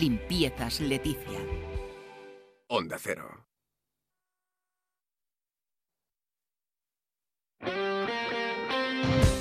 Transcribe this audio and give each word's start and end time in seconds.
Limpiezas 0.00 0.78
Leticia. 0.78 1.40
Onda 2.68 2.96
Cero. 3.00 3.44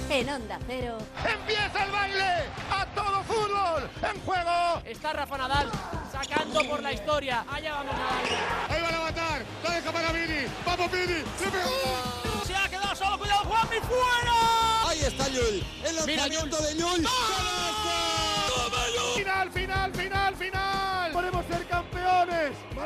En 0.09 0.27
Onda 0.27 0.57
Cero. 0.65 0.97
¡Empieza 1.31 1.85
el 1.85 1.91
baile! 1.91 2.49
¡A 2.71 2.87
todo 2.95 3.23
fútbol! 3.25 3.87
¡En 4.01 4.19
juego! 4.21 4.81
Está 4.83 5.13
Rafa 5.13 5.37
Nadal 5.37 5.71
sacando 6.11 6.67
por 6.67 6.81
la 6.81 6.91
historia. 6.91 7.45
Allá 7.51 7.75
vamos 7.75 7.93
Nadal. 7.93 8.25
Ahí 8.69 8.81
van 8.81 8.95
a 8.95 8.99
matar. 9.01 9.45
La 9.63 9.69
deja 9.75 9.91
para 9.91 10.11
Vini. 10.11 10.47
¡Vamos 10.65 10.91
Vini! 10.91 11.23
¡Se 11.37 11.51
pegó! 11.51 12.43
Se 12.47 12.55
ha 12.55 12.67
quedado 12.67 12.95
solo. 12.95 13.19
¡Cuidado, 13.19 13.45
Juanmi! 13.45 13.77
¡Fuera! 13.77 14.89
Ahí 14.89 15.01
está 15.01 15.29
Llull. 15.29 15.63
El 15.85 15.95
lanzamiento 15.97 16.57
de 16.63 16.73
Llull. 16.73 17.05
¡Final, 17.05 18.16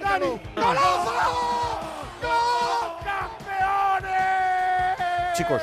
¡Dani! 0.02 0.42
¡Golazo! 0.56 1.14
¡Gol! 2.22 2.92
¡Campeones! 3.04 4.18
Chicos. 5.38 5.62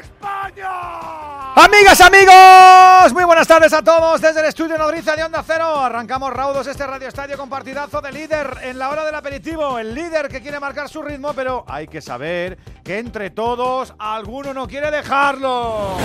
¡España! 0.00 1.54
Amigas, 1.54 2.00
amigos, 2.00 3.12
muy 3.12 3.24
buenas 3.24 3.46
tardes 3.46 3.72
a 3.72 3.82
todos 3.82 4.20
desde 4.20 4.40
el 4.40 4.46
estudio 4.46 4.78
Nodriza 4.78 5.16
de 5.16 5.24
Onda 5.24 5.42
Cero. 5.44 5.80
Arrancamos 5.80 6.32
raudos 6.32 6.66
este 6.68 6.86
Radio 6.86 7.08
Estadio 7.08 7.36
con 7.36 7.50
partidazo 7.50 8.00
de 8.00 8.12
líder 8.12 8.58
en 8.62 8.78
la 8.78 8.90
hora 8.90 9.04
del 9.04 9.14
aperitivo. 9.14 9.78
El 9.78 9.92
líder 9.94 10.28
que 10.28 10.40
quiere 10.40 10.60
marcar 10.60 10.88
su 10.88 11.02
ritmo, 11.02 11.32
pero 11.34 11.64
hay 11.66 11.88
que 11.88 12.00
saber 12.00 12.56
que 12.84 12.98
entre 12.98 13.30
todos 13.30 13.92
alguno 13.98 14.54
no 14.54 14.68
quiere 14.68 14.90
dejarlo. 14.90 15.96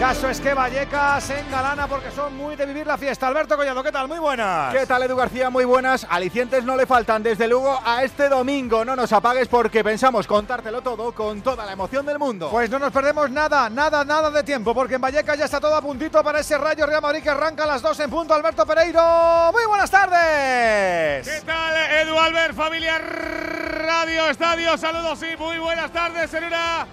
Caso 0.00 0.30
es 0.30 0.40
que 0.40 0.54
Vallecas 0.54 1.28
engalana 1.28 1.86
porque 1.86 2.10
son 2.10 2.34
muy 2.34 2.56
de 2.56 2.64
vivir 2.64 2.86
la 2.86 2.96
fiesta. 2.96 3.28
Alberto 3.28 3.54
Collado, 3.54 3.82
¿qué 3.82 3.92
tal? 3.92 4.08
Muy 4.08 4.18
buenas. 4.18 4.74
¿Qué 4.74 4.86
tal, 4.86 5.02
Edu 5.02 5.14
García? 5.14 5.50
Muy 5.50 5.66
buenas. 5.66 6.06
Alicientes 6.08 6.64
no 6.64 6.74
le 6.74 6.86
faltan, 6.86 7.22
desde 7.22 7.46
luego, 7.46 7.78
a 7.84 8.02
este 8.02 8.30
domingo. 8.30 8.82
No 8.82 8.96
nos 8.96 9.12
apagues 9.12 9.46
porque 9.48 9.84
pensamos 9.84 10.26
contártelo 10.26 10.80
todo 10.80 11.12
con 11.12 11.42
toda 11.42 11.66
la 11.66 11.72
emoción 11.72 12.06
del 12.06 12.18
mundo. 12.18 12.48
Pues 12.50 12.70
no 12.70 12.78
nos 12.78 12.92
perdemos 12.92 13.30
nada, 13.30 13.68
nada, 13.68 14.02
nada 14.02 14.30
de 14.30 14.42
tiempo, 14.42 14.74
porque 14.74 14.94
en 14.94 15.02
Vallecas 15.02 15.36
ya 15.36 15.44
está 15.44 15.60
todo 15.60 15.74
a 15.74 15.82
puntito 15.82 16.24
para 16.24 16.40
ese 16.40 16.56
Rayo 16.56 16.86
Real 16.86 17.02
Madrid 17.02 17.22
que 17.22 17.28
arranca 17.28 17.64
a 17.64 17.66
las 17.66 17.82
2 17.82 18.00
en 18.00 18.08
punto. 18.08 18.32
Alberto 18.32 18.64
Pereiro, 18.64 19.52
muy 19.52 19.66
buenas 19.66 19.90
tardes. 19.90 21.28
¿Qué 21.28 21.42
tal, 21.44 21.76
Edu 21.76 22.18
Albert, 22.18 22.54
familia 22.54 22.96
Radio 22.98 24.30
Estadio? 24.30 24.78
Saludos 24.78 25.20
y 25.30 25.36
muy 25.36 25.58
buenas 25.58 25.92
tardes 25.92 26.32
en 26.32 26.44
una 26.44 26.86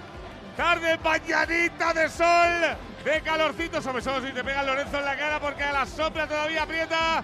tarde 0.58 0.98
bañadita 1.02 1.94
de 1.94 2.10
sol, 2.10 2.76
de 3.08 3.22
calorcito, 3.22 3.82
sobre 3.82 4.02
todo 4.02 4.22
si 4.22 4.34
te 4.34 4.44
pega 4.44 4.64
Lorenzo 4.64 5.00
en 5.00 5.06
la 5.06 5.16
cara 5.16 5.40
porque 5.40 5.64
a 5.64 5.72
la 5.72 5.86
sopla 5.86 6.28
todavía 6.28 6.64
aprieta. 6.64 7.24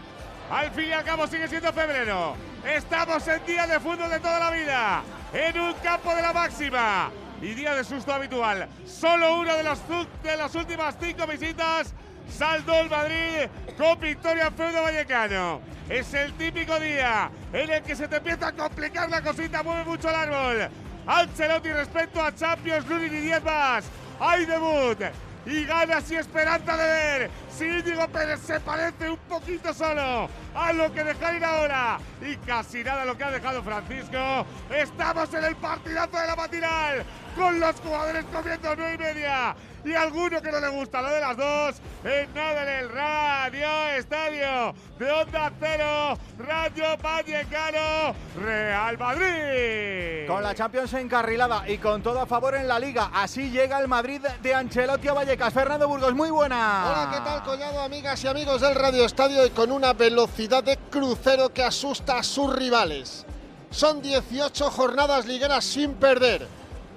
Al 0.50 0.72
fin 0.72 0.86
y 0.86 0.92
al 0.94 1.04
cabo 1.04 1.28
sigue 1.28 1.48
siendo 1.50 1.74
febrero. 1.74 2.38
Estamos 2.66 3.28
en 3.28 3.46
día 3.46 3.68
de 3.68 3.80
fútbol 3.82 4.10
de 4.10 4.20
toda 4.22 4.40
la 4.40 4.52
vida, 4.52 5.04
en 5.34 5.60
un 5.60 5.74
campo 5.76 6.16
de 6.16 6.22
la 6.22 6.32
máxima 6.32 7.12
y 7.42 7.54
día 7.54 7.76
de 7.76 7.84
susto 7.84 8.14
habitual. 8.14 8.70
Solo 8.86 9.40
una 9.40 9.56
de 9.56 9.64
las, 9.64 10.56
últimas 10.56 10.96
cinco 11.02 11.28
visitas 11.28 11.94
saltó 12.30 12.80
el 12.80 12.90
Madrid 12.90 13.50
con 13.78 14.00
victoria 14.00 14.52
feudo 14.52 14.84
vallecano. 14.84 15.60
Es 15.90 16.14
el 16.14 16.32
típico 16.34 16.80
día 16.80 17.30
en 17.52 17.70
el 17.70 17.84
que 17.84 17.98
se 17.98 18.08
te 18.08 18.18
empieza 18.18 18.48
a 18.48 18.52
complicar 18.54 19.10
la 19.10 19.22
cosita, 19.22 19.62
mueve 19.64 19.84
mucho 19.84 20.10
el 20.10 20.16
árbol. 20.16 20.70
Ancelotti 21.06 21.74
respecto 21.74 22.24
a 22.24 22.34
Champions, 22.34 22.88
Lunin 22.88 23.14
y 23.14 23.20
10 23.20 23.44
más. 23.44 23.84
Hay 24.22 24.46
debut 24.46 25.00
y 25.46 25.66
ganas 25.66 26.10
y 26.12 26.16
esperanza 26.16 26.78
de 26.78 26.86
ver. 26.86 27.32
Si 27.50 27.66
Íñigo 27.66 28.08
Pérez 28.08 28.40
se 28.42 28.60
parece 28.60 29.10
un 29.10 29.18
poquito 29.30 29.74
solo 29.74 30.30
a 30.56 30.74
lo 30.74 30.94
que 30.94 31.04
deja 31.04 31.34
ir 31.34 31.44
ahora. 31.44 32.00
Y 32.22 32.36
casi 32.38 32.84
nada 32.84 33.06
lo 33.06 33.18
que 33.18 33.24
ha 33.24 33.32
dejado 33.32 33.64
Francisco. 33.64 34.46
Estamos 34.74 35.34
en 35.34 35.44
el 35.44 35.56
partidazo 35.56 36.18
de 36.18 36.28
la 36.28 36.36
matinal 36.36 37.04
con 37.36 37.60
los 37.60 37.76
jugadores 37.80 38.26
comiendo 38.32 38.76
nueve 38.76 38.96
y 38.96 38.98
media 38.98 39.56
y 39.86 39.94
alguno 39.94 40.42
que 40.42 40.52
no 40.52 40.60
le 40.60 40.70
gusta 40.70 41.02
lo 41.02 41.10
de 41.10 41.20
las 41.20 41.38
dos 41.38 41.76
en 42.04 42.34
nada 42.34 42.64
en 42.64 42.84
el 42.84 42.90
Radio 42.90 43.68
Estadio 43.98 44.74
de 44.98 45.12
Onda 45.12 45.52
Cero, 45.60 46.18
Radio 46.38 46.98
Vallecano, 47.02 48.16
Real 48.42 48.98
Madrid. 48.98 50.28
Con 50.28 50.44
la 50.44 50.56
Champions 50.56 50.94
encarrilada 50.94 51.68
y 51.70 51.78
con 51.78 52.02
todo 52.02 52.22
a 52.22 52.26
favor 52.26 52.56
en 52.56 52.68
la 52.68 52.80
Liga, 52.80 53.12
así 53.14 53.50
llega 53.50 53.80
el 53.80 53.88
Madrid 53.88 54.22
de 54.42 54.54
Ancelotti 54.54 55.08
a 55.08 55.14
Vallecas. 55.14 55.54
Fernando 55.54 55.88
Burgos, 55.88 56.14
muy 56.14 56.30
buena. 56.30 56.86
Hola, 56.88 57.10
¿qué 57.12 57.20
tal, 57.22 57.44
Collado, 57.44 57.82
amigas 57.82 58.24
y 58.24 58.28
amigos 58.28 58.62
del 58.62 58.76
Radio 58.76 59.06
Estadio? 59.06 59.46
Y 59.46 59.50
con 59.50 59.72
una 59.72 59.94
velocidad 59.94 60.64
de 60.64 60.78
crucero 60.90 61.54
que 61.54 61.64
asusta 61.64 62.18
a 62.18 62.24
sus 62.24 62.56
rivales. 62.56 63.26
Son 63.70 64.02
18 64.02 64.70
jornadas 64.70 65.26
ligueras 65.26 65.66
sin 65.66 65.96
perder. 65.96 66.48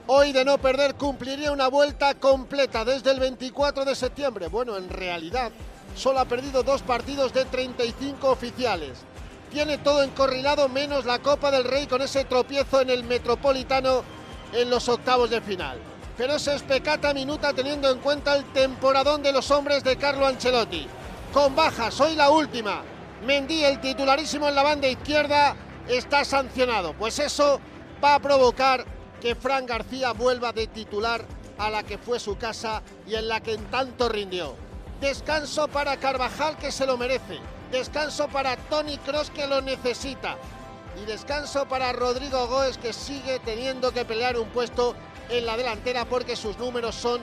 Hoy 0.09 0.31
de 0.31 0.45
no 0.45 0.57
perder 0.59 0.95
cumpliría 0.95 1.51
una 1.51 1.67
vuelta 1.67 2.15
completa 2.15 2.85
desde 2.85 3.11
el 3.11 3.19
24 3.19 3.85
de 3.85 3.97
septiembre. 3.97 4.47
Bueno, 4.47 4.77
en 4.77 4.89
realidad 4.89 5.51
solo 5.97 6.21
ha 6.21 6.25
perdido 6.27 6.63
dos 6.63 6.83
partidos 6.83 7.33
de 7.33 7.45
35 7.45 8.31
oficiales. 8.31 8.99
Tiene 9.51 9.79
todo 9.79 10.05
encorrilado 10.05 10.69
menos 10.69 11.07
la 11.07 11.19
Copa 11.19 11.51
del 11.51 11.65
Rey 11.65 11.89
con 11.89 12.03
ese 12.03 12.25
tropiezo 12.25 12.81
en 12.81 12.91
el 12.91 13.03
Metropolitano 13.03 14.05
en 14.53 14.71
los 14.71 14.89
octavos 14.89 15.29
de 15.29 15.41
final. 15.41 15.79
Pero 16.17 16.37
es 16.37 16.63
pecata 16.63 17.13
minuta 17.13 17.53
teniendo 17.53 17.91
en 17.91 17.99
cuenta 17.99 18.37
el 18.37 18.45
temporadón 18.53 19.25
de 19.25 19.33
los 19.33 19.51
hombres 19.51 19.83
de 19.83 19.97
Carlo 19.97 20.29
Ancelotti. 20.29 20.87
Con 21.33 21.57
bajas, 21.57 22.01
hoy 22.01 22.15
la 22.15 22.31
última. 22.31 22.83
Mendy, 23.27 23.65
el 23.65 23.81
titularísimo 23.81 24.49
en 24.49 24.55
la 24.55 24.63
banda 24.63 24.87
izquierda, 24.87 25.57
está 25.89 26.25
sancionado. 26.25 26.93
Pues 26.93 27.19
eso 27.19 27.61
va 28.03 28.15
a 28.15 28.21
provocar 28.21 28.96
que 29.27 29.35
Fran 29.35 29.67
García 29.67 30.13
vuelva 30.13 30.53
de 30.53 30.69
titular 30.69 31.25
a 31.59 31.69
la 31.69 31.83
que 31.83 31.99
fue 31.99 32.21
su 32.21 32.39
casa 32.39 32.81
y 33.09 33.17
en 33.17 33.27
la 33.27 33.41
que 33.41 33.55
en 33.55 33.65
tanto 33.73 34.09
rindió. 34.09 34.55
Descanso 35.01 35.67
para 35.67 35.97
Carvajal 35.97 36.57
que 36.59 36.71
se 36.71 36.87
lo 36.87 36.97
merece. 36.97 37.41
Descanso 37.73 38.29
para 38.29 38.57
Tony 38.57 38.99
Cross 38.99 39.31
que 39.31 39.49
lo 39.49 39.61
necesita. 39.61 40.37
Y 41.03 41.07
descanso 41.07 41.67
para 41.67 41.93
Rodrigo 41.93 42.47
Goes 42.47 42.79
que 42.79 42.93
sigue 42.93 43.41
teniendo 43.41 43.91
que 43.91 44.05
pelear 44.05 44.39
un 44.39 44.49
puesto 44.51 44.95
en 45.29 45.45
la 45.45 45.57
delantera 45.57 46.05
porque 46.05 46.37
sus 46.37 46.57
números 46.59 46.95
son 46.95 47.21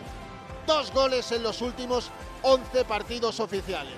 dos 0.67 0.91
goles 0.91 1.31
en 1.31 1.41
los 1.41 1.61
últimos 1.61 2.11
11 2.41 2.83
partidos 2.83 3.39
oficiales. 3.39 3.95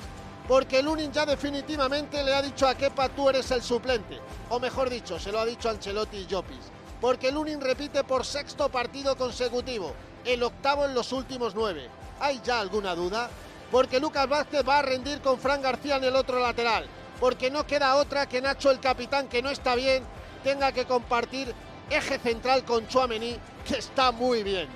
Porque 0.47 0.83
Lunin 0.83 1.11
ya 1.11 1.25
definitivamente 1.25 2.23
le 2.23 2.35
ha 2.35 2.43
dicho 2.43 2.67
a 2.67 2.75
Kepa 2.75 3.09
tú 3.09 3.29
eres 3.29 3.49
el 3.49 3.63
suplente. 3.63 4.19
O 4.49 4.59
mejor 4.59 4.91
dicho, 4.91 5.17
se 5.17 5.31
lo 5.31 5.39
ha 5.39 5.45
dicho 5.47 5.71
Ancelotti 5.71 6.17
y 6.17 6.27
Llopis 6.27 6.71
porque 7.05 7.31
Lunin 7.31 7.61
repite 7.61 8.03
por 8.03 8.25
sexto 8.25 8.67
partido 8.69 9.15
consecutivo, 9.15 9.93
el 10.25 10.41
octavo 10.41 10.85
en 10.85 10.95
los 10.95 11.11
últimos 11.11 11.53
nueve. 11.53 11.87
¿Hay 12.19 12.41
ya 12.43 12.59
alguna 12.59 12.95
duda? 12.95 13.29
Porque 13.69 13.99
Lucas 13.99 14.27
Vázquez 14.27 14.67
va 14.67 14.79
a 14.79 14.81
rendir 14.81 15.21
con 15.21 15.37
Fran 15.37 15.61
García 15.61 15.97
en 15.97 16.03
el 16.05 16.15
otro 16.15 16.39
lateral, 16.39 16.87
porque 17.19 17.51
no 17.51 17.67
queda 17.67 17.97
otra 17.97 18.27
que 18.27 18.41
Nacho 18.41 18.71
el 18.71 18.79
capitán, 18.79 19.27
que 19.27 19.43
no 19.43 19.51
está 19.51 19.75
bien, 19.75 20.03
tenga 20.43 20.71
que 20.71 20.85
compartir 20.85 21.53
eje 21.91 22.17
central 22.17 22.65
con 22.65 22.87
Chuamení, 22.87 23.37
que 23.67 23.77
está 23.77 24.11
muy 24.11 24.41
bien. 24.41 24.67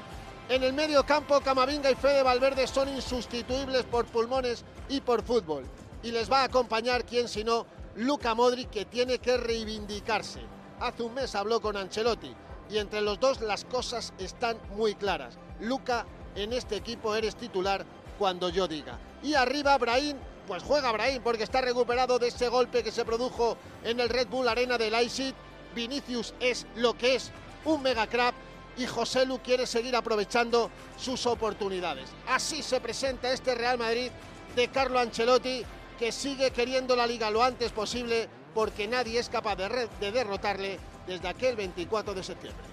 En 0.50 0.62
el 0.62 0.74
medio 0.74 1.04
campo, 1.08 1.42
Camavinga 1.42 1.90
y 1.90 1.96
Fede 1.96 2.22
Valverde 2.22 2.68
son 2.68 2.90
insustituibles 2.90 3.86
por 3.86 4.06
pulmones 4.06 4.64
y 4.88 5.02
por 5.02 5.24
fútbol. 5.24 5.66
Y 6.04 6.12
les 6.12 6.32
va 6.32 6.42
a 6.42 6.44
acompañar, 6.44 7.06
quien 7.06 7.28
si 7.28 7.44
no, 7.44 7.66
Luca 7.96 8.36
Modric, 8.36 8.70
que 8.70 8.86
tiene 8.86 9.18
que 9.18 9.36
reivindicarse 9.36 10.59
hace 10.80 11.04
un 11.04 11.14
mes 11.14 11.36
habló 11.36 11.62
con 11.62 11.78
Ancelotti 11.78 12.34
y 12.70 12.78
entre 12.78 13.02
los 13.02 13.20
dos 13.20 13.42
las 13.42 13.66
cosas 13.66 14.14
están 14.18 14.58
muy 14.76 14.96
claras. 14.96 15.38
Luca, 15.60 16.06
en 16.36 16.54
este 16.54 16.76
equipo 16.76 17.16
eres 17.16 17.36
titular 17.36 17.86
cuando 18.18 18.50
yo 18.50 18.68
diga. 18.68 18.98
Y 19.24 19.34
arriba 19.34 19.78
Brahim, 19.78 20.18
pues 20.48 20.64
juega 20.64 20.92
Brahim 20.92 21.22
porque 21.24 21.44
está 21.44 21.62
recuperado 21.62 22.20
de 22.20 22.28
ese 22.28 22.48
golpe 22.48 22.84
que 22.84 22.92
se 22.92 23.06
produjo 23.06 23.58
en 23.84 24.00
el 24.00 24.10
Red 24.10 24.28
Bull 24.28 24.48
Arena 24.48 24.78
de 24.78 24.92
Leipzig. 24.92 25.34
Vinicius 25.76 26.34
es 26.40 26.66
lo 26.76 26.98
que 26.98 27.16
es, 27.16 27.32
un 27.66 27.82
mega 27.84 28.08
crap 28.08 28.34
y 28.78 28.86
José 28.86 29.26
Lu 29.26 29.40
quiere 29.40 29.68
seguir 29.68 29.96
aprovechando 29.96 30.72
sus 30.98 31.26
oportunidades. 31.26 32.10
Así 32.28 32.64
se 32.64 32.80
presenta 32.80 33.32
este 33.32 33.54
Real 33.54 33.78
Madrid 33.78 34.10
de 34.56 34.68
Carlo 34.70 35.00
Ancelotti 35.00 35.64
que 36.00 36.12
sigue 36.12 36.52
queriendo 36.52 36.96
la 36.96 37.06
liga 37.06 37.30
lo 37.30 37.44
antes 37.44 37.72
posible 37.72 38.30
porque 38.54 38.88
nadie 38.88 39.20
es 39.20 39.30
capaz 39.30 39.56
de, 39.56 39.90
de 40.00 40.12
derrotarle 40.12 40.80
desde 41.08 41.28
aquel 41.28 41.56
24 41.56 42.14
de 42.14 42.24
septiembre. 42.24 42.66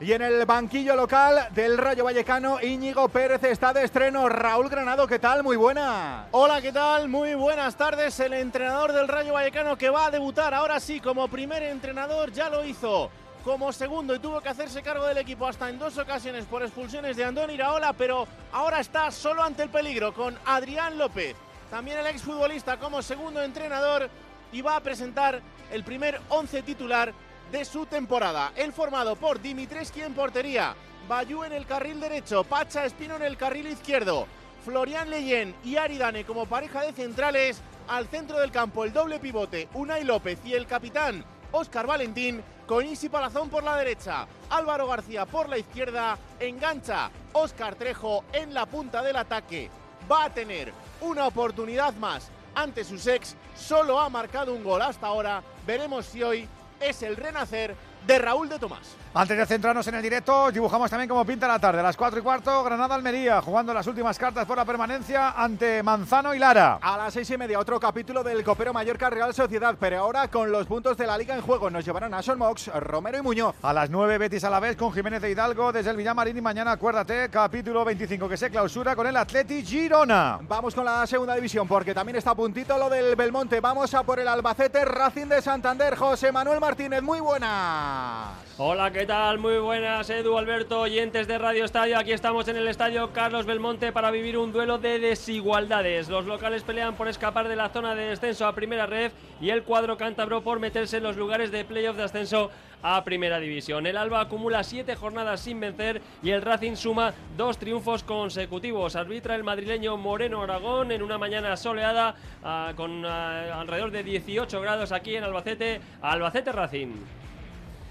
Y 0.00 0.12
en 0.12 0.22
el 0.22 0.44
banquillo 0.46 0.96
local 0.96 1.48
del 1.54 1.78
Rayo 1.78 2.02
Vallecano, 2.02 2.60
Íñigo 2.60 3.08
Pérez 3.08 3.44
está 3.44 3.72
de 3.72 3.84
estreno. 3.84 4.28
Raúl 4.28 4.68
Granado, 4.68 5.06
¿qué 5.06 5.20
tal? 5.20 5.44
Muy 5.44 5.56
buena. 5.56 6.26
Hola, 6.32 6.60
¿qué 6.60 6.72
tal? 6.72 7.08
Muy 7.08 7.34
buenas 7.34 7.76
tardes. 7.76 8.18
El 8.18 8.32
entrenador 8.32 8.92
del 8.92 9.06
Rayo 9.06 9.34
Vallecano 9.34 9.78
que 9.78 9.90
va 9.90 10.06
a 10.06 10.10
debutar 10.10 10.54
ahora 10.54 10.80
sí 10.80 10.98
como 10.98 11.28
primer 11.28 11.62
entrenador 11.62 12.32
ya 12.32 12.50
lo 12.50 12.64
hizo 12.64 13.10
como 13.44 13.72
segundo 13.72 14.12
y 14.14 14.18
tuvo 14.18 14.40
que 14.40 14.48
hacerse 14.48 14.82
cargo 14.82 15.06
del 15.06 15.18
equipo 15.18 15.46
hasta 15.46 15.68
en 15.68 15.78
dos 15.78 15.96
ocasiones 15.98 16.46
por 16.46 16.62
expulsiones 16.62 17.16
de 17.16 17.24
Andón 17.24 17.50
Iraola, 17.50 17.92
pero 17.92 18.26
ahora 18.52 18.80
está 18.80 19.10
solo 19.12 19.42
ante 19.42 19.62
el 19.62 19.68
peligro 19.68 20.12
con 20.14 20.36
Adrián 20.46 20.98
López 20.98 21.36
también 21.72 21.96
el 21.96 22.06
exfutbolista 22.06 22.76
como 22.76 23.00
segundo 23.00 23.42
entrenador 23.42 24.10
y 24.52 24.60
va 24.60 24.76
a 24.76 24.82
presentar 24.82 25.40
el 25.72 25.82
primer 25.82 26.20
11 26.28 26.62
titular 26.62 27.12
de 27.50 27.64
su 27.64 27.86
temporada. 27.86 28.52
El 28.54 28.72
formado 28.72 29.16
por 29.16 29.40
Dimitreski 29.40 30.02
en 30.02 30.14
portería, 30.14 30.74
Bayú 31.08 31.42
en 31.44 31.52
el 31.52 31.66
carril 31.66 32.00
derecho, 32.00 32.44
Pacha 32.44 32.84
Espino 32.84 33.16
en 33.16 33.22
el 33.22 33.36
carril 33.36 33.66
izquierdo, 33.66 34.26
Florian 34.64 35.10
Leyen 35.10 35.54
y 35.64 35.76
Aridane 35.76 36.24
como 36.24 36.46
pareja 36.46 36.82
de 36.82 36.92
centrales, 36.92 37.60
al 37.88 38.06
centro 38.06 38.38
del 38.38 38.52
campo 38.52 38.84
el 38.84 38.92
doble 38.92 39.18
pivote, 39.18 39.68
Unai 39.74 40.04
López 40.04 40.38
y 40.44 40.54
el 40.54 40.66
capitán 40.66 41.24
Óscar 41.50 41.86
Valentín, 41.86 42.42
con 42.66 42.86
Isi 42.86 43.08
Palazón 43.08 43.50
por 43.50 43.62
la 43.62 43.76
derecha, 43.76 44.26
Álvaro 44.48 44.86
García 44.86 45.26
por 45.26 45.48
la 45.48 45.58
izquierda, 45.58 46.16
engancha 46.40 47.10
Óscar 47.32 47.74
Trejo 47.74 48.24
en 48.32 48.54
la 48.54 48.64
punta 48.64 49.02
del 49.02 49.16
ataque. 49.16 49.68
Va 50.10 50.24
a 50.24 50.30
tener 50.30 50.72
una 51.02 51.26
oportunidad 51.26 51.92
más 51.94 52.30
ante 52.54 52.84
sus 52.84 53.06
ex, 53.06 53.36
solo 53.56 53.98
ha 53.98 54.08
marcado 54.08 54.52
un 54.52 54.64
gol 54.64 54.82
hasta 54.82 55.06
ahora, 55.06 55.42
veremos 55.66 56.06
si 56.06 56.22
hoy 56.22 56.48
es 56.80 57.02
el 57.02 57.16
renacer 57.16 57.74
de 58.06 58.18
Raúl 58.18 58.48
de 58.48 58.58
Tomás. 58.58 58.96
Antes 59.14 59.36
de 59.36 59.44
centrarnos 59.44 59.86
en 59.88 59.94
el 59.96 60.02
directo, 60.02 60.50
dibujamos 60.50 60.88
también 60.88 61.06
cómo 61.06 61.22
pinta 61.26 61.46
la 61.46 61.58
tarde. 61.58 61.80
A 61.80 61.82
las 61.82 61.98
4 61.98 62.18
y 62.18 62.22
cuarto, 62.22 62.64
Granada-Almería, 62.64 63.42
jugando 63.42 63.74
las 63.74 63.86
últimas 63.86 64.18
cartas 64.18 64.46
por 64.46 64.56
la 64.56 64.64
permanencia 64.64 65.32
ante 65.32 65.82
Manzano 65.82 66.34
y 66.34 66.38
Lara. 66.38 66.78
A 66.80 66.96
las 66.96 67.12
seis 67.12 67.28
y 67.28 67.36
media, 67.36 67.58
otro 67.58 67.78
capítulo 67.78 68.24
del 68.24 68.42
Copero 68.42 68.72
Mallorca 68.72 69.10
Real 69.10 69.34
Sociedad, 69.34 69.76
pero 69.78 69.98
ahora 69.98 70.28
con 70.28 70.50
los 70.50 70.66
puntos 70.66 70.96
de 70.96 71.06
la 71.06 71.18
Liga 71.18 71.34
en 71.34 71.42
juego. 71.42 71.68
Nos 71.68 71.84
llevarán 71.84 72.14
a 72.14 72.22
Son 72.22 72.38
Mox, 72.38 72.68
Romero 72.68 73.18
y 73.18 73.20
Muñoz. 73.20 73.54
A 73.60 73.74
las 73.74 73.90
9, 73.90 74.16
Betis 74.16 74.44
a 74.44 74.50
la 74.50 74.60
vez 74.60 74.78
con 74.78 74.90
Jiménez 74.94 75.20
de 75.20 75.30
Hidalgo 75.30 75.72
desde 75.72 75.90
el 75.90 75.98
Villamarín. 75.98 76.38
Y 76.38 76.40
mañana, 76.40 76.72
acuérdate, 76.72 77.28
capítulo 77.28 77.84
25 77.84 78.26
que 78.30 78.38
se 78.38 78.48
clausura 78.48 78.96
con 78.96 79.06
el 79.06 79.16
Atleti 79.18 79.62
Girona. 79.62 80.38
Vamos 80.48 80.74
con 80.74 80.86
la 80.86 81.06
segunda 81.06 81.34
división 81.34 81.68
porque 81.68 81.92
también 81.92 82.16
está 82.16 82.30
a 82.30 82.34
puntito 82.34 82.78
lo 82.78 82.88
del 82.88 83.14
Belmonte. 83.14 83.60
Vamos 83.60 83.92
a 83.92 84.04
por 84.04 84.20
el 84.20 84.28
Albacete 84.28 84.86
Racing 84.86 85.26
de 85.26 85.42
Santander. 85.42 85.96
José 85.96 86.32
Manuel 86.32 86.60
Martínez, 86.60 87.02
muy 87.02 87.20
buenas. 87.20 88.30
Hola, 88.56 88.90
¿qué 88.90 89.01
tal? 89.06 89.38
Muy 89.38 89.58
buenas, 89.58 90.10
Edu 90.10 90.38
Alberto, 90.38 90.80
oyentes 90.80 91.26
de 91.26 91.38
Radio 91.38 91.64
Estadio. 91.64 91.98
Aquí 91.98 92.12
estamos 92.12 92.46
en 92.48 92.56
el 92.56 92.68
estadio 92.68 93.12
Carlos 93.12 93.46
Belmonte 93.46 93.90
para 93.90 94.10
vivir 94.10 94.38
un 94.38 94.52
duelo 94.52 94.78
de 94.78 94.98
desigualdades. 94.98 96.08
Los 96.08 96.26
locales 96.26 96.62
pelean 96.62 96.94
por 96.94 97.08
escapar 97.08 97.48
de 97.48 97.56
la 97.56 97.70
zona 97.70 97.94
de 97.94 98.04
descenso 98.04 98.46
a 98.46 98.54
primera 98.54 98.86
red 98.86 99.10
y 99.40 99.50
el 99.50 99.64
cuadro 99.64 99.96
cántabro 99.96 100.42
por 100.42 100.60
meterse 100.60 100.98
en 100.98 101.02
los 101.02 101.16
lugares 101.16 101.50
de 101.50 101.64
playoff 101.64 101.96
de 101.96 102.04
ascenso 102.04 102.50
a 102.82 103.02
Primera 103.02 103.40
División. 103.40 103.86
El 103.86 103.96
Alba 103.96 104.20
acumula 104.20 104.62
siete 104.62 104.94
jornadas 104.94 105.40
sin 105.40 105.58
vencer 105.58 106.02
y 106.22 106.30
el 106.30 106.42
Racing 106.42 106.76
suma 106.76 107.14
dos 107.36 107.58
triunfos 107.58 108.04
consecutivos. 108.04 108.94
Arbitra 108.94 109.34
el 109.34 109.44
madrileño 109.44 109.96
Moreno 109.96 110.42
Aragón 110.42 110.92
en 110.92 111.02
una 111.02 111.18
mañana 111.18 111.56
soleada 111.56 112.14
ah, 112.44 112.72
con 112.76 113.04
ah, 113.04 113.60
alrededor 113.60 113.90
de 113.90 114.02
18 114.04 114.60
grados 114.60 114.92
aquí 114.92 115.16
en 115.16 115.24
Albacete. 115.24 115.80
Albacete 116.02 116.52
Racing. 116.52 116.94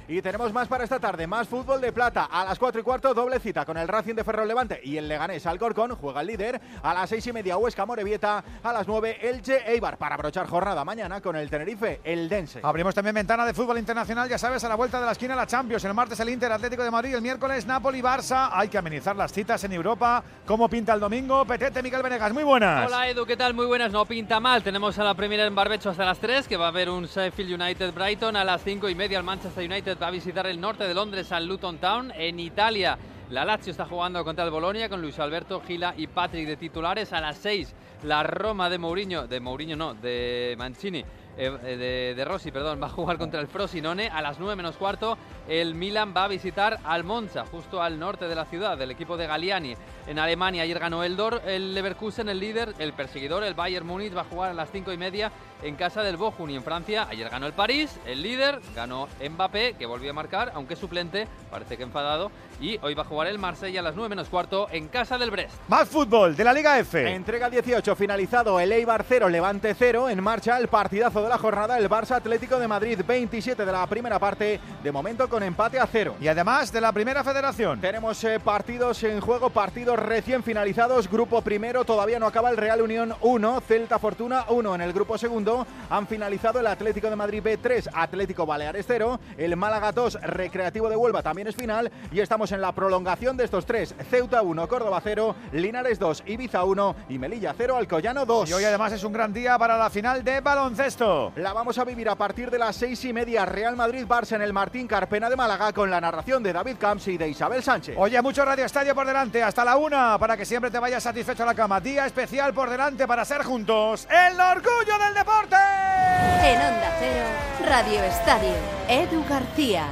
Y 0.07 0.21
tenemos 0.21 0.51
más 0.51 0.67
para 0.67 0.83
esta 0.83 0.99
tarde, 0.99 1.27
más 1.27 1.47
fútbol 1.47 1.79
de 1.79 1.91
plata. 1.91 2.25
A 2.25 2.43
las 2.43 2.59
4 2.59 2.81
y 2.81 2.83
cuarto, 2.83 3.13
doble 3.13 3.39
cita 3.39 3.65
con 3.65 3.77
el 3.77 3.87
Racing 3.87 4.15
de 4.15 4.23
Ferro 4.23 4.45
Levante 4.45 4.81
y 4.83 4.97
el 4.97 5.07
Leganés 5.07 5.45
Alcorcón, 5.45 5.95
juega 5.95 6.21
el 6.21 6.27
líder. 6.27 6.59
A 6.83 6.93
las 6.93 7.09
6 7.09 7.27
y 7.27 7.33
media, 7.33 7.57
Huesca 7.57 7.85
Morevieta. 7.85 8.43
A 8.63 8.73
las 8.73 8.87
9, 8.87 9.19
Elche 9.21 9.71
Eibar, 9.71 9.97
para 9.97 10.15
abrochar 10.15 10.47
jornada 10.47 10.83
mañana 10.83 11.21
con 11.21 11.35
el 11.35 11.49
Tenerife, 11.49 12.01
el 12.03 12.27
Dense. 12.27 12.59
Abrimos 12.63 12.93
también 12.93 13.15
ventana 13.15 13.45
de 13.45 13.53
fútbol 13.53 13.77
internacional, 13.77 14.27
ya 14.27 14.37
sabes, 14.37 14.63
a 14.63 14.69
la 14.69 14.75
vuelta 14.75 14.99
de 14.99 15.05
la 15.05 15.13
esquina 15.13 15.35
la 15.35 15.47
Champions. 15.47 15.85
El 15.85 15.93
martes 15.93 16.19
el 16.19 16.29
Inter 16.29 16.51
Atlético 16.51 16.83
de 16.83 16.91
Madrid, 16.91 17.15
el 17.15 17.21
miércoles 17.21 17.65
Napoli 17.65 18.01
Barça. 18.01 18.49
Hay 18.51 18.67
que 18.67 18.77
amenizar 18.77 19.15
las 19.15 19.31
citas 19.31 19.63
en 19.63 19.73
Europa. 19.73 20.23
¿Cómo 20.45 20.67
pinta 20.67 20.93
el 20.93 20.99
domingo? 20.99 21.45
Petete, 21.45 21.81
Miguel 21.81 22.03
Venegas, 22.03 22.33
muy 22.33 22.43
buenas. 22.43 22.87
Hola 22.87 23.07
Edu, 23.07 23.25
¿qué 23.25 23.37
tal? 23.37 23.53
Muy 23.53 23.65
buenas, 23.65 23.91
no 23.91 24.05
pinta 24.05 24.39
mal. 24.39 24.63
Tenemos 24.63 24.97
a 24.99 25.03
la 25.03 25.13
primera 25.13 25.45
en 25.45 25.55
Barbecho 25.55 25.89
hasta 25.89 26.05
las 26.05 26.19
3, 26.19 26.47
que 26.47 26.57
va 26.57 26.65
a 26.65 26.69
haber 26.69 26.89
un 26.89 27.05
Sheffield 27.05 27.61
United 27.61 27.93
Brighton. 27.93 28.35
A 28.35 28.43
las 28.43 28.61
5 28.63 28.89
y 28.89 28.95
media 28.95 29.17
el 29.17 29.23
Manchester 29.23 29.69
United 29.69 29.90
va 29.99 30.07
a 30.07 30.11
visitar 30.11 30.45
el 30.45 30.61
norte 30.61 30.87
de 30.87 30.93
Londres 30.93 31.31
al 31.31 31.47
Luton 31.47 31.79
Town. 31.79 32.11
En 32.15 32.39
Italia, 32.39 32.97
la 33.29 33.45
Lazio 33.45 33.71
está 33.71 33.85
jugando 33.85 34.23
contra 34.23 34.45
el 34.45 34.51
Bolonia 34.51 34.89
con 34.89 35.01
Luis 35.01 35.17
Alberto 35.19 35.61
Gila 35.61 35.95
y 35.97 36.07
Patrick 36.07 36.47
de 36.47 36.57
titulares. 36.57 37.13
A 37.13 37.21
las 37.21 37.37
6, 37.37 37.73
la 38.03 38.23
Roma 38.23 38.69
de 38.69 38.77
Mourinho, 38.77 39.27
de 39.27 39.39
Mourinho 39.39 39.75
no, 39.75 39.93
de 39.95 40.55
Mancini. 40.57 41.03
eh, 41.37 41.49
de, 41.49 42.13
de 42.15 42.25
Rossi, 42.25 42.51
perdón, 42.51 42.81
va 42.81 42.87
a 42.87 42.89
jugar 42.89 43.17
contra 43.17 43.39
el 43.39 43.47
Frosinone 43.47 44.09
a 44.09 44.21
las 44.21 44.37
9 44.37 44.55
menos 44.55 44.75
cuarto. 44.75 45.17
El 45.47 45.75
Milan 45.75 46.13
va 46.15 46.25
a 46.25 46.27
visitar 46.27 46.79
al 46.83 47.03
Monza, 47.03 47.45
justo 47.45 47.81
al 47.81 47.97
norte 47.97 48.27
de 48.27 48.35
la 48.35 48.45
ciudad, 48.45 48.77
del 48.77 48.91
equipo 48.91 49.17
de 49.17 49.27
Galliani. 49.27 49.75
En 50.07 50.19
Alemania 50.19 50.63
ayer 50.63 50.77
ganó 50.77 51.03
el 51.03 51.15
Dor, 51.15 51.41
el 51.45 51.73
Leverkusen, 51.73 52.27
el 52.29 52.39
líder, 52.39 52.73
el 52.79 52.93
perseguidor, 52.93 53.43
el 53.43 53.53
Bayern 53.53 53.87
Múnich 53.87 54.15
va 54.15 54.21
a 54.21 54.25
jugar 54.25 54.51
a 54.51 54.53
las 54.53 54.69
5 54.71 54.91
y 54.91 54.97
media 54.97 55.31
en 55.61 55.75
casa 55.75 56.01
del 56.03 56.17
Bochum 56.17 56.49
y 56.49 56.55
en 56.55 56.63
Francia 56.63 57.07
ayer 57.09 57.29
ganó 57.29 57.45
el 57.45 57.53
París, 57.53 57.99
el 58.05 58.21
líder, 58.21 58.59
ganó 58.75 59.07
Mbappé, 59.19 59.75
que 59.77 59.85
volvió 59.85 60.11
a 60.11 60.13
marcar, 60.13 60.51
aunque 60.55 60.75
suplente, 60.75 61.27
parece 61.49 61.77
que 61.77 61.83
enfadado, 61.83 62.31
y 62.59 62.79
hoy 62.81 62.93
va 62.93 63.03
a 63.03 63.05
jugar 63.05 63.27
el 63.27 63.39
Marsella 63.39 63.79
a 63.79 63.83
las 63.83 63.95
9 63.95 64.09
menos 64.09 64.29
cuarto 64.29 64.67
en 64.71 64.87
casa 64.87 65.17
del 65.17 65.31
Brest. 65.31 65.55
Más 65.67 65.89
fútbol 65.89 66.35
de 66.35 66.43
la 66.43 66.53
Liga 66.53 66.77
F. 66.79 67.13
Entrega 67.13 67.49
18, 67.49 67.95
finalizado 67.95 68.59
el 68.59 68.71
Eibar 68.71 69.03
0, 69.07 69.29
Levante 69.29 69.73
0. 69.73 70.09
En 70.09 70.21
marcha 70.21 70.57
el 70.57 70.67
partidazo 70.67 71.23
de 71.23 71.29
la 71.29 71.37
jornada, 71.37 71.77
el 71.77 71.89
Barça 71.89 72.15
Atlético 72.15 72.59
de 72.59 72.67
Madrid 72.67 72.99
27 73.05 73.65
de 73.65 73.71
la 73.71 73.85
primera 73.87 74.19
parte, 74.19 74.59
de 74.83 74.91
momento 74.91 75.27
con 75.27 75.43
empate 75.43 75.79
a 75.79 75.87
0. 75.87 76.15
Y 76.21 76.27
además 76.27 76.71
de 76.71 76.81
la 76.81 76.91
Primera 76.91 77.23
Federación. 77.23 77.81
Tenemos 77.81 78.23
eh, 78.23 78.39
partidos 78.39 79.03
en 79.03 79.19
juego, 79.21 79.49
partidos 79.49 79.97
recién 79.97 80.43
finalizados. 80.43 81.09
Grupo 81.09 81.41
primero, 81.41 81.83
todavía 81.83 82.19
no 82.19 82.27
acaba 82.27 82.49
el 82.49 82.57
Real 82.57 82.81
Unión 82.81 83.15
1, 83.21 83.61
Celta 83.61 83.97
Fortuna 83.99 84.45
1. 84.49 84.75
En 84.75 84.81
el 84.81 84.93
grupo 84.93 85.17
segundo 85.17 85.50
han 85.89 86.07
finalizado 86.07 86.59
el 86.59 86.67
Atlético 86.67 87.09
de 87.09 87.15
Madrid 87.15 87.43
B3, 87.43 87.89
Atlético 87.93 88.45
Baleares 88.45 88.85
0, 88.87 89.19
el 89.37 89.55
Málaga 89.55 89.91
2, 89.91 90.21
Recreativo 90.21 90.89
de 90.89 90.95
Huelva 90.95 91.21
también 91.21 91.47
es 91.47 91.55
final. 91.55 91.91
Y 92.11 92.19
estamos 92.19 92.51
en 92.51 92.61
la 92.61 92.71
prolongación 92.71 93.37
de 93.37 93.45
estos 93.45 93.65
tres: 93.65 93.95
Ceuta 94.09 94.41
1, 94.41 94.67
Córdoba 94.67 95.01
0, 95.03 95.35
Linares 95.53 95.99
2, 95.99 96.23
Ibiza 96.27 96.63
1 96.63 96.95
y 97.09 97.17
Melilla 97.17 97.53
0, 97.57 97.77
Alcoyano 97.77 98.25
2. 98.25 98.49
Y 98.49 98.53
hoy 98.53 98.63
además 98.63 98.93
es 98.93 99.03
un 99.03 99.13
gran 99.13 99.33
día 99.33 99.57
para 99.57 99.77
la 99.77 99.89
final 99.89 100.23
de 100.23 100.39
baloncesto. 100.39 101.33
La 101.35 101.53
vamos 101.53 101.77
a 101.77 101.83
vivir 101.83 102.09
a 102.09 102.15
partir 102.15 102.49
de 102.49 102.59
las 102.59 102.75
seis 102.75 103.03
y 103.05 103.13
media. 103.13 103.45
Real 103.45 103.75
Madrid-Barça 103.75 104.35
en 104.35 104.41
el 104.41 104.53
Martín 104.53 104.87
Carpena 104.87 105.29
de 105.29 105.35
Málaga 105.35 105.73
con 105.73 105.89
la 105.89 106.01
narración 106.01 106.43
de 106.43 106.53
David 106.53 106.77
Camps 106.79 107.07
y 107.07 107.17
de 107.17 107.29
Isabel 107.29 107.63
Sánchez. 107.63 107.95
Oye, 107.97 108.21
mucho 108.21 108.45
Radio 108.45 108.65
Estadio 108.65 108.95
por 108.95 109.05
delante, 109.05 109.43
hasta 109.43 109.65
la 109.65 109.77
una, 109.77 110.17
para 110.17 110.37
que 110.37 110.45
siempre 110.45 110.71
te 110.71 110.79
vayas 110.79 111.03
satisfecho 111.03 111.43
a 111.43 111.47
la 111.47 111.55
cama. 111.55 111.79
Día 111.79 112.05
especial 112.05 112.53
por 112.53 112.69
delante 112.69 113.07
para 113.07 113.25
ser 113.25 113.43
juntos 113.43 114.07
el 114.09 114.39
orgullo 114.39 114.97
del 115.03 115.13
deporte. 115.13 115.40
En 115.43 116.57
Onda 116.57 116.95
Cero, 116.99 117.25
Radio 117.65 118.03
Estadio, 118.03 118.53
Edu 118.87 119.23
García. 119.27 119.87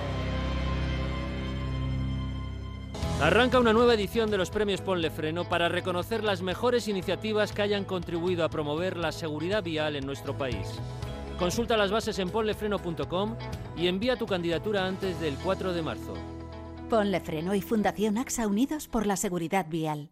Arranca 3.19 3.59
una 3.59 3.73
nueva 3.73 3.95
edición 3.95 4.29
de 4.29 4.37
los 4.37 4.51
premios 4.51 4.81
Ponle 4.81 5.09
Freno 5.09 5.49
para 5.49 5.67
reconocer 5.67 6.23
las 6.23 6.43
mejores 6.43 6.87
iniciativas 6.87 7.51
que 7.51 7.63
hayan 7.63 7.83
contribuido 7.83 8.45
a 8.45 8.49
promover 8.49 8.95
la 8.95 9.11
seguridad 9.11 9.63
vial 9.63 9.95
en 9.95 10.05
nuestro 10.05 10.37
país. 10.37 10.79
Consulta 11.39 11.77
las 11.77 11.89
bases 11.89 12.19
en 12.19 12.29
ponlefreno.com 12.29 13.35
y 13.75 13.87
envía 13.87 14.17
tu 14.17 14.27
candidatura 14.27 14.85
antes 14.85 15.19
del 15.19 15.35
4 15.35 15.73
de 15.73 15.81
marzo. 15.81 16.13
Ponle 16.89 17.19
Freno 17.21 17.55
y 17.55 17.61
Fundación 17.61 18.19
AXA 18.19 18.45
Unidos 18.45 18.87
por 18.87 19.07
la 19.07 19.15
Seguridad 19.15 19.65
Vial. 19.67 20.11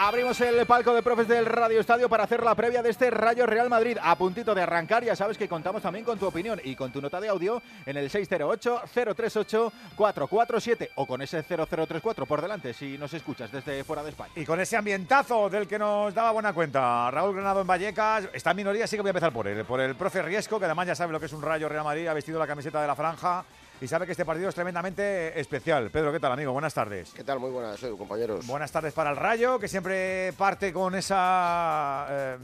Abrimos 0.00 0.40
el 0.42 0.64
palco 0.64 0.94
de 0.94 1.02
profes 1.02 1.26
del 1.26 1.44
Radio 1.44 1.80
Estadio 1.80 2.08
para 2.08 2.22
hacer 2.22 2.44
la 2.44 2.54
previa 2.54 2.84
de 2.84 2.90
este 2.90 3.10
Rayo 3.10 3.46
Real 3.46 3.68
Madrid. 3.68 3.98
A 4.00 4.16
puntito 4.16 4.54
de 4.54 4.62
arrancar, 4.62 5.02
ya 5.02 5.16
sabes 5.16 5.36
que 5.36 5.48
contamos 5.48 5.82
también 5.82 6.04
con 6.04 6.16
tu 6.16 6.26
opinión 6.26 6.60
y 6.62 6.76
con 6.76 6.92
tu 6.92 7.02
nota 7.02 7.20
de 7.20 7.28
audio 7.28 7.60
en 7.84 7.96
el 7.96 8.08
608-038-447 8.08 10.90
o 10.94 11.04
con 11.04 11.20
ese 11.20 11.42
0034 11.42 12.26
por 12.26 12.40
delante 12.40 12.72
si 12.74 12.96
nos 12.96 13.12
escuchas 13.12 13.50
desde 13.50 13.82
fuera 13.82 14.04
de 14.04 14.10
España. 14.10 14.30
Y 14.36 14.44
con 14.44 14.60
ese 14.60 14.76
ambientazo 14.76 15.50
del 15.50 15.66
que 15.66 15.80
nos 15.80 16.14
daba 16.14 16.30
buena 16.30 16.52
cuenta 16.52 17.10
Raúl 17.10 17.34
Granado 17.34 17.62
en 17.62 17.66
Vallecas, 17.66 18.28
está 18.32 18.52
en 18.52 18.58
minoría, 18.58 18.86
sí 18.86 18.94
que 18.94 19.02
voy 19.02 19.08
a 19.08 19.10
empezar 19.10 19.32
por 19.32 19.48
él, 19.48 19.64
por 19.64 19.80
el 19.80 19.96
profe 19.96 20.22
Riesco, 20.22 20.60
que 20.60 20.66
además 20.66 20.86
ya 20.86 20.94
sabe 20.94 21.12
lo 21.12 21.18
que 21.18 21.26
es 21.26 21.32
un 21.32 21.42
Rayo 21.42 21.68
Real 21.68 21.82
Madrid, 21.82 22.06
ha 22.06 22.14
vestido 22.14 22.38
la 22.38 22.46
camiseta 22.46 22.80
de 22.80 22.86
la 22.86 22.94
franja 22.94 23.44
y 23.80 23.86
sabe 23.86 24.06
que 24.06 24.12
este 24.12 24.24
partido 24.24 24.48
es 24.48 24.54
tremendamente 24.54 25.38
especial. 25.38 25.90
Pedro, 25.90 26.12
¿qué 26.12 26.20
tal, 26.20 26.32
amigo? 26.32 26.52
Buenas 26.52 26.74
tardes. 26.74 27.12
¿Qué 27.14 27.22
tal? 27.24 27.38
Muy 27.38 27.50
buenas, 27.50 27.80
Edu, 27.82 27.96
compañeros. 27.96 28.46
Buenas 28.46 28.72
tardes 28.72 28.92
para 28.92 29.10
el 29.10 29.16
Rayo, 29.16 29.58
que 29.58 29.68
siempre 29.68 30.32
parte 30.36 30.72
con 30.72 30.94
esa 30.96 32.06
eh, 32.10 32.38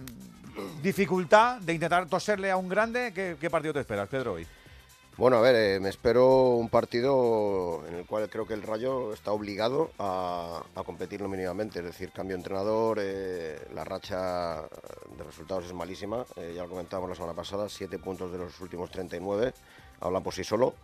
dificultad 0.82 1.60
de 1.60 1.72
intentar 1.74 2.06
toserle 2.06 2.50
a 2.50 2.56
un 2.56 2.68
grande. 2.68 3.12
¿Qué, 3.12 3.36
qué 3.40 3.50
partido 3.50 3.74
te 3.74 3.80
esperas, 3.80 4.08
Pedro, 4.08 4.34
hoy? 4.34 4.46
Bueno, 5.16 5.36
a 5.36 5.40
ver, 5.40 5.54
eh, 5.54 5.80
me 5.80 5.88
espero 5.90 6.54
un 6.56 6.68
partido 6.68 7.84
en 7.88 7.94
el 7.94 8.04
cual 8.06 8.28
creo 8.28 8.46
que 8.46 8.54
el 8.54 8.62
Rayo 8.62 9.12
está 9.12 9.30
obligado 9.30 9.92
a, 9.98 10.60
a 10.74 10.82
competirlo 10.82 11.28
mínimamente. 11.28 11.78
Es 11.80 11.84
decir, 11.84 12.10
cambio 12.10 12.36
de 12.36 12.40
entrenador, 12.42 12.98
eh, 13.00 13.58
la 13.74 13.84
racha 13.84 14.62
de 15.16 15.24
resultados 15.24 15.66
es 15.66 15.72
malísima. 15.72 16.24
eh, 16.36 16.52
ya 16.56 16.62
lo 16.62 16.68
comentábamos 16.68 17.10
la 17.10 17.14
semana 17.16 17.34
pasada, 17.34 17.68
siete 17.68 17.98
puntos 18.00 18.32
de 18.32 18.38
los 18.38 18.60
últimos 18.60 18.90
39, 18.90 19.52
hablan 20.00 20.22
por 20.22 20.34
sí 20.34 20.42
solo. 20.42 20.74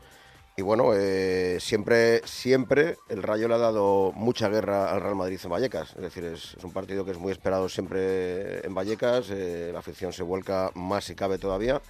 Y 0.57 0.63
bueno, 0.63 0.93
eh, 0.95 1.59
siempre, 1.61 2.21
siempre 2.27 2.99
el 3.09 3.23
Rayo 3.23 3.49
le 3.49 3.55
ha 3.55 3.59
dado 3.59 4.13
mucha 4.15 4.49
guerra 4.49 4.91
al 4.93 5.01
Real 5.01 5.15
Madrid 5.15 5.41
en 5.43 5.51
Vallecas. 5.51 5.91
Es 5.91 6.03
decir, 6.03 6.25
es, 6.25 6.55
un 6.63 6.73
partido 6.73 7.05
que 7.05 7.13
es 7.13 7.19
muy 7.19 7.33
esperado 7.33 7.69
siempre 7.69 8.65
en 8.67 8.75
Vallecas. 8.75 9.31
eh, 9.31 9.71
la 9.73 9.79
afición 9.79 10.13
se 10.13 10.23
vuelca 10.23 10.71
más 10.75 11.05
si 11.05 11.15
cabe 11.15 11.39
todavía. 11.39 11.81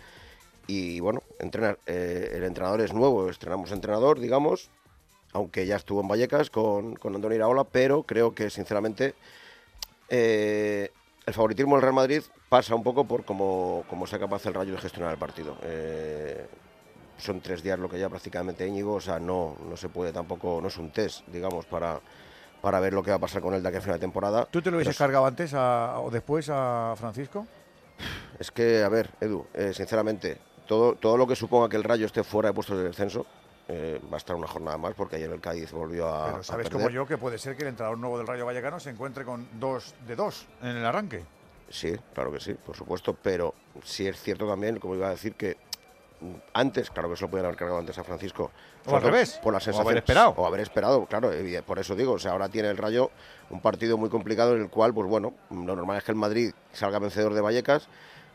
Y 0.67 1.01
bueno, 1.01 1.23
entrenar, 1.41 1.79
eh, 1.87 2.33
el 2.35 2.45
entrenador 2.45 2.81
es 2.81 2.93
nuevo, 2.93 3.29
estrenamos 3.29 3.73
entrenador, 3.73 4.21
digamos, 4.21 4.71
aunque 5.33 5.67
ya 5.67 5.77
estuvo 5.77 6.01
en 6.01 6.09
Vallecas 6.09 6.51
con, 6.51 6.95
con 6.95 7.15
Antonio 7.15 7.37
Iraola, 7.37 7.65
pero 7.65 8.05
creo 8.05 8.35
que 8.35 8.51
sinceramente 8.51 9.15
el 10.09 11.35
favoritismo 11.35 11.77
del 11.77 11.83
Real 11.83 11.95
Madrid 11.95 12.23
pasa 12.49 12.75
un 12.75 12.83
poco 12.83 13.05
por 13.05 13.25
cómo, 13.25 13.85
cómo 13.89 14.07
sea 14.07 14.19
capaz 14.19 14.47
el 14.47 14.55
Rayo 14.55 14.73
de 14.73 14.79
gestionar 14.79 15.13
el 15.13 15.19
partido. 15.19 15.57
Son 17.21 17.41
tres 17.41 17.63
días 17.63 17.79
lo 17.79 17.89
que 17.89 17.99
ya 17.99 18.09
prácticamente 18.09 18.67
Íñigo, 18.67 18.95
o 18.95 19.01
sea, 19.01 19.21
no, 19.21 19.57
no 19.69 19.77
se 19.77 19.89
puede 19.89 20.13
tampoco, 20.13 20.59
no 20.61 20.69
es 20.69 20.77
un 20.79 20.91
test, 20.91 21.27
digamos, 21.29 21.67
para, 21.67 22.01
para 22.63 22.81
ver 22.81 22.93
lo 22.95 23.03
que 23.03 23.11
va 23.11 23.17
a 23.17 23.21
pasar 23.21 23.43
con 23.43 23.55
él 23.55 23.63
de 23.63 23.69
aquí 23.69 23.79
a 23.79 23.81
final 23.81 23.97
de 23.99 24.01
temporada. 24.01 24.47
¿Tú 24.51 24.63
te 24.63 24.71
lo 24.71 24.79
hubieses 24.79 24.97
cargado 24.97 25.27
antes 25.27 25.53
a- 25.55 26.01
o 26.01 26.11
después 26.11 26.49
a 26.51 26.95
Francisco? 26.97 27.47
Es 28.39 28.51
que, 28.51 28.83
a 28.83 28.89
ver, 28.89 29.11
Edu, 29.21 29.47
eh, 29.55 29.73
sinceramente, 29.75 30.39
todo, 30.67 30.95
todo 30.95 31.17
lo 31.19 31.27
que 31.27 31.37
suponga 31.37 31.69
que 31.69 31.77
el 31.77 31.85
Rayo 31.85 32.07
esté 32.07 32.25
fuera 32.25 32.49
de 32.49 32.55
puestos 32.55 32.79
de 32.79 32.85
descenso 32.85 33.27
eh, 33.69 34.01
va 34.11 34.15
a 34.15 34.19
estar 34.19 34.35
una 34.35 34.47
jornada 34.49 34.79
más 34.79 34.95
porque 34.95 35.17
ayer 35.17 35.31
el 35.31 35.41
Cádiz 35.41 35.71
volvió 35.73 36.09
a, 36.09 36.25
Pero 36.27 36.39
a 36.39 36.43
sabes 36.43 36.65
perder. 36.69 36.81
como 36.83 36.91
yo 36.91 37.07
que 37.07 37.19
puede 37.19 37.39
ser 37.39 37.55
que 37.55 37.63
el 37.63 37.69
entrenador 37.69 37.99
nuevo 37.99 38.19
del 38.19 38.27
Rayo 38.27 38.47
Vallecano 38.47 38.81
se 38.81 38.91
encuentre 38.91 39.25
con 39.25 39.47
dos 39.61 39.95
de 40.07 40.17
dos 40.17 40.47
en 40.63 40.69
el 40.77 40.85
arranque. 40.87 41.23
Sí, 41.69 41.95
claro 42.15 42.33
que 42.33 42.41
sí, 42.41 42.55
por 42.55 42.75
supuesto, 42.75 43.15
pero 43.23 43.55
sí 43.85 44.09
es 44.09 44.21
cierto 44.21 44.49
también, 44.49 44.81
como 44.81 44.97
iba 44.97 45.07
a 45.07 45.11
decir, 45.11 45.35
que 45.35 45.57
antes, 46.53 46.91
claro 46.91 47.09
que 47.11 47.17
se 47.17 47.23
lo 47.23 47.31
podían 47.31 47.47
haber 47.47 47.57
cargado 47.59 47.79
antes 47.79 47.97
a 47.99 48.05
Francisco. 48.05 48.51
O 48.87 48.97
al 48.97 49.03
revés, 49.03 49.41
Por 49.43 49.53
la 49.53 49.59
o 49.59 49.61
sensación, 49.61 49.87
haber 49.87 49.99
esperado. 49.99 50.35
O 50.37 50.47
haber 50.47 50.61
esperado, 50.61 51.07
claro, 51.07 51.31
por 51.67 51.79
eso 51.79 51.95
digo, 51.95 52.13
o 52.13 52.19
sea, 52.19 52.33
ahora 52.33 52.49
tiene 52.49 52.69
el 52.69 52.77
Rayo 52.77 53.11
un 53.51 53.61
partido 53.61 53.97
muy 53.97 54.09
complicado 54.11 54.55
en 54.55 54.63
el 54.63 54.69
cual, 54.71 54.93
pues 54.95 55.09
bueno, 55.09 55.35
lo 55.51 55.77
normal 55.77 55.99
es 55.99 56.05
que 56.05 56.13
el 56.13 56.17
Madrid 56.19 56.53
salga 56.73 56.99
vencedor 56.99 57.35
de 57.35 57.41
Vallecas, 57.41 57.89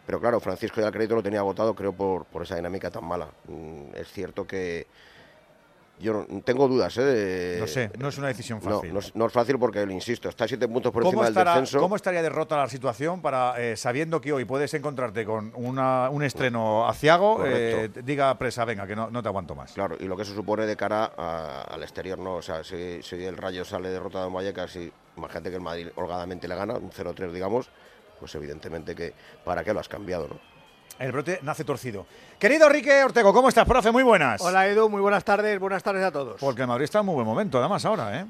pero 0.05 0.19
claro, 0.19 0.39
Francisco 0.39 0.81
ya 0.81 0.87
el 0.87 0.93
crédito 0.93 1.15
lo 1.15 1.23
tenía 1.23 1.39
agotado, 1.39 1.73
creo, 1.73 1.93
por, 1.93 2.25
por 2.25 2.43
esa 2.43 2.55
dinámica 2.55 2.91
tan 2.91 3.05
mala. 3.05 3.27
Mm, 3.47 3.95
Es 3.95 4.11
cierto 4.11 4.45
que 4.45 4.87
yo 5.99 6.25
no- 6.29 6.41
tengo 6.41 6.67
dudas, 6.67 6.97
¿eh? 6.97 7.03
de- 7.03 7.59
No 7.59 7.67
sé, 7.67 7.91
no 7.97 8.09
es 8.09 8.17
una 8.17 8.27
decisión 8.27 8.59
No, 8.63 8.69
fácil. 8.77 8.93
no 8.93 8.99
es, 8.99 9.15
no 9.15 9.25
es 9.27 9.31
fácil 9.31 9.57
porque, 9.57 9.85
le 9.85 9.93
insisto, 9.93 10.27
está 10.29 10.47
siete 10.47 10.67
puntos 10.67 10.91
por 10.91 11.03
¿Cómo, 11.03 11.23
encima 11.23 11.43
del 11.43 11.53
descenso. 11.53 11.79
cómo 11.79 11.95
estaría 11.95 12.21
derrota 12.21 12.57
la 12.57 12.67
situación 12.67 13.21
para, 13.21 13.55
eh, 13.61 13.77
sabiendo 13.77 14.19
que 14.19 14.33
hoy 14.33 14.45
puedes 14.45 14.73
encontrarte 14.73 15.25
con 15.25 15.51
una- 15.55 16.09
un 16.09 16.23
estreno 16.23 16.87
aciago, 16.87 17.43
eh, 17.45 17.89
diga 18.03 18.37
presa, 18.37 18.65
venga, 18.65 18.85
que 18.85 18.95
no, 18.95 19.09
no 19.09 19.21
te 19.23 19.29
aguanto 19.29 19.55
más? 19.55 19.71
Claro, 19.73 19.95
y 19.99 20.05
lo 20.05 20.15
que 20.17 20.23
eso 20.23 20.33
supone 20.35 20.65
de 20.65 20.75
cara 20.75 21.11
a- 21.17 21.61
al 21.71 21.81
exterior, 21.83 22.19
¿no? 22.19 22.35
O 22.35 22.41
sea, 22.41 22.63
si, 22.63 23.01
si 23.01 23.23
el 23.23 23.37
Rayo 23.37 23.63
sale 23.63 23.89
derrotado 23.89 24.27
en 24.27 24.33
Vallecas 24.33 24.75
y 24.75 24.91
imagínate 25.17 25.49
que 25.49 25.55
el 25.55 25.61
Madrid 25.61 25.87
holgadamente 25.95 26.47
le 26.47 26.55
gana, 26.55 26.73
un 26.75 26.91
0-3, 26.91 27.31
digamos, 27.31 27.69
pues 28.19 28.33
evidentemente 28.35 28.95
que 28.95 29.13
¿para 29.43 29.63
qué 29.63 29.73
lo 29.73 29.79
has 29.79 29.89
cambiado, 29.89 30.27
no? 30.27 30.54
El 30.97 31.11
brote 31.11 31.39
nace 31.41 31.65
torcido. 31.65 32.05
Querido 32.39 32.67
Enrique 32.67 33.03
Ortego, 33.03 33.33
¿cómo 33.33 33.49
estás, 33.49 33.65
profe? 33.67 33.91
Muy 33.91 34.03
buenas. 34.03 34.39
Hola 34.41 34.67
Edu, 34.67 34.87
muy 34.89 35.01
buenas 35.01 35.25
tardes, 35.25 35.59
buenas 35.59 35.83
tardes 35.83 36.03
a 36.05 36.11
todos. 36.11 36.39
Porque 36.39 36.61
el 36.61 36.67
Madrid 36.67 36.85
está 36.85 36.99
en 36.99 37.05
muy 37.07 37.15
buen 37.15 37.27
momento, 37.27 37.59
además, 37.59 37.83
ahora, 37.83 38.21
¿eh? 38.21 38.25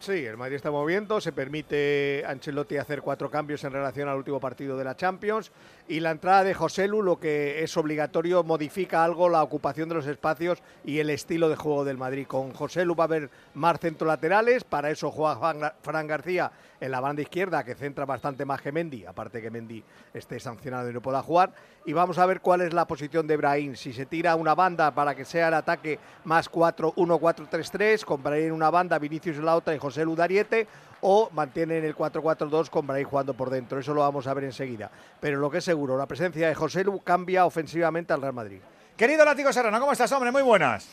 Sí, 0.00 0.24
el 0.24 0.36
Madrid 0.36 0.56
está 0.56 0.70
moviendo, 0.70 1.20
se 1.20 1.32
permite 1.32 2.24
a 2.26 2.30
Ancelotti 2.30 2.76
hacer 2.76 3.02
cuatro 3.02 3.30
cambios 3.30 3.62
en 3.64 3.72
relación 3.72 4.08
al 4.08 4.16
último 4.16 4.38
partido 4.40 4.76
de 4.76 4.84
la 4.84 4.96
Champions 4.96 5.50
y 5.88 6.00
la 6.00 6.10
entrada 6.10 6.44
de 6.44 6.52
José 6.52 6.86
Lu, 6.86 7.02
lo 7.02 7.18
que 7.18 7.62
es 7.62 7.76
obligatorio, 7.78 8.44
modifica 8.44 9.02
algo 9.02 9.30
la 9.30 9.42
ocupación 9.42 9.88
de 9.88 9.94
los 9.94 10.06
espacios 10.06 10.62
y 10.84 10.98
el 10.98 11.08
estilo 11.08 11.48
de 11.48 11.56
juego 11.56 11.84
del 11.84 11.96
Madrid. 11.96 12.26
Con 12.26 12.52
José 12.52 12.84
Lu 12.84 12.94
va 12.94 13.04
a 13.04 13.06
haber 13.06 13.30
más 13.54 13.80
centrolaterales, 13.80 14.64
para 14.64 14.90
eso 14.90 15.10
juega 15.10 15.74
Fran 15.80 16.06
García 16.06 16.52
en 16.80 16.90
la 16.90 17.00
banda 17.00 17.22
izquierda, 17.22 17.64
que 17.64 17.74
centra 17.74 18.04
bastante 18.04 18.44
más 18.44 18.60
que 18.60 18.70
Mendy, 18.70 19.06
aparte 19.06 19.40
que 19.40 19.50
Mendy 19.50 19.82
esté 20.12 20.38
sancionado 20.38 20.90
y 20.90 20.92
no 20.92 21.00
pueda 21.00 21.22
jugar. 21.22 21.52
Y 21.86 21.94
vamos 21.94 22.18
a 22.18 22.26
ver 22.26 22.40
cuál 22.40 22.60
es 22.60 22.74
la 22.74 22.86
posición 22.86 23.26
de 23.26 23.38
Brahim. 23.38 23.74
Si 23.74 23.94
se 23.94 24.04
tira 24.04 24.36
una 24.36 24.54
banda 24.54 24.90
para 24.94 25.14
que 25.14 25.24
sea 25.24 25.48
el 25.48 25.54
ataque 25.54 25.98
más 26.24 26.50
4-1-4-3-3, 26.50 28.04
con 28.04 28.22
Brahim 28.22 28.48
en 28.48 28.52
una 28.52 28.70
banda, 28.70 28.98
Vinicius 28.98 29.38
en 29.38 29.46
la 29.46 29.56
otra 29.56 29.74
y 29.74 29.78
José 29.78 30.04
Ludariete, 30.04 30.68
o 31.00 31.30
mantienen 31.32 31.84
el 31.84 31.94
4-4-2 31.94 32.70
con 32.70 32.86
Brahim 32.86 33.06
jugando 33.06 33.34
por 33.34 33.50
dentro. 33.50 33.78
Eso 33.78 33.94
lo 33.94 34.00
vamos 34.00 34.26
a 34.26 34.34
ver 34.34 34.44
enseguida. 34.44 34.90
Pero 35.20 35.38
lo 35.38 35.50
que 35.50 35.58
es 35.58 35.64
seguro, 35.64 35.96
la 35.96 36.06
presencia 36.06 36.48
de 36.48 36.54
José 36.54 36.84
Lu 36.84 37.00
cambia 37.02 37.44
ofensivamente 37.46 38.12
al 38.12 38.20
Real 38.22 38.32
Madrid. 38.34 38.58
Querido 38.96 39.24
Látigo 39.24 39.52
Serrano, 39.52 39.78
¿cómo 39.78 39.92
estás, 39.92 40.10
hombre? 40.12 40.32
Muy 40.32 40.42
buenas. 40.42 40.88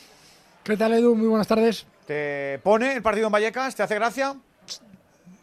¿Qué 0.62 0.76
tal, 0.76 0.92
Edu? 0.94 1.14
Muy 1.14 1.26
buenas 1.28 1.46
tardes. 1.48 1.86
¿Te 2.06 2.60
pone 2.62 2.94
el 2.94 3.02
partido 3.02 3.26
en 3.26 3.32
Vallecas? 3.32 3.74
¿Te 3.74 3.82
hace 3.82 3.96
gracia? 3.96 4.34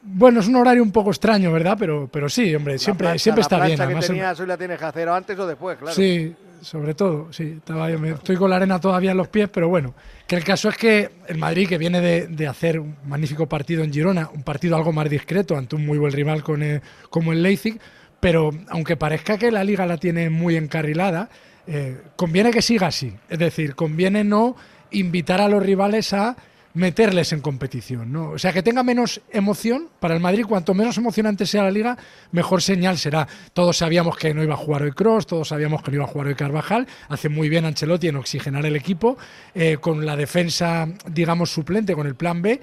Bueno, 0.01 0.41
es 0.41 0.47
un 0.47 0.55
horario 0.57 0.83
un 0.83 0.91
poco 0.91 1.11
extraño, 1.11 1.51
¿verdad? 1.51 1.77
Pero, 1.79 2.09
pero 2.11 2.27
sí, 2.27 2.53
hombre, 2.55 2.77
siempre, 2.77 3.07
plancha- 3.07 3.19
siempre 3.23 3.41
la 3.41 3.43
está 3.43 3.55
bien. 3.57 3.65
plancha 3.67 3.83
que 3.83 3.83
además, 3.85 4.07
tenías 4.07 4.39
hoy 4.39 4.47
la 4.47 4.57
tienes 4.57 4.79
que 4.79 4.85
hacer 4.85 5.07
antes 5.09 5.39
o 5.39 5.47
después, 5.47 5.77
claro. 5.77 5.95
Sí, 5.95 6.35
sobre 6.63 6.93
todo, 6.95 7.31
sí. 7.31 7.59
Me- 7.99 8.11
estoy 8.11 8.35
con 8.35 8.49
la 8.49 8.55
arena 8.55 8.79
todavía 8.79 9.11
en 9.11 9.17
los 9.17 9.27
pies, 9.27 9.49
pero 9.49 9.69
bueno. 9.69 9.93
Que 10.27 10.35
el 10.35 10.43
caso 10.43 10.69
es 10.69 10.77
que 10.77 11.09
el 11.27 11.37
Madrid, 11.37 11.67
que 11.67 11.77
viene 11.77 12.01
de, 12.01 12.27
de 12.27 12.47
hacer 12.47 12.79
un 12.79 12.95
magnífico 13.05 13.47
partido 13.47 13.83
en 13.83 13.93
Girona, 13.93 14.29
un 14.33 14.43
partido 14.43 14.75
algo 14.75 14.91
más 14.91 15.09
discreto 15.09 15.55
ante 15.57 15.75
un 15.75 15.85
muy 15.85 15.97
buen 15.97 16.11
rival 16.13 16.43
con, 16.43 16.63
como 17.09 17.33
el 17.33 17.43
Leipzig, 17.43 17.79
pero 18.19 18.51
aunque 18.69 18.95
parezca 18.95 19.37
que 19.37 19.51
la 19.51 19.63
liga 19.63 19.85
la 19.85 19.97
tiene 19.97 20.29
muy 20.29 20.55
encarrilada, 20.55 21.29
eh, 21.67 21.97
conviene 22.15 22.51
que 22.51 22.61
siga 22.61 22.87
así. 22.87 23.13
Es 23.29 23.39
decir, 23.39 23.75
conviene 23.75 24.23
no 24.23 24.55
invitar 24.91 25.41
a 25.41 25.49
los 25.49 25.61
rivales 25.63 26.13
a 26.13 26.35
meterles 26.73 27.33
en 27.33 27.41
competición, 27.41 28.11
¿no? 28.11 28.31
O 28.31 28.39
sea, 28.39 28.51
que 28.51 28.63
tenga 28.63 28.83
menos 28.83 29.21
emoción 29.31 29.89
para 29.99 30.15
el 30.15 30.19
Madrid, 30.19 30.45
cuanto 30.47 30.73
menos 30.73 30.97
emocionante 30.97 31.45
sea 31.45 31.63
la 31.63 31.71
liga, 31.71 31.97
mejor 32.31 32.61
señal 32.61 32.97
será. 32.97 33.27
Todos 33.53 33.77
sabíamos 33.77 34.17
que 34.17 34.33
no 34.33 34.43
iba 34.43 34.55
a 34.55 34.57
jugar 34.57 34.83
hoy 34.83 34.91
Cross, 34.91 35.27
todos 35.27 35.49
sabíamos 35.49 35.83
que 35.83 35.91
no 35.91 35.95
iba 35.95 36.05
a 36.05 36.07
jugar 36.07 36.27
hoy 36.27 36.35
Carvajal, 36.35 36.87
hace 37.09 37.29
muy 37.29 37.49
bien 37.49 37.65
Ancelotti 37.65 38.07
en 38.07 38.15
oxigenar 38.15 38.65
el 38.65 38.75
equipo, 38.75 39.17
eh, 39.53 39.77
con 39.79 40.05
la 40.05 40.15
defensa, 40.15 40.87
digamos, 41.09 41.51
suplente, 41.51 41.93
con 41.93 42.07
el 42.07 42.15
plan 42.15 42.41
B, 42.41 42.59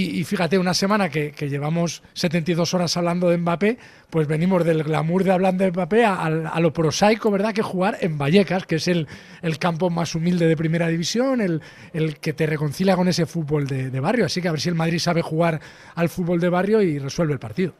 y, 0.00 0.20
y 0.20 0.24
fíjate, 0.24 0.58
una 0.58 0.74
semana 0.74 1.08
que, 1.08 1.32
que 1.32 1.48
llevamos 1.48 2.02
72 2.14 2.72
horas 2.74 2.96
hablando 2.96 3.28
de 3.28 3.38
Mbappé, 3.38 3.78
pues 4.10 4.26
venimos 4.26 4.64
del 4.64 4.82
glamour 4.84 5.24
de 5.24 5.32
hablar 5.32 5.54
de 5.54 5.70
Mbappé 5.70 6.04
a, 6.04 6.14
a- 6.14 6.26
a 6.26 6.60
lo 6.60 6.72
prosaico, 6.72 7.30
¿verdad? 7.30 7.52
Que 7.52 7.62
jugar 7.62 7.98
en 8.00 8.18
Vallecas, 8.18 8.66
que 8.66 8.76
es 8.76 8.88
el, 8.88 9.06
el 9.42 9.58
campo 9.58 9.90
más 9.90 10.14
humilde 10.14 10.46
de 10.46 10.56
primera 10.56 10.88
división, 10.88 11.40
el, 11.40 11.60
el 11.92 12.18
que 12.18 12.32
te 12.32 12.46
reconcilia 12.46 12.96
con 12.96 13.08
ese 13.08 13.26
fútbol 13.26 13.66
de, 13.66 13.90
de 13.90 14.00
barrio. 14.00 14.26
Así 14.26 14.40
que 14.42 14.48
a 14.48 14.52
ver 14.52 14.60
si 14.60 14.68
el 14.68 14.74
Madrid 14.74 14.98
sabe 14.98 15.22
jugar 15.22 15.60
al 15.94 16.08
fútbol 16.08 16.40
de 16.40 16.48
barrio 16.48 16.80
y 16.82 16.98
resuelve 16.98 17.32
el 17.34 17.38
partido. 17.38 17.74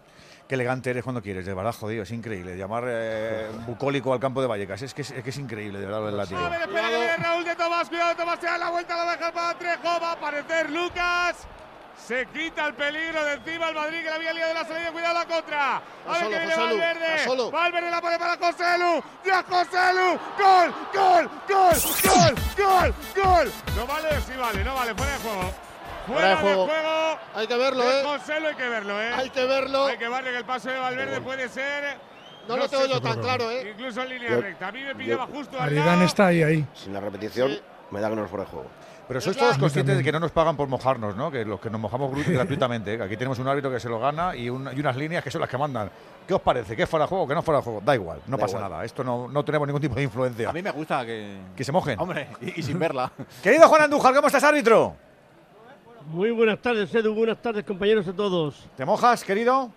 Qué 0.48 0.56
elegante 0.56 0.90
eres 0.90 1.02
cuando 1.04 1.22
quieres, 1.22 1.46
de 1.46 1.54
verdad, 1.54 1.72
jodido, 1.72 2.02
es 2.02 2.10
increíble. 2.10 2.56
Llamar 2.58 2.84
eh, 2.86 3.46
bucólico 3.66 4.12
al 4.12 4.20
campo 4.20 4.42
de 4.42 4.48
Vallecas, 4.48 4.82
es 4.82 4.92
que 4.92 5.00
es, 5.02 5.10
es 5.12 5.22
que 5.24 5.30
es 5.30 5.38
increíble, 5.38 5.78
de 5.78 5.86
verdad, 5.86 6.06
el 6.08 6.16
látigo. 6.16 6.40
Espera 6.40 6.66
que 6.66 6.96
viene 6.98 7.16
Raúl 7.16 7.44
de 7.44 7.56
Tomás, 7.56 7.88
cuidado 7.88 8.16
Tomás, 8.16 8.38
se 8.40 8.46
da 8.46 8.58
la 8.58 8.70
vuelta, 8.70 8.96
la 9.02 9.12
deja 9.12 9.32
para 9.32 9.58
Trejo, 9.58 9.82
va 10.02 10.10
a 10.10 10.12
aparecer 10.12 10.70
Lucas. 10.70 11.46
Se 12.06 12.26
quita 12.26 12.66
el 12.66 12.74
peligro 12.74 13.24
de 13.24 13.34
encima 13.34 13.68
el 13.68 13.74
Madrid 13.76 13.98
que 14.02 14.10
la 14.10 14.16
había 14.16 14.32
liado 14.32 14.48
de 14.48 14.54
la 14.54 14.64
salida, 14.66 14.90
cuidado 14.92 15.14
la 15.14 15.24
contra. 15.26 15.76
A 15.76 15.80
ver 16.08 16.16
solo, 16.18 16.30
que 16.30 16.38
viene 16.38 16.56
Valverde. 16.56 17.24
solo. 17.24 17.50
Valverde 17.50 17.90
la 17.90 18.00
pone 18.00 18.18
para 18.18 18.36
José 18.36 18.78
Lu. 18.78 19.02
Ya 19.24 19.42
José 19.44 19.92
Lu. 19.94 20.18
Gol, 20.38 20.74
gol, 20.92 21.30
gol, 21.48 21.76
gol, 22.04 22.34
gol, 22.58 22.94
gol. 23.24 23.52
No 23.76 23.86
vale, 23.86 24.20
sí 24.22 24.32
vale, 24.38 24.64
no 24.64 24.74
vale, 24.74 24.94
fuera 24.94 25.12
de 25.12 25.18
juego. 25.20 25.52
Fuera 26.06 26.28
de 26.30 26.36
juego. 26.36 26.66
juego. 26.66 27.18
Hay 27.36 27.46
que 27.46 27.56
verlo, 27.56 27.84
de 27.84 28.00
¿eh? 28.00 28.04
José 28.04 28.40
Lu 28.40 28.46
hay 28.48 28.54
que 28.56 28.68
verlo, 28.68 29.00
¿eh? 29.00 29.12
Hay 29.14 29.30
que 29.30 29.44
verlo. 29.44 29.86
Hay 29.86 29.98
que 29.98 30.08
verlo 30.08 30.30
que 30.30 30.36
el 30.38 30.44
paso 30.44 30.70
de 30.70 30.78
Valverde 30.78 31.20
puede 31.20 31.48
ser. 31.48 31.96
No 32.48 32.56
lo 32.56 32.68
tengo 32.68 32.82
sé, 32.82 32.88
yo 32.90 33.00
tan 33.00 33.20
claro, 33.20 33.48
¿eh? 33.52 33.70
Incluso 33.70 34.02
en 34.02 34.08
línea 34.08 34.30
Yo- 34.30 34.40
recta. 34.40 34.66
A 34.68 34.72
mí 34.72 34.80
me 34.82 34.88
yo- 34.90 34.96
pillaba 34.98 35.26
justo 35.28 35.60
al 35.60 35.72
lado. 35.72 36.02
está 36.02 36.26
ahí, 36.26 36.42
ahí. 36.42 36.66
Sin 36.74 36.92
la 36.92 36.98
repetición, 36.98 37.56
me 37.92 38.00
da 38.00 38.10
que 38.10 38.16
no 38.16 38.24
es 38.24 38.30
fuera 38.30 38.44
de 38.44 38.50
juego. 38.50 38.68
Pero 39.12 39.20
sois 39.20 39.36
todos 39.36 39.58
conscientes 39.58 39.96
de 39.96 40.02
que 40.02 40.10
no 40.12 40.20
nos 40.20 40.30
pagan 40.32 40.56
por 40.56 40.68
mojarnos, 40.68 41.14
¿no? 41.16 41.30
Que 41.30 41.44
los 41.44 41.60
que 41.60 41.68
nos 41.70 41.80
mojamos 41.80 42.10
gratuitamente, 42.26 42.94
¿eh? 42.94 42.96
que 42.96 43.02
aquí 43.04 43.16
tenemos 43.16 43.38
un 43.38 43.46
árbitro 43.48 43.70
que 43.70 43.78
se 43.80 43.88
lo 43.88 43.98
gana 44.00 44.34
y, 44.34 44.48
un- 44.48 44.68
y 44.74 44.80
unas 44.80 44.96
líneas 44.96 45.22
que 45.22 45.30
son 45.30 45.40
las 45.40 45.50
que 45.50 45.58
mandan. 45.58 45.90
¿Qué 46.26 46.34
os 46.34 46.40
parece? 46.40 46.74
¿Qué 46.76 46.84
es 46.84 46.88
fuera 46.88 47.04
de 47.04 47.08
juego? 47.08 47.26
¿Qué 47.26 47.34
no 47.34 47.40
es 47.40 47.44
fuera 47.46 47.58
de 47.58 47.64
juego? 47.64 47.82
Da 47.84 47.94
igual, 47.94 48.20
no 48.26 48.36
Da 48.36 48.40
pasa 48.42 48.56
igual. 48.58 48.70
nada. 48.70 48.84
Esto 48.84 49.02
no, 49.04 49.28
no 49.28 49.44
tenemos 49.44 49.66
ningún 49.68 49.80
tipo 49.82 49.94
de 49.94 50.02
influencia. 50.04 50.48
A 50.50 50.52
mí 50.52 50.62
me 50.62 50.70
gusta 50.70 51.04
que. 51.04 51.36
Que 51.56 51.64
se 51.64 51.72
mojen. 51.72 51.98
Hombre, 52.00 52.28
y, 52.40 52.60
y 52.60 52.62
sin 52.62 52.78
verla. 52.78 53.10
Querido 53.42 53.68
Juan 53.68 53.82
Andújar, 53.82 54.14
¿cómo 54.14 54.26
estás, 54.28 54.44
árbitro? 54.44 54.94
Muy 56.06 56.30
buenas 56.30 56.58
tardes, 56.60 56.94
Edu. 56.94 57.14
Buenas 57.14 57.40
tardes, 57.42 57.64
compañeros 57.64 58.06
a 58.08 58.12
todos. 58.12 58.64
¿Te 58.76 58.84
mojas, 58.84 59.22
querido? 59.24 59.70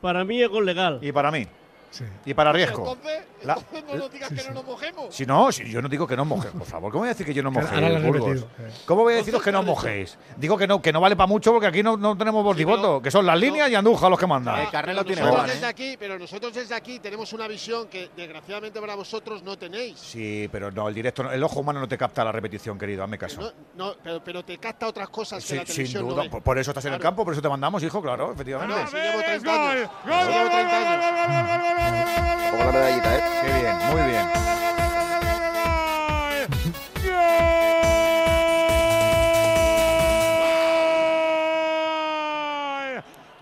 Para 0.00 0.24
mí 0.24 0.42
es 0.42 0.48
gol 0.48 0.66
legal. 0.66 0.98
Y 1.02 1.12
para 1.12 1.30
mí. 1.30 1.46
Y 2.24 2.34
para 2.34 2.52
riesgo. 2.52 2.78
Entonces, 2.94 3.22
La- 3.44 3.56
no 3.88 3.94
nos 3.96 4.10
digas 4.12 4.28
que 4.30 4.42
no 4.48 4.54
nos 4.54 4.64
mojemos. 4.64 5.14
Si 5.14 5.26
no, 5.26 5.52
si 5.52 5.68
yo 5.70 5.82
no 5.82 5.88
digo 5.88 6.06
que 6.06 6.16
no 6.16 6.22
os 6.22 6.28
mojéis, 6.28 6.54
por 6.54 6.66
favor. 6.66 6.90
¿Cómo 6.90 7.00
voy 7.00 7.08
a 7.08 7.12
decir 7.12 7.26
que 7.26 7.34
yo 7.34 7.42
no 7.42 7.50
Burgos? 7.50 7.70
repetido. 7.70 8.48
¿Cómo 8.86 9.02
voy 9.02 9.14
a 9.14 9.16
deciros 9.16 9.42
que 9.42 9.52
no 9.52 9.60
os 9.60 9.66
mojéis? 9.66 10.18
Digo 10.36 10.56
que 10.56 10.66
no, 10.66 10.80
que 10.82 10.92
no 10.92 11.00
vale 11.00 11.16
para 11.16 11.26
mucho 11.26 11.52
porque 11.52 11.66
aquí 11.66 11.82
no, 11.82 11.96
no 11.96 12.16
tenemos 12.16 12.42
voto, 12.44 13.00
que 13.02 13.10
son 13.10 13.26
las 13.26 13.38
líneas 13.38 13.70
y 13.70 13.74
Andújar 13.74 14.10
los 14.10 14.18
que 14.18 14.26
mandan. 14.26 14.66
Pero 14.72 14.92
nosotros 15.04 15.46
desde 15.46 15.66
aquí, 15.66 15.96
pero 15.98 16.18
nosotros 16.18 16.54
desde 16.54 16.74
aquí 16.74 16.98
tenemos 17.00 17.32
una 17.32 17.46
visión 17.48 17.88
que 17.88 18.10
desgraciadamente 18.16 18.80
para 18.80 18.94
vosotros 18.94 19.42
no 19.42 19.56
tenéis. 19.58 19.98
Sí, 19.98 20.48
pero 20.50 20.70
no, 20.70 20.88
el 20.88 20.94
directo, 20.94 21.22
no- 21.24 21.32
el 21.32 21.42
ojo 21.42 21.60
humano 21.60 21.80
no 21.80 21.88
te 21.88 21.98
capta 21.98 22.24
la 22.24 22.32
repetición, 22.32 22.78
querido, 22.78 23.02
hazme 23.04 23.18
caso. 23.18 23.40
No, 23.40 23.52
no, 23.88 23.94
pero, 24.02 24.22
pero 24.24 24.44
te 24.44 24.58
capta 24.58 24.86
otras 24.88 25.08
cosas 25.08 25.44
que 25.44 25.66
sin 25.66 25.92
duda, 26.00 26.24
no 26.24 26.40
por, 26.40 26.58
eso 26.58 26.70
estás 26.70 26.84
en 26.86 26.94
el 26.94 27.00
campo, 27.00 27.24
por 27.24 27.32
eso 27.34 27.42
te 27.42 27.48
mandamos, 27.48 27.82
hijo, 27.82 28.00
claro, 28.00 28.32
efectivamente. 28.32 28.74
Llevo 28.92 29.22
30 29.22 29.50
gol, 29.56 29.60
años. 29.68 29.90
gol, 30.04 30.12
Si 30.24 30.32
llevo 30.32 30.50
30 30.50 30.76
años. 30.78 32.50
Pongo 32.50 32.64
la 32.64 32.72
medallita, 32.72 33.16
¿eh? 33.16 33.22
Qué 33.42 33.60
bien, 33.60 33.78
muy 33.90 34.02
bien. 34.10 34.28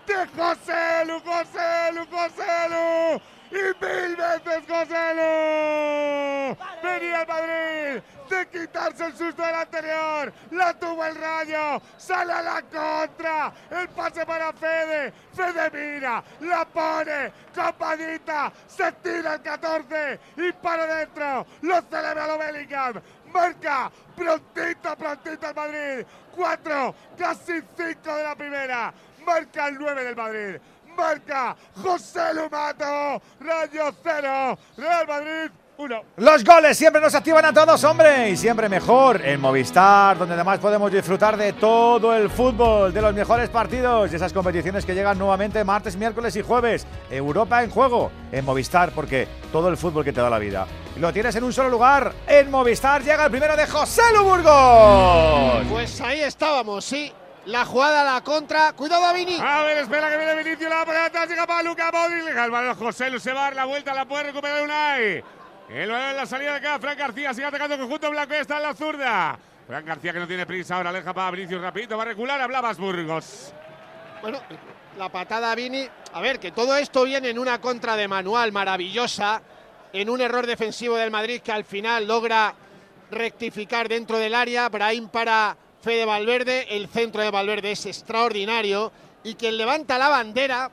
de 0.07 0.15
José 0.37 1.05
Lu, 1.07 1.21
José 1.21 1.93
Lu, 1.95 2.07
José 2.11 2.69
Lu. 2.71 3.21
Y 3.51 3.65
mil 3.85 4.17
veces 4.17 4.63
José 4.69 5.05
Lu. 5.15 6.57
Venía 6.83 7.23
el 7.23 7.29
Madrid 7.29 8.03
de 8.33 8.49
quitarse 8.49 9.05
el 9.05 9.17
susto 9.17 9.43
del 9.43 9.55
anterior. 9.55 10.33
La 10.53 10.73
tuvo 10.75 11.05
el 11.05 11.15
rayo. 11.17 11.83
Sale 11.99 12.33
a 12.33 12.43
la 12.43 12.63
contra. 12.63 13.53
El 13.71 13.89
pase 13.91 14.25
para 14.25 14.53
Fede. 14.53 15.13
Fede 15.35 15.71
mira. 15.71 16.23
La 16.41 16.65
pone. 16.65 17.33
Campadita. 17.55 18.53
Se 18.67 18.91
tira 18.93 19.35
el 19.35 19.43
14. 19.43 20.21
Y 20.37 20.53
para 20.53 20.85
adentro. 20.85 21.47
Lo 21.63 21.83
celebra 21.83 22.27
lo 22.27 22.39
Bellingham. 22.39 23.03
Marca. 23.33 23.91
Prontito, 24.17 24.97
prontito 24.97 25.49
el 25.49 25.55
Madrid. 25.55 26.07
Cuatro. 26.35 26.95
Casi 27.19 27.61
cinco 27.77 28.17
de 28.17 28.23
la 28.23 28.35
primera. 28.35 28.95
Marca 29.27 29.69
el 29.69 29.79
9 29.79 30.05
del 30.05 30.17
Madrid. 30.17 30.61
Marca 30.97 31.57
José 31.83 32.35
Lumato. 32.35 33.23
Rayo 33.41 33.95
cero. 34.03 34.59
Real 34.77 35.07
Madrid 35.07 35.51
uno. 35.79 36.03
Los 36.17 36.45
goles 36.45 36.77
siempre 36.77 37.01
nos 37.01 37.15
activan 37.15 37.45
a 37.45 37.53
todos, 37.53 37.83
hombre, 37.85 38.31
y 38.31 38.37
siempre 38.37 38.69
mejor 38.69 39.25
en 39.25 39.41
Movistar, 39.41 40.19
donde 40.19 40.35
además 40.35 40.59
podemos 40.59 40.93
disfrutar 40.93 41.37
de 41.37 41.53
todo 41.55 42.15
el 42.15 42.31
fútbol, 42.31 42.93
de 42.93 43.03
los 43.03 43.15
mejores 43.15 43.49
partidos, 43.49 44.11
de 44.11 44.17
esas 44.17 44.33
competiciones 44.33 44.85
que 44.85 44.95
llegan 44.95 45.19
nuevamente 45.19 45.65
martes, 45.65 45.97
miércoles 45.97 46.37
y 46.37 46.43
jueves. 46.43 46.87
Europa 47.11 47.63
en 47.63 47.71
juego, 47.71 48.11
en 48.31 48.45
Movistar, 48.45 48.91
porque 48.93 49.27
todo 49.51 49.69
el 49.69 49.77
fútbol 49.77 50.05
que 50.05 50.13
te 50.13 50.21
da 50.21 50.31
la 50.31 50.39
vida. 50.39 50.67
Lo 50.97 51.13
tienes 51.13 51.35
en 51.37 51.45
un 51.45 51.53
solo 51.53 51.71
lugar, 51.71 52.13
en 52.27 52.51
Movistar 52.51 53.03
llega 53.03 53.25
el 53.25 53.31
primero 53.31 53.57
de 53.57 53.67
José 53.67 54.03
Lu 54.15 54.25
Burgos. 54.25 55.67
Pues 55.71 56.01
ahí 56.01 56.21
estábamos, 56.21 56.85
sí. 56.85 57.13
La 57.47 57.65
jugada, 57.65 58.05
la 58.05 58.21
contra. 58.21 58.73
Cuidado 58.73 59.05
a 59.05 59.13
Vini. 59.13 59.37
A 59.41 59.63
ver, 59.63 59.79
espera 59.79 60.09
que 60.09 60.17
viene 60.17 60.37
Vinicius, 60.37 60.71
la 60.71 60.85
por 60.85 60.97
atrás, 60.97 61.29
llega 61.29 61.45
para 61.45 61.63
Luca 61.65 61.91
Modric, 61.91 62.37
el 62.37 62.51
balón 62.53 62.77
José 62.77 63.11
Lu, 63.11 63.19
se 63.19 63.33
va 63.33 63.41
a 63.41 63.45
dar 63.45 63.57
la 63.57 63.65
vuelta, 63.65 63.93
la 63.95 64.05
puede 64.05 64.25
recuperar 64.25 64.63
Unai. 64.63 65.25
El 65.73 65.91
balón 65.91 66.11
en 66.11 66.17
la 66.17 66.27
salida 66.27 66.51
de 66.51 66.57
acá, 66.59 66.79
Fran 66.79 66.99
García 66.99 67.33
sigue 67.33 67.47
atacando 67.47 67.79
conjunto 67.79 68.11
blanco, 68.11 68.35
y 68.35 68.37
está 68.37 68.59
en 68.59 68.63
la 68.63 68.75
zurda. 68.75 69.39
Fran 69.67 69.87
García 69.87 70.13
que 70.13 70.19
no 70.19 70.27
tiene 70.27 70.45
prisa, 70.45 70.77
ahora 70.77 70.91
aleja 70.91 71.15
para 71.15 71.31
Vinicius 71.31 71.63
rapidito, 71.63 71.97
va 71.97 72.03
a 72.03 72.07
recular, 72.07 72.39
hablabas 72.43 72.77
Burgos. 72.77 73.55
Bueno, 74.21 74.39
la 74.99 75.09
patada 75.09 75.51
a 75.51 75.55
Vini. 75.55 75.89
A 76.13 76.21
ver, 76.21 76.39
que 76.39 76.53
todo 76.53 76.77
esto 76.77 77.05
viene 77.05 77.31
en 77.31 77.39
una 77.39 77.59
contra 77.59 77.97
de 77.97 78.07
manual 78.07 78.53
maravillosa, 78.53 79.41
en 79.95 80.11
un 80.11 80.21
error 80.21 80.47
defensivo 80.47 80.97
del 80.97 81.11
Madrid 81.11 81.41
que 81.41 81.53
al 81.53 81.65
final 81.65 82.07
logra 82.07 82.55
rectificar 83.11 83.89
dentro 83.89 84.19
del 84.19 84.35
área. 84.35 84.69
Brahim 84.69 85.09
para 85.09 85.57
Fede 85.81 86.05
Valverde, 86.05 86.77
el 86.77 86.87
centro 86.89 87.23
de 87.23 87.31
Valverde 87.31 87.73
es 87.73 87.87
extraordinario 87.87 88.93
y 89.25 89.37
quien 89.37 89.57
levanta 89.57 89.97
la 89.97 90.09
bandera 90.09 90.71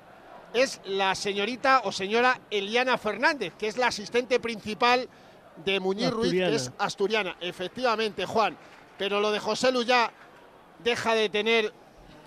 es 0.53 0.81
la 0.85 1.15
señorita 1.15 1.81
o 1.83 1.91
señora 1.91 2.39
Eliana 2.49 2.97
Fernández, 2.97 3.53
que 3.57 3.67
es 3.67 3.77
la 3.77 3.87
asistente 3.87 4.39
principal 4.39 5.07
de 5.63 5.79
Muñiz 5.79 6.09
Ruiz, 6.11 6.31
que 6.31 6.55
es 6.55 6.71
asturiana. 6.77 7.37
Efectivamente, 7.39 8.25
Juan. 8.25 8.57
Pero 8.97 9.21
lo 9.21 9.31
de 9.31 9.39
José 9.39 9.71
Lu 9.71 9.83
ya 9.83 10.11
deja 10.83 11.13
de 11.13 11.29
tener 11.29 11.73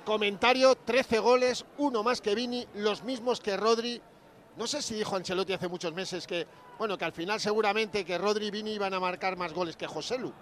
comentario. 0.05 0.75
13 0.75 1.19
goles, 1.19 1.65
uno 1.79 2.03
más 2.03 2.21
que 2.21 2.35
Vini, 2.35 2.67
los 2.75 3.03
mismos 3.03 3.41
que 3.41 3.57
Rodri. 3.57 4.01
No 4.57 4.67
sé 4.67 4.83
si 4.83 4.95
dijo 4.95 5.17
Ancelotti 5.17 5.55
hace 5.55 5.69
muchos 5.69 5.95
meses 5.95 6.27
que, 6.27 6.47
bueno, 6.79 6.99
que 6.99 7.05
al 7.05 7.13
final 7.13 7.41
seguramente 7.41 8.05
que 8.05 8.19
Rodri 8.19 8.47
y 8.47 8.51
Vini 8.51 8.73
iban 8.73 8.93
a 8.93 9.01
marcar 9.01 9.37
más 9.37 9.53
goles 9.53 9.77
que 9.77 9.87
José 9.87 10.19
Lu. 10.19 10.33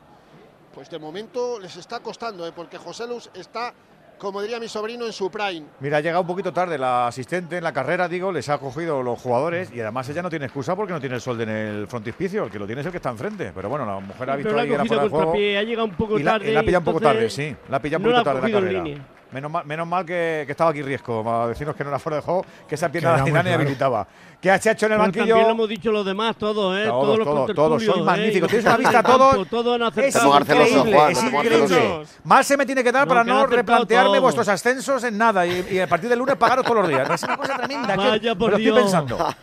Pues 0.75 0.91
de 0.91 0.99
momento 0.99 1.59
les 1.59 1.77
está 1.77 2.01
costando, 2.01 2.47
¿eh? 2.47 2.53
porque 2.53 2.79
José 2.79 3.07
Lu 3.07 3.21
está, 3.35 3.75
como 4.21 4.43
diría 4.43 4.61
mi 4.61 4.69
sobrino, 4.69 5.07
en 5.07 5.13
su 5.13 5.31
prime. 5.31 5.67
Mira, 5.81 5.97
ha 5.97 6.01
llegado 6.01 6.21
un 6.21 6.27
poquito 6.27 6.53
tarde 6.53 6.77
la 6.79 7.07
asistente 7.09 7.57
en 7.57 7.65
la 7.65 7.73
carrera, 7.73 8.07
digo, 8.07 8.31
les 8.31 8.49
ha 8.51 8.59
cogido 8.59 9.03
los 9.03 9.19
jugadores 9.19 9.73
y 9.75 9.81
además 9.81 10.09
ella 10.11 10.23
no 10.23 10.29
tiene 10.29 10.45
excusa 10.45 10.77
porque 10.77 10.93
no 10.93 11.01
tiene 11.01 11.15
el 11.17 11.21
sol 11.21 11.41
en 11.41 11.49
el 11.49 11.87
frontispicio, 11.89 12.45
el 12.45 12.51
que 12.51 12.59
lo 12.59 12.67
tiene 12.67 12.83
es 12.83 12.87
el 12.87 12.93
que 12.93 12.99
está 12.99 13.11
enfrente. 13.11 13.51
Pero 13.55 13.69
bueno, 13.71 13.87
la 13.87 13.99
mujer 13.99 14.31
ha 14.31 14.37
visto 14.37 14.51
Pero 14.51 14.57
la 14.57 14.63
ahí 14.63 14.73
era 14.73 14.85
fuera 14.85 15.03
de 15.05 15.09
juego. 15.09 15.25
contrapié, 15.25 15.59
ha 15.59 15.63
llegado 15.63 15.87
un 15.87 15.95
poco 15.95 16.19
y 16.19 16.23
la, 16.23 16.33
tarde 16.33 16.51
y 16.51 16.55
la 16.55 16.61
ha 16.61 16.63
pillado 16.63 16.81
un 16.81 16.85
poco 16.85 17.01
tarde, 17.01 17.31
sí. 17.31 17.57
La 17.69 17.79
ha 17.79 17.83
pillado 17.83 18.05
un 18.05 18.11
no 18.11 18.17
la 18.17 18.23
poquito 18.25 18.35
tarde 18.35 18.53
la 18.53 18.59
en 18.59 18.65
carrera. 18.65 18.85
línea. 18.85 19.07
Menos 19.33 19.51
mal, 19.51 19.65
menos 19.65 19.87
mal 19.87 20.05
que, 20.05 20.43
que 20.45 20.51
estaba 20.53 20.71
aquí 20.71 20.83
riesgo, 20.83 21.23
para 21.23 21.47
decirnos 21.49 21.77
que 21.77 21.85
no 21.85 21.91
era 21.91 21.99
fuera 21.99 22.17
de 22.17 22.23
juego, 22.23 22.45
que 22.69 22.75
esa 22.75 22.89
pierna 22.91 23.23
de 23.23 23.31
claro. 23.31 23.55
habilitaba. 23.55 24.07
¿Qué 24.41 24.51
ha 24.51 24.57
hecho 24.57 24.69
en 24.71 24.73
el 24.73 24.79
Pero 24.81 24.99
banquillo? 24.99 25.27
También 25.27 25.47
lo 25.47 25.51
hemos 25.53 25.69
dicho 25.69 25.93
los 25.93 26.05
demás, 26.05 26.35
todos, 26.37 26.77
¿eh? 26.79 26.85
Todos, 26.87 27.03
todos 27.05 27.19
los 27.19 27.27
todos, 27.27 27.55
todos, 27.55 27.85
sois 27.85 27.99
¿eh? 27.99 28.03
magníficos. 28.03 28.49
Y 28.49 28.51
Tienes 28.51 28.65
una 28.67 28.77
vista 28.79 28.99
a 29.01 29.03
todos. 29.03 29.49
Todos 29.49 29.81
han 29.81 29.99
Es 30.05 30.17
increíble, 30.25 30.95
Juan, 30.95 31.13
es 31.13 31.23
increíble. 31.23 32.03
Mal 32.25 32.45
se 32.45 32.57
me 32.57 32.67
tiene 32.67 32.83
que 32.83 32.91
dar 32.91 33.07
No, 33.07 33.09
para 33.09 33.23
no 33.25 33.47
replantearme 33.47 34.09
todos. 34.09 34.23
vuestros 34.23 34.49
ascensos 34.49 35.05
en 35.05 35.19
nada 35.19 35.47
y, 35.47 35.67
y 35.71 35.79
a 35.79 35.87
partir 35.87 36.09
del 36.09 36.19
lunes 36.19 36.37
pagaros 36.37 36.65
todos 36.65 36.79
los 36.81 36.89
días. 36.89 37.09
Es 37.11 37.23
una 37.23 37.37
cosa 37.37 37.57
tremenda. 37.59 37.97
¿qué- 37.97 38.09
Vaya 38.09 38.35
por 38.35 38.51
lo 38.53 38.57
Dios. 38.57 38.79
estoy 38.79 38.83
pensando. 38.83 39.35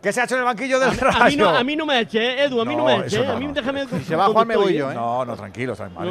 ¿Qué 0.00 0.12
se 0.12 0.20
ha 0.20 0.24
hecho 0.24 0.34
en 0.36 0.40
el 0.40 0.44
banquillo 0.46 0.78
del 0.78 0.88
A 0.90 0.92
mí, 0.92 0.98
Rayo? 1.00 1.44
no, 1.44 1.56
a 1.56 1.64
mí 1.64 1.76
no 1.76 1.84
me 1.86 2.00
eche, 2.00 2.18
¿eh? 2.24 2.44
Edu, 2.44 2.60
a 2.60 2.64
mí 2.64 2.76
no, 2.76 2.84
me 2.84 2.96
eche. 2.98 3.20
eso 3.22 3.32
a 3.32 3.36
mí 3.38 3.46
no. 3.46 3.52
déjame. 3.52 3.86
Si 3.88 4.04
se 4.04 4.16
va 4.16 4.26
Juan, 4.28 4.46
me 4.46 4.56
voy 4.56 4.74
yo, 4.74 4.90
¿eh? 4.90 4.94
No, 4.94 5.24
no, 5.24 5.34
No, 5.34 5.42
mía, 5.42 5.48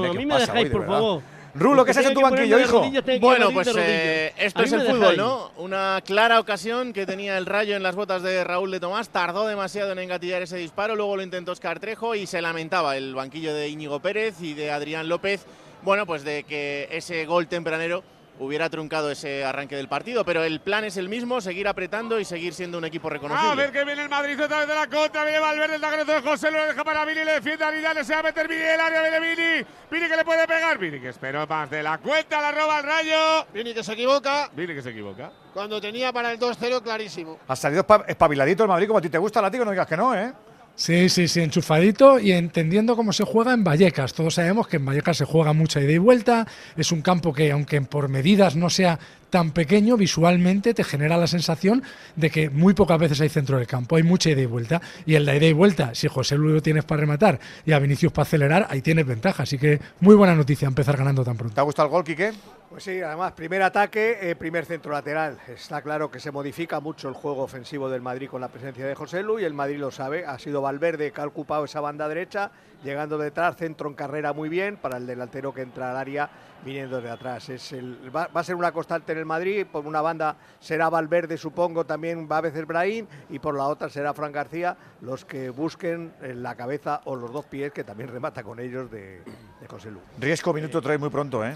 a 0.10 0.12
¿qué 0.12 0.18
mí 0.18 0.26
me 0.26 0.38
dejáis, 0.38 0.70
por 0.70 0.86
favor. 0.86 1.22
Rulo, 1.56 1.86
¿qué 1.86 1.94
se 1.94 2.00
ha 2.00 2.02
hecho 2.02 2.10
en 2.10 2.16
tu 2.16 2.22
banquillo, 2.22 2.60
hijo? 2.60 2.84
Bueno, 3.20 3.52
pues 3.52 3.70
eh, 3.78 4.34
esto 4.38 4.64
es 4.64 4.72
el 4.72 4.82
fútbol, 4.82 5.18
¿no? 5.18 5.52
Una 5.58 6.02
clara 6.04 6.40
ocasión 6.40 6.94
que 6.94 7.06
tenía 7.06 7.38
el 7.38 7.46
Rayo 7.46 7.76
en 7.76 7.84
las 7.84 7.96
botas 7.96 8.24
de 8.24 8.44
Raúl 8.44 8.72
de 8.72 8.80
Tomás. 8.80 9.10
Tardó 9.10 9.46
demasiado 9.46 9.92
en 9.92 10.00
engatillar 10.00 10.42
ese 10.42 10.58
disparo, 10.58 10.96
luego 10.96 11.16
lo 11.16 11.22
intentó 11.22 11.52
Oscar 11.52 11.80
Trejo 11.80 12.16
y 12.16 12.26
se 12.26 12.42
lamentaba 12.42 12.98
el 12.98 13.14
banquillo 13.14 13.54
de 13.54 13.70
Íñigo 13.70 14.00
Pérez 14.00 14.42
y 14.42 14.54
de 14.54 14.72
Adrián 14.72 15.08
López. 15.08 15.46
Bueno, 15.84 16.06
pues 16.06 16.24
de 16.24 16.44
que 16.44 16.88
ese 16.92 17.26
gol 17.26 17.48
tempranero 17.48 18.04
hubiera 18.40 18.70
truncado 18.70 19.12
ese 19.12 19.46
arranque 19.46 19.76
del 19.76 19.88
partido, 19.88 20.26
pero 20.26 20.44
el 20.44 20.60
plan 20.60 20.84
es 20.84 20.98
el 20.98 21.08
mismo, 21.08 21.40
seguir 21.40 21.68
apretando 21.68 22.20
y 22.20 22.26
seguir 22.26 22.54
siendo 22.54 22.78
un 22.78 22.86
equipo 22.86 23.10
reconocible. 23.10 23.52
A 23.52 23.56
ver 23.56 23.72
que 23.72 23.84
viene 23.86 24.02
el 24.02 24.10
Madrid 24.10 24.42
otra 24.44 24.60
vez 24.60 24.68
de 24.68 24.76
la 24.76 24.88
contra. 24.88 25.24
Viene 25.24 25.40
Valverde, 25.40 25.76
el 25.76 25.82
taconazo 25.82 26.12
de 26.14 26.22
José, 26.22 26.52
lo 26.52 26.66
deja 26.66 26.84
para 26.84 27.06
Vini, 27.06 27.24
le 27.24 27.34
defiende 27.34 27.64
a 27.64 27.70
Vidal, 27.70 28.04
se 28.06 28.14
va 28.14 28.20
a 28.20 28.24
meter 28.24 28.48
Vini 28.48 28.62
en 28.62 28.70
el 28.72 28.80
área, 28.80 29.02
viene 29.02 29.20
Vini. 29.20 29.66
Vini 29.92 30.08
que 30.08 30.18
le 30.18 30.26
puede 30.26 30.48
pegar. 30.48 30.78
Vini 30.78 31.00
que 31.00 31.10
esperó 31.10 31.46
más 31.48 31.70
de 31.70 31.84
la 31.84 31.98
cuenta, 32.00 32.42
la 32.42 32.52
roba 32.52 32.80
el 32.80 32.84
rayo. 32.86 33.46
Vini 33.54 33.74
que 33.74 33.84
se 33.84 33.94
equivoca 33.94 34.50
Vini 34.54 34.74
que 34.74 34.82
se 34.82 34.90
equivoca. 34.90 35.32
cuando 35.54 35.80
tenía 35.80 36.12
para 36.12 36.32
el 36.32 36.40
2-0 36.40 36.82
clarísimo. 36.82 37.40
Ha 37.48 37.56
salido 37.56 37.84
espa- 37.86 38.04
espabiladito 38.08 38.64
el 38.64 38.70
Madrid, 38.70 38.88
como 38.88 39.00
a 39.00 39.02
ti 39.02 39.10
te 39.10 39.18
gusta, 39.20 39.42
Látigo, 39.42 39.64
no 39.64 39.72
digas 39.72 39.88
que 39.88 39.96
no, 39.98 40.16
¿eh? 40.16 40.34
Sí, 40.76 41.08
sí, 41.08 41.28
sí, 41.28 41.40
enchufadito 41.40 42.20
y 42.20 42.32
entendiendo 42.32 42.96
cómo 42.96 43.14
se 43.14 43.24
juega 43.24 43.54
en 43.54 43.64
Vallecas. 43.64 44.14
Todos 44.14 44.34
sabemos 44.34 44.68
que 44.68 44.78
en 44.78 44.86
Vallecas 44.86 45.18
se 45.18 45.26
juega 45.26 45.54
mucha 45.54 45.80
ida 45.80 45.92
y 45.92 46.00
vuelta. 46.00 46.48
Es 46.76 46.92
un 46.92 47.02
campo 47.02 47.32
que, 47.32 47.52
aunque 47.52 47.80
por 47.82 48.10
medidas 48.10 48.56
no 48.56 48.72
sea 48.72 49.00
tan 49.34 49.50
pequeño, 49.50 49.98
visualmente 49.98 50.76
te 50.76 50.84
genera 50.84 51.18
la 51.18 51.26
sensación 51.26 51.82
de 52.16 52.30
que 52.30 52.52
muy 52.52 52.76
pocas 52.76 53.00
veces 53.00 53.20
hay 53.20 53.30
centro 53.30 53.58
del 53.58 53.66
campo, 53.66 53.96
hay 53.96 54.04
mucha 54.04 54.30
ida 54.30 54.42
y 54.42 54.46
vuelta. 54.46 54.80
Y 55.08 55.16
en 55.16 55.26
la 55.26 55.36
ida 55.36 55.48
y 55.48 55.54
vuelta, 55.54 55.96
si 55.96 56.08
José 56.08 56.38
Luis 56.38 56.54
lo 56.54 56.62
tienes 56.62 56.86
para 56.86 57.02
rematar 57.02 57.40
y 57.66 57.72
a 57.72 57.80
Vinicius 57.80 58.14
para 58.14 58.28
acelerar, 58.28 58.68
ahí 58.70 58.84
tienes 58.84 59.08
ventaja. 59.08 59.42
Así 59.42 59.58
que 59.58 59.80
muy 60.02 60.14
buena 60.14 60.36
noticia 60.36 60.68
empezar 60.68 60.98
ganando 60.98 61.24
tan 61.24 61.36
pronto. 61.36 61.56
¿Te 61.56 61.62
ha 61.62 61.64
gustado 61.64 61.88
el 61.88 61.92
gol, 61.94 62.04
Quique? 62.04 62.32
Pues 62.70 62.84
sí, 62.84 63.02
además, 63.02 63.34
primer 63.34 63.64
ataque, 63.64 64.20
eh, 64.22 64.36
primer 64.36 64.66
centro 64.66 64.92
lateral. 64.92 65.40
Está 65.48 65.82
claro 65.82 66.12
que 66.12 66.20
se 66.20 66.30
modifica 66.30 66.80
mucho 66.80 67.10
el 67.10 67.16
juego 67.16 67.42
ofensivo 67.42 67.90
del 67.90 68.02
Madrid 68.02 68.30
con 68.30 68.40
la 68.40 68.50
presencia 68.50 68.86
de 68.86 68.94
José 68.94 69.24
Lu 69.24 69.40
y 69.40 69.46
el 69.46 69.56
Madrid 69.56 69.80
lo 69.80 69.90
sabe. 69.90 70.28
Ha 70.28 70.38
sido 70.38 70.62
Valverde 70.62 71.12
que 71.12 71.22
ha 71.22 71.26
ocupado 71.26 71.66
esa 71.66 71.82
banda 71.82 72.08
derecha, 72.08 72.52
llegando 72.84 73.18
detrás, 73.18 73.56
centro 73.56 73.90
en 73.90 73.96
carrera 73.96 74.34
muy 74.34 74.50
bien 74.50 74.78
para 74.78 74.98
el 74.98 75.06
delantero 75.08 75.54
que 75.54 75.62
entra 75.62 75.92
al 75.92 75.98
área 75.98 76.30
viniendo 76.66 77.02
de 77.02 77.10
atrás. 77.10 77.50
Es 77.50 77.72
el, 77.72 78.16
va, 78.16 78.28
va 78.28 78.42
a 78.42 78.44
ser 78.44 78.56
una 78.56 78.72
constante 78.72 79.12
en 79.12 79.20
el 79.20 79.26
Madrid. 79.26 79.66
Por 79.72 79.86
una 79.86 80.02
banda 80.02 80.36
será 80.60 80.90
Valverde, 80.90 81.38
supongo, 81.38 81.86
también 81.86 82.28
va 82.32 82.38
a 82.38 82.42
veces 82.42 82.66
Brahim 82.66 83.08
y 83.30 83.40
por 83.40 83.56
la 83.56 83.66
otra 83.66 83.90
será 83.90 84.14
Fran 84.14 84.32
García 84.32 84.78
los 85.02 85.26
que 85.26 85.50
busquen 85.50 86.14
en 86.22 86.44
la 86.44 86.56
cabeza 86.56 87.02
o 87.06 87.16
los 87.16 87.32
dos 87.32 87.46
pies 87.46 87.72
que 87.72 87.84
también 87.84 88.10
remata 88.10 88.44
con 88.44 88.60
ellos 88.60 88.90
de, 88.92 89.22
de 89.60 89.68
José 89.68 89.92
Lu. 89.92 90.00
Riesgo, 90.20 90.54
minuto 90.54 90.82
3 90.82 91.00
muy 91.00 91.10
pronto, 91.10 91.46
¿eh? 91.46 91.56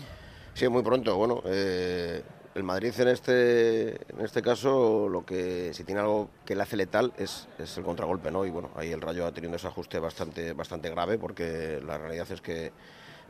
Sí, 0.53 0.67
muy 0.67 0.81
pronto. 0.81 1.15
Bueno, 1.15 1.43
eh, 1.45 2.23
el 2.57 2.63
Madrid 2.63 2.91
en 2.97 3.07
este, 3.07 3.89
en 4.11 4.19
este 4.21 4.41
caso, 4.41 5.07
lo 5.07 5.23
que 5.23 5.71
si 5.73 5.83
tiene 5.83 6.01
algo 6.01 6.29
que 6.43 6.55
le 6.55 6.63
hace 6.63 6.75
letal 6.75 7.13
es, 7.17 7.47
es 7.59 7.77
el 7.77 7.83
contragolpe, 7.83 8.31
¿no? 8.31 8.45
Y 8.45 8.49
bueno, 8.49 8.71
ahí 8.75 8.91
el 8.91 8.99
Rayo 8.99 9.27
ha 9.27 9.31
tenido 9.31 9.55
ese 9.55 9.67
ajuste 9.67 9.99
bastante, 9.99 10.53
bastante 10.53 10.89
grave 10.89 11.19
porque 11.19 11.79
la 11.85 11.99
realidad 11.99 12.25
es 12.31 12.41
que 12.41 12.71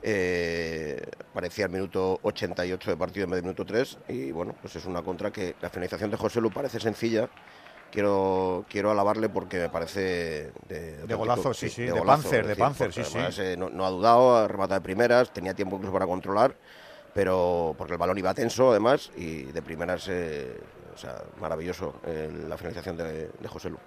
eh, 0.01 1.01
parecía 1.33 1.65
el 1.65 1.71
minuto 1.71 2.19
88 2.23 2.91
de 2.91 2.97
partido 2.97 3.25
en 3.25 3.31
vez 3.31 3.37
de 3.39 3.41
minuto 3.41 3.65
3 3.65 3.97
y 4.07 4.31
bueno, 4.31 4.55
pues 4.61 4.77
es 4.77 4.85
una 4.85 5.01
contra 5.01 5.29
que 5.31 5.55
la 5.61 5.69
finalización 5.69 6.09
de 6.09 6.17
José 6.17 6.39
Lu 6.39 6.49
parece 6.49 6.79
sencilla. 6.79 7.29
Quiero, 7.91 8.65
quiero 8.69 8.91
alabarle 8.91 9.29
porque 9.29 9.59
me 9.59 9.69
parece 9.69 10.51
de, 10.67 11.05
De 11.05 11.15
golazo, 11.15 11.53
sí, 11.53 11.69
sí, 11.69 11.83
de 11.83 11.91
golazo, 11.91 12.23
Panzer, 12.23 12.47
de 12.47 12.55
Panzer, 12.55 12.93
sí, 12.93 13.01
sí. 13.03 13.17
eh, 13.41 13.55
no, 13.57 13.69
no 13.69 13.85
ha 13.85 13.89
dudado, 13.89 14.35
ha 14.35 14.47
rematado 14.47 14.79
de 14.79 14.83
primeras, 14.83 15.31
tenía 15.31 15.53
tiempo 15.53 15.77
incluso 15.77 15.93
para 15.93 16.05
controlar, 16.05 16.55
pero 17.13 17.75
porque 17.77 17.93
el 17.93 17.99
balón 17.99 18.17
iba 18.17 18.33
tenso 18.33 18.71
además 18.71 19.11
y 19.15 19.43
de 19.43 19.61
primeras, 19.61 20.07
eh, 20.09 20.59
maravilloso 21.39 21.95
eh, 22.05 22.31
la 22.47 22.57
finalización 22.57 22.97
de, 22.97 23.29
de 23.29 23.47
José 23.47 23.69
Lu. 23.69 23.77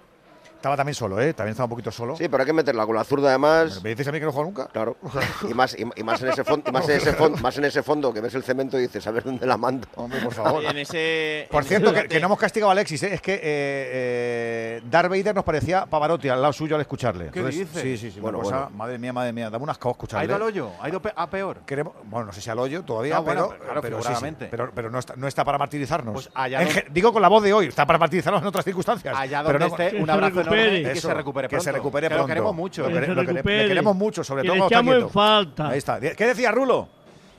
Estaba 0.61 0.77
también 0.77 0.93
solo, 0.93 1.19
¿eh? 1.19 1.33
También 1.33 1.53
estaba 1.53 1.65
un 1.65 1.71
poquito 1.71 1.89
solo. 1.91 2.15
Sí, 2.15 2.27
pero 2.29 2.43
hay 2.43 2.45
que 2.45 2.53
meterla 2.53 2.85
con 2.85 2.95
la 2.95 3.03
zurda 3.03 3.29
además. 3.29 3.81
¿Me 3.83 3.89
dices 3.89 4.07
a 4.07 4.11
mí 4.11 4.19
que 4.19 4.25
no 4.25 4.31
juego 4.31 4.45
nunca? 4.45 4.67
Claro. 4.67 4.95
Y 5.49 5.55
más, 5.55 5.75
y, 5.77 5.83
y 5.95 6.03
más 6.03 6.21
en 6.21 6.29
ese 6.29 6.43
fondo, 6.43 6.69
y 6.69 6.71
más 6.71 6.87
en 6.87 6.97
ese 6.97 7.13
fondo, 7.13 7.37
más 7.39 7.57
en 7.57 7.65
ese 7.65 7.81
fondo 7.81 8.13
que 8.13 8.21
ves 8.21 8.35
el 8.35 8.43
cemento 8.43 8.77
y 8.77 8.83
dices, 8.83 9.05
a 9.07 9.11
ver 9.11 9.23
dónde 9.23 9.45
la 9.47 9.57
mando. 9.57 9.87
Hombre, 9.95 10.19
por 10.21 10.33
favor. 10.33 10.63
En 10.63 10.77
ese, 10.77 11.47
Por 11.49 11.63
en 11.63 11.67
cierto, 11.67 11.89
ese 11.89 12.03
que, 12.03 12.07
que 12.09 12.19
no 12.19 12.27
hemos 12.27 12.37
castigado 12.37 12.69
a 12.69 12.73
Alexis, 12.73 13.01
¿eh? 13.01 13.13
es 13.15 13.21
que 13.21 13.33
eh, 13.33 13.39
eh, 13.43 14.81
Darth 14.89 15.09
Vader 15.09 15.33
nos 15.33 15.43
parecía 15.43 15.85
Pavarotti 15.87 16.29
al 16.29 16.39
lado 16.41 16.53
suyo 16.53 16.75
al 16.75 16.81
escucharle. 16.81 17.31
¿Qué 17.31 17.41
dices? 17.43 17.67
Sí, 17.81 17.97
sí, 17.97 18.11
sí. 18.11 18.19
Bueno, 18.19 18.37
una 18.37 18.43
cosa, 18.45 18.57
bueno. 18.65 18.77
madre 18.77 18.97
mía, 18.99 19.13
madre 19.13 19.33
mía, 19.33 19.49
dame 19.49 19.63
unas 19.63 19.79
cosas 19.79 19.95
escucharle. 19.97 20.21
¿Ha 20.21 20.25
ido 20.25 20.35
al 20.35 20.41
hoyo? 20.43 20.71
¿Ha 20.79 20.89
ido 20.89 21.01
pe- 21.01 21.13
a 21.15 21.27
peor? 21.27 21.61
Queremos, 21.65 21.93
bueno, 22.03 22.27
no 22.27 22.33
sé 22.33 22.41
si 22.41 22.49
al 22.51 22.59
hoyo 22.59 22.83
todavía, 22.83 23.15
No, 23.15 23.23
bueno, 23.23 23.47
pero, 23.49 23.63
claro, 23.63 23.81
pero, 23.81 23.97
sí, 23.97 24.01
sí, 24.03 24.07
figuradamente. 24.09 24.47
pero, 24.51 24.71
pero 24.75 24.91
no, 24.91 24.99
está, 24.99 25.15
no 25.15 25.27
está 25.27 25.43
para 25.43 25.57
martirizarnos. 25.57 26.13
Pues 26.13 26.29
allá 26.35 26.61
En 26.61 26.69
digo 26.93 27.11
con 27.11 27.21
la 27.23 27.29
voz 27.29 27.41
de 27.43 27.51
hoy, 27.51 27.65
está 27.67 27.85
para 27.87 27.97
martirizarnos 27.97 28.41
en 28.43 28.47
otras 28.47 28.63
circunstancias. 28.65 29.15
Allá 29.17 29.43
pero 29.43 29.57
donde 29.59 29.75
no- 29.77 29.83
esté, 29.83 29.97
un 30.01 30.09
abrazo 30.09 30.43
y 30.55 30.83
que 30.83 30.95
se 30.95 31.13
recupere 31.13 31.47
Que 31.47 31.55
se 31.59 31.63
pronto. 31.63 31.77
recupere 31.77 32.07
Que 32.07 32.13
lo 32.13 32.17
pronto. 32.19 32.27
queremos 32.27 32.55
mucho. 32.55 32.81
Lo, 32.83 32.87
Que 33.01 33.07
lo 33.07 33.21
recupere. 33.23 33.57
le 33.63 33.67
queremos 33.67 33.95
mucho, 33.95 34.23
sobre 34.23 34.43
Que 34.43 34.47
todo 34.49 34.57
le 34.59 34.65
echamos 34.65 34.95
en 34.95 35.09
falta. 35.09 35.69
Ahí 35.69 35.77
está. 35.77 35.99
¿Qué 35.99 36.25
decía 36.27 36.51
Rulo? 36.51 36.87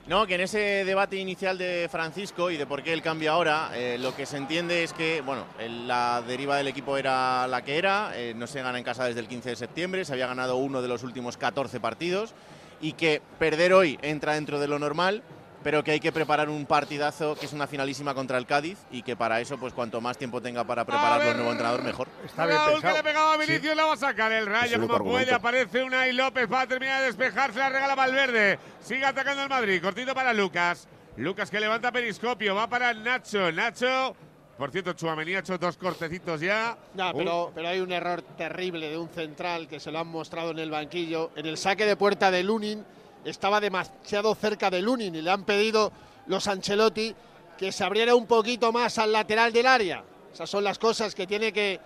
No, 0.08 0.26
que 0.26 0.34
en 0.34 0.40
ese 0.40 0.58
debate 0.84 1.16
inicial 1.16 1.56
de 1.56 1.88
Francisco 1.90 2.50
y 2.50 2.56
de 2.56 2.66
por 2.66 2.82
qué 2.82 2.92
el 2.92 3.02
cambio 3.02 3.30
ahora, 3.32 3.70
eh, 3.74 3.96
lo 4.00 4.16
que 4.16 4.26
se 4.26 4.36
entiende 4.36 4.82
es 4.82 4.92
que, 4.92 5.20
bueno, 5.20 5.44
el- 5.60 5.86
la 5.86 6.22
deriva 6.26 6.56
del 6.56 6.66
equipo 6.66 6.96
era 6.96 7.46
la 7.46 7.62
que 7.62 7.78
era, 7.78 8.10
eh, 8.16 8.34
no 8.34 8.48
se 8.48 8.60
gana 8.62 8.78
en 8.78 8.84
casa 8.84 9.04
desde 9.04 9.20
el 9.20 9.28
15 9.28 9.50
de 9.50 9.56
septiembre, 9.56 10.04
se 10.04 10.12
había 10.12 10.26
ganado 10.26 10.56
uno 10.56 10.82
de 10.82 10.88
los 10.88 11.04
últimos 11.04 11.36
14 11.36 11.78
partidos 11.78 12.34
y 12.80 12.94
que 12.94 13.22
perder 13.38 13.72
hoy 13.74 13.96
entra 14.02 14.34
dentro 14.34 14.58
de 14.58 14.66
lo 14.66 14.80
normal, 14.80 15.22
pero 15.62 15.82
que 15.84 15.92
hay 15.92 16.00
que 16.00 16.12
preparar 16.12 16.48
un 16.48 16.66
partidazo 16.66 17.34
que 17.34 17.46
es 17.46 17.52
una 17.52 17.66
finalísima 17.66 18.14
contra 18.14 18.38
el 18.38 18.46
Cádiz 18.46 18.78
y 18.90 19.02
que 19.02 19.16
para 19.16 19.40
eso, 19.40 19.58
pues 19.58 19.72
cuanto 19.72 20.00
más 20.00 20.18
tiempo 20.18 20.40
tenga 20.40 20.64
para 20.64 20.84
prepararlo 20.84 21.30
el 21.30 21.36
nuevo 21.36 21.52
entrenador, 21.52 21.82
mejor. 21.82 22.08
Raúl 22.36 22.80
que 22.80 22.92
le 22.92 23.02
pegaba 23.02 23.34
a 23.34 23.36
Vinicius, 23.36 23.76
la 23.76 23.86
va 23.86 23.94
a 23.94 23.96
sacar 23.96 24.32
el 24.32 24.46
Rayo 24.46 24.74
como 24.74 24.86
único 24.86 24.98
puede. 24.98 25.16
argumento. 25.22 25.36
Aparece 25.36 25.82
Unai 25.82 26.12
López 26.12 26.46
para 26.48 26.66
terminar 26.66 27.00
de 27.00 27.06
despejarse, 27.06 27.58
la 27.58 27.68
regala 27.68 27.94
Valverde. 27.94 28.58
Sigue 28.80 29.04
atacando 29.04 29.42
el 29.42 29.48
Madrid, 29.48 29.80
cortito 29.82 30.14
para 30.14 30.32
Lucas. 30.32 30.88
Lucas 31.16 31.50
que 31.50 31.60
levanta 31.60 31.92
periscopio, 31.92 32.54
va 32.54 32.66
para 32.68 32.94
Nacho. 32.94 33.52
Nacho, 33.52 34.16
por 34.56 34.70
cierto, 34.70 34.92
Chuamení 34.92 35.34
ha 35.34 35.40
hecho 35.40 35.58
dos 35.58 35.76
cortecitos 35.76 36.40
ya. 36.40 36.76
No, 36.94 37.12
pero, 37.14 37.52
pero 37.54 37.68
hay 37.68 37.80
un 37.80 37.92
error 37.92 38.22
terrible 38.22 38.88
de 38.88 38.96
un 38.96 39.08
central 39.08 39.68
que 39.68 39.80
se 39.80 39.90
lo 39.90 39.98
han 39.98 40.06
mostrado 40.08 40.52
en 40.52 40.58
el 40.58 40.70
banquillo. 40.70 41.30
En 41.36 41.46
el 41.46 41.58
saque 41.58 41.84
de 41.84 41.96
puerta 41.96 42.30
de 42.30 42.42
Lunin 42.42 42.84
estaba 43.24 43.60
demasiado 43.60 44.34
cerca 44.34 44.70
de 44.70 44.82
Lunin 44.82 45.14
y 45.14 45.22
le 45.22 45.30
han 45.30 45.44
pedido 45.44 45.92
los 46.26 46.46
Ancelotti 46.48 47.14
que 47.56 47.72
se 47.72 47.84
abriera 47.84 48.14
un 48.14 48.26
poquito 48.26 48.72
más 48.72 48.98
al 48.98 49.12
lateral 49.12 49.52
del 49.52 49.66
área. 49.66 50.04
Esas 50.32 50.48
son 50.48 50.64
las 50.64 50.78
cosas 50.78 51.14
que 51.14 51.26
tiene 51.26 51.52
que 51.52 51.80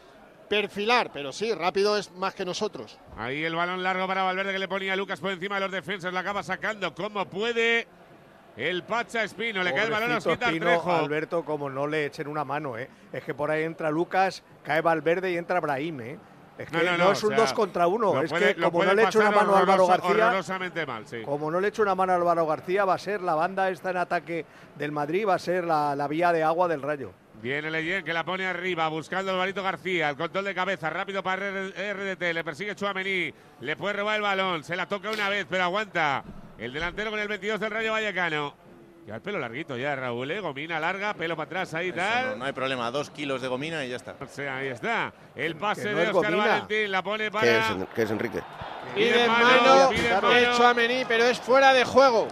perfilar, 0.49 1.11
pero 1.13 1.33
sí, 1.33 1.53
rápido 1.53 1.97
es 1.97 2.13
más 2.13 2.35
que 2.35 2.45
nosotros. 2.45 2.99
Ahí 3.17 3.45
el 3.45 3.55
balón 3.55 3.83
largo 3.83 4.07
para 4.07 4.23
Valverde 4.23 4.53
que 4.53 4.59
le 4.59 4.69
ponía 4.69 4.93
a 4.93 4.97
Lucas 4.97 5.21
por 5.21 5.33
encima 5.33 5.57
de 5.57 5.63
los 5.63 5.73
defensas. 5.73 6.13
La 6.13 6.21
acaba 6.21 6.43
sacando 6.43 6.95
como 6.95 7.27
puede 7.27 7.87
el 8.57 8.85
Pacha 8.85 9.25
Espino. 9.25 9.63
Le 9.63 9.75
cae 9.75 9.85
el 9.85 9.91
balón 9.91 10.13
a 10.13 10.19
Espino, 10.19 10.67
Trejo. 10.67 10.93
Alberto, 10.93 11.45
como 11.45 11.69
no 11.69 11.87
le 11.87 12.07
echen 12.07 12.29
una 12.29 12.45
mano, 12.45 12.79
¿eh? 12.79 12.89
Es 13.13 13.25
que 13.25 13.35
por 13.35 13.51
ahí 13.51 13.65
entra 13.65 13.91
Lucas, 13.91 14.43
cae 14.63 14.81
Valverde 14.81 15.33
y 15.33 15.37
entra 15.37 15.61
Brahim, 15.61 16.01
¿eh? 16.01 16.19
Es 16.59 16.71
que 16.71 16.77
No, 16.77 16.83
no, 16.85 16.93
no, 16.93 17.05
no, 17.05 17.13
es 17.13 17.23
un 17.23 17.33
o 17.33 17.37
sea, 17.37 17.45
dos 17.45 17.53
contra 17.53 17.87
uno. 17.87 18.15
lo 18.15 18.23
Es 18.23 18.31
puede- 18.31 18.55
que 18.55 18.63
como 18.63 18.83
no 18.85 18.95
le 18.95 19.03
eche 19.05 19.19
una 19.19 19.31
mano 19.31 19.55
a 19.55 19.59
Álvaro 19.61 19.87
García, 19.87 20.43
mal, 20.87 21.07
sí. 21.07 21.23
como 21.23 21.51
no 21.51 21.61
le 21.61 21.69
eche 21.69 21.83
una 21.83 21.95
mano 21.95 22.13
a 22.13 22.17
Álvaro 22.17 22.47
García, 22.47 22.85
va 22.85 22.95
a 22.95 22.99
ser 22.99 23.21
la 23.21 23.35
banda 23.35 23.69
esta 23.71 23.91
en 23.91 23.97
ataque 23.99 24.47
del 24.77 24.91
Madrid, 24.93 25.27
va 25.29 25.35
a 25.35 25.39
ser 25.39 25.65
la, 25.65 25.95
la 25.95 26.09
vía 26.09 26.33
de 26.33 26.43
agua 26.43 26.67
del 26.69 26.81
Rayo. 26.83 27.13
Viene 27.43 27.71
Leyen 27.71 28.03
que 28.03 28.15
la 28.15 28.25
pone 28.25 28.47
arriba, 28.47 28.89
buscando 28.89 29.31
el 29.33 29.37
balito 29.37 29.63
García, 29.63 30.09
el 30.09 30.17
control 30.17 30.45
de 30.47 30.55
cabeza, 30.55 30.89
rápido 30.89 31.23
para 31.23 31.51
RDT, 31.51 32.33
le 32.33 32.43
persigue 32.43 32.75
Chuamení, 32.75 33.33
le 33.61 33.77
puede 33.77 33.93
robar 33.95 34.17
el 34.17 34.23
balón, 34.23 34.65
se 34.65 34.75
la 34.77 34.87
toca 34.87 35.11
una 35.11 35.29
vez, 35.29 35.47
pero 35.49 35.65
aguanta. 35.65 36.25
El 36.57 36.73
delantero 36.73 37.11
con 37.11 37.21
el 37.21 37.29
22 37.29 37.61
del 37.61 37.71
Rayo 37.71 37.93
Vallecano. 37.93 38.55
Ya 39.07 39.15
el 39.15 39.21
pelo 39.21 39.39
larguito 39.39 39.77
ya, 39.77 39.95
Raúl, 39.95 40.29
¿eh? 40.33 40.41
gomina 40.41 40.81
larga, 40.81 41.15
pelo 41.15 41.37
para 41.37 41.47
atrás 41.47 41.75
ahí 41.75 41.89
Eso 41.91 41.97
tal. 41.99 42.31
no, 42.31 42.37
no 42.39 42.45
hay 42.47 42.53
problema, 42.53 42.91
dos 42.91 43.09
kilos 43.11 43.41
de 43.41 43.47
gomina 43.47 43.85
y 43.85 43.91
ya 43.91 43.97
está. 43.97 44.17
O 44.21 44.27
sea, 44.27 44.57
ahí 44.57 44.67
está. 44.69 45.13
El 45.37 45.55
pase 45.55 45.93
no 45.93 45.99
de 45.99 46.05
es 46.05 46.11
Oscar 46.11 46.33
gomina. 46.33 46.47
Valentín, 46.53 46.91
la 46.91 47.03
pone 47.05 47.25
¿Qué 47.27 47.31
para. 47.31 47.59
es, 47.67 47.71
En- 47.71 47.87
qué 47.95 48.03
es 48.03 48.11
Enrique? 48.11 48.43
Pide 48.97 49.29
mano, 49.29 49.45
mano, 49.45 49.89
pide 49.91 50.09
de 50.09 50.21
mano. 50.21 50.57
Tchouaméni, 50.57 51.05
pero 51.07 51.25
es 51.25 51.39
fuera 51.39 51.73
de 51.73 51.85
juego. 51.85 52.27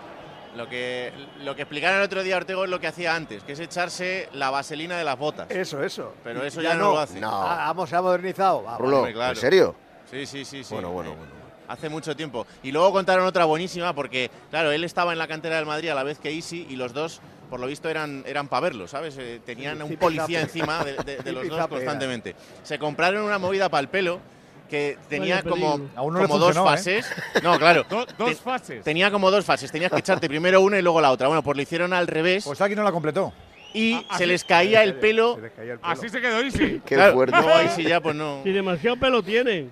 Lo 0.57 0.69
que, 0.69 1.13
lo 1.41 1.55
que 1.55 1.63
explicaron 1.63 1.99
el 1.99 2.05
otro 2.05 2.23
día 2.25 2.37
Ortego 2.37 2.65
es 2.65 2.71
lo 2.71 2.81
que 2.81 2.87
hacía 2.89 3.15
antes, 3.15 3.43
que 3.45 3.53
es 3.53 3.61
echarse 3.61 4.29
la 4.33 4.51
vaselina 4.51 4.97
de 4.97 5.05
las 5.05 5.17
botas. 5.19 5.49
Eso, 5.51 5.83
eso. 5.83 6.15
Pero 6.25 6.45
eso 6.45 6.61
Ya 6.61 6.71
ya, 6.71 6.75
no, 6.77 6.87
no. 6.87 6.93
lo 6.95 6.99
hace. 7.01 7.21
Ah, 7.25 7.67
vamos, 7.69 7.89
se 7.91 7.95
ha 7.97 8.03
modernizado. 8.03 8.63
Va, 8.65 8.79
Rulo, 8.79 8.99
Hombre, 8.99 9.13
claro. 9.13 9.31
¿en 9.35 9.37
serio? 9.37 9.75
Sí, 10.11 10.27
sí, 10.27 10.45
sí, 10.45 10.63
sí. 10.65 10.75
Bueno, 10.75 10.91
bueno, 10.91 11.11
bueno. 11.15 11.33
Hace 11.69 11.89
mucho 11.89 12.15
tiempo. 12.15 12.47
Y 12.63 12.73
luego 12.73 12.93
contaron 12.93 13.25
otra 13.27 13.45
buenísima 13.47 13.95
porque, 13.95 14.31
claro, 14.51 14.71
él 14.73 14.85
estaba 14.85 15.13
en 15.13 15.19
la 15.19 15.27
cantera 15.27 15.57
del 15.57 15.67
Madrid 15.67 15.89
a 15.89 15.95
la 15.95 16.03
vez 16.03 16.19
que 16.19 16.31
Isi 16.31 16.67
y 16.69 16.77
los 16.77 16.93
dos, 16.93 17.21
por 17.49 17.59
lo 17.61 17.67
visto, 17.67 17.89
eran, 17.89 18.23
eran 18.27 18.49
para 18.49 18.61
verlo, 18.61 18.87
¿sabes? 18.89 19.17
Eh, 19.19 19.41
tenían 19.47 19.77
Sí, 19.77 19.83
un 19.83 19.89
zipi 19.89 20.01
policía 20.01 20.41
encima 20.43 20.85
de, 20.85 20.93
de- 21.05 21.17
de 21.23 21.33
los 21.33 21.49
dos 21.49 21.57
zape 21.59 21.75
era. 21.77 21.85
constantemente. 21.85 22.37
Se 22.63 22.79
compraron 22.79 23.23
una 23.25 23.39
movida 23.39 23.69
para 23.69 23.81
el 23.81 23.89
pelo 23.89 24.21
que 24.69 24.99
tenía 25.09 25.43
como, 25.43 25.79
no 25.79 26.03
como 26.27 26.39
dos 26.39 26.57
¿eh? 26.57 26.61
fases. 26.63 27.07
No, 27.43 27.59
claro. 27.59 27.85
Do- 27.89 28.07
dos 28.19 28.29
Te- 28.31 28.35
fases. 28.37 28.85
Tenía 28.85 29.11
como 29.11 29.31
dos 29.31 29.45
fases. 29.45 29.71
Tenías 29.71 29.91
que 29.93 29.99
echarte 29.99 30.29
primero 30.29 30.61
una 30.61 30.79
y 30.79 30.83
luego 30.83 31.01
la 31.01 31.11
otra. 31.13 31.29
Bueno, 31.29 31.43
pues 31.43 31.57
lo 31.57 31.63
hicieron 31.63 31.93
al 31.93 32.07
revés. 32.07 32.45
Pues 32.45 32.61
aquí 32.61 32.75
no 32.75 32.83
la 32.83 32.93
completó. 32.93 33.33
Y 33.73 33.95
Ah, 33.95 34.03
se 34.11 34.15
así- 34.15 34.27
les 34.27 34.45
caía 34.45 34.83
el 34.83 34.95
pelo. 34.97 35.39
Así 35.83 36.09
se 36.09 36.21
quedó 36.21 36.43
Isi. 36.43 36.81
Qué 36.87 36.95
Claro, 36.95 37.15
fuerte. 37.15 37.37
ahí 37.37 37.69
sí 37.75 37.85
ya, 37.85 38.01
pues 38.01 38.15
no. 38.17 38.41
Si 38.43 38.51
demasiado 38.53 38.97
pelo 38.97 39.23
tienen. 39.23 39.71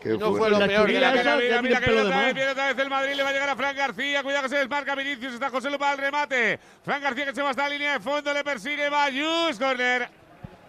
Qué 0.00 0.16
no 0.16 0.34
fue 0.34 0.48
lo 0.50 0.58
La 0.58 0.66
peor. 0.66 0.86
Mira, 0.88 1.14
ya 1.14 1.36
mira, 1.36 1.60
tiene 1.60 1.80
que 1.80 1.90
viene 1.90 2.00
otra 2.02 2.20
vez, 2.22 2.34
viene 2.34 2.50
otra 2.52 2.66
vez 2.68 2.78
el 2.78 2.88
Madrid, 2.90 3.14
le 3.14 3.22
va 3.22 3.28
a 3.28 3.32
llegar 3.32 3.48
a 3.50 3.56
Fran 3.56 3.76
García, 3.76 4.22
cuidado 4.22 4.42
que 4.44 4.48
se 4.48 4.56
desmarca 4.56 4.94
Vinicius, 4.94 5.34
está 5.34 5.50
José 5.50 5.70
Lupa 5.70 5.90
al 5.90 5.98
remate. 5.98 6.58
Fran 6.82 7.02
García 7.02 7.26
que 7.26 7.34
se 7.34 7.42
va 7.42 7.50
hasta 7.50 7.64
la 7.64 7.68
línea 7.70 7.92
de 7.94 8.00
fondo, 8.00 8.32
le 8.32 8.42
persigue 8.42 8.88
Bayus, 8.88 9.58
corner. 9.58 10.08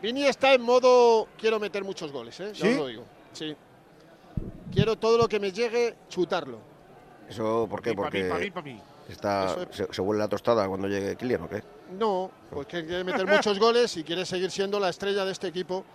Vini 0.01 0.25
está 0.27 0.53
en 0.53 0.61
modo 0.61 1.27
quiero 1.37 1.59
meter 1.59 1.83
muchos 1.83 2.11
goles, 2.11 2.39
¿eh? 2.39 2.51
Ya 2.53 2.65
¿Sí? 2.65 2.71
os 2.71 2.77
lo 2.77 2.87
digo. 2.87 3.05
Sí. 3.33 3.55
Quiero 4.73 4.95
todo 4.97 5.17
lo 5.17 5.27
que 5.27 5.39
me 5.39 5.51
llegue, 5.51 5.95
chutarlo. 6.09 6.59
¿Eso 7.29 7.67
por 7.69 7.81
qué? 7.81 7.93
Pa' 7.93 8.09
mí, 8.09 8.09
pa' 8.09 8.19
mí, 8.19 8.29
Porque 8.29 8.51
pa' 8.51 8.61
mí. 8.61 8.81
está, 9.09 9.55
es- 9.69 9.75
se, 9.77 9.93
se 9.93 10.01
huele 10.01 10.19
la 10.19 10.27
tostada 10.27 10.67
cuando 10.67 10.87
llegue 10.87 11.15
Kylian, 11.15 11.43
¿o 11.43 11.49
qué? 11.49 11.61
No, 11.97 12.31
porque 12.49 12.85
quiere 12.85 13.03
meter 13.03 13.25
muchos 13.27 13.59
goles 13.59 13.95
y 13.97 14.03
quiere 14.03 14.25
seguir 14.25 14.49
siendo 14.51 14.79
la 14.79 14.89
estrella 14.89 15.23
de 15.25 15.31
este 15.31 15.47
equipo. 15.47 15.85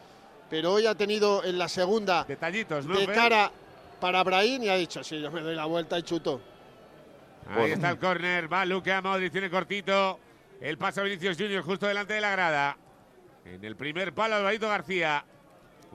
Pero 0.48 0.72
hoy 0.72 0.86
ha 0.86 0.94
tenido 0.94 1.44
en 1.44 1.58
la 1.58 1.68
segunda 1.68 2.24
Detallitos, 2.24 2.86
¿no? 2.86 2.98
de 2.98 3.06
Fer? 3.06 3.14
cara 3.14 3.50
para 4.00 4.22
Brahim 4.22 4.62
y 4.62 4.68
ha 4.68 4.76
dicho, 4.76 5.02
sí, 5.02 5.20
yo 5.20 5.30
me 5.30 5.40
doy 5.40 5.56
la 5.56 5.64
vuelta 5.64 5.98
y 5.98 6.02
chuto. 6.02 6.40
Ahí 7.48 7.72
está 7.72 7.90
el 7.90 7.98
córner, 7.98 8.52
va 8.52 8.64
Luca 8.64 9.00
Modric, 9.00 9.32
tiene 9.32 9.50
cortito. 9.50 10.18
El 10.60 10.78
pase 10.78 11.00
a 11.00 11.04
Vinicius 11.04 11.36
Junior 11.36 11.62
justo 11.62 11.86
delante 11.86 12.14
de 12.14 12.20
la 12.20 12.30
grada. 12.30 12.76
En 13.44 13.64
el 13.64 13.76
primer 13.76 14.12
palo, 14.12 14.36
Alvarito 14.36 14.68
García. 14.68 15.24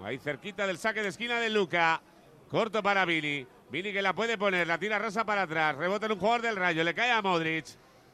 Ahí 0.03 0.17
cerquita 0.17 0.65
del 0.65 0.77
saque 0.77 1.01
de 1.01 1.09
esquina 1.09 1.39
de 1.39 1.49
Luca. 1.49 2.01
Corto 2.49 2.81
para 2.81 3.05
Vini. 3.05 3.45
Vini 3.69 3.93
que 3.93 4.01
la 4.01 4.13
puede 4.13 4.37
poner, 4.37 4.67
la 4.67 4.77
tira 4.77 4.99
rasa 4.99 5.25
para 5.25 5.43
atrás. 5.43 5.75
Rebota 5.75 6.05
en 6.05 6.13
un 6.13 6.19
jugador 6.19 6.41
del 6.41 6.55
Rayo, 6.55 6.83
le 6.83 6.93
cae 6.93 7.11
a 7.11 7.21
Modric. 7.21 7.65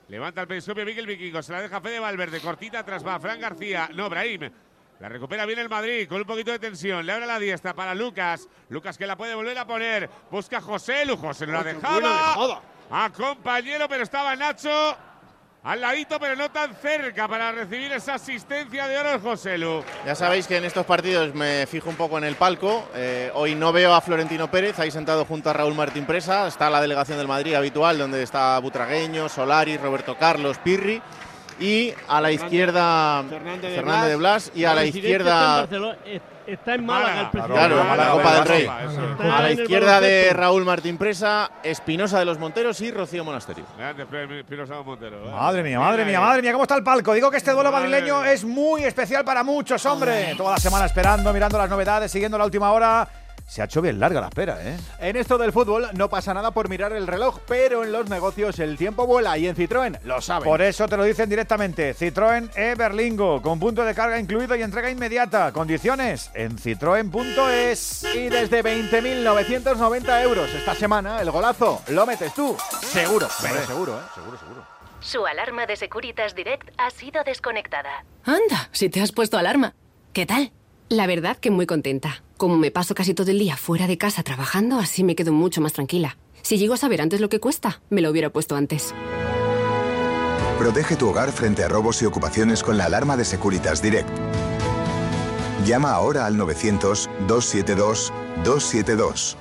Levanta 0.08 0.42
el 0.42 0.48
periscopio 0.48 0.86
Miguel 0.86 1.06
Vikingo, 1.06 1.42
se 1.42 1.52
la 1.52 1.62
deja 1.62 1.82
Fede 1.82 2.00
Valverde. 2.00 2.40
Cortita 2.40 2.80
atrás 2.80 3.06
va 3.06 3.20
Fran 3.20 3.40
García. 3.40 3.90
No, 3.94 4.10
Brahim. 4.10 4.50
La 5.00 5.10
recupera 5.10 5.46
bien 5.46 5.60
el 5.60 5.70
Madrid 5.70 6.08
con 6.08 6.18
un 6.18 6.26
poquito 6.26 6.52
de 6.52 6.58
tensión. 6.58 7.06
Le 7.06 7.12
abre 7.12 7.28
la 7.28 7.38
diestra 7.38 7.76
para 7.76 7.94
Lucas. 7.94 8.48
Lucas 8.70 8.98
que 8.98 9.06
la 9.06 9.16
puede 9.16 9.36
volver 9.36 9.58
a 9.58 9.68
poner. 9.68 10.10
Busca 10.32 10.58
a 10.58 10.62
José 10.62 11.06
Lu. 11.06 11.18
José 11.18 11.46
no 11.46 11.54
la 11.54 11.64
dejaba. 11.64 12.62
A 12.90 13.12
compañero, 13.12 13.88
pero 13.88 14.04
estaba 14.04 14.36
Nacho 14.36 14.98
al 15.64 15.82
ladito, 15.82 16.18
pero 16.18 16.36
no 16.36 16.50
tan 16.50 16.74
cerca 16.76 17.28
para 17.28 17.52
recibir 17.52 17.92
esa 17.92 18.14
asistencia 18.14 18.88
de 18.88 18.98
oro 18.98 19.12
el 19.12 19.20
José 19.20 19.58
Lu. 19.58 19.84
Ya 20.06 20.16
sabéis 20.16 20.48
que 20.48 20.58
en 20.58 20.64
estos 20.64 20.86
partidos 20.86 21.36
me 21.36 21.68
fijo 21.68 21.90
un 21.90 21.98
poco 21.98 22.18
en 22.18 22.24
el 22.24 22.36
palco. 22.36 22.88
Eh, 22.96 23.30
hoy 23.34 23.54
no 23.54 23.74
veo 23.74 23.94
a 23.94 24.02
Florentino 24.02 24.50
Pérez, 24.50 24.80
ahí 24.80 24.90
sentado 24.90 25.26
junto 25.26 25.50
a 25.50 25.54
Raúl 25.54 25.76
Martín 25.76 26.06
Presa. 26.06 26.48
Está 26.48 26.70
la 26.70 26.82
delegación 26.82 27.18
del 27.18 27.28
Madrid 27.28 27.54
habitual, 27.54 27.98
donde 27.98 28.24
está 28.24 28.58
Butragueño, 28.60 29.28
Solari, 29.30 29.78
Roberto 29.78 30.18
Carlos, 30.18 30.58
Pirri. 30.60 31.02
Y 31.60 31.94
a 32.08 32.22
la 32.22 32.32
izquierda 32.32 33.24
Fernández 33.30 33.70
de 33.70 33.76
Fernández 33.76 34.10
de 34.10 34.16
Blas 34.16 34.52
y 34.54 34.66
a 34.66 34.74
la 34.74 34.86
izquierda 34.86 35.68
Está 36.48 36.76
en 36.76 36.86
Málaga 36.86 37.22
el 37.22 37.30
presidente. 37.30 37.60
Claro, 37.60 37.84
Málaga, 37.84 38.06
la 38.06 38.12
Copa 38.12 38.36
del 38.36 38.46
Rey. 38.46 38.68
A 38.68 39.42
la 39.42 39.52
izquierda 39.52 40.00
de. 40.00 40.30
Raúl 40.32 40.64
Martín 40.64 40.98
Presa, 40.98 41.52
Espinosa 41.62 42.20
de 42.20 42.26
los 42.26 42.40
Monteros 42.40 42.80
y 42.80 42.90
Rocío 42.90 43.26
Monasterio. 43.26 43.66
¿eh? 43.78 45.30
Madre 45.30 45.64
mía, 45.64 45.78
madre 45.78 46.06
mía, 46.06 46.22
madre 46.22 46.42
mía, 46.42 46.54
¿cómo 46.54 46.64
está 46.64 46.78
el 46.78 46.84
palco? 46.84 47.14
Digo 47.14 47.30
que 47.30 47.38
este 47.38 47.52
duelo 47.52 47.70
Madre 47.70 47.90
madrileño 47.90 48.22
mía. 48.22 48.32
es 48.32 48.46
muy 48.46 48.86
especial 48.86 49.26
para 49.26 49.44
muchos, 49.44 49.86
hombre. 49.86 50.36
Toda 50.38 50.54
la 50.54 50.58
semana 50.58 50.86
esperando, 50.86 51.34
mirando 51.34 51.58
las 51.58 51.70
novedades, 51.70 52.10
siguiendo 52.10 52.38
la 52.38 52.46
última 52.46 52.72
hora. 52.72 53.06
Se 53.48 53.62
ha 53.62 53.66
hecho 53.66 53.82
bien 53.82 53.98
larga 53.98 54.20
la 54.20 54.28
espera, 54.28 54.58
¿eh? 54.62 54.78
En 55.00 55.16
esto 55.16 55.38
del 55.38 55.54
fútbol 55.54 55.88
no 55.94 56.10
pasa 56.10 56.34
nada 56.34 56.52
por 56.52 56.68
mirar 56.68 56.92
el 56.92 57.08
reloj, 57.08 57.40
pero 57.48 57.86
en 57.86 57.94
los 57.94 58.10
negocios 58.10 58.60
el 58.60 58.78
tiempo 58.78 59.08
vuela 59.08 59.38
y 59.38 59.48
en 59.48 59.56
Citroën 59.56 60.02
lo 60.04 60.20
saben. 60.22 60.44
Por 60.50 60.62
eso 60.62 60.86
te 60.90 60.98
lo 60.98 61.06
dicen 61.06 61.30
directamente. 61.30 61.96
Citroën 61.96 62.50
e 62.56 62.76
Berlingo, 62.76 63.42
con 63.42 63.58
punto 63.58 63.86
de 63.86 63.96
carga 63.96 64.20
incluido 64.20 64.54
y 64.58 64.64
entrega 64.64 64.90
inmediata. 64.90 65.54
Condiciones 65.54 66.30
en 66.34 66.58
citroen.es. 66.58 68.06
Y 68.14 68.28
desde 68.28 68.62
20.990 68.62 70.24
euros 70.24 70.54
esta 70.54 70.76
semana, 70.76 71.22
el 71.22 71.32
golazo 71.32 71.82
lo 71.88 72.06
metes 72.06 72.34
tú. 72.34 72.58
Seguro, 72.82 73.30
pero 73.42 73.54
Hombre. 73.54 73.66
seguro, 73.66 73.98
¿eh? 73.98 74.04
Seguro, 74.14 74.38
seguro. 74.38 74.66
Su 75.00 75.26
alarma 75.26 75.66
de 75.66 75.78
Securitas 75.78 76.36
Direct 76.36 76.70
ha 76.78 76.90
sido 76.90 77.24
desconectada. 77.24 78.04
Anda, 78.26 78.68
si 78.74 78.90
te 78.90 79.00
has 79.00 79.14
puesto 79.14 79.38
alarma. 79.38 79.74
¿Qué 80.12 80.26
tal? 80.26 80.52
La 80.90 81.08
verdad 81.08 81.38
que 81.38 81.50
muy 81.50 81.66
contenta. 81.66 82.24
Como 82.38 82.56
me 82.56 82.70
paso 82.70 82.94
casi 82.94 83.16
todo 83.16 83.32
el 83.32 83.40
día 83.40 83.58
fuera 83.58 83.88
de 83.88 83.98
casa 83.98 84.22
trabajando, 84.22 84.78
así 84.78 85.04
me 85.04 85.16
quedo 85.16 85.34
mucho 85.34 85.60
más 85.60 85.74
tranquila. 85.74 86.18
Si 86.44 86.60
llego 86.60 86.76
a 86.76 86.78
saber 86.78 87.02
antes 87.02 87.20
lo 87.20 87.30
que 87.30 87.40
cuesta, 87.40 87.82
me 87.90 88.02
lo 88.02 88.12
hubiera 88.12 88.30
puesto 88.30 88.56
antes. 88.56 88.94
Protege 90.60 90.96
tu 90.96 91.10
hogar 91.10 91.32
frente 91.32 91.64
a 91.64 91.68
robos 91.68 92.00
y 92.04 92.06
ocupaciones 92.06 92.62
con 92.62 92.78
la 92.78 92.86
alarma 92.86 93.18
de 93.18 93.26
Securitas 93.26 93.82
Direct. 93.82 94.08
Llama 95.66 95.90
ahora 95.92 96.28
al 96.28 96.36
900-272-272. 96.36 99.36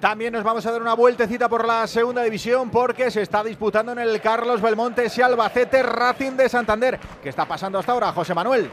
También 0.00 0.34
nos 0.34 0.44
vamos 0.44 0.66
a 0.66 0.72
dar 0.72 0.82
una 0.82 0.94
vueltecita 0.94 1.48
por 1.48 1.66
la 1.66 1.86
segunda 1.86 2.22
división 2.22 2.68
porque 2.68 3.10
se 3.10 3.22
está 3.22 3.42
disputando 3.42 3.92
en 3.92 4.00
el 4.00 4.20
Carlos 4.20 4.60
Belmonte 4.60 5.06
ese 5.06 5.22
Albacete 5.22 5.82
Racing 5.82 6.32
de 6.32 6.50
Santander. 6.50 7.00
¿Qué 7.22 7.30
está 7.30 7.48
pasando 7.48 7.78
hasta 7.78 7.92
ahora, 7.92 8.12
José 8.12 8.34
Manuel? 8.34 8.70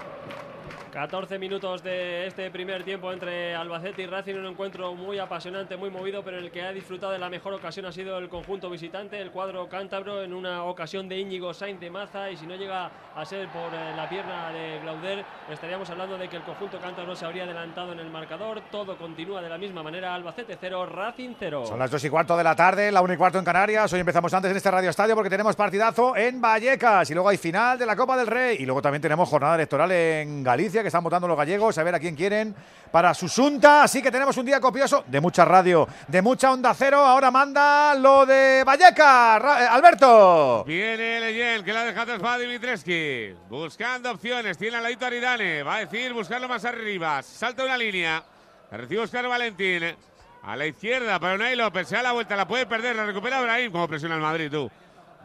14 0.93 1.39
minutos 1.39 1.81
de 1.81 2.27
este 2.27 2.51
primer 2.51 2.83
tiempo 2.83 3.11
entre 3.11 3.55
Albacete 3.55 4.03
y 4.03 4.05
Racing, 4.05 4.35
un 4.35 4.45
encuentro 4.45 4.93
muy 4.93 5.17
apasionante, 5.17 5.75
muy 5.75 5.89
movido, 5.89 6.23
pero 6.23 6.37
en 6.37 6.43
el 6.43 6.51
que 6.51 6.61
ha 6.61 6.71
disfrutado 6.71 7.11
de 7.11 7.17
la 7.17 7.31
mejor 7.31 7.51
ocasión 7.55 7.87
ha 7.87 7.91
sido 7.91 8.19
el 8.19 8.29
conjunto 8.29 8.69
visitante, 8.69 9.19
el 9.19 9.31
cuadro 9.31 9.67
cántabro, 9.67 10.21
en 10.21 10.35
una 10.35 10.65
ocasión 10.65 11.09
de 11.09 11.17
Íñigo 11.17 11.51
Sainz 11.51 11.79
de 11.79 11.89
Maza, 11.89 12.29
y 12.29 12.37
si 12.37 12.45
no 12.45 12.55
llega 12.55 12.91
a 13.15 13.25
ser 13.25 13.47
por 13.47 13.73
eh, 13.73 13.95
la 13.97 14.07
pierna 14.07 14.51
de 14.51 14.81
Glauder, 14.81 15.25
estaríamos 15.49 15.89
hablando 15.89 16.15
de 16.15 16.29
que 16.29 16.35
el 16.35 16.43
conjunto 16.43 16.77
cántabro 16.77 17.15
se 17.15 17.25
habría 17.25 17.45
adelantado 17.45 17.93
en 17.93 17.99
el 17.99 18.11
marcador, 18.11 18.61
todo 18.69 18.95
continúa 18.95 19.41
de 19.41 19.49
la 19.49 19.57
misma 19.57 19.81
manera, 19.81 20.13
Albacete 20.13 20.59
0, 20.61 20.85
Racing 20.85 21.33
0. 21.39 21.65
Son 21.65 21.79
las 21.79 21.89
2 21.89 22.03
y 22.03 22.09
cuarto 22.11 22.37
de 22.37 22.43
la 22.43 22.55
tarde, 22.55 22.91
la 22.91 23.01
1 23.01 23.13
y 23.13 23.17
cuarto 23.17 23.39
en 23.39 23.45
Canarias. 23.45 23.91
Hoy 23.91 23.99
empezamos 23.99 24.31
antes 24.31 24.51
en 24.51 24.57
este 24.57 24.69
Radio 24.69 24.91
Estadio 24.91 25.15
porque 25.15 25.31
tenemos 25.31 25.55
partidazo 25.55 26.15
en 26.15 26.39
Vallecas 26.39 27.09
y 27.09 27.15
luego 27.15 27.29
hay 27.29 27.37
final 27.37 27.79
de 27.79 27.87
la 27.87 27.95
Copa 27.95 28.15
del 28.15 28.27
Rey. 28.27 28.57
Y 28.59 28.65
luego 28.67 28.79
también 28.79 29.01
tenemos 29.01 29.27
jornada 29.27 29.55
electoral 29.55 29.91
en 29.91 30.43
Galicia 30.43 30.82
que 30.83 30.89
están 30.89 31.03
votando 31.03 31.27
los 31.27 31.35
gallegos 31.37 31.75
a 31.77 31.83
ver 31.83 31.95
a 31.95 31.99
quién 31.99 32.15
quieren 32.15 32.55
para 32.91 33.13
su 33.15 33.27
Junta. 33.27 33.83
Así 33.83 34.01
que 34.03 34.11
tenemos 34.11 34.37
un 34.37 34.45
día 34.45 34.59
copioso 34.59 35.03
de 35.07 35.19
mucha 35.19 35.43
radio, 35.45 35.87
de 36.07 36.21
mucha 36.21 36.51
onda 36.51 36.73
cero. 36.75 36.99
Ahora 36.99 37.31
manda 37.31 37.95
lo 37.95 38.25
de 38.25 38.63
Vallecas. 38.63 39.41
Ra- 39.41 39.63
eh, 39.63 39.67
Alberto. 39.67 40.63
Viene 40.65 41.19
Leyen, 41.19 41.63
que 41.63 41.73
la 41.73 41.83
deja 41.85 42.01
atrás 42.03 42.19
para 42.19 42.37
Dimitreski. 42.37 43.33
Buscando 43.49 44.11
opciones. 44.11 44.57
Tiene 44.57 44.77
al 44.77 44.83
ladito 44.83 45.05
Aridane. 45.07 45.63
Va 45.63 45.75
a 45.75 45.79
decir 45.79 46.13
buscarlo 46.13 46.47
más 46.47 46.63
arriba. 46.65 47.21
Salta 47.23 47.63
una 47.63 47.77
línea. 47.77 48.23
Recibe 48.71 49.01
Oscar 49.01 49.27
Valentín. 49.27 49.95
A 50.43 50.55
la 50.57 50.65
izquierda 50.65 51.19
para 51.19 51.35
Unai 51.35 51.55
López. 51.55 51.87
Se 51.87 51.95
da 51.95 52.03
la 52.03 52.11
vuelta. 52.11 52.35
La 52.35 52.47
puede 52.47 52.65
perder. 52.65 52.95
La 52.95 53.05
recupera 53.05 53.39
Brahim. 53.41 53.71
Como 53.71 53.87
presiona 53.87 54.15
el 54.15 54.21
Madrid, 54.21 54.51
tú. 54.51 54.69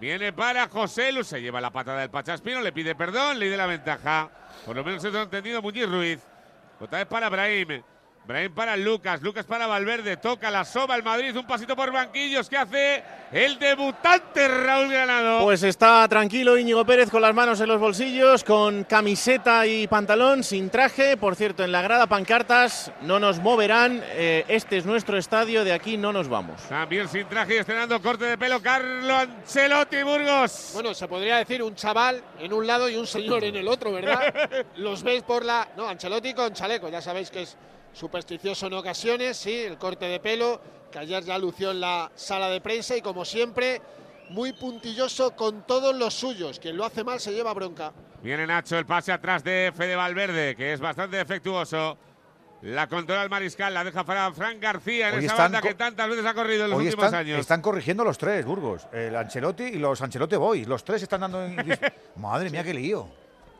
Viene 0.00 0.32
para 0.32 0.68
José 0.68 1.10
Lu. 1.10 1.24
Se 1.24 1.40
lleva 1.40 1.60
la 1.60 1.70
patada 1.70 2.00
del 2.00 2.10
Pachaspino. 2.10 2.60
Le 2.60 2.72
pide 2.72 2.94
perdón. 2.94 3.38
Le 3.38 3.50
da 3.50 3.56
la 3.56 3.66
ventaja. 3.66 4.28
Por 4.64 4.76
lo 4.76 4.84
menos 4.84 5.04
eso 5.04 5.18
ha 5.18 5.22
entendido 5.22 5.62
Muñiz 5.62 5.88
Ruiz. 5.88 6.20
Otra 6.80 6.98
vez 6.98 7.06
para 7.06 7.28
Brahim. 7.28 7.82
Brahim 8.28 8.52
para 8.52 8.76
Lucas. 8.76 9.22
Lucas 9.22 9.46
para 9.46 9.66
Valverde. 9.66 10.18
Toca 10.18 10.50
la 10.50 10.62
soba 10.62 10.94
el 10.96 11.02
Madrid. 11.02 11.34
Un 11.34 11.46
pasito 11.46 11.74
por 11.74 11.90
banquillos. 11.90 12.46
¿Qué 12.46 12.58
hace 12.58 13.02
el 13.32 13.58
debutante 13.58 14.46
Raúl 14.46 14.92
Granado? 14.92 15.44
Pues 15.44 15.62
está 15.62 16.06
tranquilo 16.08 16.58
Íñigo 16.58 16.84
Pérez 16.84 17.08
con 17.08 17.22
las 17.22 17.34
manos 17.34 17.58
en 17.62 17.68
los 17.68 17.80
bolsillos, 17.80 18.44
con 18.44 18.84
camiseta 18.84 19.66
y 19.66 19.86
pantalón, 19.86 20.44
sin 20.44 20.68
traje. 20.68 21.16
Por 21.16 21.36
cierto, 21.36 21.64
en 21.64 21.72
la 21.72 21.80
grada 21.80 22.06
pancartas 22.06 22.92
no 23.00 23.18
nos 23.18 23.38
moverán. 23.38 24.04
eh, 24.08 24.44
este 24.48 24.76
es 24.76 24.84
nuestro 24.84 25.16
estadio, 25.16 25.64
de 25.64 25.72
aquí 25.72 25.96
no 25.96 26.12
nos 26.12 26.28
vamos. 26.28 26.60
También 26.68 27.08
sin 27.08 27.26
traje 27.28 27.54
y 27.54 27.58
estrenando 27.60 27.98
corte 28.02 28.26
de 28.26 28.36
pelo 28.36 28.60
Carlo 28.60 29.14
Ancelotti 29.16 30.02
Burgos. 30.02 30.72
Bueno, 30.74 30.92
se 30.92 31.08
podría 31.08 31.38
decir 31.38 31.62
un 31.62 31.74
chaval 31.74 32.22
en 32.38 32.52
un 32.52 32.66
lado 32.66 32.90
y 32.90 32.96
un 32.96 33.06
señor 33.06 33.42
en 33.44 33.56
el 33.56 33.68
otro, 33.68 33.90
¿verdad? 33.90 34.66
Los 34.76 35.02
veis 35.02 35.22
por 35.22 35.46
la. 35.46 35.66
No, 35.78 35.88
Ancelotti 35.88 36.34
con 36.34 36.52
chaleco, 36.52 36.90
ya 36.90 37.00
sabéis 37.00 37.30
que 37.30 37.40
es 37.40 37.56
supersticioso 37.92 38.66
en 38.66 38.74
ocasiones, 38.74 39.36
sí, 39.36 39.54
el 39.54 39.78
corte 39.78 40.06
de 40.06 40.20
pelo, 40.20 40.60
que 40.92 40.98
ayer 40.98 41.22
ya 41.24 41.38
lució 41.38 41.70
en 41.72 41.80
la 41.80 42.10
sala 42.14 42.48
de 42.48 42.60
prensa 42.60 42.96
y 42.96 43.02
como 43.02 43.24
siempre, 43.24 43.80
muy 44.30 44.52
puntilloso 44.52 45.34
con 45.34 45.66
todos 45.66 45.94
los 45.94 46.14
suyos. 46.14 46.58
Quien 46.58 46.76
lo 46.76 46.84
hace 46.84 47.04
mal 47.04 47.20
se 47.20 47.32
lleva 47.32 47.52
bronca. 47.54 47.92
Viene 48.22 48.46
Nacho, 48.46 48.78
el 48.78 48.86
pase 48.86 49.12
atrás 49.12 49.44
de 49.44 49.72
Fede 49.76 49.96
Valverde, 49.96 50.54
que 50.56 50.72
es 50.72 50.80
bastante 50.80 51.16
defectuoso. 51.16 51.96
La 52.62 52.88
controla 52.88 53.22
el 53.22 53.30
mariscal, 53.30 53.72
la 53.72 53.84
deja 53.84 54.02
para 54.04 54.32
Fran 54.32 54.58
García 54.58 55.10
en 55.10 55.14
Hoy 55.18 55.24
esa 55.26 55.34
están 55.34 55.52
banda 55.52 55.60
que 55.68 55.74
tantas 55.74 56.08
veces 56.08 56.26
ha 56.26 56.34
corrido 56.34 56.64
en 56.64 56.70
los 56.70 56.78
Hoy 56.80 56.86
últimos 56.86 57.04
están, 57.04 57.20
años. 57.20 57.38
están 57.38 57.62
corrigiendo 57.62 58.02
los 58.02 58.18
tres, 58.18 58.44
Burgos. 58.44 58.88
El 58.92 59.14
Ancelotti 59.14 59.62
y 59.62 59.78
los 59.78 60.02
Ancelotti 60.02 60.34
Boys. 60.34 60.66
Los 60.66 60.82
tres 60.82 61.00
están 61.04 61.20
dando. 61.20 61.44
en- 61.44 61.78
Madre 62.16 62.50
mía, 62.50 62.64
qué 62.64 62.74
lío. 62.74 63.06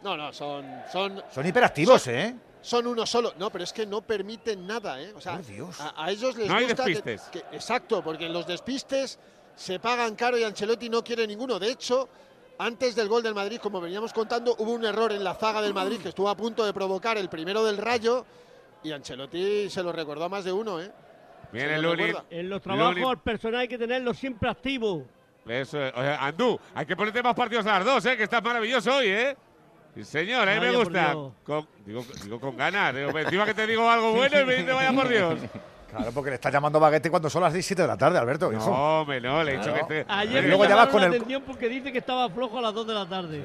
No, 0.03 0.17
no, 0.17 0.33
son. 0.33 0.65
Son, 0.91 1.23
Son 1.33 1.47
hiperactivos, 1.47 2.09
¿eh? 2.09 2.35
Son 2.61 2.87
uno 2.87 3.07
solo. 3.07 3.33
No, 3.39 3.51
pero 3.51 3.65
es 3.65 3.73
que 3.73 3.87
no 3.87 4.03
permiten 4.03 4.67
nada, 4.67 5.01
¿eh? 5.01 5.13
O 5.17 5.21
sea, 5.21 5.41
A, 5.81 6.05
a 6.05 6.11
ellos 6.11 6.37
les 6.37 6.49
No 6.49 6.55
hay 6.57 6.65
gusta 6.67 6.85
despistes. 6.85 7.23
que- 7.31 7.45
exacto, 7.53 8.03
porque 8.03 8.27
en 8.27 8.33
los 8.33 8.47
despistes 8.47 9.19
se 9.57 9.79
pagan 9.81 10.15
caro 10.15 10.37
y 10.39 10.45
Ancelotti 10.45 10.89
no 10.89 11.03
quiere 11.03 11.27
ninguno. 11.27 11.59
De 11.59 11.71
hecho, 11.71 12.09
antes 12.59 12.95
del 12.97 13.09
gol 13.09 13.23
del 13.23 13.35
Madrid, 13.35 13.59
como 13.61 13.81
veníamos 13.81 14.13
contando, 14.13 14.55
hubo 14.59 14.73
un 14.73 14.85
error 14.85 15.13
en 15.13 15.23
la 15.25 15.35
zaga 15.35 15.61
del 15.63 15.75
Madrid 15.75 15.99
que 16.01 16.09
estuvo 16.11 16.29
a 16.29 16.37
punto 16.37 16.65
de 16.65 16.73
provocar 16.73 17.17
el 17.19 17.29
primero 17.29 17.65
del 17.65 17.77
Rayo 17.79 18.25
y 18.83 18.93
Ancelotti 18.93 19.69
se 19.71 19.83
lo 19.83 19.93
recordó 19.93 20.25
a 20.25 20.29
más 20.29 20.45
de 20.45 20.53
uno, 20.53 20.81
¿eh? 20.81 20.91
Viene 21.53 21.79
lo 21.81 21.95
recuerda. 21.95 22.25
En 22.31 22.49
los 22.51 22.61
trabajos 22.61 23.03
al 23.09 23.21
personal 23.23 23.61
hay 23.61 23.69
que 23.69 23.79
tenerlo 23.79 24.13
siempre 24.13 24.51
activo. 24.51 25.05
Eso 25.47 25.83
es. 25.83 25.95
Oye, 25.97 26.09
Andú, 26.21 26.61
hay 26.75 26.85
que 26.85 26.95
ponerte 26.95 27.23
más 27.23 27.35
partidos 27.35 27.65
a 27.67 27.79
las 27.79 27.85
dos, 27.87 28.05
¿eh? 28.05 28.17
Que 28.17 28.25
estás 28.25 28.43
maravilloso 28.43 28.95
hoy, 28.95 29.07
¿eh? 29.09 29.37
Sí, 29.99 30.05
señor, 30.05 30.49
a 30.49 30.55
mí 30.55 30.61
me 30.61 30.73
por 30.73 30.85
gusta. 30.85 31.13
Con- 31.45 31.67
digo, 31.85 32.05
digo 32.23 32.39
con 32.41 32.57
ganas. 32.57 32.95
Digo, 32.95 33.19
encima 33.19 33.45
que 33.45 33.55
te 33.55 33.67
digo 33.67 33.91
algo 33.91 34.13
bueno 34.13 34.41
y 34.41 34.45
me 34.45 34.55
dice 34.57 34.73
vaya 34.73 34.93
por 34.93 35.09
Dios. 35.09 35.41
Claro, 35.89 36.13
porque 36.13 36.29
le 36.29 36.35
estás 36.35 36.53
lando 36.53 36.79
baguete 36.79 37.09
cuando 37.09 37.31
son 37.31 37.43
las 37.43 37.55
7 37.55 37.81
de 37.81 37.89
la 37.89 37.97
tarde, 37.97 38.19
Alberto. 38.19 38.53
hijo. 38.53 38.69
No, 38.69 39.01
hombre, 39.01 39.23
no, 39.23 39.43
le 39.43 39.55
he 39.55 39.57
dicho 39.57 39.71
Claro. 39.73 39.89
que 39.89 40.01
esté. 40.01 40.13
Ayer 40.13 40.45
luego 40.45 40.67
ya 40.67 40.77
vas 40.77 40.89
con 40.89 41.01
la 41.01 41.07
el- 41.07 41.15
atención 41.15 41.43
porque 41.47 41.67
dice 41.67 41.91
que 41.91 41.97
estaba 41.99 42.29
flojo 42.29 42.59
a 42.59 42.61
las 42.61 42.75
2 42.75 42.87
de 42.89 42.93
la 42.95 43.09
tarde. 43.09 43.43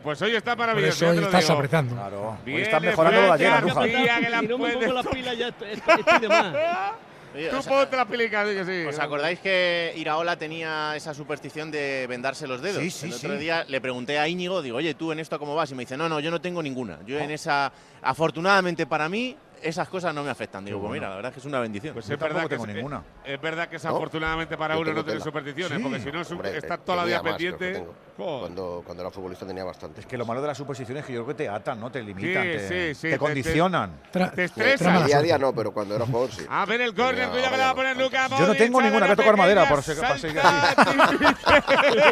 Pues 0.00 0.22
hoy 0.22 0.36
está 0.36 0.52
Por 0.54 0.64
maravilloso. 0.64 0.92
eso 0.92 1.04
ya 1.06 1.10
hoy 1.10 1.16
te 1.16 1.20
lo 1.22 1.26
estás 1.26 1.42
digo. 1.42 1.54
apretando. 1.54 1.94
Claro. 1.96 2.38
Hoy 2.46 2.60
están 2.62 2.82
mejorando 2.82 3.20
lo 3.20 3.26
de 3.26 3.32
ayer, 3.32 3.52
Andújar. 3.52 3.84
Si 3.88 4.46
no 4.46 4.58
me 4.58 4.72
pongo 4.74 4.92
las 4.92 5.06
pilas 5.08 5.36
ya 5.38 5.48
estoy- 5.48 5.70
estoy 5.72 6.18
de 6.20 6.28
más. 6.28 6.54
Oye, 7.36 7.50
Tú 7.50 7.56
¿os- 7.58 7.66
ponte 7.66 7.96
las 7.96 8.06
pilicas, 8.06 8.46
que 8.48 8.64
sí. 8.64 8.88
¿Os 8.88 8.98
acordáis 8.98 9.38
que 9.40 9.92
Iraola 9.96 10.36
tenía 10.36 10.96
esa 10.96 11.12
superstición 11.12 11.70
de 11.70 12.06
vendarse 12.08 12.46
los 12.46 12.62
dedos? 12.62 12.82
Sí, 12.82 12.90
sí, 12.90 13.06
El 13.06 13.12
otro 13.12 13.32
sí. 13.34 13.38
día 13.38 13.64
le 13.68 13.80
pregunté 13.80 14.18
a 14.18 14.26
Íñigo, 14.26 14.62
digo, 14.62 14.78
oye, 14.78 14.94
¿tú 14.94 15.12
en 15.12 15.18
esto 15.20 15.38
cómo 15.38 15.54
vas? 15.54 15.70
Y 15.70 15.74
me 15.74 15.82
dice, 15.82 15.96
no, 15.98 16.08
no, 16.08 16.18
yo 16.20 16.30
no 16.30 16.40
tengo 16.40 16.62
ninguna. 16.62 16.98
Yo 17.06 17.18
en 17.18 17.30
esa, 17.30 17.70
afortunadamente 18.00 18.86
para 18.86 19.08
mí, 19.10 19.36
esas 19.62 19.88
cosas 19.88 20.14
no 20.14 20.22
me 20.22 20.30
afectan. 20.30 20.64
Digo, 20.64 20.80
pues 20.80 20.92
mira, 20.92 21.08
la 21.08 21.16
verdad 21.16 21.30
es 21.30 21.34
que 21.34 21.40
es 21.40 21.46
una 21.46 21.60
bendición. 21.60 21.94
Pues 21.94 22.08
es 22.08 22.18
verdad, 22.18 22.42
que 22.42 22.48
tengo 22.50 22.66
es, 22.66 22.74
ninguna. 22.74 23.02
es 23.24 23.40
verdad 23.40 23.68
que 23.68 23.76
es 23.76 23.84
¿No? 23.84 23.90
afortunadamente 23.90 24.56
para 24.56 24.78
uno 24.78 24.92
no 24.92 25.04
tener 25.04 25.20
supersticiones, 25.22 25.78
Sí. 25.78 25.82
porque 25.82 26.00
si 26.00 26.12
no 26.12 26.20
es 26.20 26.30
un- 26.30 26.36
Hombre, 26.36 26.56
está 26.58 26.76
te- 26.78 26.84
toda 26.84 26.96
la 26.98 27.04
vida 27.04 27.22
pendiente. 27.22 27.84
Cuando, 28.16 28.82
cuando 28.84 29.02
era 29.02 29.10
futbolista 29.10 29.46
tenía 29.46 29.62
bastante. 29.64 30.00
Es 30.00 30.06
que 30.06 30.16
lo 30.16 30.24
malo 30.24 30.40
de 30.40 30.46
las 30.46 30.56
suposiciones 30.56 31.02
es 31.02 31.06
que 31.06 31.12
yo 31.12 31.24
creo 31.24 31.36
que 31.36 31.44
te 31.44 31.48
atan, 31.50 31.78
¿no? 31.78 31.90
Te 31.92 32.02
limitan, 32.02 32.44
Sí, 32.44 32.48
te, 32.48 32.68
sí, 32.68 32.94
sí, 32.94 33.00
te 33.08 33.10
te- 33.10 33.18
condicionan. 33.18 34.00
Te 34.04 34.10
trama 34.10 34.32
estresa. 34.36 35.00
la 35.00 35.06
Día 35.06 35.18
a 35.18 35.22
día 35.22 35.38
no, 35.38 35.54
pero 35.54 35.70
cuando 35.72 35.96
era 35.96 36.06
jugador 36.06 36.30
sí. 36.32 36.46
A 36.48 36.64
ver 36.64 36.80
el 36.80 36.94
córner, 36.94 37.28
cuidado 37.28 37.50
que 37.50 37.56
le 37.58 37.62
va 37.64 37.70
a 37.70 37.74
poner 37.74 37.96
Lucas 37.98 38.30
Yo 38.38 38.46
no 38.46 38.54
tengo 38.54 38.80
ninguna, 38.80 39.04
voy 39.06 39.12
a 39.12 39.16
tocar 39.16 39.36
madera 39.36 39.68
por 39.68 39.82
para 39.84 40.18
seguir 40.18 40.40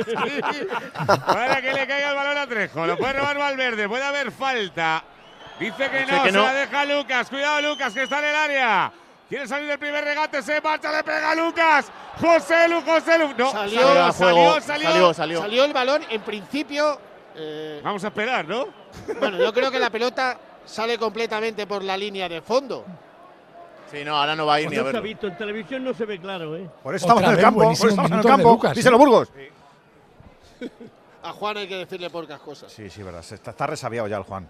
Para 1.26 1.60
que 1.62 1.72
le 1.72 1.86
caiga 1.86 2.10
el 2.10 2.16
balón 2.16 2.38
a 2.38 2.46
Trejo. 2.46 2.86
Lo 2.86 2.96
puede 2.96 3.12
robar 3.14 3.38
Valverde. 3.38 3.88
Puede 3.88 4.04
haber 4.04 4.30
falta. 4.30 5.04
Dice 5.58 5.88
que 5.90 5.98
Dice 6.00 6.12
no, 6.16 6.22
que 6.24 6.30
se 6.30 6.36
no. 6.36 6.42
la 6.44 6.54
deja 6.54 6.84
Lucas. 6.84 7.28
Cuidado, 7.28 7.60
Lucas, 7.70 7.92
que 7.94 8.02
está 8.02 8.18
en 8.18 8.24
el 8.26 8.34
área. 8.34 8.92
Quiere 9.28 9.48
salir 9.48 9.66
del 9.68 9.78
primer 9.78 10.04
regate, 10.04 10.42
se 10.42 10.60
marcha, 10.60 10.92
le 10.92 11.02
pega 11.02 11.30
a 11.30 11.34
Lucas. 11.34 11.90
José 12.20 12.68
Lu, 12.68 12.82
José 12.82 13.18
Lu. 13.18 13.28
No, 13.36 13.50
Salió, 13.50 13.80
salió, 13.80 14.12
salió, 14.12 14.12
salió. 14.12 14.60
salió, 14.60 15.14
salió. 15.14 15.40
Salió 15.40 15.64
el 15.64 15.72
balón, 15.72 16.02
en 16.10 16.20
principio 16.22 16.98
Eh, 17.36 17.80
Vamos 17.82 18.04
a 18.04 18.08
esperar, 18.08 18.46
¿no? 18.46 18.66
bueno, 19.18 19.38
yo 19.38 19.52
creo 19.52 19.70
que 19.70 19.78
la 19.80 19.90
pelota 19.90 20.38
sale 20.64 20.96
completamente 20.98 21.66
por 21.66 21.82
la 21.82 21.96
línea 21.96 22.28
de 22.28 22.40
fondo. 22.42 22.84
Sí, 23.90 24.04
no, 24.04 24.16
ahora 24.16 24.36
no 24.36 24.46
va 24.46 24.54
a 24.54 24.60
ir 24.60 24.66
Pues 24.68 24.72
ni 24.74 24.78
a 24.78 24.82
no 24.82 24.84
se 24.84 24.88
ha 24.90 24.92
verlo. 25.00 25.02
visto, 25.02 25.26
en 25.26 25.36
televisión 25.38 25.82
no 25.84 25.94
se 25.94 26.04
ve 26.04 26.20
claro, 26.20 26.56
¿eh? 26.56 26.68
Por 26.82 26.94
eso 26.94 27.04
estamos 27.06 27.22
Otra 27.22 27.32
en 27.32 27.38
el 27.38 27.42
campo. 27.44 27.58
Por 27.58 27.64
buenísimo 27.64 27.88
eso 27.88 28.02
estamos 28.02 28.10
en 28.10 28.12
el 28.12 28.18
minuto 28.18 28.28
de 28.28 28.34
campo. 28.42 28.50
Lucas, 28.50 28.74
Díselo, 28.76 28.96
¿eh? 28.96 28.98
Burgos. 28.98 29.32
A 31.22 31.32
Juan 31.32 31.56
hay 31.56 31.66
que 31.68 31.76
decirle 31.76 32.10
pocas 32.10 32.38
cosas. 32.40 32.70
Sí, 32.72 32.88
sí, 32.90 33.02
verdad. 33.02 33.22
se 33.22 33.34
Está, 33.36 33.50
está 33.52 33.66
resabiado 33.66 34.06
ya 34.08 34.16
el 34.18 34.22
Juan. 34.24 34.48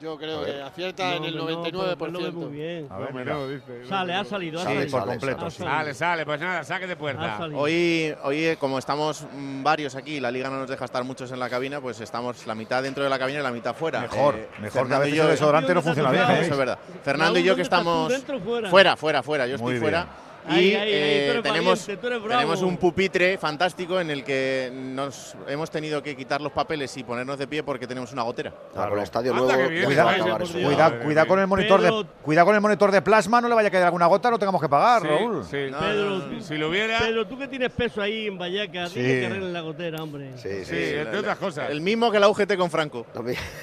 Yo 0.00 0.18
creo 0.18 0.44
que 0.44 0.62
acierta 0.62 1.14
en 1.16 1.24
el 1.24 1.36
No, 1.36 1.44
hombre, 1.46 1.72
no, 1.72 1.82
99%. 1.84 1.96
pero 1.98 2.10
lo 2.10 2.18
ve 2.20 2.30
muy 2.32 2.52
bien. 2.52 2.86
A 2.90 2.98
ver, 2.98 3.26
No, 3.26 3.48
dice, 3.48 3.86
Sale, 3.88 4.14
ha 4.14 4.24
salido, 4.24 4.60
ha 4.60 4.64
Sale 4.64 4.76
salido. 4.80 4.98
por 4.98 5.08
completo. 5.08 5.50
Sale, 5.50 5.94
sale, 5.94 6.24
pues 6.26 6.40
nada, 6.40 6.64
saque 6.64 6.86
de 6.86 6.96
puerta. 6.96 7.38
Hoy, 7.54 8.14
hoy, 8.22 8.44
eh, 8.44 8.56
como 8.58 8.78
estamos 8.78 9.26
mm, 9.32 9.62
varios 9.62 9.94
aquí, 9.94 10.20
la 10.20 10.30
liga 10.30 10.50
no 10.50 10.58
nos 10.58 10.68
deja 10.68 10.84
estar 10.84 11.02
muchos 11.04 11.30
en 11.32 11.38
la 11.40 11.48
cabina, 11.48 11.80
pues 11.80 12.00
estamos 12.00 12.46
la 12.46 12.54
mitad 12.54 12.82
dentro 12.82 13.04
de 13.04 13.10
la 13.10 13.18
cabina 13.18 13.40
y 13.40 13.42
la 13.42 13.50
mitad 13.52 13.74
fuera. 13.74 14.00
Mejor, 14.02 14.34
Eh, 14.34 14.48
mejor 14.60 14.60
que 14.60 14.66
a 14.66 14.70
Fernando 14.70 15.04
y 15.06 15.10
veces 15.10 15.16
yo- 15.16 15.24
el 15.24 15.30
desodorante 15.30 15.74
no 15.74 15.82
funciona 15.82 16.10
bien. 16.10 16.24
Eso 16.24 16.32
¿eh? 16.32 16.48
es 16.50 16.56
verdad. 16.56 16.78
Fernando 17.02 17.38
y 17.38 17.42
yo 17.42 17.56
que 17.56 17.62
¿dónde 17.62 17.62
estás 17.62 17.78
tú, 17.82 17.88
estamos 17.88 18.12
dentro 18.12 18.36
o 18.36 18.40
fuera? 18.40 18.70
fuera, 18.70 18.96
fuera, 18.96 19.22
fuera. 19.22 19.46
Yo 19.46 19.58
Muy 19.58 19.74
estoy 19.74 19.80
fuera. 19.80 20.06
Bien. 20.46 20.58
Y 20.60 20.74
Ahí, 20.74 20.74
ahí, 20.74 20.80
ahí, 20.82 20.92
eh, 20.92 21.30
eres 21.30 21.42
tenemos, 21.42 21.86
valiente, 21.86 22.28
tenemos 22.28 22.62
un 22.62 22.76
pupitre 22.76 23.38
fantástico 23.38 24.00
en 24.00 24.10
el 24.10 24.24
que 24.24 24.70
nos 24.72 25.34
hemos 25.48 25.70
tenido 25.70 26.02
que 26.02 26.16
quitar 26.16 26.40
los 26.40 26.52
papeles 26.52 26.96
y 26.96 27.04
ponernos 27.04 27.38
de 27.38 27.46
pie 27.46 27.62
porque 27.62 27.86
tenemos 27.86 28.12
una 28.12 28.22
gotera. 28.22 28.52
Claro, 28.72 28.90
con 28.90 28.98
el 28.98 29.04
estadio 29.04 29.34
Anda, 29.34 29.56
bien, 29.56 29.90
ya. 29.90 30.38
Cuida, 30.38 30.98
cuida 31.00 31.26
con 31.26 31.40
el 31.40 31.46
monitor 31.46 31.80
de 31.80 31.88
Pedro- 31.90 32.06
cuida 32.22 32.44
con 32.44 32.54
el 32.54 32.60
monitor 32.60 32.90
de 32.90 33.02
plasma, 33.02 33.40
no 33.40 33.48
le 33.48 33.54
vaya 33.54 33.68
a 33.68 33.70
caer 33.70 33.84
alguna 33.84 34.06
gota, 34.06 34.30
lo 34.30 34.38
tengamos 34.38 34.60
que 34.60 34.68
pagar, 34.68 35.02
Sí, 35.02 35.08
Raúl. 35.08 35.44
sí. 35.44 35.56
No, 35.70 35.78
Pedro, 35.78 36.10
no, 36.10 36.26
no. 36.26 36.40
Si 36.42 36.56
lo 36.56 36.68
hubiera. 36.68 36.98
Pero 37.00 37.26
tú 37.26 37.38
que 37.38 37.48
tienes 37.48 37.72
peso 37.72 38.00
ahí 38.02 38.26
en 38.26 38.38
Vallecas, 38.38 38.90
Sí. 38.92 39.00
dile 39.00 39.20
que 39.20 39.26
arreglen 39.26 39.52
la 39.52 39.60
gotera, 39.60 40.02
hombre. 40.02 40.30
Sí, 40.36 40.48
sí, 40.48 40.64
Sí, 40.64 40.74
sí. 40.74 40.94
entre 40.94 41.18
otras 41.18 41.36
cosas. 41.38 41.70
El 41.70 41.80
mismo 41.80 42.10
que 42.10 42.18
la 42.20 42.28
UGT 42.28 42.56
con 42.56 42.70
Franco. 42.70 43.06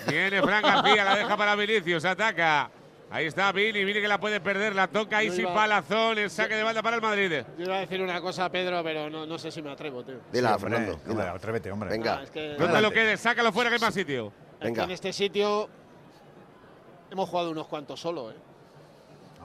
Viene 0.08 0.42
Fran 0.42 0.62
García, 0.62 1.04
la 1.04 1.16
deja 1.16 1.38
para 1.38 1.56
Vinicius, 1.56 2.06
ataca. 2.06 2.70
Ahí 3.14 3.28
está 3.28 3.52
Vini, 3.52 3.84
Vini 3.86 4.02
que 4.02 4.08
la 4.08 4.20
puede 4.20 4.42
perder, 4.42 4.74
la 4.74 4.88
toca 4.88 5.18
No 5.18 5.22
Isi 5.24 5.42
iba- 5.42 5.54
Palazón, 5.54 6.18
el 6.18 6.32
saque 6.32 6.56
de 6.56 6.64
banda 6.64 6.82
para 6.82 6.96
el 6.96 7.02
Madrid. 7.04 7.44
Yo 7.60 7.66
iba 7.66 7.76
a 7.76 7.80
decir 7.82 8.02
una 8.02 8.20
cosa, 8.20 8.50
Pedro, 8.50 8.84
pero 8.84 9.08
no, 9.08 9.28
no 9.28 9.38
sé 9.38 9.52
si 9.52 9.62
me 9.62 9.70
atrevo, 9.72 10.04
tío. 10.04 10.16
Dila, 10.32 10.56
Sí, 10.56 10.62
Fernando. 10.62 10.94
hombre, 10.94 11.10
dila. 11.14 11.32
atrévete, 11.34 11.72
hombre. 11.72 11.90
Venga. 11.92 12.18
Ah, 12.18 12.24
es 12.24 12.32
que- 12.32 12.40
¿Dónde 12.42 12.64
Adelante. 12.64 12.82
lo 12.82 12.92
quedes? 12.92 13.20
Sácalo 13.20 13.52
fuera 13.54 13.70
que 13.70 13.76
hay 13.76 13.82
más 13.82 13.94
sitio. 13.94 14.34
Aquí 14.58 14.66
Venga. 14.66 14.84
en 14.86 14.92
este 14.92 15.14
sitio 15.14 15.70
hemos 17.12 17.30
jugado 17.30 17.52
unos 17.52 17.68
cuantos 17.68 18.00
solo, 18.00 18.32
¿eh? 18.32 18.36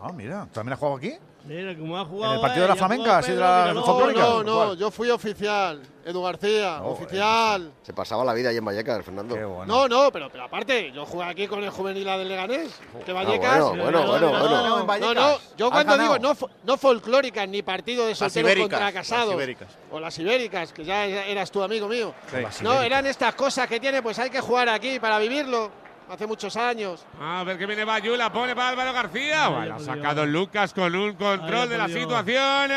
Ah, 0.01 0.13
mira, 0.15 0.49
¿también 0.51 0.73
has 0.73 0.79
jugado 0.79 0.97
aquí? 0.97 1.19
Mira, 1.49 1.75
como 1.77 1.97
ha 1.99 2.05
jugado. 2.05 2.33
¿En 2.35 2.37
el 2.39 2.43
partido 2.43 2.63
de 2.63 2.69
la 2.69 2.77
flamenca, 2.77 3.19
así 3.19 3.33
de 3.33 3.39
la. 3.39 3.73
No, 3.73 3.83
folclórica? 3.83 4.21
no, 4.21 4.43
no, 4.45 4.55
¿Cuál? 4.67 4.77
yo 4.77 4.91
fui 4.91 5.09
oficial, 5.09 5.81
Edu 6.05 6.23
García, 6.23 6.81
Oh, 6.83 6.91
oficial. 6.93 7.73
Se 7.83 7.93
pasaba 7.95 8.23
la 8.25 8.35
vida 8.35 8.51
ahí 8.51 8.59
en 8.59 8.65
Vallecas, 8.67 9.03
Fernando. 9.05 9.35
Qué 9.35 9.45
bueno. 9.45 9.65
No, 9.67 9.89
no, 9.89 10.13
pero, 10.13 10.29
pero 10.31 10.45
aparte, 10.45 10.93
yo 10.93 11.07
jugué 11.07 11.25
aquí 11.25 11.47
con 11.47 11.65
el 11.65 11.71
juvenil 11.71 12.05
del 12.05 12.29
Leganés, 12.29 12.79
que 13.07 13.13
Ah, 13.13 13.15
Vallecas. 13.15 13.61
bueno, 13.61 13.83
bueno, 13.83 14.07
bueno, 14.07 14.21
no, 14.21 14.31
bueno. 14.31 14.49
no, 14.87 14.95
en 14.95 15.01
no, 15.01 15.15
no, 15.15 15.39
yo 15.57 15.71
cuando 15.71 15.97
digo 15.97 16.19
no, 16.19 16.37
no 16.65 16.77
folclóricas 16.77 17.49
ni 17.49 17.63
partido 17.63 18.07
de 18.07 18.15
solteros 18.15 18.55
contra 18.55 18.81
las 18.81 18.93
casados. 18.93 19.33
ibéricas. 19.35 19.69
O 19.91 19.99
las 19.99 20.19
ibéricas, 20.19 20.73
que 20.75 20.85
ya 20.85 21.07
eras 21.07 21.51
tu 21.51 21.63
amigo 21.63 21.89
mío. 21.89 22.13
Las 22.33 22.61
No, 22.61 22.83
eran 22.83 23.07
estas 23.07 23.35
cosas 23.35 23.67
que 23.67 23.81
tiene, 23.81 24.03
pues 24.03 24.19
hay 24.19 24.29
que 24.29 24.41
jugar 24.43 24.69
aquí 24.69 25.01
para 25.01 25.19
vivirlo. 25.19 25.71
Hace 26.11 26.27
muchos 26.27 26.57
años. 26.57 27.05
A 27.21 27.45
ver 27.45 27.59
que 27.59 27.67
viene 27.67 27.85
Bayú, 27.85 28.17
la 28.17 28.33
pone 28.33 28.55
para 28.55 28.71
Álvaro 28.71 28.93
García. 28.93 29.49
Bueno, 29.49 29.75
ha 29.75 29.79
sacado 29.79 30.23
Dios. 30.23 30.29
Lucas 30.29 30.73
con 30.73 30.95
un 30.95 31.13
control 31.15 31.63
Ay, 31.63 31.69
de 31.69 31.79
la 31.79 31.89
situación. 31.89 32.71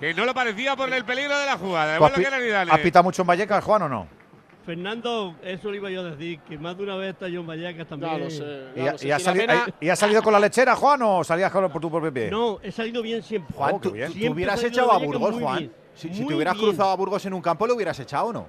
Que 0.00 0.14
no 0.14 0.24
lo 0.24 0.34
parecía 0.34 0.74
por 0.76 0.92
el 0.92 1.04
peligro 1.04 1.38
de 1.38 1.46
la 1.46 1.56
jugada. 1.58 1.98
¿Tú 1.98 2.04
has, 2.04 2.12
pi- 2.12 2.24
has 2.24 2.78
pitado 2.80 3.02
mucho 3.04 3.22
en 3.22 3.28
Vallecas, 3.28 3.62
Juan, 3.64 3.82
o 3.82 3.88
no? 3.88 4.06
Fernando, 4.66 5.34
eso 5.42 5.70
le 5.70 5.78
iba 5.78 5.88
yo 5.90 6.00
a 6.02 6.04
decir, 6.10 6.40
que 6.40 6.58
más 6.58 6.76
de 6.76 6.82
una 6.82 6.96
vez 6.96 7.14
está 7.14 7.26
yo 7.28 7.40
en 7.40 7.46
Vallecas 7.46 7.86
también. 7.88 8.12
Ya 8.12 8.18
lo 8.18 8.30
sé. 8.30 8.64
¿Y, 8.76 9.06
ya 9.08 9.14
ha- 9.16 9.18
lo 9.18 9.24
sali- 9.24 9.40
pena- 9.40 9.66
has 9.92 9.98
salido 9.98 10.22
con 10.22 10.32
la 10.32 10.40
lechera, 10.40 10.76
Juan, 10.76 11.00
o 11.02 11.24
salías 11.24 11.50
con- 11.50 11.70
por 11.70 11.80
tu 11.80 11.90
propio 11.90 12.12
pie? 12.12 12.30
No, 12.30 12.58
he 12.62 12.70
salido 12.70 13.02
bien 13.02 13.22
siempre. 13.22 13.54
Juan, 13.56 13.74
Oh, 13.76 13.80
qué 13.80 13.88
tú, 13.88 13.94
bien. 13.94 14.12
tú 14.12 14.32
hubieras 14.32 14.62
echado 14.62 14.92
a 14.92 14.98
Burgos, 14.98 15.36
Juan. 15.40 15.58
bien. 15.58 15.72
Si, 15.94 16.12
si 16.14 16.26
te 16.26 16.34
hubieras 16.34 16.54
bien. 16.54 16.66
cruzado 16.66 16.90
a 16.90 16.96
Burgos 16.96 17.24
en 17.26 17.32
un 17.34 17.40
campo, 17.42 17.66
¿lo 17.66 17.74
hubieras 17.74 17.98
echado 17.98 18.26
o 18.26 18.32
no? 18.32 18.46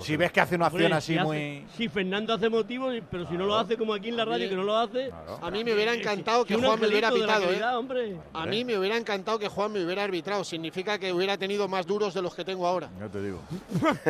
Si 0.00 0.16
ves 0.16 0.32
que 0.32 0.40
hace 0.40 0.54
una 0.56 0.66
acción 0.66 0.92
así 0.92 1.12
si 1.12 1.18
hace- 1.18 1.24
muy. 1.26 1.66
Si 1.76 1.88
Fernando 1.88 2.34
hace 2.34 2.48
motivo, 2.48 2.90
pero 3.10 3.26
si 3.28 3.34
no 3.36 3.46
lo 3.46 3.56
hace 3.56 3.76
como 3.76 3.94
aquí 3.94 4.08
en 4.08 4.16
la 4.16 4.24
radio, 4.24 4.48
que 4.48 4.54
no 4.56 4.62
lo 4.62 4.76
hace. 4.76 5.10
A 5.42 5.50
mí 5.50 5.64
me 5.64 5.74
hubiera 5.74 5.92
encantado 5.94 6.44
que 6.44 6.54
Juan 6.56 6.80
me 6.80 6.86
hubiera 6.88 7.10
pitado, 7.10 7.44
¿eh? 7.44 7.46
calidad, 7.48 7.78
hombre. 7.78 8.16
A 8.32 8.46
mí 8.46 8.64
me 8.64 8.78
hubiera 8.78 8.96
encantado 8.96 9.38
que 9.38 9.48
Juan 9.48 9.72
me 9.72 9.84
hubiera 9.84 10.04
arbitrado. 10.04 10.44
Significa 10.44 10.98
que 10.98 11.12
hubiera 11.12 11.36
tenido 11.36 11.68
más 11.68 11.86
duros 11.86 12.14
de 12.14 12.22
los 12.22 12.34
que 12.34 12.44
tengo 12.44 12.66
ahora. 12.66 12.88
Yo 13.00 13.08
te 13.08 13.22
digo. 13.22 13.40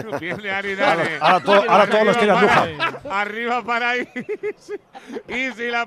Ari 0.59 0.75
Dale. 0.75 1.19
Ahora- 1.19 1.19
ahora 1.21 1.41
todo- 1.45 1.71
ahora 1.71 1.87
todos 1.91 2.07
los 2.07 2.17
para- 2.17 2.39
Andújar. 2.63 3.01
Arriba 3.11 3.63
para 3.65 3.91
ahí. 3.91 4.09
y 5.29 5.51
si 5.53 5.71
la. 5.71 5.83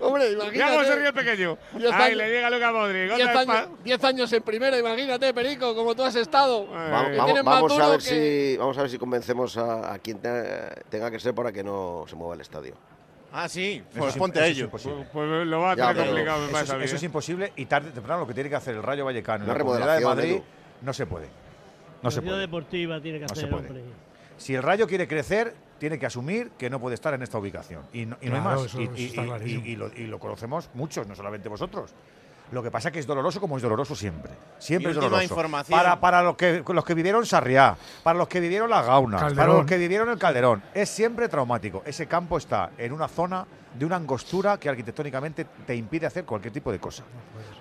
Hombre, 0.00 0.30
Mira 0.50 0.68
cómo 0.68 0.84
se 0.84 0.94
imagínate. 0.94 0.96
ríe 0.96 1.06
el 1.08 1.14
pequeño. 1.14 1.58
Diez 1.74 1.92
Ahí 1.92 2.02
años- 2.12 2.16
le 2.18 2.28
llega 2.30 2.50
Luca 2.50 2.72
Modric. 2.72 3.14
Diez 3.14 3.28
Otra 3.28 3.40
años, 3.40 3.56
espa- 3.56 3.68
diez 3.84 4.04
años 4.04 4.32
en 4.32 4.42
primera, 4.42 4.78
imagínate, 4.78 5.32
Perico, 5.34 5.74
como 5.74 5.94
tú 5.94 6.02
has 6.02 6.14
estado. 6.16 6.66
Va- 6.70 6.86
Eh, 7.12 7.16
vamos, 7.16 7.34
más 7.44 7.44
vamos 7.44 7.78
a 7.78 7.88
ver 7.88 7.98
que- 8.00 8.52
si 8.52 8.56
vamos 8.56 8.76
a 8.78 8.82
ver 8.82 8.90
si 8.90 8.98
convencemos 8.98 9.45
a, 9.56 9.92
a 9.94 9.98
quien 9.98 10.18
te- 10.18 10.82
tenga 10.88 11.10
que 11.10 11.20
ser 11.20 11.34
para 11.34 11.52
que 11.52 11.62
no 11.62 12.04
se 12.08 12.16
mueva 12.16 12.34
el 12.34 12.40
estadio. 12.40 12.74
Ah, 13.32 13.48
sí, 13.48 13.82
pues 13.96 14.14
es- 14.14 14.18
ponte 14.18 14.40
a 14.40 14.46
ello. 14.46 14.70
Pues, 14.70 14.88
pues 15.12 15.46
lo 15.46 15.60
va 15.60 15.72
a 15.72 15.76
Ya, 15.76 15.88
tener 15.88 15.96
pero 15.96 16.06
complicado, 16.08 16.40
me 16.40 16.46
Eso, 16.52 16.58
es, 16.62 16.70
a 16.70 16.76
mí, 16.78 16.84
eso 16.84 16.96
es 16.96 17.02
¿eh? 17.02 17.06
imposible 17.06 17.52
y 17.56 17.66
tarde 17.66 17.90
o 17.90 17.92
temprano 17.92 18.20
lo 18.22 18.26
que 18.26 18.34
tiene 18.34 18.48
que 18.48 18.56
hacer 18.56 18.74
el 18.74 18.82
Rayo 18.82 19.04
Vallecano 19.04 19.44
en 19.44 19.48
la 19.52 19.58
Comunidad 19.58 19.98
de 19.98 20.04
Madrid 20.04 20.40
no 20.82 20.92
se 20.92 21.06
puede. 21.06 21.26
No 21.26 22.04
La 22.04 22.10
se 22.10 22.22
puede. 22.22 22.38
deportiva 22.38 23.00
tiene 23.00 23.18
que 23.18 23.26
No 23.26 23.34
se 23.34 23.40
hacer, 23.40 23.50
puede. 23.50 23.66
hombre. 23.68 23.84
Si 24.38 24.54
el 24.54 24.62
Rayo 24.62 24.86
quiere 24.86 25.06
crecer, 25.08 25.54
tiene 25.78 25.98
que 25.98 26.06
asumir 26.06 26.50
que 26.58 26.68
no 26.70 26.78
puede 26.80 26.94
estar 26.94 27.12
en 27.14 27.22
esta 27.22 27.38
ubicación. 27.38 27.82
Y 27.92 28.06
no, 28.06 28.16
y 28.20 28.28
no 28.28 28.36
hay 28.36 28.40
más. 28.42 28.64
eso- 28.64 28.80
y, 28.80 28.84
eso 28.84 28.92
y- 28.96 29.04
está 29.06 29.22
y- 29.22 29.26
clarísimo. 29.26 29.66
y 29.66 29.76
lo, 29.76 29.92
y 29.94 30.06
lo 30.06 30.18
conocemos 30.18 30.70
muchos, 30.74 31.06
no 31.06 31.14
solamente 31.14 31.48
vosotros. 31.48 31.94
Lo 32.52 32.62
que 32.62 32.70
pasa 32.70 32.88
es 32.88 32.92
que 32.92 33.00
es 33.00 33.06
doloroso 33.06 33.40
como 33.40 33.56
es 33.56 33.62
doloroso 33.62 33.96
siempre. 33.96 34.30
Siempre 34.58 34.90
Y 34.90 34.94
es 34.94 34.96
doloroso. 34.96 35.22
información. 35.22 35.76
Para, 35.78 35.98
para 35.98 36.22
los, 36.22 36.36
que, 36.36 36.62
los 36.66 36.84
que 36.84 36.94
vivieron 36.94 37.26
Sarriá, 37.26 37.76
para 38.04 38.18
los 38.18 38.28
que 38.28 38.38
vivieron 38.40 38.70
la 38.70 38.82
Gauna, 38.82 39.18
para 39.18 39.46
los 39.48 39.66
que 39.66 39.76
vivieron 39.76 40.08
el 40.10 40.18
Calderón. 40.18 40.62
Es 40.72 40.88
siempre 40.88 41.28
traumático. 41.28 41.82
Ese 41.84 42.06
campo 42.06 42.38
está 42.38 42.70
en 42.78 42.92
una 42.92 43.08
zona 43.08 43.46
de 43.74 43.84
una 43.84 43.96
angostura 43.96 44.58
que 44.58 44.68
arquitectónicamente 44.68 45.44
te 45.66 45.74
impide 45.74 46.06
hacer 46.06 46.24
cualquier 46.24 46.52
tipo 46.52 46.70
de 46.72 46.78
cosa. 46.78 47.02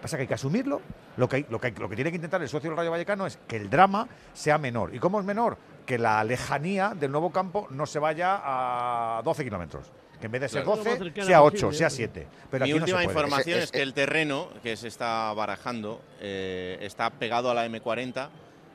Pasa 0.02 0.18
que 0.18 0.22
hay 0.22 0.28
que 0.28 0.36
asumirlo. 0.36 0.80
Lo 1.18 1.28
que, 1.28 1.38
hay- 1.38 1.46
lo, 1.50 1.60
que, 1.60 1.68
hay- 1.68 1.74
lo 1.74 1.90
que 1.90 1.96
tiene 1.96 2.12
que 2.12 2.18
intentar 2.18 2.42
el 2.42 2.48
socio 2.48 2.70
del 2.70 2.78
Rayo 2.78 2.92
Vallecano 2.92 3.26
es 3.26 3.40
que 3.48 3.58
el 3.58 3.70
drama 3.70 4.08
sea 4.34 4.58
menor. 4.60 4.94
¿Y 4.94 5.00
cómo 5.00 5.20
es 5.20 5.26
menor? 5.26 5.58
Que 5.86 5.98
la 5.98 6.24
lejanía 6.24 6.94
del 6.96 7.12
nuevo 7.12 7.32
campo 7.32 7.68
no 7.72 7.86
se 7.86 8.00
vaya 8.00 8.40
a 8.44 9.22
12 9.24 9.44
kilómetros. 9.44 9.92
Que 10.20 10.26
en 10.28 10.32
vez 10.32 10.42
de 10.42 10.50
ser 10.50 10.64
Claro. 10.64 10.78
Lo 10.78 10.84
12, 10.84 10.90
más 10.90 11.00
cercana 11.00 11.28
sea 11.28 11.44
8, 11.44 11.52
posible, 11.54 11.78
sea 11.78 11.88
hombre. 11.88 11.96
7. 11.98 12.28
Pero 12.52 12.66
Mi 12.66 12.72
aquí 12.72 12.80
no 12.80 12.86
se 12.86 12.92
última 12.94 12.98
puede. 12.98 13.08
información 13.20 13.58
Es- 13.60 13.64
es, 13.66 13.72
que 13.72 13.82
el 13.82 13.94
terreno 13.94 14.50
que 14.64 14.78
se 14.78 14.88
está 14.88 15.34
barajando 15.34 16.02
eh, 16.22 16.78
está 16.82 17.10
pegado 17.10 17.52
a 17.52 17.54
la 17.54 17.66
M40 17.68 18.30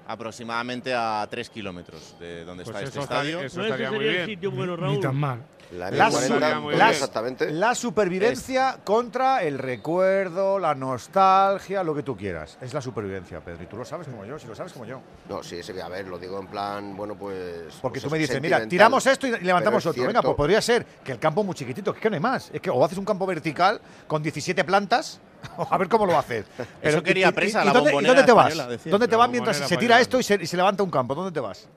aproximadamente 0.07 0.93
a 0.95 1.27
3 1.31 1.51
kilómetros 1.51 2.17
de 2.19 2.45
donde 2.45 2.65
Pues 2.65 2.77
está 2.77 2.81
eso 2.81 2.89
este 2.89 3.01
estaría- 3.01 3.31
estadio. 3.31 3.47
eso 3.47 3.59
No, 3.59 3.65
ese 3.65 3.73
estaría 3.75 3.91
muy 3.97 4.05
bien. 4.09 4.27
sitio 4.27 4.51
bueno, 4.51 4.77
Ni 4.77 4.83
Raúl. 4.83 5.01
tan 5.01 5.17
mal. 5.17 5.39
La 5.73 5.89
La 5.91 6.11
M40, 6.11 6.21
su- 6.27 6.41
¿dónde 6.41 6.77
la- 6.77 6.91
exactamente. 6.91 7.51
La 7.53 7.75
supervivencia 7.77 8.79
contra 8.83 9.43
el 9.45 9.57
recuerdo, 9.57 10.59
la 10.59 10.75
nostalgia, 10.75 11.85
lo 11.85 11.95
que 11.95 12.03
tú 12.03 12.17
quieras. 12.17 12.59
Es 12.61 12.75
la 12.75 12.81
supervivencia, 12.81 13.39
Pedro. 13.41 13.63
Y 13.63 13.67
tú 13.67 13.77
lo 13.77 13.85
sabes 13.85 14.09
como 14.09 14.25
yo, 14.25 14.37
si 14.37 14.49
lo 14.49 14.55
sabes 14.57 14.73
como 14.73 14.85
yo. 14.85 15.01
No, 15.29 15.45
sí, 15.45 15.63
sí, 15.63 15.73
a 15.79 15.89
ver, 15.89 16.09
lo 16.09 16.19
digo 16.19 16.41
en 16.41 16.49
plan, 16.49 16.97
bueno, 16.97 17.15
pues. 17.15 17.75
Porque 17.81 18.01
pues 18.01 18.03
tú 18.05 18.11
me 18.11 18.17
es 18.19 18.23
dices, 18.29 18.43
mira, 18.43 18.67
tiramos 18.67 19.07
esto 19.07 19.29
y 19.29 19.31
Pero 19.31 19.45
levantamos 19.45 19.85
es 19.85 19.87
otro. 19.87 20.05
Venga, 20.07 20.23
pues 20.23 20.35
podría 20.35 20.61
ser 20.61 20.85
que 21.05 21.13
el 21.13 21.19
campo 21.21 21.43
es 21.43 21.47
muy 21.47 21.55
chiquitito, 21.55 21.93
que 21.93 21.99
es 21.99 22.03
que 22.03 22.11
no 22.11 22.15
hay 22.17 22.21
más. 22.21 22.51
Es 22.53 22.61
que 22.61 22.71
o 22.71 22.85
haces 22.85 22.99
un 22.99 23.05
campo 23.05 23.25
vertical 23.25 23.81
con 24.09 24.25
17 24.25 24.65
plantas, 24.65 25.21
o 25.57 25.69
a 25.71 25.79
ver 25.79 25.89
cómo 25.89 26.05
lo 26.05 26.19
haces. 26.19 26.47
Eso 26.83 27.01
quería 27.01 27.31
Presa, 27.31 27.65
la 27.65 27.73
dónde, 27.73 27.91
y 27.91 27.93
bombonera 27.93 28.15
dónde 28.15 28.27
te 28.27 28.33
vas? 28.33 28.49
española, 28.49 28.73
decía. 28.73 28.91
¿Dónde 28.91 29.07
te 29.07 29.15
vas 29.15 29.31
mientras 29.31 29.57
se 29.57 29.65
tira 29.77 30.01
española. 30.01 30.01
esto 30.01 30.19
y 30.19 30.23
se, 30.25 30.35
y 30.43 30.47
se 30.49 30.57
levanta 30.57 30.83
un 30.83 30.91
campo? 30.91 31.15
¿Dónde 31.15 31.31
te 31.31 31.39
vas? 31.39 31.69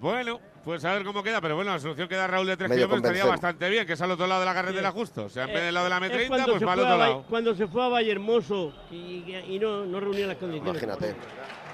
Bueno, 0.00 0.38
pues 0.64 0.84
a 0.84 0.92
ver 0.94 1.04
cómo 1.04 1.22
queda, 1.22 1.40
pero 1.40 1.56
bueno, 1.56 1.72
la 1.72 1.78
solución 1.78 2.08
que 2.08 2.16
da 2.16 2.26
Raúl 2.26 2.46
de 2.46 2.56
3 2.56 2.70
Medio 2.70 2.86
kilómetros 2.86 3.12
estaría 3.14 3.30
bastante 3.30 3.68
bien, 3.68 3.86
que 3.86 3.92
es 3.92 4.00
al 4.00 4.10
otro 4.10 4.26
lado 4.26 4.40
de 4.40 4.46
la 4.46 4.54
carretera 4.54 4.90
justo. 4.90 5.24
O 5.24 5.28
sea, 5.28 5.44
en 5.44 5.52
vez 5.52 5.62
del 5.62 5.74
lado 5.74 5.84
de 5.84 5.90
la 5.90 6.06
Es 6.06 6.12
M30, 6.12 6.28
cuando 6.28 6.52
pues 6.52 6.66
va 6.66 6.72
al 6.72 6.80
otro 6.80 6.96
lado. 6.96 7.24
Cuando 7.28 7.54
se 7.54 7.66
fue 7.66 7.84
a 7.84 7.88
Valle 7.88 8.10
Hermoso 8.12 8.72
y, 8.90 9.24
y 9.48 9.58
no, 9.60 9.84
no 9.84 10.00
reunía 10.00 10.26
las 10.26 10.36
condiciones. 10.36 10.82
Imagínate. 10.82 11.14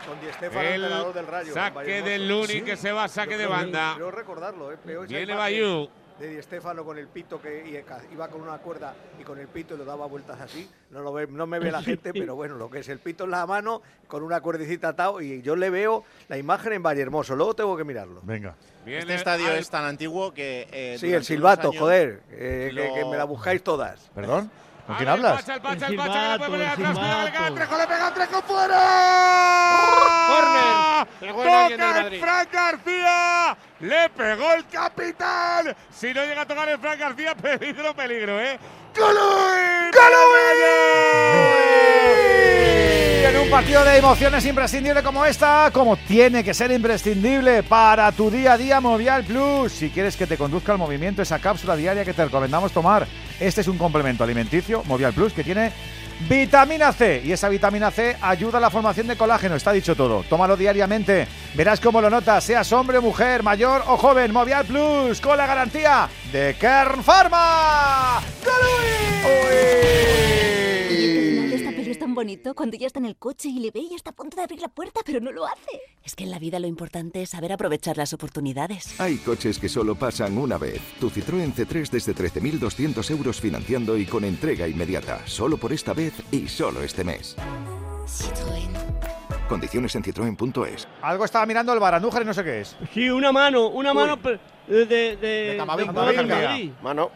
Con 0.07 0.19
Di 0.21 0.27
El 0.57 0.83
del 1.15 1.27
Rayo. 1.27 1.53
saque 1.55 1.77
Valle 1.77 2.03
de 2.03 2.15
Hermoso. 2.17 2.53
Luni 2.53 2.63
que 2.63 2.77
se 2.77 2.91
va, 2.91 3.07
saque 3.07 3.37
de 3.37 3.45
Creo- 3.45 3.51
banda. 3.51 3.93
Creo 3.95 4.11
recordarlo, 4.11 4.73
¿eh? 4.73 4.77
Viene 5.07 5.35
Bayú. 5.35 5.89
De 6.21 6.29
Di 6.29 6.39
con 6.85 6.99
el 6.99 7.09
pito 7.09 7.41
que 7.41 7.83
iba 8.13 8.29
con 8.29 8.43
una 8.43 8.59
cuerda 8.59 8.95
y 9.19 9.25
con 9.25 9.39
el 9.39 9.49
pito 9.49 9.75
y 9.75 9.79
lo 9.79 9.87
daba 9.87 10.05
vueltas 10.07 10.39
así. 10.39 10.69
No, 10.91 11.01
lo 11.01 11.15
ve, 11.15 11.27
no 11.27 11.47
me 11.47 11.59
ve 11.59 11.73
la 11.73 11.83
gente, 11.83 12.13
pero 12.13 12.35
bueno, 12.37 12.57
lo 12.57 12.69
que 12.71 12.81
es 12.81 12.89
el 12.91 12.99
pito 12.99 13.25
en 13.25 13.31
la 13.31 13.47
mano 13.47 13.81
con 14.07 14.23
una 14.23 14.43
cuerdecita 14.43 14.89
atado 14.89 15.23
y 15.23 15.41
yo 15.41 15.57
le 15.57 15.71
veo 15.71 16.05
la 16.29 16.37
imagen 16.37 16.75
en 16.75 16.83
Valle 16.83 17.01
Hermoso. 17.01 17.35
Luego 17.35 17.55
tengo 17.55 17.75
que 17.75 17.85
mirarlo. 17.85 18.21
Venga. 18.23 18.55
Viene 18.85 19.01
Este 19.01 19.15
estadio 19.15 19.49
al- 19.49 19.57
es 19.57 19.71
tan 19.71 19.85
antiguo 19.85 20.35
que. 20.35 20.69
eh, 20.71 20.97
Sí, 20.99 21.11
el 21.13 21.25
silbato, 21.25 21.73
joder, 21.73 22.21
eh, 22.31 22.71
que, 22.75 23.01
que 23.01 23.05
me 23.07 23.17
la 23.17 23.25
buscáis 23.25 23.63
todas. 23.63 24.11
¿Perdón? 24.15 24.51
¿Con 24.87 24.97
quién 24.97 25.09
hablas? 25.09 25.49
El 25.49 25.61
Pacha, 25.61 25.87
el 25.87 25.93
El 25.93 25.99
Pacha, 25.99 26.15
que 26.15 26.31
le 26.31 26.39
puede 26.39 26.51
poner 26.51 26.69
atrás, 26.69 26.99
cuidado. 26.99 27.55
Trejo, 27.55 27.79
le 27.79 27.87
pega 27.87 28.15
Trejo 28.15 28.43
fuera. 28.43 28.81
Del 31.21 31.33
Toca 31.33 31.99
el. 32.01 32.21
Frank 32.21 32.53
García. 32.53 33.57
Le 33.81 34.11
pegó 34.11 34.53
el 34.53 34.67
capitán. 34.67 35.77
Si 35.91 36.13
no 36.13 36.25
llega 36.25 36.43
a 36.43 36.47
tocar 36.47 36.69
el 36.69 36.79
Frank 36.79 36.99
García, 36.99 37.35
peligro, 37.43 37.95
peligro, 37.95 38.41
¿eh? 38.41 38.59
¡Colui! 38.95 39.91
Y 41.67 41.70
en 43.31 43.37
un 43.39 43.51
partido 43.51 43.85
de 43.85 43.97
emociones 43.97 44.45
imprescindible 44.45 45.05
como 45.05 45.25
esta, 45.25 45.71
como 45.73 45.97
tiene 45.97 46.43
que 46.43 46.53
ser 46.53 46.73
imprescindible 46.73 47.63
para 47.63 48.11
tu 48.11 48.29
día 48.29 48.55
a 48.55 48.59
día 48.59 48.81
Movial 48.81 49.23
Plus. 49.25 49.71
Si 49.71 49.91
quieres 49.91 50.17
que 50.17 50.27
te 50.27 50.37
conduzca 50.37 50.73
al 50.73 50.79
movimiento, 50.79 51.23
esa 51.23 51.39
cápsula 51.39 51.77
diaria 51.77 52.05
que 52.05 52.13
te 52.13 52.25
recomendamos 52.25 52.73
tomar. 52.73 53.07
Este 53.39 53.61
es 53.61 53.69
un 53.69 53.79
complemento 53.79 54.25
alimenticio, 54.25 54.83
Movial 54.85 55.13
Plus, 55.13 55.33
que 55.33 55.45
tiene 55.45 55.71
vitamina 56.29 56.93
C. 56.93 57.23
Y 57.25 57.31
esa 57.31 57.49
vitamina 57.49 57.93
C 57.93 58.17
ayuda 58.21 58.59
a 58.59 58.61
la 58.61 58.71
formación 58.71 59.07
de 59.07 59.17
colágeno, 59.17 59.55
está 59.55 59.71
dicho 59.71 59.95
todo. 59.95 60.25
Tómalo 60.29 60.57
diariamente. 60.57 61.29
Verás 61.55 61.79
cómo 61.79 62.01
lo 62.01 62.11
notas, 62.11 62.43
seas 62.43 62.73
hombre 62.73 62.99
mujer, 62.99 63.45
mayor 63.45 63.85
o 63.87 63.97
joven. 63.97 64.33
Movial 64.33 64.65
Plus, 64.65 65.21
con 65.21 65.37
la 65.39 65.47
garantía 65.47 66.09
de 66.33 66.57
Kern 66.59 67.05
Pharma. 67.05 68.21
Oye, 69.25 70.30
tan 72.01 72.15
bonito 72.15 72.55
cuando 72.55 72.77
ya 72.77 72.87
está 72.89 72.99
en 72.99 73.05
el 73.05 73.17
coche 73.17 73.49
y 73.51 73.61
le 73.61 73.71
ve 73.71 73.81
y 73.81 73.95
está 73.95 74.11
a 74.11 74.13
punto 74.13 74.37
de 74.37 74.43
abrir 74.43 74.61
la 74.61 74.69
puerta, 74.69 75.01
pero 75.07 75.21
no 75.21 75.31
lo 75.31 75.47
hace. 75.47 75.81
Es 76.03 76.17
que 76.17 76.25
en 76.25 76.31
la 76.31 76.39
vida 76.41 76.59
lo 76.59 76.67
importante 76.67 77.23
es 77.23 77.31
saber 77.31 77.53
aprovechar 77.53 77.97
las 77.97 78.13
oportunidades. 78.13 78.99
Hay 79.01 79.19
coches 79.19 79.59
que 79.59 79.69
solo 79.69 79.95
pasan 79.95 80.37
una 80.39 80.59
vez. 80.59 80.81
Tu 80.99 81.11
Citroën 81.11 81.53
C3 81.55 81.91
desde 81.91 82.15
13.200 82.15 83.11
euros 83.11 83.41
financiando 83.41 83.97
y 83.97 84.07
con 84.07 84.25
entrega 84.25 84.67
inmediata. 84.67 85.21
Solo 85.27 85.59
por 85.59 85.73
esta 85.73 85.93
vez 85.93 86.15
y 86.33 86.49
solo 86.49 86.83
este 86.83 87.05
mes. 87.05 87.37
Condiciones 89.49 89.95
en 89.97 90.03
citroen.es. 90.05 90.89
Algo 91.03 91.25
estaba 91.25 91.45
mirando 91.47 91.73
el 91.73 91.81
Barandújar 91.81 92.23
y 92.23 92.25
no 92.25 92.35
sé 92.35 92.43
qué 92.45 92.61
es. 92.63 92.77
Sí, 92.95 93.11
una 93.11 93.31
mano, 93.33 93.69
una 93.69 93.91
Uy. 93.91 93.97
mano 93.97 94.17
pe- 94.17 94.39
de, 94.69 94.87
de, 94.87 95.17
de, 95.17 95.55
Camavinga. 95.57 95.93
Madrid. 95.93 96.71
Mano. 96.83 97.11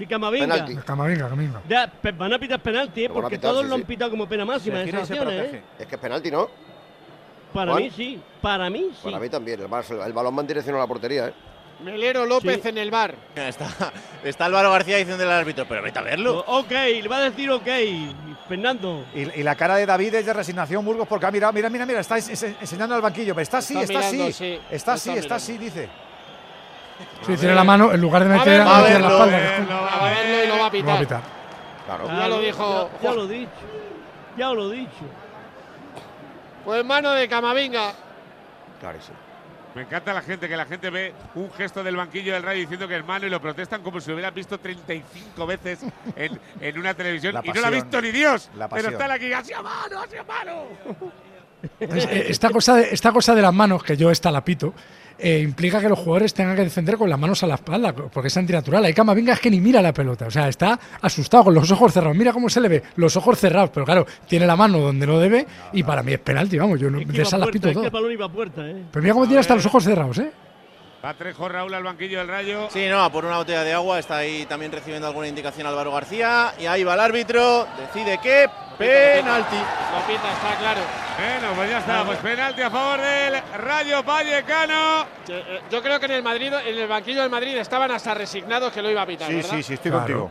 Sí, 0.00 0.06
Camavinga. 0.06 0.46
Penalti. 0.54 0.76
Camavinga, 0.76 1.28
Camavinga. 1.28 1.60
Ya, 1.68 1.86
pe- 1.90 2.12
van 2.12 2.32
a 2.32 2.38
pitar 2.38 2.60
penalti, 2.60 3.04
¿eh? 3.04 3.08
Lo 3.08 3.14
van 3.14 3.18
a 3.18 3.22
porque 3.24 3.36
pitar, 3.36 3.50
todos 3.50 3.62
sí, 3.64 3.68
lo 3.68 3.74
han 3.74 3.80
sí. 3.82 3.86
pitado 3.86 4.10
como 4.10 4.26
pena 4.28 4.44
máxima 4.46 4.80
en 4.80 4.88
esas 4.88 5.10
acciones, 5.10 5.54
¿eh? 5.54 5.62
Es 5.78 5.86
que 5.86 5.94
es 5.94 6.00
penalti, 6.00 6.30
¿no? 6.30 6.48
Para 7.52 7.72
Juan. 7.72 7.82
mí 7.84 7.90
sí, 7.90 8.20
para 8.40 8.70
mí 8.70 8.86
sí. 8.92 9.00
Para 9.04 9.18
mí 9.18 9.28
también. 9.28 9.60
El, 9.60 9.68
Barça- 9.68 10.06
el 10.06 10.12
balón 10.12 10.36
va 10.36 10.40
en 10.40 10.46
dirección 10.46 10.74
a 10.76 10.78
la 10.78 10.86
portería, 10.86 11.28
¿eh? 11.28 11.34
Melero 11.84 12.26
López 12.26 12.64
en 12.66 12.78
el 12.78 12.90
bar. 12.90 13.14
Está, 13.34 13.92
está 14.24 14.44
Álvaro 14.46 14.70
García 14.70 14.98
diciendo 14.98 15.22
al 15.24 15.32
árbitro, 15.32 15.66
pero 15.68 15.82
vete 15.82 15.98
a 15.98 16.02
verlo. 16.02 16.40
O- 16.46 16.60
Ok, 16.60 16.70
le 16.70 17.08
va 17.08 17.16
a 17.18 17.22
decir 17.30 17.50
ok, 17.50 17.66
Fernando. 18.48 19.04
Y, 19.14 19.40
y 19.40 19.42
la 19.42 19.54
cara 19.54 19.76
de 19.76 19.86
David 19.86 20.14
es 20.14 20.26
de 20.26 20.32
resignación, 20.32 20.84
Burgos, 20.84 21.08
porque 21.08 21.26
ha 21.26 21.30
mirado, 21.30 21.52
mira, 21.52 21.68
mira, 21.70 21.86
mira, 21.86 22.00
está 22.00 22.18
es- 22.18 22.28
es- 22.28 22.42
enseñando 22.60 22.94
al 22.94 23.00
banquillo. 23.02 23.38
Está 23.38 23.58
así, 23.58 23.74
Está 23.78 23.92
está, 23.94 23.98
mirando, 24.10 24.24
así. 24.24 24.32
sí, 24.32 24.60
Está 24.70 24.92
así, 24.94 25.10
está 25.10 25.12
mirando. 25.22 25.34
así, 25.34 25.58
dice. 25.58 25.88
Sí, 27.26 27.36
tiene 27.36 27.54
la 27.54 27.64
mano, 27.64 27.92
en 27.92 28.00
lugar 28.00 28.24
de 28.24 28.34
A 28.34 28.38
meter 28.38 28.58
verlo, 28.58 28.70
a 28.70 28.80
la 28.80 28.88
espalda. 28.88 29.24
a 29.24 29.40
verlo, 29.40 29.74
a 29.74 30.04
verlo 30.04 30.44
y 30.44 30.46
lo 30.46 30.58
va 30.58 30.66
a 30.66 30.72
Lo 30.72 30.86
va 30.86 30.94
a 30.94 31.00
pitar. 31.00 31.22
Claro. 31.86 32.06
Ya 32.06 32.28
lo 32.28 32.40
dijo 32.40 32.90
Ya, 33.02 33.08
ya 33.08 33.14
lo 33.14 33.24
he 33.24 33.28
dicho. 33.28 33.50
Ya 34.36 34.52
lo 34.52 34.72
he 34.72 34.76
dicho. 34.76 35.04
Pues 36.64 36.84
mano 36.84 37.10
de 37.12 37.28
Camavinga. 37.28 37.92
Clarísimo. 38.80 39.16
Me 39.74 39.82
encanta 39.82 40.12
la 40.12 40.22
gente, 40.22 40.48
que 40.48 40.56
la 40.56 40.66
gente 40.66 40.90
ve 40.90 41.14
un 41.36 41.50
gesto 41.52 41.84
del 41.84 41.94
banquillo 41.94 42.32
del 42.32 42.42
Rayo 42.42 42.60
diciendo 42.60 42.88
que 42.88 42.96
es 42.96 43.04
mano 43.04 43.26
y 43.26 43.30
lo 43.30 43.40
protestan 43.40 43.82
como 43.82 44.00
si 44.00 44.08
lo 44.08 44.14
hubieran 44.14 44.34
visto 44.34 44.58
35 44.58 45.46
veces 45.46 45.80
en, 46.16 46.40
en 46.60 46.78
una 46.78 46.94
televisión 46.94 47.36
y 47.44 47.48
no 47.48 47.60
lo 47.60 47.66
ha 47.66 47.70
visto 47.70 48.00
ni 48.00 48.10
Dios. 48.10 48.50
La 48.56 48.68
pero 48.68 48.88
están 48.88 49.10
aquí, 49.12 49.32
¡ha 49.32 49.44
sido 49.44 49.62
mano, 49.62 50.00
ha 50.00 50.08
sido 50.08 50.24
mano! 50.24 50.64
Eh, 51.78 52.26
esta, 52.28 52.50
cosa 52.50 52.76
de, 52.76 52.88
esta 52.90 53.12
cosa 53.12 53.34
de 53.34 53.42
las 53.42 53.52
manos, 53.52 53.84
que 53.84 53.96
yo 53.96 54.10
esta 54.10 54.30
la 54.30 54.42
pito, 54.42 54.74
eh, 55.20 55.40
implica 55.40 55.80
que 55.80 55.88
los 55.88 55.98
jugadores 55.98 56.34
tengan 56.34 56.56
que 56.56 56.62
defender 56.62 56.96
con 56.96 57.08
las 57.08 57.18
manos 57.18 57.42
a 57.42 57.46
la 57.46 57.54
espalda, 57.54 57.92
porque 57.94 58.28
es 58.28 58.36
antinatural. 58.36 58.84
Hay 58.84 58.94
Camavinga 58.94 59.34
es 59.34 59.40
que 59.40 59.50
ni 59.50 59.60
mira 59.60 59.82
la 59.82 59.92
pelota, 59.92 60.26
o 60.26 60.30
sea, 60.30 60.48
está 60.48 60.78
asustado 61.00 61.44
con 61.44 61.54
los 61.54 61.70
ojos 61.70 61.92
cerrados. 61.92 62.16
Mira 62.16 62.32
cómo 62.32 62.48
se 62.48 62.60
le 62.60 62.68
ve, 62.68 62.82
los 62.96 63.16
ojos 63.16 63.38
cerrados, 63.38 63.70
pero 63.72 63.84
claro, 63.86 64.06
tiene 64.26 64.46
la 64.46 64.56
mano 64.56 64.78
donde 64.78 65.06
no 65.06 65.18
debe 65.18 65.46
y 65.72 65.82
para 65.82 66.02
mí 66.02 66.12
es 66.12 66.20
penalti, 66.20 66.58
vamos, 66.58 66.80
yo 66.80 66.90
no, 66.90 66.98
Es 67.00 67.06
que 67.06 67.12
de 67.12 67.22
esa 67.22 67.38
pito 67.46 67.68
es 67.68 67.72
que 67.72 67.74
todo. 67.74 67.84
el 67.84 67.90
balón 67.90 68.12
iba 68.12 68.26
a 68.26 68.32
puerta, 68.32 68.66
¿eh? 68.68 68.84
Pero 68.90 69.02
mira 69.02 69.14
cómo 69.14 69.26
tiene 69.26 69.40
hasta 69.40 69.54
los 69.54 69.66
ojos 69.66 69.84
cerrados, 69.84 70.18
¿eh? 70.18 70.30
Va 71.04 71.14
Trejo 71.14 71.48
Raúl 71.48 71.72
al 71.72 71.82
banquillo 71.82 72.18
del 72.18 72.28
Rayo. 72.28 72.68
Sí, 72.70 72.86
no, 72.86 73.02
a 73.02 73.10
por 73.10 73.24
una 73.24 73.38
botella 73.38 73.64
de 73.64 73.72
agua, 73.72 73.98
está 73.98 74.18
ahí 74.18 74.44
también 74.44 74.70
recibiendo 74.70 75.06
alguna 75.06 75.28
indicación 75.28 75.66
Álvaro 75.66 75.92
García. 75.92 76.52
Y 76.58 76.66
ahí 76.66 76.84
va 76.84 76.92
el 76.92 77.00
árbitro, 77.00 77.66
decide 77.78 78.18
que 78.18 78.46
penalti. 78.76 79.56
Lo 79.56 80.06
pita, 80.06 80.30
está 80.30 80.58
claro. 80.60 80.80
Bueno, 81.18 81.54
pues 81.56 81.70
ya 81.70 81.78
está. 81.78 82.04
Pues 82.04 82.18
penalti 82.18 82.60
a 82.60 82.70
favor 82.70 83.00
del 83.00 83.42
Rayo 83.62 84.02
Vallecano. 84.02 85.06
Eh, 85.28 85.60
Yo 85.70 85.82
creo 85.82 85.98
que 85.98 86.04
en 86.06 86.12
el 86.12 86.22
Madrid, 86.22 86.52
en 86.52 86.78
el 86.78 86.86
banquillo 86.86 87.22
del 87.22 87.30
Madrid 87.30 87.56
estaban 87.56 87.90
hasta 87.92 88.12
resignados 88.12 88.70
que 88.70 88.82
lo 88.82 88.90
iba 88.90 89.00
a 89.00 89.06
pitar, 89.06 89.28
Sí, 89.28 89.36
¿verdad? 89.36 89.50
sí, 89.52 89.62
sí, 89.62 89.74
estoy 89.74 89.90
Claro. 89.92 90.04
contigo. 90.04 90.30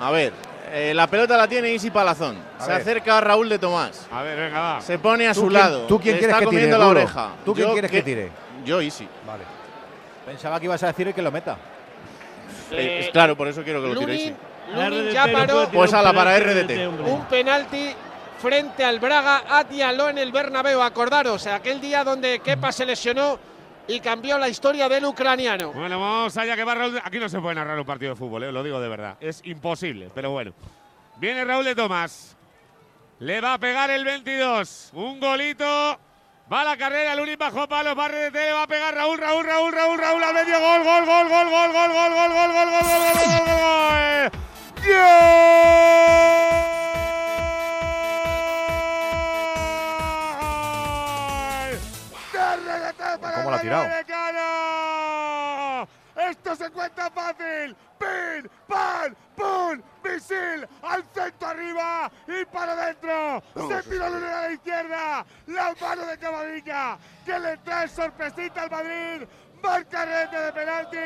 A 0.00 0.12
ver, 0.12 0.32
eh, 0.70 0.92
la 0.94 1.08
pelota 1.08 1.36
la 1.36 1.48
tiene 1.48 1.72
Isi 1.72 1.90
Palazón. 1.90 2.38
A 2.56 2.62
Se 2.64 2.70
ver. 2.70 2.80
acerca 2.82 3.20
Raúl 3.20 3.48
de 3.48 3.58
Tomás. 3.58 4.06
A 4.12 4.22
ver, 4.22 4.38
venga, 4.38 4.60
va. 4.60 4.80
Se 4.80 4.96
pone 5.00 5.26
a 5.26 5.34
¿Tú 5.34 5.40
su 5.40 5.46
quién- 5.48 5.60
lado. 5.60 5.86
tú 5.88 5.98
quién 6.00 6.14
le 6.14 6.18
quieres 6.20 6.36
está 6.36 6.44
que 6.44 6.50
tire, 6.50 6.62
comiendo 6.70 6.78
la 6.78 6.86
oreja. 6.88 7.30
¿Tú 7.44 7.52
quién 7.52 7.66
Yo 7.66 7.72
quieres 7.72 7.90
que 7.90 8.02
tire? 8.02 8.30
Yo 8.64 8.80
Isi. 8.80 9.08
Vale. 9.26 9.57
Pensaba 10.28 10.60
que 10.60 10.66
ibas 10.66 10.82
a 10.82 10.88
decir 10.88 11.14
que 11.14 11.22
lo 11.22 11.32
meta. 11.32 11.56
Eh, 12.70 12.76
Eh, 12.76 12.98
es 13.00 13.10
claro, 13.10 13.34
por 13.34 13.48
eso 13.48 13.62
quiero 13.64 13.80
que 13.80 13.88
lo 13.88 13.98
tire 13.98 14.36
Lunin, 14.74 15.10
ya 15.10 15.26
paró 15.32 15.66
Pues 15.72 15.90
un 15.90 15.96
ala, 15.96 16.12
para 16.12 16.38
RDT. 16.38 16.86
un 16.86 17.24
penalti 17.24 17.94
frente 18.38 18.84
al 18.84 19.00
Braga 19.00 19.44
Atialó 19.48 20.10
en 20.10 20.18
el 20.18 20.30
Bernabéu. 20.30 20.82
Acordaros, 20.82 21.46
aquel 21.46 21.80
día 21.80 22.04
donde 22.04 22.40
Kepa 22.40 22.70
se 22.72 22.84
lesionó 22.84 23.38
y 23.86 24.00
cambió 24.00 24.36
la 24.36 24.50
historia 24.50 24.86
del 24.86 25.06
ucraniano. 25.06 25.72
Bueno, 25.72 25.98
vamos 25.98 26.36
allá 26.36 26.54
que 26.56 26.64
va 26.64 26.74
Raúl. 26.74 27.00
Aquí 27.02 27.18
no 27.18 27.30
se 27.30 27.40
puede 27.40 27.54
narrar 27.54 27.78
un 27.78 27.86
partido 27.86 28.10
de 28.12 28.16
fútbol, 28.16 28.42
eh, 28.44 28.52
lo 28.52 28.62
digo 28.62 28.78
de 28.82 28.88
verdad. 28.90 29.16
Es 29.20 29.40
imposible, 29.44 30.10
pero 30.14 30.30
bueno. 30.30 30.52
Viene 31.16 31.42
Raúl 31.46 31.64
de 31.64 31.74
Tomás. 31.74 32.36
Le 33.20 33.40
va 33.40 33.54
a 33.54 33.58
pegar 33.58 33.88
el 33.88 34.04
22. 34.04 34.90
Un 34.92 35.18
golito. 35.18 35.98
Va 36.50 36.64
la 36.64 36.78
carrera, 36.78 37.14
Lunin 37.14 37.36
bajo 37.36 37.68
palos, 37.68 37.94
va 37.94 38.08
RDT, 38.08 38.34
le 38.34 38.52
va 38.54 38.62
a 38.62 38.66
pegar 38.66 38.94
Raúl, 38.94 39.18
Raúl, 39.18 39.44
Raúl, 39.44 39.70
Raúl, 39.70 39.98
Raúl 39.98 40.24
al 40.24 40.32
medio. 40.32 40.58
Gol, 40.58 40.82
gol, 40.82 41.04
gol, 41.04 41.28
gol, 41.28 41.50
gol, 41.50 41.72
gol, 41.72 41.92
gol, 41.92 42.12
gol, 42.14 42.32
gol, 42.32 42.32
gol, 42.32 42.52
gol, 42.54 42.72
gol, 42.72 42.96
gol, 42.96 43.28
gol, 43.28 43.44
gol, 43.44 43.58
gol. 43.58 44.30
¡De 53.18 53.34
¿Cómo 53.34 53.50
la 53.50 53.56
ha 53.56 53.60
tirado? 53.60 54.67
Esto 56.28 56.54
se 56.56 56.70
cuenta 56.70 57.10
fácil. 57.10 57.74
¡Pin! 57.98 58.50
¡Pan! 58.66 59.16
¡Pum! 59.34 59.80
¡Misil! 60.04 60.68
¡Al 60.82 61.02
centro 61.14 61.48
arriba! 61.48 62.10
¡Y 62.26 62.44
para 62.44 62.72
adentro! 62.72 63.42
¡Se 63.68 63.82
tira 63.88 64.10
Lunin 64.10 64.28
a 64.28 64.42
la 64.42 64.52
izquierda! 64.52 65.26
¡La 65.46 65.74
mano 65.80 66.06
de 66.06 66.18
Camavinga! 66.18 66.98
¡Que 67.24 67.38
le 67.38 67.56
trae 67.58 67.88
sorpresita 67.88 68.62
al 68.62 68.70
Madrid! 68.70 69.26
¡Marca 69.62 70.04
rete 70.04 70.36
de 70.36 70.52
penalti! 70.52 70.96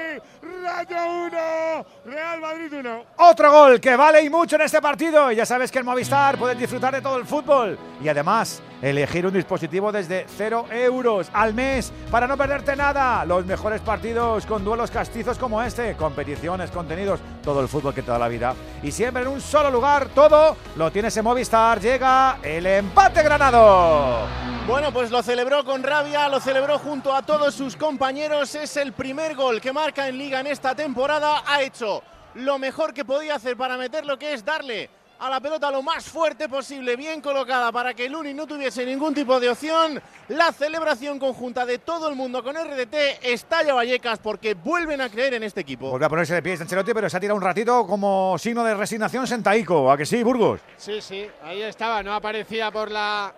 ¡Rayo 0.62 0.96
1! 1.26 1.86
¡Real 2.06 2.40
Madrid 2.40 2.72
1! 2.72 3.04
Otro 3.16 3.50
gol 3.50 3.80
que 3.80 3.96
vale 3.96 4.22
y 4.22 4.30
mucho 4.30 4.56
en 4.56 4.62
este 4.62 4.80
partido. 4.80 5.30
Y 5.32 5.36
ya 5.36 5.46
sabes 5.46 5.70
que 5.70 5.78
en 5.78 5.86
Movistar 5.86 6.36
puedes 6.36 6.58
disfrutar 6.58 6.94
de 6.94 7.00
todo 7.00 7.16
el 7.16 7.26
fútbol. 7.26 7.78
Y 8.02 8.08
además, 8.08 8.62
elegir 8.82 9.26
un 9.26 9.32
dispositivo 9.32 9.92
desde 9.92 10.26
0 10.36 10.66
euros 10.70 11.30
al 11.32 11.54
mes 11.54 11.92
para 12.10 12.26
no 12.26 12.36
perderte 12.36 12.76
nada. 12.76 13.24
Los 13.24 13.46
mejores 13.46 13.80
partidos 13.80 14.44
con 14.46 14.64
duelos 14.64 14.90
castizos 14.90 15.38
como 15.38 15.62
este. 15.62 15.94
Competiciones, 15.96 16.70
contenidos, 16.70 17.20
todo 17.42 17.60
el 17.60 17.68
fútbol 17.68 17.94
que 17.94 18.02
te 18.02 18.10
da 18.10 18.18
la 18.18 18.28
vida. 18.28 18.54
Y 18.82 18.90
siempre 18.90 19.22
en 19.22 19.28
un 19.28 19.40
solo 19.40 19.70
lugar, 19.70 20.08
todo 20.08 20.56
lo 20.76 20.90
tienes 20.90 21.16
en 21.16 21.24
Movistar. 21.24 21.80
Llega 21.80 22.38
el 22.42 22.66
empate 22.66 23.22
granado. 23.22 24.26
Bueno, 24.66 24.92
pues 24.92 25.10
lo 25.10 25.22
celebró 25.22 25.64
con 25.64 25.82
rabia, 25.82 26.28
lo 26.28 26.38
celebró 26.38 26.78
junto 26.78 27.14
a 27.14 27.22
todos 27.22 27.54
sus 27.54 27.76
compañeros. 27.76 28.41
Es 28.42 28.76
el 28.76 28.92
primer 28.92 29.36
gol 29.36 29.60
que 29.60 29.72
marca 29.72 30.08
en 30.08 30.18
liga 30.18 30.40
en 30.40 30.48
esta 30.48 30.74
temporada. 30.74 31.44
Ha 31.46 31.62
hecho 31.62 32.02
lo 32.34 32.58
mejor 32.58 32.92
que 32.92 33.04
podía 33.04 33.36
hacer 33.36 33.56
para 33.56 33.76
meter 33.76 34.04
lo 34.04 34.18
que 34.18 34.32
es 34.32 34.44
darle 34.44 34.90
a 35.20 35.30
la 35.30 35.38
pelota 35.38 35.70
lo 35.70 35.80
más 35.80 36.06
fuerte 36.06 36.48
posible, 36.48 36.96
bien 36.96 37.20
colocada 37.20 37.70
para 37.70 37.94
que 37.94 38.08
Luni 38.08 38.34
no 38.34 38.44
tuviese 38.44 38.84
ningún 38.84 39.14
tipo 39.14 39.38
de 39.38 39.48
opción. 39.48 40.02
La 40.26 40.50
celebración 40.50 41.20
conjunta 41.20 41.64
de 41.64 41.78
todo 41.78 42.08
el 42.08 42.16
mundo 42.16 42.42
con 42.42 42.56
RDT 42.56 43.22
estalla 43.22 43.74
Vallecas 43.74 44.18
porque 44.18 44.54
vuelven 44.54 45.00
a 45.02 45.08
creer 45.08 45.34
en 45.34 45.44
este 45.44 45.60
equipo. 45.60 45.90
Vuelve 45.90 46.06
a 46.06 46.08
ponerse 46.08 46.34
de 46.34 46.42
pie 46.42 46.54
Ancelotti, 46.54 46.92
pero 46.92 47.08
se 47.08 47.16
ha 47.16 47.20
tirado 47.20 47.36
un 47.36 47.44
ratito 47.44 47.86
como 47.86 48.36
signo 48.38 48.64
de 48.64 48.74
resignación 48.74 49.28
sentaico. 49.28 49.92
¿A 49.92 49.96
que 49.96 50.04
sí, 50.04 50.20
Burgos? 50.24 50.60
Sí, 50.76 51.00
sí, 51.00 51.28
ahí 51.44 51.62
estaba, 51.62 52.02
no 52.02 52.12
aparecía 52.12 52.72
por 52.72 52.90
la 52.90 53.32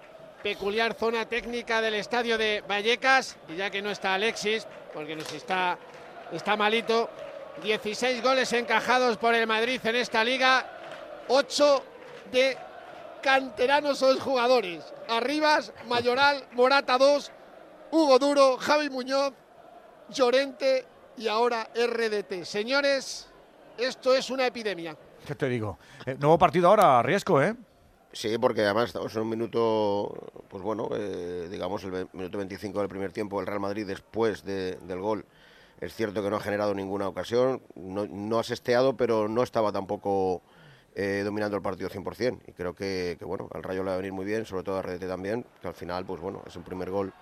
peculiar 0.44 0.92
zona 0.92 1.24
técnica 1.26 1.80
del 1.80 1.94
estadio 1.94 2.36
de 2.36 2.62
Vallecas, 2.68 3.38
y 3.48 3.56
ya 3.56 3.70
que 3.70 3.80
no 3.80 3.90
está 3.90 4.12
Alexis, 4.12 4.66
porque 4.92 5.16
nos 5.16 5.32
está, 5.32 5.78
está 6.32 6.54
malito, 6.54 7.08
16 7.62 8.22
goles 8.22 8.52
encajados 8.52 9.16
por 9.16 9.34
el 9.34 9.46
Madrid 9.46 9.80
en 9.84 9.96
esta 9.96 10.22
liga, 10.22 10.66
ocho 11.28 11.82
de 12.30 12.58
canteranos 13.22 14.02
o 14.02 14.20
jugadores. 14.20 14.84
Arribas, 15.08 15.72
Mayoral, 15.88 16.44
Morata 16.52 16.98
2, 16.98 17.32
Hugo 17.92 18.18
Duro, 18.18 18.58
Javi 18.58 18.90
Muñoz, 18.90 19.32
Llorente 20.10 20.84
y 21.16 21.26
ahora 21.26 21.70
RDT. 21.74 22.44
Señores, 22.44 23.30
esto 23.78 24.14
es 24.14 24.28
una 24.28 24.46
epidemia. 24.46 24.94
¿Qué 25.26 25.34
te 25.34 25.48
digo? 25.48 25.78
Eh, 26.04 26.16
nuevo 26.20 26.36
partido 26.36 26.68
ahora, 26.68 27.02
riesgo, 27.02 27.40
¿eh? 27.40 27.56
Sí, 28.14 28.38
porque 28.38 28.62
además 28.62 28.86
estamos 28.86 29.14
en 29.16 29.22
un 29.22 29.28
minuto, 29.30 30.14
pues 30.48 30.62
bueno, 30.62 30.88
eh, 30.94 31.48
digamos 31.50 31.82
el 31.82 32.08
minuto 32.12 32.38
25 32.38 32.78
del 32.78 32.88
primer 32.88 33.12
tiempo, 33.12 33.40
el 33.40 33.46
Real 33.46 33.58
Madrid 33.60 33.86
después 33.86 34.44
de- 34.44 34.76
del 34.86 35.00
gol. 35.00 35.26
Es 35.80 35.94
cierto 35.94 36.22
que 36.22 36.30
no 36.30 36.36
ha 36.36 36.40
generado 36.40 36.74
ninguna 36.74 37.08
ocasión, 37.08 37.60
no, 37.74 38.06
no 38.06 38.38
ha 38.38 38.44
sesteado, 38.44 38.96
pero 38.96 39.28
no 39.28 39.42
estaba 39.42 39.72
tampoco 39.72 40.42
eh, 40.94 41.22
dominando 41.24 41.56
el 41.56 41.62
partido 41.62 41.88
100%. 41.90 42.44
Y 42.46 42.52
creo 42.52 42.74
que, 42.74 43.18
bueno, 43.22 43.48
al 43.52 43.64
Rayo 43.64 43.82
le 43.82 43.88
va 43.90 43.94
a 43.94 43.98
venir 43.98 44.12
muy 44.12 44.24
bien, 44.24 44.46
sobre 44.46 44.62
todo 44.62 44.76
a 44.76 44.80
RDT 44.80 45.08
también, 45.08 45.44
que 45.60 45.66
al 45.68 45.74
final, 45.74 46.06
pues 46.06 46.20
bueno, 46.20 46.42
es 46.46 46.54
un 46.56 46.62
primer 46.62 46.90
gol. 46.90 47.12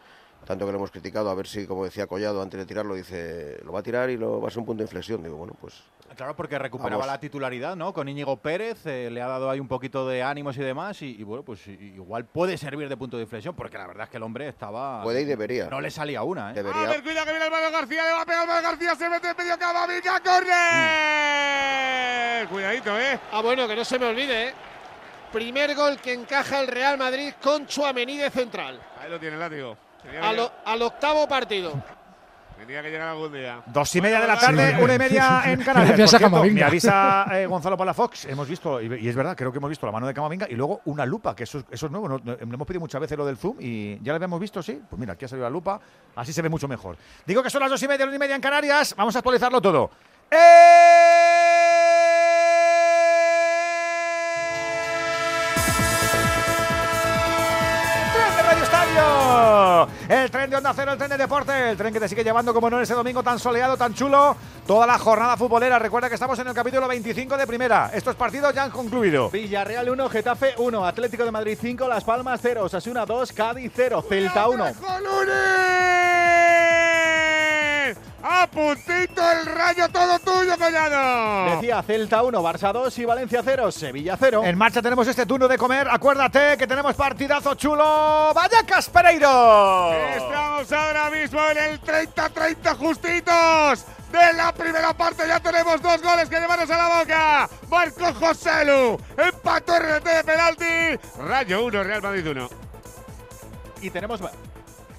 Tanto 0.47 0.67
que 0.67 0.73
lo 0.73 0.79
hemos 0.79 0.91
criticado, 0.91 1.31
a 1.31 1.35
ver 1.35 1.47
si, 1.47 1.67
como 1.67 1.85
decía 1.85 2.07
Collado 2.09 2.43
antes 2.43 2.59
de 2.59 2.67
tirarlo, 2.67 2.95
dice, 2.97 3.59
lo 3.65 3.73
va 3.73 3.79
a 3.81 3.83
tirar 3.83 4.11
y 4.11 4.17
lo 4.17 4.41
va 4.41 4.49
a 4.49 4.51
ser 4.51 4.59
un 4.59 4.67
punto 4.67 4.79
de 4.83 4.85
inflexión. 4.87 5.23
Digo, 5.23 5.37
bueno, 5.37 5.55
pues 5.61 5.83
Claro, 6.17 6.37
porque 6.37 6.59
recuperaba 6.59 6.97
Vamos. 6.99 7.07
la 7.07 7.19
titularidad, 7.21 7.75
¿no? 7.75 7.95
Con 7.95 8.07
Íñigo 8.07 8.37
Pérez, 8.37 8.85
eh, 8.85 9.09
le 9.11 9.23
ha 9.23 9.29
dado 9.29 9.49
ahí 9.49 9.59
un 9.61 9.69
poquito 9.69 10.07
de 10.07 10.23
ánimos 10.23 10.55
y 10.59 10.61
demás, 10.61 11.01
y, 11.01 11.17
y 11.19 11.23
bueno, 11.23 11.43
pues 11.43 11.67
i- 11.69 11.71
igual 11.95 12.27
puede 12.27 12.59
servir 12.59 12.91
de 12.91 12.97
punto 12.99 13.17
de 13.17 13.23
inflexión, 13.23 13.55
porque 13.55 13.79
la 13.79 13.87
verdad 13.87 14.05
es 14.05 14.11
que 14.11 14.19
el 14.19 14.23
hombre 14.23 14.47
estaba... 14.49 15.03
puede 15.03 15.23
y 15.23 15.25
debería. 15.25 15.69
No 15.71 15.81
le 15.81 15.91
salía 15.91 16.23
una, 16.23 16.49
¿eh? 16.49 16.51
A 16.51 16.55
Debería. 16.55 16.87
ver, 16.89 17.03
cuidado 17.03 17.25
que 17.25 17.31
viene 17.33 17.47
el 17.47 17.51
Manuel 17.51 17.73
García, 17.73 18.05
le 18.05 18.13
va 18.13 18.21
a 18.23 18.27
pegar 18.27 18.43
el 18.43 18.49
Manuel 18.49 18.65
García, 18.65 18.95
se 18.95 19.09
mete 19.09 19.29
en 19.31 19.37
medio 19.39 19.59
Camavinga, 19.59 20.21
corner. 21.13 22.49
Cuidadito, 22.49 22.99
¿eh? 22.99 23.19
Ah, 23.33 23.41
bueno, 23.41 23.67
que 23.67 23.77
no 23.77 23.85
se 23.85 23.99
me 23.99 24.07
olvide, 24.07 24.49
¿eh? 24.49 24.55
Primer 25.33 25.75
gol 25.75 25.97
que 25.99 26.13
encaja 26.13 26.61
el 26.61 26.67
Real 26.67 26.99
Madrid 26.99 27.33
con 27.43 27.67
Chuamení 27.67 28.19
de 28.19 28.29
central. 28.31 28.81
Ahí 29.01 29.09
lo 29.11 29.19
tiene 29.19 29.35
el 29.37 29.41
látigo. 29.41 29.79
Al, 30.23 30.39
o- 30.41 30.53
al 30.65 30.83
octavo 30.83 31.27
partido. 31.29 31.73
tenía 32.59 32.81
que 32.83 32.91
llegar 32.91 33.09
algún 33.09 33.33
día. 33.33 33.61
Dos 33.67 33.95
y 33.97 34.01
media 34.01 34.21
de 34.21 34.27
la 34.29 34.39
tarde, 34.39 34.77
Sí. 34.77 34.83
una 34.83 34.95
y 34.95 34.99
media 34.99 35.43
en 35.47 35.63
Canarias. 35.63 36.11
Cierto, 36.11 36.45
me 36.45 36.63
avisa 36.63 37.27
eh, 37.33 37.47
Gonzalo 37.47 37.77
Palafox, 37.77 38.27
hemos 38.27 38.49
visto, 38.49 38.81
y, 38.81 38.87
y 39.05 39.09
es 39.09 39.17
verdad, 39.17 39.37
creo 39.37 39.51
que 39.51 39.59
hemos 39.59 39.69
visto 39.71 39.85
la 39.85 39.91
mano 39.93 40.07
de 40.07 40.15
Camavinga 40.15 40.47
y 40.49 40.55
luego 40.55 40.81
una 40.85 41.05
lupa, 41.05 41.35
que 41.35 41.43
eso, 41.43 41.59
es- 41.59 41.65
eso 41.73 41.87
es 41.87 41.93
nuevo. 41.93 42.09
no- 42.09 42.21
no- 42.23 42.37
le 42.37 42.43
hemos 42.43 42.67
pedido 42.67 42.81
muchas 42.81 43.01
veces 43.01 43.19
lo 43.19 43.27
del 43.27 43.37
zoom 43.37 43.57
y 43.59 43.97
ya 44.03 44.13
lo 44.13 44.17
habíamos 44.17 44.39
visto, 44.39 44.63
sí. 44.63 44.81
Pues 44.89 44.99
mira, 45.01 45.15
aquí 45.15 45.25
ha 45.25 45.29
salido 45.29 45.45
la 45.47 45.51
lupa, 45.51 45.81
así 46.15 46.33
se 46.33 46.41
ve 46.43 46.49
mucho 46.49 46.69
mejor. 46.69 46.97
Digo 47.27 47.43
que 47.43 47.51
son 47.51 47.61
las 47.63 47.71
dos 47.71 47.83
y 47.83 47.89
media, 47.89 48.07
una 48.07 48.15
y 48.15 48.19
media 48.21 48.37
en 48.37 48.43
Canarias, 48.43 48.95
vamos 48.97 49.15
a 49.17 49.19
actualizarlo 49.19 49.61
todo. 49.61 49.91
tren 50.29 50.41
El 60.09 60.31
tren 60.31 60.51
de 60.51 60.57
Onda 60.57 60.73
Cero, 60.75 60.93
el 60.93 60.99
tren 60.99 61.11
de 61.11 61.17
deporte, 61.17 61.71
el 61.71 61.77
tren 61.77 61.93
que 61.93 62.01
te 62.01 62.09
sigue 62.09 62.25
llevando 62.25 62.53
como 62.53 62.69
no 62.69 62.81
ese 62.81 62.95
domingo 62.95 63.23
tan 63.23 63.39
soleado, 63.39 63.77
tan 63.77 63.95
chulo, 63.95 64.37
toda 64.67 64.87
la 64.87 64.99
jornada 64.99 65.37
futbolera. 65.37 65.79
Recuerda 65.79 66.09
que 66.09 66.15
estamos 66.15 66.39
en 66.39 66.49
el 66.49 66.55
capítulo 66.55 66.87
25 66.89 67.37
de 67.37 67.47
primera. 67.47 67.91
Estos 67.93 68.17
partidos 68.17 68.55
ya 68.55 68.65
han 68.65 68.71
concluido. 68.71 69.31
Villarreal 69.31 69.89
1, 69.89 70.09
Getafe 70.09 70.55
1, 70.59 70.87
Atlético 70.87 71.25
de 71.25 71.31
Madrid 71.31 71.59
5, 71.61 71.89
Las 71.89 72.05
Palmas 72.05 72.41
0, 72.43 72.65
Osasuna 72.65 73.07
2, 73.07 73.33
Cádiz 73.33 73.73
0, 73.75 74.05
Celta 74.09 74.49
1. 74.49 74.65
¡A 78.23 78.47
puntito 78.47 79.23
el 79.33 79.47
rayo 79.47 79.89
todo 79.89 80.19
tuyo, 80.21 80.57
Collado! 80.57 81.57
Decía 81.57 81.83
Celta 81.83 82.23
1, 82.23 82.43
Barça 82.43 82.73
2 82.73 82.99
y 82.99 83.05
Valencia 83.05 83.43
0, 83.45 83.73
Sevilla 83.73 84.17
0. 84.19 84.43
En 84.45 84.57
marcha 84.57 84.81
tenemos 84.81 85.07
este 85.09 85.27
turno 85.27 85.49
de 85.49 85.59
comer. 85.59 85.89
Acuérdate 85.91 86.57
que 86.57 86.67
tenemos 86.67 86.95
partidazo 86.95 87.55
chulo. 87.55 88.33
¡Vallecas 88.35 88.89
Pereiro! 88.91 89.93
Estamos 89.93 90.73
ahora 90.73 91.11
mismo 91.11 91.41
en 91.51 91.59
el 91.59 91.81
30-30 91.81 92.77
justitos 92.77 93.85
de 94.13 94.33
la 94.35 94.53
primera 94.53 94.93
parte. 94.93 95.27
Ya 95.27 95.41
tenemos 95.41 95.83
dos 95.83 96.01
goles 96.03 96.29
que 96.29 96.39
llevarnos 96.39 96.71
a 96.71 96.77
la 96.77 96.99
boca. 96.99 97.49
Marco 97.69 98.15
Joselu 98.15 98.99
empató 99.17 99.79
RT 99.79 100.05
de 100.05 100.25
penalti. 100.25 101.09
Rayo 101.27 101.65
1, 101.65 101.83
Real 101.83 102.03
Madrid 102.03 102.29
1. 102.29 102.49
Y 103.81 103.91
tenemos. 103.91 104.21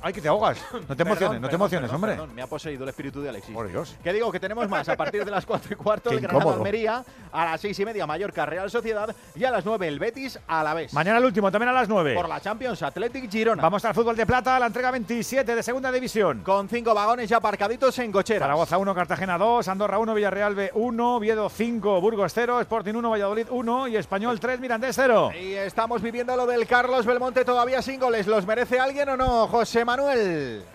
Ay, 0.06 0.12
que 0.12 0.20
te 0.20 0.28
ahogas. 0.28 0.58
No 0.90 0.98
te 0.98 1.04
emociones, 1.04 1.40
no 1.40 1.48
te 1.48 1.56
emociones, 1.56 1.90
hombre. 1.90 2.18
me 2.36 2.42
ha 2.42 2.48
poseído 2.48 2.84
el 2.84 2.90
espíritu 2.90 3.22
de 3.22 3.30
Alexis. 3.30 3.56
Por 3.56 3.70
Dios. 3.70 3.96
Que 4.04 4.12
digo 4.12 4.30
que 4.34 4.40
tenemos 4.40 4.68
más 4.68 4.90
a 4.90 4.98
partir 4.98 5.24
de 5.24 5.32
las 5.32 5.46
4 5.46 5.72
y 5.72 5.76
cuarto 5.78 6.10
el 6.10 6.20
Granada. 6.20 6.56
Almería, 6.56 7.06
a 7.32 7.46
las 7.46 7.62
6 7.62 7.80
y 7.80 7.86
media 7.86 8.06
Mallorca 8.06 8.46
Real 8.46 8.70
Sociedad 8.70 9.16
y 9.34 9.46
a 9.46 9.52
las 9.52 9.64
9 9.64 9.88
el 9.88 10.00
Betis 10.00 10.38
a 10.46 10.62
la 10.62 10.74
vez. 10.74 10.92
Mañana 10.92 11.20
el 11.20 11.26
último, 11.26 11.50
también 11.50 11.70
a 11.70 11.72
las 11.72 11.88
9. 11.88 12.16
Por 12.16 12.28
la 12.28 12.42
Champions 12.42 12.84
Athletic 12.84 13.32
Girona. 13.32 13.64
Vamos 13.64 13.86
al 13.86 13.94
fútbol 13.94 14.18
de 14.18 14.26
plata, 14.26 14.60
la 14.60 14.66
entrega 14.66 14.92
27 14.92 15.56
de 15.56 15.64
segunda 15.64 15.90
división. 15.90 16.42
Con 16.44 16.68
cinco 16.68 16.94
vagones 16.94 17.30
ya 17.30 17.38
aparcaditos 17.38 17.98
en 18.00 18.12
cocheras. 18.12 18.42
Zaragoza 18.44 18.78
1, 18.78 18.94
Cartagena 18.94 19.38
2, 19.38 19.70
Andorra 19.70 20.00
1, 20.00 20.14
Villarreal 20.16 20.54
B 20.54 20.70
1, 20.74 21.20
Viedo 21.22 21.48
5, 21.50 22.02
Burgos 22.02 22.34
0, 22.36 22.60
Sporting 22.60 22.96
1, 22.96 23.10
Valladolid 23.10 23.48
1 23.50 23.88
y 23.88 23.96
Español 23.96 24.38
3, 24.38 24.60
Mirandés 24.60 24.98
0. 24.98 25.32
Y 25.42 25.54
estamos 25.54 26.02
viviendo 26.02 26.36
lo 26.36 26.46
del 26.46 26.68
Carlos 26.68 27.06
Belmonte 27.06 27.46
todavía 27.46 27.82
sin 27.82 28.02
goles. 28.02 28.28
¿Los 28.28 28.46
merece 28.46 28.82
alguien 28.82 29.08
o 29.08 29.16
no, 29.16 29.48
José 29.48 29.86
Manuel? 29.86 29.93
Manuel. 29.94 30.73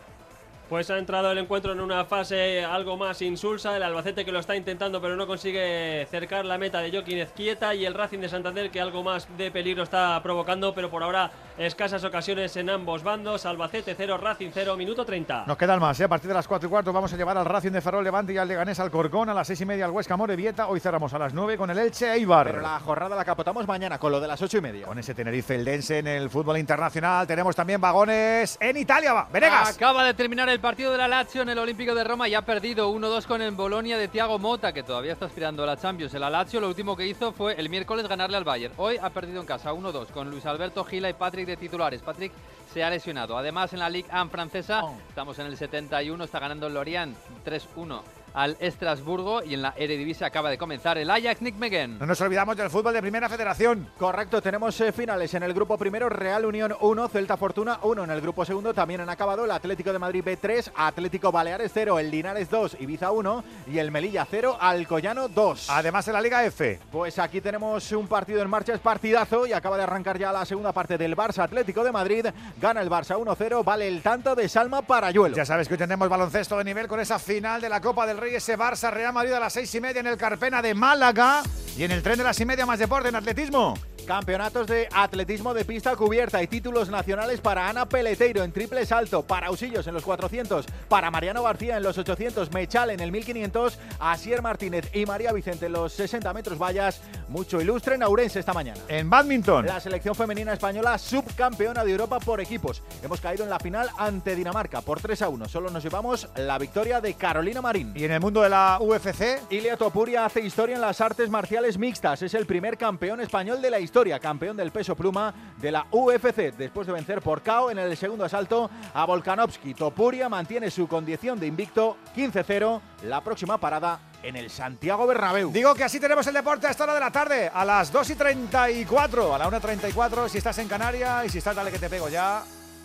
Pues 0.69 0.91
ha 0.91 0.99
entrado 0.99 1.33
el 1.33 1.39
encuentro 1.39 1.73
en 1.73 1.81
una 1.81 2.05
fase 2.05 2.63
algo 2.63 2.99
más 2.99 3.23
insulsa. 3.23 3.75
El 3.75 3.83
Albacete 3.83 4.23
que 4.23 4.31
lo 4.31 4.39
está 4.39 4.55
intentando, 4.55 5.01
pero 5.01 5.17
no 5.17 5.27
consigue 5.27 6.07
cercar 6.11 6.45
la 6.45 6.59
meta 6.59 6.81
de 6.81 6.91
Joaquín 6.91 7.17
Ezquieta. 7.17 7.75
Y 7.75 7.87
el 7.87 7.95
Racing 7.95 8.19
de 8.19 8.29
Santander 8.29 8.71
que 8.71 8.79
algo 8.79 9.03
más 9.03 9.27
de 9.39 9.51
peligro 9.51 9.83
está 9.83 10.21
provocando, 10.23 10.75
pero 10.75 10.91
por 10.91 11.03
ahora 11.03 11.31
escasas 11.57 12.05
ocasiones 12.05 12.55
en 12.59 12.69
ambos 12.69 13.03
bandos. 13.03 13.47
Albacete 13.47 13.95
0, 13.97 14.19
Racing 14.19 14.51
0, 14.53 14.77
minuto 14.77 15.07
30. 15.07 15.45
Nos 15.47 15.57
quedan 15.57 15.81
más, 15.81 15.99
¿eh? 16.01 16.05
a 16.05 16.09
partir 16.09 16.29
de 16.29 16.35
las 16.35 16.47
4 16.47 16.67
y 16.67 16.71
cuarto 16.71 16.93
vamos 16.93 17.11
a 17.15 17.17
llevar 17.17 17.39
al 17.39 17.47
Racing 17.47 17.73
de 17.73 17.81
Ferrol 17.81 18.05
Levante 18.05 18.35
y 18.35 18.37
al 18.37 18.47
Leganés 18.47 18.79
Alcorcón 18.79 19.31
a 19.31 19.35
las 19.35 19.47
6 19.47 19.63
y 19.63 19.65
media 19.65 19.87
al 19.87 19.91
Huesca 19.91 20.19
Morevieta. 20.19 20.69
Hoy 20.69 20.81
cerramos 20.81 21.15
a 21.15 21.19
las 21.19 21.33
9 21.33 21.57
con 21.57 21.71
el 21.71 21.79
Elche 21.79 22.13
Eibar. 22.13 22.47
Pero 22.47 22.61
la 22.61 22.79
jornada 22.81 23.17
la 23.17 23.25
capotamos 23.25 23.67
mañana 23.67 23.99
con 23.99 24.13
lo 24.13 24.21
de 24.21 24.29
las 24.29 24.43
8 24.43 24.59
y 24.59 24.61
media. 24.61 24.87
Con 24.87 24.99
ese 24.99 25.15
Tenerife 25.15 25.55
Eldense 25.55 26.01
en 26.01 26.09
el 26.09 26.29
fútbol 26.29 26.59
internacional 26.59 27.27
tenemos 27.27 27.57
también 27.57 27.81
vagones 27.81 28.59
en 28.61 28.77
Italia. 28.77 29.15
Va, 29.15 29.29
Venegas. 29.33 29.75
Acaba 29.75 30.05
de 30.05 30.13
terminar 30.13 30.47
el 30.51 30.58
partido 30.59 30.93
de 30.93 30.99
la 30.99 31.09
Lazio 31.09 31.43
en 31.43 31.49
el 31.49 31.59
Olímpico 31.59 31.95
de 31.95 32.05
Roma 32.05 32.29
y 32.29 32.35
ha 32.35 32.43
perdido 32.43 32.91
1-2 32.93 33.27
con 33.27 33.43
el 33.43 33.51
Bolonia 33.53 33.99
de 33.99 34.09
Thiago 34.09 34.39
Mota, 34.39 34.73
que 34.73 34.83
todavía 34.83 35.13
está 35.13 35.27
aspirando 35.27 35.63
a 35.63 35.67
la 35.67 35.77
Champions. 35.77 36.15
El 36.15 36.21
Lazio 36.21 36.61
lo 36.61 36.69
último 36.69 36.97
que 36.97 37.07
hizo 37.07 37.33
fue 37.33 37.55
el 37.59 37.69
miércoles 37.69 38.09
ganarle 38.09 38.37
al 38.37 38.45
Bayern. 38.45 38.75
Hoy 38.77 38.97
ha 39.01 39.11
perdido 39.11 39.41
en 39.41 39.47
casa 39.47 39.73
1-2 39.73 40.07
con 40.09 40.31
Luis 40.31 40.47
Alberto 40.47 40.85
Gila 40.85 41.11
y 41.11 41.15
Patrick 41.15 41.47
de 41.47 41.57
titulares. 41.57 42.03
Patrick 42.03 42.33
se 42.73 42.83
ha 42.83 42.91
lesionado. 42.91 43.37
Además, 43.37 43.73
en 43.73 43.79
la 43.79 43.91
Ligue 43.91 44.09
1 44.13 44.31
francesa, 44.31 44.83
estamos 45.09 45.39
en 45.39 45.47
el 45.47 45.57
71, 45.57 46.25
está 46.25 46.39
ganando 46.39 46.67
el 46.67 46.75
Lorient 46.75 47.17
3-1 47.45 48.18
al 48.39 48.57
Estrasburgo 48.61 49.43
y 49.43 49.55
en 49.55 49.63
la 49.63 49.75
Eredivisie 49.77 50.25
acaba 50.25 50.49
de 50.49 50.57
comenzar 50.57 50.97
el 50.97 51.11
Ajax 51.11 51.43
Nick 51.43 51.57
Megan. 51.57 51.99
No 51.99 52.07
nos 52.07 52.21
olvidamos 52.21 52.57
del 52.57 52.71
fútbol 52.71 52.95
de 52.95 53.01
Primera 53.01 53.29
Federación. 53.29 53.89
Correcto, 53.99 54.41
tenemos 54.41 54.81
eh, 54.81 54.93
finales 54.93 55.35
en 55.35 55.43
el 55.43 55.53
grupo 55.53 55.77
primero, 55.77 56.09
Real 56.09 56.45
Unión 56.45 56.73
1, 56.81 57.09
Celta 57.09 57.37
Fortuna 57.37 57.81
1. 57.83 58.05
En 58.05 58.11
el 58.11 58.21
grupo 58.21 58.45
segundo 58.45 58.73
también 58.73 59.01
han 59.01 59.11
acabado 59.11 59.45
el 59.45 59.51
Atlético 59.51 59.93
de 59.93 59.99
Madrid 59.99 60.23
B3, 60.25 60.71
Atlético 60.77 61.33
Baleares 61.33 61.73
0, 61.75 61.99
el 61.99 62.13
Linares 62.13 62.49
2, 62.49 62.77
Ibiza 62.79 63.11
1 63.11 63.45
y 63.73 63.79
el 63.79 63.91
Melilla 63.91 64.25
0, 64.25 64.57
Alcoyano 64.61 65.27
2. 65.27 65.71
Además 65.71 66.07
en 66.07 66.15
la 66.15 66.21
Liga 66.21 66.45
F. 66.45 66.79
Pues 66.93 67.19
aquí 67.19 67.41
tenemos 67.41 67.91
un 67.91 68.07
partido 68.07 68.41
en 68.41 68.49
marcha, 68.49 68.73
es 68.73 68.81
partidazo 68.81 69.49
y 69.49 69.53
acaba 69.53 69.77
de 69.77 69.83
arrancar 69.83 70.17
ya 70.17 70.31
la 70.31 70.45
segunda 70.45 70.73
parte 70.73 70.97
del 70.97 71.17
Barça 71.17 71.43
Atlético 71.43 71.83
de 71.83 71.91
Madrid. 71.91 72.27
Gana 72.61 72.83
el 72.83 72.89
Barça 72.89 73.19
1-0, 73.19 73.65
vale 73.65 73.89
el 73.89 74.01
tanto 74.01 74.37
de 74.37 74.49
Salma 74.49 74.83
Parayuelo. 74.83 75.35
Ya 75.35 75.45
sabes 75.45 75.67
que 75.67 75.75
hoy 75.75 75.79
tenemos 75.79 76.09
baloncesto 76.09 76.57
de 76.57 76.63
nivel 76.63 76.87
con 76.87 77.01
esa 77.01 77.19
final 77.19 77.61
de 77.61 77.69
la 77.69 77.81
Copa 77.81 78.07
del 78.07 78.17
Rey, 78.17 78.28
ese 78.35 78.59
Barça 78.59 78.91
Real 78.91 79.13
Madrid 79.13 79.33
a 79.33 79.41
las 79.41 79.53
seis 79.53 79.75
y 79.75 79.81
media 79.81 80.01
en 80.01 80.07
el 80.07 80.17
Carpena 80.17 80.63
de 80.63 80.75
Málaga 80.75 81.43
y 81.77 81.85
en 81.85 81.93
el 81.93 82.03
tren 82.03 82.19
de 82.19 82.25
las 82.25 82.41
y 82.41 82.45
media 82.45 82.67
más 82.67 82.79
deporte 82.79 83.09
en 83.09 83.17
atletismo. 83.17 83.75
Campeonatos 84.09 84.67
de 84.67 84.89
atletismo 84.91 85.53
de 85.53 85.67
pista 85.67 85.95
cubierta 85.95 86.43
y 86.43 86.47
títulos 86.47 86.89
nacionales 86.89 87.43
para 87.43 87.69
Ana 87.69 87.87
Peleteiro 87.87 88.43
en 88.43 88.53
triple 88.53 88.87
salto, 88.87 89.23
para 89.23 89.51
Usillos 89.51 89.87
en 89.87 89.93
los 89.93 90.03
400, 90.03 90.65
para 90.89 91.11
Mariano 91.11 91.43
García 91.43 91.77
en 91.77 91.83
los 91.83 91.99
800, 91.99 92.51
Mechal 92.51 92.89
en 92.89 93.01
el 93.01 93.13
1500, 93.13 93.79
Asier 94.01 94.41
Martínez 94.41 94.89
y 94.95 95.05
María 95.05 95.31
Vicente 95.33 95.67
en 95.67 95.73
los 95.73 95.93
60 95.93 96.33
metros 96.33 96.59
vallas. 96.59 97.03
Mucho 97.29 97.61
ilustre 97.61 97.97
en 97.97 98.03
Ourense 98.03 98.41
esta 98.41 98.55
mañana. 98.55 98.81
En 98.89 99.11
badminton. 99.11 99.67
La 99.67 99.79
selección 99.79 100.15
femenina 100.15 100.55
española 100.55 100.97
subcampeona 100.97 101.85
de 101.85 101.91
Europa 101.91 102.19
por 102.19 102.41
equipos. 102.41 102.83
Hemos 103.03 103.21
caído 103.21 103.45
en 103.45 103.51
la 103.51 103.59
final 103.59 103.91
ante 103.99 104.35
Dinamarca 104.35 104.81
por 104.81 105.03
3 105.03 105.21
a 105.21 105.29
1. 105.29 105.49
Solo 105.51 105.69
nos 105.69 105.85
llevamos 105.85 106.31
la 106.35 106.57
victoria 106.57 107.03
de 107.03 107.13
Carolina 107.13 107.61
Marín. 107.61 107.93
Y 107.95 108.05
en 108.05 108.13
el 108.13 108.18
mundo 108.21 108.43
de 108.43 108.49
la 108.49 108.79
UFC, 108.81 109.43
Ilia 109.51 109.77
Topuria 109.77 110.25
hace 110.25 110.41
historia 110.41 110.75
en 110.75 110.81
las 110.81 111.01
artes 111.01 111.29
marciales 111.29 111.77
mixtas. 111.77 112.23
Es 112.23 112.35
el 112.35 112.47
primer 112.47 112.79
campeón 112.79 113.21
español 113.21 113.61
de 113.61 113.71
la 113.71 113.81
historia, 113.81 114.19
campeón 114.19 114.57
del 114.57 114.71
peso 114.71 114.97
pluma 114.97 115.35
de 115.59 115.73
la 115.73 115.87
UFC 115.91 116.55
después 116.57 116.87
de 116.87 116.93
vencer 116.93 117.21
por 117.21 117.43
KO 117.43 117.71
en 117.71 117.79
el 117.79 117.97
segundo 117.97 118.25
asalto 118.25 118.71
a 118.95 119.05
Volkanovski. 119.05 119.75
Topuria 119.75 120.29
mantiene 120.29 120.71
su 120.71 120.89
condición 120.89 121.39
de 121.39 121.47
invicto 121.47 121.97
15-0. 122.17 122.81
La 123.05 123.23
próxima 123.23 123.59
parada 123.59 124.01
en 124.23 124.37
el 124.37 124.51
Santiago 124.51 125.07
Bernabéu. 125.07 125.51
Digo 125.53 125.75
que 125.75 125.85
así 125.85 126.01
tenemos 126.01 126.27
el 126.27 126.35
deporte 126.35 126.67
a 126.67 126.71
esta 126.71 126.85
hora 126.85 126.95
de 126.95 127.01
la 127.01 127.13
tarde, 127.13 127.51
a 127.53 127.65
las 127.65 127.93
2 127.93 128.11
y 128.11 128.15
34, 128.15 129.35
a 129.35 129.39
la 129.39 129.49
1 129.49 129.57
y 129.57 129.61
34, 129.61 130.29
si 130.29 130.39
estás 130.39 130.59
en 130.59 130.69
Canarias 130.69 131.27
y 131.27 131.29
si 131.29 131.39
estás, 131.39 131.55
dale 131.55 131.71
que 131.71 131.79
te 131.79 131.89
pego 131.89 132.09
ya, 132.09 132.43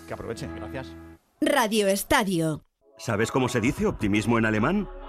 que 0.07 0.13
aprovechen. 0.13 0.55
Gracias. 0.55 0.87
Radio 1.41 1.87
Estadio. 1.87 2.63
¿Sabes 2.97 3.31
cómo 3.31 3.49
se 3.49 3.59
dice 3.59 3.85
optimismo 3.85 4.37
en 4.37 4.45
alemán? 4.45 4.87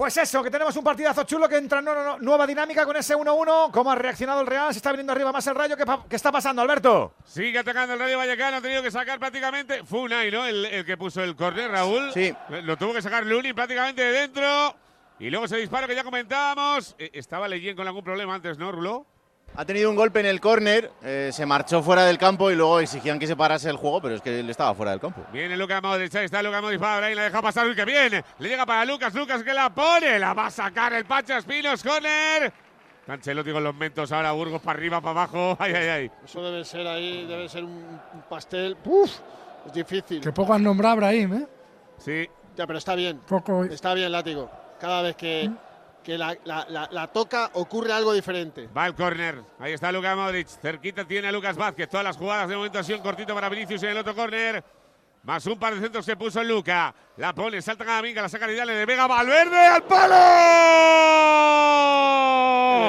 Pues 0.00 0.16
eso, 0.16 0.42
que 0.42 0.50
tenemos 0.50 0.74
un 0.76 0.82
partidazo 0.82 1.24
chulo 1.24 1.46
que 1.46 1.58
entra 1.58 1.80
en 1.80 1.88
una 1.90 2.16
nueva 2.16 2.46
dinámica 2.46 2.86
con 2.86 2.96
ese 2.96 3.14
1-1. 3.14 3.70
¿Cómo 3.70 3.92
ha 3.92 3.94
reaccionado 3.94 4.40
el 4.40 4.46
Real? 4.46 4.72
Se 4.72 4.78
está 4.78 4.92
viniendo 4.92 5.12
arriba 5.12 5.30
más 5.30 5.46
el 5.46 5.54
Rayo. 5.54 5.76
¿Qué, 5.76 6.16
está 6.16 6.32
pasando, 6.32 6.62
Alberto? 6.62 7.12
Sigue 7.26 7.58
atacando 7.58 7.92
el 7.92 8.00
Rayo 8.00 8.16
Vallecano, 8.16 8.56
ha 8.56 8.60
tenido 8.62 8.82
que 8.82 8.90
sacar 8.90 9.18
prácticamente. 9.18 9.84
Fue 9.84 10.00
Unai, 10.00 10.30
¿no? 10.30 10.46
El, 10.46 10.64
el 10.64 10.86
que 10.86 10.96
puso 10.96 11.22
el 11.22 11.36
córner, 11.36 11.70
Raúl. 11.70 12.14
Sí. 12.14 12.34
Lo 12.62 12.78
tuvo 12.78 12.94
que 12.94 13.02
sacar 13.02 13.26
Luni 13.26 13.52
prácticamente 13.52 14.00
de 14.00 14.12
dentro. 14.20 14.74
Y 15.18 15.28
luego 15.28 15.44
ese 15.44 15.58
disparo 15.58 15.86
que 15.86 15.94
ya 15.94 16.02
comentábamos. 16.02 16.96
Eh, 16.98 17.10
estaba 17.12 17.46
Leyen 17.46 17.76
con 17.76 17.86
algún 17.86 18.02
problema 18.02 18.34
antes, 18.34 18.56
¿no, 18.56 18.72
Rulo? 18.72 19.04
Ha 19.56 19.64
tenido 19.64 19.90
un 19.90 19.96
golpe 19.96 20.20
en 20.20 20.26
el 20.26 20.40
córner, 20.40 20.90
eh, 21.02 21.30
se 21.32 21.44
marchó 21.44 21.82
fuera 21.82 22.04
del 22.04 22.18
campo 22.18 22.50
y 22.50 22.54
luego 22.54 22.80
exigían 22.80 23.18
que 23.18 23.26
se 23.26 23.36
parase 23.36 23.68
el 23.68 23.76
juego, 23.76 24.00
pero 24.00 24.14
es 24.14 24.22
que 24.22 24.40
él 24.40 24.48
estaba 24.48 24.74
fuera 24.74 24.92
del 24.92 25.00
campo. 25.00 25.22
Viene 25.32 25.56
Lucas 25.56 25.82
Modric, 25.82 26.14
ahí 26.14 26.24
está 26.24 26.42
Lucas 26.42 26.62
Modric 26.62 26.80
para 26.80 26.98
Brahim, 26.98 27.16
la 27.16 27.22
deja 27.24 27.42
pasar, 27.42 27.66
uy, 27.66 27.74
que 27.74 27.84
bien. 27.84 28.24
Le 28.38 28.48
llega 28.48 28.64
para 28.64 28.84
Lucas, 28.84 29.12
Lucas 29.12 29.42
que 29.42 29.52
la 29.52 29.68
pone, 29.70 30.18
la 30.18 30.34
va 30.34 30.46
a 30.46 30.50
sacar 30.50 30.92
el 30.92 31.04
Pacha 31.04 31.38
Espinos, 31.38 31.82
corner. 31.82 32.52
Ancelotti 33.08 33.50
con 33.50 33.64
los 33.64 33.74
mentos 33.74 34.12
ahora, 34.12 34.30
Burgos 34.32 34.62
para 34.62 34.78
arriba, 34.78 35.00
para 35.00 35.22
abajo, 35.22 35.56
ay, 35.60 35.72
ay, 35.74 35.88
ay. 35.88 36.10
Eso 36.24 36.42
debe 36.42 36.64
ser 36.64 36.86
ahí, 36.86 37.26
debe 37.26 37.48
ser 37.48 37.64
un, 37.64 38.00
pastel. 38.28 38.76
¡Puf! 38.76 39.18
Es 39.66 39.72
difícil. 39.72 40.20
Que 40.20 40.32
poco 40.32 40.54
han 40.54 40.62
nombrado 40.62 40.92
a 40.92 40.96
Brahim, 40.96 41.34
¿eh? 41.34 41.46
Sí. 41.98 42.28
Ya, 42.56 42.66
pero 42.66 42.78
está 42.78 42.94
bien. 42.94 43.18
Poco. 43.26 43.64
Está 43.64 43.94
bien, 43.94 44.12
látigo. 44.12 44.50
Cada 44.78 45.02
vez 45.02 45.16
que, 45.16 45.50
que 46.02 46.16
la, 46.18 46.36
la- 46.44 46.66
la- 46.68 46.88
la 46.90 47.06
toca 47.08 47.50
ocurre 47.54 47.92
algo 47.92 48.12
diferente. 48.12 48.68
Va 48.76 48.86
el 48.86 48.94
córner, 48.94 49.42
ahí 49.58 49.72
está 49.72 49.90
Lucas 49.92 50.16
Modric, 50.16 50.48
cerquita 50.48 51.04
tiene 51.04 51.28
a 51.28 51.32
Lucas 51.32 51.56
Vázquez, 51.56 51.88
todas 51.88 52.04
las 52.04 52.16
jugadas 52.16 52.48
de 52.48 52.56
momento 52.56 52.78
ha 52.78 52.82
sido 52.82 52.98
un 52.98 53.04
cortito 53.04 53.34
para 53.34 53.48
Vinicius 53.48 53.82
en 53.82 53.90
el 53.90 53.98
otro 53.98 54.14
córner. 54.14 54.62
Más 55.22 55.44
un 55.44 55.58
par 55.58 55.74
de 55.74 55.82
centros 55.82 56.06
que 56.06 56.16
puso 56.16 56.42
Luca. 56.42 56.94
La 57.18 57.34
pone, 57.34 57.60
salta 57.60 57.84
Camavinga, 57.84 58.22
la 58.22 58.30
saca 58.30 58.46
Vidal, 58.46 58.66
le 58.68 58.86
Vega 58.86 59.06
Valverde 59.06 59.66
al 59.66 59.82
palo. 59.82 60.14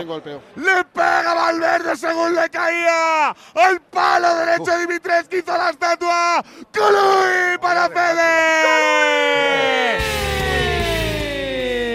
Golpeo. 0.07 0.41
Le 0.55 0.85
pega 0.85 1.33
Valverde 1.33 1.97
según 1.97 2.33
le 2.33 2.49
caía. 2.49 3.35
Al 3.53 3.81
palo 3.81 4.33
derecho 4.37 4.77
Dimitrescu 4.77 5.35
hizo 5.35 5.57
la 5.57 5.71
estatua. 5.71 6.41
Colui 6.73 7.57
para 7.59 7.89
Fede. 7.89 9.01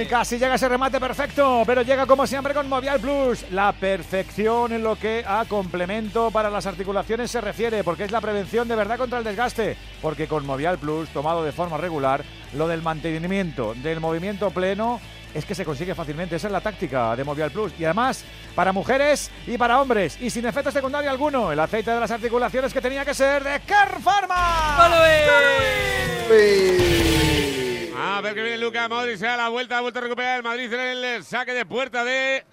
Casi 0.09 0.38
llega 0.38 0.54
ese 0.54 0.68
remate 0.68 1.00
perfecto, 1.00 1.64
pero 1.66 1.82
llega 1.82 2.07
como 2.07 2.26
siempre 2.26 2.54
con 2.54 2.68
Movial 2.68 3.00
Plus. 3.00 3.44
La 3.50 3.72
perfección 3.72 4.72
en 4.72 4.84
lo 4.84 4.96
que 4.96 5.24
a 5.26 5.44
complemento 5.48 6.30
para 6.30 6.48
las 6.48 6.66
articulaciones 6.66 7.30
se 7.30 7.40
refiere, 7.40 7.82
porque 7.82 8.04
es 8.04 8.12
la 8.12 8.20
prevención 8.20 8.68
de 8.68 8.76
verdad 8.76 8.98
contra 8.98 9.18
el 9.18 9.24
desgaste. 9.24 9.76
Porque 10.00 10.28
con 10.28 10.46
Movial 10.46 10.78
Plus, 10.78 11.09
tomado 11.09 11.42
de 11.42 11.50
forma 11.50 11.76
regular, 11.76 12.24
lo 12.54 12.68
del 12.68 12.82
mantenimiento 12.82 13.74
del 13.74 13.98
movimiento 13.98 14.50
pleno 14.50 15.00
es 15.34 15.44
que 15.44 15.57
se 15.57 15.64
consigue 15.64 15.94
fácilmente. 15.94 16.36
Esa 16.36 16.46
es 16.46 16.52
la 16.52 16.61
táctica 16.61 17.16
de 17.16 17.24
Movial 17.24 17.50
Plus. 17.50 17.72
Y 17.78 17.84
además, 17.84 18.24
para 18.54 18.72
mujeres 18.72 19.30
y 19.46 19.59
para 19.59 19.80
hombres, 19.80 20.18
y 20.20 20.30
sin 20.30 20.46
efecto 20.46 20.70
secundario 20.70 21.11
alguno, 21.11 21.50
el 21.50 21.59
aceite 21.59 21.90
de 21.90 22.00
las 22.00 22.12
articulaciones 22.12 22.72
que 22.72 22.80
tenía 22.80 23.04
que 23.04 23.12
ser 23.12 23.42
de 23.42 23.61
Car 23.61 24.00
Pharma. 24.00 24.88
A 27.99 28.20
ver 28.20 28.34
que 28.34 28.42
viene 28.42 28.59
Luca 28.59 28.88
Modric, 28.88 29.16
se 29.16 29.24
da 29.24 29.38
la 29.38 29.49
vuelta, 29.49 29.78
ha 29.78 29.80
vuelto 29.80 29.99
a 29.99 30.03
recuperar 30.03 30.36
el 30.36 30.42
Madrid 30.42 30.70
en 30.70 31.05
el 31.05 31.24
saque 31.24 31.55
de 31.55 31.64
puerta 31.64 32.05
de 32.05 32.44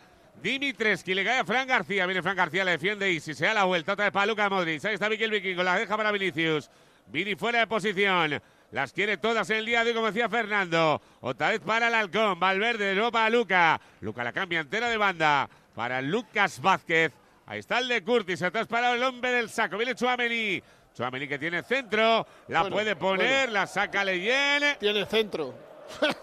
Dimitrescu. 0.41 1.11
Le 1.11 1.25
cae 1.25 1.39
a 1.39 1.45
Fran 1.45 1.67
García, 1.67 2.05
viene 2.05 2.21
Fran 2.21 2.37
García, 2.37 2.63
le 2.63 2.71
defiende 2.71 3.11
y 3.11 3.19
si 3.19 3.33
se 3.33 3.45
da 3.45 3.53
la 3.53 3.65
vuelta 3.65 3.93
otra 3.93 4.05
vez 4.05 4.13
para 4.13 4.25
Luca 4.25 4.49
Modric. 4.49 4.83
Ahí 4.85 4.93
está 4.93 5.09
Miquel 5.09 5.31
Vikingo, 5.31 5.61
la 5.61 5.77
deja 5.77 5.97
para 5.97 6.11
Vinicius. 6.11 6.69
Vini 7.07 7.35
fuera 7.35 7.59
de 7.59 7.67
posición. 7.67 8.41
Las 8.71 8.93
quiere 8.93 9.17
todas 9.17 9.49
en 9.49 9.57
el 9.57 9.65
día 9.65 9.83
de 9.83 9.89
hoy, 9.89 9.95
como 9.95 10.07
decía 10.07 10.29
Fernando. 10.29 11.01
Otra 11.19 11.49
vez 11.49 11.59
para 11.59 11.89
el 11.89 11.93
halcón. 11.93 12.39
Valverde, 12.39 12.85
de 12.85 12.95
nuevo 12.95 13.11
para 13.11 13.29
Luca. 13.29 13.81
Luca 13.99 14.23
la 14.23 14.31
cambia 14.31 14.61
entera 14.61 14.89
de 14.89 14.97
banda 14.97 15.49
para 15.75 16.01
Lucas 16.01 16.61
Vázquez. 16.61 17.11
Ahí 17.45 17.59
está 17.59 17.79
el 17.79 17.89
de 17.89 18.01
Curtis. 18.03 18.41
Atrás 18.41 18.67
para 18.67 18.93
el 18.95 19.03
hombre 19.03 19.31
del 19.31 19.49
saco. 19.49 19.77
Viene 19.77 19.93
Chuamení. 19.93 20.63
Chuamení 20.95 21.27
que 21.27 21.39
tiene 21.39 21.63
centro. 21.63 22.25
La 22.47 22.61
Bueno, 22.61 22.75
puede 22.75 22.95
poner. 22.95 23.47
bueno. 23.47 23.53
La 23.53 23.67
saca 23.67 24.03
Leyen. 24.03 24.77
Tiene 24.79 25.05
centro. 25.05 25.53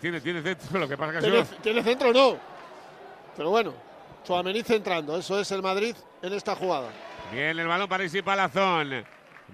Tiene, 0.00 0.20
tiene 0.20 0.42
centro. 0.42 0.78
Lo 0.78 0.86
que 0.86 0.96
pasa 0.96 1.18
que 1.20 1.44
¿Tiene, 1.62 1.82
centro 1.82 2.12
no? 2.12 2.36
Pero 3.34 3.48
bueno, 3.48 3.72
Suamení 4.24 4.62
centrando. 4.62 5.16
Eso 5.16 5.40
es 5.40 5.50
el 5.52 5.62
Madrid 5.62 5.96
en 6.20 6.32
esta 6.34 6.54
jugada. 6.54 6.90
Bien 7.32 7.58
el 7.58 7.66
balón 7.66 7.88
para 7.88 8.04
Isi 8.04 8.20
Palazón. 8.20 9.04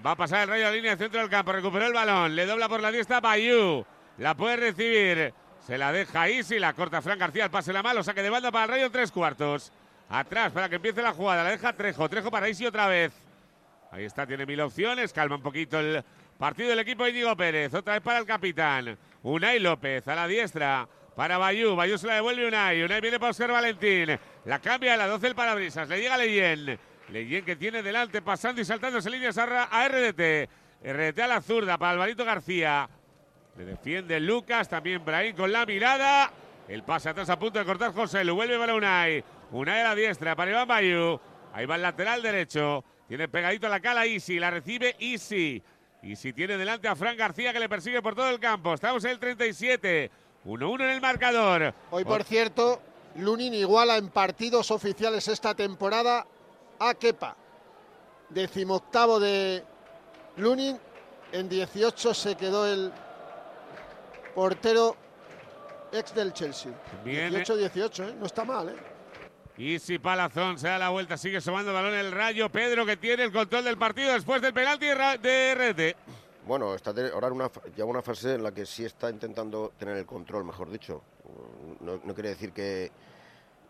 Va 0.05 0.11
a 0.11 0.15
pasar 0.15 0.41
el 0.41 0.49
rayo 0.49 0.67
de 0.67 0.75
línea 0.75 0.97
centro 0.97 1.21
del 1.21 1.29
campo. 1.29 1.53
Recuperó 1.53 1.87
el 1.87 1.93
balón. 1.93 2.35
Le 2.35 2.45
dobla 2.45 2.67
por 2.67 2.81
la 2.81 2.91
diestra 2.91 3.21
Bayú. 3.21 3.85
La 4.17 4.35
puede 4.35 4.57
recibir. 4.57 5.33
Se 5.65 5.77
la 5.77 5.91
deja 5.93 6.27
Isi. 6.29 6.59
La 6.59 6.73
corta 6.73 7.01
Fran 7.01 7.19
García. 7.19 7.45
El 7.45 7.49
pase 7.51 7.71
la 7.71 7.81
mano. 7.81 8.03
Saque 8.03 8.21
de 8.21 8.29
banda 8.29 8.51
para 8.51 8.65
el 8.65 8.69
rayo 8.71 8.91
tres 8.91 9.11
cuartos. 9.11 9.71
Atrás 10.09 10.51
para 10.51 10.67
que 10.67 10.75
empiece 10.75 11.01
la 11.01 11.13
jugada. 11.13 11.43
La 11.43 11.51
deja 11.51 11.71
Trejo. 11.71 12.09
Trejo 12.09 12.29
para 12.29 12.49
Isi 12.49 12.65
otra 12.65 12.87
vez. 12.87 13.13
Ahí 13.91 14.05
está. 14.05 14.25
Tiene 14.25 14.45
mil 14.45 14.59
opciones. 14.61 15.13
Calma 15.13 15.35
un 15.35 15.41
poquito 15.41 15.79
el 15.79 16.03
partido 16.37 16.69
del 16.69 16.79
equipo 16.79 17.03
de 17.03 17.11
Íñigo 17.11 17.35
Pérez. 17.35 17.73
Otra 17.73 17.93
vez 17.93 18.01
para 18.01 18.19
el 18.19 18.25
capitán. 18.25 18.97
Unai 19.23 19.59
López 19.59 20.07
a 20.07 20.15
la 20.15 20.27
diestra. 20.27 20.87
Para 21.15 21.39
Bayú, 21.39 21.75
Bayú 21.75 21.97
se 21.97 22.05
la 22.05 22.15
devuelve 22.15 22.47
Unai. 22.47 22.83
Unai 22.83 23.01
viene 23.01 23.19
para 23.19 23.31
Oscar 23.31 23.51
Valentín. 23.51 24.19
La 24.45 24.59
cambia 24.59 24.93
a 24.93 24.97
la 24.97 25.07
12 25.07 25.27
el 25.27 25.35
parabrisas. 25.35 25.89
Le 25.89 25.99
llega 25.99 26.15
Leyen. 26.17 26.79
Leyen 27.09 27.43
que 27.43 27.55
tiene 27.55 27.81
delante, 27.81 28.21
pasando 28.21 28.61
y 28.61 28.65
saltándose 28.65 29.09
líneas 29.09 29.37
a, 29.37 29.63
a 29.63 29.87
RDT. 29.87 30.49
RDT 30.83 31.19
a 31.19 31.27
la 31.27 31.41
zurda 31.41 31.77
para 31.77 31.93
Alvarito 31.93 32.23
García. 32.23 32.87
Le 33.57 33.65
defiende 33.65 34.19
Lucas, 34.19 34.69
también 34.69 35.03
Brahim 35.03 35.35
con 35.35 35.51
la 35.51 35.65
mirada. 35.65 36.31
El 36.67 36.83
pase 36.83 37.09
atrás 37.09 37.29
a 37.29 37.39
punto 37.39 37.57
de 37.57 37.65
cortar 37.65 37.93
José. 37.93 38.23
Lo 38.23 38.35
vuelve 38.35 38.59
para 38.59 38.75
Unai. 38.75 39.23
Unai 39.51 39.81
a 39.81 39.83
la 39.85 39.95
diestra 39.95 40.35
para 40.35 40.51
Iván 40.51 40.67
Bayú. 40.67 41.19
Ahí 41.53 41.65
va 41.65 41.77
el 41.77 41.81
lateral 41.81 42.21
derecho. 42.21 42.83
Tiene 43.07 43.27
pegadito 43.27 43.67
a 43.67 43.69
la 43.69 43.79
cala 43.79 44.05
Easy. 44.05 44.39
La 44.39 44.51
recibe 44.51 44.95
Easy. 44.99 45.61
Easy 46.01 46.33
tiene 46.33 46.57
delante 46.57 46.87
a 46.87 46.95
Fran 46.95 47.17
García 47.17 47.53
que 47.53 47.59
le 47.59 47.69
persigue 47.69 48.01
por 48.01 48.15
todo 48.15 48.29
el 48.29 48.39
campo. 48.39 48.73
Estamos 48.73 49.03
en 49.05 49.11
el 49.11 49.19
37. 49.19 50.11
1-1 50.45 50.83
en 50.83 50.89
el 50.89 51.01
marcador. 51.01 51.73
Hoy, 51.91 52.05
por 52.05 52.23
cierto, 52.23 52.81
Lunin 53.15 53.53
iguala 53.53 53.97
en 53.97 54.09
partidos 54.09 54.71
oficiales 54.71 55.27
esta 55.27 55.55
temporada 55.55 56.25
a 56.79 56.93
Kepa. 56.93 57.35
Decimoctavo 58.29 59.19
de 59.19 59.63
Lunin. 60.37 60.77
En 61.31 61.49
18 61.49 62.13
se 62.13 62.35
quedó 62.35 62.65
el 62.71 62.91
portero 64.33 64.95
ex 65.91 66.13
del 66.13 66.31
Chelsea. 66.31 66.71
Bien, 67.03 67.33
18-18, 67.33 68.09
¿eh? 68.09 68.15
No 68.17 68.25
está 68.25 68.45
mal, 68.45 68.69
¿eh? 68.69 68.75
Easy 69.57 69.97
Palazón 69.97 70.59
se 70.59 70.67
da 70.67 70.77
la 70.77 70.89
vuelta, 70.89 71.17
sigue 71.17 71.41
sumando 71.41 71.73
balón 71.73 71.93
el 71.95 72.11
rayo. 72.11 72.49
Pedro 72.49 72.85
que 72.85 72.97
tiene 72.97 73.23
el 73.23 73.31
control 73.31 73.63
del 73.63 73.77
partido 73.77 74.13
después 74.13 74.41
del 74.41 74.53
penalti 74.53 74.85
de 74.85 75.55
RT. 75.55 75.95
Bueno, 76.45 76.75
está 76.75 76.93
de- 76.93 77.09
ahora 77.11 77.27
una, 77.31 77.49
una 77.83 78.01
fase 78.01 78.35
en 78.35 78.43
la 78.43 78.53
que 78.53 78.65
sí 78.65 78.85
está 78.85 79.09
intentando 79.09 79.73
tener 79.77 79.97
el 79.97 80.05
control, 80.05 80.45
mejor 80.45 80.69
dicho. 80.69 81.01
No, 81.81 81.99
quiere 82.13 82.29
decir 82.29 82.51
que, 82.53 82.91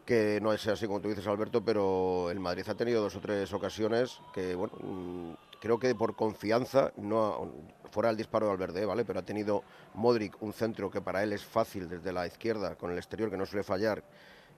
que 0.05 0.39
no 0.41 0.55
sea 0.57 0.73
así 0.73 0.85
como 0.87 0.99
tú 0.99 1.07
dices, 1.09 1.25
Alberto, 1.25 1.63
pero 1.63 2.29
el 2.29 2.39
Madrid 2.39 2.65
ha 2.67 2.75
tenido 2.75 3.01
dos 3.01 3.15
o 3.15 3.21
tres 3.21 3.51
ocasiones 3.53 4.19
que, 4.33 4.55
bueno, 4.55 4.73
mm, 4.81 5.31
creo 5.61 5.79
que 5.79 5.95
por 5.95 6.15
confianza, 6.15 6.91
no 6.97 7.49
fuera 7.91 8.09
el 8.09 8.17
disparo 8.17 8.45
de 8.47 8.51
Valverde, 8.51 8.85
¿vale? 8.85 9.05
Pero 9.05 9.19
ha 9.19 9.23
tenido 9.23 9.63
Modric 9.95 10.35
un 10.41 10.51
centro 10.53 10.91
que 10.91 11.01
para 11.01 11.23
él 11.23 11.31
es 11.33 11.43
fácil 11.45 11.87
desde 11.89 12.11
la 12.11 12.27
izquierda, 12.27 12.75
con 12.75 12.91
el 12.91 12.97
exterior 12.97 13.31
que 13.31 13.37
no 13.37 13.45
suele 13.45 13.63
fallar, 13.63 14.03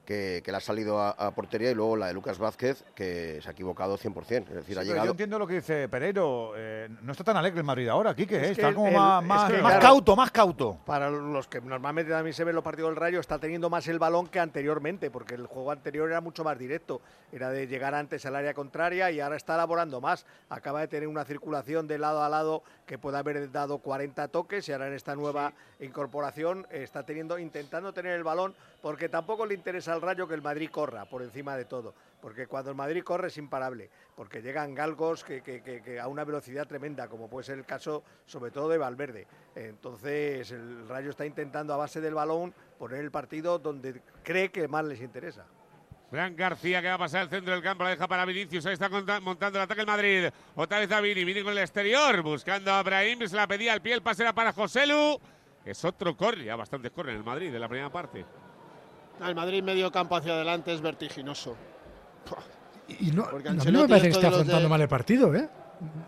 que, 0.10 0.42
que 0.44 0.50
le 0.52 0.58
ha 0.58 0.60
salido 0.60 1.00
a, 1.00 1.12
a 1.12 1.30
portería 1.36 1.70
y 1.70 1.76
luego 1.76 1.96
la 1.96 2.08
de 2.08 2.14
Lucas 2.16 2.40
Vázquez, 2.40 2.84
que 2.96 3.40
se 3.44 3.48
ha 3.48 3.52
equivocado 3.52 3.96
100%. 3.96 4.48
Es 4.50 4.50
decir, 4.56 4.74
Sí, 4.74 4.80
ha 4.80 4.84
llegado. 4.84 5.06
Yo 5.06 5.12
entiendo 5.12 5.38
lo 5.38 5.46
que 5.46 5.54
dice 5.54 5.88
Pereiro. 5.88 6.54
eh, 6.58 6.90
no 7.04 7.12
está 7.12 7.24
tan 7.24 7.38
alegre 7.38 7.60
el 7.60 7.64
Madrid 7.64 7.88
ahora, 7.90 8.16
Quique. 8.16 8.38
Es 8.38 8.42
eh, 8.42 8.46
que 8.56 8.62
está 8.62 8.74
como 8.74 8.88
el- 8.88 8.94
más, 8.96 9.22
es 9.22 9.28
más, 9.28 9.52
que, 9.52 9.58
más 9.62 9.72
claro, 9.74 9.82
cauto, 9.86 10.16
más 10.16 10.32
cauto. 10.32 10.80
Para 10.84 11.12
los 11.12 11.48
que 11.48 11.62
normalmente 11.62 12.12
también 12.12 12.34
se 12.34 12.44
ven 12.44 12.56
los 12.56 12.64
partidos 12.64 12.90
del 12.90 12.96
Rayo, 12.96 13.20
está 13.20 13.38
teniendo 13.38 13.70
más 13.70 13.88
el 13.88 14.00
balón 14.00 14.26
que 14.30 14.40
anteriormente, 14.40 15.12
porque 15.12 15.36
el 15.36 15.46
juego 15.46 15.70
anterior 15.72 16.10
era 16.10 16.22
mucho 16.22 16.44
más 16.44 16.58
directo. 16.58 17.02
Era 17.32 17.52
de 17.52 17.68
llegar 17.68 17.94
antes 17.94 18.26
al 18.26 18.36
área 18.36 18.56
contraria 18.56 19.12
y 19.12 19.20
ahora 19.20 19.36
está 19.36 19.54
elaborando 19.54 20.02
más. 20.02 20.26
Acaba 20.50 20.80
de 20.82 20.88
tener 20.88 21.08
una 21.08 21.24
circulación 21.24 21.88
de 21.88 22.00
lado 22.00 22.24
a 22.24 22.30
lado 22.30 22.64
que 22.88 22.98
puede 22.98 23.20
haber 23.20 23.52
dado 23.52 23.78
40 23.78 24.28
toques 24.30 24.68
y 24.68 24.72
ahora 24.72 24.88
en 24.88 24.94
esta 24.94 25.16
nueva 25.16 25.54
incorporación 25.80 26.66
está 26.72 27.04
teniendo, 27.04 27.38
intentando 27.38 27.94
tener 27.94 28.14
el 28.14 28.24
balón, 28.24 28.56
porque 28.82 29.10
tampoco 29.10 29.46
le 29.46 29.54
interesa 29.54 29.94
al 29.94 30.02
Rayo 30.02 30.28
que 30.28 30.36
el 30.36 30.42
Madrid 30.42 30.70
corra 30.70 31.06
por 31.06 31.22
encima 31.22 31.56
de 31.58 31.66
todo. 31.66 31.94
Porque 32.22 32.48
cuando 32.48 32.72
el 32.72 32.76
Madrid 32.76 33.04
corre 33.04 33.28
es 33.28 33.38
imparable, 33.38 33.90
porque 34.16 34.42
llegan 34.42 34.74
galgos 34.74 35.24
que, 35.24 36.00
a 36.02 36.08
una 36.08 36.24
velocidad 36.24 36.68
tremenda, 36.68 37.08
como 37.08 37.30
puede 37.30 37.46
ser 37.46 37.58
el 37.58 37.66
caso 37.66 38.04
sobre 38.26 38.52
todo 38.52 38.70
de 38.70 38.78
Valverde. 38.78 39.28
Entonces 39.56 40.52
el 40.52 40.88
Rayo 40.88 41.10
está 41.10 41.26
intentando 41.26 41.74
a 41.74 41.78
base 41.78 42.02
del 42.02 42.14
balón 42.14 42.54
poner 42.78 43.00
el 43.00 43.12
partido 43.12 43.60
donde 43.60 44.02
cree 44.24 44.52
que 44.52 44.68
más 44.68 44.86
les 44.86 45.02
interesa. 45.02 45.46
Fran 46.10 46.36
García 46.36 46.82
que 46.82 46.88
va 46.88 46.96
a 46.96 46.98
pasar 46.98 47.22
al 47.22 47.30
centro 47.30 47.54
del 47.54 47.62
campo, 47.62 47.84
la 47.84 47.92
deja 47.92 48.08
para 48.08 48.26
Vinicius. 48.26 48.66
Ahí 48.66 48.74
está 48.74 48.90
montando 48.90 49.60
el 49.60 49.64
ataque 49.64 49.82
el 49.82 49.88
Madrid. 49.88 50.30
Otra 50.56 50.80
vez 50.80 50.92
a 50.92 51.02
Vini, 51.02 51.24
Vini 51.24 51.44
con 51.44 51.52
el 51.52 51.60
exterior, 51.60 52.24
buscando 52.24 52.72
a 52.72 52.82
Brahim. 52.82 53.28
Se 53.28 53.36
la 53.36 53.48
pedía 53.48 53.74
al 53.74 53.82
pie, 53.82 53.94
el 53.94 54.02
pase 54.02 54.24
era 54.24 54.34
para 54.34 54.52
Joselu. 54.52 55.20
Es 55.64 55.86
otro 55.86 56.18
corre, 56.18 56.46
ya 56.46 56.56
bastantes 56.56 56.92
corren 56.92 57.14
en 57.14 57.20
el 57.20 57.26
Madrid 57.26 57.52
de 57.52 57.60
la 57.60 57.68
primera 57.68 57.92
parte. 57.92 58.26
El 59.26 59.36
Madrid 59.36 59.62
medio 59.64 59.92
campo 59.92 60.16
hacia 60.16 60.34
adelante 60.34 60.74
es 60.74 60.82
vertiginoso. 60.82 61.56
Y 62.88 63.12
no, 63.12 63.26
Porque 63.30 63.50
a 63.50 63.52
mí 63.54 63.60
no 63.72 63.82
me 63.82 63.88
parece 63.88 64.08
que 64.08 64.14
esté 64.14 64.28
afrontando 64.28 64.64
de- 64.64 64.68
mal 64.70 64.82
el 64.82 64.88
partido, 64.88 65.34
¿eh? 65.36 65.48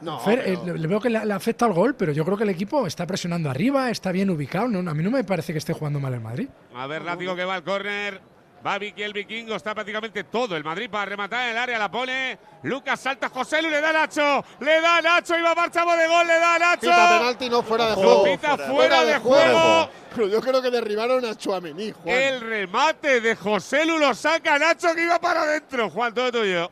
No, 0.02 0.20
Fer, 0.20 0.42
pero- 0.44 0.62
eh, 0.64 0.66
le, 0.74 0.80
le 0.80 0.88
veo 0.88 1.00
que 1.00 1.10
le, 1.10 1.26
le 1.26 1.34
afecta 1.34 1.66
al 1.66 1.74
gol, 1.74 1.96
pero 1.96 2.12
yo 2.12 2.26
creo 2.26 2.36
que 2.38 2.44
el 2.44 2.50
equipo 2.50 2.86
está 2.88 3.06
presionando 3.06 3.50
arriba, 3.50 3.90
está 3.90 4.12
bien 4.12 4.30
ubicado. 4.30 4.68
No, 4.68 4.90
a 4.90 4.94
mí 4.94 5.04
no 5.04 5.12
me 5.12 5.24
parece 5.24 5.54
que 5.54 5.60
esté 5.60 5.74
jugando 5.74 6.00
mal 6.00 6.14
el 6.14 6.20
Madrid. 6.22 6.50
A 6.76 6.88
ver, 6.88 7.04
látigo 7.04 7.36
que 7.36 7.46
va 7.46 7.56
al 7.56 7.64
córner. 7.64 8.20
Va 8.66 8.78
Vicky 8.78 9.02
el 9.02 9.12
vikingo, 9.12 9.56
está 9.56 9.74
prácticamente 9.74 10.24
todo 10.26 10.56
el 10.56 10.64
Madrid 10.64 10.90
para 10.90 11.06
rematar 11.06 11.46
en 11.46 11.52
el 11.52 11.58
área, 11.58 11.80
la 11.80 11.90
pone. 11.90 12.38
Lucas 12.64 13.00
salta, 13.00 13.28
José 13.30 13.62
Lu, 13.62 13.70
le 13.70 13.82
da 13.82 13.92
Nacho, 13.92 14.46
le 14.60 14.80
da 14.82 15.02
Nacho, 15.02 15.38
iba 15.38 15.56
marchamos 15.56 15.98
de 15.98 16.08
gol, 16.08 16.28
le 16.28 16.40
da 16.40 16.60
Nacho. 16.60 16.82
Pita 16.82 17.18
penalti, 17.18 17.50
no 17.50 17.64
fuera 17.64 17.86
de 17.86 17.96
Lo 17.96 18.02
juego. 18.02 18.24
pita 18.24 18.58
fuera, 18.58 19.04
de 19.04 19.18
juego. 19.18 19.60
juego. 19.60 19.90
Pero 20.14 20.28
yo 20.28 20.42
creo 20.42 20.62
que 20.62 20.70
derribaron 20.70 21.26
a 21.26 21.36
Chuamení, 21.36 21.92
Juan. 21.92 22.16
El 22.16 22.42
remate 22.42 23.20
de 23.20 23.36
José 23.36 23.86
Lu 23.86 23.98
lo 23.98 24.14
saca 24.14 24.60
Nacho 24.60 24.94
que 24.94 25.04
iba 25.04 25.20
para 25.20 25.42
adentro. 25.42 25.90
Juan, 25.90 26.14
todo 26.14 26.32
tuyo. 26.32 26.72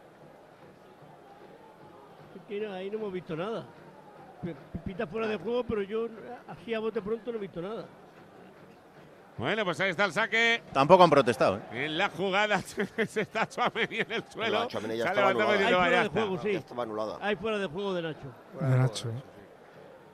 Ahí 2.50 2.90
no 2.90 2.98
hemos 2.98 3.14
visto 3.14 3.36
nada. 3.36 3.66
Pita 4.86 5.06
fuera 5.06 5.28
de 5.28 5.38
juego, 5.38 5.64
pero 5.64 5.82
yo 5.84 6.08
así 6.48 6.74
a 6.74 6.80
bote 6.80 7.02
pronto 7.02 7.32
no 7.32 7.38
he 7.38 7.42
visto 7.42 7.62
nada. 7.62 7.86
Bueno, 9.40 9.64
pues 9.64 9.80
ahí 9.80 9.90
está 9.92 10.04
el 10.04 10.12
saque. 10.12 10.62
Tampoco 10.74 11.02
han 11.04 11.10
protestado, 11.10 11.58
¿eh? 11.72 11.86
En 11.86 11.98
la 11.98 12.10
jugada 12.10 12.62
se 13.08 13.22
está 13.22 13.48
Chuamení 13.48 14.00
en 14.00 14.12
el 14.12 14.24
suelo. 14.30 14.64
No, 14.66 14.70
ya 14.70 14.80
Se 14.80 15.10
ha 15.10 15.14
levantado 15.14 15.50
Hay 15.52 15.58
fuera 15.64 15.78
"Vaya, 15.78 16.00
de 16.02 16.06
está". 16.08 16.20
juego, 16.20 16.42
sí. 16.42 16.52
Ya 16.54 16.60
estaba 16.60 16.84
anulada. 16.84 17.18
Hay 17.22 17.36
fuera 17.38 17.58
de 17.58 17.66
juego 17.68 17.94
de 17.94 18.02
Nacho. 18.02 18.34
De 18.60 18.78
Nacho. 18.78 19.12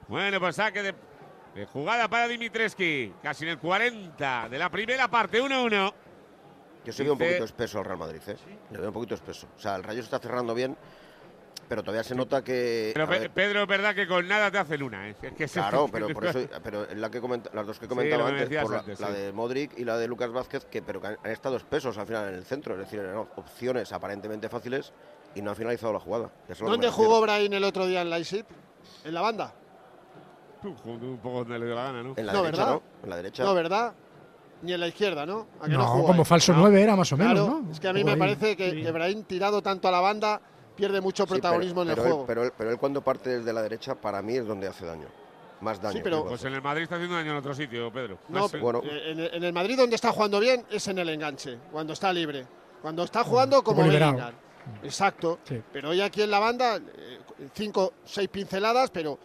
Bueno, 0.08 0.40
pues 0.40 0.56
saque 0.56 0.84
de, 0.84 0.94
de 1.56 1.66
jugada 1.66 2.08
para 2.08 2.28
Dimitreski. 2.28 3.14
Casi 3.24 3.46
en 3.46 3.50
el 3.50 3.58
40 3.58 4.48
de 4.50 4.60
la 4.60 4.70
primera 4.70 5.08
parte, 5.08 5.42
1-1. 5.42 5.94
Yo 6.86 6.94
sí 6.94 7.02
veo 7.02 7.14
un 7.14 7.20
poquito 7.20 7.46
espeso 7.46 7.80
al 7.80 7.86
Real 7.86 7.98
Madrid, 7.98 8.22
¿eh? 8.28 8.38
Le 8.70 8.78
veo 8.78 8.90
un 8.90 8.94
poquito 8.94 9.16
espeso. 9.16 9.48
O 9.58 9.60
sea, 9.60 9.76
el 9.76 9.82
Rayo 9.84 10.02
se 10.02 10.06
está 10.06 10.20
cerrando 10.20 10.54
bien, 10.54 10.78
pero 11.68 11.82
todavía 11.84 12.03
se 12.03 12.13
nota 12.16 12.43
que. 12.43 12.91
Pero 12.93 13.05
a 13.05 13.09
Pe- 13.09 13.20
ver, 13.20 13.32
Pedro, 13.32 13.61
es 13.63 13.68
verdad 13.68 13.95
que 13.95 14.07
con 14.07 14.28
nada 14.28 14.51
te 14.51 14.57
hacen 14.59 14.84
una. 14.84 15.09
¿eh? 15.09 15.16
Es 15.22 15.34
que 15.34 15.47
se- 15.47 15.59
Claro, 15.59 15.88
pero 15.91 16.07
por 16.09 16.26
eso, 16.26 16.39
pero 16.63 16.89
en 16.89 17.01
la 17.01 17.09
que 17.09 17.20
comenta- 17.22 17.49
las 17.53 17.66
dos 17.66 17.80
que 17.80 17.86
Sí, 17.86 17.89
comentaba 17.89 18.30
lo 18.30 18.36
que 18.38 18.43
antes, 18.43 18.61
por 18.61 18.72
la, 18.72 18.80
antes, 18.80 18.99
la 18.99 19.07
sí. 19.07 19.13
de 19.13 19.32
Modric 19.34 19.78
y 19.80 19.84
la 19.86 19.97
de 19.97 20.07
Lucas 20.07 20.32
Vázquez, 20.32 20.66
que 20.66 20.82
pero 20.82 21.01
que 21.01 21.07
han, 21.07 21.18
han 21.24 21.32
estado 21.32 21.57
espesos 21.57 21.97
al 21.97 22.05
final 22.07 22.30
en 22.30 22.36
el 22.36 22.45
centro, 22.45 22.74
es 22.76 22.80
decir, 22.82 22.99
eran 22.99 23.18
op- 23.18 23.38
opciones 23.38 23.91
aparentemente 23.91 24.47
fáciles 24.49 24.93
y 25.34 25.41
no 25.41 25.49
han 25.51 25.55
finalizado 25.55 25.91
la 25.93 25.99
jugada. 25.99 26.30
Que 26.47 26.53
¿Dónde 26.53 26.89
jugó 26.89 27.20
Brahim 27.22 27.53
el 27.53 27.63
otro 27.63 27.86
día 27.88 28.01
en 28.01 28.09
Leipzig? 28.09 28.45
¿En 29.03 29.13
la 29.13 29.22
banda? 29.22 29.53
Un 30.63 31.20
poco 31.22 31.39
donde 31.39 31.59
le 31.59 31.66
dio 31.68 31.76
la 31.76 31.84
gana, 31.84 32.03
¿no? 32.03 32.13
En 32.18 32.26
la 32.26 32.34
no, 32.34 32.43
derecha, 32.43 32.63
¿verdad? 32.66 32.74
¿no? 32.76 32.84
En 33.03 33.09
la 33.09 33.16
derecha. 33.18 33.43
No, 33.43 33.53
¿verdad? 33.53 33.93
Ni 34.63 34.74
en 34.74 34.80
la 34.80 34.88
izquierda, 34.88 35.26
¿no? 35.26 35.47
¿A 35.61 35.66
que 35.66 35.72
No, 35.74 35.86
como 36.03 36.13
ahí? 36.22 36.26
falso 36.26 36.53
9 36.55 36.82
era 36.82 36.95
más 36.95 37.11
o 37.11 37.18
menos, 37.18 37.34
Claro, 37.34 37.61
¿no? 37.66 37.72
Es 37.72 37.80
que 37.80 37.88
a 37.88 37.93
mí 37.93 38.03
me 38.03 38.13
ahí. 38.13 38.18
parece 38.20 38.55
que, 38.55 38.82
que 38.82 38.91
Brahim 38.91 39.24
tirado 39.26 39.61
tanto 39.61 39.88
a 39.88 39.91
la 39.91 39.99
banda 39.99 40.41
pierde 40.76 41.02
mucho 41.02 41.24
Sí, 41.24 41.30
pero- 41.30 41.42
protagonismo 41.42 41.82
en 41.84 41.90
el 41.90 41.96
pero 41.96 42.06
él- 42.08 42.12
juego. 42.14 42.28
pero, 42.28 42.44
él, 42.44 42.52
pero 42.58 42.70
él 42.72 42.78
cuando 42.78 43.02
parte 43.02 43.38
desde 43.38 43.52
la 43.54 43.62
derecha, 43.62 43.96
para 43.96 44.22
mí 44.22 44.36
es 44.36 44.46
donde 44.46 44.68
hace 44.68 44.86
daño. 44.86 45.08
Más 45.62 45.82
daño. 45.82 46.02
pero- 46.04 46.26
Pues 46.26 46.44
en 46.44 46.54
el 46.54 46.62
Madrid 46.62 46.84
está 46.84 46.96
haciendo 46.96 47.16
daño 47.16 47.32
en 47.32 47.38
otro 47.38 47.54
sitio, 47.56 47.92
Pedro. 47.92 48.20
No, 48.30 48.46
eh, 48.48 48.58
bueno. 48.60 48.82
eh, 48.84 49.12
en, 49.12 49.20
el- 49.20 49.34
en 49.36 49.44
el 49.44 49.54
Madrid 49.54 49.78
donde 49.78 49.96
está 49.96 50.12
jugando 50.12 50.40
bien 50.40 50.66
es 50.70 50.88
en 50.90 51.00
el 51.00 51.10
enganche, 51.10 51.58
cuando 51.72 51.94
está 51.94 52.12
libre. 52.12 52.46
Cuando 52.82 53.04
está 53.04 53.24
jugando 53.24 53.64
como 53.64 53.82
liberado. 53.84 54.12
Bellingham. 54.14 54.36
Exacto. 54.84 55.40
Sí. 55.44 55.62
Pero 55.72 55.90
hoy 55.90 56.02
aquí 56.02 56.22
en 56.22 56.30
la 56.32 56.40
banda, 56.40 56.76
eh, 56.78 57.20
cinco, 57.54 57.94
seis 58.04 58.28
pinceladas, 58.30 58.90
pero 58.92 59.18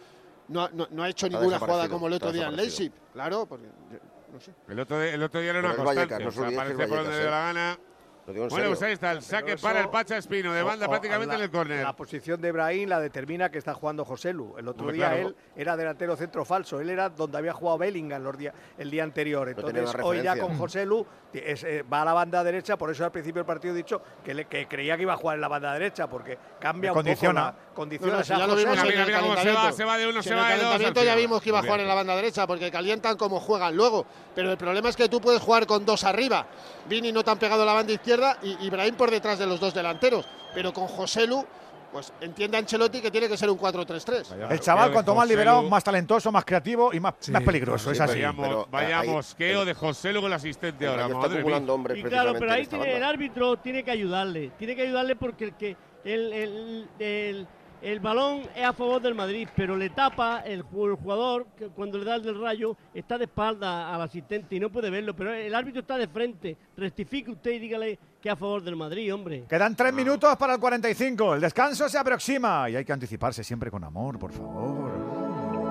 no, 0.47 0.63
ha- 0.63 0.69
no- 0.73 0.87
no 0.91 1.03
ha 1.03 1.09
hecho 1.09 1.25
Está 1.27 1.37
ninguna 1.39 1.59
jugada 1.59 1.89
como 1.89 2.07
el 2.07 2.13
otro 2.13 2.31
día 2.31 2.47
en. 2.47 2.55
Leipzig. 2.55 2.91
Claro, 3.13 3.45
porque 3.45 3.65
yo- 3.91 3.99
no 4.33 4.39
sé. 4.39 4.53
El 4.69 4.79
otro, 4.79 5.01
el 5.01 5.21
otro 5.21 5.41
día 5.41 5.49
era 5.51 5.59
una 5.59 5.75
constante. 5.75 6.13
Vallecas, 6.15 6.19
no 6.21 6.27
o 6.29 6.31
sea, 6.31 6.59
aparece 6.59 6.87
por 6.87 6.97
donde 6.97 7.11
le 7.11 7.19
dio 7.21 7.29
la 7.29 7.39
gana. 7.39 7.79
Lo 8.27 8.33
digo 8.33 8.45
en 8.45 8.49
Bueno, 8.49 8.63
serio. 8.65 8.69
pues 8.77 8.81
ahí 8.83 8.93
está 8.93 9.11
el 9.13 9.21
saque 9.23 9.53
eso- 9.53 9.67
para 9.67 9.81
el 9.81 9.89
Pacha 9.89 10.15
Espino, 10.17 10.53
de 10.53 10.61
O- 10.61 10.65
banda 10.65 10.85
o- 10.85 10.89
prácticamente 10.89 11.33
la- 11.33 11.39
en 11.39 11.41
el 11.45 11.51
córner. 11.51 11.83
La 11.83 11.95
posición 11.95 12.39
de 12.39 12.51
Brahim 12.51 12.87
la 12.87 12.99
determina 12.99 13.49
que 13.49 13.57
está 13.57 13.73
jugando 13.73 14.05
José 14.05 14.31
Lu. 14.31 14.55
El 14.57 14.67
otro 14.67 14.91
día 14.91 15.09
claro. 15.09 15.29
él 15.29 15.35
era 15.55 15.75
delantero 15.75 16.15
centro 16.15 16.45
falso. 16.45 16.79
Él 16.79 16.89
era 16.91 17.09
donde 17.09 17.37
había 17.39 17.53
jugado 17.53 17.79
Bellingham 17.79 18.21
los 18.21 18.37
días- 18.37 18.53
el 18.77 18.91
día 18.91 19.03
anterior. 19.03 19.49
Entonces 19.49 19.95
hoy 20.03 20.21
ya 20.21 20.37
con 20.37 20.55
José 20.57 20.85
Lu 20.85 21.05
es, 21.33 21.63
eh, 21.63 21.83
va 21.83 22.03
a 22.03 22.05
la 22.05 22.13
banda 22.13 22.43
derecha. 22.43 22.77
Por 22.77 22.91
eso 22.91 23.03
al 23.03 23.11
principio 23.11 23.39
del 23.39 23.45
partido 23.47 23.73
he 23.73 23.77
dicho 23.77 24.01
que, 24.23 24.33
le- 24.35 24.45
que 24.45 24.67
creía 24.67 24.95
que 24.97 25.01
iba 25.03 25.13
a 25.13 25.17
jugar 25.17 25.35
en 25.37 25.41
la 25.41 25.47
banda 25.47 25.73
derecha 25.73 26.07
porque 26.07 26.37
cambia 26.59 26.89
Le 26.91 26.91
un 26.91 27.03
condiciona. 27.03 27.51
poco 27.53 27.57
la- 27.69 27.73
condiciona 27.73 28.11
No, 28.11 28.17
no, 28.17 28.21
a 28.21 28.23
si 28.23 28.29
ya 28.35 28.47
lo 28.47 28.55
vimos 28.55 28.77
en 28.77 28.83
Mira, 28.83 28.99
el 29.01 29.05
mira 29.07 29.19
cómo 29.21 29.37
se 29.37 29.51
va, 29.51 29.71
se 29.71 29.83
va 29.85 29.97
de 29.97 30.07
uno, 30.07 30.21
Si 30.21 30.29
se 30.29 30.35
va 30.35 30.49
de 30.49 30.57
dos. 30.91 31.05
ya 31.05 31.15
vimos 31.15 31.41
que 31.41 31.49
iba 31.49 31.59
a 31.59 31.63
jugar 31.63 31.79
en 31.79 31.87
la 31.87 31.95
banda 31.95 32.15
derecha 32.15 32.45
porque 32.45 32.69
calientan 32.69 33.17
como 33.17 33.39
juegan 33.39 33.75
luego. 33.75 34.05
Pero 34.35 34.51
el 34.51 34.57
problema 34.57 34.89
es 34.89 34.95
que 34.95 35.09
tú 35.09 35.19
puedes 35.19 35.41
jugar 35.41 35.65
con 35.65 35.85
dos 35.85 36.03
arriba. 36.03 36.45
Vini 36.87 37.11
no 37.11 37.23
te 37.23 37.31
han 37.31 37.39
pegado 37.39 37.65
la 37.65 37.73
banda 37.73 37.93
izquierda 37.93 38.10
y 38.43 38.57
Ibrahim 38.65 38.95
por 38.95 39.09
detrás 39.11 39.39
de 39.39 39.45
los 39.47 39.59
dos 39.59 39.73
delanteros. 39.73 40.25
Pero 40.53 40.73
con 40.73 40.87
José 40.87 41.27
Lu, 41.27 41.45
pues 41.91 42.11
entiende 42.21 42.57
Ancelotti 42.57 43.01
que 43.01 43.11
tiene 43.11 43.27
que 43.27 43.35
ser 43.37 43.49
un 43.49 43.57
4-3-3. 43.57 44.49
El 44.49 44.59
chaval, 44.61 44.91
cuanto 44.93 45.13
más 45.13 45.27
liberado, 45.27 45.61
Lu. 45.61 45.69
más 45.69 45.83
talentoso, 45.83 46.31
más 46.31 46.45
creativo 46.45 46.93
y 46.93 46.99
más, 46.99 47.15
Sí. 47.19 47.31
más 47.31 47.43
peligroso. 47.43 47.89
Sí, 47.89 47.95
es 47.95 48.01
así. 48.01 48.19
ya- 48.19 48.27
Vayamos, 48.31 48.47
pero, 48.47 48.67
vaya 48.71 48.99
ahí- 49.01 49.09
mosqueo 49.09 49.65
de 49.65 49.73
José 49.73 50.13
Lu 50.13 50.21
con 50.21 50.27
el 50.31 50.35
asistente 50.35 50.87
ahora. 50.87 51.07
Está 51.07 51.25
acumulando 51.25 51.73
hombres 51.73 51.97
Y 51.97 52.03
claro, 52.03 52.33
pero 52.39 52.51
ahí 52.53 52.65
tiene, 52.65 52.95
el 52.97 53.03
árbitro 53.03 53.57
tiene 53.57 53.83
que 53.83 53.91
ayudarle. 53.91 54.51
Tiene 54.57 54.75
que 54.75 54.83
ayudarle 54.83 55.15
porque 55.15 55.43
el 55.45 55.53
que 55.55 55.75
el, 56.05 56.33
el, 56.33 56.89
el- 56.99 57.47
el 57.81 57.99
balón 57.99 58.41
es 58.55 58.63
a 58.65 58.73
favor 58.73 59.01
del 59.01 59.15
Madrid, 59.15 59.47
pero 59.55 59.75
le 59.75 59.89
tapa 59.89 60.41
el, 60.41 60.63
ju- 60.63 60.89
el 60.89 60.95
jugador 60.95 61.47
cuando 61.75 61.97
le 61.97 62.05
da 62.05 62.15
el 62.15 62.23
del 62.23 62.39
rayo, 62.39 62.75
está 62.93 63.17
de 63.17 63.25
espalda 63.25 63.93
al 63.93 64.01
asistente 64.01 64.55
y 64.55 64.59
no 64.59 64.69
puede 64.71 64.89
verlo. 64.89 65.15
Pero 65.15 65.33
el 65.33 65.53
árbitro 65.55 65.81
está 65.81 65.97
de 65.97 66.07
frente. 66.07 66.57
Rectifique 66.77 67.31
usted 67.31 67.51
y 67.51 67.59
dígale 67.59 67.99
que 68.21 68.29
a 68.29 68.35
favor 68.35 68.61
del 68.63 68.75
Madrid, 68.75 69.13
hombre. 69.13 69.45
Quedan 69.49 69.75
tres 69.75 69.93
minutos 69.93 70.35
para 70.37 70.53
el 70.53 70.59
45. 70.59 71.35
El 71.35 71.41
descanso 71.41 71.89
se 71.89 71.97
aproxima 71.97 72.69
y 72.69 72.75
hay 72.75 72.85
que 72.85 72.93
anticiparse 72.93 73.43
siempre 73.43 73.71
con 73.71 73.83
amor, 73.83 74.17
por 74.19 74.31
favor. 74.31 75.20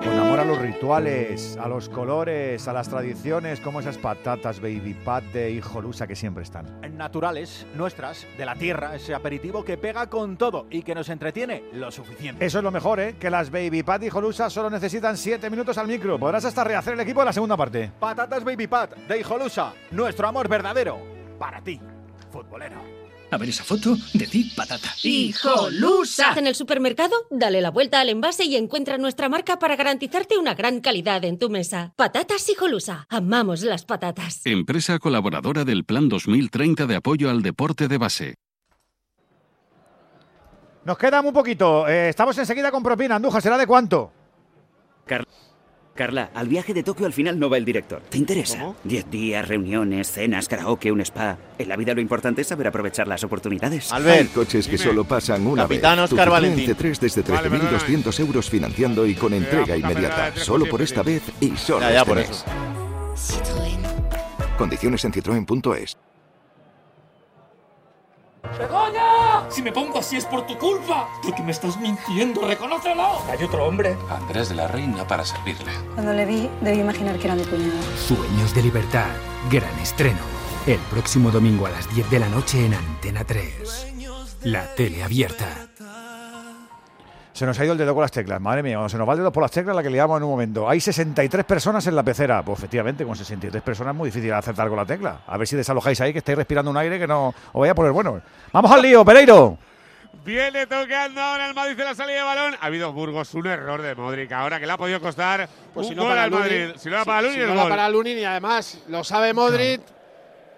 Con 0.03 0.17
amor 0.17 0.39
a 0.39 0.45
los 0.45 0.57
rituales, 0.57 1.57
a 1.61 1.67
los 1.67 1.87
colores, 1.87 2.67
a 2.67 2.73
las 2.73 2.89
tradiciones, 2.89 3.59
como 3.59 3.79
esas 3.79 3.97
patatas 3.97 4.59
baby 4.59 4.95
pat 5.05 5.23
de 5.25 5.51
hijolusa 5.51 6.07
que 6.07 6.15
siempre 6.15 6.43
están. 6.43 6.65
Naturales, 6.97 7.67
nuestras, 7.75 8.25
de 8.37 8.45
la 8.45 8.55
tierra, 8.55 8.95
ese 8.95 9.13
aperitivo 9.13 9.63
que 9.63 9.77
pega 9.77 10.07
con 10.07 10.37
todo 10.37 10.65
y 10.69 10.81
que 10.81 10.95
nos 10.95 11.09
entretiene 11.09 11.63
lo 11.73 11.91
suficiente. 11.91 12.45
Eso 12.45 12.57
es 12.57 12.63
lo 12.63 12.71
mejor, 12.71 12.99
¿eh? 12.99 13.15
Que 13.19 13.29
las 13.29 13.51
baby 13.51 13.83
pat 13.83 14.01
de 14.01 14.07
hijolusa 14.07 14.49
solo 14.49 14.69
necesitan 14.69 15.17
siete 15.17 15.49
minutos 15.49 15.77
al 15.77 15.87
micro. 15.87 16.17
Podrás 16.17 16.45
hasta 16.45 16.63
rehacer 16.63 16.93
el 16.93 16.99
equipo 16.99 17.21
en 17.21 17.27
la 17.27 17.33
segunda 17.33 17.55
parte. 17.55 17.91
Patatas 17.99 18.43
Baby 18.43 18.67
Pat 18.67 18.95
de 18.95 19.19
Hijolusa, 19.19 19.73
nuestro 19.91 20.27
amor 20.27 20.47
verdadero 20.47 20.99
para 21.37 21.61
ti, 21.61 21.79
futbolero. 22.31 23.00
A 23.31 23.37
ver 23.37 23.47
esa 23.47 23.63
foto 23.63 23.95
de 24.13 24.27
ti, 24.27 24.51
patata. 24.55 24.89
¡Hijolusa! 25.03 26.33
En 26.35 26.47
el 26.47 26.55
supermercado, 26.55 27.15
dale 27.29 27.61
la 27.61 27.71
vuelta 27.71 28.01
al 28.01 28.09
envase 28.09 28.43
y 28.43 28.57
encuentra 28.57 28.97
nuestra 28.97 29.29
marca 29.29 29.57
para 29.57 29.77
garantizarte 29.77 30.37
una 30.37 30.53
gran 30.53 30.81
calidad 30.81 31.23
en 31.23 31.39
tu 31.39 31.49
mesa. 31.49 31.93
Patatas 31.95 32.49
Hijolusa. 32.49 33.05
Amamos 33.09 33.61
las 33.63 33.85
patatas. 33.85 34.41
Empresa 34.45 34.99
colaboradora 34.99 35.63
del 35.63 35.85
Plan 35.85 36.09
2030 36.09 36.85
de 36.87 36.95
apoyo 36.97 37.29
al 37.29 37.41
deporte 37.41 37.87
de 37.87 37.97
base. 37.97 38.35
Nos 40.83 40.97
queda 40.97 41.21
muy 41.21 41.31
poquito. 41.31 41.87
Eh, 41.87 42.09
estamos 42.09 42.37
enseguida 42.37 42.69
con 42.69 42.83
propina. 42.83 43.15
Andújar, 43.15 43.41
¿será 43.41 43.57
de 43.57 43.67
cuánto? 43.67 44.11
Carla, 45.93 46.31
al 46.33 46.47
viaje 46.47 46.73
de 46.73 46.83
Tokio 46.83 47.05
al 47.05 47.13
final 47.13 47.37
no 47.37 47.49
va 47.49 47.57
el 47.57 47.65
director. 47.65 48.01
¿Te 48.09 48.17
interesa? 48.17 48.73
Diez 48.83 49.09
días, 49.11 49.45
reuniones, 49.47 50.09
cenas, 50.09 50.47
karaoke, 50.47 50.91
un 50.91 51.01
spa. 51.01 51.37
En 51.57 51.67
la 51.67 51.75
vida 51.75 51.93
lo 51.93 52.01
importante 52.01 52.41
es 52.41 52.47
saber 52.47 52.67
aprovechar 52.67 53.07
las 53.07 53.23
oportunidades. 53.23 53.91
Hay 53.91 54.25
coches 54.27 54.67
que 54.67 54.77
solo 54.77 55.03
pasan 55.03 55.45
una 55.45 55.63
Capitán 55.63 55.97
vez. 55.99 56.09
Tu 56.09 56.15
Oscar 56.15 56.27
Citroën 56.29 56.31
Valentín. 56.31 56.69
C3 56.75 56.99
desde 56.99 57.21
Vale, 57.23 57.49
13.200 57.49 58.19
euros 58.21 58.49
financiando 58.49 59.05
y 59.05 59.15
con 59.15 59.33
entrega 59.33 59.75
inmediata. 59.75 60.33
Solo 60.35 60.65
por 60.67 60.81
esta 60.81 61.03
vez 61.03 61.23
y 61.41 61.55
solo 61.57 61.81
Ya, 61.81 61.91
ya, 61.91 61.97
este 61.99 62.09
por 62.09 62.17
mes. 62.17 62.29
eso. 62.29 62.45
Condiciones 64.57 65.03
en 65.05 65.11
citroen.es. 65.13 65.97
¡Begoña! 68.57 69.49
Si 69.49 69.61
me 69.61 69.71
pongo 69.71 69.99
así 69.99 70.17
es 70.17 70.25
por 70.25 70.45
tu 70.45 70.57
culpa. 70.57 71.07
Porque 71.23 71.41
me 71.43 71.51
estás 71.51 71.77
mintiendo, 71.79 72.47
reconócelo. 72.47 73.21
Hay 73.29 73.43
otro 73.43 73.65
hombre. 73.65 73.95
Andrés 74.09 74.49
de 74.49 74.55
la 74.55 74.67
Reina 74.67 75.05
para 75.07 75.25
servirle. 75.25 75.71
Cuando 75.93 76.13
le 76.13 76.25
vi, 76.25 76.49
debí 76.61 76.79
imaginar 76.79 77.17
que 77.17 77.25
era 77.25 77.35
mi 77.35 77.43
cuñado. 77.43 77.81
Sueños 77.97 78.53
de 78.55 78.63
libertad. 78.63 79.09
Gran 79.49 79.77
estreno. 79.79 80.19
El 80.67 80.79
próximo 80.91 81.31
domingo 81.31 81.65
a 81.65 81.71
las 81.71 81.89
10 81.93 82.09
de 82.09 82.19
la 82.19 82.29
noche 82.29 82.65
en 82.65 82.73
Antena 82.73 83.23
3. 83.23 83.93
La 84.43 84.73
tele 84.75 85.03
abierta. 85.03 85.70
Se 87.41 87.47
nos 87.47 87.59
ha 87.59 87.63
ido 87.63 87.71
el 87.71 87.79
dedo 87.79 87.95
con 87.95 88.03
las 88.03 88.11
teclas, 88.11 88.39
madre 88.39 88.61
mía, 88.61 88.75
cuando 88.75 88.89
se 88.89 88.99
nos 88.99 89.09
va 89.09 89.13
el 89.13 89.17
dedo 89.17 89.31
por 89.31 89.41
las 89.41 89.49
teclas 89.49 89.75
la 89.75 89.81
que 89.81 89.89
liamos 89.89 90.15
en 90.17 90.23
un 90.25 90.29
momento. 90.29 90.69
Hay 90.69 90.79
63 90.79 91.43
personas 91.43 91.87
en 91.87 91.95
la 91.95 92.03
pecera. 92.03 92.43
Pues 92.45 92.59
efectivamente, 92.59 93.03
con 93.03 93.15
63 93.15 93.63
personas 93.63 93.93
es 93.95 93.97
muy 93.97 94.09
difícil 94.09 94.31
acertar 94.31 94.67
con 94.69 94.77
la 94.77 94.85
tecla. 94.85 95.21
A 95.25 95.37
ver 95.37 95.47
si 95.47 95.55
desalojáis 95.55 95.99
ahí, 96.01 96.11
que 96.13 96.19
estáis 96.19 96.37
respirando 96.37 96.69
un 96.69 96.77
aire 96.77 96.99
que 96.99 97.07
no 97.07 97.29
os 97.29 97.59
vaya 97.59 97.71
a 97.71 97.73
poner 97.73 97.93
bueno. 97.93 98.21
Vamos 98.53 98.69
al 98.71 98.83
lío, 98.83 99.03
Pereiro. 99.03 99.57
Viene 100.23 100.67
tocando 100.67 101.19
ahora 101.19 101.47
el 101.47 101.55
Madrid 101.55 101.79
en 101.79 101.85
la 101.85 101.95
salida 101.95 102.17
de 102.17 102.23
balón. 102.25 102.55
Ha 102.61 102.65
habido 102.67 102.93
Burgos 102.93 103.33
un 103.33 103.47
error 103.47 103.81
de 103.81 103.95
Modric 103.95 104.31
ahora 104.33 104.59
que 104.59 104.67
le 104.67 104.73
ha 104.73 104.77
podido 104.77 105.01
costar 105.01 105.49
Pues 105.73 105.87
un 105.87 105.93
si 105.93 105.95
no 105.95 106.03
gol 106.03 106.11
para 106.11 106.23
al 106.25 106.29
Lunin, 106.29 106.43
Madrid. 106.43 106.71
Si 106.77 106.89
no 106.89 106.93
era 106.93 107.03
si- 107.03 107.07
para 107.09 107.21
si 107.21 107.25
Lunin, 107.25 107.39
no 107.47 107.53
el 107.53 107.59
era 107.59 107.69
para 107.69 107.89
Lunin 107.89 108.17
y 108.19 108.23
además 108.23 108.77
lo 108.87 109.03
sabe 109.03 109.33
Modric, 109.33 109.81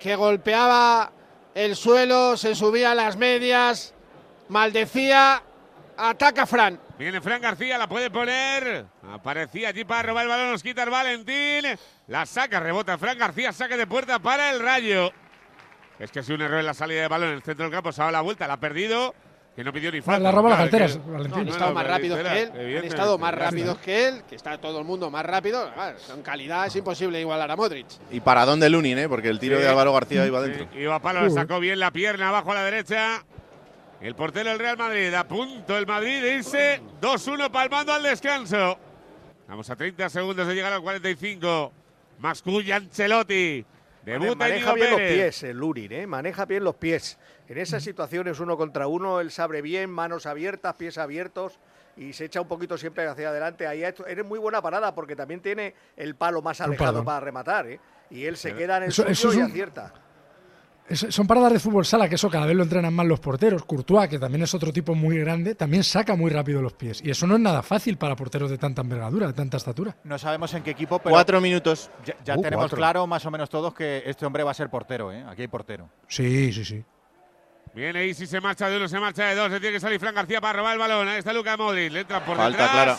que 0.01 0.17
golpeaba 0.17 1.11
el 1.55 1.77
suelo, 1.77 2.35
se 2.35 2.55
subía 2.55 2.91
a 2.91 2.95
las 2.95 3.15
medias, 3.15 3.93
maldecía, 4.49 5.43
ataca 5.97 6.45
Fran. 6.45 6.79
Viene 6.97 7.21
Fran 7.21 7.41
García, 7.41 7.77
la 7.77 7.87
puede 7.87 8.09
poner. 8.09 8.85
Aparecía 9.11 9.69
allí 9.69 9.83
para 9.85 10.03
robar 10.03 10.23
el 10.23 10.29
balón, 10.29 10.51
nos 10.51 10.63
quita 10.63 10.83
el 10.83 10.89
Valentín. 10.89 11.65
La 12.07 12.25
saca, 12.25 12.59
rebota 12.59 12.97
Fran 12.97 13.17
García, 13.17 13.51
saque 13.51 13.77
de 13.77 13.87
puerta 13.87 14.19
para 14.19 14.51
el 14.51 14.59
Rayo. 14.59 15.11
Es 15.99 16.11
que 16.11 16.19
ha 16.19 16.23
sido 16.23 16.35
un 16.35 16.41
error 16.41 16.59
en 16.59 16.65
la 16.65 16.73
salida 16.73 17.01
de 17.01 17.07
balón 17.07 17.29
en 17.29 17.35
el 17.35 17.43
centro 17.43 17.63
del 17.65 17.71
campo, 17.73 17.91
se 17.91 18.01
ha 18.01 18.05
dado 18.05 18.11
la 18.13 18.21
vuelta, 18.21 18.47
la 18.47 18.53
ha 18.55 18.59
perdido. 18.59 19.13
Que 19.55 19.63
no 19.63 19.71
pidió 19.71 19.91
ni 19.91 20.01
falta. 20.01 20.19
Le 20.19 20.27
ha 20.29 20.31
robado 20.31 20.49
las 20.57 20.67
Claro, 20.67 20.71
carteras, 20.71 20.97
que- 20.97 21.11
Valentín. 21.11 21.31
No, 21.31 21.37
han 21.41 21.47
estado 21.49 21.69
no, 21.69 21.75
más 21.75 21.85
rápidos 21.87 22.19
que 22.19 22.41
él, 22.41 22.51
han 22.79 22.83
estado 22.85 23.17
más 23.19 23.33
rápidos 23.35 23.77
que 23.77 24.07
él, 24.07 24.23
que 24.27 24.35
está 24.35 24.57
todo 24.57 24.79
el 24.79 24.85
mundo 24.85 25.11
más 25.11 25.23
rápido. 25.23 25.71
Claro, 25.75 25.97
Con 26.07 26.23
calidad 26.23 26.65
es 26.65 26.75
imposible 26.75 27.19
igualar 27.21 27.51
a 27.51 27.55
Modric. 27.55 27.85
Y 28.09 28.19
paradón 28.19 28.59
de 28.59 28.71
Lunin, 28.71 28.97
¿eh? 28.97 29.07
porque 29.07 29.29
el 29.29 29.37
tiro 29.37 29.57
Sí. 29.57 29.61
de 29.61 29.69
Álvaro 29.69 29.93
García 29.93 30.25
iba 30.25 30.41
dentro. 30.41 30.67
Sí, 30.73 30.79
iba 30.79 30.95
a 30.95 30.99
palo, 30.99 31.21
le 31.21 31.29
sacó 31.29 31.59
bien 31.59 31.77
la 31.79 31.91
pierna 31.91 32.29
abajo 32.29 32.51
a 32.51 32.55
la 32.55 32.63
derecha. 32.63 33.23
El 34.03 34.15
portero 34.15 34.49
del 34.49 34.59
Real 34.59 34.77
Madrid, 34.77 35.13
a 35.13 35.25
punto 35.25 35.77
el 35.77 35.87
Madrid 35.87 36.21
de 36.21 36.35
irse 36.35 36.81
2-1 37.01 37.49
palmando 37.49 37.93
al 37.93 38.03
descanso. 38.03 38.77
Vamos 39.47 39.69
a 39.69 39.75
30 39.77 40.09
segundos 40.09 40.45
de 40.45 40.53
llegar 40.53 40.73
al 40.73 40.81
45. 40.81 41.71
Masculla 42.19 42.75
Ancelotti. 42.75 43.65
Debuta 44.03 44.35
Maneja 44.35 44.73
bien 44.73 44.89
los 44.91 44.99
pies 44.99 45.43
el 45.43 45.57
Lurin, 45.57 45.91
¿eh? 45.93 46.05
maneja 46.05 46.43
bien 46.45 46.65
los 46.65 46.75
pies. 46.75 47.17
En 47.47 47.57
esas 47.57 47.81
situaciones 47.81 48.41
uno 48.41 48.57
contra 48.57 48.87
uno, 48.87 49.21
él 49.21 49.31
sabe 49.31 49.61
bien, 49.61 49.89
manos 49.89 50.25
abiertas, 50.25 50.75
pies 50.75 50.97
abiertos 50.97 51.57
y 51.95 52.11
se 52.11 52.25
echa 52.25 52.41
un 52.41 52.49
poquito 52.49 52.77
siempre 52.77 53.07
hacia 53.07 53.29
adelante. 53.29 53.65
Ahí 53.65 53.81
eres 53.83 54.25
muy 54.25 54.39
buena 54.39 54.61
parada 54.61 54.93
porque 54.93 55.15
también 55.15 55.39
tiene 55.39 55.73
el 55.95 56.15
palo 56.15 56.41
más 56.41 56.59
alejado 56.59 57.05
para 57.05 57.21
rematar. 57.21 57.67
¿eh? 57.67 57.79
Y 58.09 58.25
él 58.25 58.35
se 58.35 58.53
queda 58.53 58.75
en 58.77 58.83
el 58.83 58.89
Eso- 58.89 59.03
suyo 59.03 59.11
eso 59.13 59.29
es 59.29 59.35
y 59.35 59.37
un- 59.39 59.43
acierta. 59.51 59.93
Es- 60.89 61.07
son 61.09 61.25
paradas 61.27 61.53
de 61.53 61.59
fútbol 61.59 61.85
sala, 61.85 62.09
que 62.09 62.15
eso 62.15 62.29
cada 62.29 62.45
vez 62.45 62.55
lo 62.55 62.63
entrenan 62.63 62.93
más 62.93 63.05
los 63.05 63.19
porteros. 63.19 63.63
Courtois, 63.63 64.09
que 64.09 64.19
también 64.19 64.43
es 64.43 64.53
otro 64.53 64.73
tipo 64.73 64.93
muy 64.95 65.17
grande, 65.17 65.55
también 65.55 65.83
saca 65.83 66.15
muy 66.15 66.29
rápido 66.29 66.61
los 66.61 66.73
pies. 66.73 67.01
Y 67.03 67.09
eso 67.09 67.25
no 67.25 67.35
es 67.35 67.39
nada 67.41 67.63
fácil 67.63 67.97
para 67.97 68.15
porteros 68.17 68.49
de 68.49 68.57
tanta 68.57 68.81
envergadura, 68.81 69.27
de 69.27 69.33
tanta 69.33 69.57
estatura. 69.57 69.95
No 70.03 70.17
sabemos 70.19 70.53
en 70.53 70.61
qué 70.63 70.71
equipo, 70.71 70.99
pero. 70.99 71.11
Cuatro 71.11 71.39
minutos. 71.39 71.89
Ya, 72.05 72.15
ya 72.25 72.37
Uh, 72.37 72.41
tenemos 72.41 72.63
cuatro. 72.65 72.77
claro, 72.77 73.07
más 73.07 73.25
o 73.25 73.31
menos 73.31 73.49
todos, 73.49 73.73
que 73.73 74.03
este 74.05 74.25
hombre 74.25 74.43
va 74.43 74.51
a 74.51 74.53
ser 74.55 74.69
portero, 74.69 75.11
¿eh? 75.11 75.23
Aquí 75.27 75.41
hay 75.43 75.47
portero. 75.47 75.89
Sí, 76.07 76.51
sí, 76.51 76.65
sí. 76.65 76.83
Viene 77.73 78.05
Isi, 78.05 78.27
se 78.27 78.39
marcha 78.41 78.69
de 78.69 78.77
uno, 78.77 78.87
se 78.87 78.99
marcha 78.99 79.23
de 79.25 79.35
dos. 79.35 79.49
Se 79.51 79.59
tiene 79.59 79.73
que 79.73 79.79
salir 79.79 79.99
Fran 79.99 80.13
García 80.13 80.39
para 80.41 80.59
robar 80.59 80.73
el 80.73 80.79
balón. 80.79 81.07
Ahí 81.07 81.17
está 81.19 81.33
Luca 81.33 81.57
Modric. 81.57 81.91
Le 81.91 82.01
entra 82.01 82.23
por 82.23 82.37
Falta 82.37 82.61
detrás. 82.63 82.71
clara. 82.71 82.97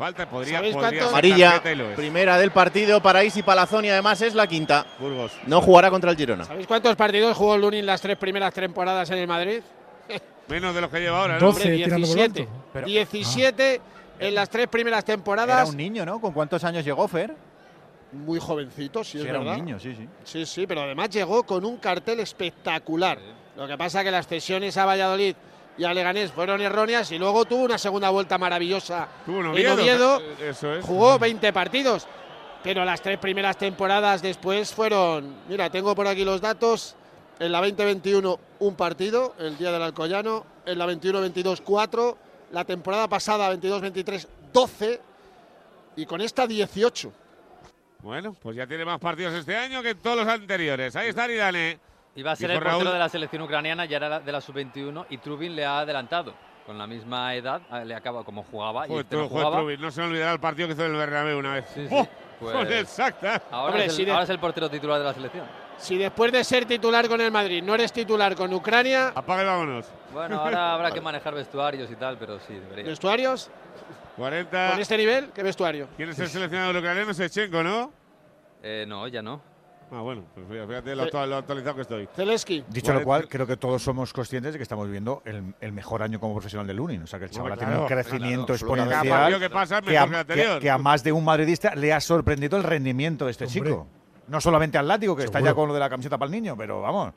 Falta, 0.00 0.26
podría, 0.26 0.56
¿Sabéis 0.56 0.76
podría 0.76 1.08
Amarilla, 1.08 1.62
primera 1.94 2.38
del 2.38 2.52
partido 2.52 3.02
para 3.02 3.22
Isi 3.22 3.42
Palazón 3.42 3.84
y 3.84 3.90
además 3.90 4.22
es 4.22 4.34
la 4.34 4.46
quinta. 4.46 4.86
Burgos. 4.98 5.30
No 5.46 5.60
jugará 5.60 5.90
contra 5.90 6.10
el 6.10 6.16
Girona. 6.16 6.46
¿Sabéis 6.46 6.66
cuántos 6.66 6.96
partidos 6.96 7.36
jugó 7.36 7.58
Lunin 7.58 7.84
las 7.84 8.00
tres 8.00 8.16
primeras 8.16 8.54
temporadas 8.54 9.10
en 9.10 9.18
el 9.18 9.26
Madrid? 9.28 9.60
Menos 10.48 10.74
de 10.74 10.80
los 10.80 10.90
que 10.90 11.00
lleva 11.00 11.20
ahora, 11.20 11.38
¿no? 11.38 11.50
Hombre, 11.50 11.70
17. 11.72 12.48
17 12.86 13.80
en 14.20 14.34
las 14.34 14.48
tres 14.48 14.68
primeras 14.68 15.00
Era 15.00 15.06
temporadas. 15.16 15.68
un 15.68 15.76
niño, 15.76 16.06
¿no? 16.06 16.18
¿Con 16.18 16.32
cuántos 16.32 16.64
años 16.64 16.82
llegó 16.82 17.06
Fer? 17.06 17.36
Muy 18.12 18.40
jovencito, 18.40 19.04
sí, 19.04 19.18
Sí, 19.18 19.24
es 19.24 19.26
era 19.26 19.40
un 19.40 19.54
niño, 19.54 19.78
sí, 19.78 19.94
sí. 19.94 20.08
Sí, 20.24 20.46
sí, 20.46 20.66
pero 20.66 20.80
además 20.80 21.10
llegó 21.10 21.42
con 21.42 21.62
un 21.62 21.76
cartel 21.76 22.20
espectacular. 22.20 23.18
Lo 23.54 23.68
que 23.68 23.76
pasa 23.76 24.02
que 24.02 24.10
las 24.10 24.26
cesiones 24.26 24.78
a 24.78 24.86
Valladolid 24.86 25.36
y 25.78 25.84
a 25.84 25.94
Leganés 25.94 26.32
fueron 26.32 26.60
erróneas 26.60 27.10
y 27.12 27.18
luego 27.18 27.44
tuvo 27.44 27.64
una 27.64 27.78
segunda 27.78 28.10
vuelta 28.10 28.38
maravillosa 28.38 29.08
en 29.26 29.46
Oviedo, 29.46 29.74
Oviedo. 29.74 30.22
Eso 30.40 30.74
es. 30.74 30.84
Jugó 30.84 31.18
20 31.18 31.52
partidos, 31.52 32.06
pero 32.62 32.84
las 32.84 33.00
tres 33.00 33.18
primeras 33.18 33.56
temporadas 33.56 34.22
después 34.22 34.74
fueron, 34.74 35.36
mira, 35.48 35.70
tengo 35.70 35.94
por 35.94 36.06
aquí 36.06 36.24
los 36.24 36.40
datos, 36.40 36.96
en 37.38 37.52
la 37.52 37.58
2021 37.60 38.38
un 38.58 38.74
partido, 38.74 39.34
el 39.38 39.56
día 39.56 39.72
del 39.72 39.82
Alcoyano, 39.82 40.44
en 40.66 40.78
la 40.78 40.86
21-22 40.86 41.62
4, 41.64 42.18
la 42.52 42.64
temporada 42.64 43.08
pasada 43.08 43.52
22-23 43.54 44.26
12 44.52 45.00
y 45.96 46.06
con 46.06 46.20
esta 46.20 46.46
18. 46.46 47.12
Bueno, 48.02 48.34
pues 48.34 48.56
ya 48.56 48.66
tiene 48.66 48.84
más 48.84 48.98
partidos 48.98 49.34
este 49.34 49.56
año 49.56 49.82
que 49.82 49.94
todos 49.94 50.18
los 50.18 50.28
anteriores. 50.28 50.96
Ahí 50.96 51.08
está 51.08 51.24
Aridane. 51.24 51.78
Iba 52.20 52.32
a 52.32 52.36
ser 52.36 52.50
Dijo 52.50 52.58
el 52.58 52.64
portero 52.64 52.90
Raúl- 52.90 52.92
de 52.92 52.98
la 52.98 53.08
selección 53.08 53.42
ucraniana, 53.42 53.86
ya 53.86 53.96
era 53.96 54.20
de 54.20 54.30
la 54.32 54.42
sub-21 54.42 55.06
y 55.08 55.16
Trubin 55.18 55.56
le 55.56 55.64
ha 55.64 55.78
adelantado. 55.80 56.34
Con 56.66 56.76
la 56.76 56.86
misma 56.86 57.34
edad, 57.34 57.62
ah, 57.70 57.82
le 57.82 57.94
acaba 57.94 58.22
como 58.24 58.42
jugaba 58.44 58.86
y 58.86 58.92
este 58.94 59.16
no 59.16 59.26
jugaba. 59.26 59.56
Trubin, 59.56 59.80
no 59.80 59.90
se 59.90 60.02
me 60.02 60.08
olvidará 60.08 60.32
el 60.34 60.38
partido 60.38 60.68
que 60.68 60.74
hizo 60.74 60.84
el 60.84 60.92
Bernabéu 60.92 61.38
una 61.38 61.54
vez. 61.54 61.64
Sí, 61.74 61.88
sí, 61.88 61.94
¡Oh! 61.94 62.06
pues- 62.38 62.70
exacta. 62.72 63.40
Ahora, 63.50 63.68
Hombre, 63.72 63.86
es 63.86 63.92
el, 63.92 63.96
si 63.96 64.04
de- 64.04 64.10
ahora 64.12 64.24
es 64.24 64.30
el 64.30 64.38
portero 64.38 64.68
titular 64.68 64.98
de 64.98 65.04
la 65.04 65.14
selección. 65.14 65.46
Si 65.78 65.96
después 65.96 66.30
de 66.30 66.44
ser 66.44 66.66
titular 66.66 67.08
con 67.08 67.22
el 67.22 67.30
Madrid 67.32 67.62
no 67.62 67.74
eres 67.74 67.90
titular 67.90 68.36
con 68.36 68.52
Ucrania, 68.52 69.12
apaga 69.14 69.42
y 69.42 69.46
vámonos. 69.46 69.86
Bueno, 70.12 70.40
ahora 70.42 70.74
habrá 70.74 70.90
que 70.90 71.00
manejar 71.00 71.34
vestuarios 71.34 71.90
y 71.90 71.96
tal, 71.96 72.18
pero 72.18 72.38
sí, 72.40 72.52
debería. 72.52 72.84
¿Vestuarios? 72.84 73.50
40. 74.18 74.72
¿Con 74.72 74.80
este 74.80 74.98
nivel? 74.98 75.30
¿Qué 75.34 75.42
vestuario? 75.42 75.88
¿Quién 75.96 76.10
es 76.10 76.18
el 76.18 76.28
seleccionado 76.28 76.78
ucraniano? 76.78 77.14
Sechenko, 77.14 77.62
¿no? 77.62 77.90
Eh, 78.62 78.84
no, 78.86 79.08
ya 79.08 79.22
no. 79.22 79.40
Ah, 79.92 80.02
bueno, 80.02 80.22
pues 80.34 80.46
fíjate 80.48 80.94
lo, 80.94 81.04
actu- 81.04 81.26
lo 81.26 81.36
actualizado 81.36 81.74
que 81.74 81.82
estoy. 81.82 82.08
Zelensky. 82.14 82.64
Dicho 82.68 82.92
lo 82.92 83.02
cual, 83.02 83.28
creo 83.28 83.46
que 83.46 83.56
todos 83.56 83.82
somos 83.82 84.12
conscientes 84.12 84.52
de 84.52 84.58
que 84.58 84.62
estamos 84.62 84.86
viviendo 84.86 85.20
el, 85.24 85.54
el 85.60 85.72
mejor 85.72 86.02
año 86.02 86.20
como 86.20 86.34
profesional 86.34 86.66
de 86.66 86.74
Lunin. 86.74 87.02
O 87.02 87.06
sea, 87.08 87.18
que 87.18 87.24
el 87.24 87.30
chaval 87.32 87.52
Hombre, 87.52 87.66
tiene 87.66 87.80
un 87.80 87.86
claro, 87.88 88.02
crecimiento 88.02 88.46
claro, 88.46 88.54
exponencial. 88.54 89.40
Que 89.40 89.50
pasa 89.50 89.82
que, 89.82 89.98
a, 89.98 90.24
que 90.24 90.58
que- 90.60 90.70
a 90.70 90.78
más 90.78 91.02
de 91.02 91.10
un 91.12 91.24
madridista 91.24 91.74
le 91.74 91.92
ha 91.92 92.00
sorprendido 92.00 92.56
el 92.56 92.62
rendimiento 92.62 93.24
de 93.24 93.32
este 93.32 93.46
chico. 93.48 93.86
No 94.28 94.40
solamente 94.40 94.78
al 94.78 94.86
látigo, 94.86 95.16
que 95.16 95.24
está 95.24 95.40
ya 95.40 95.54
con 95.54 95.66
lo 95.66 95.74
de 95.74 95.80
la 95.80 95.90
camiseta 95.90 96.16
para 96.16 96.26
el 96.28 96.32
niño, 96.32 96.56
pero 96.56 96.80
vamos. 96.80 97.12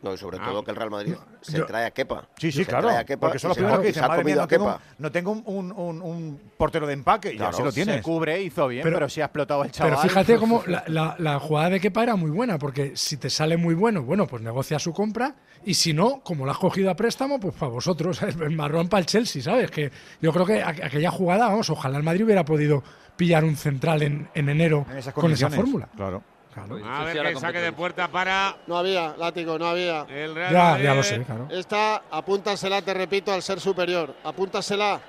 No, 0.00 0.14
y 0.14 0.16
sobre 0.16 0.38
todo 0.38 0.62
que 0.62 0.70
el 0.70 0.76
Real 0.76 0.90
Madrid 0.90 1.14
se 1.40 1.58
Yo- 1.58 1.66
trae 1.66 1.84
a 1.84 1.90
Kepa. 1.90 2.28
Sí, 2.38 2.52
sí, 2.52 2.58
Se 2.58 2.66
claro. 2.66 2.86
trae 2.86 2.98
a 2.98 3.04
Kepa 3.04 3.20
porque 3.26 3.38
son 3.40 3.48
los 3.48 3.56
primeros 3.58 3.80
que 3.80 3.88
dicen, 3.88 4.04
ha 4.04 4.08
madre 4.08 4.22
mía, 4.22 4.34
comido 4.36 4.38
no 4.38 4.44
a 4.44 4.48
tengo, 4.48 4.80
no 4.98 5.10
tengo 5.12 5.30
un, 5.32 5.42
un- 5.46 5.72
un- 5.72 6.02
un 6.02 6.40
portero 6.56 6.86
de 6.86 6.92
empaque. 6.92 7.32
y 7.32 7.36
Claro, 7.36 7.50
así 7.50 7.62
lo 7.64 7.72
tienes. 7.72 7.96
Se 7.96 8.02
cubre, 8.02 8.40
hizo 8.40 8.68
bien, 8.68 8.84
pero, 8.84 9.08
sí 9.08 9.20
ha 9.20 9.24
explotado 9.24 9.64
el 9.64 9.72
chaval. 9.72 9.90
Pero 9.94 10.02
fíjate 10.02 10.36
cómo 10.38 10.62
la, 10.68 10.84
la- 10.86 11.16
la 11.18 11.40
jugada 11.40 11.70
de 11.70 11.80
Kepa 11.80 12.04
era 12.04 12.14
muy 12.14 12.30
buena, 12.30 12.58
porque 12.58 12.92
si 12.96 13.16
te 13.16 13.28
sale 13.28 13.56
muy 13.56 13.74
bueno, 13.74 14.04
bueno, 14.04 14.28
pues 14.28 14.40
negocia 14.40 14.78
su 14.78 14.92
compra, 14.92 15.34
y 15.64 15.74
si 15.74 15.92
no, 15.92 16.20
como 16.22 16.44
lo 16.44 16.52
has 16.52 16.58
cogido 16.58 16.90
a 16.90 16.94
préstamo, 16.94 17.40
pues 17.40 17.54
para 17.56 17.72
vosotros, 17.72 18.20
el 18.22 18.50
marrón 18.56 18.88
para 18.88 19.00
el 19.00 19.06
Chelsea, 19.06 19.42
¿sabes? 19.42 19.68
Que 19.70 19.90
yo 20.22 20.32
creo 20.32 20.46
que 20.46 20.64
aqu- 20.64 20.84
aquella 20.84 21.10
jugada, 21.10 21.48
vamos, 21.48 21.68
ojalá 21.70 21.96
el 21.98 22.04
Madrid 22.04 22.24
hubiera 22.24 22.44
podido 22.44 22.84
pillar 23.16 23.42
un 23.42 23.56
central 23.56 24.02
en, 24.02 24.28
en 24.32 24.48
enero 24.48 24.86
En 24.94 25.10
con 25.10 25.32
esa 25.32 25.50
fórmula. 25.50 25.88
Claro. 25.96 26.22
A 26.56 27.04
ver 27.04 27.22
qué 27.34 27.40
saque 27.40 27.58
de 27.60 27.72
puerta 27.72 28.08
para 28.08 28.56
No 28.66 28.76
había, 28.78 29.14
látigo, 29.16 29.58
no 29.58 29.66
había. 29.66 30.06
el 30.08 30.34
Real 30.34 30.52
Ya, 30.52 30.62
Madrid. 30.64 30.84
ya 30.84 30.94
lo 30.94 31.02
sé, 31.02 31.22
claro. 31.22 31.48
Esta, 31.50 32.02
apúntasela, 32.10 32.82
te 32.82 32.94
repito, 32.94 33.32
al 33.32 33.42
ser 33.42 33.60
superior. 33.60 34.14
Apúntasela. 34.24 35.00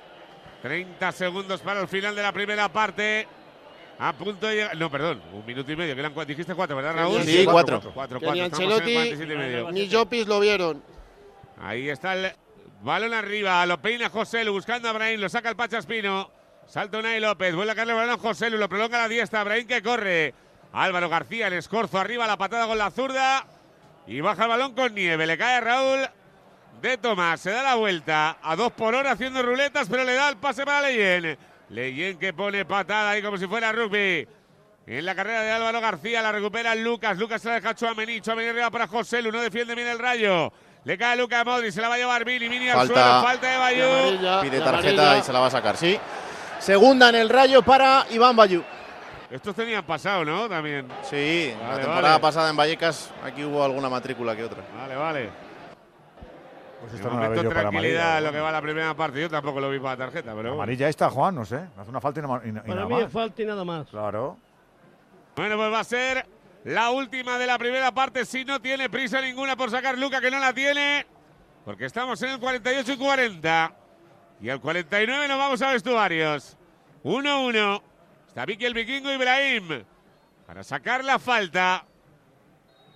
30 0.62 1.12
segundos 1.12 1.60
para 1.60 1.80
el 1.80 1.88
final 1.88 2.14
de 2.14 2.22
la 2.22 2.32
primera 2.32 2.68
parte. 2.70 3.26
A 3.98 4.12
punto 4.14 4.46
de 4.46 4.54
llegar. 4.56 4.76
No, 4.76 4.90
perdón, 4.90 5.20
un 5.32 5.44
minuto 5.44 5.70
y 5.72 5.76
medio. 5.76 5.94
Que 5.94 6.00
eran, 6.00 6.14
dijiste 6.26 6.54
cuatro, 6.54 6.76
¿verdad, 6.76 6.94
Raúl? 6.94 7.22
Sí, 7.22 7.44
cuatro. 7.44 7.76
cuatro. 7.80 7.92
Cuatro, 7.94 8.18
Que 8.20 8.24
cuatro. 8.26 8.42
ni 8.42 8.46
Estamos 8.46 8.64
en 8.64 8.70
el 8.70 8.72
Ancelotti 8.78 8.94
47 8.94 9.34
y 9.34 9.36
medio. 9.36 9.72
ni 9.72 9.90
Jopis 9.92 10.26
lo 10.26 10.40
vieron. 10.40 10.82
Ahí 11.60 11.88
está 11.90 12.14
el 12.14 12.32
balón 12.82 13.12
arriba. 13.12 13.64
Lo 13.66 13.80
peina 13.82 14.08
José 14.08 14.44
Lu 14.44 14.52
buscando 14.52 14.88
a 14.88 14.92
Brahim. 14.92 15.20
Lo 15.20 15.28
saca 15.28 15.50
el 15.50 15.56
Pachaspino. 15.56 16.30
Salta 16.66 16.98
Unai 16.98 17.18
López, 17.20 17.54
vuelve 17.54 17.72
a 17.72 17.74
caerle 17.74 17.94
el 17.94 17.98
balón 17.98 18.18
José 18.18 18.48
Lu, 18.48 18.56
lo 18.56 18.68
prolonga 18.68 18.98
la 18.98 19.08
diestra, 19.08 19.42
Brahim 19.42 19.66
que 19.66 19.82
corre. 19.82 20.32
Álvaro 20.72 21.08
García, 21.08 21.48
el 21.48 21.54
escorzo 21.54 21.98
arriba, 21.98 22.26
la 22.26 22.36
patada 22.36 22.66
con 22.66 22.78
la 22.78 22.90
zurda. 22.90 23.44
Y 24.06 24.20
baja 24.20 24.44
el 24.44 24.48
balón 24.48 24.74
con 24.74 24.94
nieve, 24.94 25.26
le 25.26 25.38
cae 25.38 25.56
a 25.56 25.60
Raúl 25.60 26.08
de 26.80 26.96
Tomás, 26.96 27.40
se 27.40 27.50
da 27.50 27.62
la 27.62 27.74
vuelta 27.74 28.38
a 28.42 28.56
dos 28.56 28.72
por 28.72 28.94
hora 28.94 29.12
haciendo 29.12 29.42
ruletas, 29.42 29.88
pero 29.88 30.04
le 30.04 30.14
da 30.14 30.28
el 30.28 30.36
pase 30.36 30.64
para 30.64 30.88
Leyen. 30.88 31.38
Leyen 31.68 32.18
que 32.18 32.32
pone 32.32 32.64
patada 32.64 33.10
ahí 33.10 33.22
como 33.22 33.36
si 33.36 33.46
fuera 33.46 33.70
rugby. 33.70 34.26
En 34.86 35.04
la 35.04 35.14
carrera 35.14 35.42
de 35.42 35.52
Álvaro 35.52 35.80
García 35.80 36.22
la 36.22 36.32
recupera 36.32 36.74
Lucas. 36.74 37.16
Lucas 37.18 37.40
se 37.40 37.48
la 37.48 37.54
deja 37.56 37.70
a 37.70 37.74
Chuamení. 37.74 38.20
Chuamení 38.20 38.48
arriba 38.48 38.70
para 38.70 38.88
José 38.88 39.22
Lu. 39.22 39.30
No 39.30 39.40
defiende 39.40 39.76
bien 39.76 39.86
el 39.86 40.00
rayo. 40.00 40.52
Le 40.82 40.98
cae 40.98 41.16
Lucas 41.16 41.44
Modri. 41.44 41.70
Se 41.70 41.80
la 41.80 41.88
va 41.88 41.94
a 41.94 41.98
llevar 41.98 42.24
Vini. 42.24 42.48
Vini 42.48 42.68
al 42.70 42.88
suelo. 42.88 43.22
Falta 43.22 43.46
de 43.46 43.56
Bayú. 43.58 44.40
Pide 44.40 44.60
tarjeta 44.60 45.18
y 45.18 45.22
se 45.22 45.32
la 45.32 45.38
va 45.38 45.46
a 45.46 45.50
sacar, 45.50 45.76
sí. 45.76 45.96
Segunda 46.58 47.10
en 47.10 47.14
el 47.14 47.28
rayo 47.28 47.62
para 47.62 48.06
Iván 48.10 48.34
Bayú. 48.34 48.64
Estos 49.30 49.54
tenían 49.54 49.84
pasado, 49.84 50.24
¿no? 50.24 50.48
También. 50.48 50.88
Sí, 51.02 51.54
la 51.60 51.68
Vale, 51.68 51.82
temporada 51.82 52.08
vale. 52.14 52.20
pasada 52.22 52.50
en 52.50 52.56
Vallecas 52.56 53.12
aquí 53.24 53.44
hubo 53.44 53.62
alguna 53.62 53.88
matrícula 53.88 54.34
que 54.34 54.42
otra. 54.44 54.62
Vale, 54.76 54.96
vale. 54.96 55.30
Pues 56.80 56.94
no 57.00 57.08
la 57.10 57.14
momento 57.14 57.42
para 57.48 57.60
tranquilidad 57.60 58.02
amarilla. 58.02 58.18
en 58.18 58.24
lo 58.24 58.32
que 58.32 58.40
va 58.40 58.50
la 58.52 58.62
primera 58.62 58.94
parte. 58.94 59.20
Yo 59.20 59.30
tampoco 59.30 59.60
lo 59.60 59.70
vi 59.70 59.78
para 59.78 59.90
la 59.96 60.04
tarjeta, 60.06 60.32
pero. 60.34 60.54
Amarilla 60.54 60.88
esta, 60.88 61.10
Juan, 61.10 61.34
no 61.34 61.44
sé. 61.44 61.60
Hace 61.78 61.90
una 61.90 62.00
falta 62.00 62.20
y, 62.20 62.22
no- 62.22 62.40
y- 62.44 62.48
y 62.48 62.52
Para 62.52 62.74
nada 62.74 62.86
mí 62.86 62.94
más. 62.94 63.02
es 63.04 63.12
falta 63.12 63.42
y 63.42 63.44
nada 63.44 63.64
más. 63.64 63.86
Claro. 63.88 64.36
Bueno, 65.36 65.56
pues 65.56 65.72
va 65.72 65.80
a 65.80 65.84
ser 65.84 66.26
la 66.64 66.90
última 66.90 67.38
de 67.38 67.46
la 67.46 67.58
primera 67.58 67.92
parte. 67.92 68.24
Si 68.24 68.44
no 68.44 68.60
tiene 68.60 68.88
prisa 68.90 69.20
ninguna 69.20 69.56
por 69.56 69.70
sacar 69.70 69.96
Luca, 69.98 70.20
que 70.20 70.30
no 70.30 70.38
la 70.40 70.52
tiene. 70.52 71.06
Porque 71.64 71.84
estamos 71.84 72.20
en 72.22 72.30
el 72.30 72.40
48 72.40 72.92
y 72.94 72.96
40. 72.96 73.72
Y 74.40 74.48
al 74.48 74.60
49 74.60 75.28
nos 75.28 75.38
vamos 75.38 75.60
a 75.62 75.70
vestuarios. 75.72 76.56
1-1. 77.04 77.82
Está 78.30 78.46
Vicky 78.46 78.64
el 78.64 78.74
vikingo 78.74 79.10
Ibrahim. 79.10 79.84
Para 80.46 80.62
sacar 80.62 81.04
la 81.04 81.18
falta. 81.18 81.84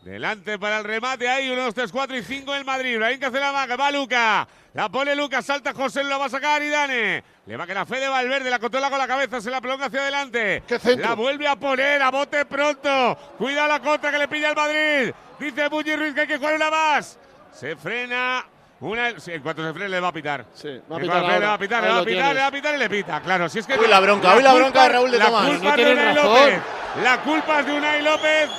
Delante 0.04 0.60
para 0.60 0.78
el 0.78 0.84
remate 0.84 1.28
ahí, 1.28 1.50
1, 1.50 1.60
2, 1.60 1.74
3, 1.74 1.90
4 1.90 2.16
y 2.18 2.22
5 2.22 2.54
el 2.54 2.64
Madrid. 2.64 2.94
Ibrahim 2.94 3.18
que 3.18 3.26
hace 3.26 3.40
la 3.40 3.50
maga, 3.50 3.74
va 3.74 3.90
Luca. 3.90 4.46
La 4.74 4.88
pone 4.88 5.16
Luca, 5.16 5.42
salta 5.42 5.74
José, 5.74 6.04
lo 6.04 6.20
va 6.20 6.26
a 6.26 6.28
sacar 6.28 6.62
y 6.62 6.68
Dane. 6.68 7.24
Le 7.46 7.56
va 7.56 7.64
a 7.64 7.66
quedar 7.66 7.84
fe 7.84 7.98
de 7.98 8.06
Valverde, 8.06 8.48
la 8.48 8.60
controla 8.60 8.88
con 8.88 8.98
la 9.00 9.08
cabeza, 9.08 9.40
se 9.40 9.50
la 9.50 9.60
prolonga 9.60 9.86
hacia 9.86 10.02
adelante. 10.02 10.62
La 10.98 11.14
vuelve 11.14 11.48
a 11.48 11.56
poner, 11.56 12.00
a 12.00 12.12
bote 12.12 12.44
pronto. 12.44 13.18
Cuida 13.36 13.66
la 13.66 13.80
contra 13.80 14.12
que 14.12 14.18
le 14.18 14.28
pilla 14.28 14.50
el 14.50 14.56
Madrid. 14.56 15.14
Dice 15.40 15.68
Ruiz 15.96 16.14
que 16.14 16.20
hay 16.20 16.26
que 16.28 16.38
jugar 16.38 16.54
una 16.54 16.70
más. 16.70 17.18
Se 17.52 17.74
frena. 17.74 18.53
Una, 18.84 19.18
sí, 19.18 19.32
en 19.32 19.42
cuanto 19.42 19.64
se 19.64 19.72
frene 19.72 19.88
le 19.88 20.00
va 20.00 20.08
a 20.08 20.12
pitar. 20.12 20.44
Sí, 20.52 20.68
va 20.90 20.96
a 20.96 21.00
pitar 21.00 21.22
le 21.22 21.46
va 21.46 21.54
a 21.54 21.58
pitar, 21.58 21.82
le 21.82 21.88
va 21.88 21.98
a 21.98 22.04
pitar, 22.04 22.34
le 22.34 22.40
va 22.40 22.46
a 22.46 22.50
pitar 22.50 22.74
y 22.74 22.78
le 22.78 22.90
pita. 22.90 23.20
Claro, 23.22 23.48
si 23.48 23.58
es 23.60 23.66
que 23.66 23.78
Uy, 23.78 23.86
la 23.88 23.98
bronca, 24.00 24.36
uy, 24.36 24.42
la 24.42 24.52
bronca 24.54 24.82
de 24.82 24.88
Raúl 24.90 25.10
de 25.10 25.18
la 25.18 25.24
Tomás. 25.26 25.48
culpa 25.48 25.62
No 25.64 25.70
es 25.70 25.76
de 25.76 25.84
tiene 25.84 25.92
Unai 26.02 26.14
razón. 26.14 26.34
López. 26.34 26.60
La 27.02 27.20
culpa 27.22 27.60
es 27.60 27.66
de 27.66 27.72
Unai 27.72 28.02
López 28.02 28.50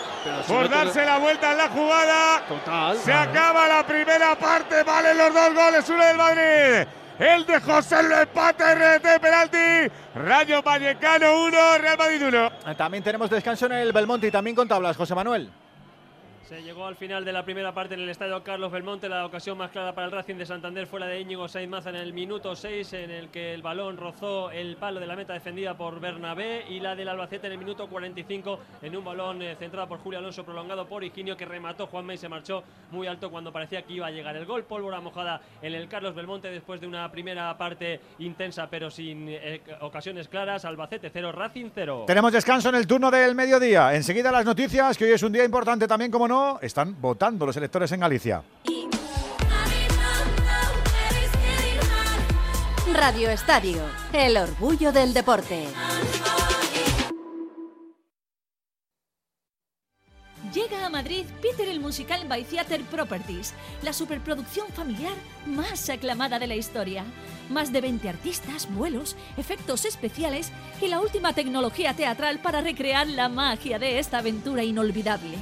si 0.46 0.52
por 0.52 0.62
no 0.64 0.68
darse 0.70 1.06
la 1.06 1.18
vuelta 1.20 1.52
en 1.52 1.58
la 1.60 1.68
jugada. 1.70 2.42
Total. 2.48 2.98
Se 2.98 3.14
acaba 3.14 3.68
la 3.68 3.86
primera 3.86 4.36
parte, 4.36 4.82
valen 4.84 5.18
los 5.18 5.34
dos 5.34 5.54
goles, 5.54 5.90
uno 5.90 6.06
del 6.06 6.18
Madrid. 6.18 6.88
El 7.20 7.46
de 7.46 7.62
José 7.62 8.04
lo 8.04 8.20
empata, 8.20 8.74
RT, 8.76 9.20
penalti. 9.22 9.92
Rayo 10.16 10.62
Vallecano 10.64 11.44
1, 11.46 11.78
Real 11.78 11.98
Madrid 11.98 12.26
1. 12.28 12.46
Eh, 12.66 12.76
También 12.76 13.04
tenemos 13.04 13.30
descanso 13.30 13.68
en 13.68 13.74
el 13.74 13.94
Belmonte 13.94 14.28
y 14.28 14.32
también 14.32 14.56
con 14.56 14.68
tablas, 14.68 14.98
José 14.98 15.16
Manuel. 15.16 15.50
Se 16.48 16.62
llegó 16.62 16.86
al 16.86 16.96
final 16.96 17.26
de 17.26 17.34
la 17.34 17.44
primera 17.44 17.74
parte 17.74 17.96
en 17.96 18.02
el 18.02 18.10
estadio 18.10 18.44
Carlos 18.44 18.72
Belmonte. 18.72 19.10
La 19.10 19.26
ocasión 19.26 19.58
más 19.58 19.72
clara 19.72 19.96
para 19.96 20.06
el 20.06 20.12
Racing 20.12 20.36
de 20.36 20.46
Santander 20.46 20.86
fue 20.86 21.00
la 21.00 21.08
de 21.08 21.20
Íñigo 21.20 21.48
Sainz 21.48 21.72
Maza 21.72 21.90
en 21.90 21.96
el 21.96 22.14
minuto 22.14 22.56
6, 22.56 22.94
en 22.94 23.10
el 23.10 23.30
que 23.30 23.56
el 23.56 23.64
balón 23.64 23.98
rozó 23.98 24.52
el 24.52 24.78
palo 24.78 25.00
de 25.00 25.08
la 25.08 25.16
meta 25.16 25.34
defendida 25.34 25.76
por 25.76 26.00
Bernabé. 26.00 26.66
Y 26.70 26.80
la 26.82 26.96
del 26.96 27.08
Albacete 27.08 27.48
en 27.48 27.54
el 27.54 27.58
minuto 27.58 27.88
45, 27.88 28.60
en 28.84 28.96
un 28.96 29.04
balón 29.04 29.42
eh, 29.42 29.56
centrado 29.58 29.88
por 29.88 29.98
Julio 29.98 30.20
Alonso, 30.20 30.46
prolongado 30.46 30.88
por 30.88 31.04
Higinio, 31.04 31.36
que 31.36 31.46
remató 31.46 31.88
Juanma 31.88 32.14
y 32.14 32.18
se 32.18 32.30
marchó 32.30 32.64
muy 32.92 33.08
alto 33.08 33.32
cuando 33.32 33.52
parecía 33.52 33.82
que 33.82 33.94
iba 33.94 34.06
a 34.06 34.12
llegar 34.12 34.36
el 34.36 34.46
gol. 34.46 34.66
Pólvora 34.66 35.02
mojada 35.02 35.42
en 35.64 35.74
el 35.74 35.88
Carlos 35.88 36.14
Belmonte 36.14 36.52
después 36.52 36.80
de 36.80 36.86
una 36.86 37.10
primera 37.12 37.58
parte 37.58 38.00
intensa, 38.20 38.68
pero 38.70 38.92
sin 38.92 39.30
eh, 39.30 39.64
ocasiones 39.82 40.28
claras. 40.28 40.64
Albacete 40.64 41.10
0, 41.12 41.32
Racing 41.32 41.72
0. 41.74 42.04
Tenemos 42.06 42.32
descanso 42.32 42.70
en 42.70 42.76
el 42.76 42.86
turno 42.86 43.10
del 43.10 43.34
mediodía. 43.34 43.96
Enseguida 43.96 44.32
las 44.32 44.46
noticias, 44.46 44.96
que 44.96 45.06
hoy 45.06 45.12
es 45.14 45.24
un 45.24 45.32
día 45.32 45.44
importante 45.44 45.88
también, 45.88 46.12
como 46.12 46.28
no, 46.28 46.35
están 46.62 47.00
votando 47.02 47.46
los 47.46 47.58
electores 47.58 47.92
en 47.92 48.00
Galicia. 48.00 48.44
Radio 52.94 53.30
Estadio, 53.30 53.82
el 54.14 54.38
orgullo 54.38 54.92
del 54.92 55.14
deporte. 55.14 55.68
Llega 60.54 60.86
a 60.86 60.90
Madrid 60.90 61.26
Peter 61.42 61.68
el 61.68 61.82
Musical 61.82 62.26
by 62.30 62.46
Theater 62.46 62.82
Properties, 62.84 63.54
la 63.84 63.92
superproducción 63.92 64.68
familiar 64.70 65.14
más 65.46 65.90
aclamada 65.90 66.40
de 66.40 66.48
la 66.48 66.56
historia. 66.56 67.04
Más 67.50 67.74
de 67.74 67.82
20 67.82 68.08
artistas, 68.08 68.74
vuelos, 68.74 69.18
efectos 69.36 69.84
especiales 69.84 70.54
y 70.82 70.88
la 70.88 71.02
última 71.02 71.34
tecnología 71.34 71.94
teatral 71.94 72.40
para 72.40 72.62
recrear 72.62 73.08
la 73.08 73.28
magia 73.28 73.78
de 73.78 74.00
esta 74.00 74.20
aventura 74.20 74.64
inolvidable. 74.64 75.36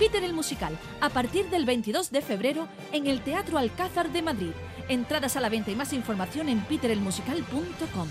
Peter 0.00 0.24
el 0.24 0.32
Musical, 0.32 0.78
a 1.02 1.10
partir 1.10 1.50
del 1.50 1.66
22 1.66 2.10
de 2.10 2.22
febrero 2.22 2.68
en 2.90 3.06
el 3.06 3.20
Teatro 3.20 3.58
Alcázar 3.58 4.10
de 4.10 4.22
Madrid. 4.22 4.52
Entradas 4.88 5.36
a 5.36 5.40
la 5.40 5.50
venta 5.50 5.70
y 5.70 5.76
más 5.76 5.92
información 5.92 6.48
en 6.48 6.60
peterelmusical.com. 6.62 8.08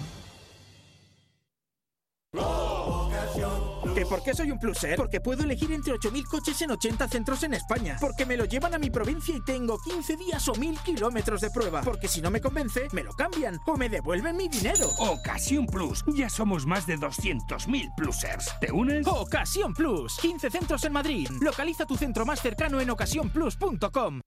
¿Que 3.96 4.06
por 4.06 4.24
qué 4.24 4.34
soy 4.34 4.52
un 4.52 4.60
pluser? 4.60 4.96
Porque 4.96 5.20
puedo 5.20 5.44
elegir 5.44 5.72
entre 5.72 5.94
8.000 5.94 6.24
coches 6.26 6.62
en 6.62 6.72
80 6.72 7.08
centros 7.08 7.44
en 7.44 7.54
España. 7.54 7.98
Porque 8.00 8.26
me 8.26 8.38
lo 8.38 8.46
llevan 8.46 8.74
a 8.74 8.78
mi 8.78 8.90
provincia 8.90 9.36
y 9.36 9.44
tengo 9.44 9.80
15 9.80 10.16
días 10.16 10.48
o 10.48 10.54
1.000 10.54 10.78
kilómetros 10.84 11.42
de 11.42 11.50
prueba. 11.50 11.82
Porque 11.82 12.08
si 12.08 12.22
no 12.22 12.32
me 12.32 12.42
convence, 12.42 12.88
me 12.94 13.04
lo 13.04 13.14
cambian 13.14 13.60
o 13.66 13.78
me 13.78 13.90
devuelven 13.90 14.38
mi 14.38 14.48
dinero. 14.48 14.88
Ocasión 15.00 15.66
Plus. 15.66 16.04
Ya 16.08 16.30
somos 16.30 16.66
más 16.66 16.86
de 16.86 16.98
200.000 16.98 17.96
plusers. 17.96 18.50
¿Te 18.62 18.72
unes? 18.72 19.06
Ocasión 19.08 19.74
Plus. 19.74 20.18
15 20.22 20.50
centros 20.50 20.84
en 20.86 20.94
Madrid. 20.94 21.28
Localiza 21.42 21.86
tu 21.86 21.96
centro 21.96 22.26
más 22.26 22.42
cercano 22.42 22.80
en 22.80 22.90
ocasiónplus.com. 22.90 24.22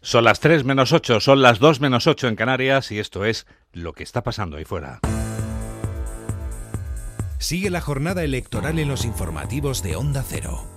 Son 0.00 0.22
las 0.24 0.38
3 0.40 0.64
menos 0.64 0.92
8, 0.92 1.18
son 1.20 1.40
las 1.42 1.58
2 1.58 1.80
menos 1.80 2.06
8 2.06 2.28
en 2.28 2.36
Canarias 2.36 2.92
y 2.92 2.98
esto 2.98 3.24
es 3.24 3.46
lo 3.72 3.94
que 3.94 4.02
está 4.02 4.22
pasando 4.22 4.58
ahí 4.58 4.64
fuera. 4.64 5.00
Sigue 7.38 7.70
la 7.70 7.80
jornada 7.80 8.22
electoral 8.22 8.78
en 8.78 8.88
los 8.88 9.04
informativos 9.04 9.82
de 9.82 9.96
Onda 9.96 10.22
Cero. 10.26 10.73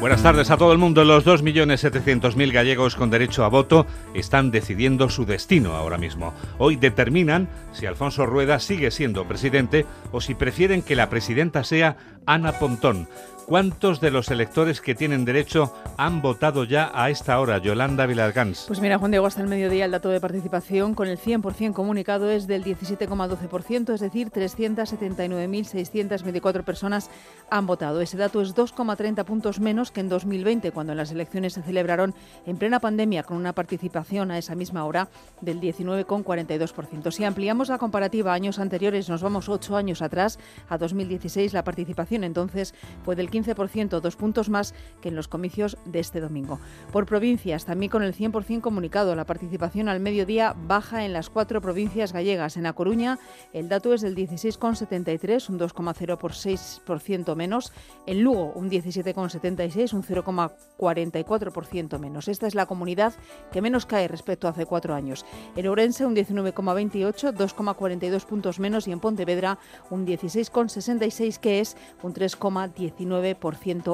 Buenas 0.00 0.22
tardes 0.22 0.50
a 0.50 0.56
todo 0.56 0.72
el 0.72 0.78
mundo. 0.78 1.04
Los 1.04 1.26
2.700.000 1.26 2.52
gallegos 2.52 2.96
con 2.96 3.10
derecho 3.10 3.44
a 3.44 3.48
voto 3.48 3.86
están 4.14 4.50
decidiendo 4.50 5.10
su 5.10 5.26
destino 5.26 5.74
ahora 5.74 5.98
mismo. 5.98 6.32
Hoy 6.56 6.76
determinan 6.76 7.50
si 7.72 7.84
Alfonso 7.84 8.24
Rueda 8.24 8.60
sigue 8.60 8.90
siendo 8.92 9.28
presidente 9.28 9.84
o 10.10 10.22
si 10.22 10.34
prefieren 10.34 10.80
que 10.80 10.96
la 10.96 11.10
presidenta 11.10 11.64
sea 11.64 11.98
Ana 12.24 12.52
Pontón. 12.52 13.08
¿Cuántos 13.50 14.00
de 14.00 14.10
los 14.12 14.30
electores 14.30 14.80
que 14.80 14.94
tienen 14.94 15.24
derecho 15.24 15.74
han 15.96 16.22
votado 16.22 16.62
ya 16.62 16.92
a 16.94 17.10
esta 17.10 17.40
hora? 17.40 17.58
Yolanda 17.58 18.06
Vilargans. 18.06 18.66
Pues 18.68 18.80
mira, 18.80 18.96
Juan 18.96 19.10
Diego, 19.10 19.26
hasta 19.26 19.42
el 19.42 19.48
mediodía 19.48 19.86
el 19.86 19.90
dato 19.90 20.08
de 20.08 20.20
participación 20.20 20.94
con 20.94 21.08
el 21.08 21.18
100% 21.18 21.72
comunicado 21.72 22.30
es 22.30 22.46
del 22.46 22.62
17,12%, 22.62 23.92
es 23.92 23.98
decir, 23.98 24.30
379.624 24.30 26.62
personas 26.62 27.10
han 27.50 27.66
votado. 27.66 28.00
Ese 28.00 28.16
dato 28.16 28.40
es 28.40 28.54
2,30 28.54 29.24
puntos 29.24 29.58
menos 29.58 29.90
que 29.90 29.98
en 29.98 30.08
2020, 30.08 30.70
cuando 30.70 30.94
las 30.94 31.10
elecciones 31.10 31.54
se 31.54 31.62
celebraron 31.62 32.14
en 32.46 32.56
plena 32.56 32.78
pandemia 32.78 33.24
con 33.24 33.36
una 33.36 33.52
participación 33.52 34.30
a 34.30 34.38
esa 34.38 34.54
misma 34.54 34.84
hora 34.84 35.08
del 35.40 35.60
19,42%. 35.60 37.10
Si 37.10 37.24
ampliamos 37.24 37.68
la 37.68 37.78
comparativa 37.78 38.30
a 38.30 38.34
años 38.34 38.60
anteriores, 38.60 39.08
nos 39.08 39.22
vamos 39.22 39.48
ocho 39.48 39.76
años 39.76 40.02
atrás, 40.02 40.38
a 40.68 40.78
2016, 40.78 41.52
la 41.52 41.64
participación 41.64 42.22
entonces 42.22 42.76
fue 43.04 43.16
del 43.16 43.28
15 43.28 43.39
15%, 43.44 44.00
dos 44.00 44.16
puntos 44.16 44.48
más 44.48 44.74
que 45.00 45.08
en 45.08 45.16
los 45.16 45.28
comicios 45.28 45.76
de 45.84 46.00
este 46.00 46.20
domingo. 46.20 46.60
Por 46.92 47.06
provincias, 47.06 47.64
también 47.64 47.90
con 47.90 48.02
el 48.02 48.14
100% 48.14 48.60
comunicado, 48.60 49.14
la 49.14 49.26
participación 49.26 49.88
al 49.88 50.00
mediodía 50.00 50.54
baja 50.56 51.04
en 51.04 51.12
las 51.12 51.30
cuatro 51.30 51.60
provincias 51.60 52.12
gallegas. 52.12 52.56
En 52.56 52.66
A 52.66 52.72
Coruña, 52.72 53.18
el 53.52 53.68
dato 53.68 53.94
es 53.94 54.00
del 54.00 54.16
16,73, 54.16 55.48
un 55.48 55.58
2,06% 55.58 57.36
menos. 57.36 57.72
En 58.06 58.22
Lugo, 58.22 58.52
un 58.54 58.70
17,76, 58.70 59.92
un 59.92 60.02
0,44% 60.02 61.98
menos. 61.98 62.28
Esta 62.28 62.46
es 62.46 62.54
la 62.54 62.66
comunidad 62.66 63.14
que 63.52 63.62
menos 63.62 63.86
cae 63.86 64.08
respecto 64.08 64.46
a 64.46 64.50
hace 64.50 64.66
cuatro 64.66 64.94
años. 64.94 65.24
En 65.56 65.66
Ourense, 65.66 66.06
un 66.06 66.14
19,28, 66.14 67.32
2,42 67.32 68.24
puntos 68.24 68.58
menos. 68.58 68.88
Y 68.88 68.92
en 68.92 69.00
Pontevedra, 69.00 69.58
un 69.90 70.06
16,66, 70.06 71.38
que 71.38 71.60
es 71.60 71.76
un 72.02 72.14
3,19% 72.14 73.29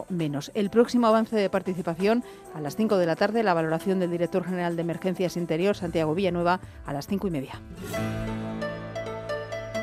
menos. 0.09 0.51
El 0.55 0.71
próximo 0.71 1.07
avance 1.07 1.37
de 1.37 1.51
participación 1.51 2.25
a 2.55 2.61
las 2.61 2.77
5 2.77 2.97
de 2.99 3.07
la 3.07 3.17
tarde, 3.17 3.43
la 3.43 3.55
valoración 3.55 4.01
del 4.01 4.11
director 4.11 4.45
general 4.45 4.77
de 4.77 4.83
Emergencias 4.83 5.37
Interior, 5.37 5.77
Santiago 5.77 6.15
Villanueva, 6.15 6.61
a 6.87 6.93
las 6.93 7.07
5 7.07 7.29
y 7.29 7.31
media. 7.31 7.61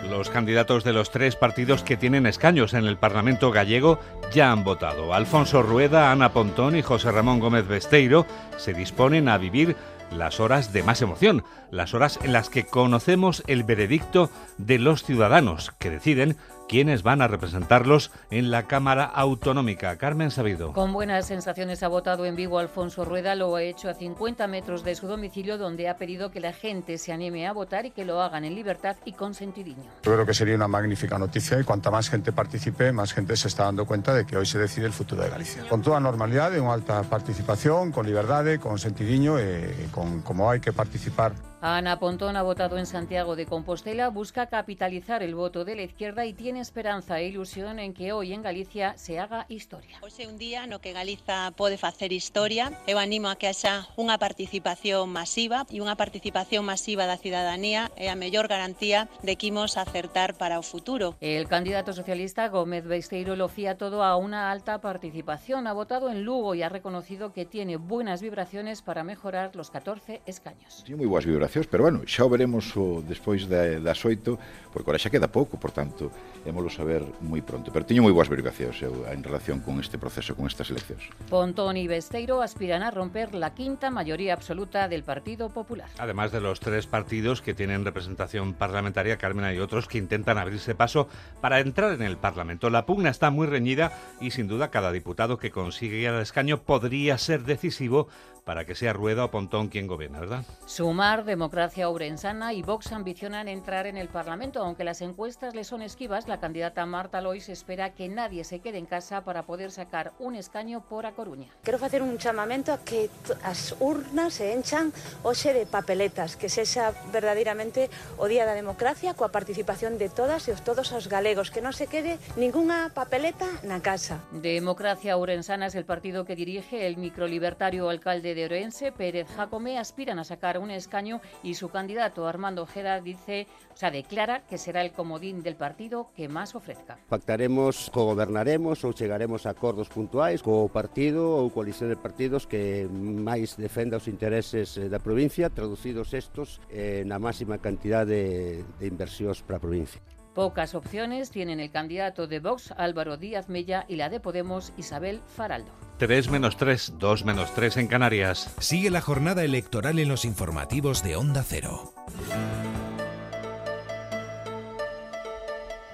Los 0.09 0.29
candidatos 0.29 0.83
de 0.83 0.93
los 0.93 1.09
tres 1.11 1.35
partidos 1.35 1.81
que 1.81 1.97
tienen 1.97 2.27
escaños 2.27 2.73
en 2.73 2.85
el 2.85 2.97
Parlamento 2.97 3.51
gallego 3.51 3.99
ya 4.31 4.51
han 4.51 4.63
votado. 4.63 5.13
Alfonso 5.13 5.63
Rueda, 5.63 6.11
Ana 6.11 6.33
Pontón 6.33 6.75
y 6.75 6.81
José 6.81 7.11
Ramón 7.11 7.39
Gómez 7.39 7.67
Besteiro 7.67 8.27
se 8.57 8.73
disponen 8.73 9.27
a 9.27 9.37
vivir 9.37 9.75
las 10.11 10.39
horas 10.39 10.73
de 10.73 10.83
más 10.83 11.01
emoción, 11.01 11.43
las 11.71 11.93
horas 11.93 12.19
en 12.21 12.33
las 12.33 12.49
que 12.49 12.65
conocemos 12.65 13.43
el 13.47 13.63
veredicto 13.63 14.29
de 14.57 14.79
los 14.79 15.03
ciudadanos 15.03 15.71
que 15.79 15.89
deciden 15.89 16.37
quiénes 16.73 17.03
van 17.03 17.21
a 17.21 17.27
representarlos 17.27 18.09
en 18.31 18.49
la 18.49 18.63
Cámara 18.63 19.03
Autonómica. 19.03 19.95
Carmen 19.97 20.31
Sabido. 20.31 20.73
Con 20.73 20.91
buenas 20.91 21.27
sensaciones 21.27 21.83
ha 21.83 21.87
votado 21.87 22.25
en 22.25 22.35
Vigo 22.35 22.57
Alfonso 22.57 23.05
Rueda, 23.05 23.35
lo 23.35 23.55
ha 23.55 23.61
hecho 23.61 23.89
a 23.89 23.93
50 23.93 24.47
metros 24.47 24.83
de 24.83 24.95
su 24.95 25.05
domicilio, 25.05 25.59
donde 25.59 25.87
ha 25.87 25.97
pedido 25.97 26.31
que 26.31 26.39
la 26.39 26.51
gente 26.51 26.97
se 26.97 27.13
anime 27.13 27.45
a 27.45 27.53
votar 27.53 27.85
y 27.85 27.91
que 27.91 28.05
lo 28.05 28.23
hagan 28.23 28.43
en 28.43 28.55
libertad 28.55 28.95
y 29.05 29.11
con 29.11 29.35
sentidiño. 29.35 29.83
Yo 30.01 30.13
creo 30.13 30.25
que 30.25 30.33
sería 30.33 30.55
una 30.55 30.67
magnífica 30.67 31.19
noticia 31.19 31.59
y 31.59 31.63
cuanta 31.63 31.91
más 31.91 32.09
gente 32.09 32.31
participe, 32.31 32.91
más 32.91 33.13
gente 33.13 33.37
se 33.37 33.49
está 33.49 33.65
dando 33.65 33.85
cuenta 33.85 34.11
de 34.15 34.25
que 34.25 34.35
hoy 34.35 34.47
se 34.47 34.57
decide 34.57 34.87
el 34.87 34.93
futuro 34.93 35.21
de 35.21 35.29
Galicia. 35.29 35.69
Con 35.69 35.83
toda 35.83 35.99
normalidad, 35.99 36.57
en 36.57 36.65
alta 36.65 37.03
participación, 37.03 37.91
con 37.91 38.07
libertad, 38.07 38.45
con 38.59 38.79
sentidiño 38.79 39.39
y 39.39 39.89
con 39.91 40.23
como 40.23 40.49
hay 40.49 40.59
que 40.59 40.73
participar. 40.73 41.33
Ana 41.65 41.97
Pontón 41.97 42.35
ha 42.35 42.41
votado 42.41 42.77
en 42.77 42.85
Santiago 42.85 43.37
de 43.37 43.45
Compostela, 43.45 44.09
busca 44.09 44.47
capitalizar 44.47 45.23
el 45.23 45.33
voto 45.33 45.63
de 45.63 45.77
la 45.77 45.83
izquierda 45.83 46.25
y 46.25 46.33
tiene 46.33 46.59
esperanza 46.59 47.21
e 47.21 47.27
ilusión 47.29 47.79
en 47.79 47.93
que 47.93 48.11
hoy 48.11 48.33
en 48.33 48.41
Galicia 48.41 48.97
se 48.97 49.17
haga 49.17 49.45
historia. 49.47 49.97
Hoxe 50.01 50.23
é 50.23 50.27
un 50.27 50.35
día 50.35 50.67
no 50.67 50.83
que 50.83 50.91
Galiza 50.91 51.55
pode 51.55 51.79
facer 51.79 52.11
historia. 52.11 52.75
Eu 52.83 52.99
animo 52.99 53.31
a 53.31 53.39
que 53.39 53.47
haxa 53.47 53.87
unha 53.95 54.19
participación 54.19 55.07
masiva 55.07 55.63
e 55.71 55.79
unha 55.79 55.95
participación 55.95 56.67
masiva 56.67 57.07
da 57.07 57.15
cidadanía 57.15 57.87
é 57.95 58.11
a 58.11 58.19
mellor 58.19 58.51
garantía 58.51 59.07
de 59.23 59.39
que 59.39 59.47
imos 59.47 59.79
acertar 59.79 60.35
para 60.35 60.59
o 60.59 60.67
futuro. 60.67 61.15
El 61.23 61.47
candidato 61.47 61.95
socialista 61.95 62.51
Gómez 62.51 62.83
Besteiro 62.83 63.39
lo 63.39 63.47
fía 63.47 63.79
todo 63.79 64.03
a 64.03 64.19
una 64.19 64.51
alta 64.51 64.83
participación. 64.83 65.71
Ha 65.71 65.71
votado 65.71 66.11
en 66.11 66.27
Lugo 66.27 66.59
y 66.59 66.61
ha 66.61 66.67
reconocido 66.67 67.31
que 67.31 67.47
tiene 67.47 67.79
buenas 67.79 68.19
vibraciones 68.19 68.83
para 68.83 69.07
mejorar 69.07 69.55
los 69.55 69.71
14 69.71 70.19
escaños. 70.27 70.83
Tiene 70.83 70.99
moi 70.99 71.07
boas 71.07 71.23
pero 71.69 71.83
bueno, 71.85 72.01
xa 72.09 72.25
o 72.25 72.29
veremos 72.29 72.73
o 72.73 73.05
despois 73.05 73.45
da, 73.45 73.77
das 73.77 74.01
oito, 74.09 74.41
porque 74.73 74.89
ahora 74.89 74.97
xa 74.97 75.13
queda 75.13 75.29
pouco, 75.29 75.61
por 75.61 75.69
tanto, 75.69 76.09
émolo 76.49 76.73
saber 76.73 77.05
moi 77.21 77.45
pronto. 77.45 77.69
Pero 77.69 77.85
teño 77.85 78.01
moi 78.01 78.09
boas 78.09 78.25
verificacións 78.25 78.81
eu, 78.81 79.05
en 79.05 79.21
relación 79.21 79.61
con 79.61 79.77
este 79.77 80.01
proceso, 80.01 80.33
con 80.33 80.49
estas 80.49 80.73
eleccións. 80.73 81.13
Pontón 81.29 81.77
y 81.77 81.85
Besteiro 81.85 82.41
aspiran 82.41 82.81
a 82.81 82.89
romper 82.89 83.37
la 83.37 83.53
quinta 83.53 83.93
mayoría 83.93 84.33
absoluta 84.33 84.89
del 84.89 85.05
Partido 85.05 85.53
Popular. 85.53 85.87
Además 86.01 86.33
de 86.33 86.41
los 86.41 86.57
tres 86.59 86.89
partidos 86.89 87.45
que 87.45 87.53
tienen 87.53 87.85
representación 87.85 88.57
parlamentaria, 88.57 89.21
Carmen, 89.21 89.45
hay 89.45 89.59
otros 89.59 89.87
que 89.87 90.01
intentan 90.01 90.41
abrirse 90.41 90.73
paso 90.73 91.07
para 91.39 91.59
entrar 91.59 91.93
en 91.93 92.01
el 92.01 92.17
Parlamento. 92.17 92.69
La 92.69 92.85
pugna 92.85 93.09
está 93.09 93.29
muy 93.29 93.45
reñida 93.45 93.93
y 94.19 94.31
sin 94.31 94.47
duda 94.47 94.71
cada 94.71 94.91
diputado 94.91 95.37
que 95.37 95.51
consigue 95.51 96.05
el 96.05 96.19
escaño 96.19 96.61
podría 96.61 97.17
ser 97.17 97.43
decisivo 97.43 98.07
para 98.43 98.65
que 98.65 98.75
sea 98.75 98.93
Rueda 98.93 99.25
o 99.25 99.31
Pontón 99.31 99.69
quien 99.69 99.87
gobierna, 99.87 100.19
¿verdad? 100.19 100.43
Sumar, 100.65 101.23
Democracia 101.23 101.89
Ourensana 101.89 102.53
y 102.53 102.61
Vox 102.61 102.91
ambicionan 102.91 103.47
entrar 103.47 103.87
en 103.87 103.97
el 103.97 104.07
Parlamento. 104.07 104.61
Aunque 104.61 104.83
las 104.83 105.01
encuestas 105.01 105.55
le 105.55 105.63
son 105.63 105.81
esquivas, 105.81 106.27
la 106.27 106.39
candidata 106.39 106.85
Marta 106.85 107.21
Lois 107.21 107.47
espera 107.49 107.91
que 107.93 108.09
nadie 108.09 108.43
se 108.43 108.59
quede 108.59 108.77
en 108.77 108.85
casa 108.85 109.21
para 109.23 109.43
poder 109.43 109.71
sacar 109.71 110.11
un 110.19 110.35
escaño 110.35 110.81
por 110.81 111.05
A 111.05 111.11
Coruña. 111.11 111.47
Quero 111.63 111.79
facer 111.79 112.01
un 112.01 112.17
chamamento 112.17 112.73
a 112.73 112.79
que 112.83 113.09
t- 113.27 113.33
as 113.43 113.75
urnas 113.79 114.33
se 114.35 114.53
enchan 114.53 114.91
hoxe 115.23 115.53
de 115.53 115.65
papeletas, 115.65 116.35
que 116.35 116.49
sexa 116.49 116.91
verdadeiramente 117.11 117.89
o 118.17 118.27
Día 118.27 118.45
da 118.45 118.53
Democracia 118.53 119.13
coa 119.13 119.31
participación 119.31 119.95
de 119.97 120.09
todas 120.09 120.47
e 120.47 120.51
os 120.51 120.61
todos 120.63 120.91
os 120.91 121.07
galegos, 121.07 121.51
que 121.51 121.63
non 121.63 121.71
se 121.71 121.87
quede 121.87 122.19
ningunha 122.35 122.91
papeleta 122.91 123.47
na 123.63 123.79
casa. 123.79 124.19
Democracia 124.35 125.15
Ourensana 125.15 125.67
es 125.67 125.75
el 125.75 125.85
partido 125.85 126.25
que 126.25 126.35
dirige 126.35 126.87
el 126.87 126.97
microlibertario 126.97 127.87
alcalde 127.87 128.32
de 128.35 128.45
Orense, 128.45 128.91
Pérez 128.91 129.27
Jacome, 129.35 129.77
aspiran 129.77 130.19
a 130.19 130.23
sacar 130.23 130.59
un 130.59 130.71
escaño 130.71 131.21
y 131.43 131.55
su 131.55 131.69
candidato 131.69 132.27
Armando 132.27 132.63
Ojeda 132.63 133.01
dice, 133.01 133.47
o 133.73 133.77
sea, 133.77 133.91
declara 133.91 134.41
que 134.47 134.57
será 134.57 134.81
el 134.81 134.91
comodín 134.91 135.43
del 135.43 135.55
partido 135.55 136.09
que 136.15 136.27
más 136.29 136.55
ofrezca. 136.55 136.97
Pactaremos, 137.09 137.91
gobernaremos 137.93 138.83
ou 138.83 138.93
chegaremos 138.93 139.45
a 139.45 139.55
acordos 139.55 139.89
puntuais 139.89 140.41
co 140.41 140.69
partido 140.69 141.41
ou 141.41 141.49
coalición 141.49 141.89
de 141.89 141.97
partidos 141.97 142.45
que 142.45 142.85
máis 142.89 143.55
defenda 143.57 143.97
os 143.97 144.07
intereses 144.07 144.77
da 144.77 144.99
provincia, 144.99 145.49
traducidos 145.49 146.13
estos 146.13 146.61
eh, 146.69 147.03
na 147.05 147.17
máxima 147.17 147.57
cantidad 147.57 148.05
de, 148.05 148.63
de 148.79 148.85
inversións 148.85 149.41
para 149.41 149.57
a 149.57 149.63
provincia. 149.63 150.01
Pocas 150.33 150.73
opciones 150.73 151.29
tienen 151.29 151.59
el 151.59 151.69
candidato 151.69 152.25
de 152.25 152.39
Vox, 152.39 152.73
Álvaro 152.75 153.17
Díaz 153.17 153.49
Mella, 153.49 153.85
y 153.87 153.97
la 153.97 154.09
de 154.09 154.19
Podemos, 154.19 154.73
Isabel 154.77 155.21
Faraldo. 155.27 155.71
3 155.99 156.29
menos 156.31 156.57
3, 156.57 156.93
2 156.97 157.23
menos 157.23 157.53
3 157.53 157.77
en 157.77 157.87
Canarias. 157.87 158.51
Sigue 158.59 158.89
la 158.89 159.01
jornada 159.01 159.43
electoral 159.43 159.99
en 159.99 160.09
los 160.09 160.25
informativos 160.25 161.03
de 161.03 161.17
Onda 161.17 161.43
Cero. 161.43 161.93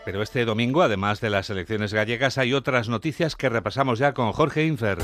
Pero 0.05 0.23
este 0.23 0.45
domingo, 0.45 0.83
además 0.83 1.19
de 1.19 1.29
las 1.29 1.49
elecciones 1.49 1.93
gallegas, 1.93 2.37
hay 2.37 2.53
otras 2.53 2.87
noticias 2.87 3.35
que 3.35 3.49
repasamos 3.49 3.99
ya 3.99 4.13
con 4.13 4.31
Jorge 4.31 4.65
Infer. 4.65 4.99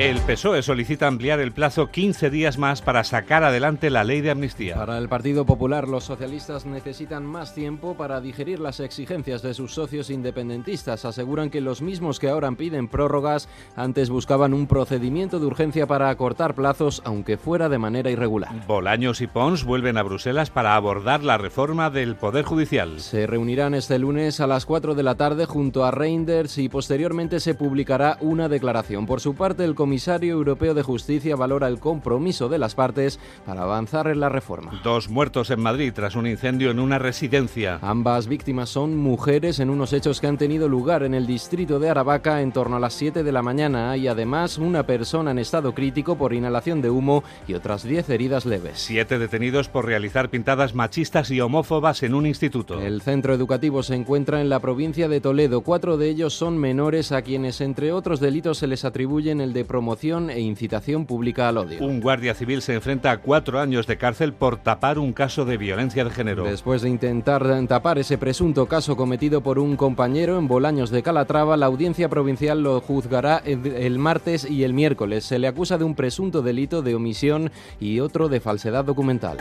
El 0.00 0.16
PSOE 0.20 0.62
solicita 0.62 1.06
ampliar 1.06 1.40
el 1.40 1.52
plazo 1.52 1.90
15 1.90 2.30
días 2.30 2.56
más 2.56 2.80
para 2.80 3.04
sacar 3.04 3.44
adelante 3.44 3.90
la 3.90 4.02
ley 4.02 4.22
de 4.22 4.30
amnistía. 4.30 4.74
Para 4.74 4.96
el 4.96 5.10
Partido 5.10 5.44
Popular, 5.44 5.88
los 5.88 6.04
socialistas 6.04 6.64
necesitan 6.64 7.26
más 7.26 7.54
tiempo 7.54 7.94
para 7.94 8.22
digerir 8.22 8.60
las 8.60 8.80
exigencias 8.80 9.42
de 9.42 9.52
sus 9.52 9.74
socios 9.74 10.08
independentistas. 10.08 11.04
Aseguran 11.04 11.50
que 11.50 11.60
los 11.60 11.82
mismos 11.82 12.18
que 12.18 12.30
ahora 12.30 12.50
piden 12.52 12.88
prórrogas 12.88 13.46
antes 13.76 14.08
buscaban 14.08 14.54
un 14.54 14.66
procedimiento 14.66 15.38
de 15.38 15.44
urgencia 15.44 15.86
para 15.86 16.08
acortar 16.08 16.54
plazos, 16.54 17.02
aunque 17.04 17.36
fuera 17.36 17.68
de 17.68 17.76
manera 17.76 18.10
irregular. 18.10 18.66
Bolaños 18.66 19.20
y 19.20 19.26
Pons 19.26 19.64
vuelven 19.64 19.98
a 19.98 20.02
Bruselas 20.02 20.48
para 20.48 20.76
abordar 20.76 21.22
la 21.22 21.36
reforma 21.36 21.90
del 21.90 22.16
Poder 22.16 22.46
Judicial. 22.46 23.00
Se 23.00 23.26
reunirán 23.26 23.74
este 23.74 23.98
lunes 23.98 24.40
a 24.40 24.46
las 24.46 24.64
4 24.64 24.94
de 24.94 25.02
la 25.02 25.16
tarde 25.16 25.44
junto 25.44 25.84
a 25.84 25.90
Reinders 25.90 26.56
y 26.56 26.70
posteriormente 26.70 27.38
se 27.38 27.54
publicará 27.54 28.16
una 28.22 28.48
declaración. 28.48 29.04
Por 29.04 29.20
su 29.20 29.34
parte, 29.34 29.62
el 29.62 29.74
comisario 29.90 30.34
europeo 30.34 30.72
de 30.72 30.84
justicia 30.84 31.34
valora 31.34 31.66
el 31.66 31.80
compromiso 31.80 32.48
de 32.48 32.58
las 32.58 32.76
partes 32.76 33.18
para 33.44 33.62
avanzar 33.62 34.06
en 34.06 34.20
la 34.20 34.28
reforma. 34.28 34.80
Dos 34.84 35.08
muertos 35.08 35.50
en 35.50 35.58
Madrid 35.58 35.92
tras 35.92 36.14
un 36.14 36.28
incendio 36.28 36.70
en 36.70 36.78
una 36.78 37.00
residencia. 37.00 37.80
Ambas 37.82 38.28
víctimas 38.28 38.68
son 38.68 38.96
mujeres 38.96 39.58
en 39.58 39.68
unos 39.68 39.92
hechos 39.92 40.20
que 40.20 40.28
han 40.28 40.38
tenido 40.38 40.68
lugar 40.68 41.02
en 41.02 41.12
el 41.12 41.26
distrito 41.26 41.80
de 41.80 41.90
Aravaca 41.90 42.40
en 42.40 42.52
torno 42.52 42.76
a 42.76 42.78
las 42.78 42.94
7 42.94 43.24
de 43.24 43.32
la 43.32 43.42
mañana 43.42 43.96
y 43.96 44.06
además 44.06 44.58
una 44.58 44.86
persona 44.86 45.32
en 45.32 45.40
estado 45.40 45.74
crítico 45.74 46.16
por 46.16 46.34
inhalación 46.34 46.82
de 46.82 46.90
humo 46.90 47.24
y 47.48 47.54
otras 47.54 47.82
10 47.82 48.10
heridas 48.10 48.46
leves. 48.46 48.78
Siete 48.78 49.18
detenidos 49.18 49.68
por 49.68 49.86
realizar 49.86 50.30
pintadas 50.30 50.72
machistas 50.72 51.32
y 51.32 51.40
homófobas 51.40 52.04
en 52.04 52.14
un 52.14 52.26
instituto. 52.26 52.80
El 52.80 53.02
centro 53.02 53.34
educativo 53.34 53.82
se 53.82 53.96
encuentra 53.96 54.40
en 54.40 54.50
la 54.50 54.60
provincia 54.60 55.08
de 55.08 55.20
Toledo. 55.20 55.62
Cuatro 55.62 55.96
de 55.96 56.10
ellos 56.10 56.32
son 56.32 56.58
menores 56.58 57.10
a 57.10 57.22
quienes, 57.22 57.60
entre 57.60 57.90
otros 57.90 58.20
delitos, 58.20 58.58
se 58.58 58.68
les 58.68 58.84
atribuyen 58.84 59.40
el 59.40 59.52
de 59.52 59.64
promoción 59.70 60.30
e 60.30 60.40
incitación 60.40 61.06
pública 61.06 61.48
al 61.48 61.58
odio. 61.58 61.80
Un 61.80 62.00
guardia 62.00 62.34
civil 62.34 62.60
se 62.60 62.74
enfrenta 62.74 63.12
a 63.12 63.18
cuatro 63.18 63.60
años 63.60 63.86
de 63.86 63.96
cárcel 63.96 64.32
por 64.32 64.56
tapar 64.56 64.98
un 64.98 65.12
caso 65.12 65.44
de 65.44 65.56
violencia 65.56 66.02
de 66.02 66.10
género. 66.10 66.42
Después 66.42 66.82
de 66.82 66.88
intentar 66.88 67.46
tapar 67.68 67.96
ese 68.00 68.18
presunto 68.18 68.66
caso 68.66 68.96
cometido 68.96 69.42
por 69.42 69.60
un 69.60 69.76
compañero 69.76 70.38
en 70.38 70.48
Bolaños 70.48 70.90
de 70.90 71.04
Calatrava, 71.04 71.56
la 71.56 71.66
audiencia 71.66 72.08
provincial 72.08 72.64
lo 72.64 72.80
juzgará 72.80 73.40
el 73.44 73.96
martes 74.00 74.44
y 74.44 74.64
el 74.64 74.74
miércoles. 74.74 75.24
Se 75.24 75.38
le 75.38 75.46
acusa 75.46 75.78
de 75.78 75.84
un 75.84 75.94
presunto 75.94 76.42
delito 76.42 76.82
de 76.82 76.96
omisión 76.96 77.52
y 77.78 78.00
otro 78.00 78.28
de 78.28 78.40
falsedad 78.40 78.84
documental. 78.84 79.38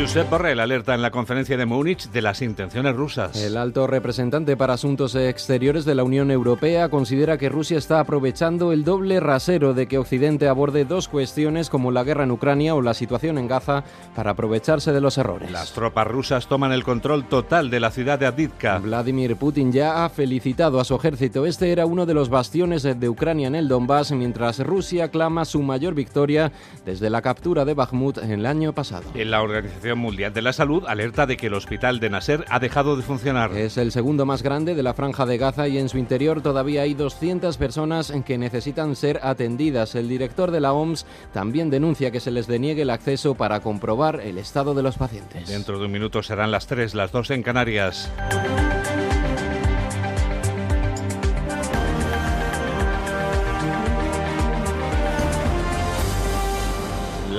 Josep 0.00 0.30
Borrell 0.30 0.60
alerta 0.60 0.94
en 0.94 1.02
la 1.02 1.10
conferencia 1.10 1.58
de 1.58 1.66
Múnich 1.66 2.10
de 2.10 2.22
las 2.22 2.40
intenciones 2.40 2.96
rusas. 2.96 3.36
El 3.36 3.58
alto 3.58 3.86
representante 3.86 4.56
para 4.56 4.72
Asuntos 4.72 5.14
Exteriores 5.14 5.84
de 5.84 5.94
la 5.94 6.04
Unión 6.04 6.30
Europea 6.30 6.88
considera 6.88 7.36
que 7.36 7.50
Rusia 7.50 7.76
está 7.76 8.00
aprovechando 8.00 8.72
el 8.72 8.82
doble 8.82 9.20
rasero 9.20 9.74
de 9.74 9.88
que 9.88 9.98
Occidente 9.98 10.48
aborde 10.48 10.86
dos 10.86 11.06
cuestiones 11.06 11.68
como 11.68 11.90
la 11.90 12.02
guerra 12.02 12.24
en 12.24 12.30
Ucrania 12.30 12.74
o 12.74 12.80
la 12.80 12.94
situación 12.94 13.36
en 13.36 13.46
Gaza 13.46 13.84
para 14.16 14.30
aprovecharse 14.30 14.90
de 14.90 15.02
los 15.02 15.18
errores. 15.18 15.50
Las 15.50 15.74
tropas 15.74 16.06
rusas 16.06 16.46
toman 16.46 16.72
el 16.72 16.82
control 16.82 17.28
total 17.28 17.68
de 17.68 17.80
la 17.80 17.90
ciudad 17.90 18.18
de 18.18 18.24
Adivka. 18.24 18.78
Vladimir 18.78 19.36
Putin 19.36 19.70
ya 19.70 20.06
ha 20.06 20.08
felicitado 20.08 20.80
a 20.80 20.84
su 20.84 20.94
ejército. 20.94 21.44
Este 21.44 21.72
era 21.72 21.84
uno 21.84 22.06
de 22.06 22.14
los 22.14 22.30
bastiones 22.30 22.84
de 22.84 23.08
Ucrania 23.10 23.48
en 23.48 23.54
el 23.54 23.68
Donbass, 23.68 24.12
mientras 24.12 24.60
Rusia 24.60 25.10
clama 25.10 25.44
su 25.44 25.60
mayor 25.60 25.92
victoria 25.92 26.52
desde 26.86 27.10
la 27.10 27.20
captura 27.20 27.66
de 27.66 27.74
Bakhmut 27.74 28.16
en 28.16 28.30
el 28.30 28.46
año 28.46 28.72
pasado. 28.72 29.04
En 29.14 29.30
la 29.30 29.42
Organización 29.42 29.89
Mundial 29.98 30.32
de 30.32 30.42
la 30.42 30.52
Salud 30.52 30.84
alerta 30.86 31.26
de 31.26 31.36
que 31.36 31.48
el 31.48 31.54
hospital 31.54 32.00
de 32.00 32.10
Nasser 32.10 32.44
ha 32.48 32.58
dejado 32.58 32.96
de 32.96 33.02
funcionar. 33.02 33.52
Es 33.56 33.76
el 33.76 33.92
segundo 33.92 34.26
más 34.26 34.42
grande 34.42 34.74
de 34.74 34.82
la 34.82 34.94
franja 34.94 35.26
de 35.26 35.38
Gaza 35.38 35.68
y 35.68 35.78
en 35.78 35.88
su 35.88 35.98
interior 35.98 36.42
todavía 36.42 36.82
hay 36.82 36.94
200 36.94 37.56
personas 37.56 38.12
que 38.24 38.38
necesitan 38.38 38.96
ser 38.96 39.20
atendidas. 39.22 39.94
El 39.94 40.08
director 40.08 40.50
de 40.50 40.60
la 40.60 40.72
OMS 40.72 41.06
también 41.32 41.70
denuncia 41.70 42.10
que 42.10 42.20
se 42.20 42.30
les 42.30 42.46
deniegue 42.46 42.82
el 42.82 42.90
acceso 42.90 43.34
para 43.34 43.60
comprobar 43.60 44.20
el 44.20 44.38
estado 44.38 44.74
de 44.74 44.82
los 44.82 44.96
pacientes. 44.96 45.48
Dentro 45.48 45.78
de 45.78 45.86
un 45.86 45.92
minuto 45.92 46.22
serán 46.22 46.50
las 46.50 46.66
3, 46.66 46.94
las 46.94 47.12
2 47.12 47.30
en 47.30 47.42
Canarias. 47.42 48.10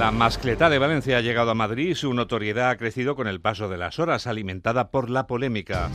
La 0.02 0.10
mascleta 0.10 0.72
de 0.72 0.80
Valencia 0.80 1.18
ha 1.20 1.22
llegado 1.22 1.52
a 1.52 1.54
Madrid 1.54 1.90
y 1.90 1.94
su 1.94 2.12
notoriedad 2.12 2.72
ha 2.72 2.76
crecido 2.76 3.16
con 3.16 3.28
el 3.28 3.40
paso 3.40 3.70
de 3.70 3.78
las 3.78 4.00
horas, 4.00 4.26
alimentada 4.26 4.90
por 4.90 5.12
la 5.12 5.28
polémica. 5.28 5.92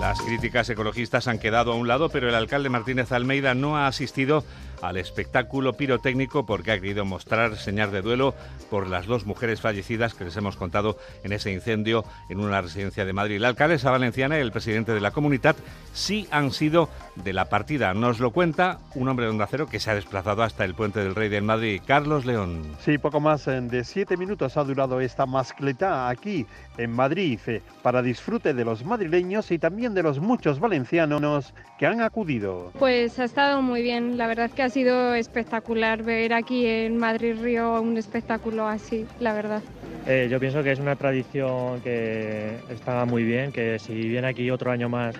Las 0.00 0.22
críticas 0.22 0.70
ecologistas 0.70 1.28
han 1.28 1.38
quedado 1.38 1.72
a 1.72 1.74
un 1.74 1.86
lado, 1.86 2.08
pero 2.08 2.30
el 2.30 2.34
alcalde 2.34 2.70
Martínez 2.70 3.12
Almeida 3.12 3.54
no 3.54 3.76
ha 3.76 3.86
asistido 3.86 4.42
al 4.82 4.96
espectáculo 4.96 5.74
pirotécnico 5.74 6.46
porque 6.46 6.72
ha 6.72 6.80
querido 6.80 7.04
mostrar 7.04 7.56
señal 7.56 7.92
de 7.92 8.02
duelo 8.02 8.34
por 8.70 8.88
las 8.88 9.06
dos 9.06 9.26
mujeres 9.26 9.60
fallecidas 9.60 10.14
que 10.14 10.24
les 10.24 10.36
hemos 10.36 10.56
contado 10.56 10.98
en 11.24 11.32
ese 11.32 11.52
incendio 11.52 12.04
en 12.28 12.40
una 12.40 12.60
residencia 12.60 13.04
de 13.04 13.12
Madrid. 13.12 13.40
La 13.40 13.48
alcaldesa 13.48 13.90
valenciana 13.90 14.38
y 14.38 14.40
el 14.40 14.52
presidente 14.52 14.92
de 14.92 15.00
la 15.00 15.10
comunidad 15.10 15.56
sí 15.92 16.26
han 16.30 16.52
sido 16.52 16.88
de 17.16 17.32
la 17.32 17.46
partida. 17.46 17.94
Nos 17.94 18.20
lo 18.20 18.30
cuenta 18.30 18.78
un 18.94 19.08
hombre 19.08 19.26
de 19.26 19.32
Onda 19.32 19.46
Cero 19.50 19.66
que 19.70 19.80
se 19.80 19.90
ha 19.90 19.94
desplazado 19.94 20.42
hasta 20.42 20.64
el 20.64 20.74
Puente 20.74 21.00
del 21.00 21.14
Rey 21.14 21.28
de 21.28 21.40
Madrid, 21.40 21.80
Carlos 21.86 22.26
León. 22.26 22.62
Sí, 22.84 22.98
poco 22.98 23.20
más 23.20 23.46
de 23.46 23.84
siete 23.84 24.16
minutos 24.16 24.56
ha 24.56 24.64
durado 24.64 25.00
esta 25.00 25.26
mascleta 25.26 26.08
aquí 26.08 26.46
en 26.78 26.90
Madrid 26.90 27.38
para 27.82 28.02
disfrute 28.02 28.54
de 28.54 28.64
los 28.64 28.84
madrileños 28.84 29.50
y 29.50 29.58
también 29.58 29.94
de 29.94 30.02
los 30.02 30.20
muchos 30.20 30.60
valencianos 30.60 31.54
que 31.78 31.86
han 31.86 32.00
acudido. 32.00 32.72
Pues 32.78 33.18
ha 33.18 33.24
estado 33.24 33.62
muy 33.62 33.82
bien, 33.82 34.16
la 34.16 34.26
verdad 34.26 34.50
que 34.50 34.62
ha 34.62 34.70
sido 34.70 35.14
espectacular 35.14 36.02
ver 36.02 36.32
aquí 36.32 36.66
en 36.66 36.96
Madrid 36.98 37.36
Río 37.40 37.80
un 37.80 37.96
espectáculo 37.96 38.66
así, 38.66 39.06
la 39.20 39.32
verdad. 39.32 39.62
Eh, 40.06 40.28
yo 40.30 40.38
pienso 40.38 40.62
que 40.62 40.72
es 40.72 40.78
una 40.78 40.96
tradición 40.96 41.80
que 41.80 42.58
está 42.70 43.04
muy 43.04 43.24
bien, 43.24 43.52
que 43.52 43.78
si 43.78 43.92
viene 43.94 44.28
aquí 44.28 44.50
otro 44.50 44.70
año 44.70 44.88
más 44.88 45.16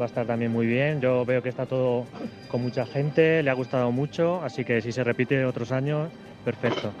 va 0.00 0.06
a 0.06 0.08
estar 0.08 0.26
también 0.26 0.50
muy 0.50 0.66
bien. 0.66 1.00
Yo 1.00 1.24
veo 1.24 1.42
que 1.42 1.50
está 1.50 1.66
todo 1.66 2.06
con 2.48 2.62
mucha 2.62 2.86
gente, 2.86 3.42
le 3.42 3.50
ha 3.50 3.54
gustado 3.54 3.92
mucho, 3.92 4.42
así 4.42 4.64
que 4.64 4.80
si 4.80 4.92
se 4.92 5.04
repite 5.04 5.44
otros 5.44 5.72
años, 5.72 6.10
perfecto. 6.44 6.92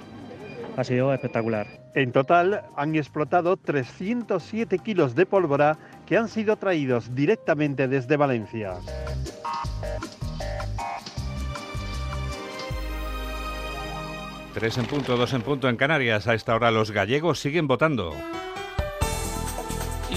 Ha 0.80 0.84
sido 0.84 1.12
espectacular. 1.12 1.66
En 1.94 2.10
total 2.10 2.62
han 2.74 2.96
explotado 2.96 3.58
307 3.58 4.78
kilos 4.78 5.14
de 5.14 5.26
pólvora 5.26 5.76
que 6.06 6.16
han 6.16 6.26
sido 6.26 6.56
traídos 6.56 7.14
directamente 7.14 7.86
desde 7.86 8.16
Valencia. 8.16 8.78
Tres 14.54 14.78
en 14.78 14.86
punto, 14.86 15.18
dos 15.18 15.34
en 15.34 15.42
punto 15.42 15.68
en 15.68 15.76
Canarias. 15.76 16.26
A 16.26 16.32
esta 16.32 16.54
hora 16.54 16.70
los 16.70 16.92
gallegos 16.92 17.40
siguen 17.40 17.66
votando. 17.66 18.14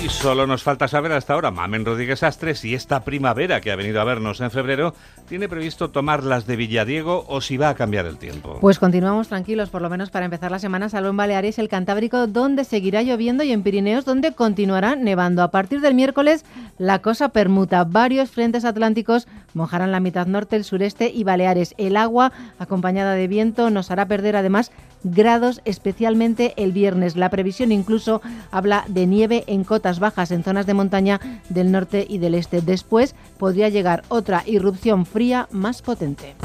Y 0.01 0.09
solo 0.09 0.47
nos 0.47 0.63
falta 0.63 0.87
saber 0.87 1.11
hasta 1.11 1.33
ahora, 1.33 1.51
Mamen 1.51 1.85
Rodríguez 1.85 2.23
Astres, 2.23 2.59
si 2.59 2.73
esta 2.73 3.05
primavera 3.05 3.61
que 3.61 3.71
ha 3.71 3.75
venido 3.75 4.01
a 4.01 4.03
vernos 4.03 4.41
en 4.41 4.51
febrero 4.51 4.93
tiene 5.29 5.47
previsto 5.47 5.91
tomar 5.91 6.23
las 6.23 6.45
de 6.45 6.55
Villadiego 6.55 7.25
o 7.27 7.41
si 7.41 7.57
va 7.57 7.69
a 7.69 7.75
cambiar 7.75 8.05
el 8.05 8.17
tiempo. 8.17 8.57
Pues 8.59 8.79
continuamos 8.79 9.29
tranquilos, 9.29 9.69
por 9.69 9.81
lo 9.81 9.89
menos 9.89 10.09
para 10.09 10.25
empezar 10.25 10.51
la 10.51 10.59
semana, 10.59 10.89
salvo 10.89 11.09
en 11.09 11.17
Baleares, 11.17 11.57
el 11.57 11.69
Cantábrico, 11.69 12.27
donde 12.27 12.65
seguirá 12.65 13.01
lloviendo 13.01 13.43
y 13.43 13.51
en 13.51 13.63
Pirineos, 13.63 14.03
donde 14.03 14.33
continuará 14.33 14.95
nevando. 14.95 15.41
A 15.41 15.51
partir 15.51 15.79
del 15.79 15.93
miércoles, 15.93 16.43
la 16.77 16.99
cosa 16.99 17.29
permuta. 17.29 17.85
Varios 17.85 18.29
frentes 18.29 18.65
atlánticos 18.65 19.27
mojarán 19.53 19.91
la 19.91 19.99
mitad 19.99 20.27
norte, 20.27 20.55
el 20.55 20.65
sureste 20.65 21.11
y 21.13 21.23
Baleares. 21.23 21.75
El 21.77 21.95
agua, 21.95 22.33
acompañada 22.59 23.13
de 23.13 23.27
viento, 23.27 23.69
nos 23.69 23.89
hará 23.91 24.07
perder 24.07 24.35
además 24.35 24.71
grados, 25.03 25.61
especialmente 25.65 26.53
el 26.57 26.71
viernes. 26.71 27.15
La 27.15 27.29
previsión 27.29 27.71
incluso 27.71 28.21
habla 28.51 28.85
de 28.87 29.05
nieve 29.05 29.43
en 29.47 29.63
cotas 29.63 29.99
bajas 29.99 30.31
en 30.31 30.43
zonas 30.43 30.65
de 30.65 30.73
montaña 30.73 31.19
del 31.49 31.71
norte 31.71 32.05
y 32.07 32.17
del 32.17 32.35
este. 32.35 32.61
Después 32.61 33.15
podría 33.37 33.69
llegar 33.69 34.03
otra 34.09 34.43
irrupción 34.45 35.05
fría 35.05 35.47
más 35.51 35.81
potente. 35.81 36.35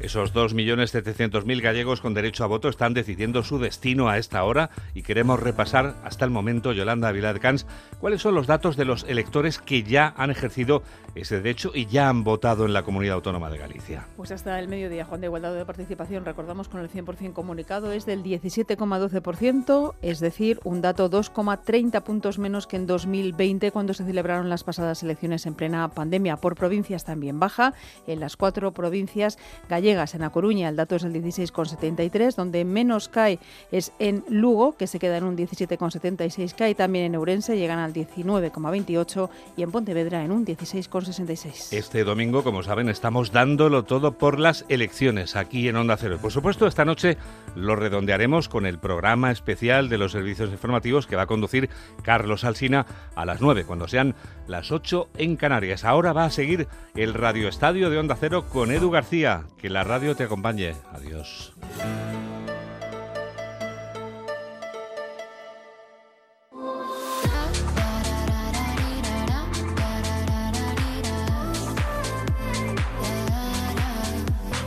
Esos 0.00 0.32
2.700.000 0.32 1.60
gallegos 1.60 2.00
con 2.00 2.14
derecho 2.14 2.42
a 2.42 2.46
voto 2.46 2.70
están 2.70 2.94
decidiendo 2.94 3.42
su 3.42 3.58
destino 3.58 4.08
a 4.08 4.16
esta 4.16 4.42
hora 4.44 4.70
y 4.94 5.02
queremos 5.02 5.38
repasar 5.38 5.94
hasta 6.02 6.24
el 6.24 6.30
momento, 6.30 6.72
Yolanda 6.72 7.12
Vilar 7.12 7.38
Cans, 7.38 7.66
cuáles 8.00 8.22
son 8.22 8.34
los 8.34 8.46
datos 8.46 8.78
de 8.78 8.86
los 8.86 9.04
electores 9.04 9.58
que 9.58 9.82
ya 9.82 10.14
han 10.16 10.30
ejercido 10.30 10.82
ese 11.14 11.36
derecho 11.36 11.72
y 11.74 11.84
ya 11.84 12.08
han 12.08 12.24
votado 12.24 12.64
en 12.64 12.72
la 12.72 12.82
Comunidad 12.82 13.16
Autónoma 13.16 13.50
de 13.50 13.58
Galicia. 13.58 14.06
Pues 14.16 14.30
hasta 14.30 14.58
el 14.58 14.68
mediodía, 14.68 15.04
Juan, 15.04 15.20
de 15.20 15.26
igualdad 15.26 15.54
de 15.54 15.66
participación, 15.66 16.24
recordamos 16.24 16.68
con 16.68 16.80
el 16.80 16.88
100% 16.88 17.34
comunicado, 17.34 17.92
es 17.92 18.06
del 18.06 18.22
17,12%, 18.22 19.94
es 20.00 20.20
decir, 20.20 20.60
un 20.64 20.80
dato 20.80 21.10
2,30 21.10 22.02
puntos 22.02 22.38
menos 22.38 22.66
que 22.66 22.76
en 22.76 22.86
2020 22.86 23.70
cuando 23.70 23.92
se 23.92 24.06
celebraron 24.06 24.48
las 24.48 24.64
pasadas 24.64 25.02
elecciones 25.02 25.44
en 25.44 25.54
plena 25.54 25.88
pandemia. 25.88 26.38
Por 26.38 26.54
provincias 26.54 27.04
también 27.04 27.38
baja, 27.38 27.74
en 28.06 28.20
las 28.20 28.38
cuatro 28.38 28.72
provincias 28.72 29.36
gallegas 29.68 29.89
en 29.90 30.22
A 30.22 30.30
Coruña 30.30 30.68
el 30.68 30.76
dato 30.76 30.94
es 30.94 31.02
el 31.02 31.12
16,73, 31.12 32.36
donde 32.36 32.64
menos 32.64 33.08
cae 33.08 33.40
es 33.72 33.92
en 33.98 34.24
Lugo, 34.28 34.76
que 34.76 34.86
se 34.86 34.98
queda 34.98 35.16
en 35.16 35.24
un 35.24 35.36
17,76, 35.36 36.54
cae 36.54 36.74
también 36.74 37.06
en 37.06 37.14
Eurense, 37.16 37.56
llegan 37.56 37.80
al 37.80 37.92
19,28 37.92 39.28
y 39.56 39.62
en 39.62 39.72
Pontevedra 39.72 40.24
en 40.24 40.30
un 40.30 40.46
16,66. 40.46 41.72
Este 41.72 42.04
domingo, 42.04 42.44
como 42.44 42.62
saben, 42.62 42.88
estamos 42.88 43.32
dándolo 43.32 43.84
todo 43.84 44.16
por 44.16 44.38
las 44.38 44.64
elecciones 44.68 45.34
aquí 45.34 45.68
en 45.68 45.76
Onda 45.76 45.96
Cero. 45.96 46.18
Por 46.22 46.30
supuesto, 46.30 46.66
esta 46.66 46.84
noche 46.84 47.18
lo 47.56 47.74
redondearemos 47.74 48.48
con 48.48 48.66
el 48.66 48.78
programa 48.78 49.30
especial 49.32 49.88
de 49.88 49.98
los 49.98 50.12
servicios 50.12 50.50
informativos 50.50 51.06
que 51.06 51.16
va 51.16 51.22
a 51.22 51.26
conducir 51.26 51.68
Carlos 52.02 52.44
Alsina 52.44 52.86
a 53.16 53.26
las 53.26 53.40
9, 53.40 53.64
cuando 53.64 53.88
sean 53.88 54.14
las 54.46 54.70
8 54.70 55.08
en 55.18 55.36
Canarias. 55.36 55.84
Ahora 55.84 56.12
va 56.12 56.26
a 56.26 56.30
seguir 56.30 56.68
el 56.94 57.14
Radio 57.14 57.48
Estadio 57.48 57.90
de 57.90 57.98
Onda 57.98 58.16
Cero 58.18 58.46
con 58.48 58.70
Edu 58.70 58.90
García. 58.90 59.44
Que 59.58 59.70
la 59.70 59.79
radio 59.84 60.14
te 60.14 60.24
acompañe. 60.24 60.74
Adiós. 60.92 61.54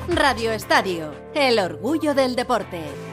Radio 0.09 0.51
Estadio, 0.51 1.13
el 1.33 1.59
orgullo 1.59 2.13
del 2.13 2.35
deporte. 2.35 3.12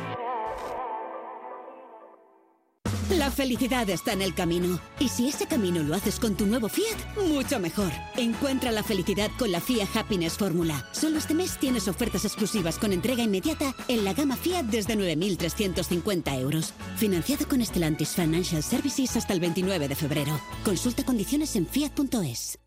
La 3.11 3.29
felicidad 3.29 3.91
está 3.91 4.13
en 4.13 4.23
el 4.23 4.35
camino. 4.35 4.79
Y 5.01 5.09
si 5.09 5.29
ese 5.29 5.47
camino 5.47 5.83
lo 5.83 5.95
haces 5.97 6.21
con 6.21 6.37
tu 6.37 6.47
nuevo 6.47 6.69
Fiat, 6.69 7.27
mucho 7.29 7.59
mejor. 7.59 7.91
Encuentra 8.17 8.71
la 8.71 8.85
felicidad 8.85 9.31
con 9.37 9.51
la 9.51 9.61
Fiat 9.61 9.89
Happiness 9.97 10.35
Fórmula. 10.35 10.87
Solo 10.93 11.19
este 11.19 11.35
mes 11.35 11.59
tienes 11.59 11.89
ofertas 11.89 12.25
exclusivas 12.25 12.79
con 12.79 12.93
entrega 12.93 13.25
inmediata 13.25 13.75
en 13.89 14.05
la 14.05 14.15
gama 14.15 14.37
Fiat 14.37 14.67
desde 14.67 14.97
9.350 14.97 16.41
euros. 16.41 16.73
Financiado 16.97 17.49
con 17.49 17.65
Stellantis 17.65 18.11
Financial 18.11 18.63
Services 18.63 19.17
hasta 19.17 19.33
el 19.33 19.41
29 19.41 19.89
de 19.89 19.95
febrero. 19.97 20.41
Consulta 20.65 21.05
condiciones 21.05 21.57
en 21.57 21.67
fiat.es. 21.67 22.61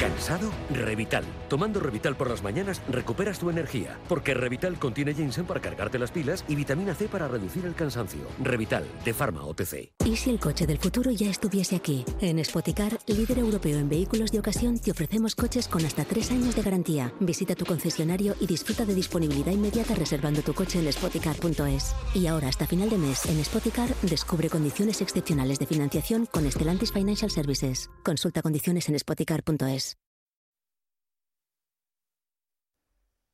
¿Cansado? 0.00 0.50
Revital. 0.72 1.24
Tomando 1.50 1.78
Revital 1.78 2.16
por 2.16 2.30
las 2.30 2.42
mañanas 2.42 2.80
recuperas 2.88 3.38
tu 3.38 3.50
energía, 3.50 3.98
porque 4.08 4.32
Revital 4.32 4.78
contiene 4.78 5.12
ginseng 5.12 5.44
para 5.44 5.60
cargarte 5.60 5.98
las 5.98 6.10
pilas 6.10 6.42
y 6.48 6.54
vitamina 6.54 6.94
C 6.94 7.06
para 7.06 7.28
reducir 7.28 7.66
el 7.66 7.74
cansancio. 7.74 8.22
Revital, 8.42 8.86
de 9.04 9.12
Pharma 9.12 9.44
OTC. 9.44 9.92
¿Y 10.06 10.16
si 10.16 10.30
el 10.30 10.40
coche 10.40 10.66
del 10.66 10.78
futuro 10.78 11.10
ya 11.10 11.28
estuviese 11.28 11.76
aquí? 11.76 12.06
En 12.22 12.42
Spoticar, 12.42 12.98
líder 13.06 13.40
europeo 13.40 13.78
en 13.78 13.90
vehículos 13.90 14.32
de 14.32 14.38
ocasión, 14.38 14.78
te 14.78 14.90
ofrecemos 14.90 15.34
coches 15.34 15.68
con 15.68 15.84
hasta 15.84 16.06
tres 16.06 16.30
años 16.30 16.56
de 16.56 16.62
garantía. 16.62 17.12
Visita 17.20 17.54
tu 17.54 17.66
concesionario 17.66 18.34
y 18.40 18.46
disfruta 18.46 18.86
de 18.86 18.94
disponibilidad 18.94 19.52
inmediata 19.52 19.94
reservando 19.94 20.40
tu 20.40 20.54
coche 20.54 20.78
en 20.78 20.90
spoticar.es. 20.90 21.94
Y 22.14 22.26
ahora, 22.26 22.48
hasta 22.48 22.66
final 22.66 22.88
de 22.88 22.96
mes, 22.96 23.26
en 23.26 23.44
Spoticar, 23.44 23.90
descubre 24.00 24.48
condiciones 24.48 25.02
excepcionales 25.02 25.58
de 25.58 25.66
financiación 25.66 26.24
con 26.24 26.50
Stellantis 26.50 26.90
Financial 26.90 27.30
Services. 27.30 27.90
Consulta 28.02 28.40
condiciones 28.40 28.88
en 28.88 28.98
spoticar.es. 28.98 29.89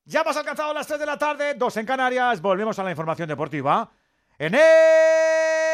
Ya 0.09 0.21
hemos 0.21 0.37
alcanzado 0.37 0.73
las 0.73 0.87
3 0.87 1.01
de 1.01 1.07
la 1.07 1.19
tarde, 1.19 1.55
2 1.55 1.77
en 1.79 1.87
Canarias. 1.87 2.41
Volvemos 2.41 2.79
a 2.79 2.85
la 2.85 2.91
información 2.91 3.29
deportiva. 3.29 3.91
En 4.39 4.55
el... 4.55 5.66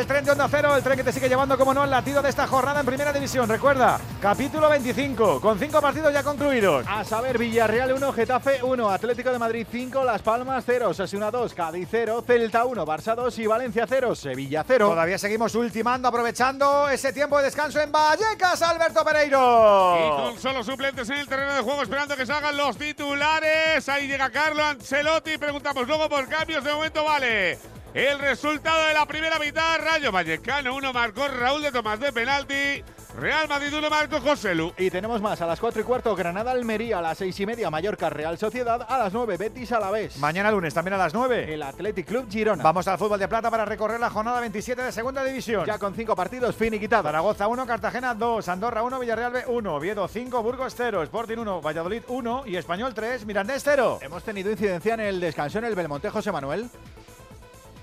El 0.00 0.06
tren 0.06 0.24
de 0.24 0.30
Onda 0.30 0.48
Cero, 0.50 0.74
el 0.74 0.82
tren 0.82 0.96
que 0.96 1.04
te 1.04 1.12
sigue 1.12 1.28
llevando, 1.28 1.58
como 1.58 1.74
no, 1.74 1.82
al 1.82 1.90
latido 1.90 2.22
de 2.22 2.30
esta 2.30 2.46
jornada 2.46 2.80
en 2.80 2.86
Primera 2.86 3.12
División. 3.12 3.46
Recuerda, 3.46 4.00
capítulo 4.18 4.70
25, 4.70 5.42
con 5.42 5.58
5 5.58 5.78
partidos 5.78 6.10
ya 6.10 6.22
concluidos. 6.22 6.86
A 6.88 7.04
saber, 7.04 7.36
Villarreal 7.36 7.92
1, 7.92 8.12
Getafe 8.14 8.62
1, 8.62 8.88
Atlético 8.88 9.30
de 9.30 9.38
Madrid 9.38 9.66
5, 9.70 10.02
Las 10.02 10.22
Palmas 10.22 10.64
0, 10.66 10.94
Sasuna 10.94 11.30
2, 11.30 11.52
Cádiz 11.52 11.86
0, 11.90 12.24
Celta 12.26 12.64
1, 12.64 12.86
Barça 12.86 13.14
2 13.14 13.38
y 13.40 13.46
Valencia 13.46 13.84
0, 13.86 14.14
Sevilla 14.14 14.64
0. 14.66 14.88
Todavía 14.88 15.18
seguimos 15.18 15.54
ultimando, 15.54 16.08
aprovechando 16.08 16.88
ese 16.88 17.12
tiempo 17.12 17.36
de 17.36 17.44
descanso 17.44 17.78
en 17.78 17.92
Vallecas, 17.92 18.62
Alberto 18.62 19.04
Pereiro. 19.04 19.98
Y 19.98 20.22
con 20.22 20.38
solo 20.40 20.64
suplentes 20.64 21.10
en 21.10 21.18
el 21.18 21.28
terreno 21.28 21.52
de 21.52 21.60
juego, 21.60 21.82
esperando 21.82 22.16
que 22.16 22.24
salgan 22.24 22.56
los 22.56 22.78
titulares. 22.78 23.86
Ahí 23.90 24.08
llega 24.08 24.30
Carlo 24.30 24.64
Ancelotti. 24.64 25.36
Preguntamos 25.36 25.86
luego 25.86 26.08
por 26.08 26.26
cambios. 26.26 26.64
De 26.64 26.72
momento 26.72 27.04
vale. 27.04 27.79
El 27.92 28.20
resultado 28.20 28.86
de 28.86 28.94
la 28.94 29.04
primera 29.04 29.36
mitad, 29.40 29.80
Rayo 29.80 30.12
Vallecano 30.12 30.76
1 30.76 30.92
marcó 30.92 31.26
Raúl 31.26 31.60
de 31.60 31.72
Tomás 31.72 31.98
de 31.98 32.12
penalti. 32.12 32.84
Real 33.18 33.48
Madrid 33.48 33.74
1 33.76 33.90
marcó 33.90 34.20
José 34.20 34.54
Lu. 34.54 34.72
Y 34.78 34.90
tenemos 34.90 35.20
más 35.20 35.40
a 35.40 35.46
las 35.46 35.58
4 35.58 35.80
y 35.80 35.84
cuarto 35.84 36.14
Granada 36.14 36.52
Almería, 36.52 37.00
a 37.00 37.02
las 37.02 37.18
6 37.18 37.40
y 37.40 37.46
media 37.46 37.68
Mallorca 37.68 38.08
Real 38.08 38.38
Sociedad, 38.38 38.86
a 38.88 38.96
las 38.96 39.12
9 39.12 39.36
Betis 39.36 39.72
Alavés. 39.72 40.18
Mañana 40.18 40.52
lunes 40.52 40.72
también 40.72 40.94
a 40.94 40.98
las 40.98 41.12
9. 41.12 41.52
El 41.52 41.64
Athletic 41.64 42.06
Club 42.06 42.30
Girona. 42.30 42.62
Vamos 42.62 42.86
al 42.86 42.96
fútbol 42.96 43.18
de 43.18 43.26
plata 43.26 43.50
para 43.50 43.64
recorrer 43.64 43.98
la 43.98 44.08
jornada 44.08 44.38
27 44.38 44.82
de 44.82 44.92
segunda 44.92 45.24
división. 45.24 45.66
Ya 45.66 45.78
con 45.78 45.92
5 45.92 46.14
partidos 46.14 46.54
finiquitados. 46.54 47.06
Zaragoza 47.06 47.48
1, 47.48 47.66
Cartagena 47.66 48.14
2, 48.14 48.48
Andorra 48.48 48.84
1, 48.84 49.00
Villarreal 49.00 49.32
B 49.32 49.44
1, 49.48 49.74
Oviedo 49.74 50.06
5, 50.06 50.42
Burgos 50.44 50.74
0, 50.76 51.02
Sporting 51.02 51.38
1, 51.38 51.60
Valladolid 51.60 52.02
1 52.06 52.44
y 52.46 52.54
Español 52.54 52.94
3, 52.94 53.26
Mirandés 53.26 53.62
0. 53.64 53.98
Hemos 54.00 54.22
tenido 54.22 54.52
incidencia 54.52 54.94
en 54.94 55.00
el 55.00 55.18
descanso 55.18 55.58
en 55.58 55.64
el 55.64 55.74
Belmonte 55.74 56.08
José 56.08 56.30
Manuel. 56.30 56.70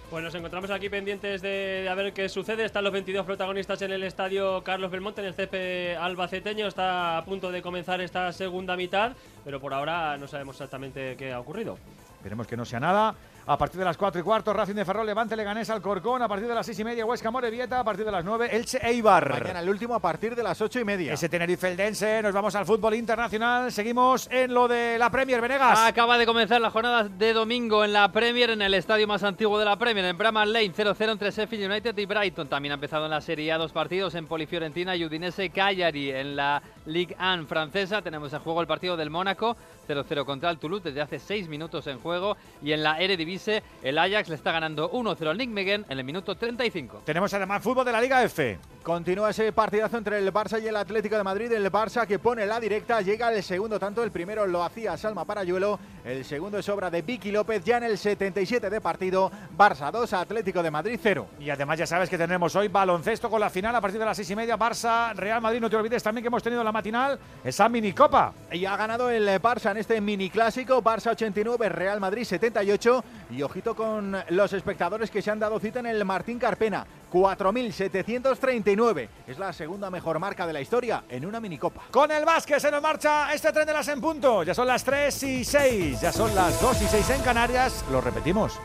Pues 0.09 0.23
nos 0.23 0.33
encontramos 0.35 0.71
aquí 0.71 0.87
pendientes 0.87 1.41
de, 1.41 1.85
a 1.91 1.93
ver 1.93 2.13
qué 2.13 2.29
sucede. 2.29 2.63
Están 2.63 2.85
los 2.85 2.93
22 2.93 3.25
protagonistas 3.25 3.81
en 3.81 3.91
el 3.91 4.03
estadio 4.03 4.63
Carlos 4.63 4.89
Belmonte, 4.89 5.19
en 5.19 5.27
el 5.27 5.33
CP 5.33 5.97
albaceteño. 5.97 6.65
Está 6.65 7.17
a 7.17 7.25
punto 7.25 7.51
de 7.51 7.61
comenzar 7.61 7.99
esta 7.99 8.31
segunda 8.31 8.77
mitad, 8.77 9.11
pero 9.43 9.59
por 9.59 9.73
ahora 9.73 10.17
no 10.17 10.25
sabemos 10.27 10.55
exactamente 10.55 11.17
qué 11.17 11.33
ha 11.33 11.41
ocurrido. 11.41 11.77
Esperemos 12.15 12.47
que 12.47 12.55
no 12.55 12.63
sea 12.63 12.79
nada. 12.79 13.15
A 13.49 13.57
partir 13.57 13.79
de 13.79 13.85
las 13.85 13.95
4 13.95 14.19
y 14.19 14.23
cuarto, 14.25 14.51
Racing 14.51 14.75
de 14.75 14.83
Ferrol, 14.83 15.05
Levante, 15.05 15.33
Leganés, 15.33 15.69
Alcorcón. 15.69 16.21
A 16.21 16.27
partir 16.27 16.49
de 16.49 16.53
las 16.53 16.65
6 16.65 16.79
y 16.79 16.83
media, 16.83 17.05
Huesca, 17.05 17.31
Morevieta. 17.31 17.79
A 17.79 17.83
partir 17.85 18.03
de 18.03 18.11
las 18.11 18.25
9, 18.25 18.49
Elche, 18.51 18.77
Eibar. 18.85 19.39
Mañana 19.39 19.61
el 19.61 19.69
último 19.69 19.95
a 19.95 20.01
partir 20.01 20.35
de 20.35 20.43
las 20.43 20.59
8 20.59 20.81
y 20.81 20.83
media. 20.83 21.13
Ese 21.13 21.29
Tenerife 21.29 21.69
Eldense. 21.69 22.21
Nos 22.21 22.33
vamos 22.33 22.55
al 22.55 22.65
fútbol 22.65 22.95
internacional. 22.95 23.71
Seguimos 23.71 24.27
en 24.31 24.53
lo 24.53 24.67
de 24.67 24.97
la 24.99 25.09
Premier, 25.09 25.39
Venegas. 25.39 25.79
Acaba 25.79 26.17
de 26.17 26.25
comenzar 26.25 26.59
la 26.59 26.71
jornada 26.71 27.05
de 27.05 27.31
domingo 27.31 27.85
en 27.85 27.93
la 27.93 28.11
Premier, 28.11 28.49
en 28.49 28.61
el 28.61 28.73
estadio 28.73 29.07
más 29.07 29.23
antiguo 29.23 29.57
de 29.57 29.63
la 29.63 29.77
Premier, 29.77 30.03
en 30.03 30.17
Bramall 30.17 30.51
Lane, 30.51 30.73
0-0 30.73 31.11
entre 31.13 31.31
Sheffield 31.31 31.71
United 31.71 31.97
y 31.97 32.05
Brighton. 32.05 32.49
También 32.49 32.73
ha 32.73 32.75
empezado 32.75 33.05
en 33.05 33.11
la 33.11 33.21
Serie 33.21 33.53
A 33.53 33.57
dos 33.57 33.71
partidos 33.71 34.13
en 34.15 34.27
Polifiorentina 34.27 34.93
y 34.97 35.05
Udinese 35.05 35.51
Cagliari. 35.51 36.11
En 36.11 36.35
la 36.35 36.61
Ligue 36.85 37.15
1 37.17 37.45
francesa 37.47 38.01
tenemos 38.01 38.33
en 38.33 38.39
juego 38.39 38.59
el 38.59 38.67
partido 38.67 38.97
del 38.97 39.09
Mónaco, 39.09 39.55
0-0 39.87 40.25
contra 40.25 40.49
el 40.49 40.57
Toulouse 40.57 40.83
desde 40.83 40.99
hace 40.99 41.17
6 41.17 41.47
minutos 41.47 41.87
en 41.87 41.99
juego. 41.99 42.35
Y 42.61 42.73
en 42.73 42.83
la 42.83 42.99
Eredivisie, 42.99 43.36
el 43.83 43.97
Ajax 43.97 44.29
le 44.29 44.35
está 44.35 44.51
ganando 44.51 44.91
1-0 44.91 45.27
al 45.27 45.37
Nijmegen 45.37 45.85
en 45.89 45.99
el 45.99 46.03
minuto 46.03 46.35
35. 46.35 47.01
Tenemos 47.05 47.33
además 47.33 47.61
fútbol 47.61 47.85
de 47.85 47.91
la 47.91 48.01
Liga 48.01 48.23
F. 48.23 48.57
Continúa 48.87 49.31
ese 49.31 49.51
partidazo 49.51 49.97
entre 49.97 50.17
el 50.17 50.33
Barça 50.33 50.63
y 50.63 50.67
el 50.67 50.75
Atlético 50.77 51.17
de 51.17 51.23
Madrid. 51.23 51.51
El 51.51 51.69
Barça 51.69 52.07
que 52.07 52.19
pone 52.19 52.45
la 52.45 52.57
directa, 52.57 53.01
llega 53.01 53.33
el 53.33 53.43
segundo 53.43 53.77
tanto. 53.77 54.01
El 54.01 54.11
primero 54.11 54.47
lo 54.47 54.63
hacía 54.63 54.95
Salma 54.95 55.25
Parayuelo. 55.25 55.77
El 56.05 56.23
segundo 56.23 56.57
es 56.57 56.69
obra 56.69 56.89
de 56.89 57.01
Vicky 57.01 57.31
López 57.31 57.65
ya 57.65 57.77
en 57.77 57.83
el 57.83 57.97
77 57.97 58.69
de 58.69 58.79
partido. 58.79 59.29
Barça 59.57 59.91
2, 59.91 60.13
Atlético 60.13 60.63
de 60.63 60.71
Madrid 60.71 60.97
0. 61.03 61.27
Y 61.37 61.49
además 61.49 61.79
ya 61.79 61.85
sabes 61.85 62.09
que 62.09 62.17
tenemos 62.17 62.55
hoy 62.55 62.69
baloncesto 62.69 63.29
con 63.29 63.41
la 63.41 63.49
final 63.49 63.75
a 63.75 63.81
partir 63.81 63.99
de 63.99 64.05
las 64.05 64.15
6 64.15 64.29
y 64.29 64.35
media. 64.37 64.57
Barça, 64.57 65.13
Real 65.15 65.41
Madrid. 65.41 65.59
No 65.59 65.69
te 65.69 65.75
olvides 65.75 66.01
también 66.01 66.23
que 66.23 66.27
hemos 66.27 66.43
tenido 66.43 66.63
la 66.63 66.71
matinal 66.71 67.19
esa 67.43 67.67
minicopa. 67.67 68.33
Y 68.53 68.63
ha 68.63 68.77
ganado 68.77 69.09
el 69.09 69.27
Barça 69.41 69.71
en 69.71 69.77
este 69.77 69.99
mini 69.99 70.29
clásico. 70.29 70.81
Barça 70.81 71.11
89, 71.11 71.67
Real 71.67 71.99
Madrid 71.99 72.23
78. 72.23 73.03
Y 73.29 73.41
ojito 73.43 73.75
con 73.75 74.15
los 74.29 74.53
espectadores 74.53 75.11
que 75.11 75.21
se 75.21 75.29
han 75.31 75.39
dado 75.39 75.59
cita 75.59 75.79
en 75.79 75.87
el 75.87 76.05
Martín 76.05 76.39
Carpena. 76.39 76.85
4.739. 77.11 79.09
Es 79.27 79.37
la 79.37 79.51
segunda 79.53 79.89
mejor 79.89 80.19
marca 80.19 80.47
de 80.47 80.53
la 80.53 80.61
historia 80.61 81.03
en 81.09 81.25
una 81.25 81.39
minicopa. 81.39 81.83
Con 81.91 82.11
el 82.11 82.25
básquet 82.25 82.59
se 82.59 82.71
nos 82.71 82.81
marcha 82.81 83.33
este 83.33 83.51
tren 83.51 83.67
de 83.67 83.73
las 83.73 83.87
en 83.89 83.99
punto. 84.01 84.43
Ya 84.43 84.53
son 84.53 84.67
las 84.67 84.83
3 84.83 85.23
y 85.23 85.43
6. 85.43 86.01
Ya 86.01 86.11
son 86.11 86.33
las 86.35 86.61
2 86.61 86.81
y 86.81 86.85
6 86.85 87.09
en 87.11 87.21
Canarias. 87.21 87.83
Lo 87.91 88.01
repetimos. 88.01 88.59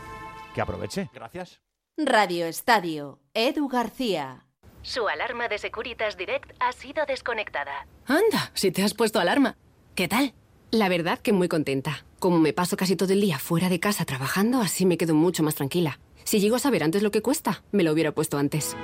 Que 0.53 0.61
aproveche. 0.61 1.09
Gracias. 1.13 1.61
Radio 1.97 2.45
Estadio. 2.45 3.19
Edu 3.33 3.67
García. 3.67 4.45
Su 4.81 5.07
alarma 5.07 5.47
de 5.47 5.57
Securitas 5.57 6.17
Direct 6.17 6.51
ha 6.59 6.71
sido 6.73 7.05
desconectada. 7.05 7.87
Anda, 8.05 8.51
si 8.53 8.71
te 8.71 8.83
has 8.83 8.93
puesto 8.93 9.19
alarma. 9.19 9.55
¿Qué 9.95 10.07
tal? 10.07 10.33
La 10.71 10.89
verdad 10.89 11.19
que 11.19 11.31
muy 11.33 11.47
contenta. 11.47 12.03
Como 12.23 12.39
me 12.39 12.53
paso 12.53 12.77
casi 12.77 12.95
todo 12.95 13.11
el 13.11 13.19
día 13.19 13.37
fuera 13.37 13.67
de 13.67 13.81
casa 13.81 14.05
trabajando, 14.05 14.61
así 14.61 14.85
me 14.85 14.97
quedo 14.97 15.13
mucho 15.13 15.43
más 15.43 15.55
tranquila. 15.55 15.99
Si 16.23 16.39
llego 16.39 16.55
a 16.55 16.59
saber 16.59 16.81
antes 16.81 17.03
lo 17.03 17.11
que 17.11 17.21
cuesta, 17.21 17.65
me 17.73 17.83
lo 17.83 17.91
hubiera 17.91 18.13
puesto 18.13 18.37
antes. 18.37 18.77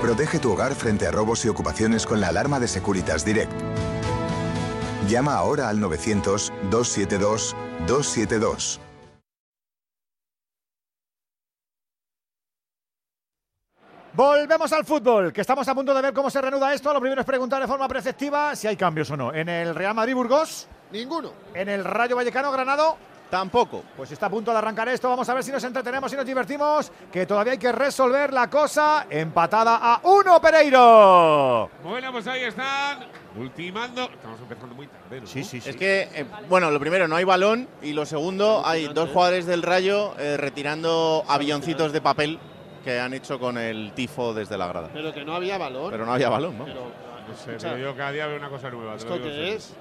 Protege 0.00 0.38
tu 0.38 0.50
hogar 0.50 0.74
frente 0.74 1.06
a 1.06 1.10
robos 1.10 1.44
y 1.44 1.50
ocupaciones 1.50 2.06
con 2.06 2.22
la 2.22 2.28
alarma 2.28 2.58
de 2.58 2.68
Securitas 2.68 3.26
Direct. 3.26 3.52
Llama 5.10 5.34
ahora 5.34 5.68
al 5.68 5.78
900-272-272. 5.80 8.78
Volvemos 14.14 14.72
al 14.72 14.86
fútbol, 14.86 15.34
que 15.34 15.42
estamos 15.42 15.68
a 15.68 15.74
punto 15.74 15.92
de 15.92 16.00
ver 16.00 16.14
cómo 16.14 16.30
se 16.30 16.40
reanuda 16.40 16.72
esto. 16.72 16.94
Lo 16.94 17.00
primero 17.00 17.20
es 17.20 17.26
preguntar 17.26 17.60
de 17.60 17.68
forma 17.68 17.86
preceptiva 17.88 18.56
si 18.56 18.68
hay 18.68 18.76
cambios 18.76 19.10
o 19.10 19.18
no. 19.18 19.34
En 19.34 19.50
el 19.50 19.74
Real 19.74 19.94
Madrid 19.94 20.14
Burgos. 20.14 20.66
Ninguno. 20.94 21.32
En 21.52 21.68
el 21.68 21.82
Rayo 21.84 22.14
Vallecano 22.14 22.52
Granado. 22.52 22.96
Tampoco. 23.28 23.82
Pues 23.96 24.12
está 24.12 24.26
a 24.26 24.30
punto 24.30 24.52
de 24.52 24.58
arrancar 24.58 24.88
esto. 24.88 25.08
Vamos 25.08 25.28
a 25.28 25.34
ver 25.34 25.42
si 25.42 25.50
nos 25.50 25.64
entretenemos 25.64 26.12
y 26.12 26.16
nos 26.16 26.24
divertimos. 26.24 26.92
Que 27.10 27.26
todavía 27.26 27.54
hay 27.54 27.58
que 27.58 27.72
resolver 27.72 28.32
la 28.32 28.48
cosa. 28.48 29.06
Empatada 29.10 29.80
a 29.82 30.00
uno, 30.04 30.40
Pereiro. 30.40 31.68
Bueno, 31.82 32.12
pues 32.12 32.28
ahí 32.28 32.42
están. 32.42 33.06
Ultimando. 33.36 34.04
Estamos 34.04 34.38
empezando 34.38 34.76
muy 34.76 34.86
tarde. 34.86 35.22
¿no? 35.22 35.26
Sí, 35.26 35.42
sí, 35.42 35.60
sí. 35.60 35.70
Es 35.70 35.74
que, 35.74 36.02
eh, 36.14 36.26
bueno, 36.48 36.70
lo 36.70 36.78
primero, 36.78 37.08
no 37.08 37.16
hay 37.16 37.24
balón. 37.24 37.66
Y 37.82 37.92
lo 37.92 38.06
segundo, 38.06 38.62
hay 38.64 38.86
dos 38.86 39.10
jugadores 39.10 39.46
del 39.46 39.62
Rayo 39.62 40.14
eh, 40.20 40.36
retirando 40.36 41.24
avioncitos 41.26 41.92
de 41.92 42.00
papel 42.00 42.38
que 42.84 43.00
han 43.00 43.14
hecho 43.14 43.40
con 43.40 43.58
el 43.58 43.90
tifo 43.96 44.32
desde 44.32 44.56
la 44.56 44.68
grada. 44.68 44.90
Pero 44.92 45.12
que 45.12 45.24
no 45.24 45.34
había 45.34 45.58
balón. 45.58 45.90
Pero 45.90 46.06
no 46.06 46.12
había 46.12 46.28
balón, 46.28 46.56
¿no? 46.56 46.66
No 46.66 47.34
sé, 47.34 47.56
pero 47.60 47.78
yo 47.78 47.96
cada 47.96 48.12
día 48.12 48.28
veo 48.28 48.36
una 48.36 48.48
cosa 48.48 48.70
nueva. 48.70 48.94
¿Esto 48.94 49.20
qué 49.20 49.54
es? 49.54 49.74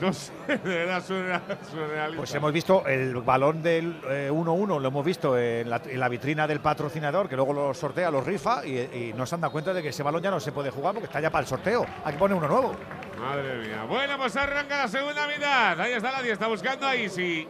No 0.00 0.12
sé, 0.12 0.32
de 0.46 0.56
verdad 0.56 1.04
suena, 1.04 1.42
surrealista. 1.70 2.16
Pues 2.16 2.34
hemos 2.34 2.52
visto 2.52 2.86
el 2.86 3.14
balón 3.16 3.62
del 3.62 4.00
eh, 4.08 4.30
1-1, 4.32 4.80
lo 4.80 4.88
hemos 4.88 5.04
visto 5.04 5.36
en 5.36 5.68
la, 5.68 5.82
en 5.84 6.00
la 6.00 6.08
vitrina 6.08 6.46
del 6.46 6.60
patrocinador, 6.60 7.28
que 7.28 7.36
luego 7.36 7.52
lo 7.52 7.74
sortea, 7.74 8.10
lo 8.10 8.20
rifa, 8.20 8.64
y, 8.64 8.78
y 8.78 9.12
no 9.14 9.26
se 9.26 9.34
han 9.34 9.42
dado 9.42 9.52
cuenta 9.52 9.74
de 9.74 9.82
que 9.82 9.90
ese 9.90 10.02
balón 10.02 10.22
ya 10.22 10.30
no 10.30 10.40
se 10.40 10.52
puede 10.52 10.70
jugar 10.70 10.94
porque 10.94 11.06
está 11.06 11.20
ya 11.20 11.30
para 11.30 11.42
el 11.42 11.48
sorteo. 11.48 11.84
Aquí 12.04 12.16
pone 12.16 12.34
uno 12.34 12.48
nuevo. 12.48 12.74
Madre 13.18 13.58
mía. 13.58 13.84
Bueno, 13.86 14.16
pues 14.16 14.34
arranca 14.36 14.78
la 14.78 14.88
segunda 14.88 15.26
mitad. 15.26 15.78
Ahí 15.78 15.92
está 15.92 16.12
la 16.12 16.22
10, 16.22 16.32
está 16.32 16.46
buscando 16.46 16.86
a 16.86 16.96
Isi. 16.96 17.46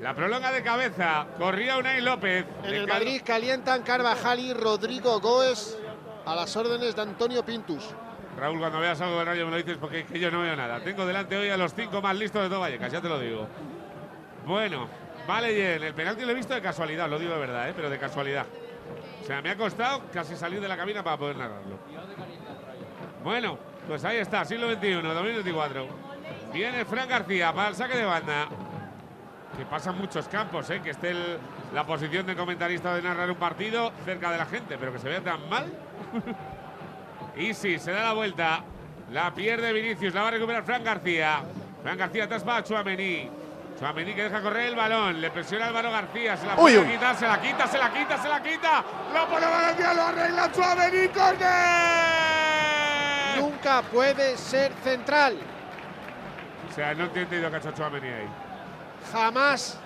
La 0.00 0.14
prolonga 0.14 0.50
de 0.50 0.64
cabeza. 0.64 1.26
Corría 1.38 1.78
Unai 1.78 2.00
López. 2.00 2.44
En 2.64 2.74
el 2.74 2.88
Madrid 2.88 3.22
calientan 3.24 3.82
Carvajal 3.82 4.40
y 4.40 4.52
Rodrigo 4.52 5.20
Goes 5.20 5.78
a 6.26 6.34
las 6.34 6.56
órdenes 6.56 6.96
de 6.96 7.02
Antonio 7.02 7.44
Pintus. 7.44 7.84
Raúl, 8.38 8.58
cuando 8.58 8.80
veas 8.80 9.00
algo 9.00 9.18
del 9.18 9.26
Rayo 9.26 9.44
me 9.44 9.50
lo 9.52 9.56
dices 9.58 9.76
porque 9.78 10.00
es 10.00 10.06
que 10.06 10.18
yo 10.18 10.30
no 10.30 10.40
veo 10.40 10.56
nada. 10.56 10.80
Tengo 10.80 11.04
delante 11.06 11.36
hoy 11.36 11.48
a 11.50 11.56
los 11.56 11.74
cinco 11.74 12.00
más 12.00 12.16
listos 12.16 12.42
de 12.42 12.48
todo 12.48 12.60
Vallecas, 12.60 12.90
ya 12.92 13.00
te 13.00 13.08
lo 13.08 13.18
digo. 13.20 13.46
Bueno, 14.46 14.88
Vale 15.24 15.52
bien, 15.54 15.80
el 15.84 15.94
penalti 15.94 16.24
lo 16.24 16.32
he 16.32 16.34
visto 16.34 16.52
de 16.52 16.60
casualidad, 16.60 17.08
lo 17.08 17.16
digo 17.16 17.32
de 17.34 17.38
verdad, 17.38 17.68
¿eh? 17.68 17.72
pero 17.76 17.88
de 17.88 17.96
casualidad. 17.96 18.44
O 19.22 19.24
sea, 19.24 19.40
me 19.40 19.50
ha 19.50 19.56
costado 19.56 20.02
casi 20.12 20.34
salir 20.34 20.60
de 20.60 20.66
la 20.66 20.76
cabina 20.76 21.04
para 21.04 21.16
poder 21.16 21.36
narrarlo. 21.36 21.78
Bueno, 23.22 23.56
pues 23.86 24.04
ahí 24.04 24.16
está, 24.16 24.44
siglo 24.44 24.68
XXI, 24.74 24.94
2024. 25.00 25.86
Viene 26.52 26.84
Fran 26.84 27.08
García 27.08 27.52
para 27.52 27.68
el 27.68 27.76
saque 27.76 27.96
de 27.98 28.04
banda. 28.04 28.48
Que 29.56 29.64
pasan 29.64 29.96
muchos 29.96 30.26
campos, 30.26 30.68
¿eh? 30.70 30.80
que 30.82 30.90
esté 30.90 31.10
el- 31.10 31.38
la 31.72 31.86
posición 31.86 32.26
de 32.26 32.34
comentarista 32.34 32.92
de 32.96 33.02
narrar 33.02 33.30
un 33.30 33.36
partido 33.36 33.92
cerca 34.04 34.32
de 34.32 34.38
la 34.38 34.46
gente, 34.46 34.76
pero 34.76 34.92
que 34.92 34.98
se 34.98 35.08
vea 35.08 35.20
tan 35.20 35.48
mal. 35.48 35.66
y 37.36 37.54
sí, 37.54 37.78
se 37.78 37.92
da 37.92 38.02
la 38.04 38.12
vuelta. 38.12 38.62
La 39.10 39.32
pierde 39.34 39.72
Vinicius, 39.72 40.14
la 40.14 40.22
va 40.22 40.28
a 40.28 40.30
recuperar 40.32 40.64
Fran 40.64 40.82
García. 40.84 41.40
Fran 41.82 41.98
García 41.98 42.24
atrás 42.24 42.42
para 42.42 42.62
Chuamení. 42.64 43.28
Chuamení 43.78 44.14
que 44.14 44.24
deja 44.24 44.40
correr 44.42 44.68
el 44.68 44.76
balón, 44.76 45.20
le 45.20 45.30
presiona 45.30 45.66
Álvaro 45.66 45.90
García, 45.90 46.36
se 46.36 46.46
la 46.46 46.54
Uy, 46.58 46.76
uy. 46.78 46.86
quitar, 46.86 47.16
se 47.16 47.26
la 47.26 47.40
quita, 47.40 47.66
se 47.66 47.78
la 47.78 47.92
quita, 47.92 48.22
se 48.22 48.28
la 48.28 48.42
quita. 48.42 48.84
La 49.12 49.26
pone 49.26 49.46
Valencia, 49.46 49.94
lo 49.94 50.02
arregla 50.02 50.52
Chuamení, 50.52 51.08
córner. 51.08 51.48
Nunca 53.40 53.82
puede 53.82 54.36
ser 54.36 54.72
central. 54.84 55.36
O 56.70 56.74
sea, 56.74 56.94
no 56.94 57.04
he 57.04 57.06
entendido 57.06 57.50
que 57.50 57.56
ha 57.56 57.58
hecho 57.58 57.72
Chuamení 57.72 58.08
ahí. 58.08 58.28
Jamás. 59.12 59.78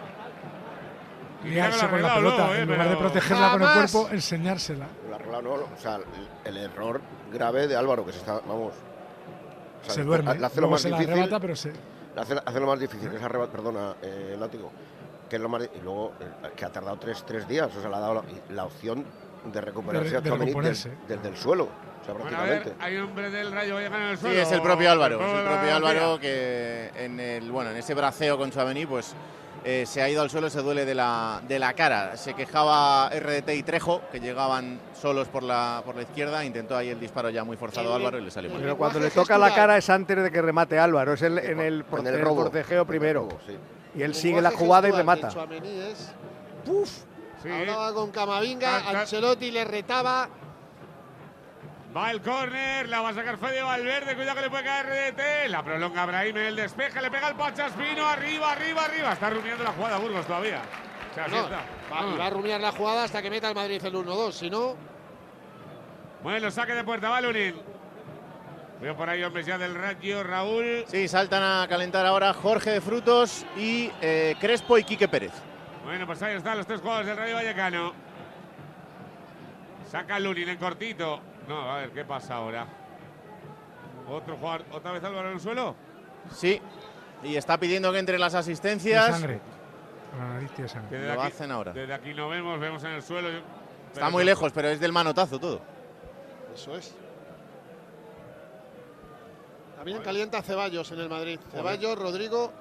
Liarse 1.45 1.89
con 1.89 2.03
la 2.03 2.15
pelota, 2.15 2.37
luego, 2.49 2.55
¿eh? 2.55 2.61
en 2.63 2.69
lugar 2.69 2.89
de 2.89 2.97
protegerla 2.97 3.51
con 3.53 3.63
el 3.63 3.69
cuerpo, 3.69 4.09
enseñársela. 4.11 4.87
Lo 5.09 5.15
ha 5.15 5.17
arreglado, 5.17 5.43
no, 5.43 5.51
o 5.53 5.77
sea, 5.79 5.97
el, 5.97 6.05
el 6.45 6.57
error 6.65 7.01
grave 7.33 7.67
de 7.67 7.77
Álvaro, 7.77 8.05
que 8.05 8.13
se 8.13 8.19
está, 8.19 8.35
vamos. 8.47 8.73
o 9.83 9.85
sea, 9.85 9.95
Se 9.95 10.03
duerme. 10.03 10.35
Le 10.39 10.47
hace 10.47 10.61
lo 10.61 10.69
más 10.69 10.81
se 10.83 10.91
la 10.91 10.99
difícil. 10.99 11.13
arrebata, 11.23 11.41
pero 11.41 11.57
se. 11.57 11.73
le 11.73 12.21
hace, 12.21 12.35
hace 12.45 12.61
lo 12.61 12.67
más 12.67 12.79
difícil, 12.81 13.11
que 13.11 13.17
es 13.17 13.23
arrebatar, 13.23 13.53
perdona, 13.57 13.97
eh, 14.03 14.31
el 14.35 14.41
látigo. 14.41 14.71
Que 15.29 15.37
es 15.37 15.43
lo 15.43 15.49
más, 15.49 15.63
y 15.75 15.81
luego 15.83 16.13
eh, 16.21 16.51
que 16.55 16.65
ha 16.65 16.71
tardado 16.71 16.97
tres, 16.99 17.25
tres 17.27 17.49
días, 17.49 17.69
o 17.77 17.81
sea, 17.81 17.91
le 17.91 17.97
ha 17.97 18.01
dado 18.01 18.15
la, 18.15 18.23
la 18.51 18.65
opción 18.65 19.05
de 19.53 19.61
recuperarse 19.61 20.11
De- 20.11 20.17
a 20.17 20.21
de 20.21 20.31
desde, 20.63 20.97
desde 21.09 21.29
el 21.29 21.37
suelo. 21.37 21.65
O 21.65 22.05
sea, 22.05 22.15
Bueno, 22.15 22.37
a 22.37 22.43
ver, 22.43 22.63
prácticamente. 22.63 22.85
hay 22.85 22.97
hombre 22.99 23.31
del 23.31 23.51
Rayo 23.51 23.75
Vallecano 23.75 24.05
en 24.05 24.11
el 24.11 24.17
Sí, 24.17 24.23
suelo. 24.23 24.41
es 24.41 24.53
el 24.53 24.63
propio 24.63 24.91
Álvaro. 24.93 25.21
Es 25.21 25.35
el 25.39 25.45
propio. 25.45 25.75
Álvaro 25.75 26.19
que 26.21 26.91
en 26.95 27.19
el 27.19 27.51
bueno 27.51 27.71
en 27.71 27.77
ese 27.79 27.95
braceo 27.95 28.39
con 28.39 28.51
Chuamení 28.53 28.87
pues 28.87 29.15
eh, 29.69 29.85
se 29.85 30.01
ha 30.01 30.09
ido 30.09 30.23
al 30.23 30.31
suelo, 30.31 30.49
se 30.49 30.63
duele 30.63 30.85
de 30.85 30.95
la, 30.95 31.41
de 31.47 31.59
la 31.59 31.73
cara. 31.75 32.17
Se 32.17 32.35
quejaba 32.35 33.11
RDT 33.11 33.51
y 33.51 33.63
Trejo, 33.65 34.01
que 34.13 34.21
llegaban 34.21 34.79
solos 34.99 35.27
por 35.27 35.43
la, 35.43 35.83
por 35.85 35.97
la 35.97 36.03
izquierda. 36.03 36.45
Intentó 36.45 36.77
ahí 36.77 36.89
el 36.91 37.01
disparo 37.01 37.31
ya 37.31 37.43
muy 37.43 37.57
forzado 37.57 37.93
a 37.93 37.97
Álvaro 37.97 38.19
y 38.19 38.23
le 38.23 38.31
salió 38.31 38.51
mal. 38.51 38.61
Pero 38.63 38.77
cuando 38.79 39.01
le 39.01 39.11
toca 39.11 39.37
la 39.37 39.53
cara 39.53 39.77
es 39.77 39.91
antes 39.91 40.23
de 40.23 40.31
que 40.31 40.41
remate 40.41 40.79
Álvaro, 40.79 41.15
es 41.15 41.23
el- 41.23 41.39
en 41.39 41.59
el, 41.61 41.85
En 41.99 42.07
el 42.07 42.15
el 42.15 42.21
robo. 42.21 42.43
forcejeo 42.45 42.87
primero. 42.87 43.29
sí. 43.47 43.57
Y 43.97 44.03
él 44.03 44.15
sigue 44.15 44.41
la 44.41 44.51
jugada 44.53 44.89
y 44.89 44.93
remata. 44.93 45.31
Hablaba 47.45 47.93
con 47.93 48.11
Camavinga, 48.11 48.83
Ca- 48.83 48.93
ca- 48.93 49.01
Ancelotti 49.01 49.51
le 49.51 49.65
retaba. 49.65 50.29
Va 51.97 52.11
el 52.11 52.21
córner, 52.21 52.89
la 52.89 53.01
va 53.01 53.09
a 53.11 53.15
sacar 53.15 53.39
Fede 53.39 53.63
Valverde, 53.63 54.15
cuidado 54.17 54.37
que 54.37 54.43
le 54.43 54.51
puede 54.51 54.65
caer 54.65 54.87
RDT, 55.15 55.49
la 55.49 55.63
prolonga 55.63 56.05
Brahim, 56.05 56.37
el 56.37 56.57
despeje, 56.57 57.01
le 57.01 57.11
pega 57.11 57.29
el 57.29 57.37
Pachaspino, 57.37 58.07
arriba, 58.07 58.53
arriba, 58.53 58.85
arriba, 58.85 59.13
está 59.13 59.31
rumiando 59.31 59.65
la 59.65 59.73
jugada 59.73 59.97
Burgos 59.97 60.27
todavía. 60.27 60.61
O 61.11 61.15
sea, 61.15 61.29
No, 61.29 61.45
está. 61.45 61.63
va, 61.91 62.07
y 62.15 62.19
va 62.19 62.27
a 62.27 62.31
rumiar 62.31 62.61
la 62.61 62.73
jugada 62.73 63.05
hasta 63.05 63.23
que 63.23 63.31
meta 63.31 63.49
el 63.49 63.55
Madrid 63.55 63.83
el 63.83 63.95
1-2. 63.95 64.33
Si 64.33 64.51
no, 64.51 64.77
Bueno, 66.23 66.51
saque 66.51 66.75
de 66.75 66.85
puerta, 66.85 67.09
va 67.09 67.21
Lunin. 67.23 67.55
Veo 68.81 68.95
por 68.95 69.09
ahí 69.09 69.23
hombres 69.25 69.47
ya 69.47 69.57
del 69.57 69.75
Rayo, 69.75 70.23
Raúl. 70.23 70.85
Sí, 70.89 71.09
saltan 71.09 71.43
a 71.43 71.67
calentar 71.67 72.05
ahora 72.05 72.35
Jorge 72.35 72.73
de 72.73 72.81
Frutos 72.83 73.47
y 73.57 73.91
eh, 74.03 74.35
Crespo 74.39 74.77
y 74.77 74.85
Quique 74.85 75.09
Pérez. 75.09 75.33
Bueno, 75.83 76.05
pues 76.05 76.21
ahí 76.23 76.37
están 76.37 76.59
los 76.59 76.67
tres 76.67 76.81
jugadores 76.83 77.07
del 77.07 77.17
Rayo 77.17 77.37
Vallecano. 77.37 77.95
Saca 79.91 80.19
Lunin 80.19 80.51
en 80.51 80.59
cortito. 80.59 81.23
No, 81.49 81.71
a 81.71 81.79
ver, 81.79 81.91
¿qué 81.93 82.05
pasa 82.05 82.37
ahora? 82.37 82.67
¿Otro 84.09 84.37
jugador, 84.37 84.65
otra 84.73 84.93
vez 84.93 85.03
Álvaro 85.05 85.29
en 85.29 85.35
el 85.35 85.41
suelo? 85.41 85.75
Sí, 86.31 86.61
y 87.23 87.37
está 87.37 87.59
pidiendo 87.59 87.93
que 87.93 87.99
entre 87.99 88.19
las 88.19 88.33
Tiene 88.33 88.41
asistencias. 88.41 89.07
sangre. 89.07 89.41
Con 90.11 90.21
la 90.21 90.35
nariz 90.35 90.51
tiene 90.53 90.69
sangre. 90.69 91.15
Lo 91.15 91.23
hacen 91.23 91.51
ahora. 91.51 91.73
Desde 91.73 91.93
aquí 91.95 92.15
no 92.15 92.29
vemos, 92.29 92.59
vemos 92.61 92.83
en 92.85 92.91
el 92.93 93.03
suelo. 93.03 93.29
Está 93.93 94.11
muy 94.11 94.25
lejos, 94.25 94.53
pero 94.53 94.69
es 94.69 94.81
del 94.81 94.93
manotazo 94.93 95.39
todo. 95.39 95.61
eso 96.55 96.77
es. 96.77 96.95
También 99.77 100.03
calienta 100.03 100.43
Ceballos 100.43 100.91
en 100.93 101.01
el 101.01 101.09
Madrid. 101.09 101.39
Ceballos, 101.53 101.99
Rodrigo 101.99 102.53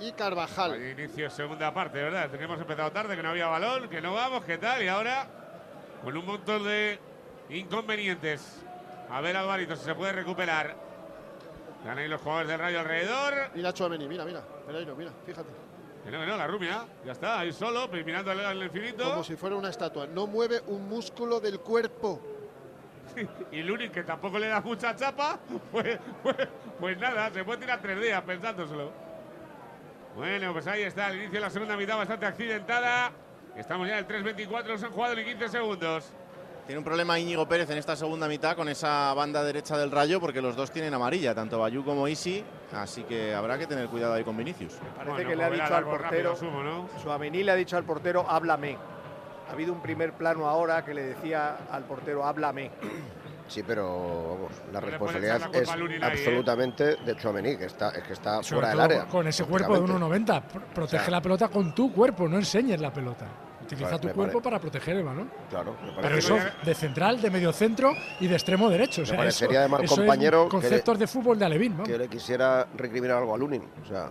y 0.00 0.12
Carvajal. 0.12 0.80
Inicio 0.82 1.30
segunda 1.30 1.72
parte, 1.72 2.02
¿verdad? 2.02 2.30
Que 2.30 2.42
hemos 2.42 2.60
empezado 2.60 2.90
tarde, 2.90 3.14
que 3.14 3.22
no 3.22 3.30
había 3.30 3.46
balón, 3.46 3.88
que 3.88 4.00
no 4.00 4.14
vamos, 4.14 4.44
¿qué 4.44 4.58
tal? 4.58 4.82
Y 4.82 4.88
ahora, 4.88 5.26
con 6.02 6.16
un 6.16 6.26
montón 6.26 6.64
de 6.64 6.98
inconvenientes. 7.58 8.62
A 9.10 9.20
ver, 9.20 9.36
Alvarito, 9.36 9.76
si 9.76 9.84
se 9.84 9.94
puede 9.94 10.12
recuperar. 10.12 10.74
Están 11.78 11.98
ahí 11.98 12.08
los 12.08 12.20
jugadores 12.20 12.48
del 12.48 12.58
Rayo 12.58 12.80
alrededor. 12.80 13.34
Mira 13.54 13.72
Chuameni, 13.72 14.06
mira, 14.08 14.24
mira. 14.24 14.40
Pereiro, 14.66 14.94
mira, 14.94 15.10
fíjate. 15.26 15.50
Que 16.04 16.10
no, 16.10 16.20
que 16.20 16.26
no, 16.26 16.36
la 16.36 16.46
rumia. 16.46 16.86
Ya 17.04 17.12
está, 17.12 17.40
ahí 17.40 17.52
solo, 17.52 17.88
pues 17.90 18.04
mirando 18.04 18.30
al, 18.30 18.62
infinito. 18.62 19.04
Como 19.04 19.24
si 19.24 19.36
fuera 19.36 19.56
una 19.56 19.68
estatua. 19.68 20.06
No 20.06 20.26
mueve 20.26 20.60
un 20.66 20.88
músculo 20.88 21.40
del 21.40 21.60
cuerpo. 21.60 22.20
Y 23.52 23.62
Lunin, 23.62 23.90
que 23.90 24.04
tampoco 24.04 24.38
le 24.38 24.48
da 24.48 24.60
mucha 24.62 24.96
chapa, 24.96 25.38
pues, 25.70 25.98
pues, 26.22 26.36
pues 26.80 26.98
nada, 26.98 27.30
se 27.30 27.44
puede 27.44 27.58
tirar 27.58 27.82
tres 27.82 28.00
días 28.00 28.22
pensándoselo. 28.22 28.90
Bueno, 30.16 30.52
pues 30.52 30.66
ahí 30.66 30.82
está, 30.82 31.08
el 31.08 31.16
inicio 31.16 31.34
de 31.34 31.40
la 31.40 31.50
segunda 31.50 31.76
mitad 31.76 31.96
bastante 31.98 32.24
accidentada. 32.24 33.12
Estamos 33.56 33.86
ya 33.86 33.98
en 33.98 34.10
el 34.10 34.24
3.24, 34.24 34.66
no 34.66 34.78
se 34.78 34.86
han 34.86 34.92
jugado 34.92 35.14
ni 35.14 35.24
15 35.24 35.48
segundos. 35.48 36.12
Tiene 36.72 36.78
un 36.78 36.84
problema 36.86 37.18
Íñigo 37.18 37.46
Pérez 37.46 37.68
en 37.68 37.76
esta 37.76 37.94
segunda 37.94 38.26
mitad 38.26 38.56
con 38.56 38.66
esa 38.66 39.12
banda 39.12 39.44
derecha 39.44 39.76
del 39.76 39.90
Rayo 39.90 40.18
porque 40.20 40.40
los 40.40 40.56
dos 40.56 40.70
tienen 40.70 40.94
amarilla, 40.94 41.34
tanto 41.34 41.58
Bayú 41.58 41.84
como 41.84 42.08
Isi, 42.08 42.42
así 42.74 43.02
que 43.02 43.34
habrá 43.34 43.58
que 43.58 43.66
tener 43.66 43.88
cuidado 43.88 44.14
ahí 44.14 44.24
con 44.24 44.34
Vinicius. 44.38 44.72
Parece 44.96 45.10
Bueno, 45.12 45.28
que 45.28 45.36
le 45.36 45.44
ha 45.44 45.50
dicho 45.50 45.76
al 45.76 45.84
portero. 45.84 46.32
asumo, 46.32 46.62
¿no? 46.62 46.88
Suamení 47.02 47.44
le 47.44 47.52
ha 47.52 47.56
dicho 47.56 47.76
al 47.76 47.84
portero, 47.84 48.24
háblame. 48.26 48.78
Ha 49.50 49.52
habido 49.52 49.70
un 49.74 49.82
primer 49.82 50.14
plano 50.14 50.48
ahora 50.48 50.82
que 50.82 50.94
le 50.94 51.02
decía 51.02 51.58
al 51.70 51.84
portero, 51.84 52.24
háblame. 52.24 52.70
Sí, 53.48 53.62
pero 53.62 54.38
vamos, 54.38 54.52
la 54.72 54.80
le 54.80 54.86
responsabilidad 54.86 55.40
la 55.52 55.58
es 55.58 55.68
¿eh? 55.68 56.00
absolutamente 56.02 56.96
de 56.96 57.16
Chouameni, 57.18 57.58
que 57.58 57.66
está, 57.66 57.90
es 57.90 58.02
que 58.04 58.14
está 58.14 58.42
Sobre 58.42 58.62
fuera 58.62 58.68
del 58.70 58.80
área. 58.80 59.04
Con 59.08 59.26
ese 59.28 59.44
cuerpo 59.44 59.74
de 59.74 59.80
prácticamente. 59.82 60.32
1,90. 60.32 60.42
Pr- 60.42 60.74
Protege 60.74 60.96
O 60.96 61.00
sea, 61.04 61.10
la 61.10 61.20
pelota 61.20 61.48
con 61.48 61.74
tu 61.74 61.92
cuerpo, 61.92 62.26
no 62.26 62.38
enseñes 62.38 62.80
la 62.80 62.90
pelota. 62.90 63.26
Utiliza 63.74 63.98
tu 64.00 64.08
me 64.08 64.14
cuerpo 64.14 64.32
pare- 64.38 64.44
para 64.44 64.58
proteger 64.60 64.96
el 64.96 65.04
balón. 65.04 65.30
Claro, 65.50 65.76
me 65.82 66.02
Pero 66.02 66.16
eso 66.16 66.36
que- 66.36 66.66
de 66.66 66.74
central, 66.74 67.20
de 67.22 67.30
medio 67.30 67.52
centro 67.52 67.92
y 68.20 68.26
de 68.26 68.34
extremo 68.34 68.68
derecho. 68.68 69.00
O 69.00 69.04
Me 69.04 69.08
sea, 69.08 69.16
parecería 69.16 69.60
eso, 69.62 69.68
mal 69.68 69.84
eso 69.84 69.94
es 69.94 69.98
compañero 70.00 70.44
que 70.44 70.50
conceptos 70.50 70.98
de 70.98 71.06
fútbol 71.06 71.38
de 71.38 71.44
Alevín, 71.46 71.76
¿no? 71.76 71.84
que 71.84 71.96
le 71.98 72.08
quisiera 72.08 72.66
recriminar 72.76 73.18
algo 73.18 73.34
a 73.34 73.38
Lunin. 73.38 73.62
O 73.82 73.86
sea, 73.86 74.10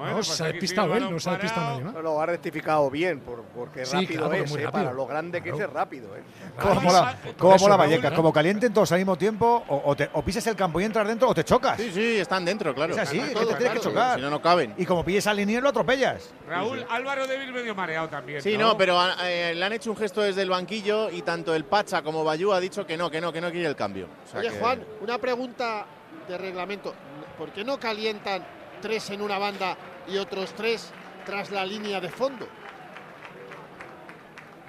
Bueno, 0.00 0.10
no, 0.12 0.16
pues 0.18 0.28
se 0.28 0.42
ha 0.42 0.46
despistado 0.46 0.94
él, 0.96 1.10
no 1.10 1.20
se 1.20 1.28
ha 1.30 1.32
despistado 1.32 1.60
parado. 1.60 1.80
nadie 1.80 1.84
más. 1.84 1.94
No, 1.94 2.02
lo 2.02 2.20
ha 2.20 2.26
rectificado 2.26 2.90
bien, 2.90 3.20
por- 3.20 3.42
porque 3.44 3.84
Sí, 3.86 3.96
rápido 3.96 4.28
claro, 4.28 4.44
es, 4.44 4.50
muy 4.50 4.62
¿eh? 4.62 4.68
para 4.72 4.92
lo 4.92 5.06
grande 5.06 5.42
que 5.42 5.50
es, 5.50 5.58
es 5.60 5.70
rápido. 5.70 6.16
¿eh? 6.16 6.22
¿Cómo 6.60 6.80
mola, 6.80 7.18
Por 7.22 7.34
cómo 7.36 7.54
eso, 7.54 7.64
mola 7.64 7.76
Raúl, 7.76 7.88
Vallecas? 7.90 8.10
¿no? 8.10 8.16
Como 8.16 8.32
calienten 8.32 8.72
todos 8.72 8.90
al 8.92 8.98
mismo 8.98 9.16
tiempo, 9.16 9.64
o, 9.68 9.82
o 9.84 9.94
te- 9.96 10.10
o 10.12 10.22
pisas 10.22 10.46
el 10.46 10.56
campo 10.56 10.80
y 10.80 10.84
entras 10.84 11.06
dentro 11.06 11.28
o 11.28 11.34
te 11.34 11.44
chocas. 11.44 11.76
Sí, 11.78 11.90
sí, 11.92 12.16
están 12.18 12.44
dentro, 12.44 12.74
claro. 12.74 12.92
Es 12.94 12.98
así, 12.98 13.18
Están 13.18 13.30
es 13.32 13.38
que 13.40 13.46
te 13.46 13.54
tienes 13.58 13.74
que 13.74 13.80
chocar. 13.80 14.16
Si 14.16 14.22
no, 14.22 14.30
no 14.30 14.40
caben. 14.42 14.74
Y 14.78 14.86
como 14.86 15.04
pilles 15.04 15.26
al 15.26 15.36
liniero, 15.36 15.62
lo 15.62 15.68
atropellas. 15.68 16.32
Raúl, 16.48 16.84
Álvaro 16.88 17.26
debe 17.26 17.44
ir 17.44 17.52
medio 17.52 17.74
mareado 17.74 18.08
también. 18.08 18.40
Sí, 18.42 18.56
no, 18.56 18.76
pero 18.76 18.98
eh, 19.22 19.52
le 19.54 19.64
han 19.64 19.72
hecho 19.74 19.90
un 19.90 19.96
gesto 19.96 20.22
desde 20.22 20.42
el 20.42 20.50
banquillo 20.50 21.10
y 21.10 21.22
tanto 21.22 21.54
el 21.54 21.64
Pacha 21.64 22.02
como 22.02 22.24
Bayú 22.24 22.52
ha 22.52 22.60
dicho 22.60 22.86
que 22.86 22.96
no, 22.96 23.10
que 23.10 23.20
no, 23.20 23.32
que 23.32 23.40
no 23.40 23.50
quiere 23.50 23.68
el 23.68 23.76
cambio. 23.76 24.06
O 24.26 24.30
sea 24.30 24.40
Oye, 24.40 24.48
que- 24.50 24.58
Juan, 24.58 24.82
una 25.02 25.18
pregunta 25.18 25.84
de 26.26 26.38
reglamento. 26.38 26.94
¿Por 27.36 27.50
qué 27.50 27.64
no 27.64 27.78
calientan 27.80 28.44
tres 28.82 29.10
en 29.10 29.20
una 29.22 29.38
banda 29.38 29.76
y 30.08 30.16
otros 30.18 30.52
tres 30.54 30.92
tras 31.24 31.50
la 31.50 31.64
línea 31.64 32.00
de 32.00 32.08
fondo? 32.08 32.46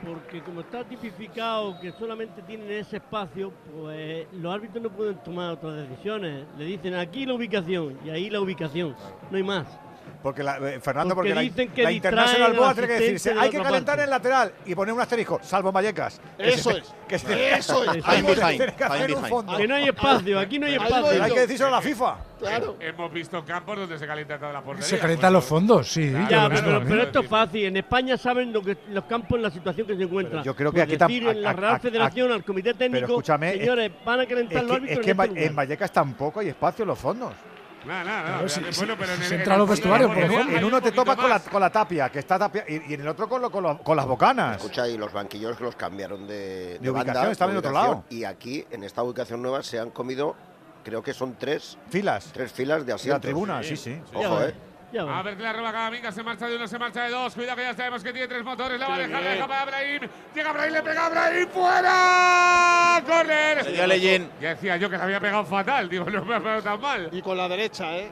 Porque 0.06 0.42
como 0.42 0.62
está 0.62 0.84
tipificado 0.84 1.80
que 1.80 1.92
solamente 1.92 2.42
tienen 2.42 2.72
ese 2.72 2.98
espacio, 2.98 3.52
pues 3.72 4.26
los 4.34 4.54
árbitros 4.54 4.82
no 4.84 4.90
pueden 4.90 5.22
tomar 5.24 5.52
otras 5.52 5.88
decisiones. 5.88 6.46
Le 6.58 6.66
dicen 6.66 6.96
aquí 6.96 7.26
la 7.26 7.36
ubicación 7.36 8.00
y 8.04 8.10
ahí 8.10 8.30
la 8.30 8.42
ubicación, 8.42 8.96
no 9.30 9.38
hay 9.38 9.44
más. 9.44 9.68
Porque 10.22 10.44
la- 10.44 10.58
eh, 10.58 10.80
Fernando, 10.80 11.16
Porque 11.16 11.32
porque, 11.34 11.50
dicen 11.50 11.68
la, 11.70 11.74
que 11.74 11.84
la 11.84 11.92
International 11.92 12.52
al 12.52 12.58
Boa 12.58 12.74
tiene 12.74 12.88
que 12.90 12.94
decirse, 13.00 13.32
hay 13.38 13.50
que 13.50 13.58
calentar 13.58 13.96
parte". 13.96 14.04
en 14.04 14.10
lateral 14.12 14.54
y 14.66 14.76
poner 14.76 14.94
un 14.94 15.02
asterisco, 15.02 15.40
salvo 15.42 15.72
Vallecas. 15.72 16.22
Que 16.38 16.50
Eso 16.50 16.70
es. 16.72 16.94
Que 17.08 17.20
se- 17.20 17.54
Eso 17.56 17.84
es. 17.94 18.04
Hay 18.08 18.22
que 18.24 18.36
que. 18.36 18.76
Que 19.58 19.68
no 19.68 19.76
hay 19.76 19.86
espacio, 19.90 20.40
aquí 20.40 20.60
no 20.60 20.66
hay 20.68 20.76
espacio. 20.76 21.24
Hay 21.24 21.32
que 21.34 21.40
decírselo 21.42 21.68
a 21.70 21.72
la 21.72 21.82
FIFA. 21.82 22.16
Claro. 22.40 22.78
Hemos 22.80 23.12
visto 23.12 23.44
campos 23.46 23.78
donde 23.78 24.00
se 24.00 24.08
calienta 24.08 24.38
toda 24.40 24.54
la 24.54 24.62
portería. 24.62 24.88
Se 24.88 24.98
calientan 24.98 25.34
los 25.34 25.44
fondos, 25.44 25.88
sí. 25.92 26.10
Claro, 26.12 26.30
Ya, 26.30 26.50
pero, 26.50 26.62
también. 26.72 26.88
pero 26.90 27.04
esto 27.04 27.20
es 27.22 27.28
fácil. 27.28 27.66
En 27.66 27.78
España 27.78 28.18
saben 28.18 28.54
lo 28.54 28.62
que, 28.62 28.78
los 28.90 29.04
campos 29.06 29.36
en 29.38 29.44
la 29.44 29.52
situación 29.52 29.86
que 29.88 29.96
se 29.98 30.04
encuentran. 30.04 30.44
yo 30.44 30.56
creo 30.56 30.72
que 30.72 30.78
Pues 30.78 30.88
aquí 30.88 30.98
tam- 30.98 31.08
decir 31.08 31.28
en 31.28 31.42
la 31.42 31.50
a- 31.50 31.52
a- 31.52 31.56
Real 31.56 31.76
a- 31.76 31.80
Federación, 31.80 32.32
al 32.32 32.44
Comité 32.46 32.74
Técnico, 32.74 33.06
escúchame, 33.08 33.54
es- 33.54 33.60
señores, 33.60 33.92
van 34.06 34.20
a 34.22 34.26
calentar 34.26 34.58
Es 34.58 34.64
los 34.64 34.70
que, 34.72 34.76
árbitros 34.78 35.00
es 35.00 35.06
que 35.06 35.12
en, 35.12 35.22
este 35.38 35.46
en 35.48 35.56
Vallecas 35.56 35.92
tampoco 35.92 36.40
hay 36.40 36.50
espacio 36.50 36.84
en 36.84 36.88
los 36.88 37.00
fondos. 37.00 37.34
Nada, 37.86 38.04
nada, 38.04 38.22
Claro, 38.22 38.38
nada. 38.38 38.50
sí, 38.50 38.60
Bueno, 38.62 38.72
sí, 38.94 39.00
pero 39.00 39.12
en 39.14 39.18
si 39.18 39.24
el- 39.24 39.28
se 39.30 39.34
en 39.36 39.40
entra 39.42 39.54
a 39.54 39.56
el 39.56 39.60
los 39.62 39.70
vestuarios, 39.70 40.10
de 40.10 40.16
por 40.16 40.24
ejemplo. 40.24 40.58
En 40.58 40.64
un 40.64 40.70
uno 40.72 40.82
te 40.82 40.92
topas 40.92 41.16
con 41.18 41.30
la, 41.30 41.40
con 41.40 41.62
la 41.62 41.70
tapia, 41.72 42.10
que 42.10 42.20
está 42.20 42.38
tapia, 42.40 42.64
y, 42.68 42.92
y 42.92 42.94
en 42.94 43.02
el 43.02 43.08
otro 43.08 43.28
con, 43.28 43.42
lo- 43.42 43.52
con, 43.52 43.64
lo- 43.64 43.78
con 43.80 43.98
las 43.98 44.06
bocanas. 44.06 44.58
Escucha, 44.58 44.88
y 44.88 44.98
los 44.98 45.12
banquillos 45.12 45.60
los 45.60 45.76
cambiaron 45.76 46.28
de, 46.28 46.78
De 46.80 46.90
ubicación, 46.90 47.14
banda, 47.16 47.32
estaban 47.32 47.54
de 47.56 47.60
en 47.60 47.66
otro 47.66 47.72
lado. 47.72 48.04
Y 48.10 48.24
aquí, 48.24 48.66
en 48.72 48.84
esta 48.84 49.02
ubicación 49.04 49.42
nueva, 49.42 49.64
se 49.64 49.80
han 49.80 49.90
comido, 49.90 50.36
creo 50.84 51.02
que 51.02 51.14
son 51.14 51.36
tres 51.40 51.78
filas, 51.90 52.30
tres 52.34 52.52
filas 52.52 52.86
de 52.86 52.94
asientos. 52.94 53.22
tribuna, 53.22 53.64
sí, 53.64 53.76
sí. 53.76 54.00
Ojo, 54.14 54.44
eh. 54.44 54.54
A 55.00 55.22
ver 55.22 55.38
que 55.38 55.44
la 55.44 55.54
roba 55.54 55.72
Camavinga, 55.72 56.12
se 56.12 56.22
marcha 56.22 56.48
de 56.48 56.56
uno, 56.58 56.68
se 56.68 56.78
marcha 56.78 57.04
de 57.04 57.12
dos. 57.12 57.34
Cuidado 57.34 57.56
que 57.56 57.64
ya 57.64 57.74
sabemos 57.74 58.04
que 58.04 58.12
tiene 58.12 58.28
tres 58.28 58.44
motores. 58.44 58.80
La 58.80 58.88
va 58.88 58.96
a 58.96 59.00
dejar, 59.00 59.24
deja 59.24 59.48
para 59.48 59.66
Brahim. 59.66 60.02
Llega 60.36 60.52
Brahim, 60.52 60.74
le 60.74 60.82
pega 60.82 61.06
a 61.06 61.10
Brahim. 61.10 61.48
¡Fuera! 61.48 63.04
¡Corner! 63.06 63.74
Ya 64.40 64.50
decía 64.50 64.78
yo 64.78 64.90
que 64.90 64.98
la 64.98 65.04
había 65.06 65.20
pegado 65.20 65.46
fatal. 65.46 65.88
Digo, 65.88 66.10
no 66.10 66.26
me 66.26 66.36
ha 66.36 66.40
pegado 66.40 66.62
tan 66.62 66.82
mal. 66.82 67.10
Y 67.12 67.22
con 67.22 67.38
la 67.38 67.48
derecha, 67.48 67.98
¿eh? 67.98 68.12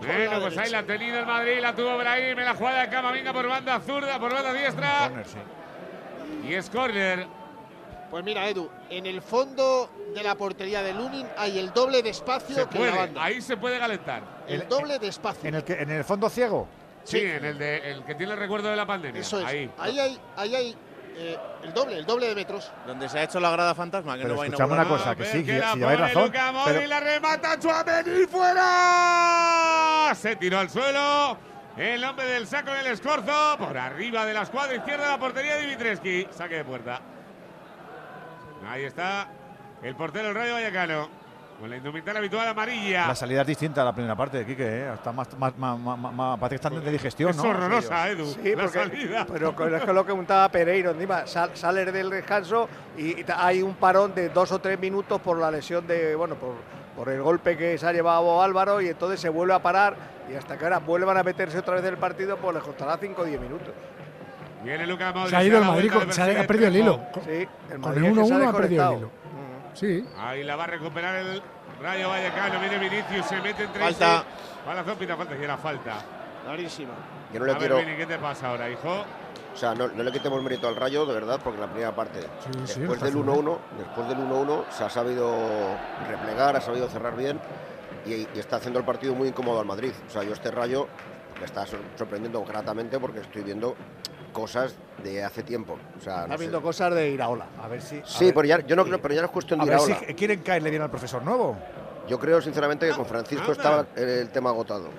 Bueno, 0.00 0.40
pues 0.40 0.58
ahí 0.58 0.70
la 0.70 0.80
ha 0.80 0.82
tenido 0.82 1.18
el 1.18 1.26
Madrid, 1.26 1.58
la 1.60 1.74
tuvo 1.74 1.96
Brahim 1.96 2.38
en 2.38 2.44
la 2.44 2.54
jugada 2.54 2.82
de 2.82 2.88
Camavinga 2.90 3.32
por 3.32 3.48
banda 3.48 3.80
zurda, 3.80 4.18
por 4.18 4.32
banda 4.32 4.52
diestra. 4.52 5.08
Corner, 5.08 5.26
sí. 5.26 5.38
Y 6.48 6.54
es 6.54 6.70
córner. 6.70 7.26
Pues 8.14 8.24
mira, 8.24 8.48
Edu, 8.48 8.70
en 8.90 9.06
el 9.06 9.20
fondo 9.20 9.90
de 10.14 10.22
la 10.22 10.36
portería 10.36 10.84
de 10.84 10.94
Lunin 10.94 11.26
hay 11.36 11.58
el 11.58 11.72
doble 11.72 12.00
de 12.00 12.10
espacio 12.10 12.54
Se 12.54 12.66
que 12.68 12.74
la 12.74 12.78
puede, 12.78 12.96
banda. 12.96 13.24
ahí 13.24 13.42
se 13.42 13.56
puede 13.56 13.76
calentar. 13.76 14.22
El 14.46 14.68
doble 14.68 15.00
de 15.00 15.08
espacio. 15.08 15.48
En 15.48 15.56
el, 15.56 15.64
que, 15.64 15.72
en 15.72 15.90
el 15.90 16.04
fondo 16.04 16.30
ciego. 16.30 16.68
Sí, 17.02 17.18
en 17.18 17.44
el, 17.44 17.58
de, 17.58 17.90
el 17.90 18.04
que 18.04 18.14
tiene 18.14 18.34
el 18.34 18.38
recuerdo 18.38 18.68
de 18.68 18.76
la 18.76 18.86
pandemia. 18.86 19.20
Eso 19.20 19.40
es. 19.40 19.46
Ahí. 19.46 19.68
Ahí 19.78 19.98
hay, 19.98 20.20
ahí 20.36 20.54
hay 20.54 20.76
eh, 21.16 21.36
el 21.64 21.74
doble, 21.74 21.98
el 21.98 22.06
doble 22.06 22.28
de 22.28 22.36
metros. 22.36 22.70
Donde 22.86 23.08
se 23.08 23.18
ha 23.18 23.24
hecho 23.24 23.40
la 23.40 23.50
grada 23.50 23.74
fantasma, 23.74 24.14
que 24.14 24.22
Pero 24.22 24.34
no 24.34 24.38
va 24.38 24.44
a 24.44 24.46
escuchame 24.46 24.74
inaugurar. 24.74 24.86
una 24.92 24.96
cosa, 24.96 25.10
A 25.10 25.16
que 25.16 25.24
sí, 25.24 25.44
que 25.44 25.58
la 25.58 25.72
si 25.72 25.78
lleváis 25.80 25.98
razón. 25.98 26.32
Pero, 26.66 26.86
la 26.86 27.00
remata 27.00 27.58
Chouameni 27.58 28.26
fuera. 28.26 30.12
Se 30.14 30.36
tiró 30.36 30.60
al 30.60 30.70
suelo. 30.70 31.36
El 31.76 32.04
hombre 32.04 32.26
del 32.26 32.46
saco 32.46 32.70
en 32.74 32.78
el 32.78 32.86
escorzo. 32.92 33.56
Por 33.58 33.76
arriba 33.76 34.24
de 34.24 34.34
la 34.34 34.42
escuadra 34.42 34.76
izquierda 34.76 35.06
de 35.06 35.10
la 35.10 35.18
portería 35.18 35.56
de 35.56 35.62
Dimitreski. 35.62 36.28
Saque 36.30 36.54
de 36.54 36.64
puerta. 36.64 37.00
Ahí 38.68 38.84
está 38.84 39.28
el 39.82 39.94
portero 39.94 40.26
del 40.28 40.34
Rayo 40.34 40.54
Vallecano. 40.54 41.24
Con 41.60 41.70
la 41.70 41.76
indumentaria 41.76 42.18
habitual 42.18 42.48
amarilla. 42.48 43.06
la 43.06 43.14
salida 43.14 43.42
es 43.42 43.46
distinta 43.46 43.82
a 43.82 43.84
la 43.84 43.92
primera 43.94 44.16
parte 44.16 44.38
de 44.38 44.44
Quique, 44.44 44.66
¿eh? 44.66 44.92
Está 44.92 45.12
más, 45.12 45.28
más, 45.38 45.56
más, 45.56 45.78
más, 45.78 45.96
más- 45.98 46.12
más- 46.12 46.38
parece 46.40 46.54
que 46.60 46.66
están 46.68 46.84
de 46.84 46.90
digestión, 46.90 47.30
Es 47.30 47.36
¿no? 47.36 47.44
horrorosa, 47.44 48.08
Edu. 48.10 48.24
Sí, 48.26 48.56
la 48.56 48.64
porque- 48.64 48.78
salida. 48.80 49.24
pero 49.32 49.54
con- 49.54 49.72
es 49.72 49.84
con 49.84 49.94
lo 49.94 50.04
que 50.04 50.12
contaba 50.12 50.48
Pereiro, 50.48 50.90
encima 50.90 51.28
sal- 51.28 51.52
sale 51.54 51.84
del 51.92 52.10
descanso 52.10 52.68
y, 52.98 53.24
hay 53.36 53.62
un 53.62 53.74
parón 53.74 54.12
de 54.16 54.30
dos 54.30 54.50
o 54.50 54.58
tres 54.58 54.80
minutos 54.80 55.20
por 55.20 55.38
la 55.38 55.48
lesión 55.52 55.86
de, 55.86 56.16
bueno, 56.16 56.34
por, 56.34 56.54
por 56.96 57.08
el 57.08 57.22
golpe 57.22 57.56
que 57.56 57.78
se 57.78 57.86
ha 57.86 57.92
llevado 57.92 58.42
Álvaro 58.42 58.80
y 58.80 58.88
entonces 58.88 59.20
se 59.20 59.28
vuelve 59.28 59.54
a 59.54 59.60
parar 59.62 59.94
y 60.28 60.34
hasta 60.34 60.58
que 60.58 60.64
ahora 60.64 60.80
vuelvan 60.80 61.16
a 61.18 61.22
meterse 61.22 61.56
otra 61.58 61.74
vez 61.74 61.84
en 61.84 61.90
el 61.90 61.98
partido, 61.98 62.36
pues 62.36 62.52
les 62.56 62.64
costará 62.64 62.98
5 63.00 63.22
o 63.22 63.24
10 63.24 63.40
minutos. 63.40 63.70
Viene 64.64 64.86
Luka 64.86 65.12
Modric. 65.12 65.30
Se 65.30 65.36
ha 65.36 65.44
ido 65.44 65.58
el 65.58 65.64
la 65.64 65.70
Madrid, 65.70 65.92
con- 65.92 66.12
se 66.12 66.22
ha, 66.22 66.46
perdido 66.46 66.68
el 66.68 66.76
hilo. 66.76 67.00
Con, 67.12 67.22
Sí, 67.24 67.30
el 67.30 67.48
con 67.68 67.80
Madrid 67.80 68.04
el 68.04 68.10
es 68.12 68.18
que 68.18 68.24
se 68.26 68.34
ha 68.34 68.36
1-1 68.38 68.48
ha 68.48 68.52
perdido 68.56 68.90
el 68.92 68.98
hilo. 68.98 69.10
Sí. 69.74 70.08
Ahí 70.18 70.44
la 70.44 70.56
va 70.56 70.64
a 70.64 70.66
recuperar 70.68 71.16
el 71.16 71.42
Rayo 71.82 72.08
Vallecano. 72.08 72.60
Viene 72.60 72.78
Vinicius, 72.78 73.26
se 73.26 73.40
mete 73.40 73.64
entre 73.64 73.82
Falta. 73.82 74.18
sí. 74.20 74.24
Palazón 74.64 74.96
pita 74.96 75.16
falta, 75.16 75.36
y 75.38 75.44
era 75.44 75.56
falta. 75.58 75.92
Clarísima. 76.44 76.92
Yo 77.32 77.40
no 77.40 77.46
le 77.46 77.52
a 77.52 77.58
quiero. 77.58 77.76
ver, 77.76 77.84
Vini, 77.86 77.96
¿qué 77.98 78.06
te 78.06 78.18
pasa 78.18 78.48
ahora, 78.50 78.70
hijo? 78.70 79.04
O 79.52 79.56
sea, 79.56 79.74
no, 79.74 79.88
no 79.88 80.02
le 80.02 80.10
quitemos 80.12 80.42
mérito 80.42 80.66
al 80.68 80.76
Rayo, 80.76 81.04
de 81.06 81.14
verdad, 81.14 81.38
porque 81.42 81.56
en 81.60 81.66
la 81.66 81.70
primera 81.70 81.94
parte, 81.94 82.20
sí, 82.66 82.80
después 82.80 83.00
del 83.00 83.08
haciendo 83.10 83.34
1-1, 83.34 83.58
después 83.78 84.08
del 84.08 84.18
1-1, 84.18 84.64
se 84.70 84.84
ha 84.84 84.90
sabido 84.90 85.32
replegar, 86.08 86.56
ha 86.56 86.60
sabido 86.60 86.88
cerrar 86.88 87.16
bien 87.16 87.38
y, 88.04 88.12
y 88.14 88.28
está 88.38 88.56
haciendo 88.56 88.78
el 88.80 88.84
partido 88.84 89.14
muy 89.14 89.28
incómodo 89.28 89.60
al 89.60 89.66
Madrid. 89.66 89.92
O 90.08 90.10
sea, 90.10 90.22
yo 90.24 90.32
este 90.32 90.50
Rayo 90.50 90.88
me 91.38 91.44
está 91.46 91.66
sor- 91.66 91.80
sorprendiendo 91.96 92.44
gratamente 92.44 92.98
porque 92.98 93.20
estoy 93.20 93.42
viendo 93.42 93.76
cosas 94.34 94.74
de 95.02 95.24
hace 95.24 95.42
tiempo. 95.42 95.78
O 95.98 96.02
sea, 96.02 96.16
Está 96.16 96.26
no 96.28 96.34
sé. 96.34 96.40
viendo 96.40 96.60
cosas 96.60 96.94
de 96.94 97.08
Iraola. 97.08 97.46
A 97.62 97.68
ver 97.68 97.80
si. 97.80 98.00
a 98.00 98.06
Sí, 98.06 98.26
ver- 98.26 98.34
pero 98.34 98.46
ya, 98.46 98.60
yo 98.66 98.76
no 98.76 98.84
creo, 98.84 99.00
pero 99.00 99.14
ya 99.14 99.22
no 99.22 99.26
es 99.28 99.32
cuestión 99.32 99.62
A 99.62 99.64
de 99.64 99.70
ver 99.70 99.78
Iraola. 99.80 99.98
si 100.06 100.14
quieren 100.14 100.42
caerle 100.42 100.68
bien 100.68 100.82
al 100.82 100.90
profesor 100.90 101.22
nuevo. 101.22 101.56
Yo 102.06 102.18
creo 102.18 102.42
sinceramente 102.42 102.86
que 102.86 102.92
con 102.92 103.06
Francisco 103.06 103.50
estaba 103.52 103.86
el 103.96 104.28
tema 104.28 104.50
agotado. 104.50 104.90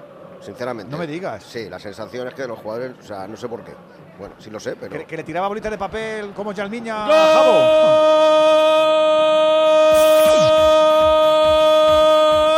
Sinceramente. 0.42 0.92
No 0.92 0.98
me 0.98 1.06
digas. 1.06 1.44
Sí, 1.44 1.70
la 1.70 1.78
sensación 1.80 2.28
es 2.28 2.34
que 2.34 2.48
los 2.48 2.58
jugadores, 2.60 2.94
o 3.00 3.04
sea, 3.04 3.28
no 3.28 3.38
sé 3.38 3.48
por 3.48 3.64
qué. 3.64 3.74
Bueno, 4.18 4.34
sí 4.40 4.50
lo 4.50 4.60
sé, 4.60 4.76
pero. 4.76 4.98
Que, 4.98 5.06
que 5.06 5.18
le 5.18 5.24
tiraba 5.24 5.48
bolitas 5.48 5.70
de 5.72 5.78
papel 5.78 6.32
como 6.34 6.52
Yalmiña 6.54 7.06
a 7.06 7.10
Jabo. 7.34 8.66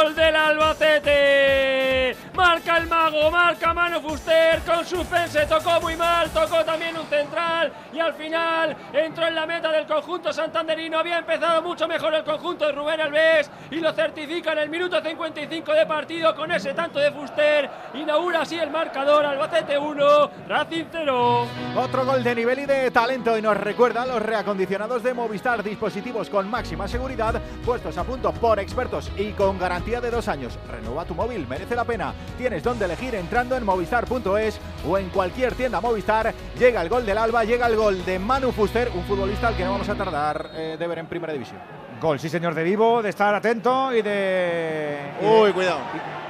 ¡Gol 0.03 0.15
del 0.15 0.35
Albacete! 0.35 2.15
Marca 2.33 2.77
el 2.77 2.87
mago, 2.87 3.31
marca 3.31 3.66
Fuster 4.07 4.61
con 4.61 4.85
suspense, 4.85 5.45
tocó 5.47 5.81
muy 5.81 5.97
mal, 5.97 6.29
tocó 6.29 6.63
también 6.63 6.97
un 6.97 7.05
central 7.07 7.73
y 7.91 7.99
al 7.99 8.13
final 8.13 8.73
entró 8.93 9.27
en 9.27 9.35
la 9.35 9.45
meta 9.45 9.69
del 9.69 9.85
conjunto 9.85 10.31
santanderino. 10.31 10.99
Había 10.99 11.17
empezado 11.17 11.61
mucho 11.61 11.89
mejor 11.89 12.13
el 12.13 12.23
conjunto 12.23 12.65
de 12.65 12.71
Rubén 12.71 13.01
Alves 13.01 13.51
y 13.69 13.81
lo 13.81 13.91
certifica 13.91 14.53
en 14.53 14.59
el 14.59 14.69
minuto 14.69 15.01
55 15.01 15.73
de 15.73 15.85
partido 15.85 16.33
con 16.35 16.49
ese 16.53 16.73
tanto 16.73 16.99
de 16.99 17.11
Fuster. 17.11 17.69
Inaugura 17.95 18.43
así 18.43 18.57
el 18.57 18.69
marcador, 18.69 19.25
Albacete 19.25 19.77
1, 19.77 20.31
Racing 20.47 20.85
0. 20.89 21.47
Otro 21.75 22.05
gol 22.05 22.23
de 22.23 22.33
nivel 22.33 22.59
y 22.59 22.65
de 22.65 22.89
talento 22.91 23.37
y 23.37 23.41
nos 23.41 23.57
recuerda 23.57 24.03
a 24.03 24.05
los 24.05 24.21
reacondicionados 24.21 25.03
de 25.03 25.13
Movistar, 25.13 25.61
dispositivos 25.61 26.29
con 26.29 26.49
máxima 26.49 26.87
seguridad, 26.87 27.41
puestos 27.65 27.97
a 27.97 28.05
punto 28.05 28.31
por 28.31 28.57
expertos 28.59 29.11
y 29.17 29.31
con 29.31 29.59
garantía 29.59 29.99
de 29.99 30.11
dos 30.11 30.29
años. 30.29 30.57
Renueva 30.71 31.03
tu 31.03 31.13
móvil, 31.13 31.45
merece 31.45 31.75
la 31.75 31.83
pena. 31.83 32.13
Tienes 32.37 32.63
donde 32.63 32.85
elegir 32.85 33.13
entrando 33.13 33.57
en 33.57 33.65
movistar.es 34.09 34.59
o 34.87 34.97
en 34.97 35.09
cualquier 35.09 35.53
tienda 35.55 35.81
Movistar. 35.81 36.33
Llega 36.57 36.81
el 36.81 36.89
gol 36.89 37.05
del 37.05 37.17
Alba, 37.17 37.43
llega 37.43 37.67
el 37.67 37.75
gol 37.75 38.03
de 38.05 38.19
Manu 38.19 38.51
Fuster, 38.51 38.89
un 38.93 39.03
futbolista 39.03 39.49
al 39.49 39.55
que 39.57 39.63
no 39.63 39.71
vamos 39.71 39.89
a 39.89 39.95
tardar 39.95 40.49
eh, 40.53 40.75
de 40.79 40.87
ver 40.87 40.99
en 40.99 41.07
Primera 41.07 41.33
División. 41.33 41.59
Gol, 42.01 42.19
sí 42.19 42.29
señor, 42.29 42.53
de 42.53 42.63
vivo, 42.63 43.01
de 43.01 43.09
estar 43.09 43.33
atento 43.33 43.91
y 43.93 44.01
de... 44.01 44.99
y 45.19 45.25
de- 45.25 45.41
Uy, 45.41 45.51
cuidado. 45.51 45.79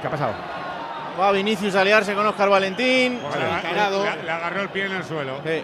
¿Qué 0.00 0.06
ha 0.06 0.10
pasado? 0.10 0.32
Va 1.20 1.32
Vinicius 1.32 1.74
a 1.74 1.84
liarse 1.84 2.14
con 2.14 2.26
Oscar 2.26 2.48
Valentín. 2.48 3.20
Le, 3.20 3.56
encarado. 3.58 4.04
le- 4.04 4.22
le 4.22 4.30
agarró 4.30 4.62
el 4.62 4.68
pie 4.70 4.86
en 4.86 4.92
el 4.92 5.04
suelo. 5.04 5.40
Sí. 5.44 5.62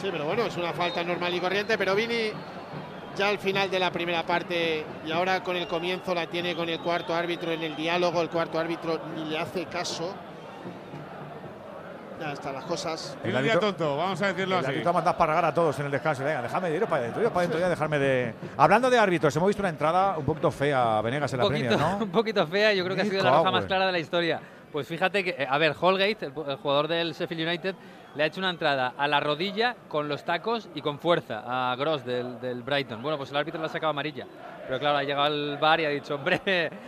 Sí, 0.00 0.08
pero 0.10 0.24
bueno, 0.24 0.44
es 0.46 0.56
una 0.56 0.72
falta 0.72 1.04
normal 1.04 1.34
y 1.34 1.40
corriente, 1.40 1.76
pero 1.78 1.94
Vini 1.94 2.30
ya 3.16 3.28
al 3.28 3.38
final 3.38 3.70
de 3.70 3.78
la 3.78 3.92
primera 3.92 4.24
parte 4.24 4.84
y 5.06 5.12
ahora 5.12 5.40
con 5.42 5.56
el 5.56 5.68
comienzo 5.68 6.14
la 6.14 6.26
tiene 6.26 6.56
con 6.56 6.68
el 6.68 6.80
cuarto 6.80 7.14
árbitro 7.14 7.52
en 7.52 7.62
el 7.62 7.76
diálogo, 7.76 8.20
el 8.20 8.28
cuarto 8.28 8.58
árbitro 8.58 9.00
ni 9.14 9.24
le 9.26 9.38
hace 9.38 9.66
caso. 9.66 10.14
Ya 12.20 12.32
están 12.32 12.54
las 12.54 12.64
cosas. 12.64 13.16
Un 13.24 13.42
día 13.42 13.58
tonto, 13.58 13.96
vamos 13.96 14.22
a 14.22 14.28
decirlo 14.28 14.58
El 14.58 14.64
así. 14.66 14.80
ha 14.86 14.92
mandado 14.92 15.16
para 15.16 15.32
regar 15.32 15.44
a 15.46 15.54
todos 15.54 15.78
en 15.80 15.86
el 15.86 15.92
descanso. 15.92 16.22
Venga, 16.24 16.42
déjame 16.42 16.70
de 16.70 16.76
iros 16.76 16.88
para 16.88 17.02
adentro, 17.02 17.20
iros 17.20 17.32
para 17.32 17.40
adentro 17.40 17.60
ya, 17.60 17.68
dejarme 17.68 17.98
de... 17.98 18.34
Hablando 18.56 18.88
de 18.88 18.98
árbitros, 18.98 19.34
hemos 19.36 19.48
visto 19.48 19.62
una 19.62 19.70
entrada 19.70 20.16
un 20.16 20.24
poquito 20.24 20.50
fea 20.50 20.98
a 20.98 21.02
Venegas 21.02 21.32
en 21.32 21.40
un 21.40 21.44
la 21.44 21.48
poquito, 21.50 21.68
Premier, 21.76 21.98
¿no? 21.98 21.98
un 22.04 22.10
poquito 22.10 22.46
fea, 22.46 22.72
yo 22.72 22.84
creo 22.84 22.96
que 22.96 23.02
ha 23.02 23.06
sido 23.06 23.22
la 23.24 23.30
roja 23.30 23.50
más 23.50 23.64
clara 23.66 23.86
de 23.86 23.92
la 23.92 23.98
historia. 23.98 24.40
Pues 24.70 24.88
fíjate 24.88 25.22
que, 25.22 25.30
eh, 25.30 25.46
a 25.48 25.58
ver, 25.58 25.74
Holgate, 25.78 26.26
el, 26.26 26.32
el 26.48 26.56
jugador 26.56 26.88
del 26.88 27.12
Sheffield 27.12 27.46
United, 27.48 27.74
le 28.14 28.22
ha 28.22 28.26
hecho 28.26 28.40
una 28.40 28.50
entrada 28.50 28.94
a 28.96 29.08
la 29.08 29.18
rodilla 29.20 29.74
con 29.88 30.08
los 30.08 30.24
tacos 30.24 30.68
y 30.74 30.80
con 30.82 30.98
fuerza 31.00 31.42
a 31.44 31.74
Gross 31.76 32.04
del, 32.04 32.40
del 32.40 32.62
Brighton. 32.62 33.02
Bueno, 33.02 33.16
pues 33.18 33.30
el 33.30 33.36
árbitro 33.36 33.60
le 33.60 33.66
ha 33.66 33.70
sacado 33.70 33.90
amarilla. 33.90 34.26
Pero 34.66 34.78
claro, 34.78 34.98
ha 34.98 35.02
llegado 35.02 35.26
el 35.26 35.58
bar 35.58 35.80
y 35.80 35.84
ha 35.84 35.88
dicho, 35.90 36.14
hombre, 36.14 36.40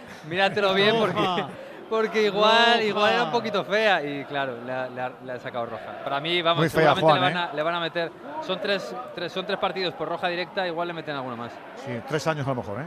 míratelo 0.29 0.73
bien 0.73 0.95
porque. 0.99 1.45
Porque 1.89 2.23
igual, 2.25 2.75
Roja. 2.75 2.83
igual 2.83 3.13
era 3.13 3.25
un 3.25 3.31
poquito 3.31 3.65
fea. 3.65 4.03
Y 4.03 4.25
claro, 4.25 4.59
le 4.65 5.33
ha, 5.33 5.39
sacado 5.39 5.67
roja. 5.67 6.05
Para 6.05 6.21
mí, 6.21 6.43
vamos, 6.43 6.61
Muy 6.63 6.69
fea, 6.69 6.95
seguramente 6.95 7.03
Juan, 7.03 7.21
le, 7.21 7.35
van 7.35 7.37
a, 7.37 7.53
le 7.53 7.63
van 7.63 7.75
a 7.75 7.81
meter. 7.81 8.13
Son 8.43 8.61
tres, 8.61 8.95
tres, 9.15 9.33
son 9.33 9.47
tres 9.47 9.59
partidos 9.59 9.95
por 9.95 10.09
roja 10.09 10.29
directa, 10.29 10.67
igual 10.67 10.89
le 10.89 10.95
meten 10.95 11.15
alguna 11.15 11.37
más. 11.37 11.53
Sí, 11.85 11.93
tres 12.09 12.27
años 12.27 12.47
a 12.47 12.51
lo 12.51 12.57
mejor, 12.57 12.81
¿eh? 12.81 12.87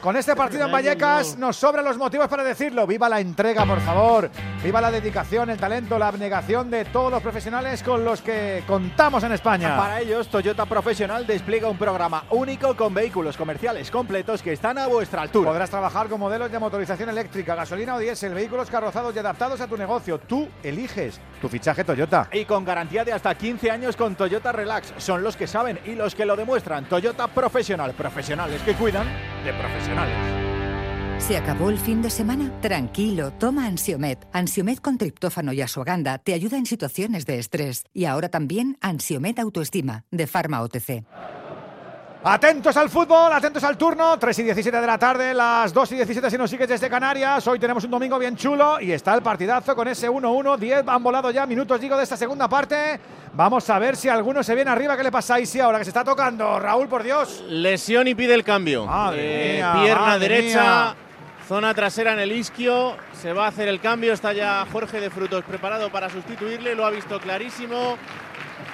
Con 0.00 0.16
este 0.16 0.36
partido 0.36 0.66
en 0.66 0.72
Vallecas 0.72 1.36
nos 1.38 1.56
sobran 1.56 1.84
los 1.84 1.96
motivos 1.96 2.28
para 2.28 2.44
decirlo. 2.44 2.86
Viva 2.86 3.08
la 3.08 3.20
entrega, 3.20 3.64
por 3.64 3.80
favor. 3.80 4.30
Viva 4.62 4.80
la 4.80 4.90
dedicación, 4.90 5.50
el 5.50 5.58
talento, 5.58 5.98
la 5.98 6.08
abnegación 6.08 6.70
de 6.70 6.84
todos 6.86 7.10
los 7.10 7.22
profesionales 7.22 7.82
con 7.82 8.04
los 8.04 8.20
que 8.20 8.62
contamos 8.66 9.22
en 9.24 9.32
España. 9.32 9.76
Para 9.76 10.00
ellos, 10.00 10.28
Toyota 10.28 10.66
Profesional 10.66 11.26
despliega 11.26 11.68
un 11.68 11.78
programa 11.78 12.24
único 12.30 12.76
con 12.76 12.94
vehículos 12.94 13.36
comerciales 13.36 13.90
completos 13.90 14.42
que 14.42 14.52
están 14.52 14.78
a 14.78 14.86
vuestra 14.86 15.22
altura. 15.22 15.50
Podrás 15.50 15.70
trabajar 15.70 16.08
con 16.08 16.20
modelos 16.20 16.50
de 16.50 16.58
motorización 16.58 17.08
eléctrica, 17.08 17.54
gasolina 17.54 17.94
o 17.94 17.98
diésel, 17.98 18.34
vehículos 18.34 18.70
carrozados 18.70 19.14
y 19.14 19.18
adaptados 19.18 19.60
a 19.60 19.66
tu 19.66 19.76
negocio. 19.76 20.18
Tú 20.18 20.48
eliges 20.62 21.20
tu 21.40 21.48
fichaje 21.48 21.84
Toyota. 21.84 22.28
Y 22.32 22.44
con 22.44 22.64
garantía 22.64 23.04
de 23.04 23.12
hasta 23.12 23.34
15 23.34 23.70
años 23.70 23.96
con 23.96 24.14
Toyota 24.14 24.52
Relax. 24.52 24.94
Son 24.98 25.22
los 25.22 25.36
que 25.36 25.46
saben 25.46 25.78
y 25.84 25.94
los 25.94 26.14
que 26.14 26.26
lo 26.26 26.36
demuestran. 26.36 26.86
Toyota 26.86 27.28
Profesional. 27.28 27.92
Profesionales 27.92 28.62
que 28.62 28.74
cuidan 28.74 29.06
de 29.44 29.52
profesionales. 29.52 29.73
¿Se 31.18 31.38
acabó 31.38 31.70
el 31.70 31.78
fin 31.78 32.02
de 32.02 32.10
semana? 32.10 32.52
Tranquilo, 32.60 33.32
toma 33.32 33.66
Ansiomet. 33.66 34.26
Ansiomet 34.32 34.80
con 34.80 34.98
triptófano 34.98 35.54
y 35.54 35.62
asuaganda 35.62 36.18
te 36.18 36.34
ayuda 36.34 36.58
en 36.58 36.66
situaciones 36.66 37.24
de 37.24 37.38
estrés. 37.38 37.84
Y 37.94 38.04
ahora 38.04 38.28
también 38.28 38.76
Ansiomet 38.82 39.38
Autoestima, 39.38 40.04
de 40.10 40.26
Pharma 40.26 40.60
OTC. 40.60 41.04
Atentos 42.26 42.74
al 42.78 42.88
fútbol, 42.88 43.30
atentos 43.34 43.62
al 43.64 43.76
turno. 43.76 44.18
3 44.18 44.38
y 44.38 44.42
17 44.44 44.80
de 44.80 44.86
la 44.86 44.96
tarde, 44.96 45.34
las 45.34 45.74
2 45.74 45.92
y 45.92 45.94
17 45.96 46.30
si 46.30 46.38
nos 46.38 46.48
sigues 46.48 46.66
desde 46.66 46.88
Canarias. 46.88 47.46
Hoy 47.46 47.58
tenemos 47.58 47.84
un 47.84 47.90
domingo 47.90 48.18
bien 48.18 48.34
chulo 48.34 48.80
y 48.80 48.92
está 48.92 49.14
el 49.14 49.20
partidazo 49.20 49.76
con 49.76 49.86
ese 49.88 50.08
1-1. 50.08 50.56
10 50.56 50.84
han 50.88 51.02
volado 51.02 51.30
ya 51.30 51.44
minutos, 51.44 51.78
digo, 51.78 51.98
de 51.98 52.02
esta 52.04 52.16
segunda 52.16 52.48
parte. 52.48 52.98
Vamos 53.34 53.68
a 53.68 53.78
ver 53.78 53.94
si 53.94 54.08
alguno 54.08 54.42
se 54.42 54.54
viene 54.54 54.70
arriba. 54.70 54.96
¿Qué 54.96 55.02
le 55.02 55.12
pasa 55.12 55.34
a 55.34 55.40
Isi 55.40 55.60
ahora 55.60 55.76
que 55.78 55.84
se 55.84 55.90
está 55.90 56.02
tocando? 56.02 56.58
Raúl, 56.58 56.88
por 56.88 57.02
Dios. 57.02 57.44
Lesión 57.46 58.08
y 58.08 58.14
pide 58.14 58.32
el 58.32 58.42
cambio. 58.42 58.86
Madre 58.86 59.58
Eh, 59.58 59.62
mía, 59.62 59.72
pierna 59.82 60.00
madre 60.06 60.28
derecha, 60.28 60.60
mía. 60.62 60.94
zona 61.46 61.74
trasera 61.74 62.14
en 62.14 62.20
el 62.20 62.32
isquio. 62.32 62.96
Se 63.20 63.34
va 63.34 63.44
a 63.44 63.48
hacer 63.48 63.68
el 63.68 63.80
cambio. 63.80 64.14
Está 64.14 64.32
ya 64.32 64.64
Jorge 64.72 64.98
de 64.98 65.10
Frutos 65.10 65.44
preparado 65.44 65.90
para 65.92 66.08
sustituirle. 66.08 66.74
Lo 66.74 66.86
ha 66.86 66.90
visto 66.90 67.20
clarísimo. 67.20 67.98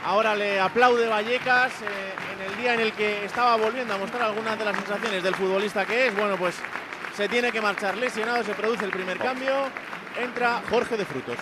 Ahora 0.05 0.35
le 0.35 0.59
aplaude 0.59 1.07
Vallecas 1.09 1.73
eh, 1.83 1.87
en 2.35 2.51
el 2.51 2.57
día 2.57 2.75
en 2.75 2.81
el 2.81 2.93
que 2.93 3.25
estaba 3.25 3.57
volviendo 3.57 3.95
a 3.95 3.99
mostrar 3.99 4.23
algunas 4.23 4.59
de 4.59 4.65
las 4.65 4.77
sensaciones 4.77 5.23
del 5.23 5.35
futbolista 5.35 5.85
que 5.85 6.09
es. 6.09 6.17
Bueno, 6.17 6.37
pues 6.37 6.57
se 7.15 7.29
tiene 7.29 7.53
que 7.53 7.61
marchar 7.61 7.97
lesionado. 7.97 8.43
Se 8.43 8.55
produce 8.55 8.85
el 8.85 8.91
primer 8.91 9.19
cambio. 9.19 9.53
Entra 10.17 10.63
Jorge 10.71 10.97
de 10.97 11.05
Frutos. 11.05 11.37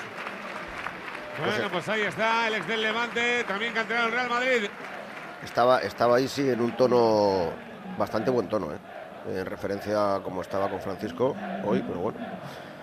Bueno, 1.45 1.69
pues 1.71 1.89
ahí 1.89 2.03
está 2.03 2.49
el 2.49 2.55
ex 2.55 2.67
del 2.67 2.83
Levante, 2.83 3.45
también 3.45 3.73
canterano 3.73 4.07
del 4.07 4.15
Real 4.15 4.29
Madrid. 4.29 4.69
Estaba, 5.43 5.81
estaba 5.83 6.17
ahí 6.17 6.27
sí 6.27 6.49
en 6.49 6.61
un 6.61 6.77
tono, 6.77 7.53
bastante 7.97 8.29
buen 8.31 8.49
tono, 8.49 8.73
¿eh? 8.73 8.79
en 9.29 9.47
referencia 9.47 10.17
a 10.17 10.21
como 10.21 10.43
estaba 10.43 10.69
con 10.69 10.81
Francisco 10.81 11.37
hoy, 11.65 11.85
pero 11.87 12.01
bueno, 12.01 12.19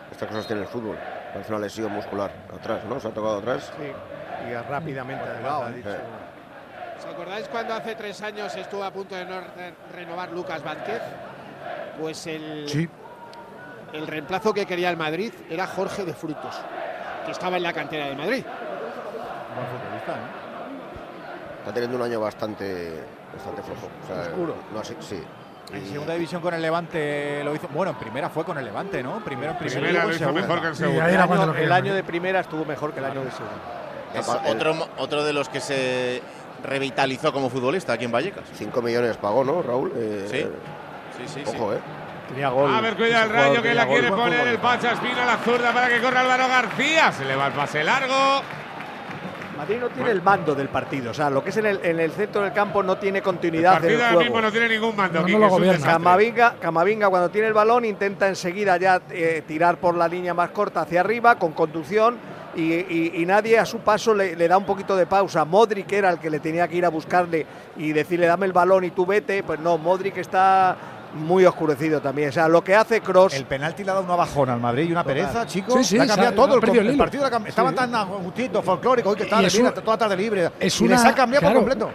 estas 0.09 0.29
cosas 0.29 0.47
tiene 0.47 0.61
el 0.61 0.67
fútbol. 0.67 0.97
Parece 1.33 1.51
una 1.51 1.61
lesión 1.61 1.91
muscular 1.91 2.31
atrás, 2.53 2.85
¿no? 2.85 2.97
Se 2.97 3.09
ha 3.09 3.11
tocado 3.11 3.39
atrás. 3.39 3.73
Sí, 3.77 3.91
y 4.49 4.53
rápidamente 4.69 5.23
adelante, 5.23 5.65
ha 5.65 5.69
dicho. 5.69 5.89
¿Os 6.99 7.05
acordáis 7.13 7.47
cuando 7.49 7.73
hace 7.73 7.95
tres 7.95 8.21
años 8.21 8.55
estuvo 8.55 8.83
a 8.83 8.91
punto 8.91 9.15
de 9.15 9.25
no 9.25 9.41
re- 9.41 9.73
renovar 9.93 10.31
Lucas 10.31 10.63
Vázquez? 10.63 11.01
Pues 11.99 12.25
el, 12.27 12.67
Sí. 12.67 12.89
el 13.93 14.07
reemplazo 14.07 14.53
que 14.53 14.65
quería 14.65 14.89
el 14.89 14.97
Madrid 14.97 15.31
era 15.49 15.67
Jorge 15.67 16.03
de 16.05 16.13
Frutos, 16.13 16.55
que 17.25 17.31
estaba 17.31 17.57
en 17.57 17.63
la 17.63 17.73
cantera 17.73 18.05
del 18.07 18.17
Madrid. 18.17 18.43
Buen 19.55 19.67
futbolista, 19.67 20.11
¿eh? 20.13 21.59
Está 21.59 21.73
teniendo 21.73 21.97
un 21.97 22.03
año 22.03 22.19
bastante, 22.19 23.03
bastante 23.33 23.61
flojo. 23.63 23.87
O 24.03 24.07
sea, 24.07 24.21
Oscuro. 24.23 24.55
No, 24.73 24.79
así, 24.79 24.95
sí. 24.99 25.23
En 25.73 25.83
segunda 25.87 26.13
división 26.13 26.41
con 26.43 26.53
el 26.53 26.61
Levante 26.61 27.41
lo 27.43 27.55
hizo. 27.55 27.67
Bueno, 27.69 27.91
en 27.93 27.97
primera 27.97 28.29
fue 28.29 28.43
con 28.45 28.57
el 28.59 28.65
Levante, 28.65 29.01
¿no? 29.01 29.19
Primero 29.23 29.53
en 29.53 29.57
primera. 29.57 29.79
Primera 29.79 29.89
y 29.89 29.93
luego 29.93 30.07
lo 30.07 30.11
en 30.11 30.15
hizo 30.15 30.25
segunda. 30.25 30.41
mejor 30.41 30.61
que 30.61 30.67
en 30.67 30.75
Sí, 30.75 30.83
segunda. 30.83 31.09
el, 31.09 31.17
año, 31.19 31.53
el 31.55 31.71
año 31.71 31.93
de 31.95 32.03
primera 32.03 32.39
estuvo 32.41 32.65
mejor 32.65 32.93
que 32.93 32.99
el 32.99 33.05
año 33.05 33.23
de 33.23 33.31
segunda. 33.31 33.55
Es 34.19 34.27
el- 34.27 34.55
otro, 34.57 34.87
otro 34.97 35.23
de 35.23 35.33
los 35.33 35.49
que 35.49 35.59
se 35.59 36.21
revitalizó 36.63 37.31
como 37.33 37.49
futbolista 37.49 37.93
aquí 37.93 38.05
en 38.05 38.11
Vallecas. 38.11 38.43
5 38.55 38.81
millones 38.81 39.17
pagó, 39.17 39.43
¿no, 39.43 39.61
Raúl? 39.61 39.91
Eh, 39.95 40.27
Sí. 40.29 40.45
Sí, 41.17 41.23
sí, 41.33 41.41
sí. 41.45 41.55
Ojo, 41.55 41.73
¿eh? 41.73 41.77
Tenía 42.27 42.49
gol. 42.49 42.73
A 42.75 42.81
ver, 42.81 42.95
cuida 42.95 43.23
el 43.23 43.29
rayo 43.29 43.61
que 43.61 43.73
la 43.73 43.85
quiere 43.87 44.09
poner 44.11 44.47
el. 44.47 44.57
Pacha 44.57 44.91
Espina 44.93 45.23
a 45.23 45.25
la 45.25 45.37
zurda 45.37 45.71
para 45.71 45.87
que 45.87 46.01
corra 46.01 46.21
Álvaro 46.21 46.47
García. 46.47 47.11
Se 47.11 47.23
le 47.23 47.35
va 47.35 47.47
el 47.47 47.53
pase 47.53 47.83
largo. 47.83 48.41
Madrid 49.57 49.77
no 49.79 49.87
tiene 49.89 50.11
el 50.11 50.21
mando 50.21 50.53
del 50.53 50.67
partido. 50.67 51.11
O 51.11 51.13
sea, 51.13 51.29
lo 51.29 51.41
que 51.41 51.51
es 51.51 51.57
en 51.57 51.65
el, 51.67 51.79
en 51.83 51.99
el 52.01 52.11
centro 52.11 52.41
del 52.41 52.51
campo 52.51 52.83
no 52.83 52.97
tiene 52.97 53.19
El 53.19 53.23
continuidad 53.23 53.73
partido 53.73 53.91
del 53.93 54.01
ahora 54.01 54.13
juego. 54.15 54.23
mismo 54.25 54.41
no 54.41 54.51
tiene 54.51 54.67
ningún 54.69 54.95
mando. 54.95 55.21
No, 55.21 55.39
no 55.39 55.59
lo. 55.59 55.79
Camavinga, 55.81 56.55
Camavinga 56.59 57.09
cuando 57.09 57.29
tiene 57.29 57.47
el 57.47 57.53
balón 57.53 57.85
intenta 57.85 58.27
enseguida 58.27 58.75
ya 58.75 59.01
eh, 59.11 59.43
tirar 59.47 59.77
por 59.77 59.95
la 59.95 60.07
línea 60.09 60.33
más 60.33 60.49
corta 60.49 60.81
hacia 60.81 60.99
arriba 60.99 61.35
con 61.35 61.53
conducción 61.53 62.17
y, 62.55 62.73
y- 62.73 63.11
y 63.21 63.25
nadie 63.25 63.59
a 63.59 63.65
su 63.65 63.79
paso 63.79 64.13
le, 64.13 64.35
le 64.35 64.47
da 64.47 64.57
un 64.57 64.65
poquito 64.65 64.95
de 64.95 65.05
pausa. 65.05 65.43
Modric 65.45 65.91
era 65.91 66.09
el 66.09 66.19
que 66.19 66.29
le 66.29 66.39
tenía 66.39 66.67
que 66.67 66.75
ir 66.77 66.85
a 66.85 66.89
buscarle 66.89 67.45
y 67.77 67.91
decirle 67.91 68.27
dame 68.27 68.45
el 68.45 68.53
balón 68.53 68.83
y 68.83 68.91
tú 68.91 69.05
vete. 69.05 69.43
Pues 69.43 69.59
no, 69.59 69.77
Modric 69.77 70.17
está 70.17 70.75
muy 71.15 71.45
oscurecido 71.45 72.01
también. 72.01 72.29
O 72.29 72.31
sea, 72.31 72.47
lo 72.47 72.63
que 72.63 72.75
hace 72.75 73.01
Cross. 73.01 73.33
El 73.35 73.45
penalti 73.45 73.83
le 73.83 73.91
ha 73.91 73.93
dado 73.93 74.05
una 74.05 74.15
bajona 74.15 74.53
al 74.53 74.59
Madrid 74.59 74.87
y 74.89 74.91
una 74.91 75.03
Total. 75.03 75.15
pereza, 75.17 75.45
chicos. 75.45 75.75
Sí, 75.75 75.83
sí, 75.83 75.97
le 75.97 76.03
ha 76.03 76.07
cambiado 76.07 76.35
todo 76.35 76.57
el, 76.59 76.87
el 76.89 76.97
partido. 76.97 77.25
cam- 77.29 77.47
Estaba 77.47 77.69
Sí. 77.69 77.75
tan 77.75 77.95
agustito, 77.95 78.61
folclórico, 78.61 79.09
hoy 79.11 79.15
que 79.15 79.23
estaba 79.23 79.41
vida, 79.41 79.73
toda 79.73 79.97
tarde 79.97 80.17
libre. 80.17 80.49
es 80.59 80.81
y 80.81 80.87
les 80.87 80.99
una- 80.99 81.09
ha 81.09 81.15
cambiado 81.15 81.41
claro, 81.41 81.59
por 81.61 81.69
completo. 81.69 81.91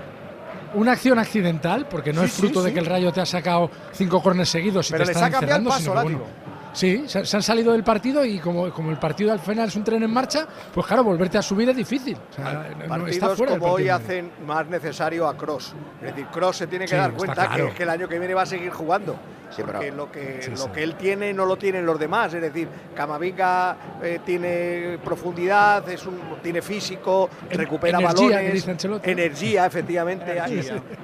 Una 0.72 0.92
acción 0.92 1.18
accidental, 1.18 1.86
porque 1.90 2.12
no 2.12 2.20
Sí, 2.20 2.26
es 2.28 2.32
fruto 2.32 2.60
sí, 2.60 2.66
de 2.66 2.72
que 2.74 2.78
el 2.78 2.86
Rayo 2.86 3.12
te 3.12 3.20
ha 3.20 3.26
sacado 3.26 3.70
cinco 3.92 4.22
corners 4.22 4.48
seguidos 4.48 4.88
y 4.88 4.92
Pero 4.92 5.04
te 5.04 5.08
les 5.14 5.16
ha 5.16 5.28
cambiado 5.30 5.56
el 5.56 5.66
encerrando, 5.66 5.70
paso, 5.70 5.80
sino 5.82 5.94
que, 5.94 6.02
bueno, 6.02 6.18
látigo. 6.18 6.49
Sí, 6.72 7.04
se, 7.08 7.24
se 7.26 7.36
han 7.36 7.42
salido 7.42 7.72
del 7.72 7.82
partido 7.82 8.24
y 8.24 8.38
como, 8.38 8.70
como 8.70 8.90
el 8.90 8.98
partido 8.98 9.32
al 9.32 9.40
final 9.40 9.68
es 9.68 9.76
un 9.76 9.84
tren 9.84 10.02
en 10.02 10.12
marcha, 10.12 10.46
pues 10.72 10.86
claro, 10.86 11.02
volverte 11.04 11.36
a 11.38 11.42
subir 11.42 11.68
es 11.68 11.76
difícil. 11.76 12.16
O 12.16 12.34
sea, 12.34 12.52
no- 12.52 13.06
está 13.06 13.26
Partidos 13.28 13.36
fuera 13.36 13.58
como 13.58 13.72
hoy 13.72 13.88
hacen 13.88 14.30
más 14.46 14.66
necesario 14.68 15.26
a 15.26 15.36
Cross. 15.36 15.74
Es 16.00 16.06
decir, 16.08 16.26
Cross 16.26 16.56
se 16.58 16.66
tiene 16.66 16.84
que 16.84 16.90
Sí, 16.90 16.96
dar 16.96 17.12
cuenta 17.12 17.46
claro. 17.48 17.68
que, 17.68 17.74
que 17.74 17.82
el 17.82 17.90
año 17.90 18.08
que 18.08 18.18
viene 18.18 18.34
va 18.34 18.42
a 18.42 18.46
seguir 18.46 18.70
jugando. 18.70 19.16
Sí, 19.50 19.62
pero- 19.64 19.72
porque 19.78 19.90
lo 19.92 20.10
que, 20.12 20.38
Sí, 20.42 20.50
lo 20.50 20.56
sí. 20.56 20.68
que 20.72 20.82
él 20.82 20.94
tiene 20.94 21.32
no 21.32 21.44
lo 21.44 21.56
tienen 21.56 21.84
los 21.84 21.98
demás. 21.98 22.32
Es 22.34 22.40
decir, 22.40 22.68
Camavinga 22.94 23.76
eh, 24.02 24.20
tiene 24.24 24.98
profundidad, 25.04 25.88
es 25.88 26.06
un, 26.06 26.18
tiene 26.42 26.62
físico, 26.62 27.28
En- 27.48 27.58
recupera 27.58 27.98
energía, 27.98 28.36
balones. 28.36 28.66
Energía, 29.02 29.66
efectivamente. 29.66 30.40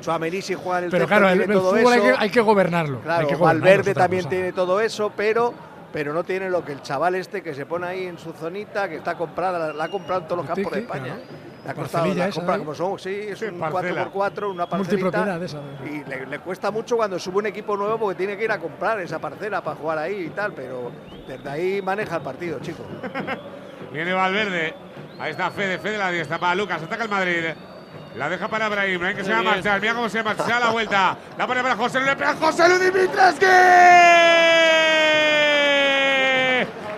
Suamení 0.00 0.40
si 0.42 0.54
juega 0.54 0.78
en 0.78 0.84
el 0.84 0.90
Pero 0.90 1.06
claro, 1.06 1.26
tiene 1.28 1.44
el 1.44 1.52
todo 1.52 1.70
fútbol 1.76 1.92
hay 1.92 1.98
eso. 1.98 2.02
que, 2.08 2.14
hay 2.18 2.30
que 2.30 2.40
gobernarlo. 2.40 3.00
Claro, 3.00 3.20
hay 3.22 3.26
que 3.26 3.34
gobernarlo, 3.34 3.60
Valverde 3.64 3.94
también 3.94 4.22
cosa. 4.22 4.30
tiene 4.30 4.52
todo 4.52 4.80
eso, 4.80 5.12
pero 5.16 5.52
pero 5.96 6.12
no 6.12 6.24
tiene 6.24 6.50
lo 6.50 6.62
que 6.62 6.72
el 6.72 6.82
chaval 6.82 7.14
este 7.14 7.42
que 7.42 7.54
se 7.54 7.64
pone 7.64 7.86
ahí 7.86 8.04
en 8.06 8.18
su 8.18 8.30
zonita, 8.34 8.86
que 8.86 8.96
está 8.96 9.16
comprada, 9.16 9.58
la, 9.58 9.72
la 9.72 9.84
ha 9.84 9.88
comprado 9.88 10.20
en 10.20 10.28
todos 10.28 10.44
los 10.44 10.46
campos 10.54 10.70
de 10.74 10.80
España. 10.80 11.04
claro. 11.04 11.20
Le 11.64 11.70
ha 11.70 11.74
costado, 11.74 12.02
Parcelilla 12.04 12.24
la 12.24 12.28
esa 12.28 12.34
comprado 12.34 12.58
de- 12.58 12.64
como 12.66 12.74
son, 12.74 12.98
sí, 12.98 13.14
es 13.30 13.40
un 13.40 13.58
parcela. 13.58 14.12
4x4, 14.12 14.50
una 14.50 14.68
parcelita. 14.68 15.38
Esa. 15.42 15.58
Y 15.90 16.04
le, 16.04 16.26
le 16.26 16.38
cuesta 16.40 16.70
mucho 16.70 16.98
cuando 16.98 17.18
sube 17.18 17.38
un 17.38 17.46
equipo 17.46 17.78
nuevo 17.78 17.98
porque 17.98 18.14
tiene 18.18 18.36
que 18.36 18.44
ir 18.44 18.52
a 18.52 18.58
comprar 18.58 19.00
esa 19.00 19.18
parcela 19.18 19.62
para 19.62 19.74
jugar 19.76 19.96
ahí 19.96 20.26
y 20.26 20.28
tal, 20.28 20.52
pero 20.52 20.92
desde 21.26 21.48
ahí 21.48 21.80
maneja 21.80 22.16
el 22.16 22.22
partido, 22.22 22.58
chico. 22.60 22.84
Viene 23.90 24.12
Valverde. 24.12 24.74
Ahí 25.18 25.30
está 25.30 25.50
Fede, 25.50 25.78
Fede 25.78 25.96
la 25.96 26.10
diestra 26.10 26.36
para 26.38 26.54
Lucas. 26.54 26.82
Ataca 26.82 27.04
el 27.04 27.08
Madrid. 27.08 27.44
La 28.16 28.28
deja 28.28 28.48
para 28.48 28.66
Ibrahim, 28.66 29.04
¿eh? 29.06 29.14
que 29.14 29.24
se 29.24 29.32
va 29.32 29.38
a 29.38 29.42
marchar. 29.42 29.80
Mira 29.80 29.94
cómo 29.94 30.10
se 30.10 30.22
marcha. 30.22 30.44
Se 30.44 30.50
da 30.52 30.60
la 30.60 30.70
vuelta. 30.72 31.16
La 31.38 31.46
pone 31.46 31.62
para 31.62 31.74
José. 31.74 32.00
Le 32.00 32.14
pega 32.16 32.34
José 32.34 32.68
Lu 32.68 32.78
Dimitrescu. 32.78 33.46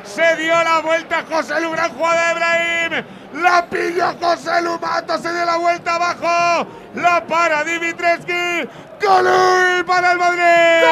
Se 0.09 0.37
dio 0.37 0.55
la 0.65 0.81
vuelta 0.81 1.25
José 1.29 1.61
Lu. 1.61 1.71
Gran 1.73 1.93
jugada 1.93 2.27
de 2.27 2.33
Ibrahim. 2.33 3.05
La 3.43 3.67
pilló 3.67 4.15
José 4.21 4.63
Lu. 4.63 4.79
Mato 4.79 5.19
se 5.19 5.33
dio 5.33 5.45
la 5.45 5.57
vuelta 5.57 5.97
abajo. 5.97 6.67
La 6.95 7.25
para 7.27 7.63
Dimitrescu. 7.63 8.69
Gol 9.01 9.85
para 9.87 10.13
el 10.13 10.19
Madrid. 10.19 10.83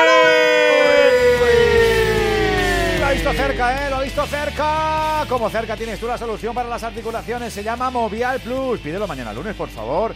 Lo 3.01 3.07
ha 3.07 3.11
visto 3.13 3.33
cerca, 3.33 3.87
¿eh? 3.87 3.91
Lo 3.91 3.97
ha 3.97 4.03
visto 4.03 4.27
cerca. 4.27 5.25
Como 5.29 5.51
cerca 5.51 5.77
tienes 5.77 5.99
tú 5.99 6.07
la 6.07 6.19
solución 6.19 6.55
para 6.55 6.69
las 6.69 6.83
articulaciones. 6.83 7.53
Se 7.53 7.65
llama 7.65 7.91
Movial 7.91 8.39
Plus. 8.41 8.81
Pídelo 8.81 9.07
mañana 9.07 9.33
lunes, 9.33 9.55
por 9.55 9.71
favor. 9.71 10.15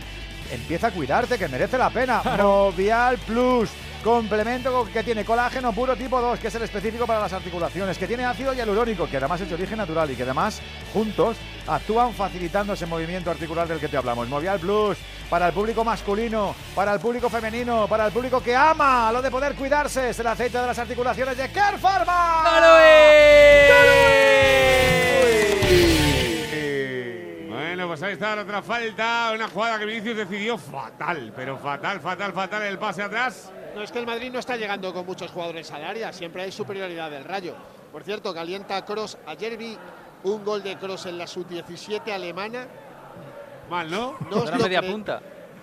Empieza 0.52 0.88
a 0.88 0.90
cuidarte, 0.90 1.38
que 1.38 1.48
merece 1.48 1.78
la 1.78 1.90
pena. 1.90 2.22
Movial 2.38 3.18
Plus. 3.18 3.70
Complemento 4.02 4.72
co- 4.72 4.88
que 4.90 5.02
tiene 5.02 5.24
colágeno 5.26 5.72
puro 5.74 5.94
tipo 5.94 6.20
2, 6.20 6.38
que 6.40 6.48
es 6.48 6.54
el 6.54 6.62
específico 6.62 7.06
para 7.06 7.20
las 7.20 7.32
articulaciones, 7.34 7.98
que 7.98 8.06
tiene 8.06 8.24
ácido 8.24 8.54
hialurónico, 8.54 9.06
que 9.06 9.18
además 9.18 9.42
es 9.42 9.48
de 9.50 9.54
origen 9.54 9.76
natural 9.76 10.10
y 10.10 10.16
que 10.16 10.22
además 10.22 10.62
juntos 10.94 11.36
actúan 11.66 12.14
facilitando 12.14 12.72
ese 12.72 12.86
movimiento 12.86 13.30
articular 13.30 13.68
del 13.68 13.78
que 13.78 13.88
te 13.88 13.98
hablamos. 13.98 14.26
Movial 14.28 14.58
Plus 14.58 14.96
para 15.28 15.48
el 15.48 15.52
público 15.52 15.84
masculino, 15.84 16.54
para 16.74 16.94
el 16.94 17.00
público 17.00 17.28
femenino, 17.28 17.86
para 17.88 18.06
el 18.06 18.12
público 18.12 18.42
que 18.42 18.56
ama 18.56 19.12
lo 19.12 19.20
de 19.20 19.30
poder 19.30 19.54
cuidarse. 19.54 20.10
Es 20.10 20.18
el 20.18 20.26
aceite 20.28 20.56
de 20.58 20.66
las 20.66 20.78
articulaciones 20.78 21.36
de 21.36 21.50
Care 21.52 21.76
Pharma. 21.78 22.44
Bueno, 27.48 27.86
pues 27.88 28.02
ahí 28.02 28.12
está 28.14 28.40
otra 28.40 28.62
falta. 28.62 29.32
Una 29.34 29.48
jugada 29.48 29.78
que 29.78 29.84
Vinicius 29.84 30.16
decidió 30.16 30.56
fatal, 30.58 31.32
pero 31.36 31.58
fatal, 31.58 32.00
fatal, 32.00 32.32
fatal 32.32 32.62
el 32.62 32.78
pase 32.78 33.02
atrás. 33.02 33.52
No 33.74 33.82
es 33.82 33.92
que 33.92 33.98
el 33.98 34.06
Madrid 34.06 34.30
no 34.32 34.38
está 34.38 34.56
llegando 34.56 34.92
con 34.92 35.06
muchos 35.06 35.30
jugadores 35.30 35.70
al 35.70 35.84
área, 35.84 36.12
siempre 36.12 36.42
hay 36.42 36.52
superioridad 36.52 37.10
del 37.10 37.24
Rayo. 37.24 37.54
Por 37.92 38.02
cierto, 38.02 38.32
calienta 38.34 38.84
Cross. 38.84 39.18
Ayer 39.26 39.56
vi 39.56 39.76
un 40.24 40.44
gol 40.44 40.62
de 40.62 40.76
Cross 40.76 41.06
en 41.06 41.18
la 41.18 41.26
sub-17 41.26 42.10
alemana. 42.12 42.66
Mal, 43.68 43.90
¿no? 43.90 44.16
No 44.30 44.38
os 44.42 44.48
Era 44.48 44.58
media 44.58 44.82
punta. 44.82 45.20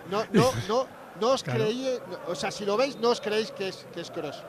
No, 0.10 0.24
no, 0.32 0.52
no, 0.68 0.88
no 1.20 1.28
os 1.32 1.44
Claro. 1.44 1.66
creí, 1.66 1.98
o 2.28 2.36
sea, 2.36 2.52
si 2.52 2.66
lo 2.66 2.78
veis, 2.78 2.98
no 2.98 3.10
os 3.10 3.22
creéis 3.22 3.52
que 3.52 3.68
es, 3.70 3.86
que 3.94 4.02
es 4.02 4.12
Cross. 4.12 4.44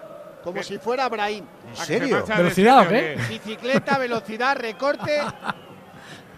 Como 0.45 0.63
si 0.63 0.79
fuera 0.79 1.09
Brahim. 1.09 1.45
¿En 1.65 1.69
¿A 1.71 1.73
que 1.73 1.77
se 1.79 1.85
serio? 1.85 2.25
¿Velocidad 2.27 2.87
o 2.87 2.89
qué? 2.89 3.19
Bicicleta, 3.29 3.99
velocidad, 3.99 4.57
recorte. 4.57 5.21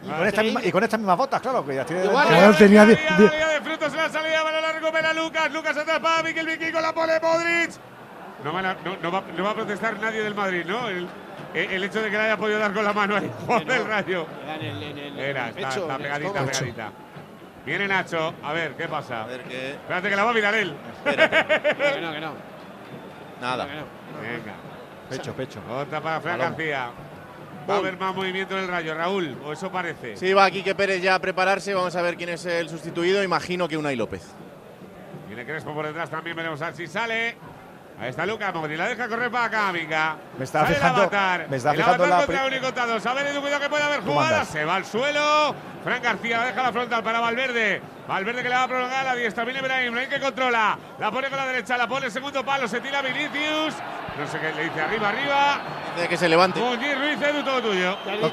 Y, 0.02 0.08
con 0.08 0.26
esta 0.26 0.42
misma, 0.42 0.60
y 0.64 0.72
con, 0.72 0.82
estas 0.82 0.98
mismas 0.98 1.16
botas, 1.16 1.40
claro, 1.40 1.64
que 1.64 1.74
ya 1.74 1.84
tiene. 1.84 2.04
Igual, 2.04 2.28
claro, 2.28 2.54
tenía. 2.56 2.82
Había, 2.82 2.98
había 3.16 3.48
de 3.48 3.60
frutos 3.60 3.92
en 3.92 3.96
la 3.96 4.08
salida, 4.08 4.42
balón 4.42 4.62
largo, 4.62 4.92
vela 4.92 5.12
Lucas. 5.12 5.52
Lucas 5.52 5.76
atrapa, 5.76 6.22
Miquel 6.22 6.46
Vicky 6.46 6.72
con 6.72 6.82
la 6.82 6.92
pole, 6.92 7.20
Modric. 7.20 7.72
No, 8.42 8.52
no, 8.52 8.74
no, 9.02 9.12
va, 9.12 9.22
no, 9.36 9.44
va, 9.44 9.50
a 9.50 9.54
protestar 9.54 10.00
nadie 10.00 10.22
del 10.22 10.34
Madrid, 10.34 10.64
¿no? 10.66 10.88
El, 10.88 11.06
eh, 11.52 11.68
el 11.70 11.84
hecho 11.84 12.00
de 12.00 12.10
que 12.10 12.16
le 12.16 12.22
haya 12.22 12.36
podido 12.38 12.58
dar 12.58 12.72
con 12.72 12.84
la 12.84 12.92
mano 12.94 13.16
ahí, 13.16 13.30
Juan 13.46 13.66
del 13.66 13.86
Rayo. 13.86 14.26
Era, 15.18 15.48
está, 15.50 15.68
está 15.68 15.98
pegadita, 15.98 16.46
pegadita. 16.46 16.92
Viene 17.66 17.86
Nacho, 17.86 18.34
a 18.42 18.52
ver, 18.54 18.74
¿qué 18.74 18.88
pasa? 18.88 19.24
A 19.24 19.26
ver, 19.26 19.42
que... 19.42 19.72
Espérate 19.72 20.08
que 20.08 20.16
la 20.16 20.24
va 20.24 20.30
a 20.30 20.34
mirar 20.34 20.54
él. 20.54 20.74
Espérate. 21.04 21.74
que 21.94 22.00
no, 22.00 22.12
que 22.12 22.20
no. 22.20 22.32
Nada. 23.40 23.66
Venga. 23.66 24.54
Pecho, 25.10 25.34
pecho. 25.34 25.60
Otra 25.68 26.00
para 26.00 26.20
Fran 26.20 26.38
García. 26.38 26.90
Va 27.68 27.74
a 27.74 27.78
haber 27.78 27.96
más 27.98 28.14
movimiento 28.14 28.56
en 28.56 28.64
el 28.64 28.68
rayo, 28.68 28.94
Raúl, 28.94 29.36
o 29.44 29.52
eso 29.52 29.70
parece. 29.70 30.16
Sí, 30.16 30.32
va 30.32 30.50
Quique 30.50 30.74
Pérez 30.74 31.02
ya 31.02 31.14
a 31.14 31.18
prepararse. 31.18 31.74
Vamos 31.74 31.94
a 31.94 32.02
ver 32.02 32.16
quién 32.16 32.30
es 32.30 32.44
el 32.46 32.68
sustituido. 32.68 33.22
Imagino 33.22 33.68
que 33.68 33.76
Unai 33.76 33.96
López. 33.96 34.22
Viene 35.28 35.44
Crespo 35.44 35.72
por 35.74 35.86
detrás 35.86 36.10
también. 36.10 36.36
Veremos 36.36 36.60
a 36.62 36.66
ver 36.66 36.74
si 36.74 36.86
sale. 36.86 37.36
Ahí 38.00 38.08
está 38.08 38.24
Luca 38.24 38.50
Modri, 38.50 38.78
la 38.78 38.88
deja 38.88 39.08
correr 39.08 39.30
para 39.30 39.44
acá, 39.44 39.72
venga. 39.72 40.16
Me 40.38 40.44
está 40.44 40.62
Sale 40.62 40.74
fijando, 40.74 41.02
avatar. 41.02 41.46
Me 41.50 41.56
está 41.58 41.72
el 41.72 41.76
fijando 41.76 42.06
la 42.06 42.26
contra 42.60 44.44
Se 44.46 44.64
va 44.64 44.76
al 44.76 44.86
suelo. 44.86 45.54
Fran 45.84 46.02
García 46.02 46.40
deja 46.44 46.62
la 46.62 46.72
frontal 46.72 47.02
para 47.02 47.20
Valverde. 47.20 47.82
Valverde 48.10 48.42
que 48.42 48.48
la 48.48 48.56
va 48.56 48.62
a 48.64 48.66
prolongar, 48.66 49.04
la 49.04 49.14
diestra 49.14 49.44
viene 49.44 49.60
Ibrahim, 49.60 49.94
que 50.08 50.18
controla, 50.18 50.76
la 50.98 51.12
pone 51.12 51.28
con 51.28 51.38
la 51.38 51.46
derecha, 51.46 51.76
la 51.76 51.86
pone 51.86 52.06
el 52.06 52.12
segundo 52.12 52.44
palo, 52.44 52.66
se 52.66 52.80
tira 52.80 53.00
Vinicius, 53.02 53.76
no 54.18 54.26
sé 54.26 54.40
qué 54.40 54.52
le 54.52 54.64
dice 54.64 54.80
arriba, 54.80 55.10
arriba. 55.10 55.60
Dice 55.94 56.08
que 56.08 56.16
se 56.16 56.28
levante. 56.28 56.60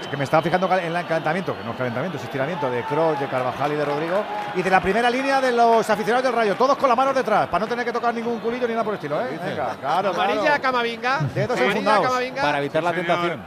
Que 0.09 0.17
me 0.17 0.23
estaba 0.23 0.41
fijando 0.41 0.67
en 0.79 0.95
el 0.95 1.05
calentamiento, 1.05 1.55
que 1.55 1.63
no 1.63 1.71
es 1.73 1.77
calentamiento, 1.77 2.17
es 2.17 2.23
estiramiento 2.23 2.71
de 2.71 2.83
Kroos, 2.85 3.19
de 3.19 3.27
Carvajal 3.27 3.73
y 3.73 3.75
de 3.75 3.85
Rodrigo. 3.85 4.25
Y 4.55 4.63
de 4.63 4.69
la 4.71 4.81
primera 4.81 5.11
línea 5.11 5.39
de 5.39 5.51
los 5.51 5.87
aficionados 5.87 6.23
del 6.23 6.33
Rayo, 6.33 6.55
todos 6.55 6.75
con 6.75 6.89
las 6.89 6.97
manos 6.97 7.13
detrás, 7.13 7.47
para 7.47 7.59
no 7.59 7.67
tener 7.67 7.85
que 7.85 7.93
tocar 7.93 8.15
ningún 8.15 8.39
culillo 8.39 8.67
ni 8.67 8.73
nada 8.73 8.83
por 8.83 8.95
el 8.95 8.97
estilo. 8.97 9.21
¿eh? 9.21 9.39
Amarilla 9.39 9.77
claro. 9.79 10.61
Camavinga. 10.61 11.19
Dedos 11.35 11.61
Amarilla, 11.61 12.01
Camavinga. 12.01 12.41
Para 12.41 12.57
evitar 12.57 12.81
la 12.81 12.93
tentación. 12.93 13.43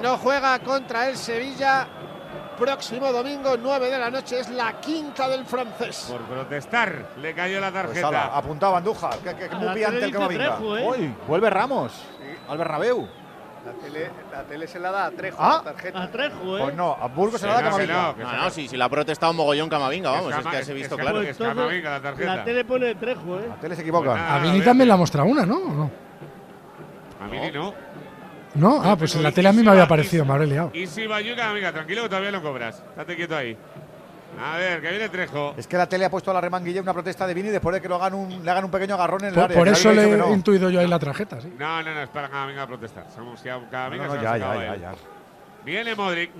No 0.00 0.18
juega 0.18 0.56
contra 0.60 1.08
el 1.08 1.16
Sevilla 1.16 1.88
próximo 2.54 3.12
domingo, 3.12 3.56
9 3.60 3.90
de 3.90 3.98
la 3.98 4.10
noche, 4.10 4.40
es 4.40 4.50
la 4.50 4.80
quinta 4.80 5.28
del 5.28 5.44
francés. 5.44 6.06
Por 6.10 6.20
protestar, 6.22 7.10
le 7.20 7.34
cayó 7.34 7.60
la 7.60 7.70
pues 7.70 7.82
tarjeta. 7.84 8.08
Pues 8.08 8.20
ala, 8.20 8.36
apuntaba 8.36 8.78
Andújar, 8.78 9.18
que, 9.18 9.34
que, 9.34 9.48
que 9.48 9.56
muy 9.56 9.74
piante 9.74 10.04
el 10.04 10.12
Camavinga. 10.12 10.58
Eh. 10.96 11.14
vuelve 11.26 11.50
Ramos 11.50 11.92
sí. 11.92 12.36
al 12.48 12.58
Bernabéu. 12.58 13.08
La 13.64 13.72
tele, 13.72 14.10
la 14.30 14.42
tele, 14.42 14.66
se 14.66 14.78
la 14.78 14.90
da 14.90 15.06
a 15.06 15.10
Trejo, 15.10 15.38
¿Ah? 15.40 15.62
la 15.64 15.72
tarjeta. 15.72 16.02
A 16.02 16.10
Trejo, 16.10 16.58
¿eh? 16.58 16.62
Pues 16.64 16.74
no, 16.74 16.98
a 17.00 17.08
Burgos 17.08 17.40
se, 17.40 17.46
se 17.46 17.46
la 17.46 17.54
da 17.54 17.58
a 17.60 17.62
Camavinga. 17.62 18.14
No, 18.18 18.32
no, 18.32 18.42
no, 18.44 18.50
sí, 18.50 18.68
si 18.68 18.76
la 18.76 18.84
ha 18.84 18.88
protestado 18.90 19.30
un 19.30 19.38
mogollón 19.38 19.70
Camavinga, 19.70 20.10
vamos, 20.10 20.32
es, 20.32 20.38
es 20.38 20.46
que 20.46 20.58
es, 20.58 20.66
se 20.66 20.74
visto 20.74 20.96
claro. 20.98 21.22
Es 21.22 21.36
pues 21.36 21.48
Camavinga 21.48 21.90
la 21.90 22.00
tarjeta. 22.00 22.36
La 22.36 22.44
tele 22.44 22.64
pone 22.66 22.94
Trejo, 22.94 23.40
¿eh? 23.40 23.46
La 23.48 23.56
tele 23.56 23.74
se 23.74 23.80
equivoca. 23.80 24.10
Pues 24.10 24.20
nada, 24.20 24.34
a 24.34 24.38
Vini 24.40 24.60
también 24.60 24.88
le 24.88 24.94
ha 24.94 24.96
mostrado 24.98 25.28
una, 25.28 25.46
¿no? 25.46 25.56
¿O 25.56 25.72
no? 25.72 25.90
A 27.22 27.26
Vini 27.26 27.50
no. 27.52 27.72
No, 28.54 28.80
ah, 28.82 28.96
pues 28.96 29.14
en 29.16 29.22
la 29.22 29.32
tele 29.32 29.48
a 29.48 29.52
mí 29.52 29.62
me 29.62 29.70
había 29.70 29.88
parecido, 29.88 30.24
me 30.24 30.32
habré 30.32 30.46
liado. 30.46 30.70
Y 30.72 30.86
si 30.86 31.06
va 31.06 31.16
Bayuca, 31.16 31.50
amiga, 31.50 31.72
tranquilo 31.72 32.02
que 32.02 32.08
todavía 32.08 32.30
lo 32.30 32.42
cobras. 32.42 32.82
Estate 32.90 33.16
quieto 33.16 33.36
ahí. 33.36 33.56
A 34.40 34.56
ver, 34.56 34.80
que 34.80 34.90
viene 34.90 35.08
Trejo. 35.08 35.54
Es 35.56 35.66
que 35.66 35.76
la 35.76 35.88
tele 35.88 36.04
ha 36.04 36.10
puesto 36.10 36.30
a 36.30 36.34
la 36.34 36.40
remanguilla 36.40 36.80
una 36.80 36.92
protesta 36.92 37.26
de 37.26 37.34
Vini 37.34 37.48
después 37.50 37.74
de 37.74 37.80
que 37.80 37.88
lo 37.88 37.96
hagan 37.96 38.14
un, 38.14 38.44
le 38.44 38.50
hagan 38.50 38.64
un 38.64 38.70
pequeño 38.70 38.94
agarrón 38.94 39.22
en 39.22 39.28
el 39.28 39.34
por, 39.34 39.44
área. 39.44 39.56
Por 39.56 39.68
eso 39.68 39.92
le 39.92 40.12
he 40.12 40.32
intuido 40.32 40.70
yo 40.70 40.80
ahí 40.80 40.88
la 40.88 40.98
tarjeta, 40.98 41.40
¿sí? 41.40 41.52
No, 41.56 41.82
no, 41.82 41.94
no, 41.94 42.02
espera, 42.02 42.28
cada 42.28 42.46
venga 42.46 42.62
a 42.62 42.66
protestar. 42.66 43.06
Somos 43.14 43.44
no, 43.44 44.22
ya, 44.22 44.36
ya, 44.36 44.38
ya, 44.38 44.76
ya, 44.76 44.94
Viene 45.64 45.94
Modric. 45.94 46.30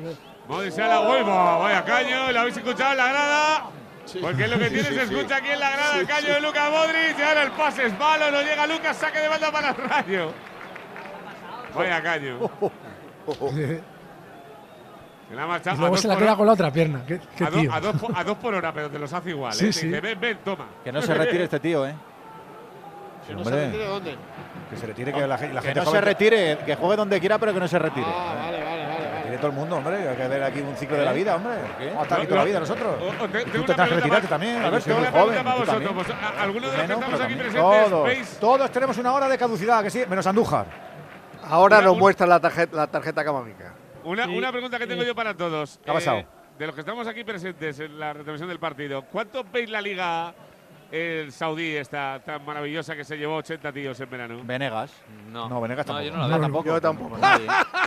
Modric 0.49 0.73
se 0.73 0.81
la 0.81 1.01
huevo. 1.01 1.59
Vaya 1.61 1.85
caño, 1.85 2.33
¿la 2.33 2.41
habéis 2.41 2.57
escuchado 2.57 2.93
en 2.93 2.99
la 2.99 3.09
grada? 3.09 3.65
Sí. 4.05 4.19
Porque 4.21 4.49
lo 4.49 4.59
que 4.59 4.71
tiene 4.71 4.89
se 4.89 5.03
escucha 5.03 5.37
aquí 5.37 5.49
en 5.49 5.61
la 5.61 5.71
grada 5.71 5.99
el 5.99 6.07
caño 6.07 6.35
de 6.35 6.41
Luca 6.41 6.71
Modric. 6.71 7.19
Y 7.19 7.23
ahora 7.23 7.43
el 7.45 7.53
pase 7.53 7.87
es 7.87 7.99
malo, 7.99 8.31
no 8.31 8.43
llega 8.43 8.67
Lucas, 8.67 8.97
saque 8.97 9.21
de 9.21 9.29
banda 9.29 9.51
para 9.51 9.71
el 9.71 9.77
rayo. 9.77 10.33
Vaya 11.75 12.03
caño. 12.03 12.51
Oh, 13.27 13.33
oh, 13.41 13.47
oh, 13.47 13.53
se 15.29 15.35
la 15.35 15.47
marcha 15.47 15.73
y 15.75 15.79
luego 15.79 15.97
se 15.97 16.09
la 16.09 16.17
queda 16.17 16.37
con 16.37 16.47
la 16.47 16.53
otra 16.53 16.71
pierna. 16.71 17.03
¿Qué, 17.07 17.19
qué 17.37 17.45
a, 17.45 17.81
dos, 18.25 18.37
por 18.37 18.55
hora, 18.55 18.73
pero 18.73 18.91
te 18.91 18.99
los 18.99 19.13
hace 19.13 19.31
igual. 19.31 19.53
Sí, 19.55 19.67
¿eh? 19.67 19.73
sí. 19.73 19.87
Dice, 19.87 20.01
ven, 20.01 20.21
ven, 20.21 20.39
toma. 20.45 20.67
Que 20.85 20.93
no 20.93 21.01
se 21.01 21.15
retire 21.15 21.45
este 21.45 21.61
tío, 21.61 21.87
¿eh? 21.87 21.95
Que 23.27 23.35
no 23.35 23.45
se 23.45 23.51
retire 23.51 23.87
dónde. 23.87 24.17
Que 24.71 24.77
se 24.77 24.87
retire, 24.87 25.13
que 25.13 25.27
la, 25.27 25.39
gente. 25.39 25.75
No 25.75 25.87
se 25.87 26.01
retire, 26.01 26.59
que 26.67 26.77
juegue 26.77 26.97
donde 26.97 27.21
quiera, 27.21 27.39
pero 27.39 27.55
que 27.55 27.61
no 27.61 27.69
se 27.69 27.79
retire. 27.79 28.07
Ah, 28.07 28.35
vale, 28.45 28.63
vale, 28.63 28.87
vale. 28.87 29.15
Retire 29.17 29.39
todo 29.39 29.47
el 29.47 29.53
mundo, 29.55 29.77
hombre. 29.77 30.09
Hay 30.09 30.17
que 30.17 30.29
ver 30.29 30.43
aquí 30.43 30.61
un 30.61 30.77
ciclo 30.77 30.97
de 30.99 31.05
la 31.05 31.13
¿Eh? 31.13 31.17
vida, 31.17 31.37
hombre. 31.37 31.55
Vamos 31.79 31.99
a 31.99 32.03
estar 32.03 32.19
aquí 32.19 32.27
toda 32.27 32.41
la 32.41 32.45
vida 32.45 32.61
nosotros. 32.61 32.95
Tú 33.53 33.63
te 33.65 33.73
estás 33.73 33.91
retirarte 33.91 34.29
también, 34.29 34.63
a 34.63 34.71
ver, 34.71 34.83
si 34.83 34.91
eres 34.91 35.11
joven. 35.11 35.43
Para 35.43 35.57
vosotros, 35.57 36.07
¿Algunos 36.39 36.71
de 36.71 36.77
los 36.77 36.87
que 36.87 36.93
estamos 36.93 37.21
aquí 37.21 37.35
presentes? 37.35 37.63
Todos. 37.63 38.29
Todos 38.39 38.71
tenemos 38.71 38.99
una 38.99 39.13
hora 39.15 39.29
de 39.29 39.39
caducidad, 39.39 39.83
que 39.83 39.91
sí, 39.91 40.05
menos 40.07 40.27
Andújar. 40.27 40.67
Ahora 41.47 41.79
una, 41.79 41.87
nos 41.87 41.95
un... 41.95 41.99
muestra 42.01 42.27
la 42.27 42.41
tarjeta, 42.41 42.77
la 42.77 42.87
tarjeta. 42.87 43.25
Una, 44.05 44.25
sí, 44.27 44.37
una 44.37 44.53
pregunta 44.53 44.79
que 44.79 44.87
tengo 44.87 45.03
yo 45.03 45.15
para 45.15 45.35
todos. 45.35 45.81
¿Qué 45.85 45.91
ha 45.91 45.95
eh, 45.95 45.97
pasado? 45.97 46.19
Eh, 46.19 46.27
de 46.59 46.67
los 46.67 46.75
que 46.75 46.81
estamos 46.83 47.07
aquí 47.07 47.25
presentes 47.25 47.81
en 47.81 47.99
la 47.99 48.13
retransmisión 48.13 48.49
del 48.49 48.59
partido, 48.59 49.03
¿cuánto 49.03 49.45
veis 49.45 49.69
la 49.69 49.81
liga 49.81 50.35
el 50.93 51.33
saudí 51.33 51.75
esta 51.75 52.21
tan 52.25 52.45
maravillosa 52.45 52.95
que 52.95 53.03
se 53.03 53.17
llevó 53.17 53.37
80 53.37 53.73
tíos 53.73 53.99
en 53.99 54.11
verano? 54.11 54.41
Venegas. 54.45 54.93
No, 55.33 55.49
no 55.49 55.61
Venegas 55.61 55.87
tampoco. 55.87 56.05
No, 56.05 56.11
yo 56.11 56.17
no 56.17 56.19
la 56.19 56.29
veo 56.29 56.37
no, 56.37 56.43
tampoco. 56.43 56.67
Yo 56.67 56.81
tampoco. 56.81 57.19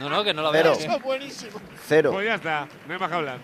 no, 0.01 0.09
no, 0.09 0.23
que 0.23 0.33
no 0.33 0.41
la 0.41 0.51
veo. 0.51 0.75
Cero. 0.75 0.93
Eso 0.93 0.99
buenísimo. 0.99 1.59
Cero. 1.85 2.11
Pues 2.11 2.25
ya 2.25 2.35
está, 2.35 2.67
no 2.87 2.93
hay 2.93 2.99
más 2.99 3.09
que 3.09 3.15
hablar. 3.15 3.37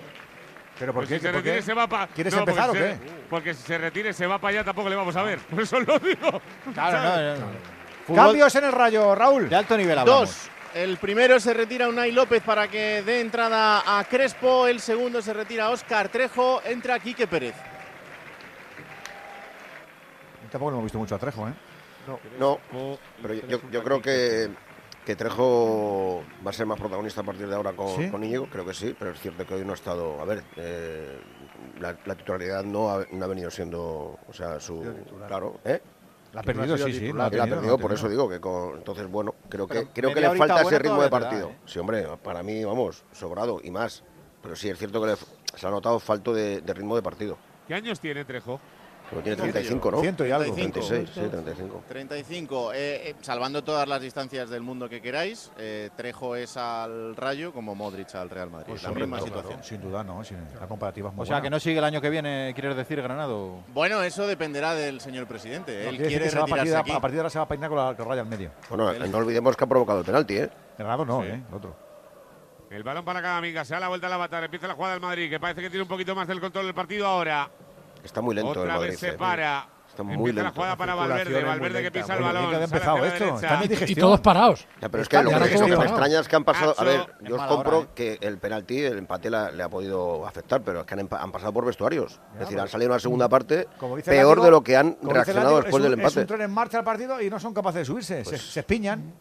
¿Pero 0.80 0.94
por 0.94 1.03
qué? 1.03 1.10
Pues 1.10 1.22
si 1.22 1.27
se 1.27 1.31
retire, 1.31 1.61
se 1.61 1.73
va 1.73 1.88
para. 1.88 2.07
¿Quieres 2.07 2.34
no, 2.34 2.40
empezar 2.40 2.69
o 2.69 2.73
qué? 2.73 2.80
Se, 2.80 2.99
porque 3.30 3.53
si 3.53 3.64
se 3.64 3.77
retire, 3.77 4.14
se 4.14 4.27
va 4.27 4.40
para 4.40 4.49
allá, 4.49 4.64
tampoco 4.64 4.90
le 4.90 4.95
vamos 4.95 5.15
a 5.15 5.23
ver. 5.23 5.40
Por 5.49 5.61
eso 5.61 5.80
lo 5.80 5.99
digo. 5.99 6.41
Claro, 6.73 6.98
no, 6.98 7.15
no, 7.15 7.45
no. 7.45 7.82
Fútbol. 8.05 8.25
Cambios 8.25 8.55
en 8.55 8.63
el 8.65 8.71
rayo, 8.71 9.15
Raúl. 9.15 9.49
De 9.49 9.55
alto 9.55 9.77
nivel 9.77 9.97
hablamos. 9.97 10.30
Dos. 10.30 10.49
El 10.73 10.97
primero 10.97 11.39
se 11.39 11.53
retira 11.53 11.88
Unai 11.88 12.11
López 12.11 12.41
para 12.41 12.67
que 12.67 13.03
dé 13.03 13.21
entrada 13.21 13.99
a 13.99 14.03
Crespo. 14.05 14.65
El 14.67 14.80
segundo 14.80 15.21
se 15.21 15.34
retira 15.34 15.69
Oscar 15.69 16.09
Trejo. 16.09 16.61
Entra 16.65 16.99
Quique 16.99 17.27
Pérez. 17.27 17.53
Tampoco 20.51 20.71
lo 20.71 20.77
hemos 20.77 20.85
visto 20.85 20.99
mucho 20.99 21.15
a 21.15 21.19
Trejo, 21.19 21.47
¿eh? 21.47 21.53
No, 22.39 22.59
pero 23.21 23.34
yo, 23.34 23.84
creo 23.84 24.01
que, 24.01 24.49
que, 25.05 25.15
Trejo 25.15 26.23
va 26.45 26.49
a 26.49 26.53
ser 26.53 26.65
más 26.65 26.77
protagonista 26.77 27.21
a 27.21 27.23
partir 27.23 27.47
de 27.47 27.55
ahora 27.55 27.73
con, 27.73 27.88
¿Sí? 27.95 28.11
Creo 28.51 28.65
que 28.65 28.73
sí, 28.73 28.95
pero 28.97 29.11
es 29.11 29.19
cierto 29.19 29.47
que 29.47 29.53
hoy 29.53 29.65
no 29.65 29.71
ha 29.71 29.75
estado. 29.75 30.19
A 30.19 30.25
ver, 30.25 30.43
eh, 30.57 31.19
la, 31.80 31.95
titularidad 31.95 32.63
no 32.63 32.91
ha, 32.91 33.05
no 33.11 33.25
ha, 33.25 33.27
venido 33.27 33.49
siendo. 33.49 34.19
O 34.27 34.34
sea, 34.34 34.59
su. 34.59 34.81
Claro, 35.27 35.59
¿eh? 35.63 35.81
La 36.34 36.41
ha 36.41 36.43
perdido, 36.43 36.77
sí, 36.77 36.93
sí. 36.93 37.14
La 37.14 37.27
ha 37.27 37.30
perdido, 37.30 37.77
por 37.77 37.93
eso 37.93 38.10
digo 38.10 38.27
que 38.27 38.39
con, 38.39 38.77
entonces, 38.77 39.07
bueno, 39.10 39.35
creo 39.49 39.68
que, 39.68 39.88
creo 39.93 40.14
que 40.14 40.22
le 40.22 40.35
falta 40.35 40.61
ese 40.61 40.80
ritmo 40.80 41.01
de 41.01 41.10
partido. 41.10 41.51
Sí, 41.65 41.80
hombre, 41.80 42.07
para 42.23 42.43
mí, 42.43 42.64
vamos, 42.64 43.03
sobrado 43.11 43.60
y 43.64 43.72
más. 43.72 44.03
Pero 44.41 44.55
sí 44.55 44.69
es 44.69 44.77
cierto 44.77 44.99
que 44.99 45.07
le, 45.07 45.15
se 45.15 45.68
ha 45.68 45.69
notado 45.69 45.99
falto 45.99 46.34
de 46.34 46.61
ritmo 46.73 46.95
de 46.95 47.01
partido. 47.01 47.38
¿Qué 47.68 47.73
años 47.73 47.99
tiene 47.99 48.26
Trejo? 48.26 48.60
Porque 49.09 49.35
tiene 49.35 49.51
35, 49.51 49.91
¿no? 49.91 50.01
100 50.01 50.15
y 50.19 50.31
algo. 50.31 50.53
36, 50.55 51.09
sí, 51.13 51.21
35. 51.21 51.84
35. 51.88 52.73
Eh, 52.73 53.09
eh, 53.09 53.15
salvando 53.21 53.63
todas 53.63 53.88
las 53.88 54.01
distancias 54.01 54.49
del 54.49 54.61
mundo 54.61 54.89
que 54.89 55.01
queráis, 55.01 55.51
eh, 55.57 55.89
Trejo 55.95 56.35
es 56.35 56.57
al 56.57 57.15
Rayo 57.15 57.53
como 57.53 57.75
Modric 57.75 58.15
al 58.15 58.30
Real 58.30 58.49
Madrid. 58.49 58.67
Pues 58.69 58.84
la 58.84 58.91
misma 58.91 59.19
situación. 59.19 59.53
Claro, 59.53 59.63
sin 59.63 59.81
duda, 59.81 60.03
¿no? 60.03 60.23
Sin, 60.23 60.38
la 60.59 60.67
comparativa 60.67 61.09
es 61.09 61.15
muy 61.15 61.23
O 61.23 61.25
sea, 61.25 61.35
buena. 61.35 61.43
que 61.43 61.49
no 61.49 61.59
sigue 61.59 61.77
el 61.77 61.84
año 61.84 62.01
que 62.01 62.09
viene, 62.09 62.51
quieres 62.55 62.75
decir, 62.75 63.01
Granado. 63.01 63.59
Bueno, 63.73 64.01
eso 64.03 64.25
dependerá 64.25 64.73
del 64.73 64.99
señor 65.01 65.27
presidente. 65.27 65.84
No, 65.84 65.89
Él 65.89 65.97
quiere 65.97 66.30
retirarse 66.30 66.38
va 66.38 66.43
a, 66.43 66.47
partir, 66.47 66.75
aquí. 66.75 66.91
a 66.91 66.99
partir 66.99 67.15
de 67.15 67.19
ahora 67.19 67.30
se 67.30 67.39
va 67.39 67.45
a 67.45 67.47
peinar 67.47 67.69
con 67.69 67.77
la, 67.77 67.95
con 67.95 68.07
Raya 68.07 68.21
al 68.21 68.27
medio. 68.27 68.51
Bueno, 68.69 68.89
el... 68.91 69.11
no 69.11 69.17
olvidemos 69.17 69.55
que 69.55 69.63
ha 69.63 69.67
provocado 69.67 69.99
el 69.99 70.05
penalti, 70.05 70.38
¿eh? 70.38 70.49
Granado 70.77 71.05
no, 71.05 71.21
sí. 71.21 71.27
¿eh? 71.27 71.43
El 71.49 71.55
otro. 71.55 71.75
El 72.69 72.81
balón 72.81 73.05
para 73.05 73.21
cada 73.21 73.38
amiga, 73.38 73.63
se 73.63 73.75
da 73.75 73.81
la 73.81 73.88
vuelta 73.88 74.07
a 74.07 74.17
la 74.17 74.45
empieza 74.45 74.67
la 74.67 74.73
jugada 74.73 74.93
del 74.93 75.01
Madrid, 75.01 75.30
que 75.30 75.39
parece 75.39 75.61
que 75.61 75.69
tiene 75.69 75.84
un 75.84 75.88
poquito 75.88 76.15
más 76.15 76.27
del 76.27 76.39
control 76.39 76.65
del 76.65 76.73
partido 76.73 77.05
ahora. 77.05 77.47
Está 78.03 78.21
muy 78.21 78.35
lento 78.35 78.51
Otra 78.51 78.63
el 78.63 78.69
Madrid. 78.69 78.89
Vez 78.89 78.99
se 78.99 79.09
eh. 79.09 79.13
para. 79.13 79.67
Está 79.88 80.01
muy 80.01 80.31
lento. 80.31 80.43
la 80.43 80.51
jugada 80.51 80.75
para 80.75 80.95
Valverde, 80.95 81.43
Valverde 81.43 81.84
que 81.84 81.91
pisa 81.91 82.15
el 82.15 82.23
balón. 82.23 82.55
Ha 82.55 82.63
empezado 82.63 83.05
esto. 83.05 83.39
Y 83.88 83.95
todos 83.95 84.21
parados. 84.21 84.67
Ya, 84.81 84.89
pero 84.89 85.03
es 85.03 85.09
que 85.09 85.21
lo 85.21 85.30
que, 85.30 85.53
es, 85.53 85.61
que 85.61 85.77
me 85.77 85.85
extraña 85.85 86.19
es 86.19 86.27
que 86.27 86.35
han 86.35 86.43
pasado. 86.43 86.73
A 86.77 86.84
ver, 86.84 87.13
yo 87.21 87.35
os 87.35 87.43
compro 87.43 87.81
¿eh? 87.84 87.88
que 87.93 88.17
el 88.21 88.39
penalti, 88.39 88.81
el 88.81 88.97
empate 88.97 89.30
la, 89.30 89.51
le 89.51 89.61
ha 89.61 89.69
podido 89.69 90.25
afectar, 90.25 90.61
pero 90.63 90.81
es 90.81 90.88
que 90.88 90.95
han, 90.95 91.07
han 91.11 91.31
pasado 91.31 91.53
por 91.53 91.65
vestuarios. 91.65 92.15
Ya, 92.15 92.34
es 92.34 92.39
decir, 92.39 92.59
han 92.59 92.67
salido 92.67 92.89
una 92.89 92.99
segunda 92.99 93.30
parte 93.30 93.67
peor 94.03 94.41
de 94.41 94.49
lo 94.49 94.63
que 94.63 94.75
han 94.75 94.97
reaccionado 95.03 95.61
después 95.61 95.84
del 95.84 95.93
empate. 95.93 96.09
Es 96.09 96.17
un 96.17 96.27
tren 96.27 96.41
en 96.41 96.51
marcha 96.51 96.80
al 96.80 96.84
partido 96.84 97.21
y 97.21 97.30
no 97.30 97.39
son 97.39 97.53
capaces 97.53 97.81
de 97.81 97.85
subirse, 97.85 98.23
se 98.23 98.30
pues 98.31 98.57
espiñan. 98.57 99.13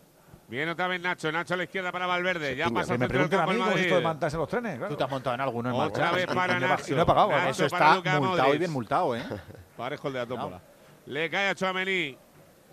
Viene 0.52 0.72
otra 0.72 0.86
vez 0.86 1.00
Nacho, 1.00 1.32
Nacho 1.32 1.54
a 1.54 1.56
la 1.56 1.64
izquierda 1.64 1.90
para 1.90 2.06
Valverde. 2.06 2.50
Sí, 2.50 2.56
ya 2.56 2.68
pasa 2.68 2.98
me 2.98 3.08
preguntan 3.08 3.40
a 3.40 3.46
mí 3.46 3.56
cómo 3.56 3.70
esto 3.70 3.94
de 3.94 4.00
mantarse 4.02 4.36
los 4.36 4.46
trenes. 4.46 4.78
Tú 4.86 4.96
te 4.96 5.04
has 5.04 5.08
montado 5.08 5.34
en 5.34 5.40
alguno 5.40 5.74
Otra 5.74 6.12
vez 6.12 6.26
para 6.26 6.60
Nacho. 6.60 6.92
Y 6.92 6.94
no 6.94 7.02
he 7.02 7.06
pagado. 7.06 7.30
¿eh? 7.30 7.36
Nacho 7.36 7.50
eso 7.50 7.64
está 7.64 7.94
multado 7.94 8.20
Modric. 8.20 8.58
bien 8.58 8.70
multado, 8.70 9.16
¿eh? 9.16 9.22
Parejo 9.78 10.08
el 10.08 10.12
de 10.14 10.20
Atómola. 10.20 10.56
No. 10.58 10.62
Le 11.06 11.30
cae 11.30 11.48
a 11.48 11.54
Chouameni. 11.54 12.18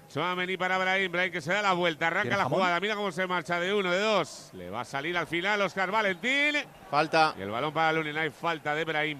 Chouameni 0.09 0.57
para 0.57 0.77
Brahim. 0.77 1.09
Brahim 1.09 1.31
que 1.31 1.39
se 1.39 1.53
da 1.53 1.61
la 1.61 1.71
vuelta, 1.71 2.07
arranca 2.07 2.35
la 2.35 2.43
jugada. 2.43 2.77
Mira 2.81 2.95
cómo 2.95 3.13
se 3.13 3.25
marcha 3.25 3.61
de 3.61 3.73
uno, 3.73 3.89
de 3.89 3.99
dos. 4.01 4.49
Le 4.55 4.69
va 4.69 4.81
a 4.81 4.85
salir 4.85 5.17
al 5.17 5.27
final 5.27 5.61
Oscar 5.61 5.89
Valentín. 5.89 6.55
Falta. 6.91 7.33
Y 7.39 7.43
el 7.43 7.49
balón 7.49 7.71
para 7.73 7.93
Lunin. 7.93 8.17
Hay 8.17 8.29
falta 8.29 8.75
de 8.75 8.83
Brahim. 8.83 9.19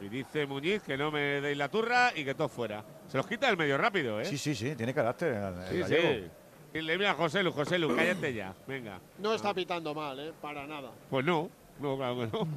Y 0.00 0.08
dice 0.08 0.46
Muñiz 0.46 0.82
que 0.82 0.96
no 0.96 1.10
me 1.10 1.42
deis 1.42 1.58
la 1.58 1.68
turra 1.68 2.12
y 2.16 2.24
que 2.24 2.34
todo 2.34 2.48
fuera. 2.48 2.82
Se 3.06 3.18
los 3.18 3.26
quita 3.26 3.50
el 3.50 3.58
medio 3.58 3.76
rápido, 3.76 4.18
¿eh? 4.18 4.24
Sí, 4.24 4.38
sí, 4.38 4.54
sí. 4.54 4.74
Tiene 4.74 4.94
carácter. 4.94 5.34
Eh, 5.34 5.84
sí, 5.86 5.94
sí. 5.94 6.30
Y 6.76 6.82
le 6.82 6.98
mira, 6.98 7.14
José 7.14 7.42
Lu, 7.42 7.52
José 7.52 7.78
Lu, 7.78 7.94
cállate 7.96 8.34
ya. 8.34 8.54
Venga. 8.66 9.00
No 9.18 9.32
está 9.32 9.50
ah. 9.50 9.54
pitando 9.54 9.94
mal, 9.94 10.18
¿eh? 10.20 10.32
Para 10.42 10.66
nada. 10.66 10.90
Pues 11.08 11.24
no, 11.24 11.48
no, 11.80 11.96
claro 11.96 12.16
que 12.16 12.26
no. 12.26 12.48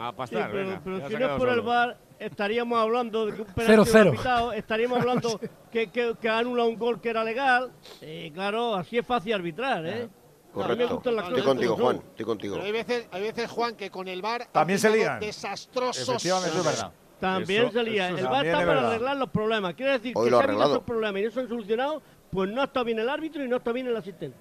A 0.00 0.12
pasar, 0.12 0.46
sí, 0.46 0.48
pero, 0.50 0.66
venga. 0.66 0.80
pero 0.82 1.08
si 1.08 1.14
no 1.14 1.26
es 1.26 1.38
por 1.38 1.48
el 1.50 1.60
bar, 1.60 1.98
estaríamos 2.18 2.78
hablando 2.78 3.26
de 3.26 3.34
que 3.34 3.42
un 3.42 3.48
penalti 3.48 3.70
cero, 3.70 3.84
cero. 3.86 4.12
Pitado, 4.12 4.52
estaríamos 4.52 4.98
hablando 4.98 5.38
que, 5.70 5.88
que, 5.88 6.14
que, 6.20 6.28
anula 6.28 6.64
un 6.64 6.78
gol 6.78 7.00
que 7.00 7.10
era 7.10 7.22
legal. 7.22 7.70
Eh, 8.00 8.30
claro, 8.32 8.74
así 8.74 8.96
es 8.96 9.06
fácil 9.06 9.34
arbitrar, 9.34 9.86
¿eh? 9.86 10.08
Correcto. 10.52 11.00
Claro, 11.00 11.28
estoy 11.28 11.42
contigo, 11.42 11.76
Juan. 11.76 11.96
Estoy 11.96 12.24
contigo. 12.24 12.58
Hay 12.62 12.72
veces, 12.72 13.50
Juan, 13.50 13.76
que 13.76 13.90
con 13.90 14.08
el 14.08 14.22
bar. 14.22 14.48
También 14.52 14.78
se 14.78 14.88
lían. 14.88 15.20
Desastrosos. 15.20 16.08
Efectivamente, 16.08 16.58
es 16.58 16.64
verdad. 16.64 16.92
También 17.20 17.64
eso, 17.64 17.72
se 17.72 17.82
lía. 17.82 18.08
El 18.08 18.26
VAR 18.26 18.46
está 18.46 18.66
para 18.66 18.88
arreglar 18.88 19.16
los 19.16 19.30
problemas. 19.30 19.74
Quiere 19.74 19.92
decir 19.92 20.14
que 20.14 20.28
se 20.28 20.34
han 20.34 20.56
visto 20.56 20.82
problemas 20.82 21.22
y 21.22 21.24
no 21.24 21.30
se 21.30 21.40
han 21.40 21.48
solucionado 21.48 22.02
pues 22.34 22.50
no 22.50 22.64
está 22.64 22.82
bien 22.82 22.98
el 22.98 23.08
árbitro 23.08 23.44
y 23.44 23.48
no 23.48 23.56
está 23.56 23.70
bien 23.70 23.86
el 23.86 23.96
asistente. 23.96 24.36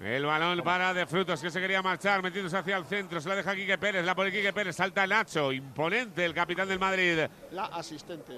El 0.00 0.24
balón 0.24 0.62
para 0.62 0.94
de 0.94 1.04
frutos 1.04 1.42
que 1.42 1.50
se 1.50 1.60
quería 1.60 1.82
marchar, 1.82 2.22
metiéndose 2.22 2.56
hacia 2.56 2.78
el 2.78 2.86
centro. 2.86 3.20
Se 3.20 3.28
la 3.28 3.36
deja 3.36 3.54
Quique 3.54 3.76
Pérez, 3.76 4.02
la 4.02 4.14
pone 4.14 4.32
Quique 4.32 4.50
Pérez, 4.50 4.76
salta 4.76 5.06
Nacho, 5.06 5.52
imponente 5.52 6.24
el 6.24 6.32
capitán 6.32 6.66
del 6.66 6.78
Madrid. 6.78 7.18
La 7.50 7.66
asistente. 7.66 8.32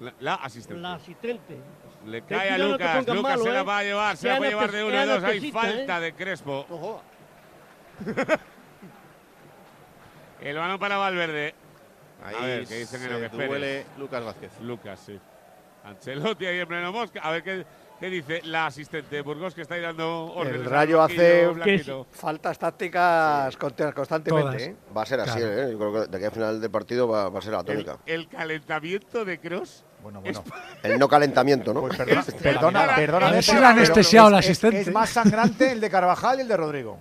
La, 0.00 0.14
la 0.20 0.34
asistente. 0.36 0.80
La 0.80 0.94
asistente. 0.94 1.58
Le 2.06 2.22
cae 2.22 2.50
a 2.50 2.58
no 2.58 2.68
Lucas, 2.68 3.06
Lucas 3.06 3.22
malo, 3.22 3.42
se 3.44 3.50
la 3.50 3.60
¿eh? 3.60 3.62
va 3.62 3.78
a 3.78 3.82
llevar, 3.82 4.16
se 4.16 4.28
la 4.28 4.38
puede 4.38 4.50
llevar 4.50 4.72
de 4.72 4.84
uno 4.84 5.02
y 5.02 5.06
dos. 5.06 5.22
Hay 5.22 5.52
falta 5.52 5.98
¿eh? 5.98 6.00
de 6.00 6.14
Crespo. 6.14 6.66
Ojo. 6.70 7.02
El 10.40 10.56
balón 10.56 10.78
para 10.78 10.96
Valverde. 10.96 11.54
Ahí 12.24 12.36
a 12.36 12.40
ver, 12.40 12.66
¿qué 12.66 12.78
dicen 12.78 13.02
en 13.02 13.12
lo 13.12 13.20
que 13.20 13.28
duele 13.28 13.84
Lucas 13.98 14.24
Vázquez. 14.24 14.60
Lucas, 14.62 14.98
sí. 14.98 15.20
Ancelotti 15.84 16.46
ahí 16.46 16.60
en 16.60 16.68
pleno 16.68 16.92
mosca. 16.92 17.20
A 17.20 17.30
ver 17.30 17.42
qué, 17.42 17.66
qué 18.02 18.10
dice 18.10 18.40
la 18.44 18.66
asistente 18.66 19.20
Burgos 19.22 19.54
que 19.54 19.62
está 19.62 19.76
ahí 19.76 19.80
dando 19.80 20.32
órdenes. 20.34 20.60
El 20.62 20.64
Rayo 20.66 21.00
hace 21.00 21.48
faltas 22.10 22.58
tácticas 22.58 23.56
const- 23.56 23.94
constantemente. 23.94 24.64
¿eh? 24.64 24.76
Va 24.96 25.02
a 25.02 25.06
ser 25.06 25.20
así, 25.20 25.38
Claro. 25.38 25.52
¿eh? 25.62 25.70
Yo 25.70 25.78
creo 25.78 25.92
que 25.92 26.08
de 26.10 26.16
aquí 26.16 26.26
al 26.26 26.32
final 26.32 26.60
del 26.60 26.70
partido 26.70 27.06
va, 27.06 27.28
va 27.28 27.38
a 27.38 27.42
ser 27.42 27.52
la 27.52 27.60
El, 27.60 27.64
tónica. 27.64 27.98
el 28.06 28.28
calentamiento 28.28 29.24
de 29.24 29.38
Cross. 29.38 29.84
Bueno, 30.02 30.20
bueno. 30.20 30.42
El 30.82 30.98
no 30.98 31.06
calentamiento, 31.06 31.72
¿no? 31.72 31.80
Pues 31.82 31.96
perdona, 31.96 32.20
Es- 32.22 32.34
perdona, 32.34 32.80
para- 32.80 32.96
perdóname, 32.96 33.38
es 33.38 33.46
pero- 33.46 33.58
el 33.58 33.64
anestesiado 33.64 34.28
el 34.30 34.34
es- 34.34 34.40
es- 34.40 34.50
asistente. 34.50 34.80
Es, 34.80 34.92
más 34.92 35.08
sangrante 35.10 35.70
el 35.70 35.80
de 35.80 35.88
Carvajal 35.88 36.38
y 36.38 36.42
el 36.42 36.48
de 36.48 36.56
Rodrigo. 36.56 36.98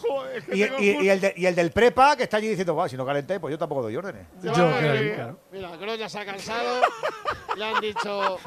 Joder, 0.00 0.36
es 0.38 0.44
que 0.44 0.56
Y, 0.56 0.60
tengo 0.62 0.78
y- 0.78 0.88
justo- 0.92 1.04
y 1.04 1.08
el 1.08 1.20
de- 1.20 1.34
y 1.36 1.46
el 1.46 1.54
del 1.54 1.70
Prepa 1.70 2.16
que 2.16 2.22
está 2.24 2.36
allí 2.38 2.48
diciendo, 2.48 2.74
"Buah, 2.74 2.88
si 2.88 2.96
no 2.96 3.04
calentáis, 3.06 3.40
pues 3.40 3.52
yo 3.52 3.58
tampoco 3.58 3.82
doy 3.82 3.96
órdenes. 3.96 4.26
Yo, 4.42 4.52
claro. 4.52 5.38
Mira, 5.52 5.70
Kroos 5.78 5.98
ya 5.98 6.08
se 6.08 6.18
ha 6.18 6.24
cansado. 6.26 6.80
Le 7.56 7.64
han 7.64 7.80
dicho, 7.80 8.38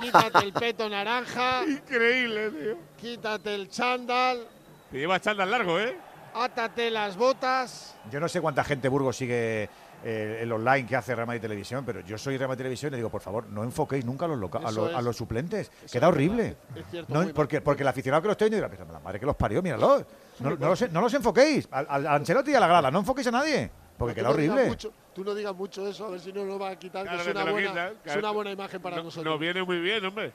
quítate 0.00 0.38
el 0.44 0.52
peto 0.52 0.88
naranja, 0.88 1.62
Increíble, 1.66 2.50
tío. 2.50 2.76
quítate 3.00 3.54
el 3.54 3.68
chándal, 3.70 4.46
Te 4.90 4.98
lleva 4.98 5.18
chándal 5.20 5.50
largo, 5.50 5.78
¿eh? 5.78 5.96
átate 6.34 6.90
las 6.90 7.16
botas. 7.16 7.94
Yo 8.10 8.20
no 8.20 8.28
sé 8.28 8.40
cuánta 8.40 8.62
gente 8.64 8.88
Burgos 8.88 9.16
sigue 9.16 9.68
eh, 10.04 10.38
el 10.42 10.50
online 10.52 10.86
que 10.86 10.96
hace 10.96 11.14
Real 11.14 11.26
Madrid 11.26 11.42
Televisión, 11.42 11.84
pero 11.84 12.00
yo 12.00 12.16
soy 12.18 12.36
Real 12.38 12.48
Madrid 12.48 12.60
Televisión 12.60 12.88
y 12.88 12.92
le 12.92 12.96
digo, 12.98 13.10
por 13.10 13.20
favor, 13.20 13.46
no 13.48 13.62
enfoquéis 13.64 14.04
nunca 14.04 14.24
a 14.24 14.28
los, 14.28 14.38
loca- 14.38 14.58
a 14.64 14.70
los, 14.72 14.94
a 14.94 15.00
los 15.02 15.14
suplentes. 15.16 15.70
Eso 15.84 15.92
Queda 15.92 16.06
es 16.06 16.12
horrible. 16.12 16.56
es 16.74 16.84
cierto, 16.90 17.12
No, 17.14 17.28
porque, 17.34 17.60
porque 17.60 17.82
el 17.82 17.88
aficionado 17.88 18.22
que 18.22 18.28
lo 18.28 18.32
esté 18.32 18.44
viendo 18.48 18.56
dirá, 18.56 18.68
"Pero 18.70 18.92
la 18.92 19.00
madre 19.00 19.20
que 19.20 19.26
los 19.26 19.36
parió, 19.36 19.60
míralo. 19.62 20.04
No, 20.40 20.50
no 20.56 20.68
los, 20.68 20.90
no 20.90 21.00
los 21.00 21.14
enfoquéis. 21.14 21.68
Al, 21.70 21.86
al 21.88 22.06
Ancelotti 22.06 22.50
y 22.50 22.54
a 22.54 22.60
la 22.60 22.66
grada, 22.66 22.90
no 22.90 23.00
enfoquéis 23.00 23.26
a 23.28 23.30
nadie. 23.30 23.70
Porque 23.98 24.14
queda 24.14 24.30
horrible. 24.30 24.66
mucho- 24.66 24.92
tú 25.14 25.22
no 25.24 25.34
digas 25.34 25.54
mucho 25.54 25.86
eso, 25.86 26.06
a 26.06 26.10
ver 26.10 26.20
si 26.20 26.32
no 26.32 26.44
nos 26.44 26.60
va 26.60 26.70
a 26.70 26.76
quitar, 26.78 27.02
Claro 27.02 27.18
que 27.22 27.28
es 27.30 27.34
una, 27.34 27.44
lo 27.44 27.52
buena, 27.52 27.92
es 28.04 28.16
una 28.16 28.30
buena 28.30 28.50
imagen 28.52 28.80
para 28.80 28.96
No- 28.96 29.02
nosotros. 29.04 29.30
Nos 29.30 29.38
viene 29.40 29.62
muy 29.62 29.78
bien, 29.80 30.04
hombre. 30.04 30.32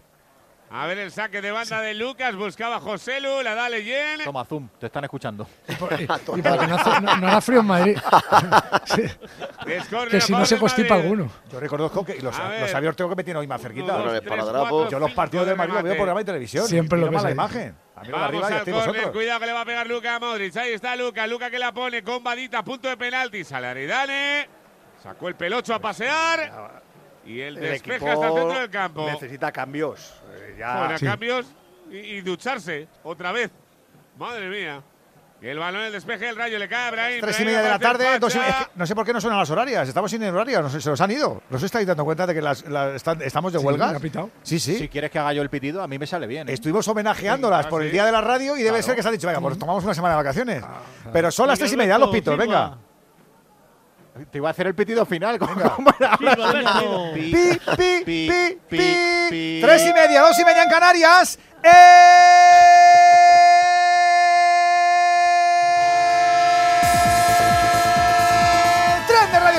A 0.72 0.88
ver 0.88 0.98
el 0.98 1.12
saque 1.12 1.42
de 1.42 1.52
banda 1.52 1.80
de 1.80 1.94
Lucas, 1.94 2.36
buscaba 2.36 2.78
a 2.78 2.80
Joselu, 2.80 3.42
la 3.44 3.54
da 3.56 3.70
Leyen. 3.70 4.20
Toma, 4.24 4.44
Zoom, 4.44 4.68
te 4.80 4.88
están 4.88 5.04
escuchando. 5.04 5.48
Y 5.70 5.74
para 6.42 6.58
que 6.58 6.68
no, 6.68 6.76
hace- 6.76 7.02
no- 7.02 7.18
no 7.18 7.28
haga 7.28 7.40
frío 7.42 7.60
en 7.62 7.66
Madrid. 7.68 7.98
Sí, 8.86 9.02
que 10.10 10.22
si 10.22 10.32
no 10.32 10.46
se 10.46 10.58
constipa 10.58 10.96
alguno. 10.96 11.30
Yo 11.52 11.60
reconozco 11.60 12.06
que 12.06 12.22
los, 12.22 12.38
A 12.38 12.50
ver. 12.50 12.84
los 12.84 12.96
que 12.96 13.16
me 13.16 13.24
tienen 13.24 13.38
hoy 13.42 13.48
más 13.48 13.62
cerquita. 13.62 13.96
Uno, 13.96 14.12
dos, 14.14 14.22
tres, 14.22 14.44
cuatro, 14.44 14.90
Yo 14.90 15.00
los 15.00 15.10
cinco 15.10 15.16
partidos 15.16 15.48
de 15.48 15.56
Madrid 15.56 15.74
los 15.74 15.84
veo 15.84 15.94
por 15.98 16.06
Real 16.06 16.16
Madrid 16.16 16.26
Televisión. 16.28 16.68
Siempre 16.68 16.98
y 17.00 17.02
lo 17.02 17.08
ves 17.08 17.16
mala 17.16 17.28
ahí. 17.30 17.34
imagen. 17.34 17.76
A 17.96 18.02
mí 18.02 18.08
lo 18.10 18.18
de 18.18 18.22
Vamos 18.24 18.28
arriba 18.28 18.50
y 18.50 18.54
al 18.54 18.58
estoy 18.60 18.74
córner, 18.74 18.90
vosotros. 18.92 19.12
cuidado 19.16 19.40
que 19.40 19.46
le 19.48 19.54
va 19.54 19.62
a 19.62 19.66
pegar 19.66 19.88
Luca 19.88 20.16
a 20.16 20.20
Modric. 20.20 20.56
Ahí 20.58 20.74
está 20.74 20.96
Luca, 20.96 21.28
Luca 21.28 21.50
que 21.50 21.60
la 21.60 21.72
pone 21.74 22.04
con 22.04 22.24
Badita, 22.24 22.64
punto 22.64 22.88
de 22.88 22.98
penalti. 22.98 23.44
Sale 23.44 23.68
Aridane, 23.68 24.48
sacó 25.02 25.28
el 25.30 25.36
pelocho 25.36 25.74
a 25.74 25.80
pasear 25.80 26.84
y 27.26 27.42
el, 27.42 27.58
El 27.58 27.64
despeje 27.72 28.10
hasta 28.10 28.28
el 28.28 28.34
centro 28.34 28.60
del 28.60 28.70
campo. 28.70 29.06
necesita 29.10 29.52
cambios. 29.52 30.14
Eh, 30.34 30.56
ya- 30.60 30.78
Bueno, 30.80 30.98
Sí. 30.98 31.06
cambios 31.06 31.46
y, 31.92 31.98
y 31.98 32.22
ducharse 32.22 32.88
otra 33.04 33.32
vez. 33.32 33.52
Madre 34.18 34.48
mía. 34.50 34.82
Y 35.42 35.48
el 35.48 35.60
balón, 35.60 35.82
el 35.82 35.92
despeje 35.92 36.26
del 36.26 36.38
rayo, 36.38 36.58
le 36.58 36.68
cae 36.70 36.88
a 36.88 36.92
Brahim. 36.92 37.22
Tres 37.22 37.40
y 37.42 37.46
media 37.46 37.62
de 37.62 37.70
la 37.70 37.78
tarde, 37.78 38.14
el 38.16 38.20
dos 38.22 38.34
y- 38.34 38.38
Pacha. 38.38 38.50
es 38.50 38.56
que 38.68 38.72
no 38.76 38.86
sé 38.88 38.96
por 38.96 39.06
qué 39.06 39.12
no 39.14 39.20
suenan 39.22 39.38
las 39.38 39.50
horarias, 39.50 39.88
estamos 39.88 40.10
sin 40.10 40.24
horarias, 40.24 40.62
no 40.64 40.70
sé, 40.70 40.80
se 40.80 40.90
los 40.90 41.00
han 41.02 41.12
ido. 41.12 41.44
¿No 41.50 41.58
os 41.58 41.62
estáis 41.64 41.86
dando 41.86 42.06
cuenta 42.06 42.26
de 42.26 42.34
que 42.34 42.42
las, 42.42 42.66
las- 42.68 42.96
están- 42.96 43.22
estamos 43.22 43.52
de 43.52 43.60
huelga? 43.60 43.90
ha. 43.90 44.00
Sí, 44.44 44.60
sí. 44.60 44.78
Si 44.78 44.88
quieres 44.88 45.12
que 45.12 45.20
haga 45.20 45.34
yo 45.34 45.42
el 45.42 45.50
pitido, 45.50 45.84
a 45.84 45.88
mí 45.88 46.00
me 46.00 46.08
sale 46.08 46.26
bien. 46.26 46.48
¿eh? 46.50 46.54
Estuvimos 46.54 46.88
homenajeándolas 46.88 47.66
Ah, 47.66 47.70
por 47.70 47.84
el 47.84 47.92
día 47.92 48.06
de 48.06 48.12
la 48.14 48.22
radio 48.22 48.54
y 48.56 48.60
debe 48.60 48.70
Claro. 48.78 48.84
ser 48.84 48.96
que 48.96 49.02
se 49.04 49.08
han 49.10 49.14
dicho, 49.14 49.28
venga, 49.28 49.42
pues 49.42 49.60
tomamos 49.60 49.84
una 49.84 49.94
semana 49.94 50.14
de 50.16 50.24
vacaciones. 50.24 50.64
Pero 51.12 51.30
son 51.30 51.48
las 51.50 51.60
tres 51.60 51.74
y 51.74 51.78
media, 51.78 51.98
los 52.00 52.10
pitos, 52.10 52.36
venga. 52.38 52.78
Te 54.32 54.38
iba 54.38 54.48
a 54.48 54.52
hacer 54.52 54.68
el 54.68 54.76
pitido 54.76 55.06
final. 55.06 55.38
Pi, 55.38 55.46
pi, 57.16 57.60
pi, 57.76 58.04
pi, 58.06 58.06
pi, 58.06 58.30
pi, 58.70 58.96
pi. 59.30 59.60
Tres 59.62 59.86
y 59.86 59.94
media, 59.94 60.22
dos 60.22 60.40
y 60.40 60.46
media 60.46 60.64
en 60.64 60.70
Canarias. 60.70 61.38
¡El 61.62 61.72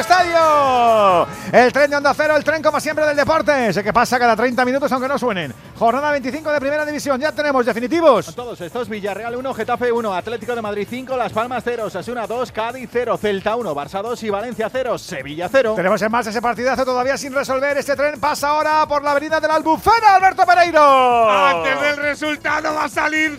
Estadio! 0.08 1.26
El 1.50 1.72
tren 1.72 1.90
de 1.90 1.96
Onda 1.96 2.14
Cero, 2.14 2.36
el 2.36 2.44
tren 2.44 2.62
como 2.62 2.78
siempre 2.78 3.04
del 3.04 3.16
deporte. 3.16 3.70
Ese 3.70 3.82
que 3.82 3.92
pasa 3.92 4.20
cada 4.20 4.36
30 4.36 4.64
minutos 4.64 4.92
aunque 4.92 5.08
no 5.08 5.18
suenen. 5.18 5.52
Jornada 5.76 6.12
25 6.12 6.52
de 6.52 6.60
Primera 6.60 6.86
División. 6.86 7.20
Ya 7.20 7.32
tenemos 7.32 7.66
definitivos. 7.66 8.32
Todos 8.32 8.60
estos, 8.60 8.88
Villarreal 8.88 9.34
1, 9.34 9.54
Getafe 9.54 9.90
1, 9.90 10.14
Atlético 10.14 10.54
de 10.54 10.62
Madrid 10.62 10.86
5, 10.88 11.16
Las 11.16 11.32
Palmas 11.32 11.64
0, 11.64 11.90
Sasuna 11.90 12.28
2, 12.28 12.52
Cádiz 12.52 12.88
0, 12.92 13.18
Celta 13.18 13.56
1, 13.56 13.74
Barça 13.74 14.00
2 14.00 14.22
y 14.22 14.30
Valencia 14.30 14.70
0, 14.70 14.96
Sevilla 14.96 15.48
0. 15.50 15.72
Tenemos 15.74 16.00
en 16.00 16.12
marcha 16.12 16.30
ese 16.30 16.40
partidazo 16.40 16.84
todavía 16.84 17.18
sin 17.18 17.34
resolver. 17.34 17.76
Este 17.76 17.96
tren 17.96 18.20
pasa 18.20 18.50
ahora 18.50 18.86
por 18.86 19.02
la 19.02 19.10
avenida 19.10 19.40
de 19.40 19.48
la 19.48 19.56
Albufera, 19.56 20.14
Alberto 20.14 20.46
Pereiro. 20.46 21.30
Antes 21.30 21.80
del 21.80 21.96
resultado 21.96 22.72
va 22.74 22.84
a 22.84 22.88
salir. 22.88 23.36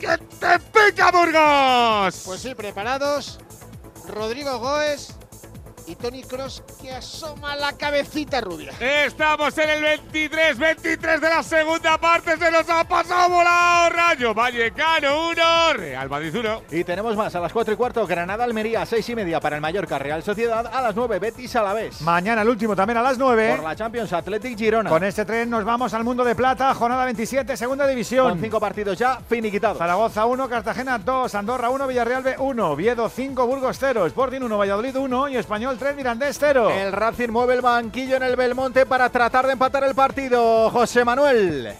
¡Que 0.00 0.18
te 0.18 0.58
pica, 0.58 1.12
Burgos! 1.12 2.22
Pues 2.26 2.40
sí, 2.40 2.56
preparados. 2.56 3.38
Rodrigo 4.08 4.58
Goes 4.58 5.15
y 5.86 5.94
Tony 5.94 6.22
Cross 6.22 6.62
que 6.80 6.90
asoma 6.90 7.54
la 7.56 7.72
cabecita 7.72 8.40
rubia. 8.40 8.72
Estamos 8.80 9.56
en 9.58 9.70
el 9.70 9.82
23, 9.82 10.58
23 10.58 11.20
de 11.20 11.28
la 11.28 11.42
segunda 11.42 11.98
parte. 11.98 12.36
Se 12.36 12.50
nos 12.50 12.68
ha 12.68 12.84
pasado 12.84 13.30
volado. 13.30 13.90
Rayo 13.90 14.34
Vallecano 14.34 15.30
1, 15.30 15.72
Real 15.74 16.08
Madrid 16.08 16.36
1. 16.36 16.62
Y 16.72 16.84
tenemos 16.84 17.16
más 17.16 17.34
a 17.34 17.40
las 17.40 17.52
4 17.52 17.74
y 17.74 17.76
cuarto, 17.76 18.06
Granada 18.06 18.44
Almería, 18.44 18.84
6 18.84 19.08
y 19.10 19.14
media 19.14 19.40
para 19.40 19.56
el 19.56 19.62
Mallorca 19.62 19.98
Real 19.98 20.22
Sociedad, 20.22 20.66
a 20.66 20.82
las 20.82 20.94
9 20.96 21.18
Betis 21.18 21.54
Alavés. 21.56 22.00
Mañana 22.00 22.42
el 22.42 22.48
último 22.48 22.74
también 22.74 22.98
a 22.98 23.02
las 23.02 23.18
9. 23.18 23.54
Por 23.56 23.64
la 23.64 23.76
Champions 23.76 24.12
Athletic 24.12 24.58
Girona. 24.58 24.90
Con 24.90 25.04
este 25.04 25.24
tren 25.24 25.48
nos 25.48 25.64
vamos 25.64 25.94
al 25.94 26.02
mundo 26.02 26.24
de 26.24 26.34
plata, 26.34 26.74
jornada 26.74 27.04
27, 27.04 27.56
segunda 27.56 27.86
división. 27.86 28.30
Con 28.30 28.40
cinco 28.40 28.58
partidos 28.58 28.98
ya 28.98 29.20
finiquitados. 29.28 29.78
Zaragoza 29.78 30.26
1, 30.26 30.48
Cartagena 30.48 30.98
2, 30.98 31.34
Andorra 31.34 31.70
1, 31.70 31.86
Villarreal 31.86 32.22
B 32.22 32.34
1, 32.38 32.76
Viedo 32.76 33.08
5, 33.08 33.46
Burgos 33.46 33.76
0, 33.78 34.06
Sporting 34.06 34.40
1, 34.40 34.58
Valladolid 34.58 34.96
1 34.96 35.28
y 35.28 35.36
Español 35.36 35.75
3, 35.78 35.96
Mirandés 35.96 36.36
0. 36.38 36.70
El 36.70 36.92
Racing 36.92 37.30
mueve 37.30 37.54
el 37.54 37.60
banquillo 37.60 38.16
en 38.16 38.22
el 38.22 38.36
Belmonte 38.36 38.86
para 38.86 39.10
tratar 39.10 39.46
de 39.46 39.52
empatar 39.52 39.84
el 39.84 39.94
partido. 39.94 40.70
José 40.70 41.04
Manuel. 41.04 41.74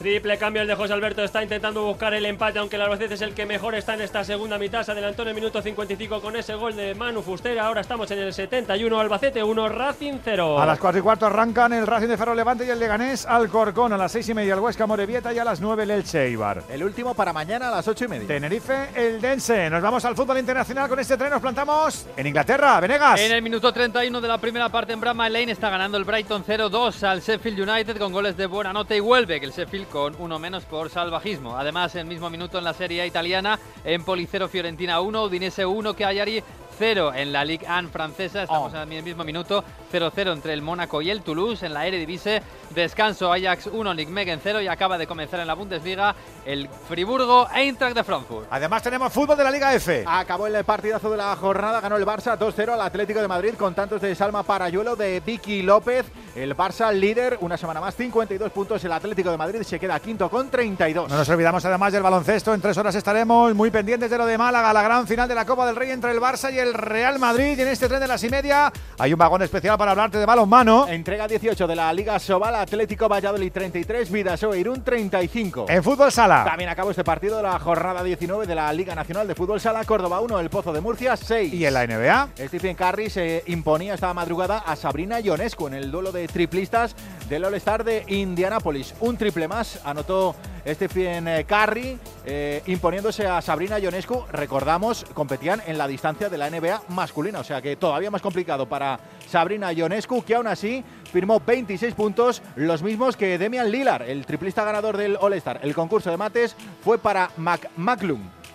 Triple 0.00 0.38
cambio 0.38 0.62
el 0.62 0.68
de 0.68 0.74
José 0.74 0.94
Alberto, 0.94 1.22
está 1.22 1.42
intentando 1.42 1.84
buscar 1.84 2.14
el 2.14 2.24
empate, 2.24 2.58
aunque 2.58 2.76
el 2.76 2.82
Albacete 2.82 3.12
es 3.12 3.20
el 3.20 3.34
que 3.34 3.44
mejor 3.44 3.74
está 3.74 3.92
en 3.92 4.00
esta 4.00 4.24
segunda 4.24 4.56
mitad. 4.56 4.82
Se 4.82 4.92
adelantó 4.92 5.20
en 5.20 5.28
el 5.28 5.34
minuto 5.34 5.60
55 5.60 6.22
con 6.22 6.36
ese 6.36 6.54
gol 6.54 6.74
de 6.74 6.94
Manu 6.94 7.20
Fustera. 7.20 7.66
Ahora 7.66 7.82
estamos 7.82 8.10
en 8.10 8.20
el 8.20 8.32
71, 8.32 8.98
Albacete 8.98 9.44
1, 9.44 9.68
Racing 9.68 10.20
0. 10.24 10.58
A 10.58 10.64
las 10.64 10.78
4 10.78 11.00
y 11.00 11.02
cuarto 11.02 11.26
arrancan 11.26 11.74
el 11.74 11.86
Racing 11.86 12.08
de 12.08 12.16
Ferro 12.16 12.34
Levante 12.34 12.64
y 12.64 12.70
el 12.70 12.80
Leganés 12.80 13.26
Alcorcón. 13.26 13.92
A 13.92 13.98
las 13.98 14.12
6 14.12 14.30
y 14.30 14.32
media 14.32 14.54
el 14.54 14.60
Huesca 14.60 14.86
Morevieta 14.86 15.34
y 15.34 15.38
a 15.38 15.44
las 15.44 15.60
9 15.60 15.82
el 15.82 15.90
Elche 15.90 16.28
Eibar. 16.28 16.62
El 16.70 16.82
último 16.82 17.12
para 17.12 17.34
mañana 17.34 17.68
a 17.68 17.70
las 17.70 17.86
8 17.86 18.06
y 18.06 18.08
media. 18.08 18.26
Tenerife, 18.26 18.88
el 18.94 19.20
Dense. 19.20 19.68
Nos 19.68 19.82
vamos 19.82 20.02
al 20.06 20.16
fútbol 20.16 20.38
internacional 20.38 20.88
con 20.88 20.98
este 20.98 21.18
tren. 21.18 21.28
Nos 21.28 21.42
plantamos 21.42 22.06
en 22.16 22.26
Inglaterra. 22.26 22.80
Venegas. 22.80 23.20
En 23.20 23.32
el 23.32 23.42
minuto 23.42 23.70
31 23.70 24.18
de 24.18 24.28
la 24.28 24.38
primera 24.38 24.70
parte 24.70 24.94
en 24.94 25.00
Bramall 25.00 25.30
Lane 25.30 25.52
está 25.52 25.68
ganando 25.68 25.98
el 25.98 26.04
Brighton 26.04 26.42
0-2 26.42 27.02
al 27.02 27.20
Sheffield 27.20 27.68
United 27.68 27.98
con 27.98 28.14
goles 28.14 28.34
de 28.38 28.46
buena 28.46 28.72
nota 28.72 28.96
y 28.96 29.00
vuelve 29.00 29.38
que 29.38 29.44
el 29.44 29.52
Sheffield 29.52 29.89
con 29.90 30.14
uno 30.18 30.38
menos 30.38 30.64
por 30.64 30.88
salvajismo. 30.88 31.56
Además, 31.56 31.94
el 31.96 32.06
mismo 32.06 32.30
minuto 32.30 32.56
en 32.58 32.64
la 32.64 32.72
Serie 32.72 33.06
italiana, 33.06 33.58
Empoli 33.84 34.26
0 34.30 34.48
Fiorentina 34.48 35.00
1, 35.00 35.24
Udinese 35.24 35.66
1, 35.66 35.94
Cagliari 35.94 36.42
0 36.78 37.12
en 37.14 37.32
la 37.32 37.44
Ligue 37.44 37.66
1 37.68 37.90
francesa. 37.90 38.44
Estamos 38.44 38.72
Oh. 38.72 38.76
en 38.82 38.90
el 38.92 39.02
mismo 39.02 39.22
minuto. 39.24 39.62
0-0 39.92 40.32
entre 40.32 40.52
el 40.54 40.62
Mónaco 40.62 41.02
y 41.02 41.10
el 41.10 41.20
Toulouse 41.22 41.66
en 41.66 41.74
la 41.74 41.84
Eredivisie. 41.86 42.40
Descanso 42.70 43.32
Ajax 43.32 43.66
1, 43.66 43.92
Nijmegen 43.92 44.38
0 44.40 44.62
y 44.62 44.68
acaba 44.68 44.96
de 44.96 45.06
comenzar 45.08 45.40
en 45.40 45.48
la 45.48 45.54
Bundesliga 45.54 46.14
el 46.46 46.68
Friburgo 46.88 47.48
Eintracht 47.52 47.96
de 47.96 48.04
Frankfurt. 48.04 48.46
Además 48.50 48.84
tenemos 48.84 49.12
fútbol 49.12 49.36
de 49.36 49.42
la 49.42 49.50
Liga 49.50 49.74
F. 49.74 50.04
Acabó 50.06 50.46
el 50.46 50.64
partidazo 50.64 51.10
de 51.10 51.16
la 51.16 51.34
jornada, 51.34 51.80
ganó 51.80 51.96
el 51.96 52.06
Barça 52.06 52.38
2-0 52.38 52.72
al 52.72 52.80
Atlético 52.80 53.20
de 53.20 53.26
Madrid 53.26 53.54
con 53.58 53.74
tantos 53.74 54.00
de 54.00 54.14
Salma 54.14 54.44
Parayuelo, 54.44 54.94
de 54.94 55.18
Vicky 55.18 55.62
López. 55.62 56.06
El 56.36 56.56
Barça 56.56 56.92
líder, 56.92 57.36
una 57.40 57.56
semana 57.56 57.80
más, 57.80 57.96
52 57.96 58.52
puntos. 58.52 58.82
El 58.84 58.92
Atlético 58.92 59.32
de 59.32 59.36
Madrid 59.36 59.62
se 59.62 59.79
queda 59.80 59.98
quinto 59.98 60.30
con 60.30 60.48
32. 60.48 61.10
No 61.10 61.16
nos 61.16 61.28
olvidamos 61.28 61.64
además 61.64 61.92
del 61.92 62.02
baloncesto. 62.02 62.54
En 62.54 62.60
tres 62.60 62.76
horas 62.78 62.94
estaremos 62.94 63.54
muy 63.54 63.70
pendientes 63.70 64.10
de 64.10 64.18
lo 64.18 64.26
de 64.26 64.38
Málaga, 64.38 64.72
la 64.72 64.82
gran 64.82 65.06
final 65.06 65.26
de 65.26 65.34
la 65.34 65.44
Copa 65.44 65.66
del 65.66 65.74
Rey 65.74 65.90
entre 65.90 66.12
el 66.12 66.20
Barça 66.20 66.52
y 66.52 66.58
el 66.58 66.74
Real 66.74 67.18
Madrid. 67.18 67.58
Y 67.58 67.62
en 67.62 67.68
este 67.68 67.88
tren 67.88 68.00
de 68.00 68.06
las 68.06 68.22
y 68.22 68.28
media 68.28 68.72
hay 68.98 69.12
un 69.12 69.18
vagón 69.18 69.42
especial 69.42 69.76
para 69.78 69.92
hablarte 69.92 70.18
de 70.18 70.26
balonmano. 70.26 70.86
Entrega 70.86 71.26
18 71.26 71.66
de 71.66 71.74
la 71.74 71.92
Liga 71.92 72.18
Sobal, 72.18 72.54
Atlético 72.54 73.08
Valladolid 73.08 73.50
33, 73.50 74.10
Vidasoa 74.10 74.56
Irún 74.56 74.84
35. 74.84 75.66
En 75.68 75.82
fútbol 75.82 76.12
sala. 76.12 76.44
También 76.44 76.68
acabó 76.68 76.90
este 76.90 77.02
partido 77.02 77.38
de 77.38 77.44
la 77.44 77.58
jornada 77.58 78.02
19 78.02 78.46
de 78.46 78.54
la 78.54 78.72
Liga 78.72 78.94
Nacional 78.94 79.26
de 79.26 79.34
Fútbol 79.34 79.60
Sala, 79.60 79.84
Córdoba 79.84 80.20
1, 80.20 80.38
El 80.38 80.50
Pozo 80.50 80.72
de 80.72 80.80
Murcia 80.80 81.16
6. 81.16 81.54
Y 81.54 81.64
en 81.64 81.74
la 81.74 81.86
NBA. 81.86 82.28
Stephen 82.46 82.76
Curry 82.76 83.08
se 83.08 83.42
imponía 83.46 83.94
esta 83.94 84.12
madrugada 84.12 84.58
a 84.58 84.76
Sabrina 84.76 85.20
Ionescu 85.20 85.68
en 85.68 85.74
el 85.74 85.90
duelo 85.90 86.12
de 86.12 86.28
triplistas 86.28 86.94
del 87.28 87.44
All-Star 87.44 87.84
de 87.84 88.04
Indianápolis. 88.08 88.94
Un 89.00 89.16
triple 89.16 89.48
más 89.48 89.69
anotó 89.84 90.34
Stephen 90.66 91.28
eh, 91.28 91.44
Curry 91.44 91.98
eh, 92.24 92.62
imponiéndose 92.66 93.26
a 93.26 93.40
Sabrina 93.40 93.78
Ionescu. 93.78 94.24
Recordamos, 94.32 95.04
competían 95.14 95.62
en 95.66 95.78
la 95.78 95.86
distancia 95.86 96.28
de 96.28 96.38
la 96.38 96.50
NBA 96.50 96.82
masculina, 96.88 97.40
o 97.40 97.44
sea 97.44 97.62
que 97.62 97.76
todavía 97.76 98.10
más 98.10 98.22
complicado 98.22 98.66
para 98.66 98.98
Sabrina 99.28 99.72
Ionescu, 99.72 100.24
que 100.24 100.34
aún 100.34 100.46
así 100.46 100.84
firmó 101.12 101.40
26 101.40 101.94
puntos, 101.94 102.42
los 102.56 102.82
mismos 102.82 103.16
que 103.16 103.38
Demian 103.38 103.70
Lillard, 103.70 104.02
el 104.02 104.26
triplista 104.26 104.64
ganador 104.64 104.96
del 104.96 105.16
All-Star. 105.20 105.60
El 105.62 105.74
concurso 105.74 106.10
de 106.10 106.16
mates 106.16 106.56
fue 106.82 106.98
para 106.98 107.30
Mac 107.36 107.68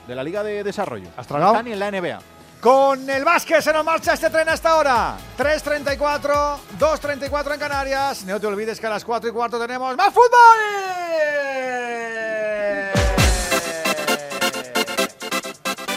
de 0.07 0.15
la 0.15 0.23
Liga 0.23 0.43
de 0.43 0.63
Desarrollo. 0.63 1.09
¿Has 1.17 1.27
tragado? 1.27 1.59
en 1.59 1.79
la 1.79 1.91
NBA. 1.91 2.34
Con 2.61 3.09
el 3.09 3.23
básquet 3.23 3.61
se 3.61 3.71
nos 3.71 3.85
marcha 3.85 4.13
este 4.13 4.29
tren 4.29 4.49
hasta 4.49 4.69
ahora. 4.71 5.17
3.34, 5.37 6.57
2.34 6.79 7.53
en 7.53 7.59
Canarias. 7.59 8.23
No 8.25 8.39
te 8.39 8.47
olvides 8.47 8.79
que 8.79 8.87
a 8.87 8.89
las 8.89 9.05
4 9.05 9.29
y 9.29 9.33
cuarto 9.33 9.59
tenemos 9.59 9.95
más 9.95 10.13
fútbol. 10.13 10.29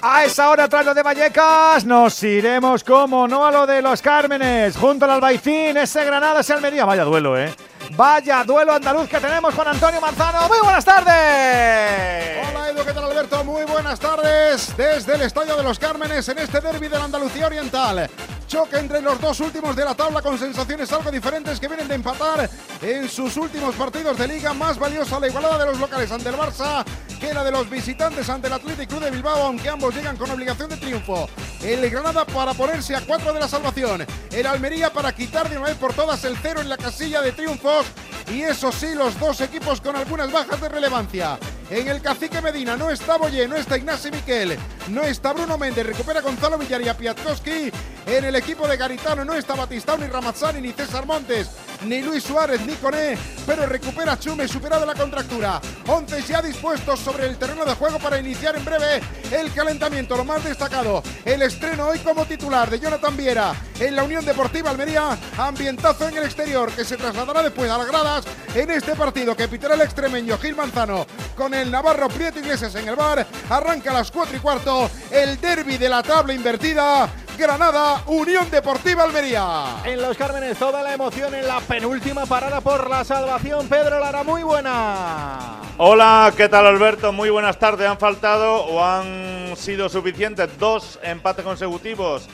A 0.00 0.24
esa 0.24 0.50
hora, 0.50 0.68
tras 0.68 0.84
lo 0.86 0.94
de 0.94 1.02
Vallecas, 1.02 1.84
nos 1.84 2.22
iremos, 2.22 2.84
como 2.84 3.26
no, 3.26 3.44
a 3.44 3.50
lo 3.50 3.66
de 3.66 3.82
los 3.82 4.00
Cármenes. 4.00 4.76
Junto 4.76 5.04
al 5.04 5.12
Albaicín, 5.12 5.76
ese 5.76 6.04
Granada, 6.04 6.40
ese 6.40 6.52
Almería. 6.52 6.84
Vaya 6.84 7.04
duelo, 7.04 7.36
¿eh? 7.36 7.52
Vaya 7.90 8.44
duelo 8.44 8.72
andaluz 8.72 9.08
que 9.08 9.18
tenemos 9.18 9.54
con 9.54 9.66
Antonio 9.66 10.00
Manzano. 10.00 10.48
Muy 10.48 10.58
buenas 10.62 10.84
tardes. 10.84 12.48
Hola 12.48 12.68
Edu, 12.70 12.84
¿qué 12.84 12.92
tal 12.92 13.04
Alberto? 13.04 13.44
Muy 13.44 13.64
buenas 13.64 13.98
tardes 13.98 14.76
desde 14.76 15.14
el 15.14 15.22
Estadio 15.22 15.56
de 15.56 15.62
los 15.62 15.78
Cármenes 15.78 16.28
en 16.28 16.38
este 16.38 16.60
derby 16.60 16.88
de 16.88 16.98
la 16.98 17.04
Andalucía 17.04 17.46
Oriental. 17.46 18.08
Choque 18.48 18.78
entre 18.78 19.02
los 19.02 19.20
dos 19.20 19.40
últimos 19.40 19.76
de 19.76 19.84
la 19.84 19.94
tabla 19.94 20.22
con 20.22 20.38
sensaciones 20.38 20.90
algo 20.90 21.10
diferentes 21.10 21.60
que 21.60 21.68
vienen 21.68 21.86
de 21.86 21.96
empatar 21.96 22.48
en 22.80 23.06
sus 23.06 23.36
últimos 23.36 23.74
partidos 23.74 24.16
de 24.16 24.26
liga. 24.26 24.54
Más 24.54 24.78
valiosa 24.78 25.20
la 25.20 25.28
igualada 25.28 25.58
de 25.58 25.66
los 25.66 25.78
locales 25.78 26.10
ante 26.10 26.30
el 26.30 26.34
Barça 26.34 26.82
que 27.20 27.34
la 27.34 27.44
de 27.44 27.50
los 27.50 27.68
visitantes 27.68 28.28
ante 28.30 28.46
el 28.46 28.54
Athletic 28.54 28.88
Club 28.88 29.02
de 29.02 29.10
Bilbao, 29.10 29.42
aunque 29.42 29.68
ambos 29.68 29.94
llegan 29.94 30.16
con 30.16 30.30
obligación 30.30 30.70
de 30.70 30.78
triunfo. 30.78 31.28
El 31.62 31.90
Granada 31.90 32.24
para 32.24 32.54
ponerse 32.54 32.96
a 32.96 33.02
cuatro 33.02 33.34
de 33.34 33.40
la 33.40 33.48
salvación. 33.48 34.06
El 34.30 34.46
Almería 34.46 34.90
para 34.92 35.12
quitar 35.12 35.50
de 35.50 35.58
una 35.58 35.66
vez 35.66 35.76
por 35.76 35.92
todas 35.92 36.24
el 36.24 36.36
cero 36.40 36.62
en 36.62 36.70
la 36.70 36.78
casilla 36.78 37.20
de 37.20 37.32
triunfos. 37.32 37.86
Y 38.32 38.42
eso 38.42 38.70
sí, 38.72 38.94
los 38.94 39.18
dos 39.18 39.40
equipos 39.40 39.80
con 39.80 39.96
algunas 39.96 40.30
bajas 40.30 40.60
de 40.60 40.68
relevancia. 40.68 41.38
En 41.70 41.88
el 41.88 42.00
Cacique 42.00 42.40
Medina 42.40 42.76
no 42.76 42.90
está 42.90 43.16
Boyé, 43.16 43.48
no 43.48 43.56
está 43.56 43.76
Ignacio 43.76 44.10
Miquel, 44.10 44.58
no 44.88 45.02
está 45.02 45.32
Bruno 45.32 45.58
Méndez, 45.58 45.86
recupera 45.86 46.20
Gonzalo 46.20 46.58
Villar 46.58 46.82
y 46.82 46.88
a 46.88 46.96
Piatkowski. 46.96 47.70
En 48.06 48.24
el 48.24 48.36
equipo 48.38 48.66
de 48.68 48.76
Garitano 48.76 49.24
no 49.24 49.34
está 49.34 49.54
Batistao, 49.54 49.98
ni 49.98 50.06
Ramazzani, 50.06 50.60
ni 50.60 50.72
César 50.72 51.04
Montes, 51.04 51.48
ni 51.84 52.00
Luis 52.00 52.22
Suárez, 52.22 52.60
ni 52.64 52.74
Coné, 52.74 53.18
pero 53.44 53.66
recupera 53.66 54.18
Chume, 54.18 54.46
superada 54.46 54.86
la 54.86 54.94
contractura. 54.94 55.60
Once 55.86 56.22
ya 56.22 56.40
dispuestos 56.40 57.00
sobre 57.00 57.26
el 57.26 57.36
terreno 57.36 57.64
de 57.64 57.74
juego 57.74 57.98
para 57.98 58.18
iniciar 58.18 58.56
en 58.56 58.64
breve 58.64 59.00
el 59.32 59.52
calentamiento. 59.52 60.16
Lo 60.16 60.24
más 60.24 60.42
destacado, 60.44 61.02
el 61.24 61.42
estreno 61.42 61.88
hoy 61.88 61.98
como 61.98 62.26
titular 62.26 62.70
de 62.70 62.78
Jonathan 62.78 63.16
Viera 63.16 63.54
en 63.80 63.96
la 63.96 64.04
Unión 64.04 64.24
Deportiva 64.24 64.70
Almería. 64.70 65.18
Ambientazo 65.36 66.08
en 66.08 66.16
el 66.16 66.24
exterior 66.24 66.70
que 66.72 66.84
se 66.84 66.96
trasladará 66.96 67.42
después 67.42 67.70
a 67.70 67.78
las 67.78 67.88
gradas 67.88 68.24
en 68.54 68.70
este 68.70 68.94
partido 68.94 69.36
que 69.36 69.48
pitará 69.48 69.74
el 69.74 69.82
extremeño 69.82 70.38
Gil 70.38 70.54
Manzano 70.54 71.06
con 71.36 71.54
el 71.54 71.70
Navarro 71.70 72.08
Prieto 72.08 72.38
Iglesias 72.38 72.74
en 72.76 72.88
el 72.88 72.96
bar. 72.96 73.26
Arranca 73.50 73.90
a 73.90 73.94
las 73.94 74.10
4 74.10 74.36
y 74.36 74.40
cuarto 74.40 74.90
el 75.10 75.40
derby 75.40 75.76
de 75.76 75.88
la 75.88 76.02
tabla 76.02 76.34
invertida. 76.34 77.08
Granada, 77.38 78.02
Unión 78.06 78.50
Deportiva 78.50 79.04
Almería. 79.04 79.76
En 79.84 80.02
los 80.02 80.16
Cármenes, 80.16 80.58
toda 80.58 80.82
la 80.82 80.92
emoción 80.92 81.32
en 81.36 81.46
la 81.46 81.60
penúltima 81.60 82.26
parada 82.26 82.60
por 82.60 82.90
la 82.90 83.04
salvación. 83.04 83.68
Pedro 83.68 84.00
Lara, 84.00 84.24
muy 84.24 84.42
buena. 84.42 85.60
Hola, 85.76 86.32
¿qué 86.36 86.48
tal 86.48 86.66
Alberto? 86.66 87.12
Muy 87.12 87.30
buenas 87.30 87.56
tardes. 87.56 87.88
¿Han 87.88 87.98
faltado 87.98 88.64
o 88.64 88.84
han 88.84 89.56
sido 89.56 89.88
suficientes 89.88 90.58
dos 90.58 90.98
empates 91.00 91.44
consecutivos 91.44 92.26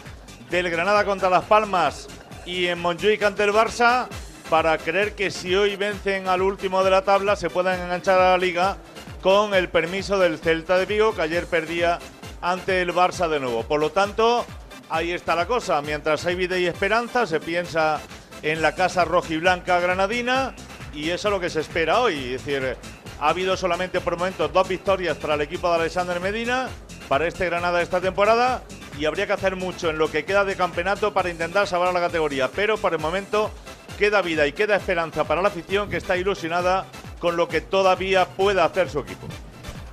del 0.49 0.71
Granada 0.71 1.05
contra 1.05 1.29
Las 1.29 1.45
Palmas 1.45 2.09
y 2.47 2.67
en 2.69 2.81
Montjuic 2.81 3.23
ante 3.23 3.45
el 3.45 3.53
Barça 3.53 4.09
para 4.49 4.79
creer 4.79 5.15
que 5.15 5.31
si 5.31 5.55
hoy 5.55 5.77
vencen 5.77 6.29
al 6.29 6.41
último 6.41 6.83
de 6.83 6.91
la 6.91 7.03
tabla 7.03 7.37
se 7.37 7.51
puedan 7.51 7.79
enganchar 7.79 8.19
a 8.19 8.31
la 8.31 8.39
liga 8.39 8.79
con 9.21 9.53
el 9.53 9.69
permiso 9.69 10.19
del 10.19 10.39
Celta 10.39 10.79
de 10.79 10.87
Vigo 10.87 11.15
que 11.15 11.23
ayer 11.23 11.47
perdía 11.47 11.99
ante 12.41 12.81
el 12.81 12.95
Barça 12.95 13.29
de 13.29 13.41
nuevo. 13.41 13.65
Por 13.65 13.81
lo 13.81 13.91
tanto, 13.91 14.47
ahí 14.95 15.11
está 15.11 15.35
la 15.35 15.47
cosa. 15.47 15.83
Mientras 15.83 16.25
hay 16.25 16.37
vida 16.37 16.57
y 16.57 16.67
esperanza, 16.67 17.27
se 17.27 17.41
piensa 17.41 18.01
en 18.43 18.63
la 18.63 18.77
casa 18.77 19.05
rojiblanca 19.05 19.81
granadina 19.81 20.55
y 20.95 21.11
eso 21.11 21.29
es 21.29 21.33
lo 21.33 21.41
que 21.41 21.51
se 21.51 21.61
espera 21.61 21.99
hoy. 22.01 22.35
Es 22.35 22.45
decir, 22.45 22.77
ha 23.21 23.29
habido 23.29 23.57
solamente 23.57 24.01
por 24.01 24.17
momentos 24.17 24.53
dos 24.53 24.69
victorias 24.69 25.17
para 25.17 25.35
el 25.35 25.41
equipo 25.41 25.69
de 25.69 25.81
Alexander 25.81 26.21
Medina, 26.21 26.69
para 27.09 27.27
este 27.27 27.47
Granada 27.47 27.83
esta 27.83 28.01
temporada, 28.01 28.63
y 28.97 29.07
habría 29.07 29.27
que 29.27 29.33
hacer 29.33 29.57
mucho 29.57 29.91
en 29.91 29.99
lo 29.99 30.11
que 30.11 30.25
queda 30.25 30.45
de 30.45 30.55
campeonato 30.55 31.13
para 31.13 31.29
intentar 31.29 31.67
salvar 31.67 31.93
la 31.93 32.01
categoría. 32.01 32.49
Pero 32.55 32.79
por 32.79 32.93
el 32.93 33.01
momento 33.01 33.51
queda 33.99 34.23
vida 34.23 34.47
y 34.47 34.53
queda 34.53 34.77
esperanza 34.77 35.25
para 35.25 35.43
la 35.43 35.49
afición 35.49 35.91
que 35.91 35.97
está 35.97 36.17
ilusionada 36.17 36.87
con 37.19 37.37
lo 37.37 37.49
que 37.49 37.61
todavía 37.61 38.27
pueda 38.27 38.65
hacer 38.65 38.89
su 38.89 39.01
equipo. 39.01 39.27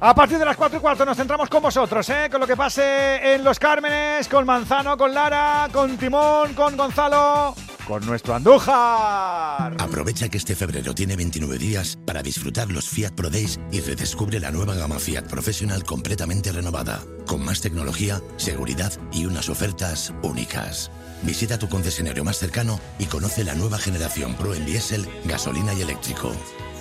A 0.03 0.15
partir 0.15 0.39
de 0.39 0.45
las 0.45 0.57
4 0.57 0.79
y 0.79 0.81
cuarto 0.81 1.05
nos 1.05 1.15
centramos 1.15 1.47
con 1.47 1.61
vosotros, 1.61 2.09
¿eh? 2.09 2.27
con 2.31 2.41
lo 2.41 2.47
que 2.47 2.57
pase 2.57 3.35
en 3.35 3.43
los 3.43 3.59
Cármenes, 3.59 4.27
con 4.27 4.47
Manzano, 4.47 4.97
con 4.97 5.13
Lara, 5.13 5.69
con 5.71 5.95
Timón, 5.95 6.55
con 6.55 6.75
Gonzalo, 6.75 7.53
con 7.87 8.03
nuestro 8.07 8.33
Andújar. 8.33 9.75
Aprovecha 9.77 10.27
que 10.27 10.39
este 10.39 10.55
febrero 10.55 10.95
tiene 10.95 11.15
29 11.15 11.59
días 11.59 11.99
para 12.03 12.23
disfrutar 12.23 12.71
los 12.71 12.89
Fiat 12.89 13.11
Pro 13.11 13.29
Days 13.29 13.59
y 13.71 13.79
redescubre 13.81 14.39
la 14.39 14.49
nueva 14.49 14.73
gama 14.73 14.97
Fiat 14.97 15.25
Professional 15.27 15.83
completamente 15.83 16.51
renovada, 16.51 17.03
con 17.27 17.45
más 17.45 17.61
tecnología, 17.61 18.21
seguridad 18.37 18.91
y 19.11 19.27
unas 19.27 19.49
ofertas 19.49 20.15
únicas. 20.23 20.89
Visita 21.21 21.59
tu 21.59 21.69
concesionario 21.69 22.23
más 22.23 22.39
cercano 22.39 22.79
y 22.97 23.05
conoce 23.05 23.43
la 23.43 23.53
nueva 23.53 23.77
generación 23.77 24.33
Pro 24.33 24.55
en 24.55 24.65
diésel, 24.65 25.07
gasolina 25.25 25.75
y 25.75 25.83
eléctrico. 25.83 26.31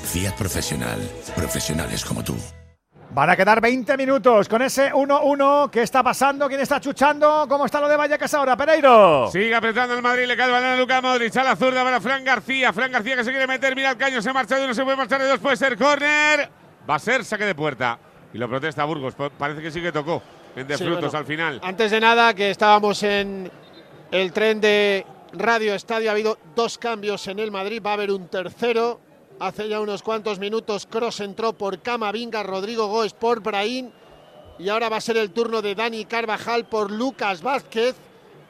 Fiat 0.04 0.38
Professional. 0.38 0.98
Profesionales 1.36 2.02
como 2.02 2.24
tú. 2.24 2.34
Van 3.12 3.28
a 3.28 3.36
quedar 3.36 3.60
20 3.60 3.96
minutos 3.96 4.48
con 4.48 4.62
ese 4.62 4.92
1-1. 4.92 5.68
¿Qué 5.70 5.82
está 5.82 6.00
pasando? 6.00 6.46
¿Quién 6.48 6.60
está 6.60 6.80
chuchando? 6.80 7.44
¿Cómo 7.48 7.66
está 7.66 7.80
lo 7.80 7.88
de 7.88 7.96
Vallecas 7.96 8.32
ahora, 8.34 8.56
Pereiro? 8.56 9.28
Sigue 9.32 9.52
apretando 9.52 9.94
el 9.94 10.02
Madrid, 10.02 10.26
le 10.26 10.36
cae 10.36 10.46
el 10.46 10.52
balón 10.52 10.70
a 10.70 10.76
Luca 10.76 11.00
Modric, 11.02 11.36
a 11.36 11.42
la 11.42 11.56
zurda 11.56 11.82
para 11.82 12.00
Fran 12.00 12.22
García. 12.24 12.72
Fran 12.72 12.92
García 12.92 13.16
que 13.16 13.24
se 13.24 13.30
quiere 13.30 13.48
meter, 13.48 13.74
mira 13.74 13.90
el 13.90 13.96
caño, 13.96 14.22
se 14.22 14.32
marcha 14.32 14.56
de 14.56 14.64
uno, 14.64 14.74
se 14.74 14.84
puede 14.84 14.96
marchar 14.96 15.20
de 15.20 15.26
dos, 15.26 15.40
puede 15.40 15.56
ser 15.56 15.76
córner. 15.76 16.48
Va 16.88 16.94
a 16.94 16.98
ser 17.00 17.24
saque 17.24 17.46
de 17.46 17.54
puerta. 17.56 17.98
Y 18.32 18.38
lo 18.38 18.48
protesta 18.48 18.84
Burgos, 18.84 19.16
Pa- 19.16 19.28
parece 19.30 19.60
que 19.60 19.72
sí 19.72 19.82
que 19.82 19.90
tocó 19.90 20.22
en 20.54 20.68
de 20.68 20.78
Sí, 20.78 20.84
frutos 20.84 21.06
bueno. 21.06 21.18
al 21.18 21.24
final. 21.24 21.60
Antes 21.64 21.90
de 21.90 21.98
nada, 21.98 22.32
que 22.32 22.50
estábamos 22.50 23.02
en 23.02 23.50
el 24.12 24.32
tren 24.32 24.60
de 24.60 25.04
Radio 25.32 25.74
Estadio, 25.74 26.10
ha 26.10 26.12
habido 26.12 26.38
dos 26.54 26.78
cambios 26.78 27.26
en 27.26 27.40
el 27.40 27.50
Madrid, 27.50 27.82
va 27.84 27.90
a 27.90 27.94
haber 27.94 28.12
un 28.12 28.28
tercero. 28.28 29.00
Hace 29.40 29.68
ya 29.70 29.80
unos 29.80 30.02
cuantos 30.02 30.38
minutos, 30.38 30.86
Cross 30.86 31.20
entró 31.20 31.54
por 31.54 31.80
Camavinga, 31.80 32.42
Rodrigo 32.42 32.88
Goes 32.88 33.14
por 33.14 33.40
Brahim. 33.40 33.90
Y 34.58 34.68
ahora 34.68 34.90
va 34.90 34.98
a 34.98 35.00
ser 35.00 35.16
el 35.16 35.30
turno 35.30 35.62
de 35.62 35.74
Dani 35.74 36.04
Carvajal 36.04 36.66
por 36.66 36.90
Lucas 36.90 37.40
Vázquez. 37.40 37.96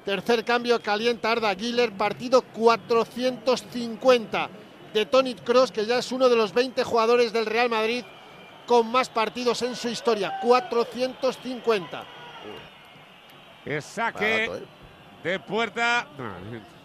Tercer 0.05 0.45
cambio, 0.45 0.83
calienta 0.83 1.31
Arda 1.31 1.55
Güler, 1.55 1.93
partido 1.93 2.43
450 2.43 4.51
de 4.93 5.07
Tony 5.07 5.37
Cross, 5.37 5.71
que 5.71 5.87
ya 5.87 5.99
es 5.99 6.11
uno 6.11 6.29
de 6.29 6.35
los 6.35 6.53
20 6.53 6.83
jugadores 6.83 7.33
del 7.33 7.47
Real 7.47 7.71
Madrid 7.71 8.03
con 8.67 8.91
más 8.91 9.09
partidos 9.09 9.63
en 9.63 9.77
su 9.77 9.89
historia, 9.89 10.41
450. 10.43 12.05
Es 13.65 13.85
saque 13.85 14.49
Barato, 14.49 14.65
¿eh? 14.65 14.69
de 15.23 15.39
puerta. 15.39 16.09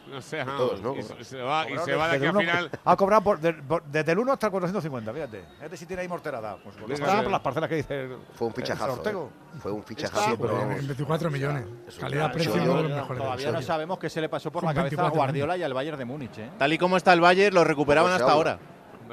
No, 0.08 0.16
no 0.16 0.22
sé, 0.22 0.44
todos, 0.44 0.82
vamos, 0.82 0.82
¿no? 0.82 1.20
y 1.20 1.24
se- 1.24 1.42
va, 1.42 1.70
y 1.70 1.78
se 1.80 1.96
va 1.96 2.08
de 2.10 2.16
aquí 2.18 2.26
al 2.26 2.38
final. 2.38 2.72
Ha 2.84 2.96
cobrado 2.96 3.22
por- 3.24 3.40
de- 3.40 3.54
por- 3.54 3.84
desde 3.86 4.12
el 4.12 4.20
1 4.20 4.34
hasta 4.34 4.48
el 4.48 4.52
450, 4.52 5.14
fíjate. 5.14 5.44
Fíjate 5.58 5.78
si 5.78 5.86
tiene 5.86 6.02
ahí 6.04 6.08
morterada. 6.08 6.58
Pues 6.64 6.76
el- 6.78 6.84
por 7.24 7.32
las 7.32 7.42
parcelas 7.42 7.70
que 7.70 7.76
dice. 7.76 8.02
el- 8.02 8.18
Fue 8.36 8.48
un 8.48 8.54
el 8.54 8.56
fichajazo. 8.56 8.94
Ortego. 8.94 9.30
¿eh? 9.56 9.58
Fue 9.60 9.72
un 9.72 9.84
fichajazo. 9.84 10.22
Sí, 10.24 10.36
pero 10.38 10.54
pero 10.54 10.58
vamos. 10.58 10.80
En 10.80 10.88
24 10.88 11.32
millones. 11.32 11.66
Calidad-precio 12.00 12.54
uno 12.54 12.62
de 12.78 12.84
los 12.84 12.92
mejores. 12.92 13.24
Todavía 13.24 13.52
no 13.52 13.62
sabemos 13.62 14.00
qué 14.00 14.10
se 14.10 14.22
le 14.22 14.30
pasó 14.30 14.52
por 14.52 14.64
la 14.64 14.70
cabeza 14.74 14.80
a 14.82 14.84
24 14.84 15.16
Guardiola 15.18 15.58
y 15.58 15.64
al 15.64 15.74
Bayern 15.74 15.98
de 15.98 16.06
Múnich. 16.06 16.38
¿eh? 16.38 16.50
Tal 16.58 16.74
y 16.74 16.78
como 16.78 16.98
está 16.98 17.14
el 17.14 17.22
Bayern, 17.22 17.56
lo 17.56 17.64
recuperaban 17.64 18.12
se 18.12 18.22
hasta 18.22 18.32
ahora. 18.32 18.60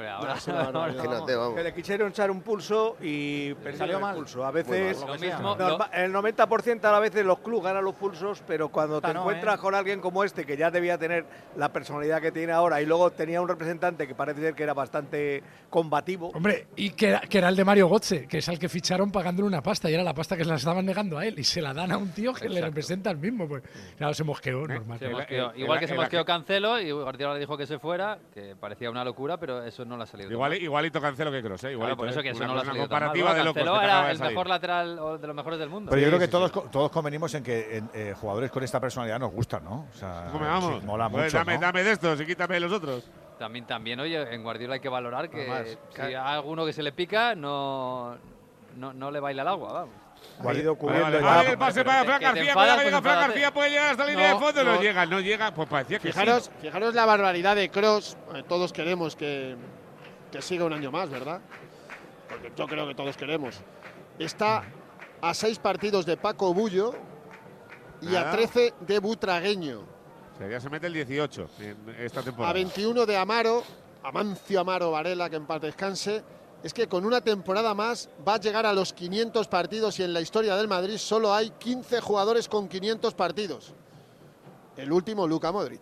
Hombre, 0.03 0.09
ahora, 0.09 0.33
es 0.35 0.47
una 0.47 0.55
barbaridad. 0.63 1.03
Imagínate, 1.03 1.35
vamos. 1.35 1.55
Que 1.55 1.63
le 1.63 1.73
quisieron 1.73 2.09
echar 2.09 2.31
un 2.31 2.41
pulso 2.41 2.97
y 3.01 3.53
perdieron 3.55 3.77
salió 3.77 3.95
el 3.97 4.01
mal. 4.01 4.15
pulso. 4.15 4.43
A 4.45 4.51
Muy 4.51 4.61
veces, 4.63 4.99
mal. 4.99 5.07
Lo 5.07 5.19
mismo, 5.19 5.57
el 5.93 6.13
90% 6.13 6.83
a 6.85 6.91
la 6.91 6.99
veces 6.99 7.25
los 7.25 7.39
clubes 7.39 7.63
ganan 7.65 7.83
los 7.83 7.95
pulsos, 7.95 8.43
pero 8.45 8.69
cuando 8.69 8.99
te 9.01 9.07
Esta 9.07 9.13
no, 9.13 9.21
encuentras 9.21 9.55
¿eh? 9.55 9.61
con 9.61 9.75
alguien 9.75 10.01
como 10.01 10.23
este, 10.23 10.45
que 10.45 10.57
ya 10.57 10.69
debía 10.71 10.97
tener 10.97 11.25
la 11.55 11.69
personalidad 11.71 12.21
que 12.21 12.31
tiene 12.31 12.51
ahora, 12.53 12.81
y 12.81 12.85
luego 12.85 13.11
tenía 13.11 13.41
un 13.41 13.47
representante 13.47 14.07
que 14.07 14.15
parece 14.15 14.41
ser 14.41 14.55
que 14.55 14.63
era 14.63 14.73
bastante 14.73 15.43
combativo. 15.69 16.31
Hombre, 16.33 16.67
y 16.75 16.91
que 16.91 17.09
era, 17.09 17.19
que 17.21 17.37
era 17.37 17.49
el 17.49 17.55
de 17.55 17.65
Mario 17.65 17.89
Götze, 17.89 18.27
que 18.27 18.39
es 18.39 18.49
al 18.49 18.59
que 18.59 18.69
ficharon 18.69 19.11
pagándole 19.11 19.47
una 19.47 19.61
pasta, 19.61 19.89
y 19.89 19.93
era 19.93 20.03
la 20.03 20.13
pasta 20.13 20.35
que 20.37 20.43
se 20.43 20.49
la 20.49 20.55
estaban 20.55 20.85
negando 20.85 21.17
a 21.17 21.25
él, 21.25 21.37
y 21.39 21.43
se 21.43 21.61
la 21.61 21.73
dan 21.73 21.91
a 21.91 21.97
un 21.97 22.11
tío 22.11 22.33
que 22.33 22.49
le 22.49 22.61
representa 22.61 23.09
al 23.09 23.17
mismo. 23.17 23.47
Pues, 23.47 23.63
claro, 23.97 24.13
se 24.13 24.23
mosqueó, 24.23 24.65
Eh, 24.65 24.67
normal. 24.75 24.99
Se 24.99 25.05
El- 25.05 25.11
mosqueó. 25.11 25.51
el- 25.51 25.59
Igual 25.61 25.77
el- 25.77 25.79
que 25.81 25.87
se 25.87 25.93
el- 25.93 25.99
mosqueó 25.99 26.25
Cancelo 26.25 26.79
y 26.79 26.91
Guardiola 26.91 27.33
le 27.35 27.39
dijo 27.39 27.57
que 27.57 27.65
se 27.65 27.79
fuera, 27.79 28.17
que 28.33 28.55
parecía 28.55 28.89
una 28.89 29.03
locura, 29.03 29.37
pero 29.37 29.63
eso 29.63 29.85
no 29.85 29.92
le 29.97 30.03
ha 30.03 30.05
salido. 30.07 30.31
Igual, 30.31 30.53
igualito 30.55 30.99
Cancelo 31.01 31.31
que 31.31 31.41
Cross, 31.41 31.63
¿eh? 31.65 31.75
Claro, 31.75 31.97
por 31.97 32.07
eso 32.09 32.19
¿eh? 32.19 32.23
que 32.23 32.29
eso 32.29 32.37
Una- 32.39 32.47
no 32.47 32.53
le 32.55 32.61
ha 32.61 32.65
salido 32.65 32.81
mal. 32.83 32.89
comparativa 32.89 33.33
de 33.33 33.43
locos. 33.43 33.63
Cancelo 33.63 33.81
era 33.81 34.11
el 34.11 34.19
mejor 34.19 34.47
lateral 34.47 34.99
o 34.99 35.17
de 35.17 35.27
los 35.27 35.35
mejores 35.35 35.59
del 35.59 35.69
mundo. 35.69 35.89
Pero 35.89 36.01
yo 36.01 36.07
creo 36.07 36.19
que 36.19 36.25
sí, 36.25 36.31
todos, 36.31 36.51
todos 36.71 36.91
convenimos 36.91 37.33
en 37.35 37.43
que 37.43 37.77
en, 37.77 37.89
eh, 37.93 38.13
jugadores 38.19 38.51
con 38.51 38.63
esta 38.63 38.79
personalidad 38.79 39.19
nos 39.19 39.31
gustan, 39.31 39.63
¿no? 39.63 39.87
O 39.93 39.97
sea, 39.97 40.27
¿Cómo 40.31 40.43
me 40.43 40.47
vamos? 40.49 40.79
sí, 40.81 40.85
mola 40.85 41.09
Pues 41.09 41.25
mucho. 41.25 41.37
dame, 41.37 41.55
¿no? 41.55 41.61
dame 41.61 41.83
de 41.83 41.91
estos 41.91 42.21
y 42.21 42.25
quítame 42.25 42.55
de 42.55 42.59
los 42.61 42.71
otros. 42.71 43.09
También, 43.39 43.65
también, 43.65 43.99
oye, 43.99 44.33
en 44.33 44.43
Guardiola 44.43 44.75
hay 44.75 44.79
que 44.79 44.89
valorar 44.89 45.29
que 45.29 45.41
Además, 45.49 45.77
si 45.95 46.01
hay 46.01 46.13
alguno 46.13 46.65
que 46.65 46.71
se 46.73 46.83
le 46.83 46.91
pica, 46.91 47.35
no, 47.35 48.15
no, 48.77 48.93
no 48.93 49.11
le 49.11 49.19
baila 49.19 49.41
el 49.41 49.47
agua, 49.47 49.73
vamos. 49.73 49.95
Ha 50.39 50.53
ido 50.53 50.75
Vale, 50.75 50.77
cubriendo 50.77 51.21
vale. 51.21 51.49
el 51.51 51.57
pase 51.57 51.83
para 51.83 52.05
Fran 52.05 52.21
García. 52.21 52.53
Fran. 52.53 52.79
García, 53.03 53.53
puede 53.53 53.69
llegar 53.71 53.91
hasta 53.91 54.05
la 54.05 54.09
línea 54.11 54.29
No, 54.29 54.39
de 54.39 54.45
fondo. 54.45 54.63
No, 54.63 54.75
no. 54.75 54.81
llega, 54.81 55.05
no 55.05 55.19
llega. 55.19 55.53
Pues 55.53 55.67
parecía 55.67 55.99
que 55.99 56.07
Fijaros, 56.13 56.45
sí. 56.45 56.51
fijaros 56.61 56.93
la 56.95 57.05
barbaridad 57.05 57.57
de 57.57 57.69
Cross. 57.69 58.15
todos 58.47 58.71
queremos 58.71 59.17
que, 59.17 59.57
que 60.33 60.41
siga 60.41 60.65
un 60.65 60.73
año 60.73 60.91
más, 60.91 61.11
¿verdad? 61.11 61.39
Porque 62.27 62.51
yo 62.57 62.65
creo 62.65 62.87
que 62.87 62.95
todos 62.95 63.15
queremos. 63.15 63.55
Está 64.17 64.63
a 65.21 65.33
seis 65.35 65.59
partidos 65.59 66.07
de 66.07 66.17
Paco 66.17 66.51
Bullo 66.55 66.95
y 68.01 68.15
a 68.15 68.31
13 68.31 68.73
de 68.79 68.97
Butragueño. 68.97 69.81
O 69.81 70.37
sea, 70.39 70.49
ya 70.49 70.59
se 70.59 70.71
mete 70.71 70.87
el 70.87 70.93
18 70.93 71.49
en 71.59 71.95
esta 71.99 72.23
temporada. 72.23 72.49
A 72.49 72.53
21 72.53 73.05
de 73.05 73.15
Amaro, 73.15 73.61
Amancio 74.01 74.59
Amaro 74.59 74.89
Varela, 74.89 75.29
que 75.29 75.35
en 75.35 75.45
paz 75.45 75.61
descanse. 75.61 76.23
Es 76.63 76.73
que 76.73 76.87
con 76.87 77.05
una 77.05 77.21
temporada 77.21 77.75
más 77.75 78.09
va 78.27 78.35
a 78.35 78.39
llegar 78.39 78.65
a 78.65 78.73
los 78.73 78.91
500 78.91 79.47
partidos 79.47 79.99
y 79.99 80.03
en 80.03 80.13
la 80.13 80.21
historia 80.21 80.55
del 80.55 80.67
Madrid 80.67 80.97
solo 80.97 81.31
hay 81.31 81.51
15 81.51 82.01
jugadores 82.01 82.49
con 82.49 82.67
500 82.67 83.13
partidos. 83.13 83.75
El 84.77 84.91
último, 84.91 85.27
Luka 85.27 85.51
Modric. 85.51 85.81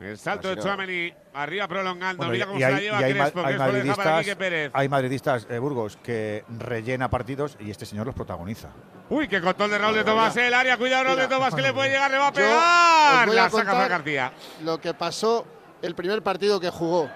El 0.00 0.18
salto 0.18 0.48
de. 0.48 0.60
Chouameni, 0.60 1.12
arriba 1.34 1.68
prolongando. 1.68 2.26
Bueno, 2.26 2.32
Mira 2.32 2.44
y- 2.44 2.46
cómo 2.48 2.58
y 2.58 2.62
se 2.62 2.68
la 2.70 2.76
hay, 2.76 2.82
lleva 2.82 3.00
y 3.00 3.04
hay 3.04 3.12
Crespo. 3.14 3.38
hay 3.40 3.44
Crespo 3.44 3.72
deja 3.72 3.94
para 3.96 4.10
madridistas, 4.10 4.18
Quique 4.24 4.36
Pérez. 4.36 4.70
hay 4.74 4.88
madridistas, 4.88 5.46
eh, 5.48 5.58
Burgos, 5.58 5.98
que 6.02 6.44
rellena 6.58 7.08
partidos 7.08 7.56
y 7.60 7.70
este 7.70 7.86
señor 7.86 8.06
los 8.06 8.14
protagoniza. 8.14 8.70
Uy, 9.08 9.28
qué 9.28 9.40
control 9.40 9.70
de 9.70 9.78
Raúl 9.78 9.94
de 9.94 10.04
Tomás. 10.04 10.36
El 10.36 10.52
área, 10.52 10.76
cuidado, 10.76 11.04
Raúl 11.04 11.18
de. 11.18 11.28
Tomás, 11.28 11.54
que 11.54 11.62
le 11.62 11.72
puede 11.72 11.90
llegar, 11.90 12.10
le 12.10 12.18
va 12.18 12.28
a 12.28 12.32
pegar. 12.32 13.26
voy 13.28 13.38
a 13.38 13.42
La 13.44 13.50
saca 13.50 13.88
García. 13.88 14.32
Lo 14.62 14.80
que 14.80 14.94
pasó 14.94 15.46
el 15.80 15.94
primer 15.94 16.22
partido 16.22 16.58
que 16.58 16.70
jugó. 16.70 17.08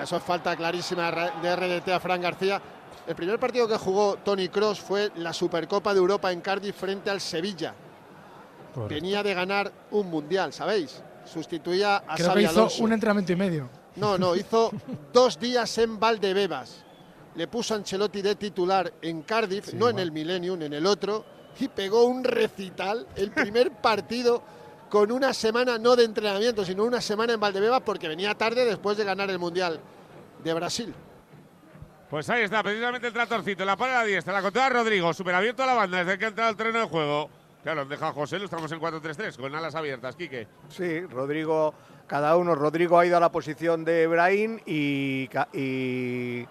Eso 0.00 0.16
es 0.18 0.22
falta 0.22 0.54
clarísima 0.54 1.10
de 1.42 1.56
RDT 1.56 1.88
a 1.92 1.98
Fran 2.00 2.20
García. 2.20 2.60
El 3.06 3.14
primer 3.16 3.38
partido 3.38 3.66
que 3.66 3.78
jugó 3.78 4.16
Tony 4.16 4.48
Cross 4.48 4.80
fue 4.80 5.10
la 5.16 5.32
Supercopa 5.32 5.92
de 5.94 5.98
Europa 6.00 6.30
en 6.32 6.40
Cardiff 6.40 6.76
frente 6.76 7.08
al 7.08 7.20
Sevilla. 7.20 7.72
Venía 8.88 9.22
de 9.22 9.32
ganar 9.32 9.72
un 9.92 10.10
mundial, 10.10 10.52
¿sabéis? 10.52 11.02
Sustituía 11.26 11.96
a 12.06 12.14
Creo 12.16 12.34
que 12.34 12.42
hizo 12.42 12.50
Alonso. 12.50 12.82
un 12.84 12.92
entrenamiento 12.92 13.32
y 13.32 13.36
medio. 13.36 13.68
No, 13.96 14.18
no, 14.18 14.34
hizo 14.36 14.70
dos 15.12 15.38
días 15.38 15.76
en 15.78 15.98
Valdebebas. 15.98 16.84
Le 17.34 17.48
puso 17.48 17.74
a 17.74 17.76
Ancelotti 17.76 18.22
de 18.22 18.34
titular 18.36 18.92
en 19.02 19.22
Cardiff, 19.22 19.74
no 19.74 19.88
en 19.88 19.98
el 19.98 20.10
Millennium, 20.10 20.62
en 20.62 20.72
el 20.72 20.86
otro, 20.86 21.24
y 21.58 21.68
pegó 21.68 22.04
un 22.04 22.24
recital, 22.24 23.06
el 23.16 23.30
primer 23.30 23.70
partido 23.82 24.42
con 24.88 25.10
una 25.10 25.34
semana 25.34 25.78
no 25.78 25.96
de 25.96 26.04
entrenamiento, 26.04 26.64
sino 26.64 26.84
una 26.84 27.00
semana 27.00 27.32
en 27.34 27.40
Valdebebas 27.40 27.82
porque 27.82 28.08
venía 28.08 28.34
tarde 28.34 28.64
después 28.64 28.96
de 28.96 29.04
ganar 29.04 29.28
el 29.30 29.38
Mundial 29.38 29.80
de 30.42 30.54
Brasil. 30.54 30.94
Pues 32.08 32.30
ahí 32.30 32.44
está, 32.44 32.62
precisamente 32.62 33.08
el 33.08 33.12
tratorcito, 33.12 33.64
la 33.64 33.76
para 33.76 33.98
a 33.98 34.02
la 34.02 34.06
diestra, 34.06 34.32
la 34.32 34.42
controla 34.42 34.68
Rodrigo, 34.68 35.12
súper 35.12 35.34
abierto 35.34 35.64
a 35.64 35.66
la 35.66 35.74
banda 35.74 36.04
desde 36.04 36.18
que 36.18 36.24
ha 36.26 36.28
entrado 36.28 36.50
al 36.50 36.56
terreno 36.56 36.78
de 36.80 36.86
juego. 36.86 37.28
Claro, 37.66 37.80
han 37.80 37.88
dejado 37.88 38.12
a 38.12 38.14
José, 38.14 38.38
lo 38.38 38.44
estamos 38.44 38.70
en 38.70 38.78
4-3-3, 38.78 39.38
con 39.38 39.52
alas 39.52 39.74
abiertas, 39.74 40.14
Quique. 40.14 40.46
Sí, 40.68 41.00
Rodrigo, 41.00 41.74
cada 42.06 42.36
uno. 42.36 42.54
Rodrigo 42.54 42.96
ha 42.96 43.04
ido 43.04 43.16
a 43.16 43.20
la 43.20 43.32
posición 43.32 43.84
de 43.84 44.06
Brahim 44.06 44.60
y, 44.64 45.28
y, 45.52 46.46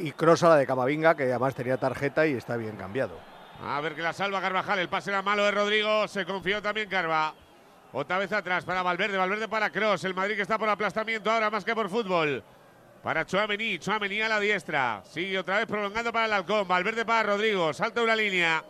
y 0.00 0.12
Kroos 0.16 0.42
a 0.42 0.48
la 0.48 0.56
de 0.56 0.66
Camavinga, 0.66 1.14
que 1.14 1.22
además 1.22 1.54
tenía 1.54 1.76
tarjeta 1.76 2.26
y 2.26 2.32
está 2.32 2.56
bien 2.56 2.74
cambiado. 2.74 3.20
A 3.64 3.80
ver 3.80 3.94
que 3.94 4.02
la 4.02 4.12
salva 4.12 4.40
Carvajal, 4.40 4.80
el 4.80 4.88
pase 4.88 5.10
era 5.10 5.22
malo 5.22 5.44
de 5.44 5.52
Rodrigo, 5.52 6.08
se 6.08 6.26
confió 6.26 6.60
también 6.60 6.88
Carva. 6.88 7.32
Otra 7.92 8.18
vez 8.18 8.32
atrás 8.32 8.64
para 8.64 8.82
Valverde, 8.82 9.16
Valverde 9.16 9.46
para 9.46 9.70
Cross, 9.70 10.02
el 10.02 10.14
Madrid 10.16 10.34
que 10.34 10.42
está 10.42 10.58
por 10.58 10.68
aplastamiento 10.68 11.30
ahora 11.30 11.50
más 11.50 11.64
que 11.64 11.76
por 11.76 11.88
fútbol. 11.88 12.42
Para 13.04 13.24
Chouameni, 13.24 13.78
Chouameni 13.78 14.22
a 14.22 14.28
la 14.28 14.40
diestra, 14.40 15.04
sigue 15.04 15.38
otra 15.38 15.58
vez 15.58 15.66
prolongando 15.66 16.12
para 16.12 16.26
el 16.26 16.32
halcón, 16.32 16.66
Valverde 16.66 17.04
para 17.04 17.22
Rodrigo, 17.22 17.72
salta 17.72 18.02
una 18.02 18.16
línea. 18.16 18.64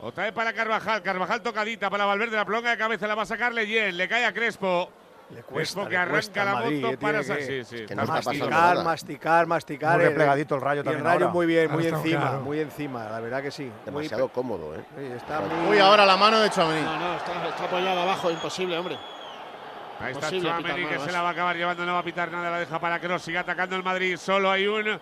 Otra 0.00 0.24
vez 0.24 0.32
para 0.32 0.52
Carvajal, 0.52 1.02
Carvajal 1.02 1.42
tocadita 1.42 1.90
para 1.90 2.04
Valverde, 2.04 2.36
la 2.36 2.44
prolonga 2.44 2.70
de 2.70 2.78
cabeza, 2.78 3.06
la 3.08 3.14
va 3.16 3.22
a 3.22 3.26
sacar 3.26 3.52
Leyen, 3.52 3.96
le 3.96 4.08
cae 4.08 4.24
a 4.24 4.32
Crespo. 4.32 4.90
Le 5.30 5.42
Crespo 5.42 5.84
que 5.84 5.90
le 5.90 5.96
arranca 5.98 6.12
cuesta 6.12 6.44
la 6.44 6.52
Madrid, 6.54 6.80
moto 6.80 6.94
eh, 6.94 6.96
para 6.96 7.18
que- 7.22 7.64
sí, 7.64 7.64
sí, 7.64 7.84
que 7.84 7.94
no 7.94 8.02
está 8.02 8.14
pasando 8.14 8.44
masticar, 8.46 8.50
nada. 8.74 8.84
masticar, 8.84 9.46
masticar. 9.46 9.96
Muy 9.98 10.04
replegadito 10.06 10.54
el 10.54 10.60
Rayo 10.62 10.80
y 10.80 10.84
también 10.84 11.00
el 11.00 11.04
Rayo 11.04 11.24
ahora. 11.26 11.32
muy 11.34 11.46
bien, 11.46 11.70
muy 11.70 11.86
encima, 11.86 12.20
claro. 12.20 12.40
muy 12.40 12.60
encima, 12.60 13.04
la 13.10 13.20
verdad 13.20 13.42
que 13.42 13.50
sí. 13.50 13.64
Muy 13.64 13.72
Demasiado 13.84 14.28
cómodo, 14.28 14.74
¿eh? 14.74 14.84
sí, 14.96 15.04
está 15.16 15.40
muy- 15.40 15.68
Uy, 15.72 15.78
ahora 15.80 16.06
la 16.06 16.16
mano 16.16 16.40
de 16.40 16.48
Chouameni. 16.48 16.80
No, 16.80 16.96
no, 16.98 17.16
está, 17.16 17.48
está 17.48 17.64
apoyado 17.64 18.00
abajo, 18.00 18.30
imposible, 18.30 18.78
hombre. 18.78 18.96
Ahí 20.00 20.12
está 20.12 20.28
Imposible 20.34 20.48
Chouameni 20.48 20.86
que 20.86 20.98
se 21.00 21.12
la 21.12 21.22
va 21.22 21.28
a 21.28 21.32
acabar 21.32 21.56
llevando, 21.56 21.84
no 21.84 21.92
va 21.92 21.98
a 21.98 22.04
pitar 22.04 22.30
nada, 22.30 22.50
la 22.50 22.58
deja 22.60 22.78
para 22.78 22.98
Kroos, 22.98 23.20
sigue 23.20 23.36
atacando 23.36 23.76
el 23.76 23.82
Madrid, 23.82 24.16
solo 24.16 24.50
hay 24.50 24.66
un 24.66 24.98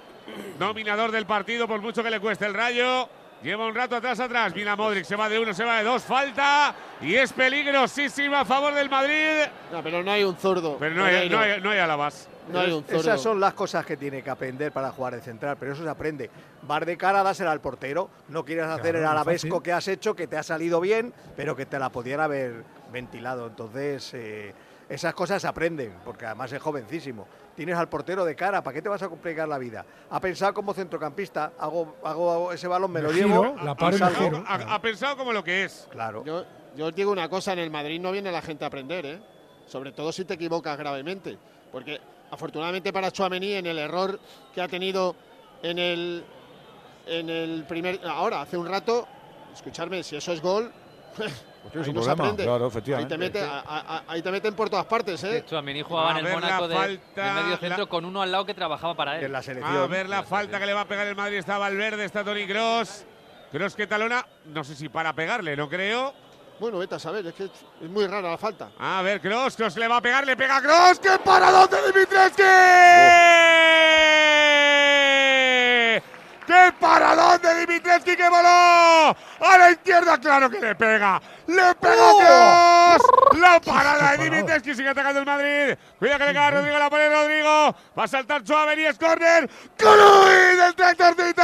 dominador 0.59 1.13
del 1.13 1.27
partido, 1.27 1.69
por 1.69 1.81
mucho 1.83 2.03
que 2.03 2.11
le 2.11 2.19
cueste 2.19 2.47
el 2.47 2.55
Rayo. 2.55 3.09
Lleva 3.47 3.65
un 3.65 3.77
rato 3.77 3.95
atrás, 3.95 4.19
atrás, 4.19 4.53
mira 4.57 4.75
Modric, 4.75 5.05
se 5.05 5.15
va 5.15 5.29
de 5.29 5.39
uno, 5.39 5.55
se 5.55 5.63
va 5.63 5.79
de 5.79 5.85
dos, 5.85 6.03
falta 6.03 6.75
y 7.01 7.15
es 7.15 7.33
peligrosísima 7.33 8.41
a 8.41 8.45
favor 8.45 8.75
del 8.75 8.91
Madrid. 8.91 9.47
No, 9.71 9.85
pero 9.85 10.03
no 10.03 10.11
hay 10.11 10.25
un 10.25 10.37
zurdo. 10.37 10.77
Pero 10.81 10.97
no 10.97 11.05
hay, 11.05 11.13
Pereiro. 11.15 11.37
no 11.39 11.43
hay, 11.45 11.61
no 11.61 11.71
hay 11.71 11.79
alabas. 11.79 12.29
No 12.51 12.59
hay 12.59 12.73
un 12.73 12.83
zurdo. 12.83 13.03
Esas 13.03 13.23
son 13.23 13.39
las 13.39 13.55
cosas 13.55 13.87
que 13.87 13.97
tiene 13.97 14.21
que 14.21 14.31
aprender 14.31 14.73
para 14.73 14.91
jugar 14.91 15.15
de 15.15 15.21
central, 15.21 15.57
pero 15.61 15.75
eso 15.75 15.85
se 15.85 15.89
aprende. 15.89 16.29
Bar 16.63 16.85
de 16.87 16.97
cara, 16.97 17.23
dásela 17.23 17.53
al 17.53 17.61
portero. 17.61 18.11
No 18.31 18.45
quieres 18.45 18.67
hacer 18.67 18.97
Claro, 18.97 19.21
el 19.31 19.39
fácil. 19.39 19.63
que 19.63 19.73
has 19.73 19.87
hecho, 19.87 20.17
que 20.17 20.27
te 20.27 20.37
ha 20.37 20.43
salido 20.43 20.81
bien, 20.81 21.15
pero 21.37 21.55
que 21.55 21.67
te 21.67 21.79
la 21.79 21.91
pudiera 21.91 22.25
haber 22.25 22.65
ventilado. 22.93 23.47
Entonces, 23.47 24.11
eh, 24.15 24.55
esas 24.89 25.15
cosas 25.15 25.43
se 25.43 25.49
aprenden, 25.49 25.95
porque 26.05 26.27
además 26.27 26.53
es 26.53 26.63
jovencísimo. 26.63 27.27
Tienes 27.55 27.77
al 27.77 27.89
portero 27.89 28.25
de 28.25 28.37
cara, 28.37 28.63
¿para 28.63 28.75
qué 28.75 28.83
te 28.83 28.89
vas 28.89 29.03
a 29.03 29.09
complicar 29.09 29.49
la 29.49 29.59
vida? 29.59 29.85
Ha 30.11 30.21
pensado 30.21 30.55
como 30.55 30.73
centrocampista, 30.75 31.53
hago, 31.59 31.97
hago, 32.05 32.31
hago 32.31 32.53
ese 32.53 32.69
balón, 32.69 32.93
me 32.93 33.03
lo 33.03 33.11
llevo. 33.11 33.57
la 33.63 33.75
paro 33.75 33.97
giro. 33.97 34.45
Ha, 34.47 34.75
ha 34.75 34.81
pensado 34.81 35.17
como 35.17 35.33
lo 35.33 35.43
que 35.43 35.65
es. 35.65 35.89
Claro. 35.91 36.25
Yo, 36.25 36.45
yo 36.77 36.87
os 36.87 36.95
digo 36.95 37.11
una 37.11 37.29
cosa, 37.29 37.53
en 37.53 37.59
el 37.59 37.71
Madrid 37.71 38.01
no 38.01 38.13
viene 38.13 38.31
la 38.31 38.43
gente 38.43 38.65
a 38.65 38.69
aprender, 38.69 39.07
¿eh? 39.07 39.21
Sobre 39.67 39.91
todo 39.91 40.13
si 40.13 40.25
te 40.25 40.35
equivocas 40.35 40.79
gravemente. 40.79 41.37
Porque 41.73 42.01
afortunadamente 42.31 42.93
para 42.93 43.11
Chouameni 43.11 43.55
en 43.55 43.67
el 43.67 43.79
error 43.79 44.21
que 44.55 44.61
ha 44.61 44.69
tenido 44.69 45.17
en 45.63 45.79
el, 45.79 46.25
en 47.07 47.29
el 47.29 47.65
primer... 47.65 48.01
Ahora, 48.07 48.43
hace 48.43 48.57
un 48.57 48.69
rato, 48.69 49.09
escucharme, 49.53 50.03
si 50.03 50.17
eso 50.17 50.33
es 50.33 50.41
gol... 50.41 50.73
Pues 51.73 51.85
tienes 51.85 52.07
ahí 52.09 52.13
un 52.13 52.37
problema, 52.37 53.07
te, 53.09 53.19
mete, 53.19 53.41
a- 53.43 53.59
a- 53.61 53.97
a- 53.99 54.03
ahí 54.09 54.23
te 54.23 54.31
meten 54.31 54.55
por 54.55 54.71
todas 54.71 54.87
partes, 54.87 55.23
¿eh? 55.25 55.45
Chouameni 55.49 55.83
jugaba 55.83 56.09
A 56.09 56.11
en 56.13 56.19
el 56.19 56.25
ver 56.25 56.35
la 56.35 56.41
Mónaco 56.41 56.69
de, 56.69 56.77
de 56.77 57.01
medio 57.17 57.51
la- 57.51 57.57
centro 57.59 57.89
con 57.89 58.05
uno 58.05 58.23
al 58.23 58.33
lado 58.33 58.45
que 58.47 58.55
trabajaba 58.55 58.95
para 58.95 59.19
él. 59.19 59.25
En 59.25 59.33
la 59.33 59.43
selección. 59.43 59.77
A 59.77 59.87
ver 59.87 60.09
la 60.09 60.23
falta 60.23 60.59
que 60.59 60.67
le 60.67 60.75
va 60.75 60.83
a 60.83 60.89
pegar 60.89 61.07
el 61.07 61.17
Madrid. 61.17 61.37
Está 61.39 61.59
Valverde, 61.59 62.05
está 62.05 62.25
Tony 62.25 62.47
Cross. 62.47 63.05
Cross 63.53 63.75
que 63.75 63.87
talona, 63.87 64.27
no 64.47 64.65
sé 64.65 64.75
si 64.75 64.89
para 64.89 65.13
pegarle, 65.13 65.57
no 65.57 65.69
creo. 65.69 66.13
Bueno, 66.59 66.79
vete 66.79 66.95
a 66.95 66.99
saber, 66.99 67.27
es 67.27 67.35
que 67.35 67.45
es 67.45 67.91
muy 67.91 68.07
rara 68.07 68.31
la 68.31 68.39
falta. 68.39 68.71
A 68.79 69.03
ver, 69.03 69.21
Cross, 69.21 69.57
Cross 69.57 69.77
le 69.77 69.89
va 69.89 69.99
a 69.99 70.01
pegar, 70.01 70.27
le 70.27 70.37
pega 70.37 70.57
a 70.57 70.63
Cross. 70.63 70.99
¡Qué 71.01 71.19
paradón 71.23 71.69
de 71.71 71.93
Dimitrescu! 71.93 72.43
¡Qué 76.47 76.73
paradón 76.79 77.41
de 77.43 77.67
Dimitrescu 77.67 78.17
que 78.17 78.29
voló 78.29 78.47
a 78.49 79.59
la 79.59 79.71
izquierda, 79.73 80.19
claro 80.19 80.49
que 80.49 80.61
le 80.61 80.75
pega. 80.77 81.21
Le 81.49 81.75
pega 81.75 82.13
¡Oh! 82.13 82.97
Dios. 83.33 83.41
La 83.41 83.61
parada 83.65 84.13
de 84.13 84.25
Dimitrescu 84.25 84.75
sigue 84.75 84.89
atacando 84.89 85.21
el 85.21 85.27
Madrid. 85.27 85.77
Cuida 85.99 86.19
que 86.19 86.27
le 86.27 86.35
cae 86.35 86.47
a 86.47 86.51
Rodrigo, 86.53 86.79
la 86.79 86.89
pone 86.89 87.09
Rodrigo. 87.09 87.75
Va 87.99 88.05
a 88.05 88.09
saltar 88.09 88.45
Chouameni, 88.45 88.85
es 88.85 88.97
córner. 88.97 89.51
¡Colui 89.77 90.57
del 90.57 90.75
tractorcito! 90.75 91.43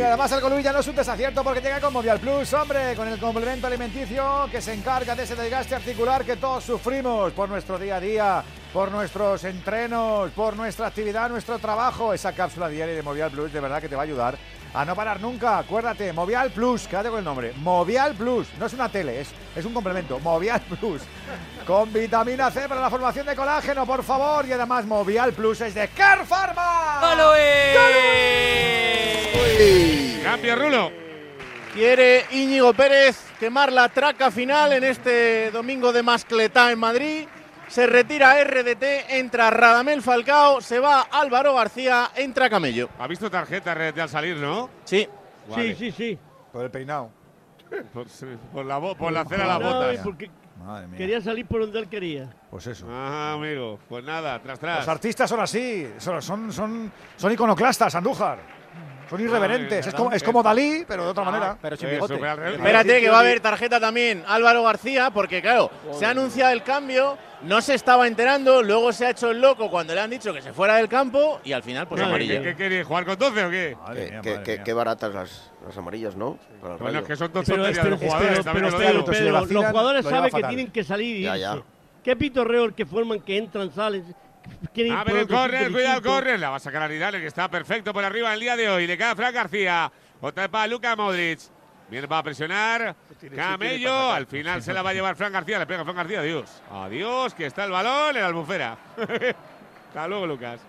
Y 0.00 0.02
además 0.02 0.32
el 0.32 0.40
Colui 0.40 0.62
ya 0.62 0.72
no 0.72 0.80
es 0.80 0.86
un 0.86 0.96
desacierto 0.96 1.42
porque 1.42 1.60
llega 1.60 1.80
con 1.80 1.92
Movial 1.92 2.20
Plus, 2.20 2.52
hombre, 2.54 2.94
con 2.94 3.08
el 3.08 3.18
complemento 3.18 3.66
alimenticio 3.66 4.48
que 4.50 4.60
se 4.60 4.72
encarga 4.72 5.14
de 5.16 5.24
ese 5.24 5.34
desgaste 5.34 5.74
articular 5.74 6.24
que 6.24 6.36
todos 6.36 6.64
sufrimos 6.64 7.32
por 7.32 7.48
nuestro 7.48 7.78
día 7.78 7.96
a 7.96 8.00
día, 8.00 8.44
por 8.72 8.90
nuestros 8.90 9.44
entrenos, 9.44 10.30
por 10.32 10.56
nuestra 10.56 10.86
actividad, 10.86 11.28
nuestro 11.28 11.58
trabajo. 11.58 12.14
Esa 12.14 12.32
cápsula 12.32 12.68
diaria 12.68 12.94
de 12.94 13.02
Movial 13.02 13.30
Plus 13.30 13.52
de 13.52 13.60
verdad 13.60 13.80
que 13.80 13.88
te 13.88 13.96
va 13.96 14.02
a 14.02 14.04
ayudar 14.04 14.38
a 14.72 14.84
no 14.84 14.94
parar 14.94 15.20
nunca. 15.20 15.58
Acuérdate, 15.58 16.12
Movial 16.12 16.50
Plus, 16.50 16.86
quédate 16.86 17.08
con 17.08 17.18
el 17.18 17.24
nombre. 17.24 17.52
Movial 17.56 18.14
Plus, 18.14 18.46
no 18.58 18.66
es 18.66 18.72
una 18.72 18.88
tele, 18.88 19.20
es, 19.20 19.28
es 19.56 19.64
un 19.64 19.74
complemento. 19.74 20.18
Movial 20.20 20.60
Plus. 20.60 21.02
Con 21.66 21.92
vitamina 21.92 22.50
C 22.50 22.68
para 22.68 22.80
la 22.80 22.90
formación 22.90 23.26
de 23.26 23.36
colágeno, 23.36 23.86
por 23.86 24.02
favor. 24.04 24.46
Y 24.46 24.52
además, 24.52 24.84
Movial 24.86 25.32
Plus 25.32 25.60
es 25.62 25.74
de 25.74 25.88
Car 25.88 26.24
Pharma. 26.24 27.00
Cambio, 30.22 30.56
Rulo. 30.56 30.92
Quiere 31.74 32.26
Íñigo 32.32 32.72
Pérez 32.74 33.16
quemar 33.38 33.72
la 33.72 33.88
traca 33.88 34.30
final 34.30 34.72
en 34.72 34.84
este 34.84 35.50
domingo 35.52 35.92
de 35.92 36.02
Mascletá 36.02 36.72
en 36.72 36.78
Madrid. 36.78 37.26
Se 37.70 37.86
retira 37.86 38.34
RDT, 38.42 38.82
entra 39.10 39.48
Radamel 39.48 40.02
Falcao, 40.02 40.60
se 40.60 40.80
va 40.80 41.02
Álvaro 41.02 41.54
García, 41.54 42.10
entra 42.16 42.50
Camello. 42.50 42.88
¿Ha 42.98 43.06
visto 43.06 43.30
tarjeta 43.30 43.72
RDT 43.74 43.98
al 44.00 44.08
salir, 44.08 44.36
no? 44.36 44.68
Sí. 44.84 45.08
Vale. 45.48 45.74
Sí, 45.76 45.90
sí, 45.90 45.92
sí. 45.92 46.18
Por 46.52 46.64
el 46.64 46.70
peinado. 46.70 47.10
Por, 47.94 48.06
por 48.52 48.64
la, 48.66 48.80
por 48.80 49.12
la 49.12 49.24
cera 49.24 49.44
a 49.44 49.46
las 49.46 49.62
botas. 49.62 49.94
y 49.94 49.98
porque 49.98 50.30
Madre 50.58 50.88
mía. 50.88 50.98
quería 50.98 51.20
salir 51.20 51.46
por 51.46 51.60
donde 51.60 51.78
él 51.78 51.88
quería. 51.88 52.28
Pues 52.50 52.66
eso. 52.66 52.84
Ajá, 52.90 53.34
amigo. 53.34 53.78
Pues 53.88 54.02
nada, 54.04 54.40
tras, 54.42 54.58
tras. 54.58 54.78
Los 54.80 54.88
artistas 54.88 55.30
son 55.30 55.38
así, 55.38 55.88
son, 55.98 56.20
son, 56.20 56.52
son, 56.52 56.92
son 57.16 57.32
iconoclastas, 57.32 57.94
Andújar. 57.94 58.40
Son 59.10 59.20
irreverentes. 59.20 59.86
es, 59.88 59.92
como, 59.94 60.12
es 60.12 60.22
como 60.22 60.42
Dalí, 60.42 60.84
pero 60.86 61.02
de 61.04 61.10
otra 61.10 61.24
manera. 61.24 61.58
Pero 61.60 61.76
sin 61.76 61.88
Eso, 61.88 62.06
bigote. 62.06 62.50
Espérate, 62.54 63.00
que 63.00 63.10
va 63.10 63.16
a 63.16 63.20
haber 63.20 63.40
tarjeta 63.40 63.80
también 63.80 64.22
Álvaro 64.26 64.62
García, 64.62 65.10
porque 65.10 65.42
claro, 65.42 65.68
se 65.92 66.06
ha 66.06 66.10
anunciado 66.10 66.52
el 66.52 66.62
cambio, 66.62 67.18
no 67.42 67.60
se 67.60 67.74
estaba 67.74 68.06
enterando, 68.06 68.62
luego 68.62 68.92
se 68.92 69.06
ha 69.06 69.10
hecho 69.10 69.30
el 69.32 69.40
loco 69.40 69.68
cuando 69.68 69.94
le 69.94 70.00
han 70.00 70.10
dicho 70.10 70.32
que 70.32 70.40
se 70.40 70.52
fuera 70.52 70.76
del 70.76 70.88
campo 70.88 71.40
y 71.42 71.52
al 71.52 71.62
final 71.64 71.88
pues 71.88 72.00
¿Qué, 72.00 72.06
amarilla. 72.06 72.42
qué, 72.42 72.54
quería? 72.54 72.84
¿Jugar 72.84 73.04
con 73.04 73.18
12 73.18 73.44
o 73.44 73.50
qué? 73.50 73.76
Qué, 73.94 74.20
qué- 74.22 74.40
qué- 74.44 74.62
qué 74.62 74.72
baratas 74.72 75.12
las, 75.12 75.50
las 75.66 75.76
amarillas, 75.76 76.14
¿no? 76.14 76.38
Para 76.60 76.74
el 76.74 76.80
Bueno, 76.80 76.98
es 77.00 77.04
que 77.06 77.16
son 77.16 77.32
dos 77.32 77.44
Pero, 77.46 77.64
tonterías 77.64 77.76
de 77.76 77.82
pero, 77.82 77.90
los 77.90 78.00
jugadores. 78.00 78.30
pero, 78.32 78.44
también 78.44 78.64
pero, 78.66 78.76
te 78.78 78.84
lo 78.84 78.90
digo. 78.92 79.04
pero, 79.04 79.16
si 79.18 79.24
le 79.24 79.30
pero 79.30 79.40
vacilan, 79.40 79.62
los 79.62 79.70
jugadores 79.72 80.04
saben 80.06 80.30
que 80.30 80.42
tienen 80.44 80.70
que 80.70 80.84
salir 80.84 81.16
y 81.16 81.22
Ya, 81.22 81.36
irse. 81.36 81.40
ya. 81.56 81.62
¿Qué 82.04 82.16
pitorreo 82.16 82.74
que 82.74 82.86
forman 82.86 83.20
que 83.20 83.36
entran, 83.38 83.72
salen? 83.72 84.04
A 84.96 85.04
ver 85.04 85.16
el 85.16 85.28
córner, 85.28 85.70
cuidado 85.72 85.96
el 85.98 86.02
córner. 86.02 86.40
La 86.40 86.50
va 86.50 86.56
a 86.56 86.60
sacar 86.60 86.82
a 86.82 86.88
Nidale, 86.88 87.20
que 87.20 87.26
está 87.26 87.48
perfecto 87.50 87.92
por 87.92 88.04
arriba 88.04 88.32
el 88.34 88.40
día 88.40 88.56
de 88.56 88.68
hoy. 88.68 88.86
Le 88.86 88.96
queda 88.96 89.12
a 89.12 89.16
Fran 89.16 89.32
García. 89.34 89.90
Otra 90.20 90.44
vez 90.44 90.50
para 90.50 90.66
Luka 90.66 90.94
Modric. 90.96 91.40
Viene 91.90 92.06
para 92.06 92.22
presionar. 92.22 92.94
Camello. 93.34 94.12
Al 94.12 94.26
final 94.26 94.62
se 94.62 94.72
la 94.72 94.82
va 94.82 94.90
a 94.90 94.94
llevar 94.94 95.16
Fran 95.16 95.32
García. 95.32 95.58
Le 95.58 95.66
pega 95.66 95.82
Fran 95.84 95.96
García. 95.96 96.20
Adiós. 96.20 96.62
Adiós, 96.70 97.34
que 97.34 97.46
está 97.46 97.64
el 97.64 97.70
balón 97.72 98.14
en 98.16 98.22
la 98.22 98.28
albufera. 98.28 98.76
Hasta 99.88 100.08
luego, 100.08 100.26
Lucas. 100.26 100.60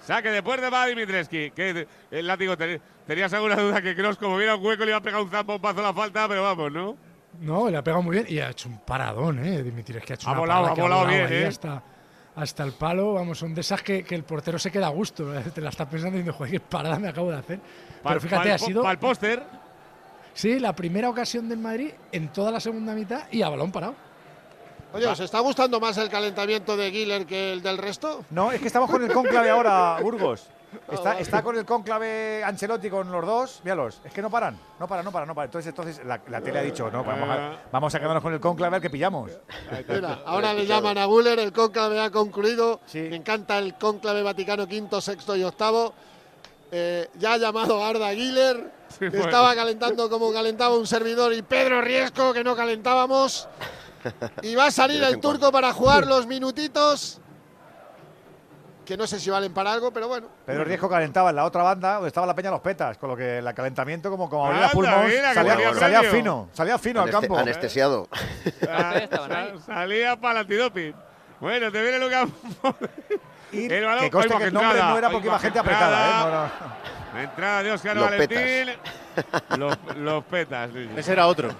Saque 0.00 0.30
de 0.30 0.42
puerta 0.42 0.70
para 0.70 0.86
Dimitreski. 0.86 1.50
Que 1.50 1.86
el 2.10 2.26
látigo 2.26 2.56
te- 2.56 2.80
tenías 3.06 3.32
alguna 3.34 3.56
duda 3.56 3.82
que 3.82 3.94
Cross, 3.94 4.16
como 4.16 4.36
viera 4.38 4.54
un 4.56 4.64
hueco, 4.64 4.84
le 4.84 4.90
iba 4.92 4.98
a 4.98 5.02
pegar 5.02 5.20
un 5.20 5.28
zampazo 5.30 5.80
a 5.80 5.82
la 5.82 5.92
falta, 5.92 6.26
pero 6.28 6.42
vamos, 6.44 6.72
¿no? 6.72 6.96
No, 7.40 7.68
le 7.68 7.76
ha 7.76 7.84
pegado 7.84 8.02
muy 8.02 8.14
bien 8.16 8.26
y 8.28 8.38
ha 8.40 8.50
hecho 8.50 8.68
un 8.68 8.78
paradón, 8.78 9.44
¿eh? 9.44 9.62
Dimitri, 9.62 9.98
es 9.98 10.04
que 10.04 10.14
ha 10.14 10.16
hecho 10.16 10.28
Ha 10.28 10.32
una 10.32 10.40
volado, 10.40 10.66
ha 10.68 10.74
volado 10.74 11.06
bien, 11.06 11.26
ahí 11.26 11.32
¿eh? 11.34 11.46
Hasta, 11.46 11.82
hasta 12.38 12.62
el 12.62 12.72
palo, 12.72 13.14
vamos, 13.14 13.38
son 13.38 13.52
de 13.54 13.62
esas 13.62 13.82
que, 13.82 14.04
que 14.04 14.14
el 14.14 14.22
portero 14.22 14.58
se 14.58 14.70
queda 14.70 14.86
a 14.86 14.90
gusto. 14.90 15.36
¿eh? 15.36 15.42
Te 15.52 15.60
la 15.60 15.70
está 15.70 15.88
pensando 15.88 16.16
y 16.16 16.20
diciendo, 16.20 16.38
joder, 16.38 16.52
qué 16.52 16.60
parada 16.60 16.98
me 16.98 17.08
acabo 17.08 17.30
de 17.30 17.36
hacer. 17.36 17.60
Pero 18.02 18.20
fíjate, 18.20 18.52
ha 18.52 18.58
sido. 18.58 18.82
Para 18.82 18.92
el 18.92 18.98
póster. 18.98 19.42
Sí, 20.34 20.60
la 20.60 20.72
primera 20.74 21.10
ocasión 21.10 21.48
del 21.48 21.58
Madrid 21.58 21.90
en 22.12 22.28
toda 22.28 22.52
la 22.52 22.60
segunda 22.60 22.94
mitad 22.94 23.24
y 23.32 23.42
a 23.42 23.48
balón 23.48 23.72
parado. 23.72 23.94
Oye, 24.92 25.06
¿os 25.06 25.20
está 25.20 25.40
gustando 25.40 25.80
más 25.80 25.98
el 25.98 26.08
calentamiento 26.08 26.76
de 26.76 26.90
Giller 26.90 27.26
que 27.26 27.52
el 27.52 27.60
del 27.60 27.76
resto? 27.76 28.24
No, 28.30 28.52
es 28.52 28.60
que 28.60 28.68
estamos 28.68 28.88
con 28.88 29.02
el 29.02 29.12
cónclave 29.12 29.50
ahora, 29.50 29.98
Burgos. 30.00 30.46
Está, 30.90 31.18
está 31.18 31.42
con 31.42 31.56
el 31.56 31.64
cónclave 31.64 32.42
Ancelotti 32.44 32.90
con 32.90 33.10
los 33.10 33.24
dos. 33.24 33.60
Míralos, 33.64 34.00
es 34.04 34.12
que 34.12 34.22
no 34.22 34.30
paran, 34.30 34.58
no 34.78 34.86
paran, 34.86 35.04
no 35.04 35.12
paran, 35.12 35.28
no 35.28 35.34
paran. 35.34 35.48
Entonces, 35.48 35.68
entonces 35.70 36.04
la, 36.04 36.20
la 36.28 36.40
tele 36.40 36.58
ha 36.58 36.62
dicho, 36.62 36.90
no, 36.90 37.04
vamos 37.04 37.28
a, 37.28 37.58
vamos 37.70 37.94
a 37.94 37.98
quedarnos 37.98 38.22
con 38.22 38.32
el 38.32 38.40
cónclave 38.40 38.76
al 38.76 38.82
que 38.82 38.90
pillamos. 38.90 39.30
Mira, 39.88 40.20
ahora 40.26 40.52
le 40.52 40.66
llaman 40.66 40.98
a 40.98 41.04
Guller, 41.06 41.38
el 41.38 41.52
cónclave 41.52 42.00
ha 42.00 42.10
concluido. 42.10 42.80
Me 42.94 43.16
encanta 43.16 43.58
el 43.58 43.74
cónclave 43.74 44.22
Vaticano 44.22 44.64
V, 44.64 45.00
sexto 45.00 45.36
y 45.36 45.42
octavo. 45.42 45.94
Eh, 46.70 47.08
ya 47.18 47.34
ha 47.34 47.38
llamado 47.38 47.82
Arda 47.82 48.12
bueno. 48.12 48.70
estaba 49.00 49.54
calentando 49.54 50.10
como 50.10 50.32
calentaba 50.32 50.76
un 50.76 50.86
servidor, 50.86 51.32
y 51.32 51.42
Pedro 51.42 51.80
Riesco, 51.80 52.32
que 52.32 52.44
no 52.44 52.54
calentábamos. 52.54 53.48
Y 54.42 54.54
va 54.54 54.66
a 54.66 54.70
salir 54.70 55.02
el 55.02 55.18
turco 55.20 55.50
para 55.50 55.72
jugar 55.72 56.06
los 56.06 56.26
minutitos, 56.26 57.20
que 58.88 58.96
no 58.96 59.06
sé 59.06 59.20
si 59.20 59.28
valen 59.28 59.52
para 59.52 59.70
algo, 59.70 59.92
pero 59.92 60.08
bueno. 60.08 60.28
Pedro 60.46 60.64
Riesco 60.64 60.88
calentaba 60.88 61.28
en 61.28 61.36
la 61.36 61.44
otra 61.44 61.62
banda 61.62 61.94
donde 61.96 62.08
estaba 62.08 62.26
la 62.26 62.34
Peña 62.34 62.50
Los 62.50 62.60
Petas, 62.60 62.96
con 62.96 63.10
lo 63.10 63.16
que 63.18 63.36
el 63.36 63.54
calentamiento, 63.54 64.10
como, 64.10 64.30
como 64.30 64.48
que 64.50 64.56
salía, 65.74 66.02
fino, 66.10 66.48
salía 66.54 66.78
fino 66.78 67.02
al 67.02 67.10
campo. 67.10 67.36
Anestesiado. 67.38 68.08
Sa- 68.60 69.52
Salía 69.66 70.16
para 70.16 70.32
el 70.40 70.46
antidoping. 70.46 70.94
Bueno, 71.38 71.70
te 71.70 71.82
viene 71.82 71.98
Lucas. 71.98 72.28
Y 73.52 73.70
el 73.70 73.84
balón, 73.84 74.04
que 74.04 74.10
conste 74.10 74.36
que 74.38 74.44
el 74.44 74.54
nombre 74.54 74.78
no 74.80 74.98
era 74.98 75.10
porque 75.10 75.26
iba 75.26 75.38
gente 75.38 75.58
apretada, 75.58 76.06
¿eh? 76.08 76.12
No, 76.24 76.30
no. 77.14 77.20
Entrada 77.20 77.62
de 77.62 77.72
Óscar 77.72 77.94
Los 77.96 78.04
Valentín. 78.06 78.74
Los, 79.58 79.76
los 79.96 80.24
petas. 80.24 80.70
Ese 80.96 81.12
era 81.12 81.26
otro. 81.26 81.50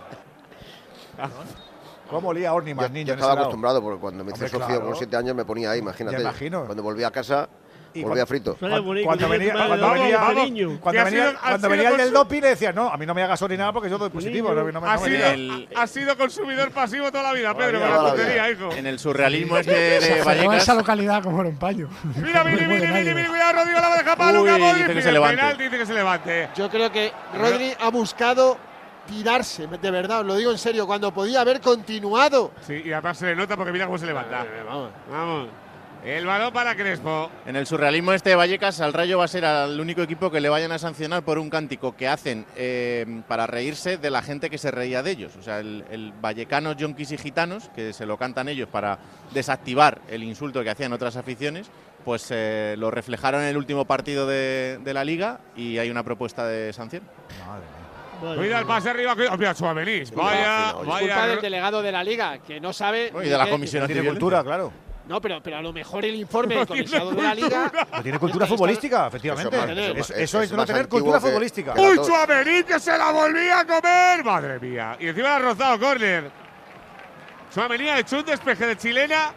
¿Cómo 2.09 2.28
olía 2.28 2.52
Orni 2.55 2.74
más 2.74 2.90
niño 2.90 3.09
yo 3.09 3.12
en 3.14 3.18
estaba 3.18 3.35
ese 3.35 3.40
acostumbrado 3.43 3.82
porque 3.82 4.01
cuando 4.01 4.24
me 4.24 4.30
hice 4.32 4.44
Hombre, 4.44 4.48
socio 4.51 4.66
claro. 4.66 4.86
con 4.86 4.97
siete 4.97 5.16
años 5.16 5.35
me 5.36 5.44
ponía 5.44 5.70
ahí, 5.72 5.80
imagínate. 5.80 6.16
Ya 6.16 6.22
imagino. 6.22 6.64
Cuando 6.64 6.82
volví 6.82 7.05
a 7.05 7.10
casa, 7.10 7.48
Y 7.93 8.02
volvía 8.02 8.24
cuando- 8.24 8.26
frito. 8.26 8.56
Cuando, 8.59 8.82
bonito, 8.82 9.06
cuando 9.06 9.26
tiene 9.28 9.39
venía, 9.47 9.66
cuando 9.66 9.90
venía, 9.90 10.16
vamos, 10.18 10.28
Que 10.35 10.36
cariño. 10.40 10.78
cuando 10.80 11.01
ha 11.01 11.05
venía, 11.05 11.20
sido- 11.28 11.39
ha 11.39 11.40
cuando 11.40 11.59
sido 11.59 11.70
venía 11.70 11.89
el 11.90 11.97
del 11.98 12.12
doping 12.12 12.40
le 12.43 12.48
decía, 12.48 12.72
no, 12.72 12.89
a 12.89 12.97
mí 12.97 13.05
no 13.06 13.14
me 13.14 13.22
hagas 13.22 13.43
orinar 13.43 13.72
porque 13.74 13.90
yo 13.90 13.98
doy 13.98 14.09
positivo. 14.10 14.48
No, 14.55 14.55
no 14.72 14.80
me- 14.80 14.89
Ha 14.89 14.94
no 14.97 15.01
me 15.02 15.09
sido, 15.09 15.32
digas. 15.32 15.68
ha 15.76 15.86
sido 15.86 16.16
consumidor 16.16 16.70
pasivo 16.70 17.10
toda 17.10 17.24
la 17.24 17.32
vida, 17.32 17.55
Pedro, 17.55 17.78
con 17.80 17.89
toda 17.89 18.02
la 18.02 18.09
la 18.09 18.14
tontería, 18.14 18.51
hijo. 18.51 18.72
En 18.72 18.86
el 18.86 18.98
surrealismo 18.98 19.59
este 19.59 19.72
Se 20.01 20.14
de 20.14 20.22
Vallecas. 20.22 20.62
esa 20.62 20.74
localidad 20.74 21.22
como 21.22 21.40
era 21.40 21.48
un 21.51 21.59
paño. 21.59 21.89
Mira, 22.16 22.43
mira, 22.44 22.66
mira, 22.68 22.90
mira, 22.93 23.14
mira, 23.14 23.28
cuidado, 23.28 23.52
Rodrigo 23.59 23.80
la 23.80 23.89
va 23.89 23.94
a 23.94 23.98
dejar 23.98 24.16
para 24.18 24.30
Uy, 24.32 24.39
Luka 24.48 24.59
Modric. 24.59 24.76
dice 24.86 24.94
que 24.94 25.02
se 25.02 25.09
el 25.09 25.14
levante. 25.14 25.62
dice 25.64 25.78
que 25.78 25.86
se 25.86 25.94
levante. 25.94 26.48
Yo 26.56 26.68
creo 26.70 26.90
que 26.93 27.12
Rodri 27.39 27.72
ha 27.80 27.90
buscado 27.90 28.56
tirarse, 29.09 29.66
de 29.66 29.90
verdad, 29.90 30.20
os 30.20 30.26
lo 30.26 30.36
digo 30.36 30.52
en 30.52 30.59
serio, 30.59 30.86
cuando 30.86 31.12
podía 31.12 31.40
haber 31.40 31.60
continuado. 31.60 32.52
Sí, 32.66 32.82
y 32.85 32.93
además 32.93 33.18
se 33.18 33.26
le 33.26 33.36
nota 33.36 33.56
porque 33.56 33.72
mira 33.72 33.86
cómo 33.86 33.98
se 33.98 34.06
levanta. 34.06 34.47
Vamos. 34.66 34.90
Vamos. 35.10 35.48
El 36.05 36.26
balón 36.26 36.52
para 36.52 36.76
Crespo. 36.76 37.28
En 37.44 37.56
el 37.56 37.66
surrealismo 37.66 38.12
este 38.12 38.30
de 38.30 38.36
Vallecas, 38.36 38.80
al 38.80 38.93
Rayo 38.93 39.18
va 39.18 39.24
a 39.24 39.28
ser 39.28 39.43
el 39.43 39.80
único 39.80 40.01
equipo 40.01 40.30
que 40.30 40.40
le 40.40 40.48
vayan 40.48 40.70
a 40.70 40.78
sancionar 40.78 41.24
por 41.24 41.39
un 41.40 41.51
cántico 41.51 41.97
que 41.97 42.06
hacen 42.06 42.47
eh, 42.55 43.22
para 43.26 43.48
reírse 43.48 43.98
de 43.98 44.09
la 44.09 44.22
gente 44.22 44.48
que 44.48 44.59
se 44.59 44.70
reía 44.70 45.02
de 45.02 45.10
ellos. 45.10 45.35
O 45.36 45.43
sea, 45.43 45.59
el, 45.59 45.85
el 45.90 46.12
Vallecanos, 46.12 46.76
Yonkis 46.76 47.10
y 47.10 47.18
Gitanos, 47.18 47.68
que 47.74 47.93
se 47.93 48.06
lo 48.06 48.16
cantan 48.16 48.48
ellos 48.48 48.68
para 48.68 49.01
desactivar 49.35 50.01
el 50.09 50.22
insulto 50.22 50.62
que 50.62 50.70
hacían 50.70 50.93
otras 50.93 51.16
aficiones, 51.16 51.68
pues 52.05 52.28
eh, 52.30 52.76
lo 52.78 52.93
reflejaron 52.93 53.43
en 53.43 53.48
el 53.48 53.56
último 53.56 53.85
partido 53.85 54.24
de, 54.26 54.78
de 54.82 54.94
la 54.94 55.05
liga 55.05 55.40
y 55.56 55.78
hay 55.78 55.90
una 55.90 56.05
propuesta 56.05 56.47
de 56.47 56.72
sanción. 56.72 57.02
Vale. 58.23 58.36
Cuida 58.36 58.59
el 58.59 58.66
pase 58.66 58.90
arriba. 58.90 59.15
Mira, 59.15 59.55
Suavenis. 59.55 60.11
Vaya, 60.12 60.73
culpa 60.77 60.93
vaya. 60.95 61.27
del 61.27 61.40
delegado 61.40 61.82
de 61.82 61.93
la 61.93 62.03
liga, 62.03 62.39
que 62.39 62.61
no 62.61 62.73
sabe. 62.73 63.12
Y 63.15 63.19
ni 63.19 63.28
de 63.28 63.39
la 63.39 63.49
comisión 63.49 63.82
No 63.82 63.86
tiene 63.86 64.01
antiviolencia. 64.01 64.11
cultura, 64.11 64.43
claro. 64.45 64.73
No, 65.07 65.20
pero, 65.23 65.40
pero 65.43 65.57
a 65.57 65.62
lo 65.62 65.73
mejor 65.73 66.05
el 66.05 66.16
informe 66.16 66.55
No 66.57 66.61
del 66.66 66.69
tiene 66.69 67.01
comisionado 67.01 67.11
de 67.12 67.23
la 67.23 67.35
liga. 67.35 67.73
No 67.97 68.03
tiene 68.03 68.19
cultura 68.19 68.47
futbolística, 68.47 69.07
efectivamente. 69.07 69.57
Eso, 69.57 69.70
Eso, 69.73 69.90
eso 70.01 70.15
eso 70.15 70.40
es 70.43 70.51
es 70.51 70.57
no 70.57 70.66
tener 70.66 70.86
cultura 70.89 71.19
que- 71.19 71.27
futbolística. 71.28 71.74
¡Uy. 71.78 71.97
Suavenis 72.05 72.65
que 72.65 72.78
se 72.81 72.99
la 72.99 73.11
volvía 73.12 73.61
a 73.61 73.66
comer! 73.66 74.24
Madre 74.24 74.59
mía. 74.61 74.97
Y 75.01 75.09
encima 75.09 75.28
la 75.28 75.36
ha 75.36 75.39
rozado, 75.39 75.78
córner. 75.81 76.31
Suavenis 77.51 77.90
ha 77.90 77.99
hecho 78.01 78.19
un 78.19 78.24
despeje 78.24 78.66
de 78.66 78.77
chilena. 78.77 79.32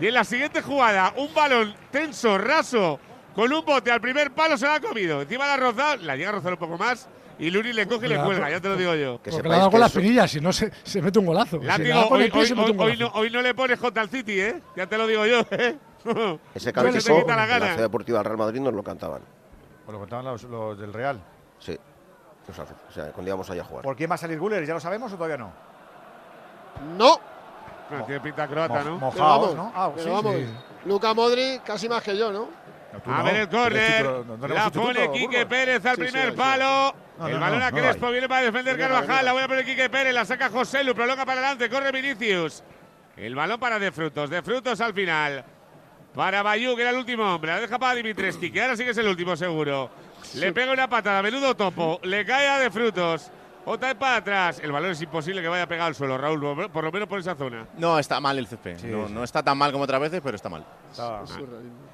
Y 0.00 0.06
en 0.08 0.14
la 0.14 0.24
siguiente 0.24 0.62
jugada, 0.62 1.12
un 1.16 1.32
balón 1.32 1.72
tenso, 1.92 2.36
raso, 2.36 2.98
con 3.34 3.52
un 3.52 3.64
bote 3.64 3.92
al 3.92 4.00
primer 4.00 4.32
palo 4.32 4.56
se 4.56 4.66
la 4.66 4.76
ha 4.76 4.80
comido. 4.80 5.22
Encima 5.22 5.46
la 5.46 5.54
ha 5.54 5.56
rozado, 5.58 5.96
la 6.02 6.16
llega 6.16 6.30
a 6.30 6.32
rozar 6.32 6.54
un 6.54 6.58
poco 6.58 6.76
más. 6.78 7.08
Y 7.42 7.50
Luri 7.50 7.72
le 7.72 7.88
coge 7.88 8.06
y 8.06 8.08
le 8.10 8.22
cuelga, 8.22 8.48
ya 8.50 8.60
te 8.60 8.68
lo 8.68 8.76
digo 8.76 8.94
yo. 8.94 9.20
Que 9.20 9.30
Porque 9.32 9.48
le 9.48 9.54
ha 9.54 9.58
dado 9.58 9.70
con 9.72 9.80
la 9.80 9.86
eso- 9.86 9.98
espinilla, 9.98 10.28
si 10.28 10.40
no 10.40 10.52
se, 10.52 10.70
se 10.84 11.02
mete 11.02 11.18
un 11.18 11.26
golazo. 11.26 11.58
Látigo, 11.60 12.06
hoy, 12.08 12.22
el 12.22 12.30
pie, 12.30 12.40
hoy- 12.42 12.46
se 12.46 12.54
mete 12.54 12.70
un 12.70 12.80
hoy- 12.80 12.86
hoy 12.86 12.96
golazo. 12.96 13.14
no, 13.16 13.20
hoy 13.20 13.30
no 13.30 13.42
le 13.42 13.54
pones 13.54 13.78
contra 13.80 14.02
el 14.04 14.08
City, 14.10 14.40
¿eh? 14.40 14.62
Ya 14.76 14.86
te 14.86 14.96
lo 14.96 15.08
digo 15.08 15.26
yo, 15.26 15.40
¿eh? 15.50 15.76
ese 16.54 16.72
la 16.74 16.82
en 16.88 16.94
la. 16.94 17.00
Ciudad 17.00 17.76
Deportiva 17.78 18.18
del 18.18 18.24
Real 18.26 18.38
Madrid 18.38 18.60
nos 18.60 18.72
lo 18.74 18.82
cantaban. 18.84 19.22
O 19.88 19.90
lo 19.90 19.98
contaban 19.98 20.24
los, 20.24 20.44
los 20.44 20.78
del 20.78 20.92
Real. 20.92 21.20
Sí. 21.58 21.76
O 22.48 22.52
sea, 22.54 22.64
o 22.88 22.92
sea, 22.92 23.04
cuando 23.12 23.28
íbamos 23.28 23.50
allá 23.50 23.62
a 23.62 23.64
jugar. 23.64 23.82
¿Por 23.82 23.96
quién 23.96 24.08
va 24.08 24.14
a 24.14 24.18
salir 24.18 24.38
Guller? 24.38 24.64
¿Ya 24.64 24.74
lo 24.74 24.80
sabemos 24.80 25.12
o 25.12 25.16
todavía 25.16 25.36
no? 25.36 25.52
No. 26.96 27.18
Tiene 28.06 28.20
pinta 28.20 28.46
croata, 28.48 28.84
Mo- 28.84 28.90
¿no? 28.90 28.98
mojaos, 28.98 29.54
¿no? 29.54 29.72
Ah, 29.74 29.90
pero 29.94 30.06
sí, 30.06 30.10
vamos. 30.10 30.34
sí. 30.36 30.46
Luca 30.86 31.12
Modric 31.12 31.62
casi 31.62 31.88
más 31.88 32.02
que 32.02 32.16
yo, 32.16 32.32
¿no? 32.32 32.48
A 33.06 33.18
no, 33.18 33.24
ver 33.24 33.36
el 33.36 33.48
córner. 33.48 34.04
no- 34.04 34.48
la 34.48 34.70
pone 34.70 35.10
Quique. 35.12 35.46
Pérez 35.46 35.84
al 35.86 35.96
Sí, 35.96 36.02
primer 36.02 36.30
sí. 36.30 36.36
palo. 36.36 36.94
No, 37.18 37.28
el 37.28 37.38
balón 37.38 37.60
no, 37.60 37.64
a 37.66 37.70
Crespo 37.72 38.10
viene 38.10 38.28
para 38.28 38.42
defender 38.42 38.76
Carvajal. 38.78 39.24
La 39.24 39.32
voy 39.32 39.42
a 39.42 39.48
poner 39.48 39.64
Quique 39.64 39.88
Pérez. 39.88 40.12
La 40.12 40.24
saca 40.24 40.50
José 40.50 40.84
Lu. 40.84 40.94
Prolonga 40.94 41.24
para 41.24 41.40
adelante. 41.40 41.70
Corre 41.70 41.90
Vinicius. 41.92 42.62
El 43.16 43.34
balón 43.34 43.58
para 43.58 43.78
De 43.78 43.90
Frutos. 43.92 44.28
De 44.30 44.42
Frutos 44.42 44.80
al 44.80 44.92
final. 44.94 45.44
Para 46.14 46.42
Bayú, 46.42 46.76
que 46.76 46.82
era 46.82 46.90
el 46.90 46.96
último 46.98 47.34
hombre. 47.34 47.52
La 47.52 47.60
deja 47.60 47.78
para 47.78 47.94
Dimitreski, 47.94 48.50
que 48.50 48.60
ahora 48.60 48.76
sí 48.76 48.84
que 48.84 48.90
es 48.90 48.98
el 48.98 49.08
último 49.08 49.34
seguro. 49.36 49.90
Le 50.34 50.52
pega 50.52 50.72
una 50.72 50.88
patada. 50.88 51.22
Menudo 51.22 51.54
topo. 51.56 51.98
Le 52.02 52.24
cae 52.26 52.48
a 52.48 52.58
De 52.58 52.70
Frutos. 52.70 53.30
Otra 53.64 53.88
vez 53.88 53.96
para 53.96 54.16
atrás. 54.16 54.60
El 54.62 54.72
balón 54.72 54.90
es 54.90 55.00
imposible 55.00 55.40
que 55.40 55.48
vaya 55.48 55.62
a 55.62 55.66
pegar 55.68 55.86
al 55.86 55.94
suelo, 55.94 56.18
Raúl. 56.18 56.68
Por 56.70 56.84
lo 56.84 56.92
menos 56.92 57.08
por 57.08 57.20
esa 57.20 57.34
zona. 57.36 57.66
No, 57.78 57.98
está 57.98 58.20
mal 58.20 58.36
el 58.38 58.46
césped. 58.46 58.82
no, 58.84 59.08
no 59.08 59.22
está 59.24 59.42
tan 59.42 59.56
mal 59.56 59.70
como 59.72 59.84
otras 59.84 60.00
veces, 60.00 60.20
pero 60.22 60.34
está 60.36 60.48
mal. 60.48 60.66
Está- 60.90 61.22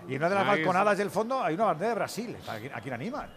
Y 0.09 0.14
en 0.14 0.18
una 0.22 0.28
de 0.30 0.35
las 0.35 0.44
Ahí 0.44 0.48
balconadas 0.51 0.98
del 0.98 1.10
fondo 1.10 1.43
hay 1.43 1.55
una 1.55 1.64
bandera 1.66 1.90
de 1.90 1.94
Brasil. 1.97 2.36
¿A 2.48 2.56
quién, 2.56 2.74
a 2.74 2.80
quién 2.80 2.94
animan? 2.94 3.28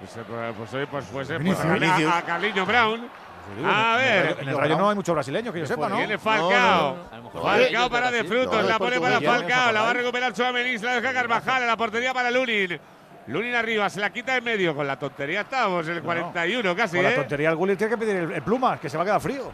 Pues, 0.00 0.16
eh, 0.16 0.20
pues, 0.28 0.54
pues, 0.56 0.86
pues, 0.90 1.04
pues, 1.12 1.30
eh, 1.30 1.38
pues, 1.42 1.62
Vinicius. 1.80 2.12
a- 2.12 2.14
a, 2.14 2.18
a 2.18 2.22
Carliño 2.22 2.66
Brown. 2.66 3.08
A 3.64 3.96
ver. 3.96 4.36
En 4.40 4.48
el 4.50 4.56
Rayo 4.56 4.76
no 4.78 4.88
hay 4.90 4.94
mucho 4.94 5.12
brasileño, 5.14 5.52
que 5.52 5.60
yo 5.60 5.66
sepa, 5.66 5.88
¿no? 5.88 5.96
Viene 5.96 6.16
Falcao. 6.18 6.96
A 7.10 7.40
Falcao 7.42 7.90
para 7.90 8.10
de 8.10 8.22
frutos. 8.24 8.64
La 8.64 8.78
pone 8.78 9.00
para 9.00 9.20
Falcao. 9.20 9.72
La 9.72 9.82
va 9.82 9.90
a 9.90 9.94
recuperar 9.94 10.34
Suamenis. 10.36 10.82
La 10.82 10.94
deja 11.00 11.12
Carvajal. 11.12 11.62
A 11.62 11.66
la 11.66 11.76
portería 11.76 12.12
para 12.14 12.30
Lunin. 12.30 12.78
Lunin 13.28 13.54
arriba. 13.54 13.88
Se 13.90 13.98
la 14.00 14.10
quita 14.10 14.36
en 14.36 14.44
medio. 14.44 14.74
Con 14.76 14.86
la 14.86 14.96
tontería 14.98 15.40
estábamos 15.42 15.86
en 15.88 15.94
el 15.94 16.02
41 16.02 16.76
casi. 16.76 16.96
Con 16.96 17.04
la 17.04 17.12
¿eh? 17.12 17.16
tontería 17.16 17.50
el 17.50 17.56
Gullit 17.56 17.78
tiene 17.78 17.90
que 17.92 17.98
pedir 17.98 18.16
el, 18.16 18.32
el 18.32 18.42
plumas, 18.42 18.78
que 18.78 18.88
se 18.88 18.96
va 18.96 19.02
a 19.02 19.06
quedar 19.06 19.20
frío. 19.20 19.50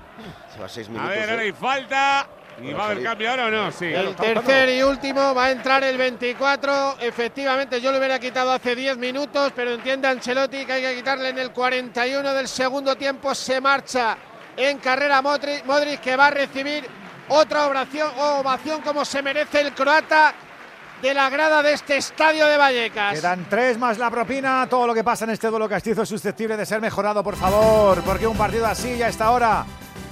Se 0.55 0.61
va 0.61 0.69
seis 0.69 0.87
A 0.89 0.91
minutos. 0.91 1.11
ver, 1.11 1.29
¿eh? 1.29 1.31
ahora 1.31 1.43
hay 1.43 1.53
falta. 1.53 2.27
Y 2.61 2.63
Bueno, 2.63 2.79
va 2.79 2.85
a 2.85 2.91
haber 2.91 3.03
cambio 3.03 3.31
ahora 3.31 3.47
o 3.47 3.51
no. 3.51 3.73
Sí. 3.73 3.87
El 3.87 4.17
tercer 4.17 4.69
y 4.71 4.83
último 4.83 5.35
va 5.35 5.47
a 5.47 5.51
entrar 5.51 5.85
el 5.85 5.97
24. 5.97 6.97
Efectivamente, 7.01 7.81
yo 7.81 7.93
lo 7.93 7.99
hubiera 7.99 8.19
quitado 8.19 8.53
hace 8.53 8.75
10 8.75 8.99
minutos, 8.99 9.53
pero 9.55 9.73
entiende 9.73 10.09
Ancelotti 10.09 10.65
que 10.65 10.73
hay 10.73 10.83
que 10.83 10.97
quitarle 10.97 11.29
en 11.29 11.39
el 11.39 11.53
41 11.53 12.35
del 12.35 12.49
segundo 12.49 12.97
tiempo. 12.97 13.35
Se 13.35 13.61
marcha 13.61 14.17
en 14.57 14.79
carrera 14.79 15.23
Modric, 15.23 15.65
Modric 15.65 16.01
que 16.01 16.17
va 16.17 16.27
a 16.27 16.31
recibir 16.31 16.85
otra 17.29 17.67
ovación, 17.67 18.11
ovación 18.19 18.81
como 18.81 19.05
se 19.05 19.23
merece 19.23 19.61
el 19.61 19.73
croata 19.73 20.35
de 21.01 21.15
la 21.15 21.31
grada 21.31 21.63
de 21.63 21.75
este 21.75 21.97
estadio 21.97 22.47
de 22.47 22.57
Vallecas. 22.57 23.15
Quedan 23.15 23.47
tres 23.49 23.79
más 23.79 23.99
la 23.99 24.11
propina. 24.11 24.67
Todo 24.69 24.87
lo 24.87 24.95
que 24.95 25.05
pasa 25.05 25.25
en 25.25 25.31
este 25.31 25.49
duelo 25.49 25.69
castizo 25.69 26.03
es 26.03 26.09
susceptible 26.09 26.57
de 26.57 26.67
ser 26.67 26.81
mejorado, 26.81 27.23
por 27.23 27.37
favor. 27.37 28.03
Porque 28.03 28.27
un 28.27 28.37
partido 28.37 28.67
así 28.67 28.97
ya 28.97 29.07
a 29.07 29.09
esta 29.09 29.31
hora 29.31 29.65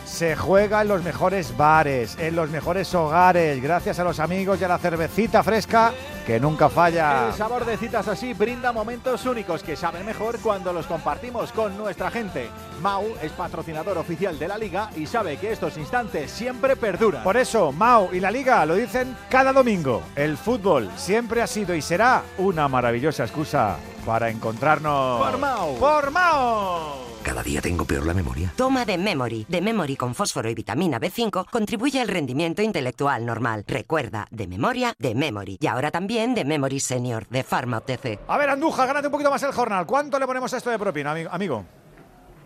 se 0.07 0.37
juega 0.37 0.83
en 0.83 0.89
los 0.89 1.03
mejores 1.03 1.57
bares, 1.57 2.16
en 2.19 2.37
los 2.37 2.49
mejores 2.49 2.95
hogares, 2.95 3.61
gracias 3.61 3.99
a 3.99 4.05
los 4.05 4.20
amigos 4.20 4.61
y 4.61 4.65
a 4.65 4.69
la 4.69 4.78
cervecita 4.78 5.43
fresca 5.43 5.93
que 6.27 6.40
nunca 6.40 6.69
falla. 6.69 7.28
El 7.28 7.35
sabor 7.35 7.65
de 7.65 7.77
citas 7.77 8.09
así 8.09 8.35
brinda 8.35 8.73
momentos 8.73 9.24
únicos 9.27 9.62
que 9.62 9.77
saben 9.77 10.05
mejor 10.05 10.40
cuando 10.40 10.73
los 10.73 10.86
compartimos 10.86 11.53
con 11.53 11.78
nuestra 11.78 12.11
gente. 12.11 12.51
Mau 12.82 13.05
es 13.23 13.31
patrocinador 13.32 13.97
oficial 13.97 14.39
de 14.39 14.48
la 14.48 14.59
liga 14.59 14.90
y 14.97 15.07
sabe 15.07 15.36
que 15.36 15.53
estos 15.53 15.77
instantes 15.77 16.31
siempre 16.31 16.74
perduran. 16.74 17.23
Por 17.23 17.36
eso, 17.36 17.73
Mau 17.73 18.11
y 18.12 18.20
la 18.20 18.31
Liga 18.31 18.66
lo 18.66 18.74
dicen 18.74 19.16
cada 19.31 19.53
domingo. 19.53 20.03
El 20.16 20.36
fútbol 20.36 20.90
siempre 20.97 21.43
ha 21.43 21.47
sido 21.47 21.74
y 21.74 21.81
será 21.81 22.23
una 22.39 22.66
maravillosa 22.69 23.23
excusa 23.24 23.77
para 24.05 24.28
encontrarnos. 24.28 25.20
Por 25.20 25.39
Mau. 25.39 25.77
¡Por 25.77 26.11
Mau! 26.11 27.07
Cada 27.27 27.43
día 27.43 27.61
tengo 27.61 27.85
peor 27.85 28.07
la 28.07 28.15
memoria. 28.15 28.53
Toma 28.55 28.85
de 28.85 28.97
Memory. 28.97 29.47
De 29.48 29.61
Memory 29.61 29.97
con 29.97 30.15
fósforo 30.15 30.48
y 30.48 30.55
vitamina 30.55 31.01
B5 31.01 31.51
contribuye 31.51 32.01
al 32.01 32.07
rendimiento 32.07 32.62
intelectual 32.62 33.27
normal. 33.27 33.65
Recuerda, 33.66 34.28
de 34.31 34.47
memoria, 34.47 34.94
de 35.01 35.16
Memory. 35.16 35.59
Y 35.61 35.66
ahora 35.66 35.90
también 35.90 36.16
de 36.17 36.45
Memory 36.45 36.81
Senior, 36.81 37.27
de 37.29 37.43
Pharma 37.43 37.79
OTC. 37.79 38.21
A 38.27 38.39
ver, 38.39 38.49
Andújar, 38.51 38.87
gánate 38.87 39.09
un 39.09 39.13
poquito 39.13 39.31
más 39.31 39.43
el 39.43 39.53
jornal. 39.53 39.85
¿Cuánto 39.87 40.19
le 40.19 40.27
ponemos 40.27 40.53
a 40.55 40.57
esto 40.57 40.71
de 40.71 40.79
propina, 40.79 41.15
ami- 41.15 41.29
amigo? 41.31 41.65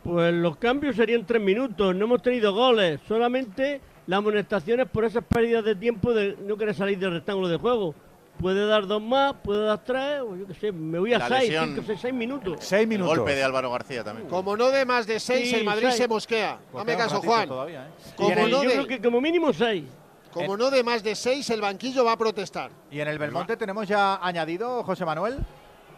Pues 0.02 0.32
los 0.34 0.56
cambios 0.56 0.96
serían 0.96 1.24
tres 1.26 1.40
minutos. 1.42 1.94
No 1.94 2.04
hemos 2.06 2.22
tenido 2.22 2.52
goles, 2.52 3.00
solamente 3.06 3.80
las 4.06 4.18
amonestaciones 4.18 4.88
por 4.88 5.04
esas 5.04 5.22
pérdidas 5.24 5.64
de 5.64 5.76
tiempo 5.76 6.12
de 6.12 6.36
no 6.40 6.56
querer 6.56 6.74
salir 6.74 6.98
del 6.98 7.12
rectángulo 7.12 7.48
de 7.48 7.58
juego. 7.58 7.94
Puede 8.40 8.66
dar 8.66 8.86
dos 8.86 9.02
más, 9.02 9.34
puede 9.44 9.66
dar 9.66 9.84
tres, 9.84 10.20
o 10.22 10.34
yo 10.34 10.46
qué 10.46 10.54
sé, 10.54 10.72
me 10.72 10.98
voy 10.98 11.12
a 11.12 11.18
La 11.18 11.28
seis, 11.28 11.50
lesión- 11.50 11.68
cinco, 11.74 11.82
seis, 11.86 11.98
seis 12.00 12.14
minutos. 12.14 12.56
Seis 12.60 12.88
El 12.90 13.02
golpe 13.02 13.34
de 13.34 13.42
Álvaro 13.44 13.70
García 13.70 14.02
también. 14.02 14.28
Como 14.28 14.56
no 14.56 14.70
de 14.70 14.86
más 14.86 15.06
de 15.06 15.20
6, 15.20 15.50
Sí, 15.50 15.56
el 15.56 15.64
Madrid 15.64 15.88
seis. 15.88 15.96
se 15.96 16.08
mosquea. 16.08 16.58
Un 16.72 16.84
caso, 16.84 17.20
Juan. 17.20 17.46
todavía, 17.46 17.86
¿eh? 17.86 17.90
Como, 18.16 18.30
Y 18.30 18.34
no 18.34 18.48
yo 18.48 18.60
de, 18.62 18.66
creo 18.68 18.86
que 18.86 19.00
como 19.02 19.20
mínimo 19.20 19.52
seis. 19.52 19.84
Como 20.32 20.56
no 20.56 20.70
de 20.70 20.82
más 20.84 21.02
de 21.02 21.14
6, 21.14 21.48
el 21.50 21.60
banquillo 21.60 22.04
va 22.04 22.12
a 22.12 22.16
protestar. 22.18 22.70
Y 22.90 23.00
en 23.00 23.08
el 23.08 23.18
Belmonte 23.18 23.56
tenemos 23.56 23.86
ya 23.88 24.16
añadido, 24.24 24.82
José 24.84 25.04
Manuel. 25.04 25.38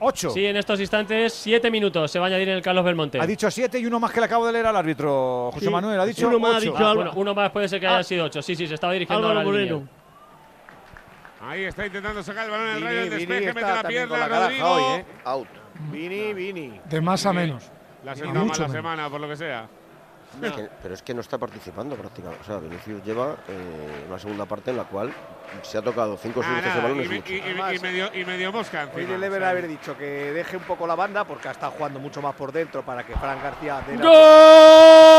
Ocho. 0.04 0.30
Sí, 0.30 0.44
en 0.44 0.56
estos 0.56 0.80
instantes, 0.80 1.32
siete 1.32 1.70
minutos 1.70 2.10
se 2.10 2.18
va 2.18 2.24
a 2.26 2.28
añadir 2.28 2.48
en 2.48 2.56
el 2.56 2.62
Carlos 2.62 2.84
Belmonte. 2.84 3.20
Ha 3.20 3.26
dicho 3.26 3.48
siete 3.52 3.78
y 3.78 3.86
uno 3.86 4.00
más 4.00 4.10
que 4.10 4.18
le 4.18 4.26
acabo 4.26 4.44
de 4.46 4.52
leer 4.52 4.66
al 4.66 4.74
árbitro. 4.76 5.50
José 5.52 5.66
Sí, 5.66 5.70
Manuel 5.70 6.00
ha 6.00 6.04
dicho 6.04 6.26
uno 6.26 6.40
más 6.40 6.56
ha 6.56 6.60
dicho 6.60 6.76
Ah, 6.76 6.94
bueno, 6.94 7.12
uno 7.14 7.34
más 7.34 7.50
puede 7.52 7.68
ser 7.68 7.78
que 7.78 7.86
haya 7.86 8.02
sido 8.02 8.24
ocho. 8.24 8.42
Sí, 8.42 8.56
sí, 8.56 8.66
se 8.66 8.74
estaba 8.74 8.92
dirigiendo 8.94 9.28
Álvaro 9.28 9.40
a 9.40 9.42
la 9.44 9.48
Moreno. 9.48 9.74
línea. 9.76 9.88
Ahí 11.40 11.64
está 11.64 11.86
intentando 11.86 12.22
sacar 12.22 12.46
el 12.46 12.50
balón 12.50 12.68
en 12.68 12.76
el 12.76 12.82
rayo 12.82 13.00
del 13.00 13.10
Vini 13.10 13.26
despeje. 13.26 13.54
Mete 13.54 13.66
la 13.72 13.82
pierna 13.84 14.16
la 14.28 14.28
Rodrigo. 14.40 14.66
hoy, 14.72 14.82
¿eh? 15.00 15.04
Out. 15.24 15.48
Vini, 15.90 16.32
Vini. 16.34 16.80
De 16.88 17.00
más 17.00 17.26
a 17.26 17.32
menos. 17.32 17.70
La 18.04 18.12
Y 18.12 18.16
sentado 18.16 18.34
mal 18.38 18.44
mucho 18.46 18.62
la 18.62 18.68
menos. 18.68 18.76
semana, 18.78 19.10
por 19.10 19.20
lo 19.20 19.28
que 19.28 19.36
sea. 19.36 19.68
Es 20.40 20.52
que- 20.52 20.68
pero 20.82 20.94
es 20.94 21.02
que 21.02 21.12
no 21.14 21.20
está 21.20 21.36
participando 21.38 21.94
prácticamente. 21.96 22.42
O 22.42 22.46
sea, 22.46 22.58
Vinicius 22.58 23.04
lleva 23.04 23.36
eh, 23.48 24.04
una 24.08 24.18
segunda 24.18 24.46
parte 24.46 24.70
en 24.70 24.76
la 24.78 24.84
cual 24.84 25.12
se 25.62 25.76
ha 25.78 25.82
tocado 25.82 26.16
cinco 26.16 26.40
o 26.40 26.42
seis 26.42 26.54
Ah, 26.58 26.60
nada, 26.66 26.82
balón. 26.82 26.98
y, 26.98 27.02
es 27.02 27.08
me- 27.10 27.16
mucho. 27.16 27.32
y- 27.32 27.36
y- 27.36 27.76
y 27.76 27.78
medio, 27.80 28.10
y 28.14 28.24
medio 28.24 28.52
mosca 28.52 28.88
Hoy 28.94 29.06
le 29.06 29.18
deben 29.18 29.34
o 29.34 29.40
sea, 29.40 29.50
haber 29.50 29.68
dicho 29.68 29.96
que 29.96 30.04
deje 30.32 30.56
un 30.56 30.62
poco 30.64 30.86
la 30.86 30.94
banda 30.94 31.24
porque 31.24 31.48
ha 31.48 31.52
estado 31.52 31.72
jugando 31.72 31.98
mucho 32.00 32.22
más 32.22 32.34
por 32.34 32.50
dentro 32.52 32.82
para 32.82 33.04
que 33.04 33.14
Fran 33.16 33.42
García 33.42 33.82
dé 33.86 33.96
la- 33.98 35.12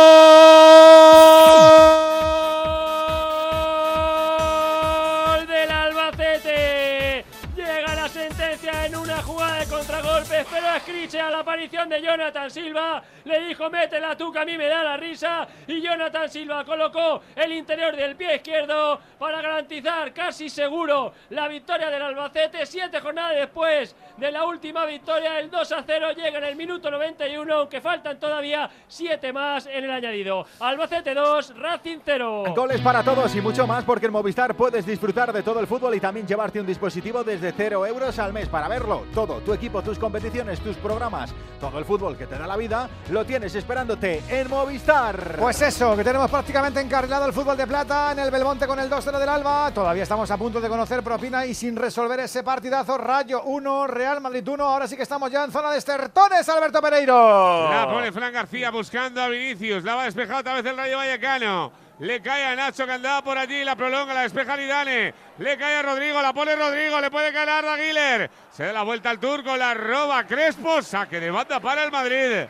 Gol 4.13 5.47
del 5.47 5.71
Albacete. 5.71 7.25
Llega 7.55 7.95
la 7.95 8.09
sentencia 8.09 8.85
en 8.85 8.95
una 8.95 9.21
jugada 9.21 9.59
de 9.59 9.65
contragolpes, 9.67 10.42
pero 10.53 10.79
Scriche 10.79 11.19
a 11.19 11.31
la 11.31 11.39
aparición 11.39 11.89
de 11.89 11.99
Jonathan 11.99 12.51
Silva 12.51 13.01
le 13.25 13.47
dijo 13.47 13.69
métela 13.71 14.15
tú 14.15 14.31
que 14.31 14.39
a 14.39 14.45
mí 14.45 14.55
me 14.55 14.67
da 14.67 14.83
la 14.83 14.97
risa 14.97 15.47
y 15.65 15.81
Jonathan 15.81 16.29
Silva 16.29 16.63
colocó 16.63 17.21
el 17.35 17.53
interior 17.53 17.95
del 17.95 18.15
pie 18.15 18.35
izquierdo 18.35 18.99
para 19.17 19.41
garantizar 19.41 20.13
casi 20.13 20.49
seguro 20.49 21.13
la 21.31 21.47
victoria 21.47 21.89
del 21.89 22.03
Albacete. 22.03 22.65
Siete 22.65 22.99
jornadas 22.99 23.35
después 23.35 23.95
de 24.17 24.31
la 24.31 24.45
última 24.45 24.85
victoria, 24.85 25.39
el 25.39 25.49
2 25.49 25.71
a 25.71 25.83
0 25.85 26.11
llega 26.15 26.37
en 26.37 26.43
el 26.43 26.55
minuto 26.55 26.91
91, 26.91 27.51
aunque 27.53 27.81
faltan 27.81 28.19
todavía 28.19 28.69
siete 28.87 29.33
más 29.33 29.65
en 29.65 29.85
el 29.85 29.91
añadido. 29.91 30.45
Albacete 30.59 31.15
2, 31.15 31.57
Racing 31.57 31.99
0. 32.05 32.43
Goles 32.55 32.81
para 32.81 33.03
todos 33.03 33.33
y 33.35 33.41
mucho 33.41 33.65
más 33.65 33.83
porque 33.83 34.05
en 34.05 34.11
Movistar 34.11 34.55
puedes 34.55 34.85
disfrutar 34.85 35.33
de 35.33 35.41
todo 35.41 35.59
el 35.59 35.67
fútbol 35.67 35.95
y 35.95 35.99
también 35.99 36.27
llevarte 36.27 36.59
un 36.59 36.67
dispositivo 36.67 37.23
desde 37.23 37.51
0 37.53 37.87
euros 37.87 38.19
al 38.19 38.33
mes 38.33 38.47
para 38.49 38.67
verlo. 38.67 39.05
Todo, 39.15 39.39
tu 39.39 39.53
equipo, 39.53 39.81
tus 39.81 39.97
competiciones, 39.97 40.42
tus 40.59 40.75
programas, 40.77 41.33
todo 41.59 41.79
el 41.79 41.85
fútbol 41.85 42.17
que 42.17 42.27
te 42.27 42.37
da 42.37 42.45
la 42.45 42.57
vida, 42.57 42.89
lo 43.09 43.25
tienes 43.25 43.55
esperándote 43.55 44.21
en 44.29 44.49
Movistar. 44.49 45.37
Pues 45.39 45.61
eso, 45.61 45.95
que 45.95 46.03
tenemos 46.03 46.29
prácticamente 46.29 46.81
encarrilado 46.81 47.25
el 47.25 47.33
fútbol 47.33 47.55
de 47.55 47.65
plata 47.65 48.11
en 48.11 48.19
el 48.19 48.29
Belmonte 48.29 48.67
con 48.67 48.79
el 48.79 48.89
2-0 48.89 49.17
del 49.17 49.29
Alba. 49.29 49.71
Todavía 49.73 50.03
estamos 50.03 50.29
a 50.29 50.37
punto 50.37 50.59
de 50.59 50.67
conocer 50.67 51.01
propina 51.01 51.45
y 51.45 51.53
sin 51.53 51.75
resolver 51.75 52.19
ese 52.19 52.43
partidazo. 52.43 52.97
Rayo 52.97 53.43
1, 53.43 53.87
Real 53.87 54.19
Madrid 54.21 54.47
1. 54.47 54.63
Ahora 54.63 54.87
sí 54.87 54.97
que 54.97 55.03
estamos 55.03 55.31
ya 55.31 55.45
en 55.45 55.51
zona 55.51 55.71
de 55.71 55.77
estertones, 55.77 56.47
Alberto 56.49 56.81
Pereiro. 56.81 57.69
La 57.69 57.87
pone 57.89 58.11
Fran 58.11 58.33
García 58.33 58.69
buscando 58.69 59.21
a 59.21 59.29
Vinicius. 59.29 59.83
La 59.83 59.95
va 59.95 60.01
a 60.03 60.05
despejar 60.05 60.41
otra 60.41 60.55
vez 60.55 60.65
el 60.65 60.75
Rayo 60.75 60.97
Vallecano. 60.97 61.82
Le 62.03 62.21
cae 62.21 62.43
a 62.43 62.53
Nacho 62.55 62.85
que 62.85 62.91
andaba 62.91 63.23
por 63.23 63.37
allí. 63.37 63.63
La 63.63 63.77
prolonga, 63.77 64.13
la 64.13 64.21
despeja 64.23 64.57
Lidane. 64.57 65.13
Le 65.37 65.57
cae 65.57 65.77
a 65.77 65.81
Rodrigo. 65.83 66.21
La 66.21 66.33
pone 66.33 66.53
Rodrigo. 66.53 66.99
Le 66.99 67.09
puede 67.09 67.31
caer 67.31 67.47
a 67.49 67.57
Arda 67.59 67.77
Güler. 67.77 68.29
Se 68.51 68.65
da 68.65 68.73
la 68.73 68.83
vuelta 68.83 69.09
al 69.09 69.19
turco. 69.19 69.55
La 69.55 69.73
roba 69.73 70.25
Crespo. 70.25 70.81
Saque 70.81 71.21
de 71.21 71.31
banda 71.31 71.61
para 71.61 71.83
el 71.85 71.91
Madrid. 71.91 72.45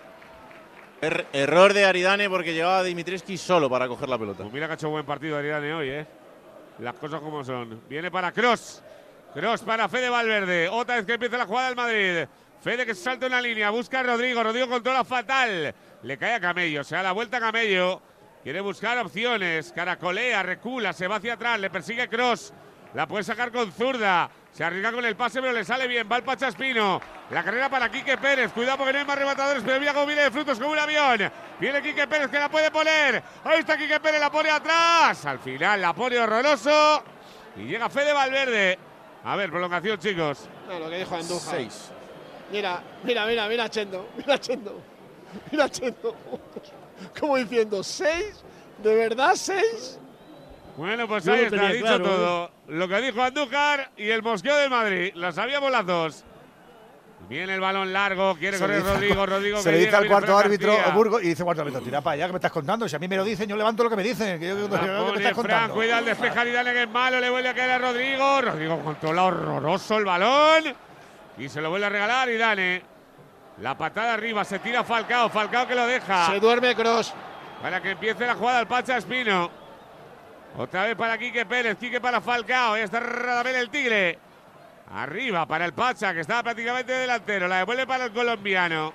Er- 1.01 1.27
error 1.33 1.71
de 1.71 1.85
Aridane 1.85 2.29
porque 2.29 2.53
llevaba 2.53 2.79
a 2.79 2.83
Dimitreski 2.83 3.37
solo 3.37 3.69
para 3.69 3.87
coger 3.87 4.09
la 4.09 4.17
pelota. 4.17 4.41
Pues 4.41 4.53
mira 4.53 4.65
que 4.65 4.71
ha 4.71 4.75
hecho 4.75 4.89
buen 4.89 5.05
partido 5.05 5.37
Aridane 5.37 5.73
hoy, 5.73 5.89
¿eh? 5.89 6.07
Las 6.79 6.95
cosas 6.95 7.21
como 7.21 7.43
son. 7.43 7.81
Viene 7.87 8.09
para 8.09 8.31
Cross. 8.31 8.81
Cross 9.35 9.61
para 9.61 9.87
Fede 9.87 10.09
Valverde. 10.09 10.67
Otra 10.69 10.95
vez 10.95 11.05
que 11.05 11.13
empieza 11.13 11.37
la 11.37 11.45
jugada 11.45 11.67
del 11.67 11.75
Madrid. 11.75 12.25
Fede 12.63 12.85
que 12.87 12.95
salta 12.95 13.27
una 13.27 13.39
línea. 13.39 13.69
Busca 13.69 13.99
a 13.99 14.03
Rodrigo. 14.03 14.41
Rodrigo 14.41 14.67
controla 14.67 15.03
fatal. 15.03 15.75
Le 16.01 16.17
cae 16.17 16.33
a 16.33 16.39
Camello. 16.39 16.83
Se 16.83 16.95
da 16.95 17.03
la 17.03 17.11
vuelta 17.11 17.37
a 17.37 17.39
Camello. 17.39 18.01
Quiere 18.43 18.59
buscar 18.59 18.97
opciones. 18.97 19.71
Caracolea, 19.71 20.43
recula, 20.43 20.91
se 20.91 21.07
va 21.07 21.15
hacia 21.15 21.33
atrás. 21.33 21.59
Le 21.59 21.69
persigue 21.69 22.09
Cross. 22.09 22.53
La 22.93 23.07
puede 23.07 23.23
sacar 23.23 23.51
con 23.51 23.71
zurda. 23.71 24.29
Se 24.51 24.63
arriesga 24.63 24.91
con 24.91 25.03
el 25.05 25.15
pase, 25.15 25.41
pero 25.41 25.53
le 25.53 25.63
sale 25.63 25.87
bien. 25.87 26.07
Va 26.11 26.17
el 26.17 26.23
Pachaspino. 26.23 27.01
La 27.31 27.43
carrera 27.43 27.69
para 27.69 27.89
Quique 27.89 28.17
Pérez. 28.17 28.51
Cuidado 28.51 28.77
porque 28.77 28.93
no 28.93 28.99
hay 28.99 29.05
más 29.05 29.17
rematadores, 29.17 29.63
pero 29.65 29.79
mira 29.79 29.93
cómo 29.93 30.05
viene 30.05 30.23
de 30.23 30.31
frutos 30.31 30.59
como 30.59 30.71
un 30.71 30.77
avión. 30.77 31.31
Viene 31.59 31.81
Quique 31.81 32.05
Pérez 32.05 32.29
que 32.29 32.37
la 32.37 32.49
puede 32.49 32.69
poner. 32.69 33.23
Ahí 33.45 33.59
está 33.59 33.77
Quique 33.77 33.99
Pérez, 33.99 34.19
la 34.19 34.29
pone 34.29 34.49
atrás. 34.49 35.25
Al 35.25 35.39
final 35.39 35.81
la 35.81 35.93
pone 35.93 36.19
horroroso. 36.19 37.03
Y 37.55 37.63
llega 37.63 37.89
Fede 37.89 38.13
Valverde. 38.13 38.77
A 39.23 39.37
ver, 39.37 39.49
prolongación, 39.49 39.97
chicos. 39.99 40.49
No, 40.67 40.79
lo 40.79 40.89
que 40.89 40.97
dijo 40.97 41.15
Andújar. 41.15 41.55
Seis. 41.55 41.91
Mira, 42.51 42.83
mira, 43.03 43.25
mira, 43.25 43.47
mira 43.47 43.69
Chendo. 43.69 44.09
Mira 44.17 44.37
Chendo. 44.37 44.81
Mira 45.49 45.69
Chendo. 45.69 46.15
Como 47.19 47.37
diciendo, 47.37 47.83
¿seis? 47.83 48.43
¿De 48.81 48.95
verdad 48.95 49.31
seis? 49.35 49.99
Bueno, 50.75 51.07
pues 51.07 51.23
Yo 51.23 51.33
ahí 51.33 51.41
está, 51.45 51.67
dicho 51.69 51.85
claro, 51.85 52.03
todo. 52.03 52.51
Lo 52.67 52.87
que 52.87 53.01
dijo 53.01 53.21
Andújar 53.21 53.91
y 53.95 54.09
el 54.09 54.23
mosqueo 54.23 54.55
del 54.57 54.69
Madrid. 54.69 55.11
Lo 55.15 55.31
sabíamos 55.31 55.71
las 55.71 55.85
dos. 55.85 56.23
Viene 57.29 57.53
el 57.53 57.61
balón 57.61 57.93
largo, 57.93 58.35
quiere 58.35 58.57
Se 58.57 58.63
correr 58.63 58.77
le 58.79 58.83
dice 58.83 58.89
al 58.91 58.95
Rodrigo, 58.99 59.25
Rodrigo. 59.25 59.57
Se 59.59 59.69
que 59.69 59.71
le 59.77 59.85
dice 59.85 59.95
al 59.95 60.07
cuarto 60.07 60.37
árbitro 60.37 60.73
García. 60.75 60.93
Burgos 60.93 61.23
y 61.23 61.27
dice 61.27 61.43
cuarto 61.43 61.61
árbitro, 61.61 61.81
tira 61.81 62.01
para 62.01 62.15
allá, 62.15 62.25
que 62.25 62.33
me 62.33 62.37
estás 62.37 62.51
contando. 62.51 62.89
Si 62.89 62.95
a 62.95 62.99
mí 62.99 63.07
me 63.07 63.15
lo 63.15 63.23
dicen, 63.23 63.47
yo 63.47 63.55
levanto 63.55 63.83
lo 63.83 63.89
que 63.89 63.95
me 63.95 64.03
dicen. 64.03 64.39
Que 64.39 64.47
yo, 64.49 64.57
yo- 64.57 64.67
yo- 64.67 64.73
La 64.75 64.79
¿qué 64.81 64.87
me 64.87 64.97
pone 64.97 65.17
estás 65.17 65.31
Fran, 65.31 65.33
contando? 65.35 65.73
cuida 65.75 65.99
el 65.99 66.05
despejar 66.05 66.47
y 66.47 66.51
dale 66.51 66.73
que 66.73 66.83
es 66.83 66.89
malo, 66.89 67.19
le 67.21 67.29
vuelve 67.29 67.49
a 67.49 67.53
caer 67.53 67.71
a 67.71 67.77
Rodrigo. 67.77 68.41
Rodrigo 68.41 68.79
controla 68.83 69.23
horroroso 69.23 69.97
el 69.99 70.05
balón. 70.05 70.63
Y 71.37 71.47
se 71.49 71.61
lo 71.61 71.69
vuelve 71.69 71.85
a 71.85 71.89
regalar 71.89 72.29
y 72.29 72.37
Dane. 72.37 72.81
La 73.59 73.77
patada 73.77 74.13
arriba, 74.13 74.43
se 74.43 74.59
tira 74.59 74.83
Falcao, 74.83 75.29
Falcao 75.29 75.67
que 75.67 75.75
lo 75.75 75.85
deja. 75.85 76.27
Se 76.27 76.39
duerme 76.39 76.75
Cross. 76.75 77.13
Para 77.61 77.81
que 77.81 77.91
empiece 77.91 78.25
la 78.25 78.35
jugada 78.35 78.59
el 78.59 78.67
Pacha 78.67 78.97
Espino. 78.97 79.49
Otra 80.57 80.83
vez 80.83 80.95
para 80.95 81.17
Quique 81.17 81.45
Pérez, 81.45 81.77
Quique 81.77 82.01
para 82.01 82.19
Falcao. 82.19 82.75
Ya 82.77 82.83
está 82.83 82.99
Radamel 82.99 83.55
el 83.55 83.69
Tigre. 83.69 84.19
Arriba 84.93 85.45
para 85.45 85.65
el 85.65 85.73
Pacha, 85.73 86.13
que 86.13 86.19
estaba 86.19 86.43
prácticamente 86.43 86.91
delantero. 86.91 87.47
La 87.47 87.57
devuelve 87.57 87.87
para 87.87 88.05
el 88.05 88.11
colombiano. 88.11 88.93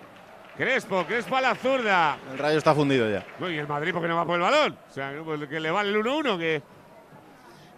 Crespo, 0.56 1.04
Crespo 1.04 1.36
a 1.36 1.40
la 1.40 1.54
zurda. 1.54 2.18
El 2.32 2.38
rayo 2.38 2.58
está 2.58 2.74
fundido 2.74 3.08
ya. 3.08 3.24
¿Y 3.48 3.58
el 3.58 3.68
Madrid 3.68 3.92
por 3.92 4.02
qué 4.02 4.08
no 4.08 4.16
va 4.16 4.26
por 4.26 4.34
el 4.34 4.42
balón? 4.42 4.76
O 4.90 4.92
sea, 4.92 5.12
que 5.48 5.60
le 5.60 5.70
vale 5.70 5.90
el 5.90 6.04
1-1, 6.04 6.36
que 6.36 6.62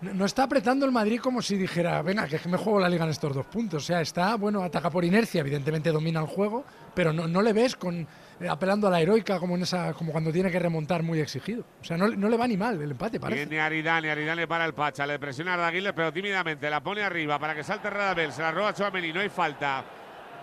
No 0.02 0.24
está 0.24 0.44
apretando 0.44 0.86
el 0.86 0.93
Madrid 0.93 1.20
como 1.20 1.43
si 1.43 1.56
dijera, 1.56 2.01
venga, 2.01 2.27
que 2.27 2.36
es 2.36 2.43
que 2.43 2.48
me 2.48 2.56
juego 2.56 2.81
la 2.81 2.89
liga 2.89 3.05
en 3.05 3.10
estos 3.10 3.35
dos 3.35 3.44
puntos. 3.47 3.82
O 3.82 3.86
sea, 3.86 4.01
está, 4.01 4.35
bueno, 4.36 4.62
ataca 4.62 4.89
por 4.89 5.05
inercia, 5.05 5.40
evidentemente 5.40 5.93
domina 5.93 6.20
el 6.20 6.27
juego, 6.27 6.64
pero 6.94 7.12
no, 7.12 7.28
no 7.28 7.43
le 7.43 7.52
ves 7.52 7.77
con 7.77 8.06
eh, 8.40 8.48
apelando 8.48 8.86
a 8.86 8.90
la 8.90 9.01
heroica 9.02 9.39
como 9.39 9.56
en 9.56 9.62
esa, 9.62 9.93
como 9.93 10.12
cuando 10.12 10.32
tiene 10.32 10.51
que 10.51 10.59
remontar 10.59 11.02
muy 11.02 11.20
exigido. 11.20 11.64
O 11.82 11.85
sea, 11.85 11.98
no, 11.98 12.09
no 12.09 12.31
le 12.31 12.36
va 12.39 12.48
ni 12.48 12.56
mal 12.56 12.81
el 12.81 12.93
empate, 12.93 13.20
parece. 13.20 13.44
Viene 13.44 13.60
Aridane, 13.60 14.10
Aridane 14.10 14.48
para 14.48 14.64
el 14.64 14.72
Pacha, 14.72 15.06
le 15.06 15.18
presiona 15.18 15.51
a 15.51 15.55
Ardaguiles, 15.55 15.93
pero 15.93 16.10
tímidamente 16.10 16.70
la 16.70 16.82
pone 16.82 17.02
arriba 17.02 17.39
para 17.39 17.55
que 17.55 17.62
salte 17.62 17.90
Radamel, 17.90 18.32
se 18.32 18.40
la 18.40 18.52
roba 18.52 18.72
Chouameni, 18.72 19.12
no 19.12 19.20
hay 19.20 19.28
falta. 19.28 19.85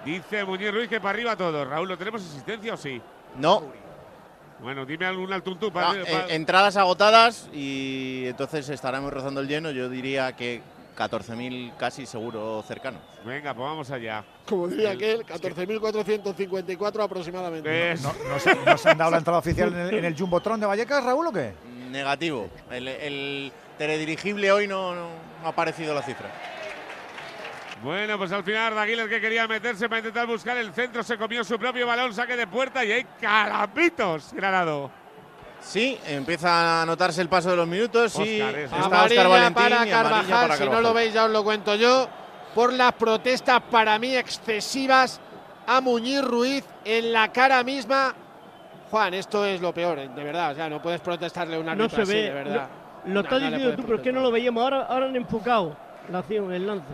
Dice 0.05 0.45
Muñiz 0.45 0.71
Ruiz 0.71 0.87
que 0.87 1.01
para 1.01 1.15
arriba 1.15 1.35
todo. 1.35 1.65
Raúl, 1.65 1.87
¿lo 1.87 1.97
tenemos 1.97 2.21
asistencia 2.21 2.75
o 2.75 2.77
sí? 2.77 3.01
No, 3.37 3.63
Bueno, 4.61 4.85
dime 4.85 5.05
algún 5.05 5.31
al 5.33 5.43
tuntú 5.43 5.67
no, 5.67 5.73
para. 5.73 5.99
en- 6.01 6.31
entradas 6.31 6.75
agotadas 6.77 7.47
y 7.53 8.23
entonces 8.25 8.67
estaremos 8.69 9.11
rozando 9.13 9.41
el 9.41 9.47
lleno. 9.47 9.69
Yo 9.71 9.87
diría 9.89 10.35
que 10.35 10.61
14.000 10.97 11.75
casi 11.77 12.05
seguro 12.07 12.63
cercanos. 12.67 13.01
Venga, 13.23 13.53
pues 13.53 13.67
vamos 13.69 13.91
allá. 13.91 14.23
Como 14.47 14.67
diría 14.67 14.91
aquel, 14.91 15.23
14.454 15.25 17.03
aproximadamente. 17.03 17.95
¿No, 18.01 18.13
no 18.29 18.39
se, 18.39 18.55
no 18.55 18.77
se 18.77 18.89
han 18.89 18.97
dado 18.97 19.11
la 19.11 19.17
entrada 19.17 19.39
oficial 19.39 19.71
en 19.73 19.79
el, 19.79 19.93
en 19.93 20.05
el 20.05 20.17
Jumbotron 20.17 20.59
de 20.59 20.65
Vallecas, 20.65 21.03
Raúl, 21.03 21.27
o 21.27 21.31
qué? 21.31 21.53
Negativo. 21.91 22.49
El, 22.71 22.87
el 22.87 23.51
teledirigible 23.77 24.51
hoy 24.51 24.67
no, 24.67 24.95
no 24.95 25.07
ha 25.43 25.49
aparecido 25.49 25.93
la 25.93 26.01
cifra. 26.01 26.31
Bueno, 27.83 28.17
pues 28.17 28.31
al 28.31 28.43
final 28.43 28.73
Ardaguiles 28.73 29.07
que 29.07 29.21
quería 29.21 29.47
meterse 29.47 29.87
para 29.87 29.99
intentar 29.99 30.25
buscar 30.27 30.57
el 30.57 30.73
centro, 30.73 31.03
se 31.03 31.17
comió 31.17 31.43
su 31.43 31.59
propio 31.59 31.85
balón, 31.85 32.13
saque 32.13 32.35
de 32.35 32.47
puerta 32.47 32.83
y 32.83 32.91
hay 32.91 33.05
carambitos, 33.21 34.33
Granado. 34.33 34.89
Sí, 35.59 35.97
empieza 36.07 36.81
a 36.81 36.85
notarse 36.85 37.21
el 37.21 37.29
paso 37.29 37.49
de 37.51 37.55
los 37.57 37.67
minutos. 37.67 38.17
Es- 38.19 38.19
está 38.29 38.85
amarilla 38.85 39.03
Óscar 39.21 39.27
Valentín 39.29 39.53
para 39.53 39.69
y 39.69 39.73
amarilla 39.91 39.91
Carvajal, 39.91 40.47
para 40.49 40.57
si 40.57 40.69
no 40.69 40.81
lo 40.81 40.93
veis 40.93 41.13
ya 41.13 41.25
os 41.25 41.31
lo 41.31 41.43
cuento 41.43 41.75
yo, 41.75 42.07
por 42.55 42.73
las 42.73 42.93
protestas 42.93 43.61
para 43.69 43.97
mí 43.99 44.15
excesivas 44.15 45.19
a 45.67 45.81
Muñiz 45.81 46.23
Ruiz 46.23 46.63
en 46.85 47.11
la 47.11 47.31
cara 47.31 47.63
misma. 47.63 48.13
Juan, 48.89 49.13
esto 49.13 49.45
es 49.45 49.59
lo 49.61 49.73
peor, 49.73 49.99
eh, 49.99 50.09
de 50.15 50.23
verdad, 50.23 50.51
o 50.53 50.55
sea, 50.55 50.69
no 50.69 50.81
puedes 50.81 51.01
protestarle 51.01 51.57
a 51.57 51.59
un 51.59 51.65
No 51.65 51.89
se 51.89 52.01
así, 52.03 52.13
ve. 52.13 52.21
de 52.23 52.33
verdad. 52.33 52.67
Lo, 53.03 53.09
lo 53.09 53.13
No, 53.15 53.19
estás 53.21 53.41
no 53.41 53.49
diciendo 53.49 53.75
tú, 53.75 53.83
pero 53.83 53.97
es 53.97 54.01
que 54.03 54.11
no 54.13 54.21
lo 54.21 54.31
veíamos. 54.31 54.63
Ahora, 54.63 54.83
ahora 54.83 55.05
han 55.07 55.15
enfocado 55.15 55.75
la 56.09 56.19
acción, 56.19 56.53
el 56.53 56.65
lance. 56.65 56.85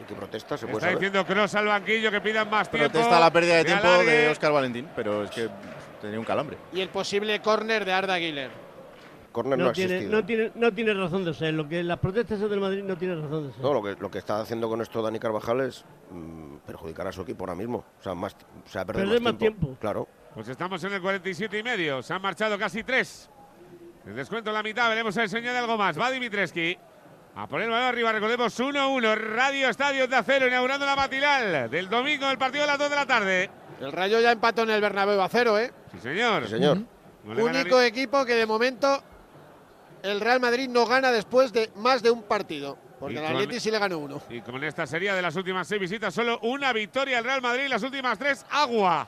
¿Y 0.00 0.04
qué 0.04 0.14
protesta? 0.14 0.56
¿Se 0.56 0.66
puede 0.66 0.78
Está 0.78 0.86
saber? 0.92 0.98
diciendo 0.98 1.26
Cross 1.26 1.54
al 1.54 1.66
banquillo 1.66 2.10
que 2.10 2.20
pidan 2.20 2.48
más 2.50 2.70
tiempo. 2.70 2.90
Protesta 2.90 3.18
la 3.20 3.32
pérdida 3.32 3.54
de 3.56 3.60
que 3.64 3.66
tiempo 3.70 3.86
alargue. 3.88 4.10
de 4.12 4.28
Óscar 4.28 4.52
Valentín, 4.52 4.88
pero 4.94 5.24
es 5.24 5.30
que 5.30 5.48
tenía 6.00 6.18
un 6.18 6.24
calambre. 6.24 6.56
Y 6.72 6.80
el 6.80 6.88
posible 6.88 7.40
córner 7.40 7.84
de 7.84 7.92
Arda 7.92 8.18
Güler. 8.18 8.50
Córner 9.32 9.58
no, 9.58 9.64
No 9.64 9.70
ha 9.70 9.72
tiene, 9.74 9.94
existido. 9.96 10.20
no, 10.20 10.26
tiene, 10.26 10.52
no 10.54 10.72
tiene 10.72 10.94
razón 10.94 11.24
de 11.24 11.34
ser. 11.34 11.54
Lo 11.54 11.68
que 11.68 11.82
las 11.82 11.98
protestas 11.98 12.40
del 12.40 12.60
Madrid 12.60 12.82
no 12.82 12.96
tiene 12.96 13.14
razón 13.16 13.48
de 13.48 13.52
ser. 13.52 13.62
No, 13.62 13.74
lo 13.74 13.82
que, 13.82 13.94
lo 14.00 14.10
que 14.10 14.18
está 14.18 14.40
haciendo 14.40 14.68
con 14.68 14.80
esto 14.80 15.02
Dani 15.02 15.18
Carvajal 15.18 15.60
es 15.60 15.84
mm, 16.10 16.56
perjudicar 16.66 17.06
a 17.06 17.12
su 17.12 17.22
equipo 17.22 17.44
ahora 17.44 17.54
mismo. 17.54 17.84
O 18.00 18.02
sea, 18.02 18.14
más, 18.14 18.34
o 18.34 18.68
sea 18.68 18.84
perder, 18.84 19.04
Perder 19.04 19.20
más, 19.20 19.32
más 19.34 19.38
tiempo. 19.38 19.60
tiempo. 19.66 19.80
Claro. 19.80 20.08
Pues 20.34 20.48
estamos 20.48 20.82
en 20.84 20.92
el 20.94 21.02
47 21.02 21.58
y 21.58 21.62
medio. 21.62 22.02
Se 22.02 22.14
han 22.14 22.22
marchado 22.22 22.58
casi 22.58 22.82
tres. 22.82 23.28
El 24.06 24.16
descuento 24.16 24.50
en 24.50 24.54
la 24.54 24.62
mitad. 24.62 24.88
Veremos 24.88 25.16
el 25.18 25.28
señor 25.28 25.52
de 25.52 25.58
algo 25.58 25.76
más. 25.76 25.98
Va 26.00 26.10
Dimitreski. 26.10 26.78
A 27.38 27.46
poner 27.46 27.66
el 27.66 27.70
balón 27.70 27.86
arriba. 27.86 28.10
Recordemos 28.10 28.58
1-1. 28.58 29.14
Radio 29.16 29.68
Estadio 29.68 30.08
de 30.08 30.16
Acero 30.16 30.48
inaugurando 30.48 30.84
la 30.84 30.96
matinal 30.96 31.70
del 31.70 31.88
domingo 31.88 32.26
del 32.26 32.36
partido 32.36 32.62
de 32.62 32.66
las 32.66 32.78
2 32.80 32.90
de 32.90 32.96
la 32.96 33.06
tarde. 33.06 33.50
El 33.80 33.92
Rayo 33.92 34.20
ya 34.20 34.32
empató 34.32 34.62
en 34.62 34.70
el 34.70 34.80
Bernabéu 34.80 35.20
a 35.20 35.28
cero, 35.28 35.56
¿eh? 35.56 35.72
Sí, 35.92 36.00
señor. 36.00 36.46
Sí, 36.46 36.50
señor. 36.50 36.78
Único 37.24 37.78
ni- 37.78 37.86
equipo 37.86 38.24
que 38.24 38.34
de 38.34 38.44
momento 38.44 39.04
el 40.02 40.20
Real 40.20 40.40
Madrid 40.40 40.68
no 40.68 40.84
gana 40.84 41.12
después 41.12 41.52
de 41.52 41.70
más 41.76 42.02
de 42.02 42.10
un 42.10 42.24
partido. 42.24 42.76
Porque 42.98 43.14
Y 43.14 43.18
el 43.18 43.26
Atleti 43.26 43.60
sí 43.60 43.70
le 43.70 43.78
ganó 43.78 43.98
uno. 43.98 44.20
Y 44.28 44.40
con 44.40 44.64
esta 44.64 44.84
serie 44.84 45.12
de 45.12 45.22
las 45.22 45.36
últimas 45.36 45.68
seis 45.68 45.80
visitas, 45.80 46.12
solo 46.12 46.40
una 46.42 46.72
victoria 46.72 47.18
al 47.18 47.24
Real 47.24 47.40
Madrid. 47.40 47.68
Las 47.68 47.84
últimas 47.84 48.18
tres, 48.18 48.44
agua. 48.50 49.06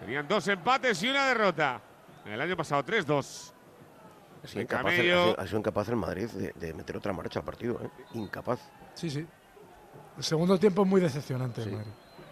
Tenían 0.00 0.28
dos 0.28 0.46
empates 0.48 1.02
y 1.02 1.08
una 1.08 1.26
derrota. 1.28 1.80
El 2.26 2.38
año 2.38 2.58
pasado, 2.58 2.84
3-2. 2.84 3.54
Ha 4.42 4.46
sido, 4.46 4.62
incapaz, 4.62 4.92
el- 4.94 5.00
ha 5.00 5.02
sido- 5.02 5.40
ha 5.40 5.46
sido 5.46 5.58
incapaz 5.58 5.88
el 5.88 5.96
Madrid 5.96 6.28
de, 6.30 6.52
de 6.54 6.74
meter 6.74 6.96
otra 6.96 7.12
marcha 7.12 7.38
al 7.40 7.44
partido. 7.44 7.80
¿eh? 7.82 7.88
Incapaz. 8.14 8.60
Sí, 8.94 9.10
sí. 9.10 9.26
El 10.16 10.24
segundo 10.24 10.58
tiempo 10.58 10.82
es 10.82 10.88
muy 10.88 11.00
decepcionante, 11.00 11.62
el 11.62 11.72
Madrid. 11.72 11.90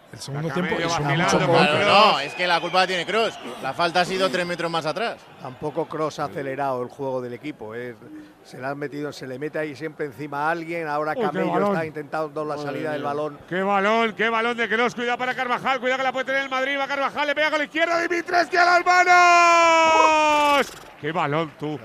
El 0.09 0.19
segundo 0.19 0.49
tiempo 0.51 0.75
es 0.75 0.85
mucho. 1.01 1.37
Claro, 1.37 1.85
no, 2.13 2.19
es 2.21 2.33
que 2.33 2.47
la 2.47 2.61
culpa 2.61 2.79
la 2.79 2.87
tiene 2.87 3.05
Cross. 3.05 3.37
La 3.61 3.73
falta 3.73 3.99
ha 4.01 4.05
sido 4.05 4.29
tres 4.31 4.45
metros 4.47 4.71
más 4.71 4.85
atrás. 4.85 5.17
Tampoco 5.41 5.85
Cross 5.85 6.19
ha 6.19 6.25
acelerado 6.25 6.81
el 6.81 6.87
juego 6.87 7.21
del 7.21 7.33
equipo. 7.33 7.75
es- 7.75 7.97
se 8.45 8.57
le 8.57 8.65
han 8.67 8.77
metido, 8.77 9.11
se 9.11 9.27
le 9.27 9.37
mete 9.37 9.59
ahí 9.59 9.75
siempre 9.75 10.05
encima 10.05 10.47
a 10.47 10.51
alguien. 10.51 10.87
Ahora 10.87 11.13
Oh, 11.17 11.21
Camello 11.21 11.73
está 11.73 11.85
intentando 11.85 12.45
la 12.45 12.57
salida 12.57 12.93
del 12.93 13.03
balón. 13.03 13.37
¡Qué 13.49 13.61
balón! 13.61 14.13
¡Qué 14.15 14.29
balón 14.29 14.55
de 14.55 14.69
Kroos! 14.69 14.95
Cuidado 14.95 15.17
para 15.17 15.35
Carvajal. 15.35 15.81
Cuidado 15.81 15.97
que 15.97 16.03
la 16.05 16.13
puede 16.13 16.25
tener 16.25 16.43
el 16.43 16.49
Madrid. 16.49 16.77
Va 16.79 16.87
Carvajal. 16.87 17.27
Le 17.27 17.35
pega 17.35 17.49
con 17.49 17.59
la 17.59 17.65
izquierda. 17.65 18.01
Dimitreski 18.01 18.55
a 18.55 18.65
las 18.65 18.85
manos. 18.85 20.67
¡Qué 21.01 21.11
balón 21.11 21.51
tú! 21.59 21.77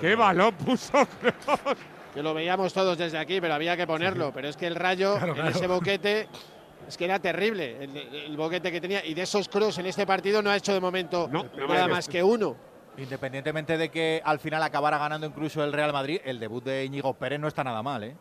¡Qué 0.00 0.14
balón 0.14 0.54
puso 0.54 1.06
Kroos! 1.20 1.76
Que 2.14 2.22
lo 2.22 2.34
veíamos 2.34 2.72
todos 2.72 2.96
desde 2.98 3.18
aquí, 3.18 3.40
pero 3.40 3.54
había 3.54 3.76
que 3.76 3.86
ponerlo. 3.86 4.32
Pero 4.32 4.48
es 4.48 4.56
que 4.56 4.66
el 4.66 4.74
Rayo, 4.74 5.16
Claro, 5.16 5.32
en 5.32 5.34
claro. 5.36 5.50
ese 5.50 5.66
boquete, 5.66 6.28
es 6.88 6.96
que 6.96 7.04
era 7.04 7.18
terrible 7.18 7.84
el, 7.84 7.96
el 7.96 8.36
boquete 8.36 8.72
que 8.72 8.80
tenía. 8.80 9.04
Y 9.04 9.14
de 9.14 9.22
esos 9.22 9.48
cross 9.48 9.78
en 9.78 9.86
este 9.86 10.06
partido 10.06 10.42
no 10.42 10.50
ha 10.50 10.56
hecho 10.56 10.72
de 10.72 10.80
momento 10.80 11.28
nada 11.68 11.86
más 11.88 12.08
que 12.08 12.22
uno. 12.22 12.56
Independientemente 12.96 13.76
de 13.78 13.90
que 13.90 14.20
al 14.24 14.40
final 14.40 14.60
acabara 14.62 14.98
ganando 14.98 15.26
incluso 15.26 15.62
el 15.62 15.72
Real 15.72 15.92
Madrid, 15.92 16.20
el 16.24 16.40
debut 16.40 16.64
de 16.64 16.84
Íñigo 16.84 17.14
Pérez 17.14 17.38
no 17.38 17.46
está 17.46 17.62
nada 17.62 17.80
mal, 17.82 18.02
¿eh? 18.02 18.16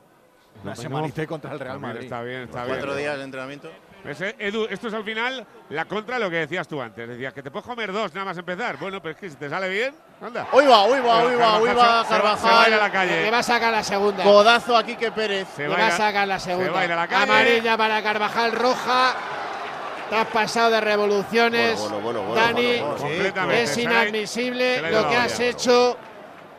Una 0.61 0.75
No, 0.75 0.81
semanita 0.81 1.21
no. 1.23 1.27
contra 1.27 1.53
el 1.53 1.59
Real 1.59 1.79
Madrid. 1.79 2.03
Está 2.03 2.21
bien, 2.21 2.41
está 2.43 2.65
bien. 2.65 2.75
Cuatro 2.77 2.95
días 2.95 3.17
de 3.17 3.23
entrenamiento. 3.23 3.71
Pues, 4.07 4.21
eh, 4.21 4.35
Edu, 4.39 4.65
esto 4.69 4.87
es 4.87 4.93
al 4.93 5.03
final 5.03 5.45
la 5.69 5.83
contra 5.83 6.15
de 6.17 6.23
lo 6.23 6.29
que 6.29 6.37
decías 6.37 6.65
tú 6.65 6.81
antes. 6.81 7.09
Decías 7.09 7.33
que 7.33 7.43
te 7.43 7.51
puedes 7.51 7.65
comer 7.67 7.91
dos 7.91 8.13
nada 8.13 8.23
más 8.23 8.37
empezar. 8.37 8.77
Bueno, 8.77 9.01
pero 9.01 9.13
es 9.15 9.19
que 9.19 9.29
si 9.29 9.35
te 9.35 9.49
sale 9.49 9.67
bien, 9.67 9.93
anda. 10.21 10.47
Uy 10.53 10.65
va, 10.65 10.85
uy 10.85 10.99
va, 11.01 11.25
uy 11.25 11.35
va, 11.35 11.59
uy 11.59 11.69
va, 11.73 12.03
se- 12.05 12.15
se 12.15 12.19
va- 12.21 12.63
a 12.63 12.67
ir 12.69 12.73
a 12.73 12.77
la 12.77 12.89
Carvajal. 12.89 13.07
Le 13.07 13.13
calle. 13.15 13.31
va 13.31 13.39
a 13.39 13.43
sacar 13.43 13.71
la 13.73 13.83
segunda. 13.83 14.23
Codazo 14.23 14.77
a 14.77 14.83
Quique 14.85 15.11
Pérez. 15.11 15.45
Se 15.57 15.63
Le 15.63 15.75
va 15.75 15.87
a 15.87 15.91
sacar 15.91 16.25
la 16.25 16.39
segunda. 16.39 16.67
se 16.67 16.71
va 16.73 16.79
a 16.79 16.85
ir 16.85 16.91
a 16.93 16.95
la 16.95 17.07
calle. 17.09 17.23
Amarilla 17.23 17.77
para 17.77 18.01
Carvajal, 18.01 18.51
roja. 18.53 19.13
Te 20.09 20.15
has 20.15 20.27
pasado 20.27 20.69
de 20.69 20.79
revoluciones. 20.79 21.77
Bueno, 21.77 21.99
bueno, 21.99 22.21
bueno, 22.21 22.33
bueno, 22.33 22.41
Dani, 22.41 22.65
bueno, 22.79 22.85
bueno. 22.91 23.01
Completamente. 23.03 23.63
es 23.63 23.77
inadmisible 23.77 24.89
lo 24.89 25.09
que 25.09 25.15
has 25.17 25.37
hecho 25.41 25.97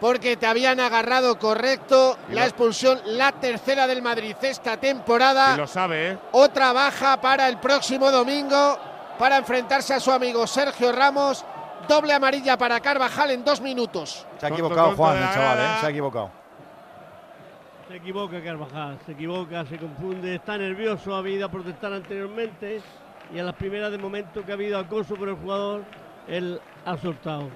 porque 0.01 0.37
te 0.37 0.47
habían 0.47 0.81
agarrado 0.81 1.39
correcto. 1.39 2.17
Y 2.31 2.35
La 2.35 2.43
lo- 2.43 2.47
expulsión, 2.47 3.01
la 3.05 3.33
tercera 3.33 3.87
del 3.87 4.03
Madrid 4.03 4.37
esta 4.43 4.77
temporada. 4.77 5.55
Y 5.55 5.59
lo 5.59 5.67
sabe, 5.67 6.11
¿eh? 6.13 6.19
Otra 6.33 6.73
baja 6.73 7.21
para 7.21 7.49
el 7.49 7.59
próximo 7.59 8.11
domingo 8.11 8.79
para 9.19 9.37
enfrentarse 9.39 9.95
a 9.95 10.01
su 10.01 10.13
amigo 10.13 10.47
Sergio 10.47 10.93
Ramos. 10.93 11.45
Doble 11.89 12.13
amarilla 12.13 12.59
para 12.59 12.81
Carvajal 12.81 13.31
en 13.31 13.45
dos 13.45 13.61
minutos. 13.61 14.27
Se 14.39 14.47
ha 14.47 14.49
equivocado 14.51 14.95
Juan, 14.95 15.17
el 15.17 15.23
la 15.23 15.33
chaval, 15.33 15.59
¿eh? 15.59 15.61
grada. 15.63 15.81
Se 15.81 15.87
ha 15.87 15.91
equivocado. 15.91 16.31
Se 17.89 17.97
equivoca 17.97 18.43
Carvajal, 18.45 18.99
se 19.07 19.13
equivoca, 19.13 19.65
se 19.65 19.79
confunde, 19.79 20.35
está 20.35 20.59
nervioso, 20.59 21.15
ha 21.15 21.19
habido 21.19 21.47
a 21.47 21.49
protestar 21.51 21.91
anteriormente 21.95 22.83
y 23.33 23.39
a 23.39 23.43
las 23.43 23.55
primeras 23.55 23.91
de 23.91 23.97
momento 23.97 24.45
que 24.45 24.51
ha 24.51 24.55
habido 24.55 24.79
acoso 24.79 25.15
por 25.17 25.31
el 25.31 25.37
jugador, 25.37 25.85
él 26.27 26.61
ha 26.85 26.99
soltado. 26.99 27.49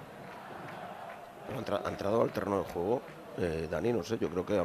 Ha 1.55 1.59
entra- 1.59 1.83
ha 1.85 1.89
entrado 1.89 2.23
al 2.23 2.31
terreno 2.31 2.57
del 2.63 2.73
juego, 2.73 3.03
eh, 3.39 3.69
Dani, 3.71 3.93
no 3.93 4.03
sé, 4.03 4.19
yo 4.19 4.29
creo 4.31 4.45
que 4.47 4.63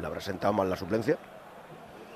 le 0.00 0.06
habrá 0.06 0.20
sentado 0.20 0.52
mal 0.52 0.68
la 0.68 0.76
suplencia. 0.76 1.16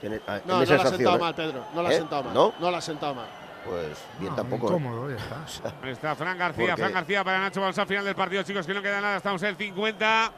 Tiene, 0.01 0.21
ah, 0.27 0.41
No, 0.47 0.65
tiene 0.65 0.77
no 0.79 0.83
la 0.83 0.89
ha 0.89 0.93
sentado 0.93 1.17
¿eh? 1.17 1.21
mal, 1.21 1.35
Pedro. 1.35 1.65
No 1.75 1.83
la 1.83 1.89
ha 1.89 1.93
¿Eh? 1.93 1.97
sentado 1.97 2.23
mal. 2.25 2.35
¿No? 2.35 2.55
No 2.59 2.71
la 2.71 2.79
ha 2.79 2.81
sentado 2.81 3.15
mal. 3.15 3.27
Pues 3.65 3.99
bien 4.19 4.31
No, 4.31 4.37
tampoco. 4.37 4.67
¿eh? 4.67 4.71
incómodo, 4.71 5.11
ya 5.11 5.17
está. 5.17 5.75
Ahí 5.83 5.91
está 5.91 6.15
Fran 6.15 6.39
García, 6.39 6.67
Porque- 6.69 6.83
Fran 6.83 6.93
García 6.95 7.25
para 7.25 7.41
Nacho. 7.41 7.61
Vamos 7.61 7.79
al 7.79 7.87
final 7.87 8.05
del 8.05 8.15
partido, 8.15 8.43
chicos, 8.43 8.67
que 8.67 8.73
no 8.75 8.81
queda 8.83 9.01
nada. 9.01 9.17
Estamos 9.19 9.43
en 9.43 9.49
el 9.51 9.57
50. 9.57 10.33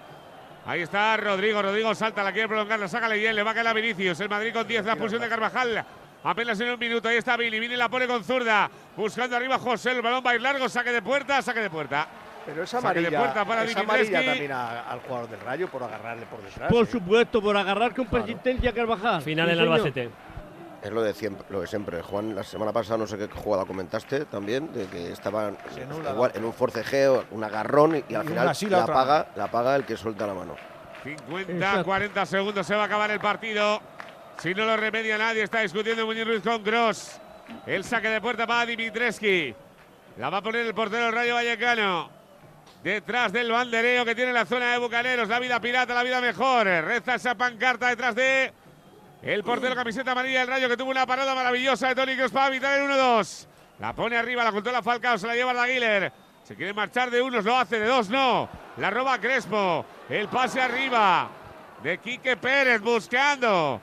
Ahí 0.67 0.81
está 0.83 1.17
Rodrigo. 1.17 1.63
Rodrigo 1.63 1.95
salta, 1.95 2.23
la 2.25 2.33
quiere 2.33 2.49
prolongar, 2.49 2.79
la 2.81 2.89
saca 2.89 3.09
bien, 3.09 3.35
le 3.37 3.43
va 3.45 3.53
a 3.53 3.55
caer 3.55 3.69
a 3.69 3.73
Vinicius. 3.73 4.19
El 4.21 4.29
Madrid 4.29 4.53
con 4.53 4.67
10, 4.67 4.85
la 4.85 4.93
expulsión 4.93 5.21
de 5.23 5.29
Carvajal. 5.29 5.85
Apenas 6.25 6.59
en 6.61 6.71
un 6.71 6.79
minuto, 6.79 7.09
ahí 7.09 7.17
está 7.17 7.37
Vini. 7.37 7.59
Vini 7.61 7.75
la 7.77 7.89
pone 7.89 8.07
con 8.09 8.23
zurda. 8.25 8.69
Buscando 8.97 9.37
arriba 9.37 9.59
José, 9.59 9.91
el 9.93 10.03
balón 10.03 10.23
va 10.25 10.31
a 10.33 10.35
ir 10.37 10.41
largo, 10.41 10.69
saque 10.69 10.93
de 10.93 11.03
puerta, 11.03 11.41
saque 11.43 11.61
de 11.61 11.71
puerta. 11.71 12.07
Pero 12.47 12.63
es 12.65 12.75
amarilla, 12.75 13.11
de 13.11 13.17
puerta 13.19 13.45
para 13.45 13.65
es 13.65 13.77
amarilla 13.77 14.21
Dimitrescu. 14.21 14.31
también 14.31 14.53
a- 14.53 14.81
al 14.91 15.01
jugador 15.01 15.29
del 15.31 15.41
Rayo 15.41 15.69
por 15.69 15.83
agarrarle 15.85 16.27
por 16.27 16.43
detrás. 16.43 16.71
Por 16.71 16.85
¿eh? 16.87 16.91
supuesto, 16.91 17.41
por 17.43 17.57
agarrar 17.57 17.95
con 17.95 18.07
persistencia 18.07 18.71
a 18.71 18.73
Carvajal. 18.73 19.23
Final 19.23 19.47
Sí, 19.49 19.53
en. 19.55 19.61
Albacete. 19.61 20.11
Es 20.83 20.91
lo 20.91 21.01
de 21.03 21.15
siempre, 21.15 21.47
lo 21.51 21.61
de 21.61 21.69
siempre. 21.69 22.03
Juan, 22.03 22.35
la 22.35 22.43
semana 22.43 22.73
pasada 22.73 22.99
no 22.99 23.07
sé 23.07 23.17
qué 23.17 23.29
jugada 23.29 23.65
comentaste 23.65 24.25
también, 24.25 24.73
de 24.73 24.87
que 24.89 25.13
estaban 25.13 25.57
igual 26.13 26.33
en 26.35 26.45
un 26.45 26.53
forcejeo, 26.53 27.25
un 27.31 27.45
agarrón 27.45 27.95
y, 27.97 28.05
y 28.09 28.15
al 28.17 28.25
Y 28.25 28.29
final 28.29 28.47
la 28.69 28.79
la, 28.81 28.87
paga, 28.87 29.27
la 29.37 29.47
paga 29.49 29.77
el 29.77 29.85
que 29.85 29.97
suelta 29.97 30.27
la 30.27 30.35
mano. 30.35 30.57
50, 31.05 31.53
Exacto. 31.53 31.85
40 31.85 32.27
segundos, 32.27 32.67
se 32.67 32.75
va 32.75 32.83
a 32.83 32.87
acabar 32.87 33.11
el 33.13 33.21
partido. 33.21 33.81
Si 34.39 34.53
no 34.55 34.65
lo 34.65 34.77
remedia 34.77 35.17
nadie, 35.19 35.43
está 35.45 35.61
discutiendo 35.61 36.05
Muñoz 36.05 36.27
Ruiz 36.27 36.43
con 36.43 36.65
Gross. 36.65 37.21
El 37.67 37.85
saque 37.85 38.09
de 38.09 38.21
puerta 38.21 38.45
para 38.47 38.67
Dimitreski. 38.67 39.55
La 40.19 40.31
va 40.31 40.39
a 40.39 40.43
poner 40.43 40.67
el 40.67 40.75
portero 40.75 41.05
del 41.07 41.15
Rayo 41.15 41.35
Vallecano. 41.35 42.11
Detrás 42.83 43.33
del 43.33 43.53
bandereo 43.53 44.05
que 44.05 44.15
tiene 44.15 44.33
la 44.33 44.45
zona 44.45 44.73
de 44.73 44.79
Bucaneros. 44.79 45.29
La 45.29 45.39
vida 45.39 45.61
pirata, 45.61 45.95
la 45.95 46.03
vida 46.03 46.21
mejor. 46.21 46.67
Reza 46.67 47.15
esa 47.15 47.37
pancarta 47.37 47.89
detrás 47.89 48.15
de 48.15 48.53
el 49.23 49.45
portero 49.45 49.77
camiseta 49.77 50.11
amarilla 50.11 50.41
del 50.41 50.49
Rayo 50.49 50.69
que 50.69 50.77
tuvo 50.77 50.91
una 50.91 51.07
parada 51.07 51.33
maravillosa 51.33 51.89
de 51.89 51.95
Toni 51.95 52.17
Kroos 52.17 52.33
para 52.33 52.49
evitar 52.49 52.81
el 52.81 52.91
1-2. 52.91 53.47
La 53.79 53.93
pone 53.93 54.17
arriba, 54.17 54.43
la 54.43 54.51
controla 54.51 54.83
Falcao, 54.83 55.17
se 55.17 55.29
la 55.29 55.37
lleva 55.37 55.55
Daguiler. 55.55 56.13
Se 56.43 56.57
quiere 56.57 56.75
marchar 56.75 57.09
de 57.09 57.23
unos, 57.23 57.45
lo 57.45 57.57
hace, 57.57 57.79
de 57.79 57.87
dos 57.87 58.09
no. 58.09 58.49
La 58.79 58.91
roba 58.91 59.21
Crespo. 59.21 59.87
El 60.09 60.27
pase 60.27 60.61
arriba 60.61 61.31
de 61.85 61.99
Quique 61.99 62.37
Pérez 62.37 62.81
buscando 62.81 63.81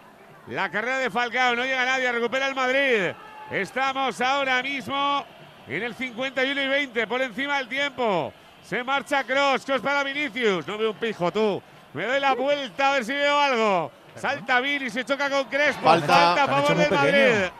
la 0.47 0.69
carrera 0.69 0.99
de 0.99 1.09
Falcao. 1.09 1.55
No 1.55 1.63
llega 1.63 1.85
nadie, 1.85 2.11
recupera 2.11 2.47
el 2.47 2.55
Madrid. 2.55 3.13
Estamos 3.49 4.19
ahora 4.19 4.61
mismo 4.61 5.25
en 5.67 5.83
el 5.83 5.95
51 5.95 6.61
y 6.61 6.67
20, 6.67 7.07
por 7.07 7.21
encima 7.21 7.59
del 7.59 7.69
tiempo. 7.69 8.33
Se 8.69 8.83
marcha 8.83 9.23
Cross, 9.23 9.65
Cross 9.65 9.81
para 9.81 10.03
Vinicius. 10.03 10.67
No 10.67 10.77
veo 10.77 10.91
un 10.91 10.97
pijo 10.97 11.31
tú. 11.31 11.59
Me 11.91 12.05
doy 12.05 12.19
la 12.19 12.35
vuelta 12.35 12.89
a 12.89 12.93
ver 12.93 13.03
si 13.03 13.13
veo 13.13 13.39
algo. 13.39 13.91
Salta 14.15 14.59
Vini, 14.59 14.91
se 14.91 15.03
choca 15.03 15.27
con 15.27 15.45
Crespo. 15.45 15.81
Falta. 15.81 16.07
Falta 16.07 16.43
a 16.43 16.47
favor 16.47 16.77
del 16.77 16.91
Madrid. 16.91 17.51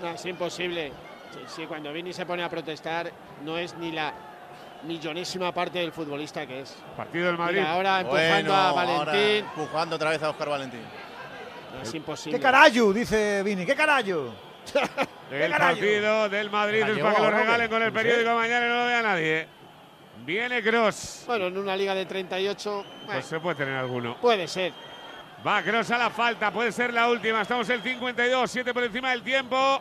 No, 0.00 0.08
es 0.08 0.24
imposible. 0.24 0.92
Sí, 1.34 1.38
sí, 1.48 1.66
cuando 1.66 1.92
Vini 1.92 2.14
se 2.14 2.24
pone 2.24 2.42
a 2.42 2.48
protestar, 2.48 3.12
no 3.44 3.58
es 3.58 3.74
ni 3.74 3.92
la 3.92 4.14
millonésima 4.84 5.52
parte 5.52 5.80
del 5.80 5.92
futbolista 5.92 6.46
que 6.46 6.62
es. 6.62 6.74
Partido 6.96 7.26
del 7.26 7.36
Madrid. 7.36 7.58
Mira, 7.58 7.72
ahora 7.72 8.00
empujando 8.00 8.32
Bueno, 8.32 8.54
a 8.54 8.68
ahora 8.70 8.84
Valentín. 9.04 9.44
empujando 9.44 9.96
otra 9.96 10.10
vez 10.10 10.22
a 10.22 10.30
Oscar 10.30 10.48
Valentín. 10.48 10.80
No, 11.76 11.82
es 11.82 11.94
imposible. 11.94 12.38
¡Qué 12.38 12.42
carayo! 12.42 12.90
Dice 12.94 13.42
Vini. 13.42 13.66
¡Qué 13.66 13.74
carayo! 13.74 14.32
El 15.30 15.50
partido 15.52 16.28
del 16.28 16.50
Madrid 16.50 16.80
¿La 16.80 16.88
es 16.88 16.98
para 16.98 17.14
que 17.14 17.22
lo 17.22 17.30
regalen 17.30 17.70
con 17.70 17.82
el 17.82 17.92
periódico 17.92 18.34
mañana 18.34 18.66
y 18.66 18.68
no 18.68 18.74
lo 18.80 18.86
vea 18.86 19.02
nadie. 19.02 19.48
Viene 20.24 20.62
Cross. 20.62 21.24
Bueno, 21.26 21.46
en 21.46 21.56
una 21.58 21.76
liga 21.76 21.94
de 21.94 22.04
38, 22.04 22.70
bueno, 22.72 22.86
Pues 23.06 23.26
se 23.26 23.38
puede 23.40 23.56
tener 23.56 23.74
alguno. 23.74 24.16
puede 24.20 24.46
ser. 24.48 24.72
Va 25.46 25.62
Cross 25.62 25.90
a 25.92 25.98
la 25.98 26.10
falta, 26.10 26.50
puede 26.50 26.72
ser 26.72 26.92
la 26.92 27.08
última. 27.08 27.42
Estamos 27.42 27.68
en 27.70 27.76
el 27.76 27.82
52, 27.82 28.50
7 28.50 28.74
por 28.74 28.84
encima 28.84 29.10
del 29.10 29.22
tiempo. 29.22 29.80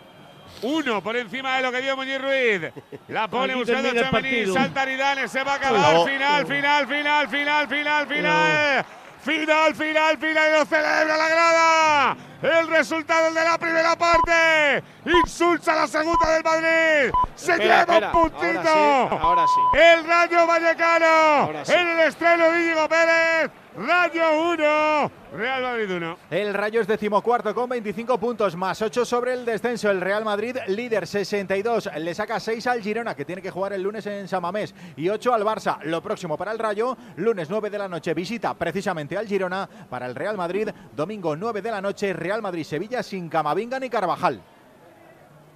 Uno 0.62 1.02
por 1.04 1.16
encima 1.16 1.58
de 1.58 1.62
lo 1.64 1.72
que 1.72 1.82
dio 1.82 1.96
Muñiz 1.96 2.22
Ruiz. 2.22 2.72
La 3.08 3.28
pone 3.28 3.56
buscando 3.56 3.90
Chamení. 3.90 4.10
partido. 4.10 4.54
Salta 4.54 4.82
Aridane, 4.84 5.28
se 5.28 5.44
va 5.44 5.54
a 5.54 5.56
acabar. 5.56 6.08
Final, 6.08 6.46
final, 6.48 6.88
final, 6.88 7.28
final, 7.28 7.68
final, 7.68 8.08
final. 8.08 8.86
Final, 9.24 9.76
final, 9.76 10.18
final. 10.18 10.50
Y 10.50 10.60
lo 10.60 10.66
celebra 10.66 11.18
la 11.18 11.30
grada. 11.30 12.18
El 12.42 12.68
resultado 12.68 13.34
de 13.34 13.44
la 13.44 13.58
primera 13.58 13.96
parte. 13.98 14.82
Insulta 15.06 15.76
la 15.76 15.88
segunda 15.88 16.32
del 16.32 16.44
Madrid. 16.44 17.12
Se 17.36 17.52
Espera, 17.52 17.82
lleva 17.82 17.94
espera. 17.96 18.08
un 18.08 18.12
puntito. 18.14 18.70
Ahora 18.70 19.10
sí, 19.10 19.18
ahora 19.22 19.46
sí. 19.48 19.78
El 19.80 20.08
Rayo 20.08 20.48
Vallecano. 20.48 21.06
Ahora 21.06 21.66
sí. 21.66 21.74
En 21.74 21.88
el 21.90 22.00
estreno 22.00 22.52
de 22.52 22.62
Íñigo 22.62 22.88
Pérez. 22.88 23.52
Rayo 23.80 24.52
1. 24.52 25.12
Real 25.38 25.64
Madrid 25.64 25.90
1. 25.90 26.18
El 26.32 26.54
Rayo 26.54 26.82
es 26.82 26.88
decimocuarto 26.88 27.56
con 27.56 27.70
25 27.70 28.20
puntos, 28.20 28.58
más 28.58 28.82
8 28.82 29.06
sobre 29.06 29.32
el 29.32 29.46
descenso. 29.46 29.90
El 29.90 30.02
Real 30.02 30.26
Madrid, 30.26 30.58
líder 30.68 31.08
62, 31.08 31.90
le 31.98 32.14
saca 32.14 32.42
6 32.42 32.68
al 32.68 32.82
Girona, 32.82 33.16
que 33.16 33.24
tiene 33.24 33.42
que 33.42 33.52
jugar 33.52 33.72
el 33.72 33.82
lunes 33.82 34.06
en 34.06 34.28
Samamés, 34.28 34.76
y 34.98 35.08
8 35.08 35.34
al 35.34 35.46
Barça. 35.46 35.82
Lo 35.84 36.04
próximo 36.04 36.38
para 36.38 36.52
el 36.52 36.60
Rayo, 36.60 36.98
lunes 37.16 37.50
9 37.50 37.70
de 37.70 37.78
la 37.78 37.88
noche, 37.88 38.14
visita 38.14 38.54
precisamente 38.54 39.18
al 39.18 39.28
Girona. 39.28 39.70
Para 39.90 40.08
el 40.08 40.16
Real 40.16 40.36
Madrid, 40.36 40.68
domingo 40.94 41.38
9 41.38 41.62
de 41.62 41.72
la 41.72 41.80
noche, 41.80 42.12
Real 42.12 42.42
Madrid-Sevilla 42.42 43.02
sin 43.02 43.30
Camavinga 43.30 43.80
ni 43.80 43.90
Carvajal. 43.90 44.42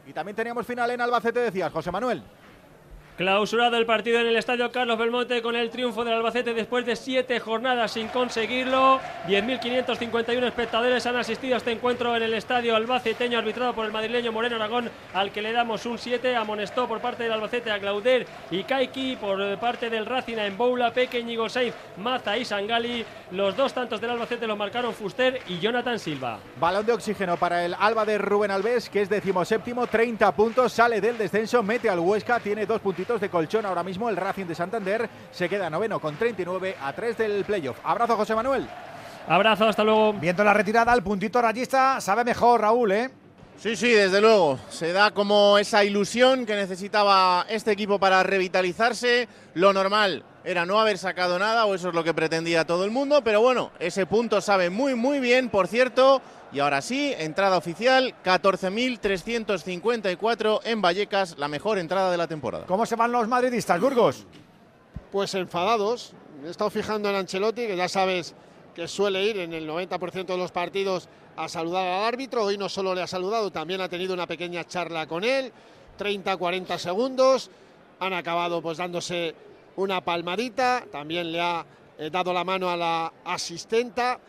Y 0.07 0.13
también 0.13 0.37
teníamos 0.37 0.65
final 0.65 0.89
en 0.91 1.01
Albacete, 1.01 1.41
decías, 1.41 1.73
José 1.73 1.91
Manuel. 1.91 2.23
Clausurado 3.17 3.77
el 3.77 3.85
partido 3.85 4.19
en 4.19 4.25
el 4.25 4.35
estadio 4.37 4.71
Carlos 4.71 4.97
Belmonte 4.97 5.43
con 5.43 5.55
el 5.55 5.69
triunfo 5.69 6.03
del 6.03 6.15
Albacete 6.15 6.55
después 6.55 6.83
de 6.83 6.95
siete 6.95 7.39
jornadas 7.39 7.91
sin 7.91 8.07
conseguirlo. 8.07 8.99
10.551 9.27 10.43
espectadores 10.47 11.05
han 11.05 11.17
asistido 11.17 11.53
a 11.53 11.57
este 11.57 11.71
encuentro 11.71 12.15
en 12.15 12.23
el 12.23 12.33
estadio 12.33 12.75
albaceteño 12.75 13.37
arbitrado 13.37 13.75
por 13.75 13.85
el 13.85 13.91
madrileño 13.91 14.31
Moreno 14.31 14.55
Aragón 14.55 14.89
al 15.13 15.31
que 15.31 15.43
le 15.43 15.51
damos 15.51 15.85
un 15.85 15.99
7. 15.99 16.35
Amonestó 16.35 16.87
por 16.87 17.01
parte 17.01 17.21
del 17.21 17.33
Albacete 17.33 17.69
a 17.69 17.77
Clauder 17.77 18.25
y 18.49 18.63
Kaiki 18.63 19.17
por 19.17 19.59
parte 19.59 19.91
del 19.91 20.07
Racing 20.07 20.37
a 20.37 20.47
Emboula, 20.47 20.91
Peque, 20.91 21.21
Ñigo 21.21 21.47
Sainz, 21.49 21.75
Maza 21.97 22.35
y 22.35 22.45
Sangali. 22.45 23.05
Los 23.29 23.55
dos 23.55 23.75
tantos 23.75 24.01
del 24.01 24.09
Albacete 24.09 24.47
lo 24.47 24.55
marcaron 24.55 24.91
Fuster 24.91 25.39
y 25.47 25.59
Jonathan 25.59 25.99
Silva. 25.99 26.39
Balón 26.59 26.83
de 26.83 26.93
oxígeno 26.93 27.37
para 27.37 27.63
el 27.63 27.75
Alba 27.77 28.05
de 28.05 28.17
Rubén 28.17 28.49
Alves, 28.49 28.89
que 28.89 29.03
es 29.03 29.09
decimoséptimo, 29.09 29.85
30 29.85 30.31
puntos, 30.31 30.73
sale 30.73 30.99
del 30.99 31.15
descenso, 31.15 31.61
mete 31.61 31.91
al 31.91 31.99
Huesca, 31.99 32.39
tiene 32.39 32.65
dos 32.65 32.81
puntitos 32.81 33.03
de 33.21 33.29
colchón 33.29 33.65
ahora 33.65 33.83
mismo. 33.83 34.09
El 34.09 34.17
Racing 34.17 34.45
de 34.45 34.55
Santander 34.55 35.09
se 35.31 35.49
queda 35.49 35.69
noveno 35.69 35.99
con 35.99 36.15
39 36.15 36.77
a 36.81 36.93
3 36.93 37.17
del 37.17 37.45
playoff. 37.45 37.77
Abrazo, 37.83 38.15
José 38.15 38.35
Manuel. 38.35 38.67
Abrazo, 39.27 39.67
hasta 39.67 39.83
luego. 39.83 40.13
Viendo 40.13 40.43
la 40.43 40.53
retirada, 40.53 40.93
el 40.93 41.03
puntito 41.03 41.41
rayista 41.41 42.01
sabe 42.01 42.23
mejor, 42.23 42.61
Raúl, 42.61 42.91
¿eh? 42.91 43.11
Sí, 43.57 43.75
sí, 43.75 43.91
desde 43.91 44.19
luego. 44.19 44.59
Se 44.69 44.91
da 44.91 45.11
como 45.11 45.57
esa 45.57 45.83
ilusión 45.83 46.45
que 46.45 46.55
necesitaba 46.55 47.45
este 47.47 47.71
equipo 47.71 47.99
para 47.99 48.23
revitalizarse. 48.23 49.27
Lo 49.53 49.71
normal 49.71 50.25
era 50.43 50.65
no 50.65 50.79
haber 50.79 50.97
sacado 50.97 51.37
nada, 51.39 51.65
o 51.65 51.75
eso 51.75 51.89
es 51.89 51.95
lo 51.95 52.03
que 52.03 52.13
pretendía 52.13 52.65
todo 52.65 52.83
el 52.83 52.91
mundo, 52.91 53.23
pero 53.23 53.39
bueno, 53.41 53.71
ese 53.79 54.05
punto 54.05 54.41
sabe 54.41 54.69
muy, 54.69 54.93
muy 54.95 55.19
bien, 55.19 55.49
por 55.49 55.67
cierto. 55.67 56.21
Y 56.51 56.59
ahora 56.59 56.81
sí, 56.81 57.13
entrada 57.17 57.57
oficial, 57.57 58.13
14.354 58.23 60.59
en 60.65 60.81
Vallecas, 60.81 61.37
la 61.37 61.47
mejor 61.47 61.77
entrada 61.79 62.11
de 62.11 62.17
la 62.17 62.27
temporada. 62.27 62.65
¿Cómo 62.67 62.85
se 62.85 62.95
van 62.95 63.11
los 63.11 63.27
madridistas, 63.27 63.81
Burgos? 63.81 64.27
Pues 65.11 65.33
enfadados. 65.33 66.13
Me 66.41 66.49
he 66.49 66.51
estado 66.51 66.69
fijando 66.69 67.09
en 67.09 67.15
Ancelotti, 67.15 67.65
que 67.65 67.75
ya 67.75 67.89
sabes 67.89 68.35
que 68.75 68.87
suele 68.87 69.23
ir 69.23 69.39
en 69.39 69.51
el 69.53 69.67
90% 69.67 70.25
de 70.25 70.37
los 70.37 70.51
partidos 70.51 71.09
a 71.35 71.47
saludar 71.47 71.87
al 71.87 72.03
árbitro. 72.03 72.43
Hoy 72.43 72.55
no 72.57 72.69
solo 72.69 72.93
le 72.93 73.01
ha 73.01 73.07
saludado, 73.07 73.51
también 73.51 73.81
ha 73.81 73.89
tenido 73.89 74.13
una 74.13 74.27
pequeña 74.27 74.63
charla 74.65 75.07
con 75.07 75.23
él. 75.23 75.51
30-40 75.97 76.77
segundos. 76.77 77.49
Han 77.99 78.13
acabado 78.13 78.61
pues 78.61 78.77
dándose 78.77 79.33
una 79.75 80.01
palmadita. 80.01 80.85
También 80.91 81.31
le 81.31 81.41
ha 81.41 81.65
eh, 81.97 82.09
dado 82.09 82.33
la 82.33 82.43
mano 82.43 82.69
a 82.69 82.77
la 82.77 83.13
asistenta. 83.25 84.19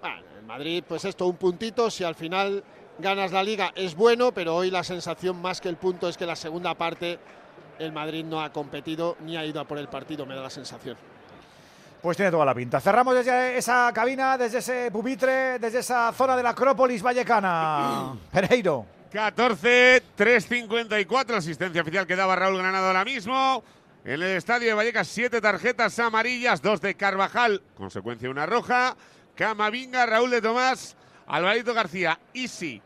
Bueno, 0.00 0.22
en 0.38 0.46
Madrid, 0.46 0.84
pues 0.86 1.04
esto, 1.04 1.26
un 1.26 1.36
puntito. 1.36 1.90
Si 1.90 2.04
al 2.04 2.14
final 2.14 2.62
ganas 2.98 3.32
la 3.32 3.42
liga 3.42 3.72
es 3.74 3.94
bueno, 3.94 4.32
pero 4.32 4.56
hoy 4.56 4.70
la 4.70 4.84
sensación 4.84 5.40
más 5.40 5.60
que 5.60 5.68
el 5.68 5.76
punto 5.76 6.08
es 6.08 6.16
que 6.16 6.26
la 6.26 6.36
segunda 6.36 6.74
parte 6.74 7.18
el 7.78 7.92
Madrid 7.92 8.24
no 8.24 8.40
ha 8.40 8.52
competido 8.52 9.16
ni 9.20 9.36
ha 9.36 9.44
ido 9.44 9.60
a 9.60 9.64
por 9.64 9.78
el 9.78 9.88
partido, 9.88 10.26
me 10.26 10.34
da 10.34 10.42
la 10.42 10.50
sensación. 10.50 10.96
Pues 12.00 12.16
tiene 12.16 12.32
toda 12.32 12.44
la 12.44 12.54
pinta. 12.54 12.80
Cerramos 12.80 13.14
desde 13.14 13.56
esa 13.56 13.90
cabina, 13.94 14.36
desde 14.36 14.58
ese 14.58 14.90
pupitre, 14.90 15.58
desde 15.60 15.78
esa 15.78 16.12
zona 16.12 16.36
de 16.36 16.42
la 16.42 16.50
Acrópolis 16.50 17.02
Vallecana. 17.02 18.14
Pereiro. 18.32 18.86
14, 19.12 20.02
3.54, 20.16 21.34
asistencia 21.34 21.82
oficial 21.82 22.06
que 22.06 22.16
daba 22.16 22.34
Raúl 22.34 22.56
Granado 22.56 22.86
ahora 22.86 23.04
mismo. 23.04 23.62
En 24.04 24.14
el 24.14 24.22
estadio 24.22 24.68
de 24.68 24.74
Vallecas, 24.74 25.06
siete 25.06 25.40
tarjetas 25.40 25.96
amarillas, 26.00 26.60
dos 26.60 26.80
de 26.80 26.96
Carvajal, 26.96 27.62
consecuencia 27.76 28.28
una 28.28 28.46
roja. 28.46 28.96
Camavinga, 29.36 30.06
Raúl 30.06 30.30
de 30.30 30.42
Tomás, 30.42 30.96
Alvarito 31.26 31.72
García, 31.72 32.18
Isi 32.32 32.82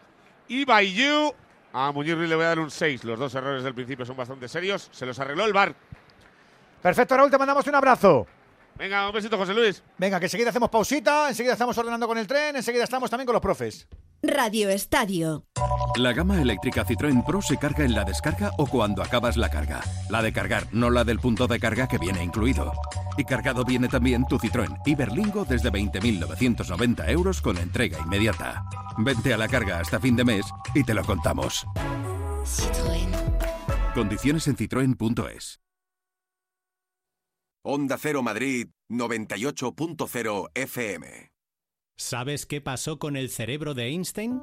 y 0.47 0.65
Bayou. 0.67 1.35
A 1.73 1.91
Muñiz 1.91 2.17
le 2.17 2.35
voy 2.35 2.45
a 2.45 2.49
dar 2.49 2.59
un 2.59 2.71
6. 2.71 3.05
Los 3.05 3.19
dos 3.19 3.35
errores 3.35 3.65
del 3.65 3.75
principio 3.75 4.05
son 4.05 4.17
bastante 4.17 4.47
serios. 4.47 4.89
Se 4.93 5.07
los 5.07 5.19
arregló 5.19 5.47
el 5.47 5.55
bar. 5.55 5.75
Perfecto, 6.83 7.17
Raúl, 7.17 7.31
te 7.31 7.39
mandamos 7.39 7.67
un 7.67 7.75
abrazo. 7.75 8.27
Venga, 8.79 9.07
un 9.07 9.15
besito, 9.15 9.39
José 9.39 9.55
Luis. 9.55 9.83
Venga, 9.99 10.21
que 10.21 10.27
enseguida 10.27 10.51
hacemos 10.51 10.71
pausita, 10.71 11.29
enseguida 11.29 11.55
estamos 11.55 11.77
ordenando 11.79 12.07
con 12.07 12.19
el 12.19 12.27
tren, 12.27 12.57
enseguida 12.57 12.85
estamos 12.85 13.11
también 13.11 13.27
con 13.27 13.35
los 13.35 13.43
profes. 13.43 13.89
Radio 14.23 14.69
Estadio. 14.71 15.47
La 15.97 16.13
gama 16.13 16.41
eléctrica 16.43 16.85
Citroën 16.85 17.25
Pro 17.25 17.41
se 17.41 17.57
carga 17.57 17.85
en 17.85 17.95
la 17.95 18.05
descarga 18.05 18.51
o 18.59 18.67
cuando 18.67 19.03
acabas 19.03 19.37
la 19.37 19.49
carga. 19.49 19.81
La 20.11 20.21
de 20.21 20.33
cargar, 20.33 20.67
no 20.73 20.91
la 20.91 21.05
del 21.05 21.21
punto 21.21 21.47
de 21.47 21.59
carga 21.59 21.89
que 21.89 21.99
viene 21.99 22.23
incluido. 22.23 22.73
Y 23.17 23.25
cargado 23.25 23.65
viene 23.65 23.89
también 23.89 24.27
tu 24.27 24.39
Citroën 24.39 24.81
Iberlingo 24.85 25.45
desde 25.45 25.73
20.990 25.73 27.09
euros 27.09 27.41
con 27.41 27.57
entrega 27.57 27.99
inmediata. 28.01 28.65
Vente 28.99 29.33
a 29.33 29.39
la 29.39 29.49
carga 29.49 29.81
hasta 29.81 30.01
fin 30.01 30.17
de 30.17 30.25
mes 30.25 30.45
y 30.75 30.85
te 30.85 30.93
lo 30.93 31.05
contamos. 31.05 31.67
Citroën. 32.45 33.11
Condiciones 33.95 34.47
en 34.49 34.57
citroen.es. 34.57 35.66
Onda 37.69 37.99
Cero 37.99 38.23
Madrid 38.23 38.69
98.0 38.89 40.51
FM. 40.55 41.33
¿Sabes 41.99 42.47
qué 42.47 42.61
pasó 42.61 43.01
con 43.01 43.17
el 43.17 43.29
cerebro 43.29 43.75
de 43.75 43.87
Einstein? 43.89 44.41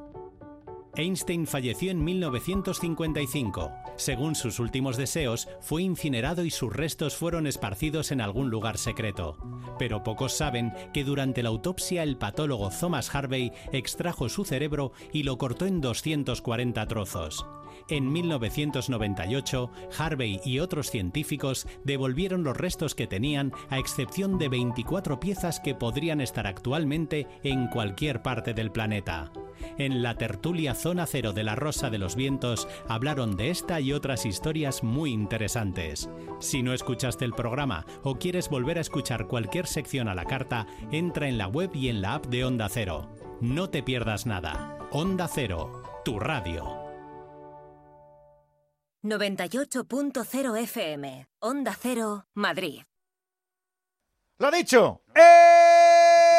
Einstein 0.97 1.47
falleció 1.47 1.91
en 1.91 2.03
1955. 2.03 3.71
Según 3.95 4.35
sus 4.35 4.59
últimos 4.59 4.97
deseos, 4.97 5.47
fue 5.61 5.83
incinerado 5.83 6.43
y 6.43 6.51
sus 6.51 6.73
restos 6.73 7.15
fueron 7.15 7.47
esparcidos 7.47 8.11
en 8.11 8.19
algún 8.19 8.49
lugar 8.49 8.77
secreto. 8.77 9.37
Pero 9.79 10.03
pocos 10.03 10.33
saben 10.33 10.73
que 10.93 11.05
durante 11.05 11.43
la 11.43 11.49
autopsia 11.49 12.03
el 12.03 12.17
patólogo 12.17 12.71
Thomas 12.77 13.15
Harvey 13.15 13.53
extrajo 13.71 14.27
su 14.27 14.43
cerebro 14.43 14.91
y 15.13 15.23
lo 15.23 15.37
cortó 15.37 15.65
en 15.65 15.79
240 15.79 16.85
trozos. 16.89 17.45
En 17.89 18.11
1998, 18.11 19.71
Harvey 19.97 20.39
y 20.45 20.59
otros 20.59 20.89
científicos 20.89 21.67
devolvieron 21.83 22.43
los 22.43 22.55
restos 22.55 22.95
que 22.95 23.07
tenían, 23.07 23.51
a 23.69 23.77
excepción 23.77 24.37
de 24.37 24.49
24 24.49 25.19
piezas 25.19 25.59
que 25.59 25.75
podrían 25.75 26.21
estar 26.21 26.47
actualmente 26.47 27.27
en 27.43 27.67
cualquier 27.67 28.21
parte 28.21 28.53
del 28.53 28.71
planeta. 28.71 29.31
En 29.77 30.01
la 30.01 30.15
tertulia 30.15 30.75
Zona 30.75 31.05
Cero 31.05 31.33
de 31.33 31.43
la 31.43 31.55
Rosa 31.55 31.89
de 31.89 31.97
los 31.97 32.15
Vientos 32.15 32.67
hablaron 32.87 33.35
de 33.35 33.49
esta 33.49 33.79
y 33.79 33.93
otras 33.93 34.25
historias 34.25 34.83
muy 34.83 35.11
interesantes. 35.11 36.09
Si 36.39 36.63
no 36.63 36.73
escuchaste 36.73 37.25
el 37.25 37.33
programa 37.33 37.85
o 38.03 38.15
quieres 38.15 38.49
volver 38.49 38.77
a 38.77 38.81
escuchar 38.81 39.27
cualquier 39.27 39.67
sección 39.67 40.07
a 40.07 40.15
la 40.15 40.25
carta, 40.25 40.67
entra 40.91 41.27
en 41.27 41.37
la 41.37 41.47
web 41.47 41.71
y 41.73 41.89
en 41.89 42.01
la 42.01 42.15
app 42.15 42.25
de 42.27 42.45
Onda 42.45 42.69
Cero. 42.69 43.09
No 43.41 43.69
te 43.69 43.83
pierdas 43.83 44.25
nada. 44.25 44.77
Onda 44.91 45.27
Cero, 45.27 45.83
tu 46.05 46.19
radio. 46.19 46.82
98.0 49.03 50.57
FM. 50.63 51.27
Onda 51.41 51.77
Cero, 51.79 52.25
Madrid. 52.33 52.83
Lo 54.39 54.49
dicho. 54.49 55.01
¡Tren 55.13 56.32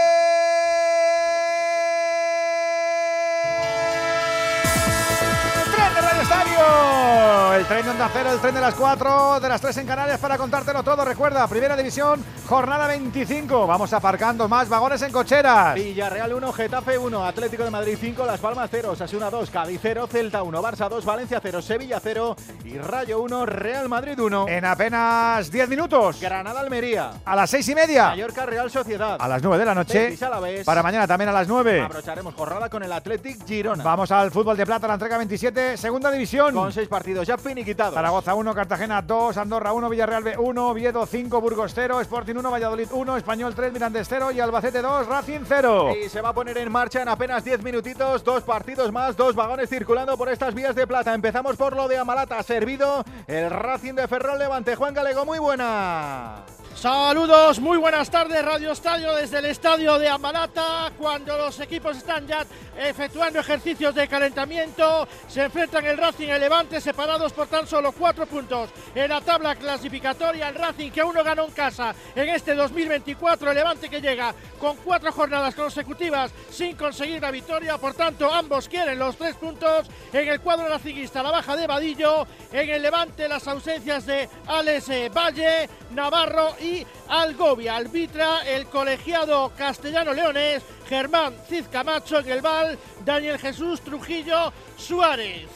El 7.55 7.67
tren 7.67 7.85
de 7.85 7.91
Onda 7.93 8.11
Cero, 8.13 8.33
el 8.33 8.41
tren 8.41 8.53
de 8.57 8.61
las 8.61 8.75
4, 8.75 9.39
de 9.39 9.49
las 9.49 9.61
3 9.61 9.77
en 9.77 9.87
Canarias 9.87 10.19
para 10.19 10.37
contártelo 10.37 10.83
todo. 10.83 11.05
Recuerda, 11.05 11.47
Primera 11.47 11.77
División, 11.77 12.21
jornada 12.49 12.89
25. 12.89 13.65
Vamos 13.65 13.93
aparcando 13.93 14.49
más 14.49 14.69
vagones 14.69 15.01
en 15.03 15.13
cocheras. 15.13 15.77
Villarreal 15.77 16.35
1, 16.35 16.53
Getafe 16.53 16.99
1, 16.99 17.25
Atlético 17.25 17.63
de 17.63 17.71
Madrid 17.71 17.97
5, 18.01 18.27
Las 18.27 18.41
Palmas 18.41 18.69
0, 18.73 18.97
Sasuna 18.97 19.31
2, 19.31 19.51
Cádiz 19.51 19.79
0, 19.81 20.09
Celta 20.11 20.43
1, 20.43 20.63
Barça 20.63 20.89
2, 20.89 21.05
Valencia 21.05 21.39
0, 21.41 21.63
Sevilla 21.63 22.01
0 22.03 22.35
y 22.65 22.77
Rayo 22.77 23.21
1, 23.23 23.47
Real 23.47 23.89
Madrid 23.89 24.19
1. 24.19 24.49
En 24.49 24.65
apenas 24.65 25.49
10 25.49 25.69
minutos. 25.69 26.21
Granada 26.21 26.59
Almería. 26.59 27.13
A 27.25 27.37
las 27.37 27.51
6 27.51 27.69
y 27.69 27.75
media. 27.77 28.09
Mallorca 28.09 28.47
Real 28.47 28.69
Sociedad. 28.69 29.17
A 29.21 29.29
las 29.29 29.41
9 29.41 29.59
de 29.59 29.65
la 29.65 29.75
noche. 29.77 30.07
Betis 30.07 30.25
Alavés. 30.25 30.67
Para 30.67 30.83
mañana 30.83 31.07
también 31.07 31.29
a 31.29 31.33
las 31.33 31.47
9. 31.47 31.83
Abrocharemos 31.83 32.35
jornada 32.35 32.69
con 32.69 32.83
el 32.83 32.93
Athletic 32.93 33.47
Girona. 33.47 33.85
Vamos 33.85 34.11
al 34.11 34.33
fútbol 34.33 34.57
de 34.57 34.67
plata, 34.67 34.89
la 34.89 34.95
entrega 34.95 35.19
27, 35.19 35.77
segunda 35.77 36.11
división. 36.11 36.53
Con 36.53 36.73
6 36.73 36.89
partidos 36.89 37.29
ya 37.29 37.44
finiquitados. 37.45 37.95
Zaragoza 37.95 38.35
1, 38.35 38.55
Cartagena 38.55 39.03
2, 39.03 39.37
Andorra 39.37 39.73
1, 39.73 39.89
Villarreal 39.89 40.25
B 40.25 40.37
1, 40.37 40.69
Oviedo 40.69 41.07
5, 41.07 41.41
Burgos 41.41 41.73
0, 41.75 42.01
Sporting 42.01 42.35
1, 42.37 42.51
Valladolid 42.51 42.89
1, 42.91 43.17
Español 43.17 43.55
3, 43.55 43.73
Mirandés 43.73 44.09
0 44.09 44.33
y 44.33 44.41
Albacete 44.41 44.83
2, 44.83 45.07
Racing 45.07 45.41
0. 45.47 45.93
Y 46.05 46.09
se 46.09 46.21
va 46.21 46.31
a 46.31 46.33
poner 46.33 46.59
en 46.59 46.73
marcha 46.73 47.03
en 47.03 47.09
apenas 47.09 47.45
10 47.45 47.63
minutitos, 47.63 48.25
dos 48.25 48.43
partidos 48.43 48.91
más, 48.91 49.17
dos 49.17 49.35
vagones 49.35 49.69
circulando 49.69 50.17
por 50.17 50.29
estas 50.29 50.55
vías 50.55 50.75
de 50.75 50.87
plata. 50.87 51.15
Empezamos 51.15 51.57
por 51.57 51.77
lo 51.77 51.87
de 51.87 51.99
Amalata, 51.99 52.43
servido 52.43 53.05
el 53.27 53.51
Racing 53.51 53.95
de 53.95 54.09
Ferrol 54.09 54.39
Levante. 54.39 54.75
Juan 54.75 54.95
Galego, 54.95 55.25
muy 55.25 55.39
buena. 55.39 56.43
Saludos, 56.75 57.61
muy 57.61 57.79
buenas 57.79 58.11
tardes, 58.11 58.45
Radio 58.45 58.73
Estadio 58.73 59.15
desde 59.15 59.39
el 59.39 59.47
estadio 59.47 59.97
de 59.97 60.09
Amalata, 60.09 60.93
cuando 60.99 61.39
los 61.39 61.59
equipos 61.61 61.97
están 61.97 62.27
ya 62.27 62.45
efectuando 62.77 63.39
ejercicios 63.39 63.95
de 63.95 64.09
calentamiento, 64.09 65.07
se 65.29 65.45
enfrentan 65.45 65.87
el 65.87 65.97
Racing 65.97 66.27
y 66.27 66.39
Levante 66.39 66.81
separados 66.81 67.33
por 67.33 67.47
tan 67.47 67.67
solo 67.67 67.93
cuatro 67.93 68.27
puntos. 68.27 68.71
En 68.95 69.09
la 69.09 69.21
tabla 69.21 69.55
clasificatoria, 69.55 70.49
el 70.49 70.57
Racing 70.57 70.91
que 70.91 71.03
uno 71.03 71.23
ganó 71.23 71.45
en 71.45 71.53
casa 71.53 71.95
en 72.15 72.29
este 72.29 72.55
2024, 72.55 73.51
el 73.51 73.57
Levante 73.57 73.89
que 73.89 74.01
llega 74.01 74.35
con 74.59 74.77
cuatro 74.79 75.13
jornadas 75.13 75.55
consecutivas 75.55 76.33
sin 76.51 76.77
conseguir 76.77 77.23
la 77.23 77.31
victoria, 77.31 77.79
por 77.79 77.95
tanto 77.95 78.31
ambos 78.31 78.69
quieren 78.69 78.99
los 78.99 79.17
tres 79.17 79.37
puntos. 79.37 79.87
En 80.13 80.29
el 80.29 80.41
cuadro 80.41 80.69
racinguista, 80.69 81.23
la 81.23 81.31
baja 81.31 81.57
de 81.57 81.67
Vadillo, 81.67 82.27
en 82.53 82.69
el 82.69 82.83
Levante 82.83 83.29
las 83.29 83.47
ausencias 83.47 84.05
de 84.07 84.29
Alex 84.47 84.89
eh, 84.89 85.09
Valle, 85.09 85.69
Navarro 85.93 86.57
y 86.61 86.64
Algovia. 87.09 87.77
Arbitra 87.77 88.43
el 88.47 88.67
colegiado 88.67 89.53
castellano 89.57 90.13
leones 90.13 90.63
Germán 90.89 91.35
Cid 91.49 91.67
Camacho 91.71 92.19
en 92.19 92.29
el 92.29 92.43
bal, 92.43 92.79
Daniel 93.05 93.39
Jesús 93.39 93.81
Trujillo 93.81 94.53
Suárez. 94.77 95.49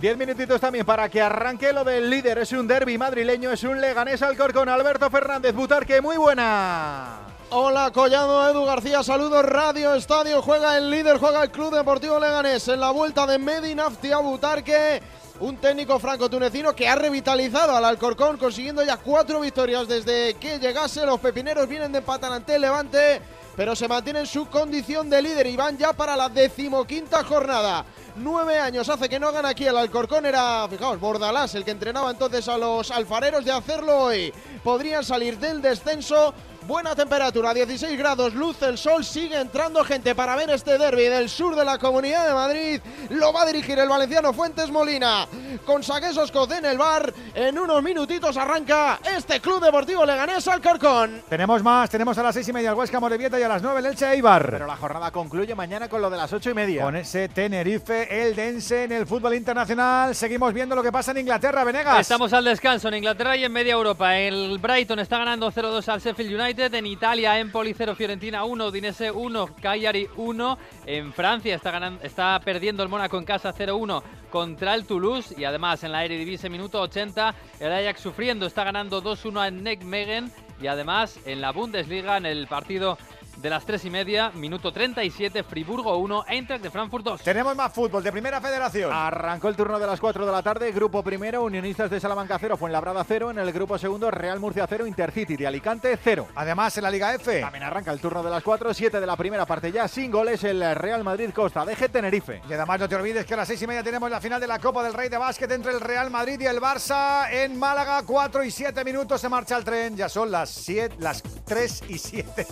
Diez 0.00 0.16
minutitos 0.16 0.60
también 0.60 0.86
para 0.86 1.08
que 1.08 1.20
arranque 1.20 1.72
lo 1.72 1.82
del 1.82 2.08
líder. 2.08 2.38
Es 2.38 2.52
un 2.52 2.68
derby 2.68 2.96
madrileño, 2.96 3.50
es 3.50 3.64
un 3.64 3.80
leganés 3.80 4.22
Alcorcón. 4.22 4.68
Alberto 4.68 5.10
Fernández 5.10 5.54
Butarque, 5.54 6.00
muy 6.00 6.16
buena. 6.16 7.28
Hola 7.50 7.90
Collado, 7.92 8.48
Edu 8.50 8.66
García, 8.66 9.02
saludos 9.02 9.42
Radio 9.42 9.94
Estadio, 9.94 10.42
juega 10.42 10.76
el 10.76 10.90
líder, 10.90 11.16
juega 11.16 11.42
el 11.42 11.50
Club 11.50 11.74
Deportivo 11.74 12.20
Leganés 12.20 12.68
en 12.68 12.78
la 12.78 12.90
vuelta 12.90 13.26
de 13.26 13.38
Medinafti 13.38 14.12
a 14.12 14.18
Butarque, 14.18 15.00
un 15.40 15.56
técnico 15.56 15.98
franco-tunecino 15.98 16.74
que 16.74 16.88
ha 16.88 16.96
revitalizado 16.96 17.76
al 17.76 17.84
Alcorcón 17.84 18.36
consiguiendo 18.36 18.82
ya 18.82 18.96
cuatro 18.96 19.40
victorias 19.40 19.86
desde 19.86 20.34
que 20.34 20.58
llegase, 20.58 21.06
los 21.06 21.20
pepineros 21.20 21.68
vienen 21.68 21.92
de 21.92 21.98
empatar 21.98 22.32
ante 22.32 22.56
el 22.56 22.62
Levante, 22.62 23.22
pero 23.56 23.76
se 23.76 23.86
mantienen 23.86 24.26
su 24.26 24.46
condición 24.46 25.08
de 25.08 25.22
líder 25.22 25.46
y 25.46 25.56
van 25.56 25.78
ya 25.78 25.92
para 25.92 26.16
la 26.16 26.28
decimoquinta 26.28 27.22
jornada. 27.22 27.84
Nueve 28.16 28.58
años 28.58 28.88
hace 28.88 29.08
que 29.08 29.20
no 29.20 29.30
gana 29.30 29.50
aquí 29.50 29.64
el 29.64 29.76
Alcorcón, 29.76 30.26
era, 30.26 30.66
fijaos, 30.68 30.98
Bordalás 30.98 31.54
el 31.54 31.64
que 31.64 31.70
entrenaba 31.70 32.10
entonces 32.10 32.48
a 32.48 32.58
los 32.58 32.90
alfareros 32.90 33.44
de 33.44 33.52
hacerlo 33.52 33.96
hoy. 33.96 34.32
Podrían 34.64 35.04
salir 35.04 35.38
del 35.38 35.62
descenso 35.62 36.34
Buena 36.68 36.94
temperatura, 36.94 37.54
16 37.54 37.98
grados, 37.98 38.34
luz, 38.34 38.60
el 38.60 38.76
sol, 38.76 39.02
sigue 39.02 39.40
entrando 39.40 39.82
gente 39.84 40.14
para 40.14 40.36
ver 40.36 40.50
este 40.50 40.76
derby 40.76 41.04
del 41.04 41.30
sur 41.30 41.56
de 41.56 41.64
la 41.64 41.78
Comunidad 41.78 42.28
de 42.28 42.34
Madrid. 42.34 42.80
Lo 43.08 43.32
va 43.32 43.44
a 43.44 43.46
dirigir 43.46 43.78
el 43.78 43.88
valenciano 43.88 44.34
Fuentes 44.34 44.70
Molina 44.70 45.26
con 45.64 45.82
Saguesos 45.82 46.30
en 46.54 46.66
el 46.66 46.76
bar. 46.76 47.10
En 47.34 47.58
unos 47.58 47.82
minutitos 47.82 48.36
arranca 48.36 49.00
este 49.16 49.40
Club 49.40 49.64
Deportivo 49.64 50.04
Leganés 50.04 50.46
Alcorcón. 50.46 51.22
Tenemos 51.26 51.62
más, 51.62 51.88
tenemos 51.88 52.18
a 52.18 52.22
las 52.22 52.34
6 52.34 52.48
y 52.48 52.52
media 52.52 52.68
el 52.68 52.76
Huesca 52.76 53.00
Morevieta 53.00 53.40
y 53.40 53.44
a 53.44 53.48
las 53.48 53.62
9 53.62 53.80
el 53.80 53.86
Elche 53.86 54.12
Eibar. 54.12 54.50
Pero 54.50 54.66
la 54.66 54.76
jornada 54.76 55.10
concluye 55.10 55.54
mañana 55.54 55.88
con 55.88 56.02
lo 56.02 56.10
de 56.10 56.18
las 56.18 56.30
8 56.30 56.50
y 56.50 56.54
media. 56.54 56.82
Con 56.82 56.96
ese 56.96 57.30
Tenerife, 57.30 58.26
el 58.26 58.36
Dense 58.36 58.84
en 58.84 58.92
el 58.92 59.06
fútbol 59.06 59.32
internacional. 59.34 60.14
Seguimos 60.14 60.52
viendo 60.52 60.76
lo 60.76 60.82
que 60.82 60.92
pasa 60.92 61.12
en 61.12 61.18
Inglaterra, 61.18 61.64
Venegas. 61.64 62.00
Estamos 62.00 62.30
al 62.34 62.44
descanso 62.44 62.88
en 62.88 62.94
Inglaterra 62.94 63.38
y 63.38 63.44
en 63.44 63.52
media 63.52 63.72
Europa. 63.72 64.18
El 64.18 64.58
Brighton 64.58 64.98
está 64.98 65.16
ganando 65.16 65.50
0-2 65.50 65.88
al 65.88 66.00
Sheffield 66.02 66.38
United. 66.38 66.57
En 66.60 66.86
Italia, 66.86 67.38
Empoli 67.38 67.72
0, 67.72 67.94
Fiorentina 67.94 68.42
1, 68.42 68.66
Udinese 68.66 69.12
1, 69.12 69.54
Cagliari 69.62 70.08
1. 70.16 70.58
En 70.86 71.12
Francia 71.12 71.54
está, 71.54 71.70
ganando, 71.70 72.02
está 72.02 72.40
perdiendo 72.44 72.82
el 72.82 72.88
Mónaco 72.88 73.16
en 73.16 73.24
casa 73.24 73.54
0-1 73.54 74.02
contra 74.28 74.74
el 74.74 74.84
Toulouse. 74.84 75.36
Y 75.38 75.44
además 75.44 75.84
en 75.84 75.92
la 75.92 76.04
Eredivisie, 76.04 76.50
minuto 76.50 76.80
80, 76.80 77.32
el 77.60 77.72
Ajax 77.72 78.00
sufriendo, 78.00 78.44
está 78.44 78.64
ganando 78.64 79.00
2-1 79.00 79.46
en 79.46 79.62
Nijmegen. 79.62 80.32
Y 80.60 80.66
además 80.66 81.20
en 81.26 81.40
la 81.40 81.52
Bundesliga, 81.52 82.16
en 82.16 82.26
el 82.26 82.48
partido 82.48 82.98
de 83.40 83.50
las 83.50 83.64
3 83.64 83.84
y 83.84 83.90
media, 83.90 84.30
minuto 84.34 84.72
37, 84.72 85.44
Friburgo 85.44 85.96
1, 85.96 86.24
Eintracht 86.28 86.62
de 86.62 86.70
Frankfurt 86.70 87.04
2. 87.04 87.22
Tenemos 87.22 87.54
más 87.54 87.72
fútbol 87.72 88.02
de 88.02 88.10
Primera 88.10 88.40
Federación. 88.40 88.92
Arrancó 88.92 89.48
el 89.48 89.56
turno 89.56 89.78
de 89.78 89.86
las 89.86 90.00
4 90.00 90.26
de 90.26 90.32
la 90.32 90.42
tarde, 90.42 90.72
grupo 90.72 91.02
primero, 91.02 91.42
Unionistas 91.44 91.90
de 91.90 92.00
Salamanca 92.00 92.36
0, 92.38 92.56
Fuenlabrada 92.56 93.04
0, 93.04 93.30
en 93.30 93.38
el 93.38 93.52
grupo 93.52 93.78
segundo, 93.78 94.10
Real 94.10 94.40
Murcia 94.40 94.66
0, 94.68 94.86
Intercity 94.86 95.36
de 95.36 95.46
Alicante 95.46 95.96
0. 96.02 96.28
Además, 96.34 96.76
en 96.76 96.82
la 96.82 96.90
Liga 96.90 97.14
F. 97.14 97.40
También 97.40 97.64
arranca 97.64 97.92
el 97.92 98.00
turno 98.00 98.22
de 98.22 98.30
las 98.30 98.42
4, 98.42 98.74
7 98.74 99.00
de 99.00 99.06
la 99.06 99.16
primera 99.16 99.46
parte 99.46 99.70
ya, 99.70 99.86
sin 99.86 100.10
goles, 100.10 100.42
el 100.44 100.74
Real 100.74 101.04
Madrid 101.04 101.30
Costa, 101.32 101.64
deje 101.64 101.88
Tenerife. 101.88 102.42
Y 102.48 102.52
además 102.52 102.80
no 102.80 102.88
te 102.88 102.96
olvides 102.96 103.24
que 103.24 103.34
a 103.34 103.36
las 103.36 103.48
6 103.48 103.62
y 103.62 103.66
media 103.66 103.82
tenemos 103.82 104.10
la 104.10 104.20
final 104.20 104.40
de 104.40 104.46
la 104.46 104.58
Copa 104.58 104.82
del 104.82 104.94
Rey 104.94 105.08
de 105.08 105.18
Básquet 105.18 105.50
entre 105.52 105.72
el 105.72 105.80
Real 105.80 106.10
Madrid 106.10 106.40
y 106.40 106.46
el 106.46 106.60
Barça 106.60 107.30
en 107.30 107.58
Málaga, 107.58 108.02
4 108.04 108.44
y 108.44 108.50
7 108.50 108.84
minutos 108.84 109.20
se 109.20 109.28
marcha 109.28 109.56
el 109.56 109.64
tren, 109.64 109.96
ya 109.96 110.08
son 110.08 110.30
las 110.30 110.50
7, 110.50 110.96
las 110.98 111.22
3 111.44 111.82
y 111.88 111.98
7 111.98 112.46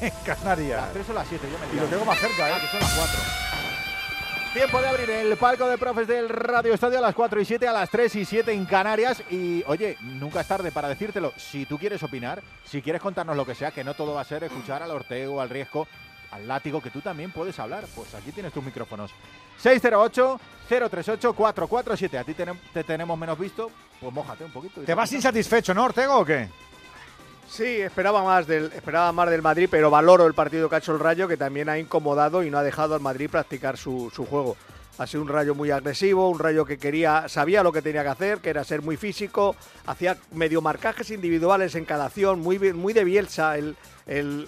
en 0.00 0.12
Canarias. 0.24 0.82
Las 0.82 0.92
3 0.92 1.10
o 1.10 1.12
las 1.12 1.28
7, 1.28 1.48
yo 1.50 1.58
me 1.58 1.66
Y 1.74 1.80
lo 1.80 1.86
tengo 1.86 2.04
más 2.04 2.18
cerca, 2.18 2.50
¿eh? 2.50 2.60
que 2.60 2.66
son 2.68 2.80
las 2.80 2.94
4. 2.94 3.20
Tiempo 4.54 4.80
de 4.80 4.88
abrir 4.88 5.10
el 5.10 5.36
palco 5.36 5.68
de 5.68 5.76
profes 5.76 6.08
del 6.08 6.28
Radio 6.30 6.72
Estadio 6.72 6.96
a 6.98 7.02
las 7.02 7.14
4 7.14 7.38
y 7.40 7.44
7, 7.44 7.68
a 7.68 7.72
las 7.74 7.90
3 7.90 8.14
y 8.16 8.24
7 8.24 8.52
en 8.52 8.64
Canarias. 8.64 9.22
Y 9.30 9.62
oye, 9.66 9.98
nunca 10.00 10.40
es 10.40 10.48
tarde 10.48 10.72
para 10.72 10.88
decírtelo. 10.88 11.32
Si 11.36 11.66
tú 11.66 11.78
quieres 11.78 12.02
opinar, 12.02 12.42
si 12.64 12.80
quieres 12.80 13.02
contarnos 13.02 13.36
lo 13.36 13.44
que 13.44 13.54
sea, 13.54 13.70
que 13.70 13.84
no 13.84 13.92
todo 13.94 14.14
va 14.14 14.22
a 14.22 14.24
ser 14.24 14.44
escuchar 14.44 14.82
al 14.82 14.90
Ortego, 14.92 15.40
al 15.42 15.50
Riesgo, 15.50 15.86
al 16.30 16.48
Látigo, 16.48 16.80
que 16.80 16.90
tú 16.90 17.02
también 17.02 17.32
puedes 17.32 17.58
hablar. 17.58 17.84
Pues 17.94 18.14
aquí 18.14 18.32
tienes 18.32 18.50
tus 18.52 18.64
micrófonos. 18.64 19.10
608-038-447. 19.62 22.18
A 22.18 22.24
ti 22.24 22.32
tenem- 22.34 22.58
te 22.72 22.84
tenemos 22.84 23.18
menos 23.18 23.38
visto, 23.38 23.70
pues 24.00 24.12
mójate 24.12 24.44
un 24.44 24.52
poquito. 24.52 24.80
¿Te 24.82 24.94
vas 24.94 25.12
insatisfecho, 25.12 25.74
no, 25.74 25.84
Ortego, 25.84 26.18
o 26.20 26.24
qué? 26.24 26.48
Sí, 27.48 27.64
esperaba 27.80 28.22
más 28.22 28.46
del 28.46 28.66
esperaba 28.72 29.12
más 29.12 29.30
del 29.30 29.40
Madrid, 29.42 29.68
pero 29.70 29.90
valoro 29.90 30.26
el 30.26 30.34
partido 30.34 30.68
que 30.68 30.74
ha 30.74 30.78
hecho 30.78 30.92
el 30.92 30.98
Rayo, 31.00 31.28
que 31.28 31.36
también 31.36 31.68
ha 31.68 31.78
incomodado 31.78 32.42
y 32.42 32.50
no 32.50 32.58
ha 32.58 32.62
dejado 32.62 32.94
al 32.94 33.00
Madrid 33.00 33.30
practicar 33.30 33.76
su, 33.76 34.10
su 34.14 34.26
juego. 34.26 34.56
Ha 34.98 35.06
sido 35.06 35.22
un 35.22 35.28
Rayo 35.28 35.54
muy 35.54 35.70
agresivo, 35.70 36.28
un 36.30 36.38
Rayo 36.38 36.64
que 36.64 36.78
quería, 36.78 37.28
sabía 37.28 37.62
lo 37.62 37.70
que 37.70 37.82
tenía 37.82 38.02
que 38.02 38.08
hacer, 38.08 38.38
que 38.38 38.50
era 38.50 38.64
ser 38.64 38.82
muy 38.82 38.96
físico, 38.96 39.54
hacía 39.86 40.16
medio 40.32 40.60
marcajes 40.62 41.10
individuales 41.10 41.74
en 41.74 41.84
cada 41.84 42.06
acción, 42.06 42.40
muy, 42.40 42.58
muy 42.72 42.92
de 42.94 43.04
Bielsa 43.04 43.56
el, 43.58 43.76
el- 44.06 44.46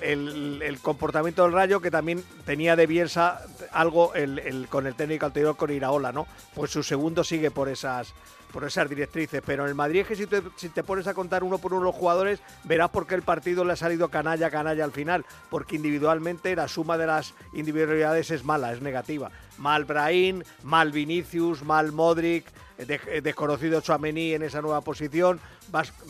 el- 0.62 0.78
comportamiento 0.80 1.42
del 1.42 1.52
Rayo, 1.52 1.80
que 1.80 1.90
también 1.90 2.24
tenía 2.46 2.76
de 2.76 2.86
Bielsa 2.86 3.42
algo 3.72 4.12
con 4.70 4.86
el 4.86 4.94
técnico 4.94 5.26
anterior, 5.26 5.56
con 5.56 5.70
Iraola, 5.70 6.12
¿no? 6.12 6.26
Pues 6.54 6.70
su 6.70 6.82
segundo 6.82 7.22
sigue 7.24 7.50
por 7.50 7.68
esas 7.68 8.14
por 8.52 8.64
esas 8.64 8.88
directrices, 8.88 9.42
pero 9.44 9.64
en 9.64 9.68
el 9.68 9.74
Madrid 9.74 10.00
es 10.00 10.06
que 10.08 10.16
si 10.16 10.26
te, 10.26 10.42
si 10.56 10.68
te 10.70 10.82
pones 10.82 11.06
a 11.06 11.14
contar 11.14 11.44
uno 11.44 11.58
por 11.58 11.72
uno 11.74 11.84
los 11.84 11.94
jugadores, 11.94 12.40
verás 12.64 12.90
por 12.90 13.06
qué 13.06 13.14
el 13.14 13.22
partido 13.22 13.64
le 13.64 13.74
ha 13.74 13.76
salido 13.76 14.08
canalla, 14.08 14.50
canalla 14.50 14.84
al 14.84 14.92
final, 14.92 15.24
porque 15.50 15.76
individualmente 15.76 16.54
la 16.56 16.66
suma 16.68 16.96
de 16.98 17.06
las 17.06 17.34
individualidades 17.52 18.30
es 18.30 18.44
mala, 18.44 18.72
es 18.72 18.80
negativa. 18.80 19.30
Mal 19.58 19.84
Brahim, 19.84 20.42
mal 20.62 20.92
Vinicius, 20.92 21.62
mal 21.62 21.92
Modric, 21.92 22.46
eh, 22.78 22.84
de- 22.86 23.20
desconocido 23.20 23.80
Chouameni 23.80 24.34
en 24.34 24.42
esa 24.44 24.62
nueva 24.62 24.80
posición, 24.80 25.40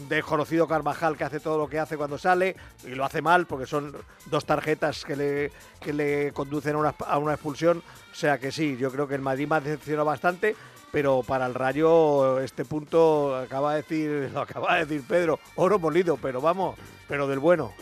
desconocido 0.09 0.69
Carvajal 0.69 1.17
que 1.17 1.25
hace 1.25 1.41
todo 1.41 1.59
lo 1.59 1.69
que 1.69 1.79
hace 1.79 1.97
cuando 1.97 2.19
sale 2.19 2.55
y 2.85 2.91
lo 2.91 3.05
hace 3.05 3.23
mal 3.23 3.47
porque 3.47 3.67
son 3.67 3.97
dos 4.27 4.45
tarjetas 4.45 5.05
que 5.05 5.17
le, 5.17 5.53
que 5.81 5.93
le 5.93 6.33
conducen 6.33 6.75
a 6.77 6.79
una, 6.79 6.95
a 7.07 7.19
una 7.19 7.33
expulsión. 7.35 7.83
O 8.13 8.15
sea 8.15 8.39
que 8.39 8.53
sí, 8.53 8.77
yo 8.79 8.91
creo 8.93 9.09
que 9.09 9.15
el 9.15 9.23
Madrid 9.23 9.49
me 9.49 9.57
ha 9.57 9.61
decepcionado 9.61 10.05
bastante 10.07 10.55
pero 10.93 11.23
para 11.23 11.47
el 11.47 11.55
Rayo 11.55 12.41
este 12.41 12.65
punto 12.65 13.37
acaba 13.37 13.75
de 13.75 13.83
decir, 13.83 14.31
lo 14.35 14.41
acaba 14.41 14.75
de 14.77 14.85
decir 14.87 15.05
Pedro, 15.07 15.39
oro 15.57 15.79
molido, 15.79 16.17
pero 16.17 16.41
vamos, 16.41 16.79
pero 17.07 17.27
del 17.27 17.39
bueno. 17.39 17.73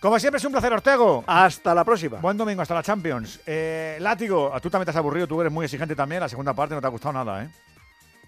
Como 0.00 0.16
siempre 0.20 0.38
es 0.38 0.44
un 0.44 0.52
placer, 0.52 0.72
Ortego. 0.72 1.24
Hasta 1.26 1.74
la 1.74 1.84
próxima. 1.84 2.18
Buen 2.20 2.36
domingo, 2.36 2.62
hasta 2.62 2.74
la 2.74 2.84
Champions. 2.84 3.40
Eh, 3.46 3.96
Látigo, 4.00 4.52
tú 4.62 4.70
también 4.70 4.84
te 4.84 4.90
has 4.92 4.96
aburrido, 4.96 5.26
tú 5.26 5.40
eres 5.40 5.52
muy 5.52 5.64
exigente 5.64 5.96
también. 5.96 6.20
La 6.20 6.28
segunda 6.28 6.54
parte 6.54 6.74
no 6.76 6.80
te 6.80 6.86
ha 6.86 6.90
gustado 6.90 7.14
nada, 7.14 7.42
¿eh? 7.42 7.50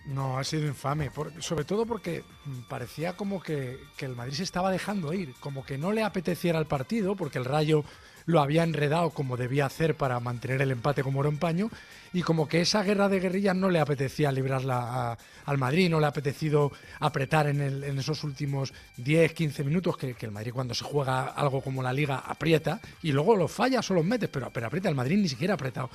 No, 0.06 0.36
ha 0.38 0.42
sido 0.42 0.66
infame, 0.66 1.10
por- 1.12 1.30
sobre 1.40 1.64
todo 1.64 1.86
porque 1.86 2.24
parecía 2.68 3.16
como 3.16 3.40
que, 3.40 3.78
que 3.96 4.06
el 4.06 4.16
Madrid 4.16 4.32
se 4.34 4.42
estaba 4.42 4.72
dejando 4.72 5.12
ir, 5.12 5.32
como 5.38 5.64
que 5.64 5.78
no 5.78 5.92
le 5.92 6.02
apeteciera 6.02 6.58
el 6.58 6.66
partido, 6.66 7.14
porque 7.14 7.38
el 7.38 7.44
Rayo 7.44 7.84
lo 8.26 8.40
había 8.40 8.62
enredado 8.62 9.10
como 9.10 9.36
debía 9.36 9.66
hacer 9.66 9.94
para 9.96 10.18
mantener 10.20 10.60
el 10.62 10.70
empate 10.70 11.02
como 11.02 11.20
oro 11.20 11.28
en 11.28 11.38
paño, 11.38 11.70
y 12.12 12.22
como 12.22 12.48
que 12.48 12.60
esa 12.60 12.82
guerra 12.82 13.08
de 13.08 13.20
guerrillas 13.20 13.54
no 13.54 13.70
le 13.70 13.78
apetecía 13.78 14.32
librarla 14.32 14.78
a- 15.12 15.18
al 15.46 15.58
Madrid, 15.58 15.88
no 15.88 16.00
le 16.00 16.06
ha 16.06 16.08
apetecido 16.10 16.72
apretar 16.98 17.46
en, 17.46 17.60
el- 17.60 17.84
en 17.84 17.98
esos 17.98 18.24
últimos 18.24 18.72
10, 18.96 19.32
15 19.32 19.62
minutos, 19.64 19.96
que, 19.96 20.16
el 20.20 20.30
Madrid 20.32 20.52
cuando 20.52 20.74
se 20.74 20.84
juega 20.84 21.26
algo 21.26 21.60
como 21.62 21.82
la 21.82 21.92
Liga 21.92 22.16
aprieta, 22.26 22.80
y 23.02 23.12
luego 23.12 23.36
los 23.36 23.50
fallas 23.50 23.88
o 23.90 23.94
los 23.94 24.04
metes, 24.04 24.28
pero, 24.28 24.50
pero 24.50 24.66
aprieta, 24.66 24.88
el 24.88 24.94
Madrid 24.94 25.18
ni 25.18 25.28
siquiera 25.28 25.54
ha 25.54 25.56
apretado. 25.56 25.90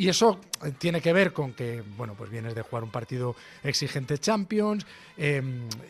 Y 0.00 0.08
eso 0.08 0.40
eh, 0.64 0.72
tiene 0.78 1.02
que 1.02 1.12
ver 1.12 1.34
con 1.34 1.52
que, 1.52 1.82
bueno, 1.98 2.14
pues 2.16 2.30
vienes 2.30 2.54
de 2.54 2.62
jugar 2.62 2.84
un 2.84 2.90
partido 2.90 3.36
exigente 3.62 4.16
Champions 4.16 4.86
eh, 5.18 5.42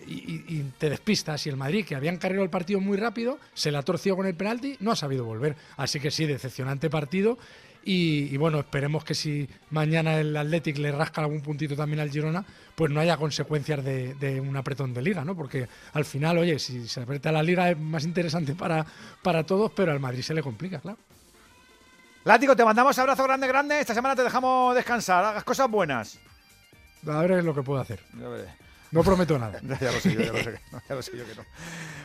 y, 0.05 0.63
te 0.79 0.91
despistas. 0.91 1.47
Y 1.47 1.49
el 1.49 1.57
Madrid, 1.57 1.85
que 1.85 1.95
había 1.95 2.11
encargado 2.11 2.43
el 2.43 2.51
partido 2.51 2.81
muy 2.81 2.97
rápido, 2.97 3.39
se 3.55 3.71
la 3.71 3.85
torció 3.85 4.17
con 4.17 4.27
el 4.27 4.35
penalti, 4.35 4.77
no 4.81 4.91
ha 4.91 4.97
sabido 4.97 5.25
volver. 5.25 5.55
Así 5.77 6.01
que 6.01 6.11
sí, 6.11 6.27
decepcionante 6.27 6.91
partido. 6.91 7.39
Y, 7.85 8.37
bueno, 8.37 8.59
esperemos 8.59 9.05
que 9.05 9.15
si 9.15 9.49
mañana 9.71 10.19
el 10.19 10.37
Athletic 10.37 10.79
le 10.79 10.91
rasca 10.91 11.21
algún 11.21 11.41
puntito 11.41 11.77
también 11.77 12.01
al 12.01 12.11
Girona, 12.11 12.45
pues 12.75 12.91
no 12.91 12.99
haya 12.99 13.17
consecuencias 13.17 13.85
de, 13.85 14.15
de 14.15 14.41
un 14.41 14.57
apretón 14.57 14.93
de 14.93 15.03
liga, 15.03 15.25
¿no? 15.25 15.37
Porque 15.37 15.69
al 15.93 16.05
final, 16.05 16.37
oye, 16.39 16.59
si 16.59 16.89
se 16.89 17.01
aprieta 17.01 17.31
la 17.31 17.45
liga 17.45 17.71
es 17.71 17.79
más 17.79 18.05
interesante 18.05 18.57
para, 18.57 18.85
para 19.23 19.47
todos, 19.47 19.71
pero 19.71 19.93
al 19.93 20.01
Madrid 20.01 20.23
se 20.23 20.35
le 20.35 20.43
complica, 20.43 20.81
claro. 20.81 20.99
Látigo, 22.25 22.55
te 22.55 22.65
mandamos 22.65 22.99
abrazo 22.99 23.25
grande, 23.25 23.47
grande. 23.47 23.81
Esta 23.81 23.95
semana 23.95 24.15
te 24.15 24.23
dejamos 24.23 24.75
descansar, 24.75 25.25
hagas 25.25 25.45
cosas 25.45 25.71
buenas. 25.71 26.19
A 27.09 27.21
ver 27.23 27.43
lo 27.43 27.55
que 27.55 27.63
puedo 27.63 27.81
hacer. 27.81 28.01
Ya 28.21 28.29
veré. 28.29 28.49
No 28.91 29.03
prometo 29.03 29.39
nada. 29.39 29.61
Ya 29.81 29.91
lo 29.93 30.01
sé 30.01 30.13
yo, 30.15 30.21
ya 30.21 30.33
lo 30.33 30.39
sé, 30.39 30.45
que 30.53 30.61
no, 30.73 30.83
ya 30.89 30.95
lo 30.97 31.03
sé 31.03 31.17
yo 31.17 31.25
que 31.25 31.35
no. 31.35 31.43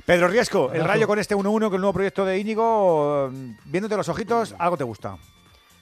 Pedro 0.06 0.27
Riesco, 0.27 0.72
el. 0.72 0.84
Rayo 0.85 1.08
con 1.08 1.19
este 1.19 1.35
1-1, 1.35 1.44
con 1.66 1.74
el 1.76 1.82
nuevo 1.82 1.94
proyecto 1.94 2.24
de 2.26 2.38
Íñigo, 2.40 3.30
eh, 3.34 3.56
viéndote 3.66 3.98
los 3.98 4.08
ojitos, 4.08 4.56
algo 4.58 4.77
te 4.77 4.84
gusta. 4.84 5.18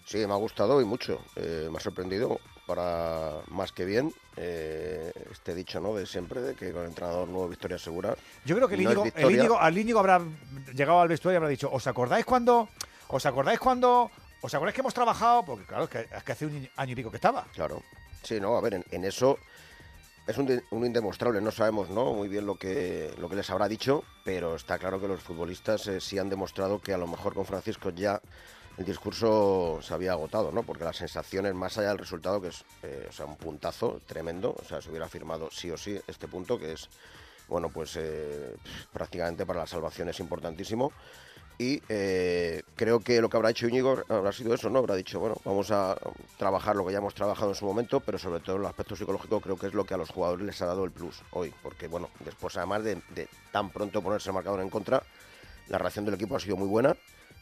Sí, 0.06 0.18
me 0.26 0.34
ha 0.34 0.38
gustado 0.38 0.82
y 0.82 0.86
mucho. 0.86 1.22
Eh, 1.36 1.68
me 1.72 1.78
ha 1.78 1.82
sorprendido 1.82 2.40
para 2.66 3.34
más 3.50 3.72
que 3.74 3.84
bien 3.86 4.14
eh, 4.38 5.12
este 5.32 5.54
dicho 5.54 5.80
no 5.82 5.94
de 5.94 6.06
siempre 6.06 6.42
de 6.42 6.56
que 6.56 6.72
con 6.72 6.82
el 6.84 6.88
entrenador 6.90 7.28
nuevo 7.28 7.50
victoria 7.50 7.78
segura. 7.78 8.16
Yo 8.46 8.56
creo 8.56 8.68
que 8.68 8.76
el 8.76 8.84
No 8.84 8.90
es 8.90 8.96
Íñigo, 8.96 9.04
el 9.06 9.12
victoria. 9.14 9.44
Íñigo- 9.44 9.58
al 9.60 9.78
Íñigo 9.78 10.00
habrá 10.00 10.22
llegado 10.74 11.02
al 11.02 11.08
vestuario 11.10 11.36
y 11.36 11.38
habrá 11.38 11.50
dicho, 11.50 11.70
¿os 11.72 11.86
acordáis 11.86 12.26
cuando? 12.26 12.70
¿Os 13.10 13.26
acordáis 13.26 13.60
cuando? 13.60 14.10
¿Os 14.44 14.54
acordáis 14.54 14.76
que 14.76 14.82
hemos 14.82 14.94
trabajado? 14.94 15.46
Porque 15.46 15.66
claro, 15.66 15.86
es 15.86 15.90
que, 15.90 16.00
es 16.02 16.24
que 16.24 16.32
hace 16.34 16.46
un 16.46 16.70
año 16.76 16.92
y 16.92 16.96
pico 16.96 17.10
que 17.10 17.16
estaba. 17.16 17.46
Claro. 17.54 17.82
Sí, 18.24 18.42
no, 18.42 18.58
a 18.58 18.62
ver, 18.62 18.84
en, 18.92 19.06
eso 19.06 19.40
es 20.28 20.38
un, 20.38 20.62
un 20.72 20.86
indemostrable, 20.86 21.40
no 21.40 21.50
sabemos 21.50 21.90
¿no? 21.90 22.12
muy 22.14 22.28
bien 22.28 22.46
lo 22.46 22.56
que, 22.56 23.14
lo 23.20 23.30
que 23.30 23.38
les 23.38 23.50
habrá 23.50 23.70
dicho, 23.70 24.04
pero 24.26 24.56
está 24.56 24.78
claro 24.78 25.00
que 25.00 25.08
los 25.08 25.22
futbolistas 25.22 25.88
eh, 25.88 26.02
sí 26.02 26.20
han 26.20 26.30
demostrado 26.30 26.82
que 26.82 26.94
a 26.94 26.98
lo 26.98 27.08
mejor 27.08 27.34
con 27.34 27.46
Francisco 27.46 27.90
ya 27.92 28.22
el 28.78 28.84
discurso 28.84 29.80
se 29.82 29.94
había 29.94 30.12
agotado, 30.12 30.52
¿no? 30.52 30.64
Porque 30.64 30.84
las 30.84 30.98
sensaciones, 30.98 31.54
más 31.54 31.78
allá 31.78 31.90
del 31.90 32.00
resultado, 32.00 32.42
que 32.42 32.50
es 32.50 32.66
eh, 32.84 33.08
o 33.10 33.14
sea, 33.14 33.26
un 33.26 33.38
puntazo 33.38 34.02
tremendo, 34.06 34.58
o 34.60 34.66
sea, 34.66 34.82
se 34.82 34.90
hubiera 34.90 35.08
firmado 35.08 35.50
sí 35.52 35.72
o 35.72 35.78
sí 35.78 35.98
este 36.06 36.28
punto, 36.28 36.60
que 36.60 36.74
es, 36.74 36.90
bueno, 37.48 37.70
pues 37.70 37.96
eh, 37.96 38.58
prácticamente 38.92 39.46
para 39.46 39.62
la 39.62 39.68
salvación 39.68 40.10
es 40.10 40.20
importantísimo. 40.20 40.92
Y 41.58 41.82
eh, 41.88 42.64
creo 42.76 43.00
que 43.00 43.22
lo 43.22 43.30
que 43.30 43.38
habrá 43.38 43.52
hecho 43.52 43.68
Íñigo 43.68 44.04
habrá 44.10 44.32
sido 44.32 44.54
eso, 44.54 44.70
¿no? 44.70 44.80
Habrá 44.80 44.96
dicho, 44.96 45.20
bueno, 45.20 45.36
vamos 45.46 45.72
a 45.72 45.96
trabajar 46.38 46.76
lo 46.76 46.86
que 46.86 46.92
ya 46.92 46.98
hemos 46.98 47.14
trabajado 47.14 47.50
en 47.52 47.56
su 47.56 47.66
momento, 47.66 48.00
pero 48.00 48.18
sobre 48.18 48.40
todo 48.40 48.58
el 48.58 48.66
aspecto 48.66 48.96
psicológico 48.96 49.40
creo 49.40 49.58
que 49.58 49.68
es 49.68 49.74
lo 49.74 49.86
que 49.86 49.94
a 49.94 49.98
los 49.98 50.10
jugadores 50.10 50.46
les 50.46 50.62
ha 50.62 50.66
dado 50.66 50.84
el 50.84 50.92
plus 50.92 51.22
hoy. 51.32 51.54
Porque, 51.62 51.88
bueno, 51.88 52.10
después 52.26 52.58
además 52.58 52.84
de, 52.84 52.98
tan 53.52 53.70
pronto 53.70 54.02
ponerse 54.02 54.30
el 54.30 54.34
marcador 54.34 54.62
en 54.62 54.70
contra, 54.70 55.04
la 55.68 55.78
reacción 55.78 56.06
del 56.06 56.16
equipo 56.16 56.36
ha 56.36 56.40
sido 56.40 56.58
muy 56.58 56.68
buena. 56.68 56.96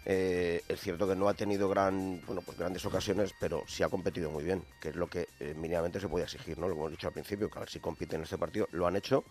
Eh, 0.04 0.64
es 0.68 0.82
cierto 0.82 1.08
que 1.08 1.16
no 1.16 1.30
ha 1.30 1.34
tenido 1.34 1.70
gran, 1.70 2.22
bueno, 2.26 2.42
pues 2.42 2.58
grandes 2.58 2.84
ocasiones, 2.86 3.34
pero 3.40 3.64
sí 3.68 3.84
ha 3.84 3.90
competido 3.90 4.32
muy 4.32 4.44
bien, 4.44 4.64
que 4.80 4.90
es 4.90 4.96
lo 4.96 5.08
que 5.08 5.28
eh, 5.40 5.54
mínimamente 5.56 6.00
se 6.00 6.08
podía 6.08 6.26
exigir, 6.26 6.58
¿no? 6.58 6.68
Lo 6.68 6.74
hemos 6.74 6.92
dicho 6.92 7.08
al 7.08 7.14
principio, 7.14 7.50
que 7.50 7.60
a 7.60 7.62
ver 7.62 7.70
si 7.70 7.80
compiten 7.80 8.18
en 8.18 8.24
este 8.24 8.38
partido, 8.38 8.68
lo 8.72 8.88
han 8.88 8.96
hecho. 8.96 9.24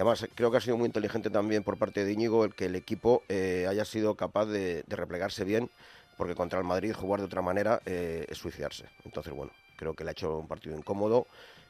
Y 0.00 0.02
además 0.02 0.26
creo 0.34 0.50
que 0.50 0.56
ha 0.56 0.60
sido 0.62 0.78
muy 0.78 0.86
inteligente 0.86 1.28
también 1.28 1.62
por 1.62 1.76
parte 1.76 2.06
de 2.06 2.10
Íñigo 2.10 2.46
el 2.46 2.54
que 2.54 2.64
el 2.64 2.74
equipo 2.74 3.22
eh, 3.28 3.66
haya 3.68 3.84
sido 3.84 4.14
capaz 4.14 4.46
de, 4.46 4.82
de 4.86 4.96
replegarse 4.96 5.44
bien, 5.44 5.68
porque 6.16 6.34
contra 6.34 6.58
el 6.58 6.64
Madrid 6.64 6.94
jugar 6.94 7.20
de 7.20 7.26
otra 7.26 7.42
manera 7.42 7.82
eh, 7.84 8.24
es 8.26 8.38
suicidarse. 8.38 8.86
Entonces, 9.04 9.30
bueno, 9.34 9.52
creo 9.76 9.92
que 9.92 10.02
le 10.02 10.08
ha 10.08 10.12
hecho 10.12 10.38
un 10.38 10.48
partido 10.48 10.74
incómodo 10.74 11.26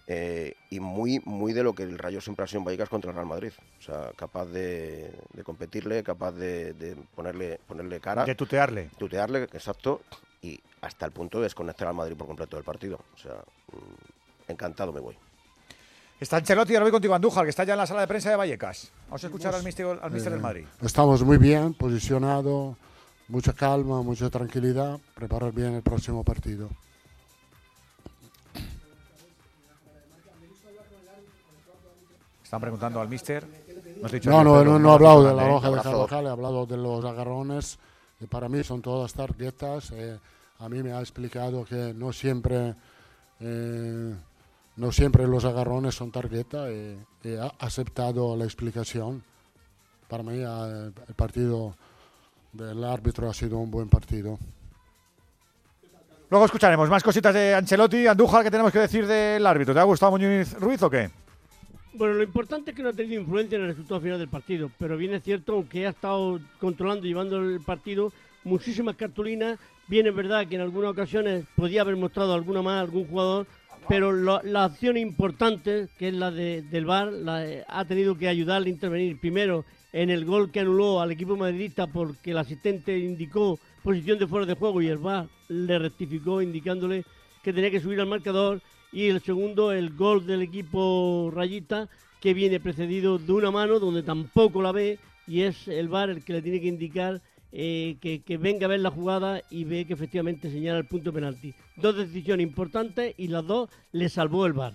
eh, 0.07 0.55
y 0.70 0.78
muy, 0.78 1.20
muy 1.25 1.52
de 1.52 1.65
lo 1.65 1.73
que 1.73 1.83
el 1.83 1.99
Rayo 1.99 2.20
siempre 2.20 2.44
ha 2.44 2.47
sido 2.47 2.60
en 2.60 2.67
Vallecas 2.67 2.89
contra 2.89 3.10
el 3.10 3.17
Real 3.17 3.26
Madrid. 3.26 3.50
O 3.81 3.83
sea, 3.83 4.12
capaz 4.15 4.47
de, 4.47 5.12
de 5.33 5.42
competirle, 5.42 6.05
capaz 6.05 6.31
de, 6.31 6.73
de 6.75 6.94
ponerle, 7.17 7.59
ponerle 7.67 7.99
cara. 7.99 8.25
De 8.26 8.36
tutearle. 8.36 8.91
Tutearle, 8.97 9.42
exacto. 9.42 10.02
Y 10.41 10.60
hasta 10.83 11.05
el 11.05 11.10
punto 11.10 11.39
de 11.39 11.47
desconectar 11.47 11.89
al 11.89 11.94
Madrid 11.94 12.15
por 12.17 12.28
completo 12.28 12.55
del 12.57 12.65
partido. 12.65 13.00
O 13.12 13.18
sea, 13.18 13.42
mm, 13.73 14.52
encantado 14.52 14.92
me 14.92 15.00
voy. 15.00 15.17
Está 16.20 16.36
Ancelotti, 16.36 16.74
ahora 16.74 16.84
voy 16.84 16.92
contigo, 16.92 17.15
Andújar, 17.15 17.44
que 17.44 17.50
está 17.50 17.65
ya 17.65 17.73
en 17.73 17.78
la 17.78 17.86
sala 17.86 18.02
de 18.02 18.07
prensa 18.07 18.28
de 18.28 18.36
Vallecas. 18.36 18.92
Vamos 19.07 19.24
a 19.24 19.26
escuchar 19.26 19.55
al 19.55 19.65
míster, 19.65 19.86
al 20.02 20.10
míster 20.10 20.32
del 20.32 20.40
Madrid. 20.42 20.66
Estamos 20.82 21.23
muy 21.24 21.39
bien 21.39 21.73
posicionados, 21.73 22.76
mucha 23.28 23.55
calma, 23.55 24.02
mucha 24.02 24.28
tranquilidad, 24.28 25.00
preparar 25.15 25.52
bien 25.52 25.74
el 25.74 25.82
próximo 25.82 26.23
partido. 26.23 26.68
Están 32.44 32.60
preguntando 32.60 33.00
al 33.00 33.08
mister. 33.08 33.47
No, 34.02 34.08
dicho 34.08 34.28
No, 34.28 34.44
no, 34.44 34.78
no, 34.78 34.90
he 34.90 34.94
hablado 34.94 35.24
de 35.24 35.34
la 35.34 35.44
¿eh? 35.44 35.60
de 35.60 35.66
Abrazo. 35.68 35.90
Carvajal, 35.90 36.26
he 36.26 36.28
hablado 36.28 36.66
de 36.66 36.76
los 36.76 37.05
agarrones, 37.05 37.78
que 38.18 38.26
para 38.26 38.49
mí 38.49 38.62
son 38.62 38.82
todas 38.82 39.15
tarjetas. 39.15 39.90
eh, 39.92 40.18
a 40.58 40.68
mí 40.68 40.82
me 40.82 40.92
ha 40.92 41.00
explicado 41.00 41.65
que 41.65 41.94
no 41.94 42.12
siempre, 42.12 42.74
eh, 43.40 44.15
no 44.81 44.92
siempre 44.92 45.26
los 45.26 45.44
agarrones 45.44 45.94
son 45.94 46.10
tarjeta 46.10 46.73
y, 46.73 46.99
y 47.23 47.34
ha 47.34 47.52
aceptado 47.59 48.34
la 48.34 48.44
explicación. 48.44 49.23
Para 50.09 50.23
mí 50.23 50.39
eh, 50.39 50.91
el 51.07 51.15
partido 51.15 51.76
del 52.50 52.83
árbitro 52.83 53.28
ha 53.28 53.34
sido 53.34 53.59
un 53.59 53.70
buen 53.70 53.91
partido. 53.91 54.39
Luego 56.31 56.47
escucharemos 56.47 56.89
más 56.89 57.02
cositas 57.02 57.34
de 57.34 57.55
Ancelotti. 57.55 58.07
Andújar, 58.07 58.42
¿qué 58.42 58.50
tenemos 58.50 58.73
que 58.73 58.78
decir 58.78 59.07
del 59.07 59.47
árbitro? 59.47 59.75
¿Te 59.75 59.81
ha 59.81 59.84
gustado 59.84 60.12
Muñiz 60.12 60.55
Ruiz 60.59 60.83
o 60.83 60.89
qué? 60.89 61.10
Bueno, 61.92 62.15
lo 62.15 62.23
importante 62.23 62.70
es 62.70 62.76
que 62.76 62.83
no 62.83 62.89
ha 62.89 62.94
tenido 62.94 63.20
influencia 63.20 63.57
en 63.57 63.62
el 63.62 63.68
resultado 63.68 64.00
final 64.00 64.18
del 64.18 64.28
partido, 64.28 64.70
pero 64.78 64.97
bien 64.97 65.12
es 65.12 65.23
cierto, 65.23 65.55
aunque 65.55 65.86
ha 65.86 65.91
estado 65.91 66.41
controlando 66.59 67.05
y 67.05 67.10
llevando 67.10 67.36
el 67.36 67.60
partido, 67.60 68.12
muchísimas 68.44 68.97
cartulinas, 68.97 69.59
bien 69.89 70.07
es 70.07 70.15
verdad 70.15 70.47
que 70.47 70.55
en 70.55 70.62
algunas 70.62 70.92
ocasiones 70.92 71.44
podía 71.55 71.83
haber 71.83 71.97
mostrado 71.97 72.33
alguna 72.33 72.62
más 72.62 72.81
algún 72.81 73.07
jugador, 73.07 73.47
pero 73.89 74.12
la 74.12 74.65
acción 74.65 74.97
importante, 74.97 75.89
que 75.99 76.09
es 76.09 76.15
la 76.15 76.31
de- 76.31 76.62
del 76.62 76.84
VAR, 76.84 77.12
la, 77.12 77.44
ha 77.68 77.84
tenido 77.84 78.17
que 78.17 78.28
ayudarle 78.28 78.68
a 78.68 78.73
intervenir 78.73 79.18
primero 79.20 79.65
en 79.92 80.10
el 80.10 80.25
gol 80.25 80.50
que 80.50 80.60
anuló 80.60 81.00
al 81.00 81.10
equipo 81.10 81.36
madridista 81.36 81.86
porque 81.89 82.31
el 82.31 82.39
asistente 82.39 82.97
indicó 82.99 83.59
posición 83.83 84.18
de 84.18 84.26
fuera 84.26 84.47
de 84.47 84.55
juego 84.55 84.81
y 84.81 84.89
el 84.89 84.99
VAR 84.99 85.26
le 85.49 85.78
rectificó 85.78 86.41
indicándole 86.42 87.05
que 87.42 87.52
tenía 87.52 87.70
que 87.70 87.81
subir 87.81 88.00
al 88.00 88.07
marcador. 88.07 88.60
Y 88.92 89.07
el 89.09 89.20
segundo 89.20 89.73
el 89.73 89.91
gol 89.94 90.26
del 90.26 90.42
equipo 90.42 91.31
Rayita 91.34 91.89
que 92.20 92.34
viene 92.34 92.60
precedido 92.60 93.18
de 93.18 93.33
una 93.33 93.50
mano 93.50 93.78
donde 93.78 94.02
tampoco 94.02 94.62
la 94.62 94.73
ve 94.73 94.99
y 95.26 95.42
es 95.42 95.68
el 95.68 95.89
VAR 95.89 96.10
el 96.10 96.25
que 96.25 96.34
le 96.34 96.42
tiene 96.42 96.60
que 96.60 96.67
indicar 96.68 97.20
eh, 97.53 97.97
que, 98.01 98.23
que 98.23 98.37
venga 98.37 98.67
a 98.67 98.69
ver 98.69 98.81
la 98.81 98.91
jugada 98.91 99.43
y 99.51 99.65
ve 99.65 99.87
que 99.87 99.95
efectivamente 99.95 100.51
señala 100.51 100.79
el 100.79 100.87
punto 100.87 101.12
penalti. 101.12 101.55
Dos 101.77 101.97
decisiones 101.97 102.47
importantes 102.47 103.15
y 103.17 103.29
las 103.29 103.45
dos 103.47 103.69
le 103.93 104.09
salvó 104.09 104.47
el 104.47 104.53
VAR. 104.53 104.75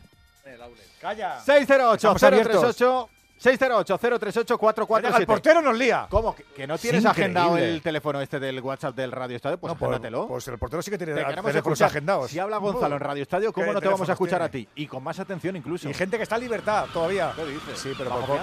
Calla. 1.01 1.39
608 1.39 1.95
Estamos 1.95 2.23
abiertos. 2.23 2.61
038 2.61 3.09
608 3.37 3.97
038 3.97 4.57
447 4.57 5.21
El 5.21 5.27
portero 5.27 5.61
nos 5.61 5.77
lía. 5.77 6.07
¿Cómo? 6.09 6.33
¿Que, 6.35 6.43
que 6.43 6.65
no 6.67 6.75
Es 6.75 6.81
tienes 6.81 7.05
agendado 7.05 7.57
el 7.57 7.81
teléfono 7.81 8.21
este 8.21 8.39
del 8.39 8.61
WhatsApp 8.61 8.95
del 8.95 9.11
Radio 9.11 9.35
Estadio? 9.35 9.57
Pues 9.57 9.73
No, 9.73 9.77
pues- 9.77 9.89
agéndatelo. 9.91 10.27
pues 10.27 10.47
el 10.47 10.57
portero 10.57 10.81
sí 10.81 10.91
que 10.91 10.97
tiene 10.97 11.13
teléfonos 11.15 11.81
agendados. 11.81 12.31
Si 12.31 12.39
habla 12.39 12.57
Gonzalo 12.57 12.95
en 12.95 13.01
Radio 13.01 13.23
Estadio, 13.23 13.51
¿cómo 13.51 13.67
¿Qué 13.67 13.73
no 13.73 13.81
te 13.81 13.87
vamos 13.89 14.07
a 14.09 14.13
escuchar 14.13 14.39
tiene? 14.49 14.63
a 14.63 14.73
ti? 14.75 14.81
Y 14.81 14.87
con 14.87 15.03
más 15.03 15.19
atención 15.19 15.55
incluso. 15.55 15.89
Y 15.89 15.93
gente 15.93 16.17
que 16.17 16.23
está 16.23 16.35
en 16.35 16.43
libertad 16.43 16.85
todavía. 16.93 17.33
¿Qué 17.35 17.45
dices? 17.45 17.77
Sí, 17.79 17.91
pero 17.97 18.09
¿Bajo 18.09 18.25
por, 18.25 18.37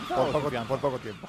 poco, 0.79 0.91
por 0.91 1.01
tiempo. 1.01 1.29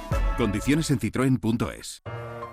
Condiciones 0.41 0.89
en 0.89 0.97
citroen.es. 0.97 2.01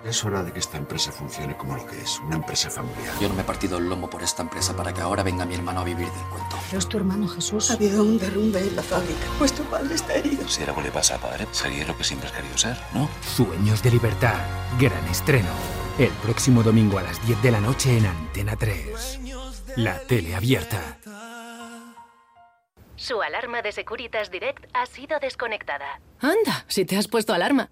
Es 0.05 0.23
hora 0.23 0.43
de 0.43 0.53
que 0.53 0.59
esta 0.59 0.77
empresa 0.77 1.11
funcione 1.11 1.57
como 1.57 1.75
lo 1.75 1.87
que 1.87 1.99
es, 1.99 2.19
una 2.19 2.35
empresa 2.35 2.69
familiar. 2.69 3.15
Yo 3.19 3.27
no 3.27 3.33
me 3.33 3.41
he 3.41 3.43
partido 3.43 3.79
el 3.79 3.89
lomo 3.89 4.07
por 4.07 4.21
esta 4.21 4.43
empresa 4.43 4.75
para 4.75 4.93
que 4.93 5.01
ahora 5.01 5.23
venga 5.23 5.43
mi 5.43 5.55
hermano 5.55 5.79
a 5.79 5.83
vivir 5.83 6.07
del 6.07 6.25
cuento. 6.29 6.55
¿Es 6.71 6.87
tu 6.87 6.97
hermano 6.97 7.27
Jesús? 7.27 7.71
Ha 7.71 7.73
habido 7.73 8.03
un 8.03 8.19
derrumbe 8.19 8.59
en 8.59 8.75
la 8.75 8.83
fábrica. 8.83 9.25
Vuestro 9.39 9.65
padre 9.65 9.95
está 9.95 10.13
herido. 10.13 10.47
Si 10.47 10.61
algo 10.61 10.81
le 10.81 10.91
pasa 10.91 11.15
a 11.15 11.17
padre, 11.17 11.47
sería 11.51 11.87
lo 11.87 11.97
que 11.97 12.03
siempre 12.03 12.29
has 12.29 12.35
querido 12.35 12.55
ser, 12.59 12.77
¿no? 12.93 13.09
Sueños 13.23 13.81
de 13.81 13.89
libertad. 13.89 14.37
Gran 14.79 15.03
estreno. 15.07 15.49
El 15.97 16.11
próximo 16.21 16.61
domingo 16.61 16.99
a 16.99 17.01
las 17.01 17.25
10 17.25 17.41
de 17.41 17.49
la 17.49 17.59
noche 17.59 17.97
en 17.97 18.05
Antena 18.05 18.55
3. 18.55 19.19
La 19.77 19.97
tele 20.01 20.35
abierta. 20.35 20.99
Su 22.95 23.19
alarma 23.23 23.63
de 23.63 23.71
Securitas 23.71 24.29
Direct 24.29 24.65
ha 24.75 24.85
sido 24.85 25.19
desconectada. 25.19 26.01
Anda, 26.19 26.65
si 26.67 26.85
te 26.85 26.95
has 26.95 27.07
puesto 27.07 27.33
alarma. 27.33 27.71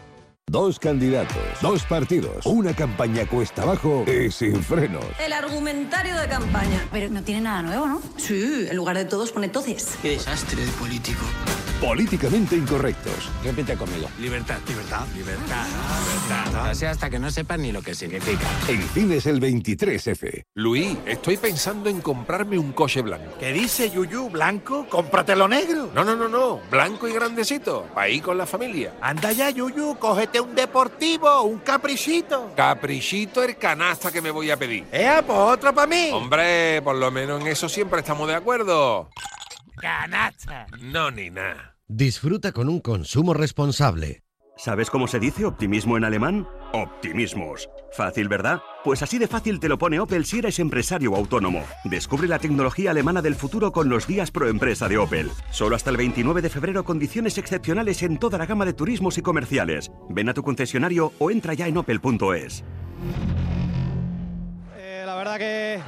Dos 0.49 0.79
candidatos, 0.79 1.37
dos 1.61 1.83
partidos, 1.83 2.45
una 2.45 2.73
campaña 2.73 3.25
cuesta 3.25 3.61
abajo 3.61 4.03
y 4.05 4.29
sin 4.31 4.61
frenos. 4.61 5.05
El 5.23 5.31
argumentario 5.31 6.17
de 6.17 6.27
campaña. 6.27 6.85
Pero 6.91 7.09
no 7.09 7.23
tiene 7.23 7.41
nada 7.41 7.61
nuevo, 7.61 7.87
¿no? 7.87 8.01
Sí, 8.17 8.67
en 8.69 8.75
lugar 8.75 8.97
de 8.97 9.05
todos 9.05 9.31
pone 9.31 9.47
toces. 9.47 9.97
Qué 10.01 10.09
desastre 10.09 10.65
de 10.65 10.71
político. 10.73 11.23
Políticamente 11.81 12.55
incorrectos. 12.55 13.31
Repite 13.43 13.75
conmigo. 13.75 14.07
Libertad, 14.19 14.59
libertad, 14.67 15.03
libertad, 15.15 15.65
libertad. 15.65 16.71
O 16.71 16.75
sea, 16.75 16.91
hasta 16.91 17.09
que 17.09 17.17
no 17.17 17.31
sepan 17.31 17.63
ni 17.63 17.71
lo 17.71 17.81
que 17.81 17.95
significa. 17.95 18.45
En 18.67 18.83
cines 18.89 19.25
el 19.25 19.41
23F. 19.41 20.45
Luis, 20.53 20.95
estoy 21.07 21.37
pensando 21.37 21.89
en 21.89 21.99
comprarme 21.99 22.59
un 22.59 22.71
coche 22.71 23.01
blanco. 23.01 23.35
¿Qué 23.39 23.51
dice 23.51 23.89
Yuyu? 23.89 24.29
¿Blanco? 24.29 24.85
¡Cómpratelo 24.89 25.47
negro! 25.47 25.89
No, 25.95 26.03
no, 26.03 26.15
no, 26.15 26.27
no. 26.27 26.61
Blanco 26.69 27.07
y 27.07 27.13
grandecito. 27.13 27.87
Para 27.95 28.09
ir 28.09 28.21
con 28.21 28.37
la 28.37 28.45
familia. 28.45 28.93
Anda 29.01 29.31
ya, 29.31 29.49
Yuyu, 29.49 29.97
cógete 29.97 30.39
un 30.39 30.53
deportivo, 30.53 31.41
un 31.41 31.59
caprichito. 31.59 32.53
Caprichito 32.55 33.43
el 33.43 33.57
canasta 33.57 34.11
que 34.11 34.21
me 34.21 34.29
voy 34.29 34.51
a 34.51 34.57
pedir. 34.57 34.85
¡Eh, 34.91 35.23
pues 35.25 35.39
otro 35.39 35.73
para 35.73 35.87
mí! 35.87 36.11
Hombre, 36.13 36.79
por 36.83 36.95
lo 36.95 37.09
menos 37.09 37.41
en 37.41 37.47
eso 37.47 37.67
siempre 37.67 38.01
estamos 38.01 38.27
de 38.27 38.35
acuerdo. 38.35 39.09
¡Canasta! 39.77 40.67
No, 40.79 41.09
ni 41.09 41.31
nada. 41.31 41.70
Disfruta 41.93 42.53
con 42.53 42.69
un 42.69 42.79
consumo 42.79 43.33
responsable. 43.33 44.23
¿Sabes 44.55 44.89
cómo 44.89 45.09
se 45.09 45.19
dice 45.19 45.43
optimismo 45.43 45.97
en 45.97 46.05
alemán? 46.05 46.47
Optimismos. 46.71 47.67
Fácil, 47.91 48.29
¿verdad? 48.29 48.61
Pues 48.85 49.03
así 49.03 49.17
de 49.17 49.27
fácil 49.27 49.59
te 49.59 49.67
lo 49.67 49.77
pone 49.77 49.99
Opel 49.99 50.23
si 50.23 50.39
eres 50.39 50.59
empresario 50.59 51.11
o 51.11 51.17
autónomo. 51.17 51.65
Descubre 51.83 52.29
la 52.29 52.39
tecnología 52.39 52.91
alemana 52.91 53.21
del 53.21 53.35
futuro 53.35 53.73
con 53.73 53.89
los 53.89 54.07
días 54.07 54.31
pro 54.31 54.47
empresa 54.47 54.87
de 54.87 54.99
Opel. 54.99 55.29
Solo 55.51 55.75
hasta 55.75 55.89
el 55.89 55.97
29 55.97 56.41
de 56.41 56.49
febrero 56.49 56.85
condiciones 56.85 57.37
excepcionales 57.37 58.01
en 58.03 58.17
toda 58.19 58.37
la 58.37 58.45
gama 58.45 58.63
de 58.63 58.71
turismos 58.71 59.17
y 59.17 59.21
comerciales. 59.21 59.91
Ven 60.09 60.29
a 60.29 60.33
tu 60.33 60.43
concesionario 60.43 61.11
o 61.19 61.29
entra 61.29 61.55
ya 61.55 61.67
en 61.67 61.75
opel.es. 61.77 62.63
Eh, 64.77 65.03
la 65.05 65.15
verdad 65.17 65.37
que, 65.37 65.81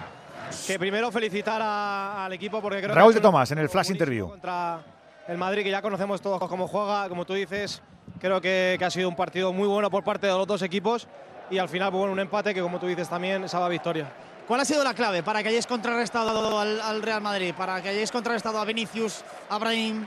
que 0.68 0.78
primero 0.78 1.12
felicitar 1.14 1.62
a- 1.62 2.26
al 2.26 2.34
equipo 2.34 2.62
porque 2.62 2.82
creo 2.82 2.94
Raúl 2.94 3.14
que 3.14 3.20
de 3.20 3.24
Tomás 3.24 3.52
en 3.52 3.60
el 3.60 3.70
flash 3.70 3.92
interview. 3.92 4.28
contra 4.28 4.84
el 5.28 5.38
Madrid, 5.38 5.64
que 5.64 5.72
ya 5.72 5.82
conocemos 5.82 6.22
todos 6.22 6.40
cómo 6.50 6.68
juega, 6.68 7.08
como 7.10 7.26
tú 7.26 7.34
dices, 7.34 7.82
creo 8.20 8.42
que, 8.42 8.78
ha 8.84 8.90
sido 8.90 9.10
un 9.10 9.16
partido 9.16 9.54
muy 9.54 9.68
bueno 9.68 9.90
por 9.90 10.04
parte 10.04 10.28
de 10.28 10.34
los 10.34 10.48
dos 10.48 10.62
equipos 10.62 11.08
y 11.50 11.58
al 11.58 11.70
final, 11.70 11.92
pues 11.92 12.00
bueno, 12.00 12.14
un 12.14 12.20
empate 12.20 12.54
que 12.54 12.62
como 12.62 12.80
tú 12.80 12.88
dices 12.88 13.08
también 13.08 13.48
salva 13.48 13.70
victoria. 13.70 14.12
¿Cuál 14.48 14.60
ha 14.60 14.66
sido 14.66 14.84
la 14.84 14.94
clave 14.94 15.24
para 15.24 15.42
que 15.42 15.50
hayáis 15.50 15.68
contrarrestado 15.68 16.60
al, 16.60 16.82
al 16.82 17.02
Real 17.02 17.22
Madrid? 17.22 17.54
Para 17.58 17.82
que 17.82 17.90
hayáis 17.90 18.12
contrarrestado 18.12 18.60
a 18.60 18.66
Vinicius, 18.66 19.24
a 19.50 19.58
Brahim. 19.58 20.06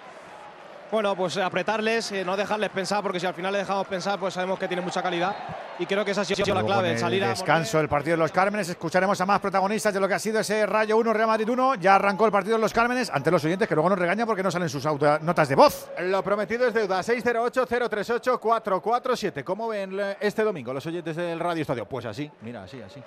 Bueno, 0.91 1.15
pues 1.17 1.37
apretarles, 1.37 2.13
eh, 2.13 2.25
no 2.25 2.37
dejarles 2.37 2.71
pensar, 2.71 3.03
porque 3.03 3.19
si 3.19 3.27
al 3.27 3.35
final 3.35 3.53
les 3.53 3.63
dejamos 3.63 3.87
pensar, 3.89 4.19
pues 4.21 4.35
sabemos 4.35 4.57
que 4.59 4.69
tienen 4.69 4.85
mucha 4.85 5.03
calidad 5.03 5.35
y 5.81 5.87
creo 5.87 6.05
que 6.05 6.13
esa 6.13 6.21
ha 6.21 6.25
sido 6.25 6.55
la 6.55 6.63
clave, 6.63 6.89
en 6.89 6.95
el 6.95 7.01
salir 7.01 7.25
a 7.25 7.29
descanso 7.31 7.79
del 7.79 7.89
partido 7.89 8.13
de 8.17 8.23
los 8.23 8.31
Cármenes 8.31 8.69
escucharemos 8.69 9.21
a 9.21 9.27
más 9.27 9.41
protagonistas 9.41 9.93
de 9.93 9.99
lo 10.01 10.07
que 10.07 10.15
ha 10.15 10.19
sido 10.19 10.39
ese 10.41 10.65
Rayo 10.65 10.97
1 10.97 11.13
Real 11.13 11.27
Madrid 11.27 11.49
1. 11.49 11.75
Ya 11.77 11.97
arrancó 11.97 12.25
el 12.27 12.33
partido 12.33 12.57
de 12.57 12.63
los 12.63 12.73
Cármenes 12.73 13.11
ante 13.11 13.31
los 13.33 13.45
oyentes 13.45 13.67
que 13.69 13.75
luego 13.75 13.91
nos 13.91 13.99
regañan 13.99 14.27
porque 14.27 14.43
no 14.45 14.51
salen 14.51 14.69
sus 14.69 14.87
auto- 14.87 15.19
notas 15.19 15.49
de 15.49 15.55
voz. 15.57 15.91
Lo 16.03 16.23
prometido 16.23 16.67
es 16.69 16.75
deuda. 16.75 17.01
608-038-447. 17.03 19.43
¿Cómo 19.45 19.69
ven 19.69 19.99
eh, 19.99 20.17
este 20.21 20.45
domingo 20.45 20.73
los 20.73 20.87
oyentes 20.87 21.17
del 21.17 21.41
Radio 21.41 21.63
Estadio? 21.63 21.85
Pues 21.87 22.07
así, 22.07 22.31
mira, 22.43 22.63
así, 22.63 22.81
así. 22.81 23.03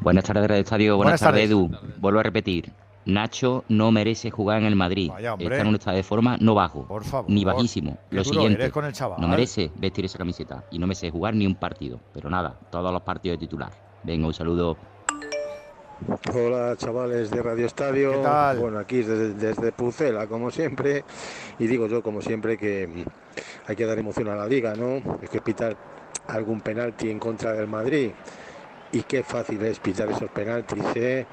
Buenas 0.00 0.24
tardes, 0.24 0.46
Radio 0.48 0.62
Estadio. 0.62 0.96
Buenas, 0.96 1.20
Buenas 1.20 1.20
tardes, 1.20 1.50
tardes. 1.50 1.82
Edu. 1.90 1.94
Vuelvo 1.98 2.20
a 2.20 2.22
repetir. 2.22 2.70
Nacho 3.06 3.64
no 3.68 3.90
merece 3.90 4.30
jugar 4.30 4.58
en 4.58 4.66
el 4.66 4.76
Madrid. 4.76 5.10
hombre. 5.10 5.46
Está 5.46 5.60
en 5.60 5.66
un 5.66 5.74
estado 5.74 5.96
de 5.96 6.02
forma 6.02 6.36
no 6.38 6.54
bajo, 6.54 6.86
ni 7.28 7.44
bajísimo. 7.44 7.98
Lo 8.10 8.24
siguiente, 8.24 8.70
con 8.70 8.84
el 8.84 8.92
no 9.18 9.28
merece 9.28 9.70
vestir 9.76 10.04
esa 10.04 10.18
camiseta 10.18 10.64
y 10.70 10.78
no 10.78 10.86
merece 10.86 11.10
jugar 11.10 11.34
ni 11.34 11.46
un 11.46 11.54
partido. 11.54 12.00
Pero 12.12 12.28
nada, 12.28 12.58
todos 12.70 12.92
los 12.92 13.02
partidos 13.02 13.38
de 13.38 13.46
titular. 13.46 13.70
Venga, 14.02 14.26
un 14.26 14.34
saludo. 14.34 14.76
Hola 16.34 16.76
chavales 16.76 17.30
de 17.30 17.42
Radio 17.42 17.66
Estadio. 17.66 18.12
¿Qué 18.12 18.18
tal? 18.18 18.58
Bueno, 18.58 18.78
aquí 18.78 18.98
desde, 18.98 19.34
desde 19.34 19.72
Pucela, 19.72 20.26
como 20.26 20.50
siempre. 20.50 21.04
Y 21.58 21.66
digo 21.66 21.86
yo, 21.88 22.02
como 22.02 22.22
siempre, 22.22 22.56
que 22.56 23.04
hay 23.66 23.76
que 23.76 23.84
dar 23.84 23.98
emoción 23.98 24.28
a 24.28 24.34
la 24.34 24.46
liga, 24.46 24.74
¿no? 24.74 24.94
Hay 25.20 25.28
que 25.30 25.40
pitar 25.40 25.76
algún 26.26 26.60
penalti 26.60 27.10
en 27.10 27.18
contra 27.18 27.52
del 27.52 27.66
Madrid. 27.66 28.12
Y 28.92 29.02
qué 29.02 29.22
fácil 29.22 29.62
es 29.62 29.78
pitar 29.78 30.10
esos 30.10 30.30
penaltis, 30.30 30.84
¿eh? 30.96 31.26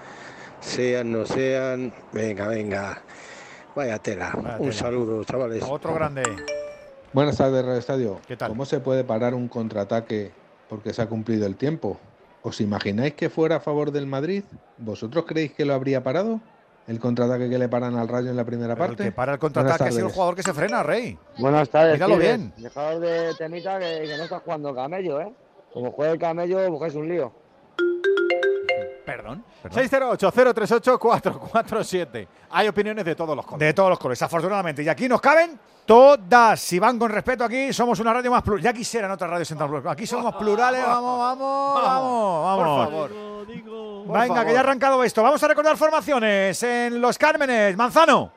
Sean, 0.62 1.12
no 1.12 1.26
sean. 1.26 1.94
Venga, 2.12 2.48
venga. 2.48 3.02
Vaya 3.76 4.00
tela. 4.00 4.32
Vaya 4.36 4.56
Un 4.58 4.70
tela. 4.70 4.74
saludo, 4.74 5.24
chavales. 5.24 5.64
Otro 5.68 5.94
grande. 5.94 6.24
Buenas 7.14 7.38
tardes, 7.38 7.64
Radio 7.64 7.80
Estadio. 7.80 8.20
¿Qué 8.28 8.36
tal? 8.38 8.50
¿Cómo 8.50 8.66
se 8.66 8.80
puede 8.80 9.04
parar 9.04 9.34
un 9.34 9.48
contraataque 9.48 10.32
porque 10.70 10.94
se 10.94 11.02
ha 11.02 11.08
cumplido 11.08 11.46
el 11.46 11.56
tiempo? 11.56 11.98
¿Os 12.42 12.62
imagináis 12.62 13.14
que 13.14 13.30
fuera 13.30 13.58
a 13.58 13.60
favor 13.60 13.92
del 13.92 14.08
Madrid? 14.08 14.44
¿Vosotros 14.78 15.26
creéis 15.28 15.54
que 15.54 15.66
lo 15.66 15.74
habría 15.74 16.04
parado? 16.04 16.40
¿El 16.88 17.00
contraataque 17.00 17.50
que 17.50 17.58
le 17.58 17.68
paran 17.68 17.96
al 17.98 18.08
Rayo 18.08 18.30
en 18.30 18.38
la 18.38 18.46
primera 18.46 18.74
Pero 18.76 18.86
el 18.86 18.90
parte? 18.92 19.04
que 19.06 19.12
para 19.12 19.34
el 19.34 19.40
contraataque 19.40 19.90
es 19.90 19.98
el 19.98 20.08
jugador 20.10 20.36
que 20.36 20.44
se 20.44 20.54
frena, 20.54 20.84
Rey. 20.84 21.18
Buenas 21.38 21.70
tardes. 21.70 21.94
Míralo 21.96 22.18
bien. 22.18 22.54
Dejaos 22.58 23.02
de 23.02 23.34
temita 23.38 23.78
que, 23.80 24.04
que 24.06 24.18
no 24.18 24.24
estás 24.24 24.42
jugando 24.44 24.74
camello, 24.74 25.20
¿eh? 25.20 25.34
Como 25.74 25.92
juegue 25.92 26.14
el 26.14 26.20
camello, 26.20 26.70
buscáis 26.72 26.96
un 26.96 27.10
lío. 27.10 27.32
Perdón. 29.08 29.44
608-038-447. 29.64 32.28
Hay 32.50 32.68
opiniones 32.68 33.06
de 33.06 33.16
todos 33.16 33.38
los 33.38 33.46
colores. 33.46 33.66
De 33.66 33.74
todos 33.74 33.90
los 33.90 33.98
colores, 33.98 34.22
afortunadamente. 34.22 34.84
Y 34.84 34.90
aquí 34.90 35.08
nos 35.08 35.22
caben 35.22 35.58
todas. 35.86 36.60
Si 36.60 36.78
van 36.78 37.00
con 37.00 37.10
respeto 37.10 37.46
aquí, 37.46 37.72
somos 37.72 38.02
una 38.02 38.12
radio 38.12 38.32
más 38.32 38.44
plural. 38.44 38.62
Ya 38.62 38.74
quisieran 38.74 39.10
otras 39.10 39.30
radios 39.30 39.50
en 39.50 39.60
Plural. 39.60 39.88
Aquí 39.88 40.06
somos 40.06 40.36
plurales. 40.36 40.86
Vamos, 40.86 41.20
vamos, 41.20 41.82
vamos, 41.82 42.44
vamos. 42.44 42.68
Por 42.68 42.86
favor. 42.86 43.10
Venga, 44.08 44.28
favor. 44.28 44.46
que 44.46 44.52
ya 44.52 44.58
ha 44.58 44.60
arrancado 44.60 45.02
esto. 45.02 45.24
Vamos 45.24 45.42
a 45.42 45.48
recordar 45.48 45.78
formaciones 45.78 46.62
en 46.64 47.00
Los 47.00 47.18
Cármenes. 47.18 47.78
Manzano. 47.78 48.34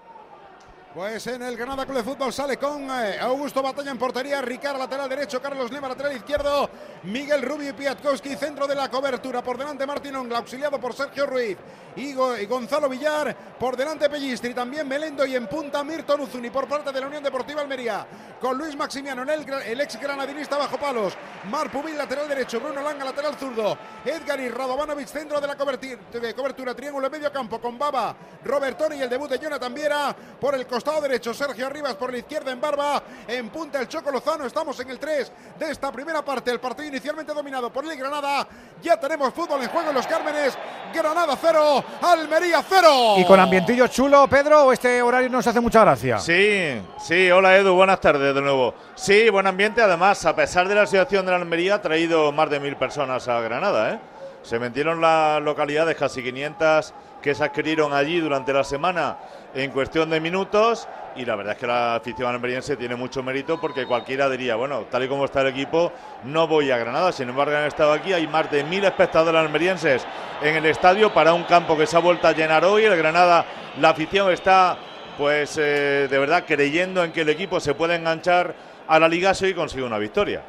Pues 0.92 1.24
en 1.28 1.40
el 1.42 1.56
Granada 1.56 1.84
Club 1.86 1.98
de 1.98 2.02
Fútbol 2.02 2.32
sale 2.32 2.56
con 2.56 2.90
eh, 2.90 3.16
Augusto 3.20 3.62
Batalla 3.62 3.92
en 3.92 3.98
portería, 3.98 4.42
Ricard 4.42 4.76
lateral 4.76 5.08
derecho, 5.08 5.40
Carlos 5.40 5.70
Lema 5.70 5.86
lateral 5.86 6.16
izquierdo, 6.16 6.68
Miguel 7.04 7.42
Rubio 7.42 7.70
y 7.70 7.72
Piatkowski 7.74 8.34
centro 8.34 8.66
de 8.66 8.74
la 8.74 8.90
cobertura, 8.90 9.40
por 9.40 9.56
delante 9.56 9.86
Martín 9.86 10.16
Ongla, 10.16 10.38
auxiliado 10.38 10.80
por 10.80 10.92
Sergio 10.92 11.26
Ruiz 11.26 11.56
y, 11.94 12.12
Go- 12.12 12.36
y 12.36 12.44
Gonzalo 12.46 12.88
Villar, 12.88 13.36
por 13.56 13.76
delante 13.76 14.10
Pellistri, 14.10 14.52
también 14.52 14.88
Melendo 14.88 15.24
y 15.24 15.36
en 15.36 15.46
punta 15.46 15.84
Mirton 15.84 16.22
Uzuni 16.22 16.50
por 16.50 16.66
parte 16.66 16.90
de 16.90 17.00
la 17.00 17.06
Unión 17.06 17.22
Deportiva 17.22 17.60
Almería, 17.60 18.04
con 18.40 18.58
Luis 18.58 18.74
Maximiano, 18.76 19.22
el, 19.22 19.30
el 19.48 19.80
ex 19.80 20.00
granadinista 20.00 20.56
bajo 20.56 20.76
palos, 20.76 21.14
Mar 21.52 21.70
Pubil 21.70 21.96
lateral 21.96 22.28
derecho, 22.28 22.58
Bruno 22.58 22.82
Langa 22.82 23.04
lateral 23.04 23.36
zurdo, 23.36 23.78
Edgar 24.04 24.40
y 24.40 24.48
Radovanovic 24.48 25.06
centro 25.06 25.40
de 25.40 25.46
la 25.46 25.56
cobertura, 25.56 26.74
triángulo 26.74 27.06
en 27.06 27.12
medio 27.12 27.30
campo 27.32 27.60
con 27.60 27.78
Baba, 27.78 28.16
Robertoni 28.44 28.96
y 28.96 29.02
el 29.02 29.08
debut 29.08 29.30
de 29.30 29.38
Jonathan 29.38 29.72
Viera 29.72 30.16
por 30.40 30.54
el 30.56 30.66
costado 30.80 31.02
derecho, 31.02 31.34
Sergio 31.34 31.66
Arribas 31.66 31.94
por 31.94 32.10
la 32.10 32.16
izquierda 32.16 32.50
en 32.50 32.58
Barba, 32.58 33.02
en 33.28 33.50
punta 33.50 33.78
el 33.82 33.86
Choco 33.86 34.10
Lozano, 34.10 34.46
estamos 34.46 34.80
en 34.80 34.88
el 34.88 34.98
3 34.98 35.30
de 35.58 35.70
esta 35.70 35.92
primera 35.92 36.24
parte, 36.24 36.50
el 36.50 36.58
partido 36.58 36.88
inicialmente 36.88 37.34
dominado 37.34 37.70
por 37.70 37.84
el 37.84 37.94
Granada, 37.98 38.48
ya 38.80 38.98
tenemos 38.98 39.34
fútbol 39.34 39.60
en 39.62 39.68
juego 39.68 39.90
en 39.90 39.94
los 39.94 40.06
Cármenes, 40.06 40.56
Granada 40.94 41.36
0, 41.38 41.84
Almería 42.00 42.64
0. 42.66 43.16
Y 43.18 43.26
con 43.26 43.38
ambientillo 43.38 43.88
chulo, 43.88 44.26
Pedro, 44.26 44.64
¿o 44.64 44.72
este 44.72 45.02
horario 45.02 45.28
nos 45.28 45.46
hace 45.46 45.60
mucha 45.60 45.82
gracia? 45.82 46.18
Sí, 46.18 46.80
sí, 46.98 47.30
hola 47.30 47.58
Edu, 47.58 47.74
buenas 47.74 48.00
tardes 48.00 48.34
de 48.34 48.40
nuevo. 48.40 48.72
Sí, 48.94 49.28
buen 49.28 49.46
ambiente, 49.46 49.82
además, 49.82 50.24
a 50.24 50.34
pesar 50.34 50.66
de 50.66 50.76
la 50.76 50.86
situación 50.86 51.26
de 51.26 51.32
la 51.32 51.36
Almería, 51.36 51.74
ha 51.74 51.82
traído 51.82 52.32
más 52.32 52.48
de 52.48 52.58
mil 52.58 52.76
personas 52.76 53.28
a 53.28 53.38
Granada. 53.42 53.92
¿eh? 53.92 53.98
Se 54.42 54.58
metieron 54.58 55.02
las 55.02 55.42
localidades, 55.42 55.94
casi 55.94 56.22
500 56.22 56.94
que 57.20 57.34
se 57.34 57.44
adquirieron 57.44 57.92
allí 57.92 58.20
durante 58.20 58.52
la 58.52 58.64
semana 58.64 59.18
en 59.54 59.70
cuestión 59.70 60.10
de 60.10 60.20
minutos 60.20 60.88
y 61.16 61.24
la 61.24 61.36
verdad 61.36 61.54
es 61.54 61.58
que 61.58 61.66
la 61.66 61.96
afición 61.96 62.32
almeriense 62.32 62.76
tiene 62.76 62.94
mucho 62.94 63.22
mérito 63.22 63.60
porque 63.60 63.86
cualquiera 63.86 64.28
diría, 64.28 64.56
bueno, 64.56 64.84
tal 64.90 65.04
y 65.04 65.08
como 65.08 65.24
está 65.24 65.40
el 65.40 65.48
equipo, 65.48 65.92
no 66.24 66.46
voy 66.46 66.70
a 66.70 66.78
Granada. 66.78 67.12
Sin 67.12 67.28
embargo, 67.28 67.56
han 67.56 67.64
estado 67.64 67.92
aquí, 67.92 68.12
hay 68.12 68.26
más 68.26 68.50
de 68.50 68.62
mil 68.64 68.84
espectadores 68.84 69.40
almerienses 69.40 70.06
en 70.40 70.56
el 70.56 70.66
estadio 70.66 71.12
para 71.12 71.34
un 71.34 71.44
campo 71.44 71.76
que 71.76 71.86
se 71.86 71.96
ha 71.96 72.00
vuelto 72.00 72.28
a 72.28 72.32
llenar 72.32 72.64
hoy. 72.64 72.84
El 72.84 72.96
Granada, 72.96 73.44
la 73.78 73.90
afición 73.90 74.30
está 74.30 74.78
pues 75.18 75.58
eh, 75.58 76.08
de 76.08 76.18
verdad 76.18 76.44
creyendo 76.46 77.04
en 77.04 77.12
que 77.12 77.22
el 77.22 77.28
equipo 77.28 77.60
se 77.60 77.74
puede 77.74 77.96
enganchar 77.96 78.54
a 78.88 78.98
la 78.98 79.08
Liga 79.08 79.32
y 79.40 79.54
consigue 79.54 79.82
una 79.82 79.98
victoria. 79.98 80.42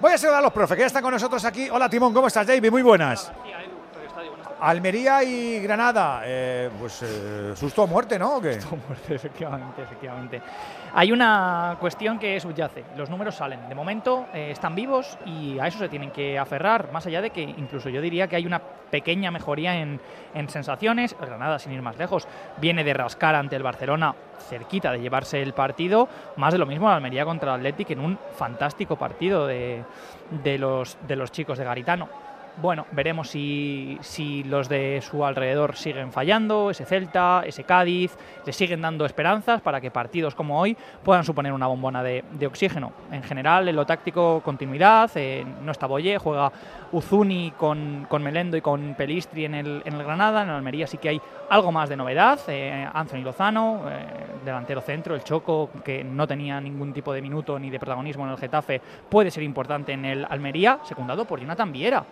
Voy 0.00 0.12
a 0.12 0.18
saludar 0.18 0.38
a 0.38 0.42
los 0.42 0.52
profes 0.52 0.76
que 0.76 0.80
ya 0.80 0.86
están 0.86 1.02
con 1.02 1.12
nosotros 1.12 1.44
aquí. 1.44 1.68
Hola, 1.68 1.88
Timón, 1.90 2.14
¿cómo 2.14 2.26
estás, 2.26 2.46
David? 2.46 2.70
Muy 2.70 2.82
buenas. 2.82 3.30
Almería 4.60 5.22
y 5.24 5.58
Granada, 5.60 6.22
eh, 6.24 6.68
pues 6.78 7.02
eh, 7.02 7.52
susto 7.56 7.84
o 7.84 7.86
muerte, 7.86 8.18
¿no? 8.18 8.36
¿O 8.36 8.40
qué? 8.40 8.58
muerte, 8.86 9.14
efectivamente, 9.14 9.82
efectivamente. 9.82 10.42
Hay 10.94 11.12
una 11.12 11.76
cuestión 11.80 12.18
que 12.18 12.38
subyace. 12.38 12.84
Los 12.96 13.08
números 13.08 13.36
salen. 13.36 13.68
De 13.68 13.74
momento 13.74 14.26
eh, 14.34 14.50
están 14.50 14.74
vivos 14.74 15.16
y 15.24 15.58
a 15.58 15.66
eso 15.66 15.78
se 15.78 15.88
tienen 15.88 16.10
que 16.10 16.38
aferrar. 16.38 16.92
Más 16.92 17.06
allá 17.06 17.22
de 17.22 17.30
que 17.30 17.40
incluso 17.40 17.88
yo 17.88 18.02
diría 18.02 18.28
que 18.28 18.36
hay 18.36 18.44
una 18.44 18.58
pequeña 18.58 19.30
mejoría 19.30 19.76
en, 19.76 19.98
en 20.34 20.48
sensaciones. 20.50 21.16
Granada, 21.18 21.58
sin 21.58 21.72
ir 21.72 21.80
más 21.80 21.96
lejos, 21.96 22.28
viene 22.58 22.84
de 22.84 22.92
rascar 22.92 23.36
ante 23.36 23.56
el 23.56 23.62
Barcelona, 23.62 24.14
cerquita 24.48 24.92
de 24.92 25.00
llevarse 25.00 25.40
el 25.40 25.54
partido. 25.54 26.08
Más 26.36 26.52
de 26.52 26.58
lo 26.58 26.66
mismo 26.66 26.90
Almería 26.90 27.24
contra 27.24 27.54
el 27.54 27.60
Athletic 27.60 27.90
en 27.90 28.00
un 28.00 28.18
fantástico 28.36 28.96
partido 28.96 29.46
de 29.46 29.84
los 30.58 31.32
chicos 31.32 31.56
de 31.56 31.64
Garitano. 31.64 32.29
Bueno, 32.60 32.84
veremos 32.92 33.30
si, 33.30 33.96
si 34.02 34.44
los 34.44 34.68
de 34.68 35.00
su 35.00 35.24
alrededor 35.24 35.76
siguen 35.76 36.12
fallando, 36.12 36.70
ese 36.70 36.84
Celta, 36.84 37.42
ese 37.46 37.64
Cádiz, 37.64 38.14
le 38.44 38.52
siguen 38.52 38.82
dando 38.82 39.06
esperanzas 39.06 39.62
para 39.62 39.80
que 39.80 39.90
partidos 39.90 40.34
como 40.34 40.60
hoy 40.60 40.76
puedan 41.02 41.24
suponer 41.24 41.54
una 41.54 41.66
bombona 41.66 42.02
de, 42.02 42.22
de 42.32 42.46
oxígeno. 42.46 42.92
En 43.10 43.22
general, 43.22 43.66
en 43.66 43.76
lo 43.76 43.86
táctico, 43.86 44.42
continuidad, 44.44 45.10
eh, 45.14 45.42
no 45.62 45.72
está 45.72 45.86
Boyé, 45.86 46.18
juega 46.18 46.52
Uzuni 46.92 47.52
con, 47.52 48.06
con 48.10 48.22
Melendo 48.22 48.58
y 48.58 48.60
con 48.60 48.94
Pelistri 48.94 49.46
en 49.46 49.54
el, 49.54 49.82
en 49.86 49.94
el 49.94 50.04
Granada, 50.04 50.42
en 50.42 50.50
el 50.50 50.56
Almería 50.56 50.86
sí 50.86 50.98
que 50.98 51.08
hay 51.08 51.20
algo 51.48 51.72
más 51.72 51.88
de 51.88 51.96
novedad, 51.96 52.40
eh, 52.48 52.86
Anthony 52.92 53.22
Lozano, 53.22 53.84
eh, 53.88 54.04
delantero 54.44 54.82
centro, 54.82 55.14
el 55.14 55.24
Choco, 55.24 55.70
que 55.82 56.04
no 56.04 56.26
tenía 56.26 56.60
ningún 56.60 56.92
tipo 56.92 57.14
de 57.14 57.22
minuto 57.22 57.58
ni 57.58 57.70
de 57.70 57.78
protagonismo 57.78 58.26
en 58.26 58.32
el 58.32 58.36
Getafe, 58.36 58.82
puede 59.08 59.30
ser 59.30 59.44
importante 59.44 59.92
en 59.92 60.04
el 60.04 60.26
Almería, 60.28 60.80
secundado 60.84 61.24
por 61.24 61.40
Jonathan 61.40 61.72
Viera. 61.72 62.04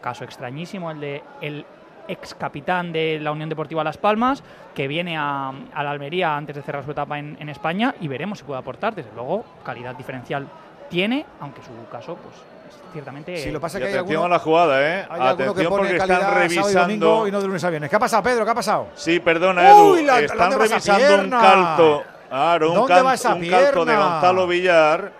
Caso 0.00 0.24
extrañísimo 0.24 0.90
el 0.90 1.00
de 1.00 1.22
el 1.40 1.64
ex 2.08 2.34
capitán 2.34 2.90
de 2.92 3.18
la 3.20 3.32
Unión 3.32 3.48
Deportiva 3.50 3.84
Las 3.84 3.98
Palmas, 3.98 4.42
que 4.74 4.88
viene 4.88 5.16
a, 5.18 5.52
a 5.74 5.82
la 5.82 5.90
Almería 5.90 6.36
antes 6.36 6.56
de 6.56 6.62
cerrar 6.62 6.82
su 6.84 6.90
etapa 6.92 7.18
en, 7.18 7.36
en 7.38 7.48
España 7.50 7.94
y 8.00 8.08
veremos 8.08 8.38
si 8.38 8.44
puede 8.44 8.58
aportar. 8.60 8.94
Desde 8.94 9.10
luego, 9.14 9.44
calidad 9.64 9.94
diferencial 9.94 10.46
tiene, 10.88 11.26
aunque 11.40 11.60
su 11.62 11.70
caso, 11.90 12.16
pues 12.16 12.34
es 12.36 12.92
ciertamente. 12.94 13.36
Sí, 13.36 13.50
lo 13.50 13.60
pasa 13.60 13.76
Y 13.78 13.82
que 13.82 13.88
hay 13.88 13.94
atención 13.94 14.22
alguno- 14.22 14.34
a 14.34 14.38
la 14.38 14.42
jugada, 14.42 14.80
¿eh? 14.82 15.06
Hay 15.10 15.20
alguno 15.20 15.36
que 15.36 15.42
atención 15.42 15.68
pone 15.70 15.82
porque 15.90 15.96
están 16.02 16.20
y 16.22 16.34
revisando. 16.38 16.80
domingo 16.80 17.28
y 17.28 17.30
no 17.30 17.40
de 17.42 17.46
lunes 17.46 17.64
a 17.64 17.70
viernes. 17.70 17.90
¿Qué 17.90 17.96
ha 17.96 17.98
pasado, 17.98 18.22
Pedro? 18.22 18.44
¿Qué 18.46 18.50
ha 18.50 18.54
pasado? 18.54 18.88
Sí, 18.94 19.20
perdona, 19.20 19.68
Edu. 19.68 19.92
Uy, 19.92 20.02
la- 20.04 20.20
Están 20.20 20.38
¿dónde 20.38 20.56
va 20.56 20.64
esa 20.64 20.74
revisando 20.96 21.24
un 21.24 21.30
calto. 21.30 22.02
Claro, 22.30 22.68
un, 22.70 22.74
¿Dónde 22.74 22.94
cal- 22.94 23.06
va 23.06 23.14
esa 23.14 23.34
un 23.34 23.46
calto 23.48 23.84
de? 23.84 23.96
Gonzalo 23.96 24.46
Villar 24.46 25.12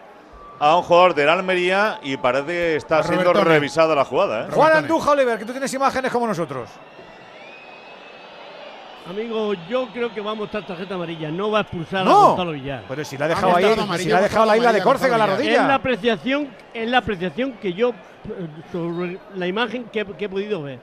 a 0.61 0.77
un 0.77 0.83
jugador 0.83 1.15
del 1.15 1.29
Almería 1.29 1.99
y 2.03 2.17
parece 2.17 2.47
que 2.47 2.77
está 2.77 3.03
siendo 3.03 3.33
revisada 3.33 3.95
la 3.95 4.05
jugada. 4.05 4.47
¿eh? 4.47 4.51
Juan 4.51 4.73
Andújar, 4.77 5.15
Oliver, 5.15 5.39
que 5.39 5.45
tú 5.45 5.53
tienes 5.53 5.73
imágenes 5.75 6.11
como 6.13 6.27
nosotros. 6.27 6.69
Amigo, 9.09 9.55
yo 9.71 9.89
creo 9.91 10.13
que 10.13 10.21
va 10.21 10.33
a 10.33 10.35
mostrar 10.35 10.67
tarjeta 10.67 10.95
amarilla. 10.95 11.31
No 11.31 11.51
va 11.51 11.59
a 11.59 11.63
expulsar 11.63 12.03
a 12.03 12.05
No. 12.05 12.27
Gonzalo 12.29 12.51
Villar. 12.53 12.85
Pero 12.87 13.05
si 13.05 13.17
la 13.17 13.25
ha 13.25 13.29
dejado 13.29 13.57
ahí, 13.57 13.65
si 13.99 14.09
la 14.11 14.19
ha 14.19 14.23
dejado 14.23 14.45
la 14.45 14.57
isla 14.59 14.73
de 14.73 14.83
Córcega 14.83 15.15
a 15.15 15.19
la 15.19 15.25
Es 15.25 15.31
la 15.31 15.37
rodilla. 15.37 15.75
apreciación, 15.75 16.49
es 16.75 16.91
la 16.91 16.99
apreciación 16.99 17.53
que 17.55 17.73
yo 17.73 17.91
eh, 17.91 17.95
sobre 18.71 19.19
la 19.35 19.47
imagen 19.47 19.85
que, 19.85 20.05
que 20.05 20.27
he 20.27 20.29
podido 20.29 20.63
ver. 20.63 20.79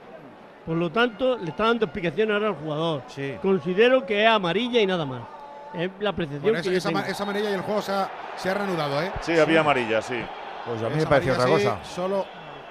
Por 0.65 0.75
lo 0.75 0.91
tanto, 0.91 1.37
le 1.37 1.51
está 1.51 1.65
dando 1.65 1.85
explicaciones 1.85 2.33
ahora 2.33 2.47
al 2.47 2.55
jugador. 2.55 3.03
Considero 3.43 4.03
que 4.07 4.23
es 4.23 4.27
amarilla 4.27 4.81
y 4.81 4.87
nada 4.87 5.05
más. 5.05 5.21
Es 5.83 5.91
la 5.99 6.13
que 6.13 6.25
yo 6.71 6.71
esa, 6.77 6.89
tengo. 6.89 7.01
esa 7.01 7.23
amarilla 7.23 7.49
y 7.49 7.53
el 7.53 7.61
juego 7.61 7.81
se 7.81 7.91
ha, 7.91 8.09
se 8.35 8.49
ha 8.49 8.53
reanudado, 8.53 9.01
¿eh? 9.01 9.11
Sí, 9.21 9.37
había 9.39 9.59
amarilla, 9.61 10.01
sí. 10.01 10.15
Pues 10.65 10.81
a 10.81 10.85
mí 10.89 10.95
Esa 10.95 10.97
me 10.97 11.05
pareció 11.07 11.33
otra 11.33 11.45
cosa. 11.45 11.77
sí, 11.83 11.93
Solo 11.95 12.25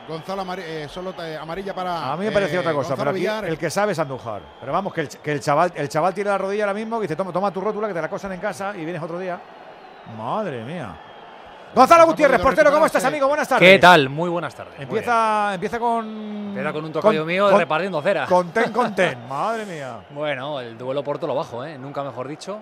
Gonzalo 0.07 0.43
amari- 0.43 0.63
eh, 0.67 0.87
solo 0.89 1.15
eh, 1.23 1.39
amarilla 1.41 1.75
para. 1.75 2.13
A 2.13 2.17
mí 2.17 2.27
me 2.27 2.33
pareció 2.33 2.59
eh, 2.59 2.61
otra 2.61 2.73
cosa, 2.73 2.89
Gonzalo 2.91 2.99
pero 2.99 3.11
aquí 3.13 3.21
Villar. 3.21 3.45
el 3.47 3.57
que 3.59 3.71
sabe 3.71 3.93
es 3.93 3.99
Andújar. 3.99 4.43
Pero 4.61 4.71
vamos, 4.73 4.93
que 4.93 5.01
el, 5.03 5.09
que 5.09 5.33
el 5.33 5.41
chaval 5.41 5.73
el 5.75 5.89
chaval 5.89 6.13
tiene 6.13 6.29
la 6.31 6.37
rodilla 6.37 6.65
ahora 6.65 6.75
mismo 6.75 6.99
y 6.99 7.03
dice, 7.03 7.17
toma, 7.17 7.33
toma 7.33 7.51
tu 7.51 7.61
rótula, 7.63 7.89
que 7.89 7.95
te 7.95 8.03
la 8.03 8.11
cosan 8.11 8.33
en 8.33 8.41
casa 8.41 8.75
y 8.77 8.85
vienes 8.85 9.03
otro 9.03 9.19
día. 9.19 9.41
Madre 10.19 10.63
mía. 10.65 10.95
Gonzalo 11.75 12.07
Gutiérrez, 12.07 12.41
portero, 12.41 12.71
¿cómo 12.71 12.87
estás, 12.87 13.05
amigo? 13.05 13.27
Buenas 13.27 13.49
tardes. 13.49 13.69
¿Qué 13.69 13.79
tal? 13.81 14.09
Muy 14.09 14.29
buenas 14.29 14.55
tardes. 14.55 14.75
Empieza, 14.79 15.55
empieza 15.55 15.79
con. 15.79 16.07
Empieza 16.49 16.73
con 16.73 16.85
un 16.85 16.93
tocayo 16.93 17.25
mío 17.25 17.57
repartiendo 17.59 18.01
cera. 18.03 18.27
Con 18.27 18.51
ten, 18.51 18.71
con 18.73 18.95
ten. 18.95 19.19
Madre 19.29 19.65
mía. 19.65 20.01
Bueno, 20.11 20.61
el 20.61 20.77
duelo 20.79 21.03
por 21.03 21.19
todo 21.19 21.29
lo 21.29 21.35
bajo, 21.35 21.65
¿eh? 21.65 21.79
nunca 21.79 22.05
mejor 22.05 22.29
dicho. 22.29 22.61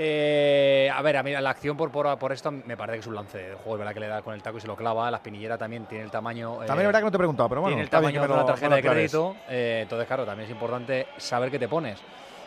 Eh, 0.00 0.88
a 0.94 1.02
ver, 1.02 1.16
a 1.16 1.24
mí 1.24 1.32
la 1.32 1.50
acción 1.50 1.76
por, 1.76 1.90
por, 1.90 2.16
por 2.20 2.32
esto 2.32 2.52
me 2.52 2.76
parece 2.76 2.96
que 2.98 3.00
es 3.00 3.06
un 3.08 3.16
lance 3.16 3.36
de 3.36 3.54
juego, 3.56 3.74
es 3.74 3.78
verdad 3.80 3.94
que 3.94 4.00
le 4.00 4.06
da 4.06 4.22
con 4.22 4.32
el 4.32 4.42
taco 4.42 4.58
y 4.58 4.60
se 4.60 4.68
lo 4.68 4.76
clava, 4.76 5.10
la 5.10 5.16
espinillera 5.16 5.58
también 5.58 5.86
tiene 5.86 6.04
el 6.04 6.10
tamaño... 6.10 6.58
También 6.58 6.80
es 6.82 6.86
verdad 6.86 7.00
que 7.00 7.04
no 7.06 7.10
te 7.10 7.16
he 7.16 7.18
preguntado, 7.18 7.48
pero 7.48 7.60
bueno, 7.62 7.72
Tiene 7.74 7.82
el 7.82 7.90
tamaño 7.90 8.20
me 8.20 8.28
de 8.28 8.34
lo- 8.34 8.44
tarjeta 8.46 8.68
me 8.70 8.76
de 8.76 8.82
crédito, 8.88 9.36
eh, 9.48 9.80
entonces 9.82 10.06
claro, 10.06 10.24
también 10.24 10.44
es 10.46 10.52
importante 10.52 11.08
saber 11.16 11.50
qué 11.50 11.58
te 11.58 11.68
pones. 11.68 12.00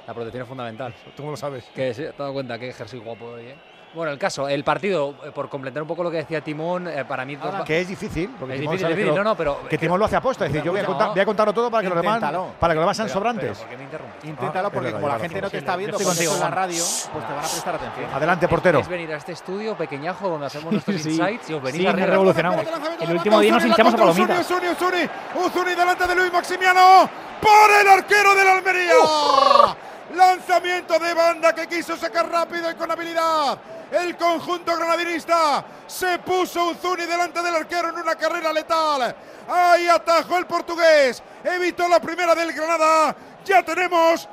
La 0.07 0.13
protección 0.13 0.43
es 0.43 0.47
fundamental. 0.47 0.93
¿Tú 1.03 1.11
cómo 1.17 1.31
lo 1.31 1.37
sabes? 1.37 1.69
Que 1.75 1.93
se 1.93 2.03
te 2.03 2.09
has 2.09 2.17
dado 2.17 2.31
cuenta 2.33 2.57
que 2.57 2.69
ejercicio 2.69 3.01
guapo 3.01 3.25
hoy, 3.25 3.47
¿eh? 3.47 3.55
Bueno, 3.93 4.13
el 4.13 4.17
caso, 4.17 4.47
el 4.47 4.63
partido, 4.63 5.15
eh, 5.25 5.31
por 5.31 5.49
completar 5.49 5.81
un 5.81 5.87
poco 5.89 6.01
lo 6.01 6.09
que 6.09 6.17
decía 6.17 6.39
Timón, 6.39 6.87
eh, 6.87 7.03
para 7.03 7.25
mí... 7.25 7.35
dos- 7.35 7.65
Que 7.65 7.81
es 7.81 7.87
difícil, 7.89 8.29
porque 8.39 8.53
Es 8.55 8.59
Timón 8.61 8.71
difícil, 8.77 8.79
sabe 8.85 8.93
es 8.93 8.95
que 8.95 9.01
difícil, 9.03 9.17
lo- 9.17 9.23
no, 9.25 9.29
no, 9.31 9.35
pero- 9.35 9.67
que 9.67 9.77
Timón 9.77 9.99
lo 9.99 10.05
hace 10.05 10.15
aposta, 10.15 10.45
es 10.45 10.53
decir, 10.53 10.65
yo 10.65 10.71
voy 10.71 10.79
a, 10.79 10.83
No. 10.83 10.89
contar, 10.89 11.09
voy 11.09 11.19
a 11.19 11.25
contarlo 11.25 11.53
todo 11.53 11.69
para 11.69 11.83
que 11.83 11.89
los 11.89 11.97
demás, 12.01 12.19
para 12.21 12.73
que 12.73 12.75
los 12.75 12.83
demás 12.83 12.95
sean 12.95 13.07
Pero- 13.09 13.19
sobrantes. 13.19 13.57
¿Por 13.59 13.67
qué 13.67 13.75
me 13.77 13.83
interrumpes? 13.83 14.23
Inténtalo 14.23 14.67
Ah, 14.69 14.71
porque 14.71 14.91
como 14.93 15.07
la 15.09 15.19
gente 15.19 15.41
no 15.41 15.49
te 15.49 15.57
está 15.57 15.75
viendo, 15.75 15.97
Estoy 15.97 16.05
como 16.05 16.13
esto 16.13 16.31
contigo, 16.31 16.33
es 16.45 16.49
la 16.49 16.55
radio, 16.55 16.83
pues 17.11 17.27
te 17.27 17.33
van 17.33 17.43
a 17.43 17.47
prestar 17.47 17.75
atención. 17.75 18.13
Adelante, 18.13 18.47
portero. 18.47 18.79
Es 18.79 18.87
venir 18.87 19.11
a 19.13 19.17
este 19.17 19.31
estudio 19.33 19.75
pequeñajo 19.75 20.29
donde 20.29 20.45
hacemos 20.47 20.71
nuestros 20.71 20.95
Sí. 21.01 21.09
insights 21.09 21.49
y 21.49 21.53
os 21.53 21.61
venís 21.61 21.81
Sí, 21.81 21.85
nos 21.87 21.95
revolucionamos. 22.09 22.65
El 23.01 23.11
último 23.11 23.39
día 23.41 23.51
nos 23.51 23.65
hinchamos 23.65 23.93
a 23.93 23.97
palomitas. 23.97 24.39
Uzuni, 24.49 24.67
Uzuni, 24.69 25.09
Uzuni 25.45 25.75
delante 25.75 26.07
de 26.07 26.15
Luis 26.15 26.31
Maximiano. 26.31 27.09
Por 27.41 27.71
el 27.81 27.87
arquero 27.89 28.35
del 28.35 28.47
Almería. 28.47 28.93
Lanzamiento 30.15 30.99
de 30.99 31.13
banda 31.13 31.53
que 31.53 31.67
quiso 31.67 31.95
sacar 31.97 32.29
rápido 32.29 32.69
y 32.71 32.75
con 32.75 32.89
habilidad. 32.91 33.57
El 33.91 34.15
conjunto 34.15 34.75
granadinista 34.75 35.65
se 35.85 36.17
puso 36.19 36.69
Uzuni 36.69 37.05
delante 37.05 37.41
del 37.41 37.55
arquero 37.55 37.89
en 37.89 37.95
una 37.95 38.15
carrera 38.15 38.53
letal. 38.53 39.13
Ahí 39.49 39.87
atajó 39.89 40.37
el 40.37 40.45
portugués. 40.45 41.21
Evitó 41.43 41.89
la 41.89 41.99
primera 41.99 42.33
del 42.33 42.53
Granada. 42.53 43.15
Ya 43.43 43.63
tenemos 43.63 44.29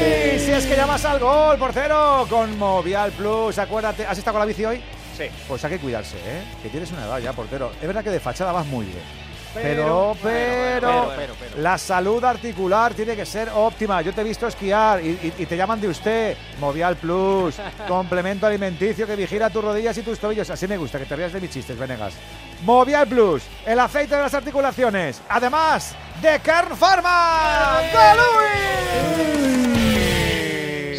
Y 0.00 0.38
si 0.38 0.52
es 0.52 0.66
que 0.66 0.76
llamas 0.76 1.04
al 1.04 1.18
gol, 1.18 1.58
portero, 1.58 2.26
con 2.30 2.58
Movial 2.58 3.12
Plus, 3.12 3.58
acuérdate, 3.58 4.06
¿has 4.06 4.16
estado 4.16 4.34
con 4.34 4.40
la 4.40 4.46
bici 4.46 4.64
hoy? 4.64 4.82
Sí. 5.16 5.24
Pues 5.46 5.62
hay 5.64 5.72
que 5.72 5.78
cuidarse, 5.78 6.16
¿eh? 6.16 6.44
Que 6.62 6.70
tienes 6.70 6.90
una 6.92 7.04
edad 7.04 7.18
ya, 7.18 7.32
portero. 7.32 7.72
Es 7.80 7.86
verdad 7.86 8.02
que 8.02 8.10
de 8.10 8.20
fachada 8.20 8.52
vas 8.52 8.66
muy 8.66 8.86
bien. 8.86 9.29
Pero, 9.52 10.14
Pero, 10.14 10.16
pero, 10.22 10.80
pero, 10.90 11.12
pero, 11.16 11.34
pero. 11.40 11.62
la 11.62 11.76
salud 11.78 12.22
articular 12.24 12.94
tiene 12.94 13.16
que 13.16 13.26
ser 13.26 13.48
óptima. 13.54 14.00
Yo 14.02 14.12
te 14.14 14.20
he 14.20 14.24
visto 14.24 14.46
esquiar 14.46 15.02
y, 15.04 15.08
y- 15.10 15.34
y 15.38 15.46
te 15.46 15.56
llaman 15.56 15.80
de 15.80 15.88
usted. 15.88 16.36
Movial 16.60 16.96
Plus, 16.96 17.56
complemento 17.88 18.46
alimenticio 18.46 19.06
que 19.06 19.16
vigila 19.16 19.50
tus 19.50 19.64
rodillas 19.64 19.96
y 19.98 20.02
tus 20.02 20.18
tobillos. 20.18 20.48
Así 20.50 20.68
me 20.68 20.76
gusta, 20.76 20.98
que 20.98 21.06
te 21.06 21.16
rías 21.16 21.32
de 21.32 21.40
mis 21.40 21.50
chistes, 21.50 21.76
Venegas. 21.78 22.14
Movial 22.62 23.06
Plus, 23.08 23.42
el 23.66 23.78
aceite 23.80 24.14
de 24.16 24.22
las 24.22 24.34
articulaciones. 24.34 25.20
Además 25.28 25.94
de 26.22 26.38
Kern 26.40 26.76
Pharma. 26.76 27.80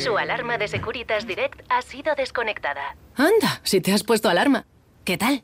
Su 0.03 0.17
alarma 0.17 0.57
de 0.57 0.67
Securitas 0.67 1.27
Direct 1.27 1.61
ha 1.69 1.81
sido 1.83 2.15
desconectada. 2.15 2.95
Anda, 3.15 3.61
si 3.63 3.81
te 3.81 3.93
has 3.93 4.03
puesto 4.03 4.29
alarma. 4.29 4.65
¿Qué 5.05 5.17
tal? 5.17 5.43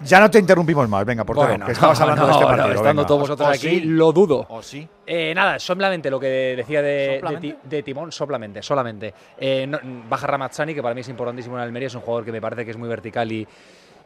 Ya 0.00 0.20
no 0.20 0.30
te 0.30 0.38
interrumpimos 0.38 0.88
más, 0.88 1.04
venga, 1.04 1.24
portero, 1.24 1.48
Bueno, 1.48 1.66
que 1.66 1.72
estabas 1.72 1.98
no, 1.98 2.04
hablando 2.04 2.26
de 2.26 2.32
este 2.32 2.42
no, 2.44 2.48
partido. 2.48 2.68
estando 2.74 3.00
venga. 3.02 3.06
todos 3.06 3.20
vosotros 3.22 3.48
O 3.48 3.50
aquí, 3.50 3.58
sí. 3.68 3.80
lo 3.80 4.12
dudo. 4.12 4.46
¿O 4.48 4.62
sí? 4.62 4.86
Eh, 5.06 5.32
nada, 5.34 5.58
solamente 5.58 6.08
lo 6.10 6.20
que 6.20 6.54
decía 6.56 6.80
de, 6.82 6.88
de, 6.90 7.18
¿Solamente? 7.20 7.48
ti- 7.48 7.56
de 7.64 7.82
Timón, 7.82 8.12
solamente, 8.12 8.62
solamente. 8.62 9.12
Eh, 9.38 9.66
no- 9.66 9.78
baja 10.08 10.26
Ramazzani, 10.28 10.74
que 10.74 10.82
para 10.82 10.94
mí 10.94 11.00
es 11.00 11.08
importantísimo 11.08 11.56
en 11.56 11.62
Almería, 11.62 11.88
es 11.88 11.94
un 11.94 12.02
jugador 12.02 12.24
que 12.24 12.32
me 12.32 12.40
parece 12.40 12.64
que 12.64 12.70
es 12.70 12.76
muy 12.76 12.88
vertical 12.88 13.30
y, 13.32 13.46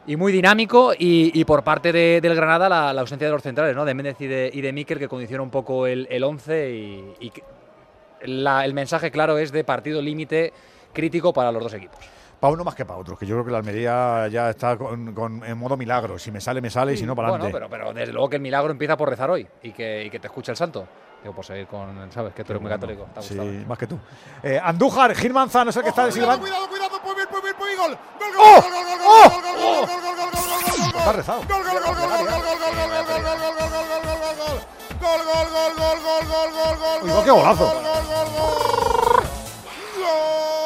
y 0.07 0.15
muy 0.15 0.31
dinámico. 0.31 0.93
Y, 0.97 1.31
y 1.39 1.45
por 1.45 1.63
parte 1.63 1.91
de- 1.91 2.19
del 2.21 2.35
Granada, 2.35 2.67
la, 2.67 2.91
la 2.93 3.01
ausencia 3.01 3.27
de 3.27 3.33
los 3.33 3.43
centrales, 3.43 3.75
¿no? 3.75 3.85
De 3.85 3.93
Méndez 3.93 4.15
y 4.19 4.27
de, 4.27 4.49
y 4.51 4.61
de 4.61 4.73
Mikel, 4.73 4.97
que 4.97 5.07
condiciona 5.07 5.43
un 5.43 5.51
poco 5.51 5.85
el, 5.85 6.07
el 6.09 6.23
11. 6.23 6.71
Y, 6.71 7.13
y 7.19 7.31
la- 8.23 8.65
el 8.65 8.73
mensaje 8.73 9.11
claro 9.11 9.37
es 9.37 9.51
de 9.51 9.63
partido 9.63 10.01
límite 10.01 10.53
crítico 10.91 11.33
para 11.33 11.51
los 11.51 11.61
dos 11.63 11.73
equipos. 11.73 11.99
Para 12.43 12.55
uno 12.55 12.65
más 12.65 12.75
que 12.75 12.83
para 12.83 12.99
otro, 12.99 13.15
que 13.17 13.25
yo 13.25 13.35
creo 13.35 13.45
que 13.45 13.51
la 13.51 13.59
Almería 13.59 14.27
ya 14.27 14.49
está 14.49 14.75
con, 14.75 15.13
con- 15.13 15.45
en 15.45 15.57
modo 15.57 15.77
milagro. 15.77 16.19
Si 16.19 16.29
me 16.29 16.41
sale, 16.41 16.59
me 16.59 16.69
sale, 16.69 16.91
y 16.91 16.97
si 16.97 17.05
no, 17.05 17.15
para 17.15 17.29
Bueno, 17.29 17.45
adelante. 17.45 17.69
pero, 17.69 17.83
pero 17.85 17.93
desde 17.97 18.11
luego 18.11 18.29
que 18.29 18.35
el 18.35 18.41
milagro 18.41 18.69
empieza 18.69 18.97
por 18.97 19.07
rezar 19.07 19.29
hoy 19.31 19.47
y 19.61 19.71
que, 19.71 20.03
y 20.03 20.09
que 20.09 20.19
te 20.19 20.27
escuche 20.27 20.51
el 20.51 20.57
santo. 20.57 20.85
Digo, 21.21 21.33
por 21.33 21.45
seguir 21.45 21.67
con, 21.67 22.11
¿sabes? 22.11 22.33
Que 22.33 22.43
tú 22.43 22.51
eres 22.51 22.61
muy 22.61 22.69
católico. 22.69 23.07
¿te 23.13 23.19
ha 23.21 23.23
Sí, 23.23 23.37
gustado? 23.37 23.65
más 23.65 23.77
que 23.77 23.87
tú. 23.87 23.97
Eh, 24.43 24.59
Andújar, 24.61 25.15
Gil 25.15 25.31
Manzano 25.31 25.69
es 25.69 25.77
el 25.77 25.83
que 25.83 25.89
está 25.89 26.11
silbando. 26.11 26.41
Cuidado, 26.41 26.67
cuidado, 26.67 26.99
Pubil, 27.01 27.27
Pubil, 27.27 27.55
Pubil, 27.55 27.77
gol. 27.77 27.97
Gol, 28.19 28.31
gol, 28.35 28.43
¡Oh! 28.43 28.61
gol, 28.61 28.71
gol, 28.73 28.83
gol, 28.83 28.99
¡Oh! 29.07 29.29
gol, 29.29 29.41
gol, 29.41 29.53
gol, 29.53 29.63
gol, 29.63 30.03
gol, 30.03 30.27
gol, 30.27 30.27
gol, 30.27 30.43
gol, 30.43 30.43
gol, 30.43 30.83
gol, 30.83 30.91
gol. 30.91 30.99
Está 30.99 31.11
rezado. 31.13 31.41
Gol, 31.47 31.63
gol, 31.63 31.79
gol, 31.79 31.79
gol, 31.79 31.95
gol, 31.95 32.11
gol, 32.11 32.27
gol, 32.27 32.43
gol, 32.43 32.59
gol, 32.59 32.75
gol, 32.75 33.07
gol, 33.07 33.23
gol, 33.23 33.55
gol, 33.55 33.71
gol, 33.71 33.87
gol, 33.87 34.03
gol, 34.03 34.03
gol, 34.03 34.19
gol, 34.19 34.35
gol. 34.35 34.59
Gol, 34.99 35.21
gol, 35.23 35.47
gol, 35.47 35.71
gol, 35.79 35.95
gol, 36.03 36.27
gol, 36.27 36.51
gol, 36.59 36.75
gol, 36.75 36.99
Uy, 37.03 37.07
gol, 37.07 37.23
qué 37.23 37.31
golazo. 37.31 37.63
gol, 37.63 37.79
gol, 37.79 38.03
gol, 38.03 38.27
gol. 38.35 38.83
Golazo 39.95 40.62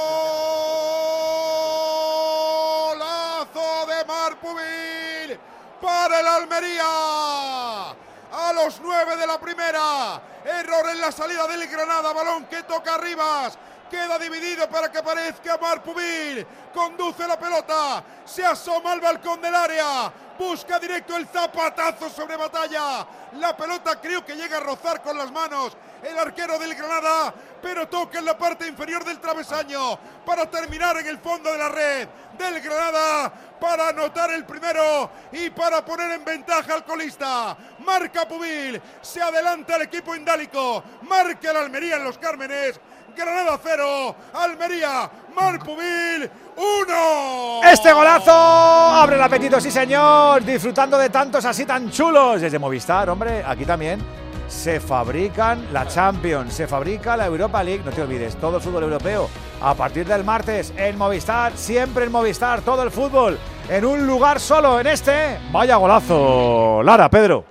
el 6.11 6.27
Almería. 6.27 7.91
A 8.31 8.53
los 8.53 8.79
nueve 8.81 9.15
de 9.15 9.27
la 9.27 9.39
primera. 9.39 10.21
Error 10.43 10.89
en 10.89 11.01
la 11.01 11.11
salida 11.11 11.47
del 11.47 11.67
Granada. 11.67 12.13
Balón 12.13 12.45
que 12.45 12.63
toca 12.63 12.97
Rivas. 12.97 13.57
Queda 13.89 14.19
dividido 14.19 14.69
para 14.69 14.91
que 14.91 14.97
aparezca 14.97 15.57
Mar 15.57 15.81
Pubil. 15.81 16.45
Conduce 16.73 17.27
la 17.27 17.39
pelota. 17.39 18.03
Se 18.25 18.45
asoma 18.45 18.91
al 18.91 19.01
balcón 19.01 19.41
del 19.41 19.55
área. 19.55 20.11
Busca 20.37 20.77
directo 20.79 21.15
el 21.15 21.27
zapatazo 21.27 22.09
sobre 22.09 22.35
batalla. 22.35 23.07
La 23.33 23.55
pelota 23.55 23.99
creo 23.99 24.25
que 24.25 24.35
llega 24.35 24.57
a 24.57 24.61
rozar 24.61 25.01
con 25.01 25.17
las 25.17 25.31
manos 25.31 25.75
el 26.03 26.17
arquero 26.17 26.59
del 26.59 26.75
Granada, 26.75 27.33
pero 27.61 27.87
toca 27.87 28.19
en 28.19 28.25
la 28.25 28.37
parte 28.37 28.67
inferior 28.67 29.03
del 29.03 29.19
travesaño 29.19 29.97
para 30.25 30.49
terminar 30.49 30.97
en 30.97 31.07
el 31.07 31.17
fondo 31.17 31.51
de 31.51 31.57
la 31.57 31.69
red 31.69 32.07
del 32.37 32.61
Granada 32.61 33.31
para 33.59 33.89
anotar 33.89 34.31
el 34.31 34.45
primero 34.45 35.09
y 35.31 35.49
para 35.49 35.83
poner 35.83 36.11
en 36.11 36.23
ventaja 36.23 36.75
al 36.75 36.85
colista. 36.85 37.57
Marca 37.79 38.27
Pubil, 38.27 38.79
se 39.01 39.21
adelanta 39.21 39.75
el 39.75 39.83
equipo 39.83 40.15
indálico, 40.15 40.83
marca 41.03 41.49
el 41.49 41.57
Almería 41.57 41.95
en 41.95 42.03
los 42.03 42.17
Cármenes. 42.17 42.79
Granada 43.17 43.59
0, 43.61 44.15
Almería, 44.33 45.09
Mar 45.35 45.57
Pubil 45.59 46.29
1. 46.55 47.61
Este 47.71 47.91
golazo 47.91 48.31
abre 48.31 49.15
el 49.15 49.23
apetito, 49.23 49.59
sí 49.59 49.71
señor, 49.71 50.43
disfrutando 50.43 50.99
de 50.99 51.09
tantos 51.09 51.43
así 51.43 51.65
tan 51.65 51.89
chulos. 51.89 52.41
Desde 52.41 52.59
Movistar, 52.59 53.09
hombre, 53.09 53.43
aquí 53.43 53.65
también 53.65 53.99
se 54.47 54.79
fabrican 54.79 55.73
la 55.73 55.87
Champions, 55.87 56.53
se 56.53 56.67
fabrica 56.67 57.17
la 57.17 57.25
Europa 57.25 57.63
League, 57.63 57.81
no 57.83 57.91
te 57.91 58.03
olvides, 58.03 58.35
todo 58.35 58.57
el 58.57 58.61
fútbol 58.61 58.83
europeo. 58.83 59.29
A 59.61 59.73
partir 59.73 60.05
del 60.05 60.23
martes 60.23 60.71
en 60.77 60.95
Movistar, 60.95 61.53
siempre 61.57 62.05
en 62.05 62.11
Movistar, 62.11 62.61
todo 62.61 62.83
el 62.83 62.91
fútbol 62.91 63.39
en 63.67 63.83
un 63.83 64.05
lugar 64.05 64.39
solo, 64.39 64.79
en 64.79 64.85
este. 64.85 65.39
Vaya 65.51 65.77
golazo, 65.77 66.83
Lara, 66.83 67.09
Pedro. 67.09 67.43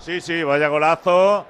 Sí, 0.00 0.20
sí, 0.20 0.44
vaya 0.44 0.68
golazo. 0.68 1.44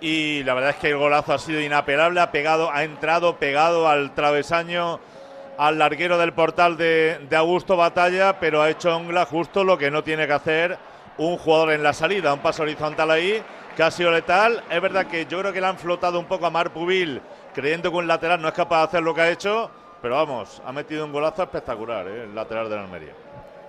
Y 0.00 0.42
la 0.44 0.54
verdad 0.54 0.70
es 0.70 0.76
que 0.76 0.90
el 0.90 0.98
golazo 0.98 1.32
ha 1.32 1.38
sido 1.38 1.60
inapelable. 1.60 2.20
Ha 2.20 2.30
pegado, 2.30 2.70
ha 2.70 2.84
entrado 2.84 3.36
pegado 3.36 3.88
al 3.88 4.14
travesaño, 4.14 5.00
al 5.58 5.78
larguero 5.78 6.18
del 6.18 6.32
portal 6.32 6.76
de, 6.76 7.18
de 7.28 7.36
Augusto 7.36 7.76
Batalla, 7.76 8.38
pero 8.38 8.62
ha 8.62 8.70
hecho 8.70 8.94
Ongla 8.94 9.24
justo 9.24 9.64
lo 9.64 9.78
que 9.78 9.90
no 9.90 10.04
tiene 10.04 10.26
que 10.26 10.32
hacer 10.34 10.78
un 11.18 11.38
jugador 11.38 11.72
en 11.72 11.82
la 11.82 11.92
salida. 11.92 12.32
Un 12.32 12.40
paso 12.40 12.62
horizontal 12.62 13.10
ahí 13.10 13.42
que 13.76 13.82
ha 13.82 13.90
sido 13.90 14.10
letal. 14.10 14.62
Es 14.70 14.80
verdad 14.80 15.06
que 15.06 15.26
yo 15.26 15.40
creo 15.40 15.52
que 15.52 15.60
le 15.60 15.66
han 15.66 15.78
flotado 15.78 16.18
un 16.18 16.26
poco 16.26 16.46
a 16.46 16.50
Mar 16.50 16.72
Pubil, 16.72 17.20
creyendo 17.54 17.90
que 17.90 17.96
un 17.96 18.06
lateral 18.06 18.40
no 18.40 18.48
es 18.48 18.54
capaz 18.54 18.78
de 18.78 18.84
hacer 18.84 19.02
lo 19.02 19.14
que 19.14 19.20
ha 19.22 19.30
hecho. 19.30 19.70
Pero 20.02 20.14
vamos, 20.14 20.60
ha 20.64 20.72
metido 20.72 21.04
un 21.04 21.12
golazo 21.12 21.42
espectacular, 21.42 22.06
¿eh? 22.06 22.24
el 22.24 22.34
lateral 22.34 22.68
de 22.68 22.76
la 22.76 22.82
Almería. 22.82 23.12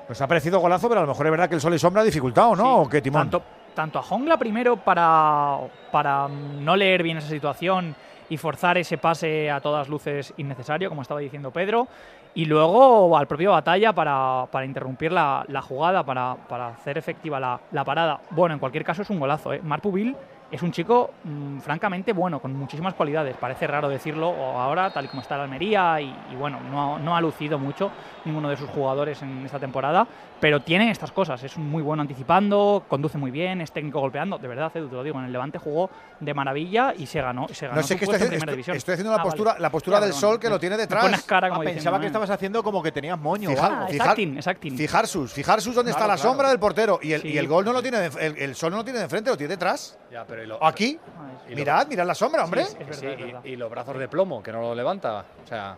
Nos 0.08 0.22
ha 0.22 0.28
parecido 0.28 0.60
golazo, 0.60 0.88
pero 0.88 1.02
a 1.02 1.04
lo 1.04 1.10
mejor 1.10 1.26
es 1.26 1.32
verdad 1.32 1.50
que 1.50 1.56
el 1.56 1.62
sol 1.62 1.74
y 1.74 1.80
sombra 1.80 2.02
ha 2.02 2.06
dificultado, 2.06 2.56
¿no? 2.56 2.82
¿O 2.82 2.90
qué, 2.90 3.02
Timón? 3.02 3.30
Tanto, 3.30 3.44
tanto 3.78 4.00
a 4.00 4.02
Jongla 4.02 4.38
primero 4.38 4.78
para, 4.78 5.56
para 5.92 6.28
no 6.28 6.76
leer 6.76 7.04
bien 7.04 7.18
esa 7.18 7.30
situación 7.30 7.96
y 8.28 8.36
forzar 8.38 8.76
ese 8.80 8.98
pase 8.98 9.52
a 9.52 9.62
todas 9.62 9.88
luces 9.88 10.34
innecesario, 10.38 10.90
como 10.90 11.04
estaba 11.04 11.20
diciendo 11.20 11.52
Pedro, 11.52 11.88
y 12.34 12.46
luego 12.46 13.16
al 13.16 13.28
propio 13.28 13.52
Batalla 13.52 13.94
para, 13.94 14.48
para 14.52 14.66
interrumpir 14.66 15.12
la, 15.12 15.46
la 15.48 15.62
jugada, 15.62 16.04
para, 16.04 16.36
para 16.50 16.70
hacer 16.70 16.98
efectiva 16.98 17.40
la, 17.40 17.60
la 17.72 17.84
parada. 17.84 18.20
Bueno, 18.32 18.54
en 18.54 18.60
cualquier 18.60 18.84
caso 18.84 19.04
es 19.04 19.12
un 19.12 19.20
golazo. 19.20 19.54
¿eh? 19.54 19.62
Pubil 19.80 20.16
es 20.50 20.62
un 20.64 20.72
chico 20.72 21.12
mm, 21.24 21.60
francamente 21.60 22.14
bueno, 22.14 22.40
con 22.40 22.54
muchísimas 22.54 22.96
cualidades. 22.96 23.36
Parece 23.38 23.68
raro 23.68 23.90
decirlo 23.90 24.34
ahora, 24.58 24.90
tal 24.92 25.06
y 25.06 25.08
como 25.08 25.22
está 25.22 25.38
la 25.38 25.44
Almería, 25.44 26.02
y, 26.02 26.14
y 26.32 26.36
bueno, 26.36 26.60
no, 26.72 26.98
no 26.98 27.16
ha 27.16 27.22
lucido 27.22 27.60
mucho 27.60 27.92
ninguno 28.28 28.50
de 28.50 28.58
sus 28.58 28.70
jugadores 28.70 29.22
en 29.22 29.46
esta 29.46 29.60
temporada, 29.60 30.06
pero 30.40 30.62
tiene 30.62 30.92
estas 30.92 31.12
cosas. 31.12 31.44
Es 31.44 31.58
muy 31.58 31.82
bueno 31.82 32.02
anticipando, 32.02 32.84
conduce 32.88 33.18
muy 33.18 33.32
bien, 33.32 33.62
es 33.62 33.72
técnico 33.72 34.00
golpeando. 34.00 34.38
De 34.38 34.48
verdad, 34.48 34.72
Edu, 34.76 34.88
te 34.90 34.96
lo 34.96 35.04
digo, 35.04 35.18
en 35.20 35.26
el 35.26 35.32
Levante 35.32 35.58
jugó 35.58 35.90
de 36.20 36.34
maravilla 36.34 36.94
y 36.98 37.06
se 37.08 37.22
ganó. 37.22 37.48
Se 37.48 37.68
ganó 37.68 37.82
No 37.82 37.88
sé 37.88 37.96
qué 37.98 38.06
estoy, 38.06 38.16
en 38.16 38.20
primera 38.28 38.38
estoy- 38.38 38.52
división. 38.54 38.78
estoy 38.78 38.94
haciendo 38.94 39.12
la 39.16 39.20
Ah, 39.22 39.24
postura, 39.24 39.52
vale. 39.54 39.62
la 39.62 39.70
postura 39.72 40.00
Ya, 40.00 40.06
del 40.06 40.14
sol 40.14 40.40
que 40.40 40.50
lo 40.50 40.60
tiene 40.60 40.78
detrás. 40.78 41.04
pones 41.04 41.24
cara 41.24 41.50
como 41.50 41.62
Ah, 41.62 41.64
diciendo, 41.64 41.78
pensaba 41.80 42.00
que 42.00 42.06
"Eh". 42.06 42.08
estabas 42.08 42.30
haciendo 42.30 42.62
como 42.64 42.84
que 42.84 42.92
tenías 42.92 43.18
moño. 43.20 43.50
Fijar, 43.50 43.72
algo. 43.72 43.88
fijar- 43.88 43.96
exactin, 44.08 44.38
exactin. 44.38 44.78
Fijar 44.78 45.08
sus, 45.08 45.32
fijar 45.34 45.62
sus 45.62 45.74
dónde 45.76 45.92
está 45.92 46.00
Claro, 46.02 46.14
la 46.14 46.16
claro. 46.18 46.30
sombra 46.30 46.50
del 46.50 46.60
portero 46.60 47.00
y 47.02 47.14
el, 47.14 47.22
Sí. 47.22 47.30
y 47.30 47.38
el 47.38 47.48
gol 47.48 47.66
no 47.66 47.74
lo 47.74 47.82
tiene, 47.82 48.10
de- 48.10 48.26
el, 48.28 48.38
el 48.38 48.56
sol 48.56 48.72
no 48.72 48.78
lo 48.78 48.84
tiene 48.84 49.00
de 49.00 49.08
frente, 49.08 49.30
lo 49.30 49.38
tiene 49.38 49.52
detrás. 49.52 49.98
Ya, 50.12 50.26
pero 50.26 50.44
y 50.44 50.48
lo- 50.48 50.64
Aquí, 50.64 51.00
y 51.48 51.50
lo- 51.52 51.56
mirad, 51.56 51.88
mirad 51.88 52.06
la 52.06 52.16
sombra, 52.16 52.44
hombre. 52.44 52.66
Sí, 52.92 53.06
y, 53.44 53.50
y 53.52 53.56
los 53.56 53.70
brazos 53.70 53.98
de 53.98 54.08
plomo, 54.08 54.42
que 54.44 54.52
no 54.52 54.62
lo 54.62 54.76
levanta. 54.76 55.26
O 55.44 55.48
sea, 55.48 55.78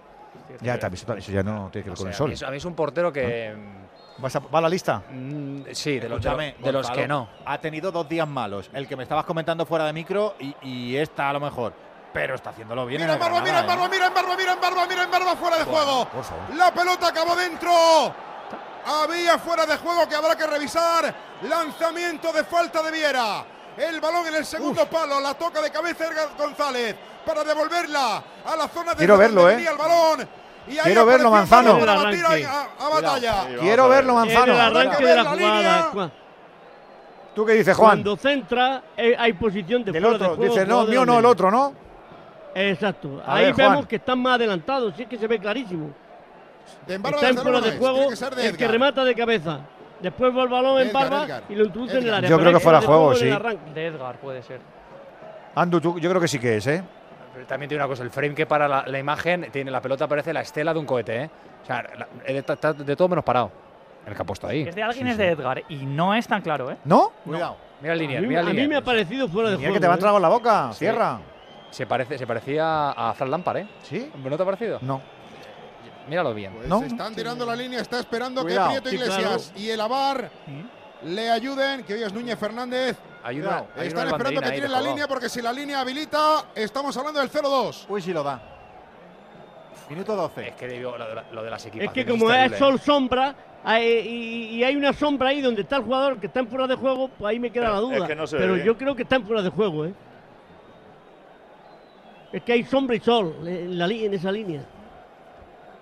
Ya, 0.62 0.78
también, 0.80 1.02
eso, 1.04 1.14
eso 1.14 1.32
ya 1.32 1.44
no 1.44 1.70
tiene 1.72 1.84
que 1.86 1.90
ver 1.92 1.94
o 1.94 1.96
con 1.98 2.04
sea, 2.06 2.10
el 2.12 2.16
sol. 2.16 2.32
es- 2.32 2.44
a 2.44 2.50
mí 2.52 2.58
es 2.58 2.66
un 2.66 2.74
portero 2.76 3.12
que. 3.14 3.56
¿Vas 4.18 4.36
a, 4.36 4.40
¿Va 4.40 4.60
a 4.60 4.62
la 4.64 4.70
lista? 4.70 5.02
mm, 5.10 5.62
sí, 5.72 5.98
de, 6.00 6.10
los- 6.10 6.22
de 6.22 6.30
Gonzalo 6.72 6.94
que 6.94 7.08
no. 7.08 7.30
Ha 7.46 7.58
tenido 7.60 7.92
dos 7.92 8.08
días 8.10 8.28
malos. 8.28 8.70
El 8.74 8.86
que 8.88 8.96
me 8.98 9.04
estabas 9.04 9.24
comentando 9.26 9.66
fuera 9.66 9.86
de 9.86 9.94
micro 9.94 10.36
y, 10.40 10.54
y 10.62 10.98
esta 10.98 11.30
a 11.30 11.34
lo 11.34 11.40
mejor. 11.40 11.74
Pero 12.12 12.36
está 12.36 12.50
haciéndolo 12.50 12.86
bien. 12.86 13.02
Mira 13.02 13.14
en 13.14 13.20
barba, 13.20 13.40
mira 13.42 13.60
en 13.62 13.68
barba, 13.68 13.86
¿eh? 13.86 13.90
mira 13.92 14.08
en 14.08 14.14
barba, 14.14 14.36
mira 14.36 14.54
en 14.54 14.60
barba, 14.62 14.86
mira 14.88 15.04
en 15.04 15.12
barba, 15.12 15.36
fuera 15.36 15.58
de 15.58 15.64
juego. 15.64 16.06
Por 16.10 16.24
favor. 16.24 16.56
La 16.56 16.74
pelota 16.74 17.08
acabó 17.08 17.36
dentro. 17.36 17.70
Había 18.86 19.38
fuera 19.38 19.66
de 19.66 19.78
juego 19.78 20.08
que 20.10 20.16
habrá 20.16 20.36
que 20.36 20.48
revisar. 20.48 21.14
Lanzamiento 21.44 22.34
de 22.34 22.44
falta 22.44 22.82
de 22.82 22.92
Viera. 22.92 23.46
El 23.78 24.02
balón 24.02 24.28
en 24.28 24.36
el 24.36 24.46
segundo 24.46 24.86
palo. 24.88 25.20
La 25.20 25.34
toca 25.36 25.62
de 25.62 25.70
cabeza 25.72 26.08
Edgar 26.08 26.30
González 26.38 26.96
para 27.30 27.44
devolverla 27.44 28.24
a 28.46 28.56
la 28.56 28.68
zona 28.68 28.92
de 28.92 28.98
Quiero 28.98 29.18
verlo, 29.18 29.50
¿eh? 29.50 29.66
el 29.70 29.78
balón. 29.78 30.28
Y 30.68 30.72
ahí 30.78 30.84
Quiero 30.86 31.06
verlo, 31.06 31.32
Manzano. 31.32 31.72
A, 31.78 31.82
a 32.86 32.90
batalla. 32.90 33.36
Quiero 33.60 33.90
verlo, 33.90 34.14
Manzano. 34.16 34.54
el 34.54 34.60
arranque 34.60 34.98
que 34.98 35.06
de 35.06 35.16
la 35.16 35.24
la 35.24 35.30
jugada. 35.32 35.56
línea. 35.58 35.82
Juan. 35.94 36.12
¿Tú 37.36 37.46
qué 37.46 37.54
dices, 37.54 37.76
Juan? 37.78 37.90
Cuando 38.04 38.18
centra, 38.18 38.84
eh, 38.98 39.16
hay 39.18 39.34
posición 39.34 39.84
de 39.84 39.92
Del 39.92 40.02
fuera 40.04 40.18
de 40.18 40.24
otro. 40.26 40.36
juego, 40.38 40.54
Dice, 40.54 40.66
no, 40.68 40.86
de 40.86 40.92
mío 40.92 41.06
no, 41.06 41.20
el 41.20 41.26
otro, 41.26 41.50
¿no? 41.52 41.74
Exacto. 42.56 43.22
A 43.26 43.36
Ahí 43.36 43.46
ver, 43.46 43.54
Juan. 43.54 43.70
vemos 43.72 43.88
que 43.88 43.96
están 43.98 44.20
más 44.20 44.36
adelantados, 44.36 44.94
sí 44.96 45.04
es 45.04 45.08
que 45.10 45.18
se 45.18 45.28
ve 45.28 45.40
clarísimo. 45.40 45.92
De 46.86 46.96
Está 46.96 47.30
en 47.30 47.38
fuera 47.38 47.62
de 47.62 47.78
juego 47.78 48.10
que 48.10 48.16
de 48.36 48.48
el 48.48 48.58
que 48.58 48.64
Edgar. 48.64 48.72
remata 48.72 49.04
de 49.04 49.16
cabeza. 49.16 49.60
Después 50.02 50.36
va 50.36 50.44
el 50.44 50.50
balón 50.50 50.80
en 50.82 50.88
Edgar, 50.90 51.10
barba 51.10 51.26
Edgar. 51.26 51.44
y 51.50 51.56
lo 51.56 51.66
introduce 51.66 51.94
en 51.94 51.98
el 52.00 52.04
Edgar. 52.06 52.18
área. 52.20 52.30
Yo 52.30 52.40
creo 52.40 52.54
que 52.54 52.60
fuera 52.60 52.80
de 52.80 52.86
juego, 52.86 53.16
sí. 53.16 53.26
De 53.74 53.86
Edgar 53.88 54.20
puede 54.20 54.44
ser. 54.44 54.60
Andu, 55.56 55.82
tú- 55.82 56.00
yo 56.00 56.10
creo 56.10 56.22
que 56.22 56.28
sí 56.28 56.40
que 56.40 56.58
es, 56.58 56.68
¿eh? 56.68 56.84
Pero 57.34 57.46
también 57.46 57.70
tiene 57.70 57.84
una 57.84 57.88
cosa, 57.90 58.04
el 58.04 58.10
frame 58.10 58.34
que 58.36 58.46
para 58.46 58.68
la, 58.68 58.84
la 58.88 59.00
imagen, 59.00 59.50
tiene 59.52 59.70
la 59.72 59.82
pelota 59.82 60.08
parece 60.08 60.34
la 60.34 60.42
estela 60.42 60.74
de 60.74 60.80
un 60.80 60.86
cohete, 60.86 61.24
¿eh? 61.24 61.30
O 61.64 61.66
sea, 61.66 61.86
está, 62.26 62.74
de 62.74 62.96
todo 62.96 63.08
menos 63.10 63.24
parado. 63.24 63.52
El 64.06 64.16
que 64.16 64.22
ha 64.22 64.26
puesto 64.26 64.48
ahí. 64.48 64.62
Es 64.68 64.74
de 64.74 64.82
alguien, 64.82 65.08
es 65.08 65.18
de 65.18 65.28
Edgar. 65.30 65.62
Y 65.70 65.86
no 65.86 66.16
es 66.16 66.28
tan 66.28 66.42
claro, 66.42 66.72
¿eh? 66.72 66.78
¿No? 66.86 67.12
Cuidado. 67.24 67.58
Mira 67.82 67.94
el 67.94 68.00
A 68.00 68.02
línea, 68.02 68.22
mira 68.22 68.42
a 68.42 68.50
el 68.50 68.56
mí 68.56 68.68
me 68.68 68.78
ha 68.78 68.82
parecido 68.84 69.28
fuera 69.28 69.50
de 69.52 69.58
Mira 69.58 69.70
juego. 69.70 69.74
que 69.76 69.80
te 69.82 69.88
va 69.88 69.94
a 69.94 69.98
entrar 69.98 70.14
con 70.14 70.22
la 70.22 70.30
boca. 70.30 70.70
Sí. 70.72 70.80
Cierra. 70.80 71.20
Se, 71.70 71.86
parece, 71.86 72.18
se 72.18 72.26
parecía 72.26 72.90
a 72.92 73.14
Fran 73.14 73.30
Lampard, 73.30 73.58
¿eh? 73.58 73.68
¿Sí? 73.84 74.12
¿No 74.24 74.36
te 74.36 74.42
ha 74.42 74.46
parecido? 74.46 74.80
No. 74.82 75.00
Míralo 76.08 76.34
bien. 76.34 76.54
Pues 76.54 76.68
¿No? 76.68 76.82
están 76.82 77.14
tirando 77.14 77.46
la 77.46 77.56
línea, 77.56 77.82
está 77.82 78.00
esperando 78.00 78.42
Cuidado. 78.42 78.74
que 78.74 78.82
Prieto 78.82 78.90
Sí, 78.90 78.96
Iglesias 78.96 79.54
y 79.56 79.70
el 79.70 79.80
Avar 79.80 80.32
le 81.04 81.30
ayuden, 81.32 81.84
que 81.84 81.94
hoy 81.94 82.04
es 82.04 82.14
Núñez 82.14 82.38
Fernández. 82.38 82.98
Una, 83.22 83.66
hay 83.76 83.88
Están 83.88 84.08
una 84.08 84.12
esperando 84.18 84.42
que 84.42 84.52
tiren 84.52 84.72
la 84.72 84.82
línea 84.82 85.08
porque 85.08 85.30
si 85.30 85.42
la 85.42 85.52
línea 85.54 85.82
habilita, 85.82 86.46
estamos 86.56 86.96
hablando 86.98 87.20
del 87.20 87.30
0-2. 87.30 87.86
Uy, 87.90 88.02
si 88.02 88.14
lo 88.14 88.24
da. 88.24 88.42
Minuto 89.90 90.16
12. 90.16 90.50
Es 90.50 90.56
que 90.56 90.68
digo, 90.68 90.98
lo, 90.98 91.08
de 91.08 91.16
la- 91.16 91.26
lo 91.32 91.44
de 91.44 91.50
las 91.50 91.62
Es 91.62 91.68
equipaciones 91.68 92.06
que 92.06 92.12
como 92.12 92.32
es 92.32 92.52
¿eh? 92.52 92.58
sol 92.58 92.80
sombra 92.80 93.36
hay- 93.64 93.86
y, 94.08 94.56
y 94.58 94.64
hay 94.64 94.76
una 94.76 94.94
sombra 94.94 95.30
ahí 95.30 95.42
donde 95.42 95.64
está 95.64 95.78
el 95.78 95.84
jugador 95.84 96.20
que 96.20 96.28
está 96.28 96.40
en 96.42 96.48
fuera 96.48 96.68
de 96.68 96.76
juego, 96.76 97.08
pues 97.10 97.30
ahí 97.30 97.40
me 97.40 97.52
queda 97.52 97.66
Pero 97.66 97.74
la 97.76 97.80
duda. 97.82 97.98
es 97.98 98.04
que 98.04 98.16
no 98.16 98.28
se 98.28 98.36
ve 98.36 98.42
Pero 98.44 98.54
bien. 98.54 98.66
yo 98.68 98.78
creo 98.78 98.96
que 98.96 99.04
está 99.04 99.16
en 99.16 99.26
fuera 99.26 99.42
de 99.42 99.50
juego, 99.50 99.86
¿eh? 99.86 99.94
Es 102.32 102.44
que 102.44 102.54
hay 102.54 102.64
sombra 102.64 102.96
y 102.96 103.00
sol 103.00 103.36
en, 103.48 103.78
la, 103.78 103.88
li- 103.88 104.06
en 104.06 104.14
esa 104.14 104.32
línea. 104.32 104.62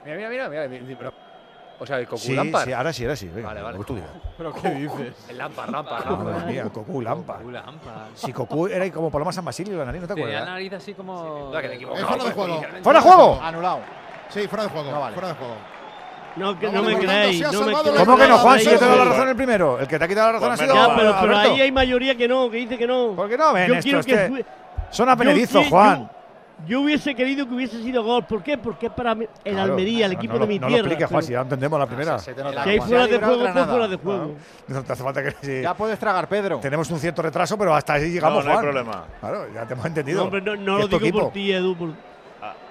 Mira, 0.06 0.30
mira, 0.30 0.50
mira. 0.50 0.68
mira, 0.68 1.14
o 1.80 1.86
sea, 1.86 2.00
el 2.00 2.06
Cocu 2.08 2.18
Sí, 2.22 2.36
Lampard. 2.36 2.66
sí, 2.66 2.74
ahora 2.74 2.92
sí, 2.94 3.04
ahora 3.04 3.16
sí. 3.16 3.28
Venga, 3.28 3.48
Vale, 3.50 3.62
vale. 3.62 3.80
tú. 3.86 3.98
¿Pero 4.38 4.54
qué 4.54 4.70
dices? 4.72 5.14
El 5.30 5.38
Lampard, 5.38 5.70
Lampard, 5.70 6.06
Madre 6.06 6.24
Lampard. 6.32 6.46
mía, 6.52 6.64
Cocu 6.74 7.02
Lampa. 7.02 7.36
Cocu 7.38 7.52
Lampard. 7.52 8.08
Si 8.16 8.34
Cocu 8.34 8.68
era 8.68 8.92
como 8.92 9.10
Paloma 9.12 9.32
San 9.32 9.46
Basilio, 9.46 9.78
la 9.78 9.86
nariz, 9.86 10.02
¿no 10.02 10.08
te 10.08 10.14
Tenía 10.16 10.28
la 10.30 10.36
acuerdas? 10.38 10.54
nariz 10.56 10.74
así 10.74 10.94
como. 10.94 11.24
Duda 11.50 11.62
que 11.62 11.70
te 11.70 11.76
Es 11.76 11.82
fuera 12.06 12.24
de 12.24 12.32
juego. 12.32 12.62
¡Fuera 12.84 13.00
de 13.00 13.06
juego! 13.08 13.40
Anulado. 13.42 13.80
Sí, 14.30 14.48
fuera 14.48 14.64
de 14.64 14.70
juego. 14.70 14.92
No 14.92 15.00
vale. 15.00 15.14
Fuera 15.14 15.28
de 15.30 15.34
juego. 15.36 15.54
No, 16.36 16.60
que 16.60 16.70
No 16.72 16.84
me 16.84 16.98
creéis. 17.00 17.42
no 17.52 17.62
me 17.66 17.74
creéis. 17.74 18.06
¿Cómo 18.06 18.18
que 18.18 18.28
no, 18.28 18.38
Juan? 18.38 18.60
Si 18.60 18.66
yo 18.66 18.78
te 18.78 18.86
he 18.86 18.88
dado 18.88 18.98
la 18.98 19.04
Sí. 19.06 19.10
razón 19.12 19.30
el 19.30 19.36
primero. 19.36 19.80
El 19.80 19.88
que 19.88 19.98
te 19.98 20.06
ha 20.06 20.08
quitado 20.08 20.28
la 20.28 20.34
razón 20.34 20.50
Pues 20.50 20.62
ha 20.62 20.64
sido 20.66 20.76
Ya, 20.76 20.96
pero, 20.96 21.16
pero 21.22 21.38
ahí 21.38 21.62
hay 21.62 21.72
mayoría 21.72 22.16
que 22.16 22.28
no, 22.28 22.50
que 22.52 22.58
dice 22.58 22.78
que 22.78 22.86
no. 22.86 23.14
¿Por 23.16 23.28
qué 23.28 23.38
no 23.38 23.54
ven 23.54 23.68
Yo 23.70 23.74
esto? 23.76 23.84
quiero 23.90 24.04
que 24.04 24.46
Son 24.92 25.10
apenedizos, 25.10 25.64
Yo- 25.64 25.70
Juan. 25.72 26.12
Yo 26.66 26.82
hubiese 26.82 27.14
querido 27.14 27.48
que 27.48 27.54
hubiese 27.54 27.82
sido 27.84 28.04
gol. 28.04 28.26
¿Por 28.26 28.42
qué? 28.42 28.58
Porque 28.58 28.88
es 28.88 28.92
para 28.92 29.12
el 29.12 29.28
Claro. 29.44 29.74
Almería, 29.74 30.08
el 30.08 30.14
No, 30.14 30.18
equipo 30.18 30.34
no 30.34 30.40
de 30.40 30.46
lo- 30.46 30.48
mi 30.48 30.60
no 30.60 30.68
tierra. 30.68 30.82
lo 30.84 30.88
expliques, 30.88 31.08
Juan, 31.08 31.18
pero 31.20 31.28
si 31.28 31.32
ya 31.34 31.38
lo 31.38 31.44
entendemos 31.44 31.80
la 31.80 31.86
primera. 31.86 32.20
Si 32.20 32.32
hay 32.32 32.78
Juan. 32.78 32.90
fuera 32.90 33.08
de 33.08 33.18
juego, 33.20 33.34
pues 33.34 33.42
Granada. 33.44 33.68
fuera 33.68 33.88
de 33.88 33.96
juego. 33.98 34.36
No 34.68 34.84
te 34.84 34.94
hace 34.94 35.04
falta 35.04 35.24
que 35.24 35.32
sí. 35.42 35.62
Ya 35.62 35.74
puedes 35.76 36.00
tragar, 36.00 36.28
Pedro. 36.28 36.58
Tenemos 36.60 36.90
un 36.90 37.00
cierto 37.00 37.22
retraso, 37.22 37.58
pero 37.58 37.76
hasta 37.76 37.94
ahí 37.94 38.10
llegamos, 38.12 38.44
no 38.44 38.50
hay 38.50 38.56
Juan. 38.58 38.66
problema. 38.66 39.06
Claro, 39.20 39.54
ya 39.54 39.66
te 39.68 39.74
hemos 39.74 39.86
entendido. 39.86 40.18
No, 40.20 40.24
hombre, 40.26 40.42
no, 40.42 40.56
no 40.56 40.78
lo 40.80 40.88
digo 40.88 41.00
equipo. 41.00 41.20
por 41.26 41.32
ti, 41.34 41.52
Edu. 41.52 41.76
por- 41.78 41.90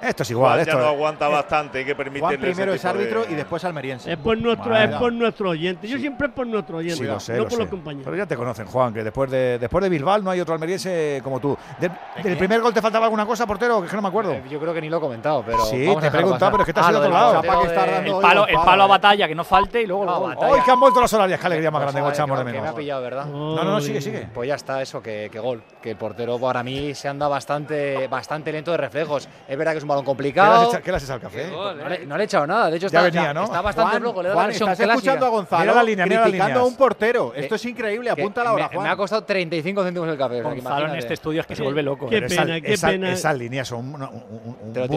Esto 0.01 0.23
es 0.25 0.31
igual, 0.31 0.51
Juan 0.51 0.61
esto 0.61 0.73
ya 0.73 0.79
no 0.79 0.85
es- 0.85 0.95
aguanta 0.95 1.29
bastante, 1.29 1.79
hay 1.79 1.85
que 1.85 1.95
permitirle 1.95 2.21
Juan 2.21 2.35
ese 2.35 2.43
primero 2.43 2.75
es 2.75 2.83
de- 2.83 2.89
árbitro 2.89 3.25
y 3.29 3.35
después 3.35 3.65
almeriense. 3.65 4.13
Es 4.13 4.19
por 4.19 4.37
nuestro, 4.39 4.71
Vale. 4.71 4.85
es 4.93 4.97
por 5.01 5.13
nuestro 5.13 5.51
oyente. 5.51 5.89
Yo 5.89 5.99
siempre 5.99 6.27
es 6.29 6.33
por 6.35 6.47
nuestro 6.47 6.77
oyente, 6.79 6.97
Sí, 6.99 7.05
lo 7.05 7.19
sé, 7.19 7.33
no 7.33 7.39
lo 7.39 7.45
por 7.45 7.53
sé. 7.53 7.59
los 7.59 7.69
compañeros. 7.69 8.05
Pero 8.05 8.17
ya 8.17 8.27
te 8.27 8.37
conocen, 8.37 8.67
Juan, 8.67 8.93
que 8.93 9.03
después 9.03 9.31
de, 9.31 9.59
después 9.59 9.83
de 9.83 9.89
Bilbao 9.89 10.19
no 10.19 10.31
hay 10.31 10.41
otro 10.41 10.55
almeriense 10.55 11.21
como 11.25 11.41
tú. 11.41 11.57
De- 11.81 11.91
¿Del 12.23 12.37
primer 12.37 12.61
gol 12.61 12.73
te 12.75 12.83
faltaba 12.83 13.07
alguna 13.07 13.25
cosa, 13.27 13.47
portero? 13.47 13.81
Que 13.81 13.87
es 13.87 13.91
que 13.91 13.97
no 13.97 14.03
me 14.03 14.09
acuerdo. 14.09 14.33
Eh, 14.33 14.43
Yo 14.51 14.61
creo 14.61 14.73
que 14.75 14.81
ni 14.81 14.89
lo 14.89 14.99
he 14.99 15.01
comentado, 15.01 15.43
pero. 15.45 15.65
Sí, 15.65 15.87
te 16.01 16.07
he 16.07 16.11
preguntado, 16.11 16.51
pero 16.53 16.63
es 16.63 16.67
que 16.67 16.73
te 16.73 16.81
has 16.81 16.87
Ah, 16.87 16.91
ido 16.91 16.99
a 16.99 17.03
lo 17.03 17.07
otro 17.09 17.19
lado. 17.19 17.33
dando 17.33 17.43
El 17.43 18.23
palo, 18.23 18.47
el 18.47 18.55
palo, 18.57 18.83
a 18.83 18.87
eh. 18.87 18.89
batalla, 18.89 19.29
que 19.29 19.35
no 19.35 19.45
falte 19.45 19.83
y 19.83 19.87
luego 19.87 20.05
gol. 20.05 20.35
batalla. 20.35 20.53
Hoy 20.53 20.61
que 20.61 20.71
han 20.71 20.81
vuelto 20.81 21.01
las 21.01 21.13
horarias, 21.13 21.41
qué 21.41 21.47
alegría 21.47 21.71
más 21.71 21.81
Pues 21.83 21.93
grande 21.95 22.01
a 22.01 22.05
ver, 22.05 22.13
echamos 22.15 22.39
de 22.39 22.45
que- 22.45 22.51
que 22.51 22.53
me 22.57 22.61
menos. 22.61 22.75
ha 22.75 22.77
pillado, 22.79 23.03
¿verdad? 23.03 23.27
No, 23.27 23.57
no, 23.57 23.65
no, 23.65 23.81
sigue, 23.81 24.01
sigue. 24.01 24.29
Pues 24.35 24.49
ya 24.49 24.55
está, 24.57 24.83
eso, 24.83 25.03
que, 25.03 25.29
gol. 25.43 25.63
Que 25.83 25.91
el 25.93 25.97
portero 25.97 26.39
para 26.39 26.63
mí 26.63 26.95
se 26.95 27.09
anda 27.09 27.29
bastante, 27.29 28.09
bastante 28.09 28.53
lento 28.53 28.71
de 28.73 28.77
reflejos. 28.77 29.29
Es 29.49 29.57
verdad 29.57 29.73
que 29.73 29.79
es 29.79 29.86
un 29.87 29.89
balón 29.89 30.05
¿Qué 30.05 30.07
le 30.07 30.11
has 30.11 30.17
complicado. 30.17 30.69
hecho- 30.73 30.83
¿Qué 30.83 30.91
le 30.91 30.97
has 30.97 31.03
echado 31.05 31.15
al 31.15 31.21
café? 31.23 31.51
No 31.51 31.71
eh. 31.71 31.99
le, 32.01 32.07
no 32.07 32.17
le 32.17 32.23
he 32.23 32.27
echado 32.27 32.47
nada, 32.47 32.71
de 32.71 32.77
hecho 32.77 32.89
Ya 32.89 32.99
está, 33.07 33.11
venía, 33.19 33.33
¿no? 33.35 33.45
está 33.45 33.61
bastante 33.63 33.91
Juan, 33.91 34.03
flojo. 34.03 34.23
Le 34.23 34.29
da 34.29 34.35
Juan, 34.35 34.51
estás 34.51 34.67
clásica. 34.77 34.93
escuchando 34.93 35.27
a 35.27 35.29
Gonzalo 35.31 35.63
Mira 35.63 35.75
la 35.75 35.83
línea, 35.83 36.05
mira 36.07 36.17
la 36.21 36.23
criticando 36.25 36.49
línea. 36.55 36.63
a 36.63 36.67
un 36.67 36.77
portero. 36.77 37.33
Esto 37.35 37.55
Eh, 37.55 37.57
es 37.57 37.65
increíble. 37.65 38.11
Apunta 38.11 38.45
la 38.45 38.53
hora, 38.53 38.69
me, 38.69 38.75
Juan. 38.75 38.87
me 38.87 38.93
ha 38.93 38.97
costado 38.97 39.25
35 39.25 39.85
céntimos 39.85 40.09
el 40.09 40.19
café. 40.19 40.43
Gonzalo 40.43 40.89
en 40.89 40.97
este 40.97 41.15
estudio 41.15 41.41
es 41.41 41.47
que 41.47 41.57
se 41.57 41.63
vuelve 41.63 41.83
loco. 41.83 42.09
Qué 42.09 42.23
pena, 42.23 42.61
qué 42.61 42.73
esa- 42.75 42.89
pena. 42.89 43.13
Esas 43.13 43.37
líneas 43.37 43.69
son 43.69 43.95
una- 43.95 44.09
un. 44.11 44.73
Es 44.75 44.91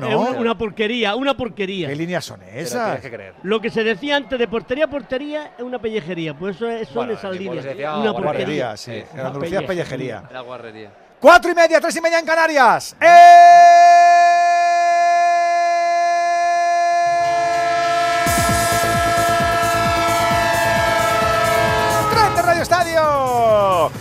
¿no? 0.00 0.20
una, 0.20 0.30
una 0.38 0.58
porquería, 0.58 1.14
una 1.14 1.36
porquería. 1.36 1.88
¿Qué 1.88 1.96
líneas 1.96 2.24
son 2.24 2.40
esas? 2.42 2.84
tienes 2.84 3.00
que 3.02 3.10
creer. 3.10 3.34
Lo 3.42 3.60
que 3.60 3.70
se 3.70 3.84
decía 3.84 4.16
antes 4.16 4.38
de 4.38 4.48
portería 4.48 4.84
a 4.86 4.88
portería 4.88 5.52
es 5.58 5.62
una 5.64 5.78
pellejería. 5.78 6.34
Pues 6.34 6.56
eso 6.56 6.68
es, 6.68 6.88
son 6.88 7.10
esas 7.10 7.36
líneas. 7.36 7.64
Una 7.64 8.10
guardería. 8.10 8.12
porquería. 8.22 8.76
Sí. 8.76 8.92
En 8.92 9.20
Andalucía 9.20 9.60
es 9.60 9.66
pellejería. 9.66 9.66
pellejería. 9.66 10.22
La 10.32 10.40
guarrería. 10.40 10.90
Cuatro 11.20 11.50
y 11.50 11.54
media, 11.54 11.78
tres 11.82 11.94
y 11.96 12.00
media 12.00 12.18
en 12.18 12.24
Canarias. 12.24 12.94
¡Tren 12.98 13.10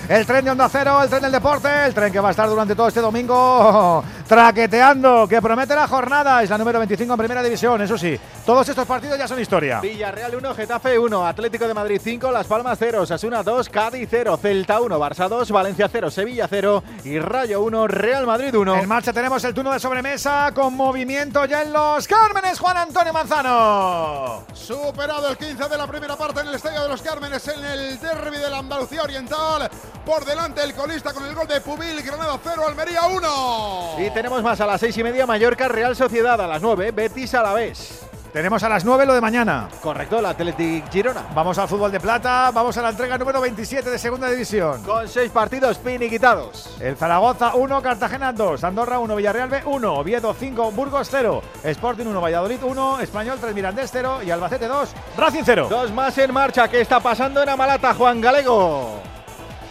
El 0.08 0.26
tren 0.26 0.44
de 0.44 0.52
Onda 0.52 0.68
Cero, 0.70 1.04
el 1.04 1.10
tren 1.10 1.22
del 1.22 1.32
deporte, 1.32 1.68
el 1.86 1.94
tren 1.94 2.12
que 2.12 2.20
va 2.20 2.30
a 2.30 2.32
estar 2.32 2.50
durante 2.50 2.76
todo 2.76 2.88
este 2.88 3.00
domingo 3.00 4.04
traqueteando, 4.28 5.28
que 5.28 5.42
promete 5.42 5.76
la 5.76 5.88
jornada. 5.88 6.42
Es 6.42 6.50
la 6.50 6.58
número 6.58 6.80
25 6.80 7.14
en 7.14 7.18
Primera 7.18 7.44
División, 7.44 7.82
eso 7.82 7.98
sí. 7.98 8.20
Todos 8.46 8.68
estos 8.68 8.88
partidos 8.88 9.18
ya 9.18 9.28
son 9.28 9.40
historia. 9.40 9.80
Villarreal 9.82 10.36
1, 10.36 10.56
Getafe 10.56 10.98
1, 10.98 11.28
Atlético 11.28 11.68
de 11.68 11.74
Madrid 11.74 12.02
5, 12.04 12.32
Las 12.32 12.48
Palmas 12.48 12.78
0, 12.80 13.06
Sasuna 13.06 13.44
2, 13.44 13.70
Cádiz 13.70 14.08
0, 14.10 14.38
Celta 14.42 14.82
1, 14.82 15.00
Barça 15.00 15.30
2, 15.30 15.52
Valencia 15.52 15.88
0, 15.92 16.10
Sevilla 16.10 16.48
0 16.50 16.84
y 17.04 17.20
Rayo 17.20 17.62
1, 17.62 17.88
Real 17.88 18.26
Madrid 18.26 18.56
1. 18.56 18.76
En 18.78 18.88
marcha 18.88 19.14
tenemos 19.14 19.44
el 19.44 19.54
turno 19.54 19.72
de 19.72 19.80
sobremesa 19.80 20.52
con 20.56 20.76
movimiento 20.76 21.46
ya 21.46 21.62
en 21.62 21.72
los 21.72 22.08
Cármenes, 22.08 22.60
Juan 22.60 22.78
Antonio 22.78 23.14
Manzano. 23.14 24.44
Superado 24.54 25.30
el 25.30 25.38
15 25.38 25.70
de 25.70 25.78
la 25.78 25.86
primera 25.86 26.16
parte 26.16 26.42
en 26.42 26.48
el 26.48 26.56
Estadio 26.56 26.82
de 26.82 26.90
los 26.90 27.02
Cármenes 27.02 27.48
en 27.48 27.64
el 27.64 28.00
derby 28.00 28.38
de 28.38 28.50
la 28.50 28.60
Andalucía 28.60 29.04
Oriental. 29.04 29.70
Por 30.06 30.26
delante 30.26 30.64
el 30.64 30.74
colista 30.74 31.14
con 31.14 31.26
el 31.26 31.36
gol 31.36 31.48
de 31.48 31.62
Pubil, 31.62 32.02
Granada 32.02 32.38
0, 32.44 32.64
Almería 32.68 33.04
1. 33.08 33.96
Y 34.00 34.10
tenemos 34.12 34.42
más 34.42 34.60
a 34.62 34.66
las 34.66 34.80
6 34.82 34.98
y 34.98 35.04
media 35.04 35.26
Mallorca, 35.26 35.68
Real 35.68 35.96
Sociedad 35.96 36.40
a 36.42 36.48
las 36.48 36.62
9, 36.62 36.92
Betis 36.92 37.34
Alavés. 37.36 38.10
Tenemos 38.34 38.62
a 38.62 38.70
las 38.70 38.86
9 38.86 39.08
lo 39.08 39.14
de 39.16 39.22
mañana. 39.22 39.70
Correcto, 39.82 40.20
el 40.20 40.26
Athletic 40.28 40.92
Girona. 40.92 41.26
Vamos 41.34 41.58
al 41.58 41.68
fútbol 41.68 41.92
de 41.92 42.00
plata, 42.00 42.52
vamos 42.52 42.78
a 42.78 42.82
la 42.84 42.90
entrega 42.90 43.18
número 43.18 43.42
27 43.42 43.90
de 43.90 43.98
segunda 43.98 44.30
división. 44.30 44.84
Con 44.84 45.08
seis 45.08 45.32
partidos 45.32 45.80
finiquitados. 45.80 46.78
El 46.80 46.96
Zaragoza 46.96 47.56
1, 47.56 47.82
Cartagena 47.82 48.32
2, 48.32 48.64
Andorra 48.64 49.00
1, 49.00 49.16
Villarreal 49.16 49.50
B 49.50 49.62
1, 49.66 49.94
Oviedo 49.94 50.34
5, 50.34 50.72
Burgos 50.72 51.08
0, 51.10 51.42
Sporting 51.64 52.06
1, 52.06 52.22
Valladolid 52.22 52.62
1, 52.62 53.00
Español 53.00 53.40
3, 53.42 53.56
Mirandés 53.56 53.90
0 53.92 54.20
y 54.24 54.30
Albacete 54.30 54.68
2, 54.68 54.90
Racing 55.18 55.44
0. 55.44 55.68
Dos 55.70 55.92
más 55.92 56.16
en 56.20 56.32
marcha. 56.32 56.68
¿Qué 56.68 56.82
está 56.82 57.00
pasando 57.00 57.42
en 57.42 57.50
Amalata, 57.50 57.96
Juan 57.96 58.22
Galego? 58.22 59.02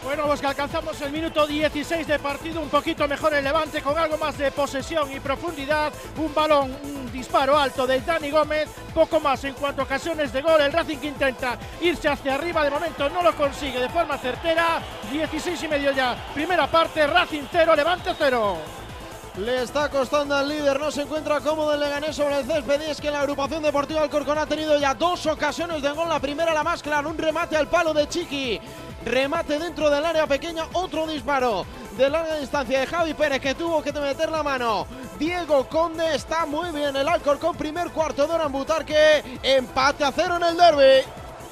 Bueno, 0.09 0.25
pues 0.25 0.41
que 0.41 0.47
alcanzamos 0.47 0.99
el 1.03 1.13
minuto 1.13 1.47
16 1.47 2.07
de 2.07 2.19
partido, 2.19 2.63
un 2.63 2.71
poquito 2.71 3.07
mejor 3.07 3.35
el 3.35 3.45
Levante, 3.45 3.83
con 3.83 3.99
algo 3.99 4.17
más 4.17 4.39
de 4.39 4.51
posesión 4.51 5.13
y 5.13 5.21
profundidad. 5.21 5.93
Un 6.17 6.33
balón, 6.33 6.75
un 6.83 7.13
disparo 7.13 7.59
alto 7.59 7.87
de 7.87 8.01
Dani 8.01 8.31
Gómez, 8.31 8.71
poco 8.95 9.21
más 9.21 9.45
en 9.45 9.53
cuanto 9.53 9.83
a 9.83 9.85
ocasiones 9.85 10.33
de 10.33 10.41
gol. 10.41 10.63
El 10.63 10.73
Racing 10.73 10.97
intenta 11.03 11.59
irse 11.83 12.09
hacia 12.09 12.37
arriba, 12.37 12.65
de 12.65 12.71
momento 12.71 13.07
no 13.11 13.23
lo 13.23 13.37
consigue 13.37 13.81
de 13.81 13.91
forma 13.91 14.17
certera. 14.17 14.81
16 15.13 15.63
y 15.65 15.69
medio 15.69 15.93
ya, 15.93 16.17
primera 16.33 16.67
parte, 16.67 17.07
Racing 17.07 17.43
0, 17.53 17.77
Levante 17.77 18.13
0. 18.17 18.57
Le 19.37 19.63
está 19.63 19.89
costando 19.89 20.35
al 20.35 20.49
líder, 20.49 20.81
no 20.81 20.91
se 20.91 21.03
encuentra 21.03 21.41
cómodo 21.41 21.73
el 21.73 21.81
Leganés 21.81 22.17
sobre 22.17 22.41
el 22.41 22.47
césped. 22.47 22.81
Y 22.81 22.91
es 22.91 23.01
que 23.01 23.11
la 23.11 23.21
agrupación 23.21 23.63
deportiva 23.63 24.03
Alcorcón 24.03 24.39
ha 24.39 24.47
tenido 24.47 24.79
ya 24.79 24.95
dos 24.95 25.27
ocasiones 25.27 25.83
de 25.83 25.91
gol. 25.93 26.09
La 26.09 26.19
primera, 26.19 26.53
la 26.53 26.65
más 26.65 26.83
clara, 26.83 27.07
un 27.07 27.17
remate 27.17 27.57
al 27.57 27.69
palo 27.69 27.95
de 27.95 28.09
Chiqui. 28.09 28.61
Remate 29.05 29.59
dentro 29.59 29.91
del 29.91 30.05
área 30.05 30.27
pequeña, 30.27 30.65
otro 30.73 31.07
disparo 31.07 31.65
de 31.97 32.11
larga 32.11 32.37
distancia 32.37 32.81
de 32.81 32.87
Javi 32.87 33.15
Pérez 33.15 33.41
que 33.41 33.55
tuvo 33.55 33.83
que 33.83 33.93
meter 33.93 34.31
la 34.31 34.43
mano. 34.43 34.87
Diego 35.19 35.69
Conde 35.69 36.15
está 36.15 36.47
muy 36.47 36.71
bien 36.71 36.95
el 36.95 37.09
Alcorcón, 37.09 37.57
primer 37.57 37.91
cuarto 37.91 38.27
de 38.27 38.33
hora 38.33 38.47
en 38.47 38.53
Butarque. 38.53 39.39
Empate 39.43 40.05
a 40.05 40.13
cero 40.13 40.37
en 40.37 40.45
el 40.45 40.57
derby. 40.57 41.09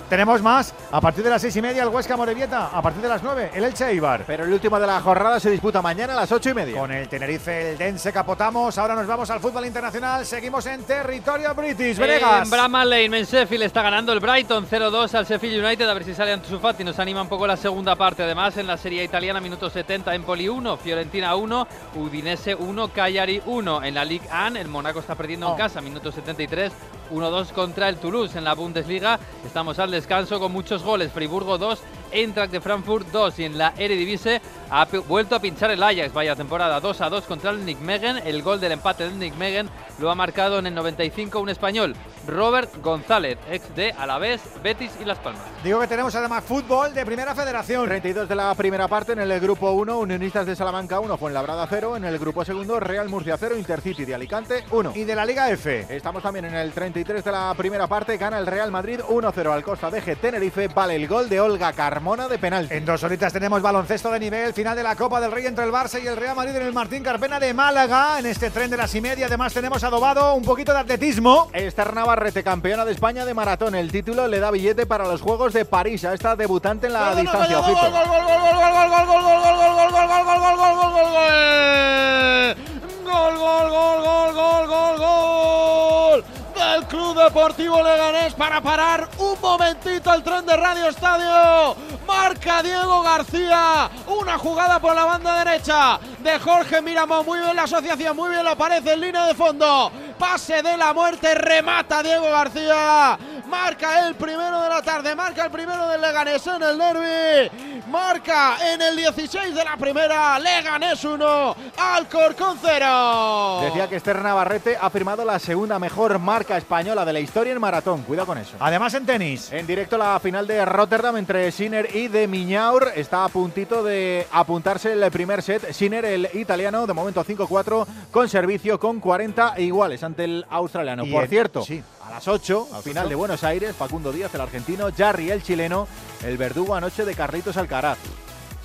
Tenemos 0.09 0.41
más 0.41 0.73
a 0.93 1.01
partir 1.01 1.25
de 1.25 1.31
las 1.31 1.43
seis 1.43 1.57
y 1.57 1.63
media 1.63 1.83
el 1.83 1.89
Huesca 1.89 2.17
Morevieta, 2.17 2.67
a 2.73 2.81
partir 2.81 3.03
de 3.03 3.09
las 3.09 3.23
9 3.25 3.51
el 3.55 3.65
Elche 3.65 3.89
Eibar. 3.91 4.23
Pero 4.25 4.45
el 4.45 4.53
último 4.53 4.79
de 4.79 4.87
la 4.87 5.01
jornada 5.01 5.41
se 5.41 5.51
disputa 5.51 5.83
mañana 5.83 6.13
a 6.13 6.17
las 6.17 6.31
ocho 6.31 6.51
y 6.51 6.55
media. 6.55 6.79
Con 6.79 6.93
el 6.93 7.09
Tenerife, 7.09 7.73
el 7.73 7.79
Dense 7.79 8.13
capotamos. 8.13 8.79
Ahora 8.79 8.95
nos 8.95 9.07
vamos 9.07 9.29
al 9.31 9.41
fútbol 9.41 9.67
internacional. 9.67 10.25
Seguimos 10.25 10.65
en 10.67 10.85
territorio 10.85 11.53
british. 11.55 11.99
Venegas. 11.99 12.45
En 12.45 12.51
Bramall 12.51 12.89
Lane, 12.89 13.19
en 13.19 13.25
Sheffield 13.25 13.65
está 13.65 13.83
ganando 13.83 14.13
el 14.13 14.21
Brighton 14.21 14.67
0-2 14.69 15.13
al 15.15 15.27
Sheffield 15.27 15.65
United. 15.65 15.89
A 15.89 15.95
ver 15.95 16.05
si 16.05 16.15
sale 16.15 16.33
Ansu 16.33 16.61
Fati. 16.61 16.85
Nos 16.85 16.99
anima 17.01 17.21
un 17.23 17.29
poco 17.29 17.45
la 17.47 17.57
segunda 17.57 17.97
parte. 17.97 18.23
Además, 18.23 18.57
en 18.59 18.69
la 18.69 18.77
Serie 18.77 19.03
Italiana, 19.03 19.41
minuto 19.41 19.69
70, 19.69 20.15
Empoli 20.15 20.49
1, 20.49 20.77
Fiorentina 20.77 21.35
1, 21.35 21.67
Udinese 21.97 22.55
1, 22.55 22.89
Cagliari 22.93 23.43
1. 23.45 23.83
En 23.83 23.95
la 23.95 24.05
Ligue 24.05 24.29
1, 24.31 24.57
el 24.61 24.69
Monaco 24.69 25.01
está 25.01 25.17
perdiendo 25.17 25.47
en 25.49 25.53
Oh. 25.53 25.57
casa, 25.57 25.81
minuto 25.81 26.13
73, 26.13 26.73
1-2 27.11 27.53
contra 27.53 27.89
el 27.89 27.97
Toulouse. 27.97 28.39
En 28.39 28.45
la 28.45 28.55
Bundesliga, 28.55 29.19
estamos 29.45 29.79
al 29.79 29.91
descanso 29.91 30.41
con 30.41 30.53
muchos 30.53 30.83
goles. 30.83 31.13
Friburgo 31.13 31.59
2, 31.59 31.81
Eintracht 32.17 32.51
de 32.51 32.63
Frankfurt 32.63 33.09
2 33.13 33.39
y 33.41 33.45
en 33.45 33.59
la 33.59 33.75
Eredivisie 33.77 34.41
ha 34.71 34.87
vuelto 35.07 35.37
a 35.37 35.39
pinchar 35.39 35.71
el 35.71 35.83
Ajax, 35.83 36.15
vaya 36.15 36.35
temporada 36.35 36.81
2 36.81 37.01
a 37.03 37.11
2 37.11 37.25
contra 37.25 37.51
el 37.51 37.65
Nijmegen, 37.65 38.19
el 38.25 38.43
gol 38.43 38.59
del 38.59 38.73
empate 38.73 39.05
del 39.05 39.19
Nijmegen 39.19 39.69
lo 39.99 40.11
ha 40.11 40.15
marcado 40.15 40.59
en 40.59 40.67
el 40.67 40.75
95 40.75 41.39
un 41.41 41.51
español, 41.51 41.95
Robert 42.27 42.71
González, 42.83 43.39
ex 43.51 43.75
de 43.77 43.93
Alavés, 43.93 44.41
Betis 44.63 44.93
y 45.01 45.05
Las 45.05 45.19
Palmas. 45.19 45.43
Digo 45.63 45.79
que 45.81 45.87
tenemos 45.87 46.15
además 46.15 46.43
fútbol 46.43 46.93
de 46.93 47.05
primera 47.07 47.35
federación. 47.35 47.87
32 47.87 48.29
de 48.29 48.35
la 48.35 48.55
primera 48.55 48.89
parte 48.89 49.13
en 49.13 49.21
el 49.21 49.41
grupo 49.41 49.71
1, 49.73 49.99
Unionistas 49.99 50.47
de 50.47 50.57
Salamanca 50.57 51.01
1, 51.01 51.17
Fuenlabrada 51.17 51.67
0. 51.69 51.97
En 51.97 52.05
el 52.05 52.19
grupo 52.19 52.45
segundo, 52.45 52.81
Real 52.81 53.09
Murcia 53.09 53.37
0, 53.39 53.57
Intercity 53.57 54.05
de 54.05 54.15
Alicante 54.15 54.65
1. 54.71 54.93
Y 54.95 55.05
de 55.05 55.15
la 55.15 55.25
Liga 55.25 55.51
F. 55.51 55.87
Estamos 55.89 56.23
también 56.23 56.47
en 56.47 56.55
el 56.55 56.73
33 56.73 57.25
de 57.25 57.33
la 57.33 57.55
primera 57.57 57.87
parte, 57.87 58.17
gana 58.19 58.39
el 58.39 58.47
Real 58.47 58.71
Madrid 58.71 59.01
1-0 59.01 59.53
al 59.53 59.63
Costa 59.63 59.91
de 59.91 60.03
G 60.03 60.17
Tenerife, 60.19 60.69
vale 60.69 60.97
el 60.97 61.09
gol 61.09 61.29
de 61.29 61.41
Olga 61.41 61.73
Carmona 61.73 62.06
de 62.07 62.39
penalti. 62.39 62.73
En 62.73 62.85
dos 62.85 63.03
horitas 63.03 63.33
tenemos 63.33 63.61
baloncesto 63.61 64.13
de 64.13 64.21
nivel, 64.21 64.55
final 64.55 64.77
de 64.77 64.83
la 64.85 64.95
Copa 64.95 65.21
del 65.21 65.33
Rey 65.33 65.45
entre 65.47 65.65
el 65.65 65.73
Barça 65.73 66.01
y 66.01 66.07
el 66.07 66.17
Real 66.17 66.37
Madrid 66.37 66.55
en 66.55 66.63
el 66.63 66.73
Martín 66.73 67.03
Carpena 67.03 67.41
de 67.41 67.53
Málaga. 67.53 68.21
En 68.21 68.27
este 68.27 68.49
tren 68.51 68.71
de 68.71 68.77
las 68.77 68.95
y 68.95 69.01
media, 69.01 69.27
además 69.27 69.53
tenemos 69.53 69.83
adobado 69.83 70.35
un 70.35 70.45
poquito 70.45 70.73
de 70.73 70.79
atletismo. 70.79 71.51
Esther 71.53 71.95
Navarrete, 71.95 72.45
campeona 72.45 72.85
de 72.85 72.93
España 72.93 73.25
de 73.25 73.35
maratón. 73.35 73.75
El 73.75 73.91
título 73.91 74.29
le 74.29 74.39
da 74.39 74.53
billete 74.53 74.87
para 74.87 75.05
los 75.09 75.21
Juegos 75.21 75.53
de 75.53 75.65
París 75.65 76.05
a 76.05 76.15
esta 76.15 76.37
debutante 76.37 76.87
en 76.87 76.93
la 76.93 77.13
distancia. 77.17 77.57
Gol, 77.57 77.71
ojito. 77.71 77.81
gol, 77.81 77.93
gol, 77.93 78.07
gol, 78.07 78.25
gol, 78.25 78.73
gol, 78.73 78.91
gol, 78.91 79.07
gol, 79.07 79.23
gol, 79.23 79.43
gol, 79.43 79.67
gol, 79.67 79.77
gol, 79.77 79.91
gol, 79.91 80.17
gol, 80.17 80.25
gol, 80.25 80.41
gol, 80.41 80.57
gol, 80.57 80.77
gol, 80.77 80.93
gol, 80.93 81.11
gol. 81.11 82.86
Gol, 83.07 83.39
gol, 83.39 83.71
gol, 83.71 84.03
gol, 84.03 84.35
gol, 84.35 84.67
gol, 84.67 84.99
gol. 84.99 86.25
Del 86.57 86.85
Club 86.87 87.17
Deportivo 87.17 87.81
Leganés 87.81 88.35
para 88.35 88.61
parar 88.61 89.09
un 89.19 89.41
momentito 89.41 90.13
el 90.13 90.25
tren 90.25 90.45
de 90.45 90.57
Radio 90.57 90.89
Estadio. 90.89 91.77
Marca 92.05 92.65
Diego 92.65 93.03
García. 93.03 93.89
Una 94.09 94.37
jugada 94.39 94.81
por 94.81 94.97
la 94.97 95.05
banda 95.05 95.45
derecha 95.45 96.01
de 96.19 96.37
Jorge 96.41 96.83
Miramón. 96.83 97.25
Muy 97.25 97.39
bien 97.39 97.55
la 97.55 97.63
asociación, 97.63 98.17
muy 98.17 98.31
bien 98.31 98.43
lo 98.43 98.51
aparece 98.51 98.95
en 98.95 99.01
línea 99.01 99.25
de 99.27 99.35
fondo. 99.35 99.93
Pase 100.19 100.61
de 100.63 100.77
la 100.77 100.93
muerte, 100.93 101.33
remata 101.37 102.03
Diego 102.03 102.29
García. 102.29 103.17
Marca 103.49 104.09
el 104.09 104.15
primero 104.17 104.61
de 104.61 104.69
la 104.69 104.83
tarde, 104.83 105.15
marca 105.15 105.45
el 105.45 105.51
primero 105.51 105.89
del 105.89 106.01
Leganés 106.01 106.45
en 106.47 106.63
el 106.63 106.77
derby. 106.79 107.83
Marca 107.89 108.57
en 108.73 108.83
el 108.83 108.97
16 108.97 109.55
de 109.55 109.65
la 109.65 109.77
primera, 109.77 110.39
Leganés 110.41 111.05
1, 111.05 111.57
Alcorcón 111.79 112.59
0. 112.61 113.61
Decía 113.63 113.89
que 113.89 113.97
Esther 113.97 114.21
Navarrete 114.23 114.77
ha 114.81 114.91
firmado 114.91 115.25
la 115.25 115.39
segunda 115.39 115.79
mejor 115.79 116.19
marca 116.19 116.57
española 116.57 117.05
de 117.05 117.13
la 117.13 117.21
historia 117.21 117.53
en 117.53 117.61
maratón. 117.61 118.03
Cuidado 118.03 118.27
con 118.27 118.39
eso. 118.39 118.57
Además 118.59 118.93
en 118.95 119.07
tenis. 119.07 119.53
En 119.53 119.67
directo 119.67 119.97
la 119.97 120.19
final 120.19 120.47
de 120.47 120.65
Rotterdam 120.65 121.17
entre 121.17 121.53
Sinner 121.53 121.95
y 121.95 122.09
de 122.09 122.27
Miñaur. 122.27 122.91
Está 122.97 123.25
a 123.25 123.29
puntito 123.29 123.85
de 123.85 124.27
apuntarse 124.33 124.93
el 124.93 125.11
primer 125.13 125.43
set. 125.43 125.73
Sinner, 125.73 126.05
el 126.05 126.29
italiano, 126.35 126.87
de 126.87 126.93
momento 126.93 127.25
5-4, 127.25 127.87
con 128.11 128.29
servicio 128.29 128.81
con 128.81 128.99
40 128.99 129.61
iguales 129.61 130.03
ante 130.03 130.25
el 130.25 130.45
australiano. 130.51 131.05
Y 131.07 131.13
Por 131.13 131.29
cierto, 131.29 131.63
sí. 131.63 131.83
a 132.07 132.11
las 132.11 132.27
8, 132.27 132.69
A 132.73 132.75
las 132.77 132.85
final 132.85 133.05
8. 133.05 133.09
de 133.11 133.15
Buenos 133.15 133.36
Aires, 133.45 133.75
Facundo 133.77 134.13
Díaz, 134.13 134.35
el 134.35 134.41
argentino, 134.41 134.89
Jarry, 134.97 135.31
el 135.31 135.43
chileno, 135.43 135.89
el 136.25 136.37
verdugo 136.37 136.75
anoche 136.75 137.05
de 137.05 137.15
Carlitos 137.15 137.57
Alcaraz. 137.57 137.99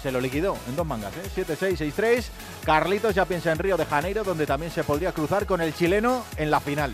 Se 0.01 0.11
lo 0.11 0.19
liquidó 0.19 0.57
en 0.67 0.75
dos 0.75 0.85
mangas, 0.85 1.13
¿eh? 1.17 1.45
7-6, 1.45 1.93
6-3. 1.93 2.25
Carlitos 2.65 3.13
ya 3.13 3.25
piensa 3.25 3.51
en 3.51 3.59
Río 3.59 3.77
de 3.77 3.85
Janeiro, 3.85 4.23
donde 4.23 4.47
también 4.47 4.71
se 4.71 4.83
podría 4.83 5.11
cruzar 5.11 5.45
con 5.45 5.61
el 5.61 5.75
chileno 5.75 6.23
en 6.37 6.49
la 6.49 6.59
final. 6.59 6.93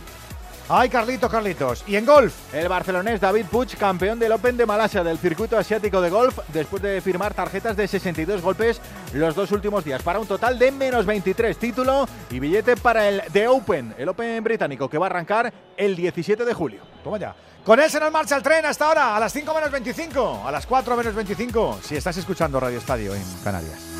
Ay, 0.69 0.89
Carlitos, 0.89 1.31
Carlitos. 1.31 1.85
Y 1.87 1.95
en 1.95 2.05
golf. 2.05 2.53
El 2.53 2.67
barcelonés 2.67 3.21
David 3.21 3.45
Puig, 3.49 3.77
campeón 3.77 4.19
del 4.19 4.33
Open 4.33 4.57
de 4.57 4.65
Malasia 4.65 5.01
del 5.01 5.17
circuito 5.17 5.57
asiático 5.57 6.01
de 6.01 6.09
golf, 6.09 6.39
después 6.49 6.81
de 6.81 6.99
firmar 6.99 7.33
tarjetas 7.33 7.77
de 7.77 7.87
62 7.87 8.41
golpes 8.41 8.81
los 9.13 9.33
dos 9.33 9.53
últimos 9.53 9.85
días, 9.85 10.03
para 10.03 10.19
un 10.19 10.27
total 10.27 10.59
de 10.59 10.73
menos 10.73 11.05
23 11.05 11.57
título 11.57 12.05
y 12.29 12.41
billete 12.41 12.75
para 12.75 13.07
el 13.07 13.21
The 13.31 13.47
Open, 13.47 13.95
el 13.97 14.09
Open 14.09 14.43
británico, 14.43 14.89
que 14.89 14.97
va 14.97 15.05
a 15.05 15.09
arrancar 15.09 15.53
el 15.77 15.95
17 15.95 16.43
de 16.43 16.53
julio. 16.53 16.81
Toma 17.07 17.17
ya. 17.17 17.33
Con 17.63 17.79
él 17.79 17.89
se 17.89 18.01
nos 18.01 18.11
marcha 18.11 18.35
el 18.35 18.43
tren 18.43 18.65
hasta 18.65 18.85
ahora, 18.85 19.15
a 19.15 19.19
las 19.19 19.31
5 19.31 19.53
menos 19.53 19.71
25, 19.71 20.43
a 20.45 20.51
las 20.51 20.65
4 20.65 20.97
menos 20.97 21.15
25, 21.15 21.79
si 21.81 21.95
estás 21.95 22.17
escuchando 22.17 22.59
Radio 22.59 22.79
Estadio 22.79 23.15
en 23.15 23.23
Canarias. 23.45 23.96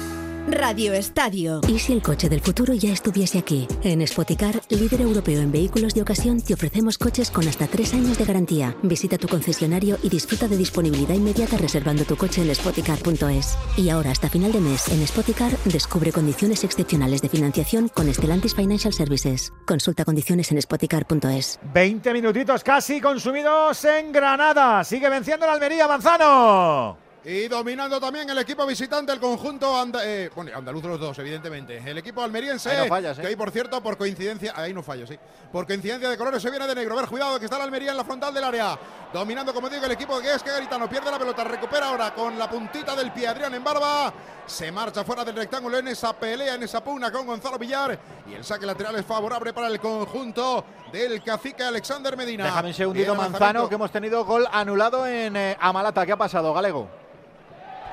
Radio 0.50 0.93
Estadio. 0.93 1.59
¿Y 1.67 1.77
si 1.77 1.92
el 1.92 2.01
coche 2.01 2.30
del 2.30 2.40
futuro 2.40 2.74
ya 2.74 2.93
estuviese 2.93 3.38
aquí? 3.38 3.67
En 3.84 4.06
Spoticar, 4.08 4.61
líder 4.69 5.01
europeo 5.01 5.42
en 5.42 5.51
vehículos 5.51 5.93
de 5.93 6.01
ocasión, 6.01 6.42
te 6.42 6.53
ofrecemos 6.53 6.98
coches 6.98 7.30
con 7.30 7.45
hasta 7.50 7.67
tres 7.67 7.93
años 7.93 8.17
de 8.17 8.24
garantía. 8.24 8.74
Visita 8.82 9.17
tu 9.17 9.27
concesionario 9.27 9.98
y 10.03 10.09
disfruta 10.09 10.48
de 10.48 10.56
disponibilidad 10.56 11.16
inmediata 11.16 11.58
reservando 11.58 12.06
tu 12.06 12.16
coche 12.16 12.42
en 12.42 12.56
spoticar.es. 12.56 13.58
Y 13.76 13.90
ahora, 13.90 14.11
hasta 14.11 14.30
final 14.30 14.53
de 14.53 14.61
mes, 14.61 14.88
en 14.88 15.06
Spoticar, 15.06 15.51
descubre 15.66 16.14
condiciones 16.14 16.64
excepcionales 16.64 17.22
de 17.22 17.27
financiación 17.27 17.90
con 17.90 18.11
Stellantis 18.14 18.56
Financial 18.56 18.93
Services. 18.93 19.51
Consulta 19.66 20.06
condiciones 20.06 20.50
en 20.53 20.61
spoticar.es. 20.61 21.59
20 21.74 22.14
minutitos 22.14 22.64
casi 22.64 23.01
consumidos 23.01 23.84
en 23.84 24.14
Granada. 24.14 24.85
Sigue 24.85 25.09
venciendo 25.09 25.45
la 25.45 25.53
Almería, 25.53 25.90
Manzano. 25.90 27.07
Y 27.30 27.50
dominando 27.50 28.00
también 28.00 28.30
el 28.30 28.38
equipo 28.38 28.66
visitante, 28.66 29.12
el 29.12 29.20
conjunto 29.20 29.78
anda- 29.78 30.00
eh, 30.06 30.30
bueno, 30.34 30.50
andaluz 30.56 30.82
los 30.86 30.98
dos, 30.98 31.20
evidentemente. 31.20 31.76
El 31.86 31.98
equipo 31.98 32.24
almeriense, 32.24 32.70
Ahí 32.70 32.78
no 32.84 32.88
fallas, 32.88 33.18
¿eh? 33.18 33.22
que 33.22 33.28
hoy, 33.28 33.36
por 33.36 33.52
cierto, 33.52 33.84
por 33.84 33.98
coincidencia, 33.98 34.54
ahí 34.56 34.74
no 34.74 34.82
fallo, 34.82 35.06
sí. 35.06 35.20
Por 35.52 35.68
coincidencia 35.68 36.08
de 36.10 36.18
colores 36.18 36.42
se 36.42 36.50
viene 36.50 36.66
de 36.66 36.74
negro. 36.74 36.94
A 36.98 37.02
ver, 37.02 37.10
cuidado, 37.10 37.38
que 37.38 37.44
está 37.44 37.58
la 37.58 37.66
Almería 37.66 37.92
en 37.92 37.98
la 37.98 38.06
frontal 38.06 38.34
del 38.34 38.46
área. 38.46 38.80
Dominando, 39.12 39.54
como 39.54 39.70
digo, 39.70 39.84
el 39.86 39.92
equipo 39.92 40.22
que 40.22 40.34
es 40.36 40.42
que 40.42 40.52
Garitano 40.52 40.88
pierde 40.88 41.12
la 41.12 41.20
pelota, 41.20 41.44
recupera 41.44 41.90
ahora 41.90 42.14
con 42.14 42.40
la 42.40 42.50
puntita 42.50 42.96
del 42.96 43.12
pie 43.12 43.28
Adrián 43.28 43.54
en 43.54 43.62
barba. 43.64 44.14
Se 44.46 44.72
marcha 44.72 45.04
fuera 45.04 45.26
del 45.26 45.36
rectángulo 45.36 45.80
en 45.80 45.90
esa 45.90 46.14
pelea, 46.14 46.54
en 46.56 46.64
esa 46.64 46.82
pugna 46.82 47.12
con 47.12 47.26
Gonzalo 47.28 47.58
Villar. 47.60 48.00
Y 48.32 48.36
el 48.36 48.46
saque 48.46 48.66
lateral 48.66 48.96
es 48.96 49.06
favorable 49.06 49.52
para 49.52 49.68
el 49.68 49.82
conjunto 49.82 50.64
del 50.94 51.22
cacique 51.22 51.62
Alexander 51.64 52.16
Medina. 52.16 52.46
Déjame 52.46 52.70
un 52.70 52.74
segundito, 52.74 53.16
Manzano, 53.16 53.68
que 53.68 53.76
hemos 53.76 53.92
tenido 53.92 54.24
gol 54.24 54.48
anulado 54.50 55.06
en 55.06 55.36
eh, 55.36 55.58
Amalata. 55.60 56.06
¿Qué 56.06 56.14
ha 56.14 56.18
pasado, 56.18 56.54
Galego? 56.54 56.88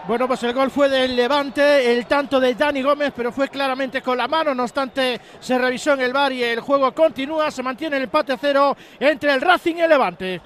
Bueno, 0.06 0.28
pues 0.28 0.42
el 0.42 0.52
gol 0.52 0.70
fue 0.70 0.90
del 0.90 1.16
Levante, 1.16 1.90
el 1.90 2.04
tanto 2.04 2.38
de 2.38 2.54
Dani 2.54 2.82
Gómez, 2.82 3.14
pero 3.16 3.32
fue 3.32 3.48
claramente 3.48 4.02
con 4.02 4.18
la 4.18 4.28
mano. 4.28 4.54
No 4.54 4.64
obstante, 4.64 5.18
se 5.40 5.56
revisó 5.56 5.94
en 5.94 6.02
el 6.02 6.12
bar 6.12 6.30
y 6.30 6.44
el 6.44 6.60
juego 6.60 6.92
continúa. 6.94 7.50
Se 7.50 7.62
mantiene 7.62 7.96
el 7.96 8.02
empate 8.02 8.34
a 8.34 8.36
cero 8.36 8.76
entre 9.00 9.32
el 9.32 9.40
Racing 9.40 9.76
y 9.76 9.80
el 9.80 9.88
Levante. 9.88 10.42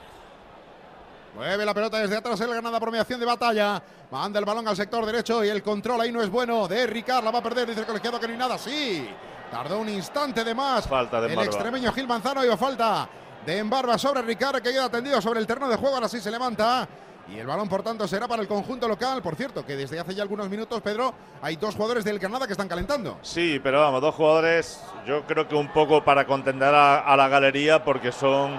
Mueve 1.34 1.64
la 1.64 1.74
pelota 1.74 1.98
desde 1.98 2.16
atrás 2.16 2.40
el 2.40 2.50
Granada, 2.50 2.78
promediación 2.78 3.18
de 3.18 3.26
batalla. 3.26 3.82
Manda 4.12 4.38
el 4.38 4.44
balón 4.44 4.68
al 4.68 4.76
sector 4.76 5.04
derecho 5.04 5.44
y 5.44 5.48
el 5.48 5.60
control 5.60 6.02
ahí 6.02 6.12
no 6.12 6.22
es 6.22 6.30
bueno. 6.30 6.68
De 6.68 6.86
Ricard 6.86 7.24
la 7.24 7.32
va 7.32 7.40
a 7.40 7.42
perder, 7.42 7.66
dice 7.66 7.80
el 7.80 7.86
colegiado 7.86 8.20
que 8.20 8.28
no 8.28 8.34
hay 8.34 8.38
nada. 8.38 8.58
Sí, 8.58 9.08
tardó 9.50 9.80
un 9.80 9.88
instante 9.88 10.44
de 10.44 10.54
más. 10.54 10.86
Falta 10.86 11.20
de 11.20 11.32
El 11.32 11.38
extremeño 11.40 11.92
Gil 11.92 12.06
Manzano 12.06 12.44
iba 12.44 12.56
falta 12.56 13.08
de 13.44 13.58
Embarba 13.58 13.98
sobre 13.98 14.22
Ricard 14.22 14.62
que 14.62 14.70
queda 14.70 14.88
tendido 14.88 15.20
sobre 15.20 15.40
el 15.40 15.48
terreno 15.48 15.68
de 15.68 15.74
juego. 15.74 15.96
Ahora 15.96 16.08
sí 16.08 16.20
se 16.20 16.30
levanta. 16.30 16.88
Y 17.30 17.38
el 17.38 17.46
balón, 17.46 17.68
por 17.68 17.82
tanto, 17.82 18.08
será 18.08 18.26
para 18.26 18.40
el 18.40 18.48
conjunto 18.48 18.88
local. 18.88 19.20
Por 19.20 19.36
cierto, 19.36 19.64
que 19.64 19.76
desde 19.76 20.00
hace 20.00 20.14
ya 20.14 20.22
algunos 20.22 20.48
minutos, 20.48 20.80
Pedro, 20.80 21.12
hay 21.42 21.56
dos 21.56 21.74
jugadores 21.74 22.04
del 22.04 22.18
Granada 22.18 22.46
que 22.46 22.52
están 22.52 22.68
calentando. 22.68 23.18
Sí, 23.22 23.60
pero 23.62 23.80
vamos, 23.80 24.00
dos 24.00 24.14
jugadores, 24.14 24.82
yo 25.06 25.24
creo 25.26 25.46
que 25.46 25.54
un 25.54 25.68
poco 25.72 26.02
para 26.02 26.26
contender 26.26 26.74
a, 26.74 27.00
a 27.00 27.16
la 27.16 27.28
galería, 27.28 27.84
porque 27.84 28.12
son, 28.12 28.58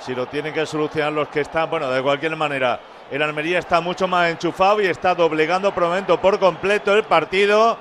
si 0.00 0.14
lo 0.14 0.26
tienen 0.26 0.54
que 0.54 0.64
solucionar 0.64 1.12
los 1.12 1.28
que 1.28 1.42
están, 1.42 1.68
bueno, 1.68 1.90
de 1.90 2.02
cualquier 2.02 2.34
manera, 2.34 2.80
el 3.10 3.20
Almería 3.20 3.58
está 3.58 3.82
mucho 3.82 4.08
más 4.08 4.30
enchufado 4.30 4.80
y 4.80 4.86
está 4.86 5.14
doblegando 5.14 5.74
por 5.74 5.84
momento 5.84 6.18
por 6.18 6.38
completo 6.38 6.94
el 6.94 7.04
partido 7.04 7.76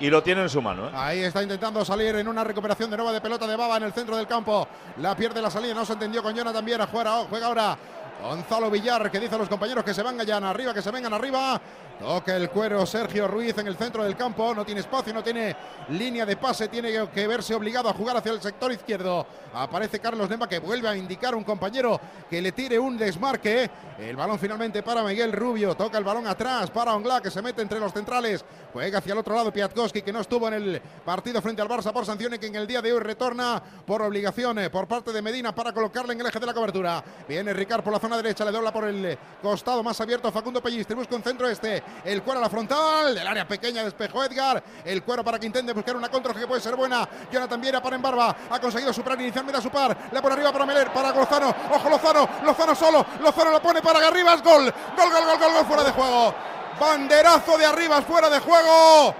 y 0.00 0.08
lo 0.08 0.22
tiene 0.22 0.40
en 0.40 0.48
su 0.48 0.62
mano. 0.62 0.88
¿eh? 0.88 0.92
Ahí 0.94 1.18
está 1.20 1.42
intentando 1.42 1.84
salir 1.84 2.16
en 2.16 2.26
una 2.26 2.42
recuperación 2.42 2.90
de 2.90 2.96
nueva 2.96 3.12
de 3.12 3.20
pelota 3.20 3.46
de 3.46 3.56
Baba 3.56 3.76
en 3.76 3.82
el 3.82 3.92
centro 3.92 4.16
del 4.16 4.26
campo. 4.26 4.66
La 4.96 5.14
pierde 5.14 5.42
la 5.42 5.50
salida, 5.50 5.74
no 5.74 5.84
se 5.84 5.92
entendió 5.92 6.22
con 6.22 6.34
Jonathan 6.34 6.64
Viera. 6.64 6.86
Juega, 6.86 7.24
juega 7.28 7.46
ahora 7.46 7.76
Gonzalo 8.20 8.70
Villar, 8.70 9.10
que 9.10 9.18
dice 9.18 9.34
a 9.34 9.38
los 9.38 9.48
compañeros 9.48 9.84
que 9.84 9.94
se 9.94 10.02
vengan 10.02 10.44
arriba, 10.44 10.74
que 10.74 10.82
se 10.82 10.90
vengan 10.90 11.12
arriba. 11.12 11.60
Toca 12.00 12.34
el 12.34 12.48
cuero 12.48 12.86
Sergio 12.86 13.28
Ruiz 13.28 13.58
en 13.58 13.66
el 13.66 13.76
centro 13.76 14.02
del 14.02 14.16
campo. 14.16 14.54
No 14.54 14.64
tiene 14.64 14.80
espacio, 14.80 15.12
no 15.12 15.22
tiene 15.22 15.54
línea 15.90 16.24
de 16.24 16.34
pase. 16.34 16.68
Tiene 16.68 16.90
que 17.12 17.26
verse 17.26 17.54
obligado 17.54 17.90
a 17.90 17.92
jugar 17.92 18.16
hacia 18.16 18.32
el 18.32 18.40
sector 18.40 18.72
izquierdo. 18.72 19.26
Aparece 19.52 19.98
Carlos 19.98 20.30
Nemba 20.30 20.48
que 20.48 20.60
vuelve 20.60 20.88
a 20.88 20.96
indicar 20.96 21.34
un 21.34 21.44
compañero 21.44 22.00
que 22.30 22.40
le 22.40 22.52
tire 22.52 22.78
un 22.78 22.96
desmarque. 22.96 23.70
El 23.98 24.16
balón 24.16 24.38
finalmente 24.38 24.82
para 24.82 25.02
Miguel 25.02 25.30
Rubio. 25.30 25.76
Toca 25.76 25.98
el 25.98 26.04
balón 26.04 26.26
atrás 26.26 26.70
para 26.70 26.94
Ongla 26.94 27.20
que 27.20 27.30
se 27.30 27.42
mete 27.42 27.60
entre 27.60 27.78
los 27.78 27.92
centrales. 27.92 28.42
Juega 28.72 28.98
hacia 28.98 29.12
el 29.12 29.18
otro 29.18 29.34
lado 29.34 29.52
Piatkowski 29.52 30.00
que 30.00 30.12
no 30.12 30.20
estuvo 30.20 30.48
en 30.48 30.54
el 30.54 30.80
partido 31.04 31.42
frente 31.42 31.60
al 31.60 31.68
Barça 31.68 31.92
por 31.92 32.06
sanciones 32.06 32.38
que 32.38 32.46
en 32.46 32.54
el 32.54 32.66
día 32.66 32.80
de 32.80 32.94
hoy 32.94 33.00
retorna 33.00 33.62
por 33.84 34.00
obligaciones 34.00 34.70
por 34.70 34.88
parte 34.88 35.12
de 35.12 35.20
Medina 35.20 35.54
para 35.54 35.74
colocarle 35.74 36.14
en 36.14 36.20
el 36.20 36.26
eje 36.28 36.40
de 36.40 36.46
la 36.46 36.54
cobertura. 36.54 37.04
Viene 37.28 37.52
Ricard 37.52 37.82
por 37.82 37.92
la 37.92 37.98
zona 37.98 38.16
derecha, 38.16 38.44
le 38.46 38.52
dobla 38.52 38.72
por 38.72 38.84
el 38.84 39.18
costado 39.42 39.82
más 39.82 40.00
abierto 40.00 40.32
Facundo 40.32 40.62
Pellistri. 40.62 40.96
Busca 40.96 41.14
un 41.14 41.22
centro 41.22 41.46
este. 41.46 41.82
El 42.04 42.22
cuero 42.22 42.40
a 42.40 42.42
la 42.42 42.50
frontal. 42.50 43.14
Del 43.14 43.26
área 43.26 43.46
pequeña 43.46 43.82
despejó 43.82 44.24
Edgar. 44.24 44.62
El 44.84 45.02
cuero 45.02 45.24
para 45.24 45.38
que 45.38 45.46
intente 45.46 45.72
buscar 45.72 45.96
una 45.96 46.08
contra 46.08 46.34
que 46.34 46.46
puede 46.46 46.60
ser 46.60 46.76
buena. 46.76 47.08
Jonathan 47.30 47.60
Viera 47.60 47.82
para 47.82 47.96
en 47.96 48.02
barba. 48.02 48.36
Ha 48.50 48.60
conseguido 48.60 48.92
superar 48.92 49.20
inicialmente 49.20 49.58
a 49.58 49.62
su 49.62 49.70
par. 49.70 49.96
Le 50.10 50.22
por 50.22 50.32
arriba 50.32 50.52
para 50.52 50.66
Meler. 50.66 50.92
Para 50.92 51.12
Lozano. 51.12 51.54
Ojo 51.72 51.90
Lozano. 51.90 52.28
Lozano 52.44 52.74
solo. 52.74 53.06
Lozano 53.20 53.50
lo 53.50 53.62
pone 53.62 53.82
para 53.82 54.00
Garribas. 54.00 54.42
Gol. 54.42 54.72
Gol, 54.96 55.10
gol, 55.10 55.24
gol, 55.24 55.38
gol, 55.38 55.52
gol. 55.52 55.66
Fuera 55.66 55.84
de 55.84 55.92
juego. 55.92 56.34
Banderazo 56.80 57.58
de 57.58 57.66
Arribas 57.66 58.04
fuera 58.06 58.30
de 58.30 58.40
juego. 58.40 59.14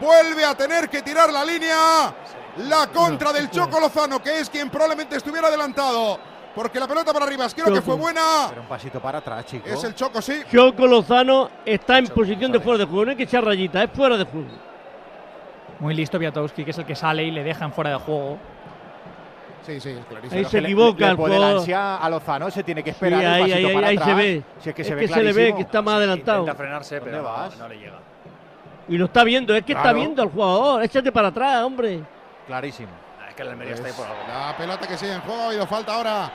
Vuelve 0.00 0.44
a 0.44 0.54
tener 0.54 0.88
que 0.88 1.02
tirar 1.02 1.30
la 1.32 1.44
línea. 1.44 2.14
La 2.56 2.86
contra 2.88 3.32
del 3.32 3.50
Choco 3.50 3.80
Lozano, 3.80 4.22
que 4.22 4.40
es 4.40 4.50
quien 4.50 4.70
probablemente 4.70 5.16
estuviera 5.16 5.48
adelantado. 5.48 6.31
Porque 6.54 6.78
la 6.78 6.86
pelota 6.86 7.12
para 7.12 7.24
Arribas 7.24 7.54
creo 7.54 7.72
que 7.72 7.80
fue 7.80 7.94
buena. 7.96 8.20
Pero 8.50 8.60
un 8.62 8.68
pasito 8.68 9.00
para 9.00 9.18
atrás, 9.18 9.46
chico. 9.46 9.66
Es 9.68 9.82
el 9.84 9.94
Choco, 9.94 10.20
sí. 10.20 10.42
Choco 10.52 10.86
Lozano 10.86 11.48
está 11.64 11.98
en 11.98 12.06
posición 12.08 12.52
de 12.52 12.60
fuera 12.60 12.78
de 12.78 12.84
juego. 12.84 13.04
No 13.06 13.10
hay 13.12 13.16
que 13.16 13.22
echar 13.22 13.42
rayita, 13.44 13.82
es 13.82 13.90
fuera 13.90 14.16
de 14.18 14.24
juego. 14.24 14.48
Muy 15.80 15.94
listo 15.94 16.18
Piatowski, 16.18 16.64
que 16.64 16.70
es 16.72 16.78
el 16.78 16.84
que 16.84 16.94
sale 16.94 17.24
y 17.24 17.30
le 17.30 17.42
dejan 17.42 17.72
fuera 17.72 17.90
de 17.90 17.96
juego. 17.96 18.38
Sí, 19.66 19.80
sí, 19.80 19.90
es 19.90 20.04
clarísimo. 20.06 20.38
Ahí 20.38 20.44
se 20.44 20.58
equivoca 20.58 21.10
el 21.10 21.16
puede 21.16 21.34
la 21.34 21.38
jugador. 21.38 21.58
ansia 21.60 21.96
a 21.96 22.10
Lozano, 22.10 22.50
se 22.50 22.62
tiene 22.64 22.82
que 22.82 22.90
Sí, 22.90 22.96
esperar 22.96 23.20
un 23.20 23.26
ahí, 23.26 23.40
pasito 23.50 23.56
ahí, 23.68 23.74
para 23.74 23.86
ahí 23.88 23.96
atrás. 23.96 24.08
se 24.08 24.14
ve. 24.14 24.42
Si 24.60 24.68
es 24.68 24.74
que 24.74 24.82
es 24.82 24.88
se 24.88 24.94
ve 24.94 25.00
que 25.02 25.08
se 25.08 25.22
le 25.22 25.32
ve 25.32 25.54
que 25.54 25.62
está 25.62 25.82
más 25.82 25.94
adelantado. 25.94 26.40
Intenta 26.40 26.58
frenarse, 26.58 26.96
¿Dónde 27.00 27.10
pero 27.12 27.22
no, 27.22 27.56
no 27.56 27.68
le 27.68 27.78
llega. 27.78 27.98
Y 28.88 28.98
lo 28.98 29.04
está 29.06 29.24
viendo, 29.24 29.54
es 29.54 29.64
que 29.64 29.72
está 29.72 29.82
Claro. 29.84 29.98
viendo 29.98 30.22
al 30.22 30.28
jugador. 30.30 30.82
Échate 30.82 31.12
para 31.12 31.28
atrás, 31.28 31.62
hombre. 31.62 32.00
Clarísimo. 32.46 32.90
Es 33.32 33.36
que 33.36 33.42
el 33.42 33.48
Almería 33.48 33.74
está 33.74 33.86
ahí 33.86 33.92
por 33.94 34.04
algo. 34.06 34.18
La 34.28 34.54
pelota 34.58 34.86
que 34.86 34.96
sigue 34.98 35.12
en 35.14 35.20
juego. 35.22 35.40
Ha 35.42 35.46
habido 35.46 35.66
falta 35.66 35.94
ahora. 35.94 36.30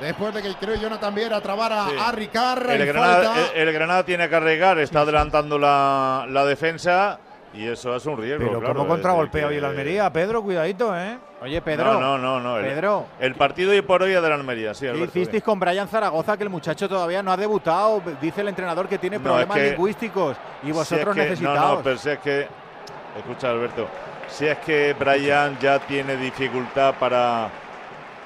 Después 0.00 0.34
de 0.34 0.42
que 0.42 0.54
creo 0.54 0.74
Jonathan 0.74 1.14
Viera 1.14 1.40
trabara 1.40 1.86
Sí. 1.88 1.96
a 2.00 2.10
Ricard. 2.10 2.68
El 2.70 2.86
Granada, 2.86 3.22
falta. 3.34 3.52
el, 3.54 3.68
el 3.68 3.74
Granada 3.74 4.04
tiene 4.04 4.28
que 4.28 4.34
arriesgar, 4.34 4.78
está 4.80 5.00
adelantando 5.02 5.56
la, 5.58 6.26
la 6.28 6.44
defensa 6.44 7.20
y 7.54 7.68
eso 7.68 7.94
es 7.94 8.04
un 8.06 8.16
riesgo. 8.16 8.44
Pero 8.48 8.58
claro, 8.58 8.74
¿cómo 8.74 8.84
es 8.86 8.88
contragolpea 8.94 9.46
hoy 9.46 9.56
el 9.58 9.64
Almería? 9.64 10.12
Pedro, 10.12 10.42
cuidadito, 10.42 10.98
¿eh? 10.98 11.18
Oye, 11.42 11.60
Pedro. 11.60 11.84
No, 12.00 12.00
no, 12.00 12.18
no. 12.18 12.40
no. 12.40 12.58
El, 12.58 12.64
Pedro. 12.64 13.06
el 13.20 13.34
partido 13.36 13.70
hoy 13.70 13.82
por 13.82 14.02
hoy 14.02 14.12
es 14.12 14.20
del 14.22 14.32
Almería, 14.32 14.74
sí, 14.74 14.86
¿Qué 14.86 14.90
Alberto. 14.90 15.04
hicisteis 15.18 15.42
con 15.44 15.60
Brian 15.60 15.86
Zaragoza 15.86 16.36
que 16.36 16.42
el 16.42 16.50
muchacho 16.50 16.88
todavía 16.88 17.22
no 17.22 17.30
ha 17.30 17.36
debutado? 17.36 18.02
Dice 18.20 18.40
el 18.40 18.48
entrenador 18.48 18.88
que 18.88 18.98
tiene 18.98 19.18
No, 19.18 19.22
problemas 19.24 19.56
es 19.58 19.62
que- 19.62 19.70
lingüísticos 19.70 20.36
y 20.62 20.64
Si 20.64 20.70
es 20.70 20.76
vosotros 20.76 21.14
que- 21.14 21.22
necesitaos. 21.22 21.60
No, 21.60 21.74
no, 21.76 21.82
pero 21.82 21.96
si 21.98 22.10
es 22.10 22.18
que. 22.18 22.48
Escucha, 23.18 23.50
Alberto. 23.50 23.86
Si 24.32 24.46
es 24.46 24.58
que 24.58 24.94
Brian 24.98 25.58
ya 25.60 25.78
tiene 25.80 26.16
dificultad 26.16 26.94
para, 26.98 27.48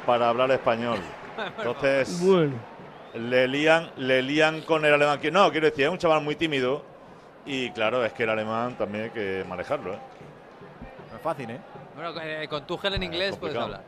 para 0.07 0.29
hablar 0.29 0.51
español. 0.53 0.99
Entonces. 1.59 2.21
Bueno. 2.25 2.55
Le 3.15 3.49
lían, 3.49 3.91
le 3.97 4.23
lían 4.23 4.61
con 4.63 4.85
el 4.85 4.93
alemán. 4.95 5.19
Que, 5.19 5.31
no, 5.31 5.51
quiero 5.51 5.67
decir, 5.67 5.85
es 5.87 5.91
un 5.91 5.99
chaval 5.99 6.23
muy 6.23 6.37
tímido. 6.37 6.85
Y 7.45 7.71
claro, 7.71 8.05
es 8.05 8.13
que 8.13 8.25
el 8.25 8.31
alemán 8.31 8.75
también 8.77 9.05
hay 9.05 9.11
que 9.11 9.45
manejarlo. 9.49 9.95
¿eh? 9.95 9.99
No 11.11 11.17
es 11.17 11.23
fácil, 11.23 11.51
¿eh? 11.51 11.59
Bueno, 11.95 12.13
eh, 12.21 12.47
con 12.49 12.67
Tuchel 12.67 12.95
en 12.95 13.03
inglés 13.05 13.37
puedes 13.37 13.57
complicado. 13.57 13.65
hablar. 13.67 13.83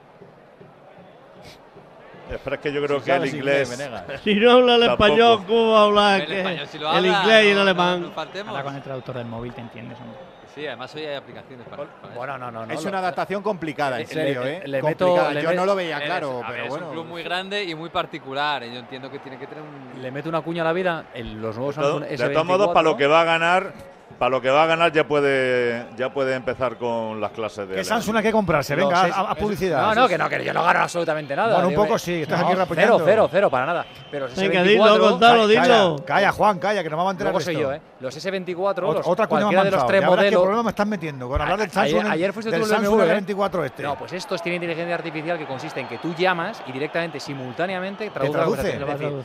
Pero 2.44 2.56
es 2.56 2.60
que 2.62 2.72
yo 2.72 2.82
creo 2.84 2.98
Si 3.00 3.04
que 3.06 3.14
el 3.16 3.26
inglés. 3.34 3.88
Si 4.24 4.34
no 4.34 4.50
habla 4.52 4.74
el 4.76 4.82
español, 4.84 5.44
¿cómo 5.46 5.72
va 5.72 5.80
a 5.80 5.84
hablar? 5.84 6.20
El 6.22 6.26
que 6.26 6.38
español, 6.38 6.66
si 6.68 6.78
lo 6.78 6.90
el 6.90 6.96
habla, 6.96 7.08
inglés 7.20 7.44
y 7.44 7.48
el 7.48 7.54
no- 7.54 7.64
no- 7.64 7.70
alemán. 7.70 8.12
no. 8.44 8.50
Ahora 8.50 8.62
con 8.64 8.76
el 8.76 8.82
traductor 8.82 9.14
del 9.16 9.26
móvil 9.26 9.52
te 9.54 9.60
entiendes, 9.60 9.98
hombre. 10.00 10.18
Sí, 10.58 10.66
además 10.66 10.92
hoy 10.96 11.04
hay 11.04 11.14
aplicaciones 11.14 11.68
para, 11.68 11.84
para 11.84 12.08
eso. 12.08 12.18
Bueno, 12.18 12.36
no, 12.36 12.50
no, 12.50 12.66
no. 12.66 12.74
es 12.74 12.82
lo- 12.82 12.88
una 12.88 12.98
adaptación 12.98 13.44
complicada, 13.44 14.00
en 14.00 14.08
serio, 14.08 14.42
le- 14.42 14.56
¿eh? 14.56 14.62
le 14.66 14.82
meto- 14.82 15.30
le 15.32 15.40
Yo 15.40 15.50
met- 15.50 15.54
no 15.54 15.64
lo 15.66 15.76
veía 15.76 15.98
es- 15.98 16.04
claro, 16.04 16.42
a 16.44 16.50
ver, 16.50 16.50
pero 16.50 16.62
es 16.64 16.68
bueno. 16.70 16.86
un 16.86 16.92
club 16.94 17.06
muy 17.06 17.22
grande 17.22 17.62
y 17.62 17.76
muy 17.76 17.90
particular. 17.90 18.64
y 18.64 18.72
Yo 18.72 18.80
entiendo 18.80 19.08
que 19.08 19.20
tiene 19.20 19.38
que 19.38 19.46
tener 19.46 19.62
un. 19.62 20.02
Le 20.02 20.10
meto 20.10 20.28
una 20.28 20.40
cuña 20.40 20.62
a 20.62 20.64
la 20.64 20.72
vida 20.72 21.04
en 21.14 21.40
los 21.40 21.54
nuevos 21.56 21.76
Samsung 21.76 22.02
de 22.02 22.16
S24. 22.16 22.32
todos 22.32 22.46
modos, 22.46 22.68
para 22.74 22.82
lo 22.82 22.96
que 22.96 23.06
va 23.06 23.20
a 23.20 23.24
ganar, 23.24 23.72
para 24.18 24.30
lo 24.30 24.40
que 24.40 24.50
va 24.50 24.64
a 24.64 24.66
ganar 24.66 24.90
ya 24.92 25.06
puede, 25.06 25.86
ya 25.96 26.12
puede 26.12 26.34
empezar 26.34 26.76
con 26.76 27.20
las 27.20 27.30
clases 27.32 27.58
de. 27.68 27.74
¿Qué 27.74 27.80
alemán. 27.80 27.84
Samsung 27.84 28.16
hay 28.16 28.22
que 28.22 28.32
comprarse? 28.32 28.74
Venga, 28.74 29.02
seis- 29.02 29.14
a, 29.16 29.20
a 29.20 29.34
publicidad. 29.34 29.80
No, 29.82 29.94
no, 29.94 30.08
que 30.08 30.18
no, 30.18 30.28
que 30.28 30.44
yo 30.44 30.52
no 30.52 30.64
gano 30.64 30.80
absolutamente 30.80 31.36
nada. 31.36 31.52
Bueno, 31.54 31.68
un 31.68 31.70
Digo, 31.70 31.82
poco 31.84 31.94
que- 31.94 31.98
sí, 32.00 32.22
estás 32.22 32.40
no, 32.40 32.46
aquí 32.48 32.56
Cero, 32.74 33.00
cero, 33.04 33.28
cero, 33.30 33.50
para 33.50 33.66
nada. 33.66 33.86
Pero 34.10 34.26
los 34.26 34.36
Venga, 34.36 34.62
S24. 34.62 34.64
dilo, 34.64 35.18
Calla, 35.18 35.46
dilo. 35.46 35.96
Calla, 36.04 36.32
Juan, 36.32 36.58
calla, 36.58 36.82
que 36.82 36.90
nos 36.90 36.98
va 36.98 37.02
a 37.02 37.06
mantener 37.06 37.32
Luego 37.32 37.44
soy 37.44 37.56
yo, 37.56 37.72
¿eh? 37.72 37.80
Los 38.00 38.16
S24, 38.16 38.56
Ot- 38.56 38.94
los, 38.94 39.06
Otra 39.06 39.26
cualquiera 39.26 39.64
de 39.64 39.70
los 39.72 39.86
tres 39.86 40.00
verás 40.00 40.10
qué 40.10 40.16
modelos. 40.16 40.42
problema 40.42 40.62
me 40.62 40.70
estás 40.70 40.86
metiendo 40.86 41.28
con 41.28 41.40
hablar 41.40 41.58
del 41.58 41.70
Samsung, 41.70 42.00
ayer, 42.00 42.12
ayer 42.12 42.32
fuiste 42.32 42.50
del 42.50 42.60
tú 42.60 42.66
el 42.66 42.72
Samsung 42.72 42.96
BMW, 42.98 43.02
¿eh? 43.10 43.20
S24 43.22 43.64
este. 43.64 43.82
No, 43.82 43.96
pues 43.96 44.12
estos 44.12 44.42
tienen 44.42 44.62
inteligencia 44.62 44.94
artificial 44.94 45.38
que 45.38 45.46
consiste 45.46 45.80
en 45.80 45.88
que 45.88 45.98
tú 45.98 46.14
llamas 46.14 46.62
y 46.66 46.72
directamente, 46.72 47.18
simultáneamente, 47.20 48.10
traduce 48.10 48.78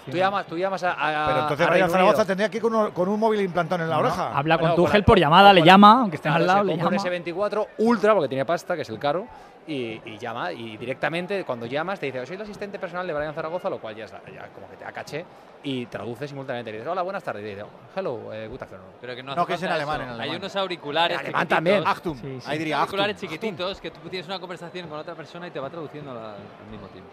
tú 0.05 0.17
llamas, 0.17 0.45
tú 0.47 0.57
llamas 0.57 0.83
a, 0.83 0.91
a- 0.93 1.25
Pero 1.27 1.39
entonces 1.41 1.67
Reino 1.67 1.89
Zaragoza 1.89 2.25
tendría 2.25 2.49
que 2.49 2.57
ir 2.57 2.63
con, 2.63 3.07
un 3.09 3.19
móvil 3.19 3.41
implantado 3.41 3.83
en 3.83 3.89
la 3.89 3.99
oreja. 3.99 4.31
Habla 4.33 4.57
con 4.57 4.69
Bueno, 4.69 4.82
Tuchel 4.85 5.01
la- 5.01 5.05
por 5.05 5.19
llamada, 5.19 5.49
o 5.49 5.53
le 5.53 5.61
llama, 5.63 6.01
aunque 6.01 6.15
esté 6.17 6.29
al 6.29 6.45
lado, 6.45 6.63
le 6.63 6.75
llama. 6.77 6.89
un 6.89 6.95
S24 6.97 7.67
Ultra, 7.79 8.13
porque 8.13 8.29
tiene 8.29 8.45
pasta, 8.45 8.75
que 8.75 8.81
es 8.83 8.89
el 8.89 8.99
caro, 8.99 9.25
y, 9.65 10.01
y 10.05 10.17
llama, 10.17 10.51
y 10.51 10.75
directamente 10.77 11.43
cuando 11.45 11.65
llamas 11.65 11.99
te 11.99 12.07
dice, 12.07 12.25
soy 12.25 12.35
el 12.35 12.41
asistente 12.41 12.77
personal 12.79 13.07
de 13.07 13.13
Brian 13.13 13.33
Zaragoza, 13.33 13.69
lo 13.69 13.79
cual 13.79 13.95
ya, 13.95 14.05
es- 14.05 14.11
ya 14.11 14.47
como 14.53 14.69
que 14.69 14.75
te 14.77 14.85
acache, 14.85 15.25
y 15.65 15.85
traduce 15.85 16.27
simultáneamente. 16.27 16.71
Y 16.71 16.73
dices, 16.73 16.87
hola, 16.89 17.01
buenas 17.03 17.23
tardes, 17.23 17.41
y 17.45 17.47
dice, 17.55 17.63
hello, 17.95 18.33
eh, 18.33 18.47
good 18.49 18.61
afternoon. 18.61 18.89
Pero 18.99 19.15
que 19.15 19.23
no, 19.23 19.33
No, 19.33 19.45
que 19.45 19.53
es 19.53 19.63
en 19.63 19.69
alemán, 19.71 20.01
en 20.01 20.09
Hay 20.09 20.13
alemán. 20.15 20.37
unos 20.39 20.55
auriculares. 20.57 21.17
En 21.17 21.25
alemán 21.27 21.47
también. 21.47 21.83
Achtung. 21.85 22.17
Sí, 22.19 22.41
sí. 22.41 22.47
Ahí 22.49 22.57
diría 22.57 22.79
auriculares 22.79 23.15
Achtung. 23.15 23.29
chiquititos 23.29 23.79
que 23.79 23.91
tú 23.91 24.09
tienes 24.09 24.27
una 24.27 24.39
conversación 24.39 24.89
con 24.89 24.99
otra 24.99 25.15
persona 25.15 25.47
y 25.47 25.51
te 25.51 25.61
va 25.61 25.69
traduciendo 25.69 26.11
al, 26.11 26.17
al 26.17 26.69
mismo 26.69 26.87
tiempo. 26.87 27.09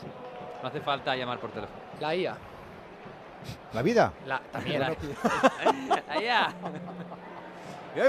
No 0.60 0.68
hace 0.68 0.80
falta 0.80 1.14
llamar 1.14 1.38
por 1.38 1.50
teléfono. 1.50 1.78
La 2.00 2.14
IA. 2.16 2.36
¿La 3.72 3.82
vida? 3.82 4.12
La, 4.26 4.40
también. 4.52 4.80
la- 4.80 4.88
Allá. 6.08 6.48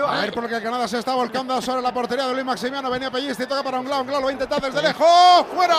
A 0.07 0.21
ver 0.21 0.33
por 0.33 0.45
el 0.45 0.61
Canadá 0.61 0.87
se 0.87 0.99
está 0.99 1.15
volcando 1.15 1.59
sobre 1.61 1.81
la 1.81 1.91
portería 1.93 2.27
de 2.27 2.33
Luis 2.33 2.45
Maximiano. 2.45 2.89
Venía 2.89 3.09
Pellisti, 3.09 3.45
toca 3.47 3.63
para 3.63 3.79
Ongla. 3.79 3.99
Ongla 4.01 4.17
lo 4.19 4.23
va 4.25 4.29
a 4.29 4.33
intentar 4.33 4.61
desde 4.61 4.81
lejos. 4.81 5.45
¡Fuera! 5.55 5.75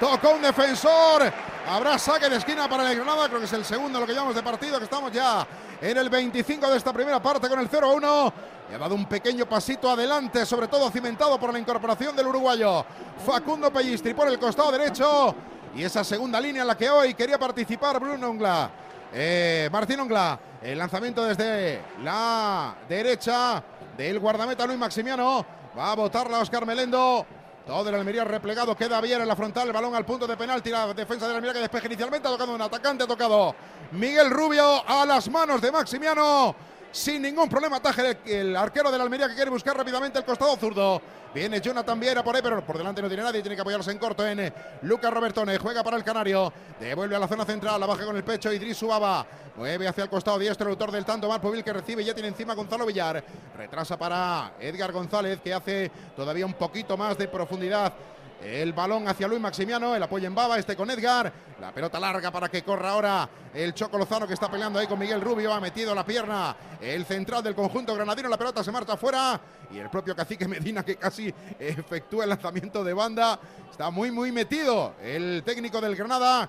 Tocó 0.00 0.30
un 0.30 0.42
defensor. 0.42 1.30
Habrá 1.68 1.98
saque 1.98 2.30
de 2.30 2.36
esquina 2.36 2.66
para 2.68 2.90
el 2.90 2.96
Granada. 2.96 3.28
Creo 3.28 3.40
que 3.40 3.44
es 3.44 3.52
el 3.52 3.64
segundo 3.64 4.00
lo 4.00 4.06
que 4.06 4.14
llamamos 4.14 4.34
de 4.34 4.42
partido. 4.42 4.78
Que 4.78 4.84
estamos 4.84 5.12
ya 5.12 5.46
en 5.80 5.96
el 5.96 6.08
25 6.08 6.70
de 6.70 6.76
esta 6.78 6.92
primera 6.92 7.20
parte 7.20 7.48
con 7.48 7.58
el 7.58 7.68
0-1. 7.68 8.32
Y 8.70 8.74
ha 8.74 8.78
dado 8.78 8.94
un 8.94 9.06
pequeño 9.06 9.46
pasito 9.46 9.90
adelante, 9.90 10.44
sobre 10.46 10.68
todo 10.68 10.90
cimentado 10.90 11.38
por 11.38 11.52
la 11.52 11.58
incorporación 11.58 12.14
del 12.14 12.26
uruguayo 12.26 12.84
Facundo 13.26 13.70
Pellistri 13.72 14.14
por 14.14 14.28
el 14.28 14.38
costado 14.38 14.72
derecho. 14.72 15.34
Y 15.74 15.82
esa 15.84 16.02
segunda 16.02 16.40
línea 16.40 16.62
en 16.62 16.68
la 16.68 16.76
que 16.76 16.88
hoy 16.88 17.12
quería 17.14 17.38
participar 17.38 18.00
Bruno 18.00 18.30
Ongla. 18.30 18.70
eh, 19.12 19.68
Martín 19.70 20.00
Ongla. 20.00 20.38
El 20.62 20.76
lanzamiento 20.78 21.24
desde 21.24 21.80
la 22.02 22.74
derecha 22.88 23.62
del 23.96 24.18
guardameta 24.18 24.66
Luis 24.66 24.78
Maximiano. 24.78 25.46
Va 25.76 25.92
a 25.92 25.94
botarla 25.94 26.40
Oscar 26.40 26.66
Melendo. 26.66 27.24
Todo 27.64 27.90
el 27.90 27.94
Almería 27.94 28.24
replegado, 28.24 28.74
queda 28.74 29.00
bien 29.00 29.20
en 29.20 29.28
la 29.28 29.36
frontal, 29.36 29.66
el 29.66 29.74
balón 29.74 29.94
al 29.94 30.06
punto 30.06 30.26
de 30.26 30.38
penalti, 30.38 30.70
la 30.70 30.94
defensa 30.94 31.26
del 31.26 31.36
Almería 31.36 31.52
que 31.52 31.60
despeja 31.60 31.86
inicialmente, 31.86 32.26
ha 32.26 32.30
tocado 32.30 32.54
un 32.54 32.62
atacante, 32.62 33.04
ha 33.04 33.06
tocado 33.06 33.54
Miguel 33.92 34.30
Rubio 34.30 34.88
a 34.88 35.04
las 35.04 35.28
manos 35.28 35.60
de 35.60 35.70
Maximiano, 35.70 36.56
sin 36.92 37.22
ningún 37.22 37.48
problema 37.48 37.76
ataje 37.76 38.18
el, 38.26 38.56
arquero 38.56 38.90
del 38.90 39.00
Almería 39.00 39.28
que 39.28 39.34
quiere 39.34 39.50
buscar 39.50 39.76
rápidamente 39.76 40.18
el 40.18 40.24
costado 40.24 40.56
zurdo. 40.56 41.00
Viene 41.34 41.60
Jonathan 41.60 42.00
Viera 42.00 42.24
por 42.24 42.34
ahí, 42.34 42.42
pero 42.42 42.64
por 42.64 42.78
delante 42.78 43.02
no 43.02 43.08
tiene 43.08 43.22
nadie. 43.22 43.42
Tiene 43.42 43.54
que 43.54 43.60
apoyarse 43.60 43.90
en 43.90 43.98
corto 43.98 44.26
en 44.26 44.40
eh, 44.40 44.52
Lucas 44.82 45.12
Robertone. 45.12 45.58
Juega 45.58 45.84
para 45.84 45.96
el 45.96 46.02
Canario. 46.02 46.50
Devuelve 46.80 47.16
a 47.16 47.18
la 47.18 47.28
zona 47.28 47.44
central. 47.44 47.78
La 47.78 47.86
baja 47.86 48.04
con 48.06 48.16
el 48.16 48.24
pecho. 48.24 48.50
Idris 48.50 48.78
Subaba. 48.78 49.26
Mueve 49.56 49.86
hacia 49.86 50.04
el 50.04 50.10
costado 50.10 50.38
diestro. 50.38 50.66
El 50.66 50.72
autor 50.72 50.90
del 50.90 51.04
tanto. 51.04 51.28
Marpovil 51.28 51.62
que 51.62 51.72
recibe. 51.72 52.02
Ya 52.02 52.14
tiene 52.14 52.28
encima 52.28 52.54
Gonzalo 52.54 52.86
Villar. 52.86 53.22
Retrasa 53.56 53.98
para 53.98 54.54
Edgar 54.58 54.90
González 54.90 55.40
que 55.42 55.52
hace 55.52 55.90
todavía 56.16 56.46
un 56.46 56.54
poquito 56.54 56.96
más 56.96 57.18
de 57.18 57.28
profundidad. 57.28 57.92
El 58.42 58.72
balón 58.72 59.08
hacia 59.08 59.26
Luis 59.26 59.40
Maximiano, 59.40 59.96
el 59.96 60.02
apoyo 60.02 60.28
en 60.28 60.34
Baba, 60.34 60.58
este 60.58 60.76
con 60.76 60.88
Edgar. 60.90 61.32
La 61.60 61.72
pelota 61.72 61.98
larga 61.98 62.30
para 62.30 62.48
que 62.48 62.62
corra 62.62 62.90
ahora 62.90 63.28
el 63.52 63.74
Choco 63.74 63.98
Lozano 63.98 64.28
que 64.28 64.34
está 64.34 64.48
peleando 64.48 64.78
ahí 64.78 64.86
con 64.86 64.98
Miguel 64.98 65.20
Rubio. 65.20 65.52
Ha 65.52 65.60
metido 65.60 65.92
la 65.92 66.04
pierna 66.04 66.54
el 66.80 67.04
central 67.04 67.42
del 67.42 67.56
conjunto 67.56 67.94
granadino. 67.96 68.28
La 68.28 68.38
pelota 68.38 68.62
se 68.62 68.70
marcha 68.70 68.92
afuera. 68.92 69.40
Y 69.72 69.78
el 69.78 69.90
propio 69.90 70.14
cacique 70.14 70.46
Medina 70.46 70.84
que 70.84 70.96
casi 70.96 71.34
efectúa 71.58 72.24
el 72.24 72.30
lanzamiento 72.30 72.84
de 72.84 72.94
banda. 72.94 73.40
Está 73.70 73.90
muy, 73.90 74.12
muy 74.12 74.30
metido 74.30 74.94
el 75.02 75.42
técnico 75.44 75.80
del 75.80 75.96
Granada. 75.96 76.48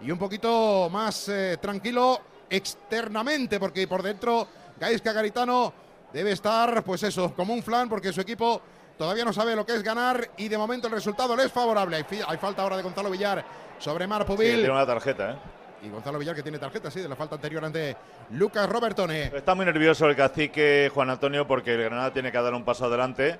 Y 0.00 0.10
un 0.10 0.18
poquito 0.18 0.88
más 0.90 1.28
eh, 1.28 1.58
tranquilo 1.60 2.20
externamente 2.48 3.60
porque 3.60 3.86
por 3.86 4.02
dentro 4.02 4.48
Gaisca 4.80 5.12
Garitano 5.12 5.72
debe 6.12 6.32
estar, 6.32 6.82
pues 6.82 7.02
eso, 7.02 7.34
como 7.34 7.52
un 7.52 7.62
flan 7.62 7.88
porque 7.88 8.12
su 8.12 8.20
equipo 8.22 8.62
todavía 8.98 9.24
no 9.24 9.32
sabe 9.32 9.56
lo 9.56 9.64
que 9.64 9.74
es 9.74 9.82
ganar 9.82 10.30
y 10.36 10.48
de 10.48 10.58
momento 10.58 10.88
el 10.88 10.92
resultado 10.92 11.34
le 11.36 11.44
es 11.44 11.52
favorable. 11.52 12.04
Hay, 12.26 12.36
falta 12.36 12.62
ahora 12.62 12.76
de 12.76 12.82
Gonzalo 12.82 13.10
Villar 13.10 13.44
sobre 13.78 14.04
Sí, 14.04 14.08
Marpovil. 14.08 14.56
tiene 14.56 14.70
una 14.70 14.84
tarjeta, 14.84 15.32
¿eh? 15.32 15.36
y 15.82 15.88
Gonzalo 15.88 16.18
Villar 16.18 16.34
que 16.34 16.42
tiene 16.42 16.58
tarjeta, 16.58 16.90
sí, 16.90 17.00
de 17.00 17.08
la 17.08 17.14
falta 17.14 17.36
anterior 17.36 17.64
ante 17.64 17.96
Lucas 18.30 18.68
Robertone. 18.68 19.30
Está 19.34 19.54
muy 19.54 19.64
nervioso 19.64 20.06
el 20.06 20.16
cacique 20.16 20.90
Juan 20.92 21.10
Antonio 21.10 21.46
porque 21.46 21.74
el 21.74 21.84
Granada 21.84 22.12
tiene 22.12 22.32
que 22.32 22.38
dar 22.38 22.52
un 22.52 22.64
paso 22.64 22.86
adelante 22.86 23.38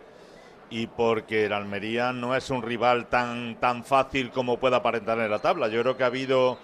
y 0.70 0.86
porque 0.86 1.46
el 1.46 1.52
Almería 1.52 2.12
no 2.12 2.36
es 2.36 2.50
un 2.50 2.62
rival 2.62 3.06
tan, 3.06 3.56
tan 3.56 3.84
fácil 3.84 4.30
como 4.30 4.58
puede 4.58 4.76
aparentar 4.76 5.18
en 5.18 5.30
la 5.30 5.40
tabla. 5.40 5.68
Yo 5.68 5.82
creo 5.82 5.96
que 5.96 6.04
ha 6.04 6.06
habido 6.06 6.58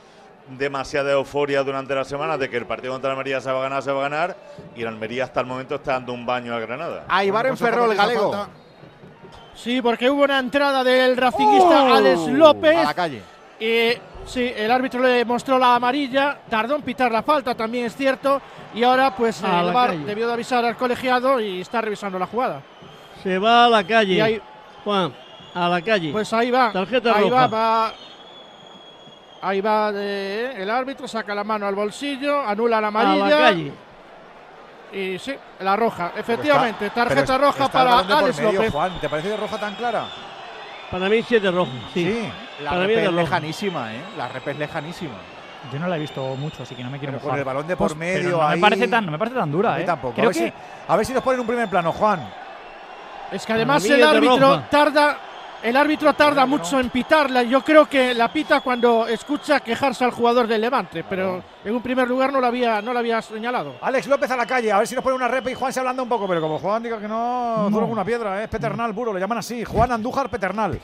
demasiada 0.57 1.13
euforia 1.13 1.63
durante 1.63 1.95
la 1.95 2.05
semana 2.05 2.37
de 2.39 2.51
que 2.51 2.59
el 2.59 2.67
partido 2.67 2.93
contra 2.93 3.11
el 3.11 3.17
Almería 3.17 3.41
se 3.41 3.51
va 3.51 3.59
a 3.59 3.63
ganar, 3.63 3.83
se 3.83 3.91
va 3.91 4.07
a 4.07 4.09
ganar 4.09 4.37
y 4.77 4.83
el 4.83 4.89
Almería 4.89 5.25
hasta 5.25 5.41
el 5.41 5.47
momento 5.47 5.77
está 5.77 5.95
dando 5.95 6.13
un 6.13 6.25
baño 6.25 6.55
al 6.55 6.61
Granada. 6.61 7.07
Aibar 7.09 7.47
en 7.47 7.57
Ferrol, 7.57 7.95
galego. 7.97 8.47
Sí, 9.57 9.81
porque 9.81 10.11
hubo 10.11 10.25
una 10.25 10.39
entrada 10.39 10.83
del 10.85 11.17
racinguista 11.17 11.97
Alex 11.97 12.21
López. 12.29 12.77
A 12.79 12.85
la 12.85 12.95
calle. 12.95 13.23
Y 13.61 13.91
sí, 14.27 14.53
el 14.57 14.71
árbitro 14.71 15.01
le 15.01 15.25
mostró 15.25 15.59
la 15.59 15.77
amarilla, 15.77 16.39
tardó 16.51 16.75
en 16.77 16.83
pitar 16.83 17.11
la 17.13 17.23
falta, 17.23 17.55
también 17.55 17.87
es 17.87 17.97
cierto. 17.97 18.41
Y 18.75 18.83
ahora, 18.83 19.15
pues 19.15 19.43
A 19.45 19.61
el 19.61 19.73
VAR 19.73 19.97
debió 19.99 20.27
de 20.27 20.33
avisar 20.33 20.65
al 20.65 20.77
colegiado 20.77 21.41
y 21.41 21.61
está 21.61 21.81
revisando 21.81 22.19
la 22.19 22.27
jugada. 22.27 22.61
Se 23.23 23.39
va 23.39 23.67
a 23.67 23.69
la 23.69 23.85
calle. 23.87 24.15
Y 24.15 24.21
ahí- 24.21 24.43
Juan, 24.83 25.15
a 25.55 25.69
la 25.69 25.81
calle. 25.81 26.11
Pues 26.13 26.33
ahí 26.33 26.51
va. 26.51 26.73
Tarjeta 26.73 27.17
ahí 27.17 27.31
roja. 27.31 27.47
va, 27.47 27.47
va. 27.47 27.93
Ahí 29.41 29.61
va 29.61 29.93
de- 29.93 30.63
el 30.63 30.71
árbitro, 30.71 31.07
saca 31.07 31.35
la 31.35 31.45
mano 31.45 31.67
al 31.67 31.75
bolsillo, 31.75 32.41
anula 32.41 32.81
la 32.81 32.87
a 32.87 32.89
amarilla. 32.89 33.29
la 33.29 33.39
calle. 33.39 33.73
Y 34.95 35.19
sí, 35.19 35.35
la 35.61 35.75
roja. 35.77 36.13
Efectivamente, 36.17 36.91
Pero 36.95 37.09
tarjeta 37.09 37.39
roja 37.39 37.69
para 37.69 37.99
Alex 37.99 38.37
medio, 38.39 38.53
López. 38.53 38.73
Juan, 38.73 38.93
¿te 39.01 39.09
parece 39.09 39.29
de 39.31 39.37
roja 39.37 39.59
tan 39.59 39.75
clara? 39.75 40.05
Para 40.91 41.09
mí 41.09 41.23
sí 41.23 41.35
es 41.37 41.43
de 41.43 41.51
rojo. 41.51 41.71
Sí. 41.93 42.05
Sí. 42.05 42.29
La 42.63 42.71
Para 42.71 42.87
mí 42.87 42.93
es 42.93 42.99
es 42.99 43.05
de 43.05 43.09
rojo. 43.11 43.21
lejanísima, 43.23 43.93
¿eh? 43.93 44.01
La 44.17 44.29
repe 44.29 44.53
es 44.53 44.59
lejanísima. 44.59 45.15
Yo 45.73 45.79
no 45.81 45.89
la 45.89 45.97
he 45.97 45.99
visto 45.99 46.23
mucho, 46.37 46.63
así 46.63 46.75
que 46.75 46.85
no 46.85 46.91
me 46.91 46.99
quiero 46.99 47.13
Pero 47.15 47.21
con 47.23 47.29
mojar. 47.31 47.39
el 47.41 47.45
balón 47.45 47.67
de 47.67 47.77
por 47.77 47.89
Pues, 47.89 47.99
medio 47.99 48.37
no 48.37 48.47
ahí- 48.47 48.57
me 48.57 48.61
parece 48.61 48.87
tan, 48.87 49.07
no 49.07 49.11
me 49.13 49.19
parece 49.19 49.37
tan 49.37 49.51
dura, 49.51 49.73
A 49.75 49.77
mí 49.79 49.83
¿eh? 49.83 49.87
tampoco. 49.87 50.21
A 50.21 50.25
ver, 50.25 50.33
que 50.33 50.39
si, 50.39 50.53
a 50.87 50.97
ver 50.97 51.07
si 51.07 51.13
nos 51.13 51.23
ponen 51.23 51.41
un 51.41 51.47
primer 51.47 51.69
plano, 51.69 51.91
Juan. 51.93 52.29
Es 53.33 53.45
que 53.47 53.53
además 53.55 53.85
el 53.87 54.05
árbitro 54.05 54.61
tarda, 54.71 55.17
el 55.65 55.79
árbitro 55.79 56.13
tarda 56.13 56.45
mucho 56.45 56.79
en 56.79 56.91
pitarla. 56.91 57.43
Yo 57.43 57.63
creo 57.63 57.87
que 57.87 58.13
la 58.13 58.31
pita 58.31 58.61
cuando 58.61 59.07
escucha 59.07 59.61
quejarse 59.61 60.05
al 60.05 60.11
jugador 60.11 60.47
del 60.47 60.61
Levante, 60.61 61.05
pero 61.09 61.43
en 61.65 61.75
un 61.75 61.81
primer 61.81 62.07
lugar 62.07 62.31
no 62.31 62.39
la 62.39 62.49
había, 62.49 62.83
no 62.83 62.93
la 62.93 63.01
había 63.01 63.23
señalado. 63.23 63.77
Alex 63.81 64.07
López 64.07 64.31
a 64.31 64.37
la 64.37 64.47
calle, 64.47 64.71
a 64.71 64.79
ver 64.79 64.87
si 64.87 64.95
nos 64.95 65.03
pone 65.03 65.17
una 65.17 65.27
repe 65.27 65.53
y 65.53 65.55
Juan 65.55 65.73
se 65.73 65.81
hablando 65.81 66.03
un 66.03 66.09
poco, 66.09 66.29
pero 66.29 66.43
como 66.43 66.59
Juan 66.59 66.83
diga 66.83 67.01
que 67.01 67.09
no, 67.09 67.67
duro 67.71 67.81
como 67.81 67.95
una 67.95 68.05
piedra, 68.05 68.41
¿eh? 68.41 68.45
es 68.45 68.51
Peternal 68.51 68.95
puro, 68.95 69.15
le 69.15 69.21
llaman 69.21 69.39
así, 69.39 69.65
Juan 69.65 69.91
Andújar 69.91 70.29
Peternal. 70.29 70.79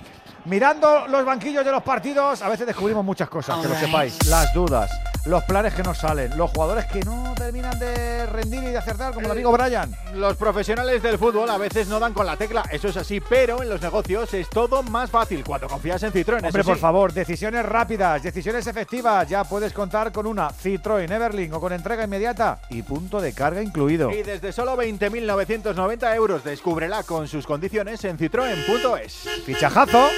Mirando 0.47 1.07
los 1.09 1.25
banquillos 1.25 1.65
de 1.65 1.71
los 1.71 1.83
partidos, 1.83 2.41
a 2.41 2.49
veces 2.49 2.67
descubrimos 2.67 3.05
muchas 3.05 3.29
cosas, 3.29 3.59
que 3.61 3.69
lo 3.69 3.75
sepáis. 3.75 4.27
Las 4.27 4.53
dudas, 4.55 4.91
los 5.27 5.45
planes 5.45 5.75
que 5.75 5.83
no 5.83 5.95
salen, 5.95 6.37
los 6.37 6.51
jugadores 6.51 6.87
que 6.87 7.01
no 7.01 7.35
terminan 7.37 7.79
de 7.79 8.25
rendir 8.27 8.63
y 8.63 8.69
de 8.69 8.79
acertar, 8.79 9.13
como 9.13 9.27
el 9.27 9.33
amigo 9.33 9.53
Brian. 9.53 9.95
Los 10.15 10.37
profesionales 10.37 11.03
del 11.03 11.19
fútbol 11.19 11.51
a 11.51 11.59
veces 11.59 11.89
no 11.89 12.01
dan 12.01 12.15
con 12.15 12.25
la 12.25 12.37
tecla, 12.37 12.63
eso 12.71 12.89
es 12.89 12.97
así, 12.97 13.21
pero 13.21 13.63
en 13.63 13.69
los 13.69 13.83
negocios 13.83 14.33
es 14.33 14.49
todo 14.49 14.83
más 14.83 15.11
fácil 15.11 15.45
cuando 15.45 15.69
confías 15.69 16.03
en 16.05 16.13
Citroën. 16.13 16.45
Hombre, 16.45 16.65
por 16.65 16.77
sí. 16.77 16.81
favor, 16.81 17.13
decisiones 17.13 17.65
rápidas, 17.67 18.23
decisiones 18.23 18.67
efectivas, 18.67 19.29
ya 19.29 19.45
puedes 19.45 19.73
contar 19.75 20.11
con 20.11 20.27
una 20.27 20.49
Citroën 20.51 21.11
Everling 21.11 21.53
o 21.53 21.61
con 21.61 21.73
entrega 21.73 22.05
inmediata 22.05 22.61
y 22.71 22.83
punto 22.83 23.21
de 23.21 23.35
carga 23.35 23.63
incluido. 23.63 24.11
Y 24.11 24.23
desde 24.23 24.53
solo 24.53 24.77
20.990 24.77 26.15
euros, 26.15 26.45
descúbrela 26.45 27.03
con 27.03 27.29
sus 27.29 27.47
condiciones 27.47 28.03
en 28.05 28.17
citroen.es. 28.17 29.29
Fichajazo 29.45 30.09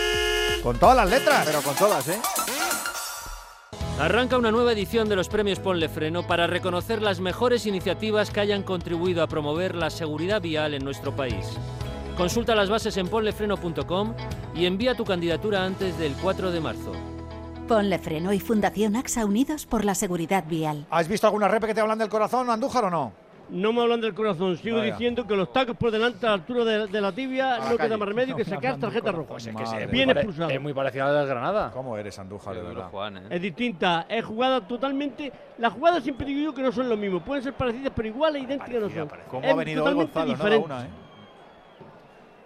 con 0.63 0.79
todas 0.79 0.97
las 0.97 1.11
letras. 1.11 1.45
Pero 1.45 1.63
con 1.63 1.75
todas, 1.75 2.09
¿eh? 2.09 2.21
Arranca 3.99 4.39
una 4.39 4.51
nueva 4.51 4.73
edición 4.73 5.09
de 5.09 5.17
los 5.17 5.29
premios 5.29 5.61
Ponle 5.61 5.89
Freno 5.89 6.27
para 6.27 6.47
reconocer 6.47 7.03
las 7.03 7.21
mejores 7.21 7.67
iniciativas 7.67 8.31
que 8.31 8.41
hayan 8.41 8.63
contribuido 8.63 9.23
a 9.23 9.29
promover 9.29 9.75
la 9.75 9.91
seguridad 9.91 10.41
vial 10.41 10.75
en 10.75 10.85
nuestro 10.85 11.15
país. 11.15 11.47
Consulta 12.17 12.55
las 12.55 12.69
bases 12.69 12.97
en 12.97 13.09
ponlefreno.com 13.09 14.15
y 14.55 14.67
envía 14.67 14.95
tu 14.95 15.05
candidatura 15.05 15.65
antes 15.65 15.99
del 15.99 16.15
4 16.15 16.51
de 16.51 16.61
marzo. 16.61 16.93
Ponle 17.69 17.99
Freno 17.99 18.33
y 18.33 18.41
Fundación 18.41 18.97
AXA 18.97 19.25
Unidos 19.25 19.67
por 19.67 19.85
la 19.85 19.95
Seguridad 19.95 20.45
Vial. 20.47 20.87
¿Has 20.91 21.07
visto 21.07 21.27
alguna 21.27 21.49
repe 21.49 21.69
que 21.69 21.75
te 21.75 21.81
hablan 21.81 21.99
del 21.99 22.09
corazón, 22.09 22.51
Andújar 22.51 22.85
o 22.87 22.91
no? 22.91 23.22
No 23.51 23.71
me 23.73 23.83
hablan 23.83 24.01
del 24.01 24.15
corazón, 24.15 24.57
sigo 24.57 24.79
Vaya. 24.79 24.93
diciendo 24.93 25.27
que 25.27 25.37
los 25.37 25.53
tacos 25.53 25.77
por 25.77 25.91
delante 25.91 26.25
a 26.25 26.31
la 26.31 26.35
altura 26.37 26.65
de, 26.65 26.87
de 26.87 27.01
la 27.03 27.12
tibia 27.12 27.59
no 27.59 27.77
queda 27.77 27.99
más 27.99 28.09
remedio 28.09 28.35
que 28.35 28.45
sacar 28.47 28.79
tarjeta 28.79 29.12
roja. 29.12 29.35
Bien 29.91 30.09
expulsado. 30.11 30.49
Es 30.51 30.61
muy 30.61 30.73
parecida 30.73 31.05
a 31.05 31.12
la 31.12 31.19
del 31.21 31.29
Granada. 31.29 31.71
¿Cómo 31.71 31.99
eres, 31.99 32.19
Andújar, 32.19 32.55
de 32.55 32.62
verdad? 32.62 32.91
Es 33.31 33.43
distinta, 33.43 34.07
es 34.09 34.25
jugada 34.25 34.67
totalmente. 34.67 35.31
Las 35.59 35.73
jugadas 35.75 36.03
siempre 36.03 36.27
digo 36.27 36.41
yo 36.51 36.55
que 36.55 36.62
no 36.62 36.73
son 36.73 36.89
lo 36.89 36.97
mismo, 36.97 37.21
pueden 37.23 37.43
ser 37.43 37.53
parecidas, 37.53 37.93
pero 37.95 38.09
iguales, 38.09 38.43
idénticas 38.43 38.81
no 38.83 38.89
son. 38.89 39.11
¿Cómo 39.29 39.47
Es 39.47 39.53
ha 39.53 39.57
venido 39.57 39.85
hoy 39.85 39.95
Gonzalo? 39.95 40.37
No 40.37 40.49
da 40.51 40.59
una, 40.59 40.83
¿eh? 40.85 40.89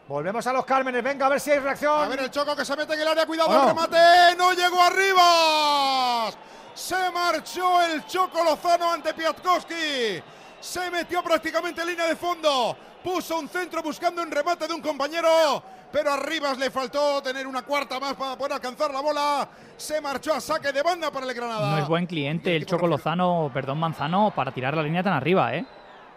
Volvemos 0.08 0.47
a 0.47 0.52
los 0.52 0.65
Cármenes, 0.65 1.02
venga, 1.02 1.26
a 1.26 1.28
ver 1.28 1.41
si 1.41 1.50
hay 1.50 1.58
reacción. 1.58 2.02
A 2.02 2.08
ver 2.08 2.20
el 2.20 2.31
Choco 2.31 2.55
que 2.57 2.65
se 2.65 2.76
mete 2.76 2.94
en 2.94 3.00
el 3.00 3.08
área, 3.08 3.26
cuidado 3.26 3.49
Oh, 3.50 3.52
no. 3.55 3.62
el 3.62 3.68
remate, 3.68 4.36
no 4.39 4.52
llegó 4.52 4.81
arriba. 4.83 6.31
Se 6.75 7.10
marchó 7.12 7.83
el 7.83 8.05
Choco 8.07 8.44
Lozano 8.44 8.92
ante 8.92 9.15
Piatkowski. 9.15 10.23
Se 10.60 10.91
metió 10.91 11.23
prácticamente 11.23 11.83
en 11.83 11.89
línea 11.89 12.07
de 12.07 12.17
fondo. 12.17 12.76
Puso 13.02 13.39
un 13.39 13.49
centro 13.49 13.83
buscando 13.83 14.23
un 14.23 14.31
remate 14.31 14.67
de 14.67 14.75
un 14.75 14.81
compañero. 14.81 15.62
Pero 15.93 16.12
a 16.12 16.17
Rivas 16.17 16.59
le 16.59 16.70
faltó 16.70 17.23
tener 17.23 17.47
una 17.47 17.62
cuarta 17.62 18.01
más 18.01 18.15
para 18.15 18.36
poder 18.36 18.55
alcanzar 18.55 18.93
la 18.93 19.01
bola. 19.01 19.49
Se 19.76 20.01
marchó 20.01 20.35
a 20.35 20.41
saque 20.41 20.73
de 20.73 20.83
banda 20.83 21.10
para 21.10 21.26
el 21.26 21.33
Granada. 21.33 21.70
No 21.70 21.78
es 21.78 21.89
buen 21.89 22.07
cliente 22.07 22.55
el 22.57 22.67
Choco 22.67 22.86
Lozano, 22.86 23.51
perdón, 23.55 23.78
Manzano, 23.78 24.33
para 24.35 24.51
tirar 24.51 24.76
la 24.76 24.83
línea 24.83 25.02
tan 25.02 25.12
arriba, 25.12 25.55
¿eh? 25.55 25.65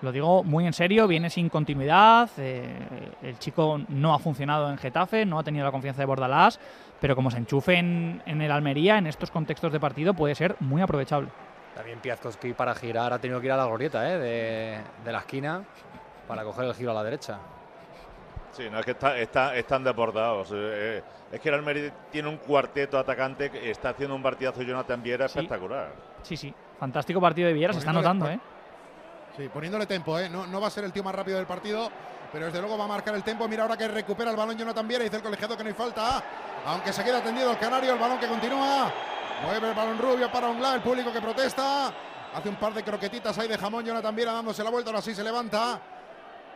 Lo 0.02 0.12
digo 0.12 0.44
muy 0.44 0.66
en 0.66 0.74
serio, 0.74 1.08
viene 1.08 1.30
sin 1.30 1.50
continuidad. 1.50 2.30
eh, 2.38 3.12
el 3.22 3.38
chico 3.38 3.80
no 3.90 4.14
ha 4.14 4.20
funcionado 4.20 4.70
en 4.72 4.78
Getafe, 4.78 5.26
no 5.26 5.38
ha 5.38 5.44
tenido 5.44 5.66
la 5.66 5.72
confianza 5.72 6.02
de 6.02 6.06
Bordalás, 6.06 6.60
pero 7.00 7.16
como 7.16 7.30
se 7.30 7.38
enchufe 7.38 7.76
en, 7.76 8.24
en 8.26 8.42
el 8.42 8.52
Almería, 8.52 8.98
en 8.98 9.08
estos 9.08 9.30
contextos 9.30 9.72
de 9.72 9.80
partido, 9.80 10.14
puede 10.14 10.36
ser 10.36 10.56
muy 10.62 10.82
aprovechable. 10.82 11.30
También 11.80 12.00
Piazkowski 12.02 12.52
para 12.52 12.76
girar 12.76 13.14
ha 13.14 13.20
tenido 13.20 13.40
que 13.40 13.46
ir 13.46 13.54
a 13.54 13.56
la 13.56 13.66
glorieta 13.66 14.06
¿eh? 14.12 14.18
de, 14.18 14.80
de 15.06 15.12
la 15.14 15.20
esquina 15.20 15.64
para 16.28 16.44
coger 16.44 16.66
el 16.66 16.74
giro 16.76 16.92
a 16.92 16.94
la 16.94 17.04
derecha. 17.06 17.38
Sí, 18.52 18.70
no 18.70 18.80
es 18.80 18.86
que 18.86 18.92
está, 18.92 19.18
está- 19.18 19.56
están 19.56 19.86
desbordados. 19.86 20.50
eh, 20.54 21.02
es 21.32 21.40
que 21.40 21.48
el 21.48 21.56
Almería 21.56 21.90
tiene 22.12 22.28
un 22.28 22.36
cuarteto 22.36 23.00
atacante 23.00 23.50
que 23.50 23.72
está 23.72 23.92
haciendo 23.92 24.14
un 24.14 24.22
partidazo 24.22 24.62
Jonathan 24.62 25.02
Viera 25.02 25.28
espectacular. 25.28 25.94
Sí, 26.22 26.36
sí, 26.36 26.54
fantástico 26.78 27.22
partido 27.22 27.48
de 27.48 27.54
Vieira, 27.54 27.72
se 27.72 27.80
está 27.80 27.94
notando, 27.94 28.28
¿eh? 28.30 28.38
Sí, 29.38 29.48
poniéndole 29.48 29.86
tempo, 29.86 30.20
¿eh? 30.20 30.28
No, 30.28 30.46
no 30.48 30.60
va 30.60 30.68
a 30.68 30.72
ser 30.72 30.84
el 30.84 30.92
tío 30.92 31.02
más 31.02 31.16
rápido 31.16 31.38
del 31.38 31.48
partido, 31.48 31.90
pero 32.34 32.48
desde 32.48 32.60
luego 32.60 32.78
va 32.78 32.84
a 32.84 32.88
marcar 32.90 33.16
el 33.16 33.24
tempo. 33.24 33.48
Mira 33.48 33.64
ahora 33.64 33.78
que 33.78 33.88
recupera 33.88 34.32
el 34.32 34.36
balón 34.36 34.58
Jonathan 34.58 34.86
Viera, 34.86 35.06
dice 35.06 35.16
el 35.16 35.24
colegiado 35.24 35.56
que 35.56 35.64
no 35.64 35.70
hay 35.70 35.76
falta. 35.76 36.22
Aunque 36.66 36.92
se 36.92 37.06
queda 37.06 37.24
tendido 37.24 37.52
el 37.52 37.58
canario, 37.58 37.94
el 37.94 38.00
balón 38.00 38.20
que 38.20 38.28
continúa. 38.28 38.92
Mueve 39.44 39.70
el 39.70 39.74
balón 39.74 39.98
rubio 39.98 40.32
para 40.32 40.50
Ongla, 40.50 40.76
el 40.76 40.82
público 40.82 41.14
que 41.14 41.22
protesta. 41.22 41.94
Hace 42.34 42.50
un 42.50 42.58
par 42.58 42.74
de 42.74 42.84
croquetitas 42.84 43.38
ahí 43.38 43.48
de 43.48 43.58
jamón. 43.58 43.86
Jonathan 43.86 44.16
Viera 44.16 44.34
dándose 44.34 44.64
la 44.64 44.70
vuelta. 44.70 44.92
Ahora 44.92 45.02
sí 45.02 45.16
se 45.16 45.24
levanta. 45.24 45.82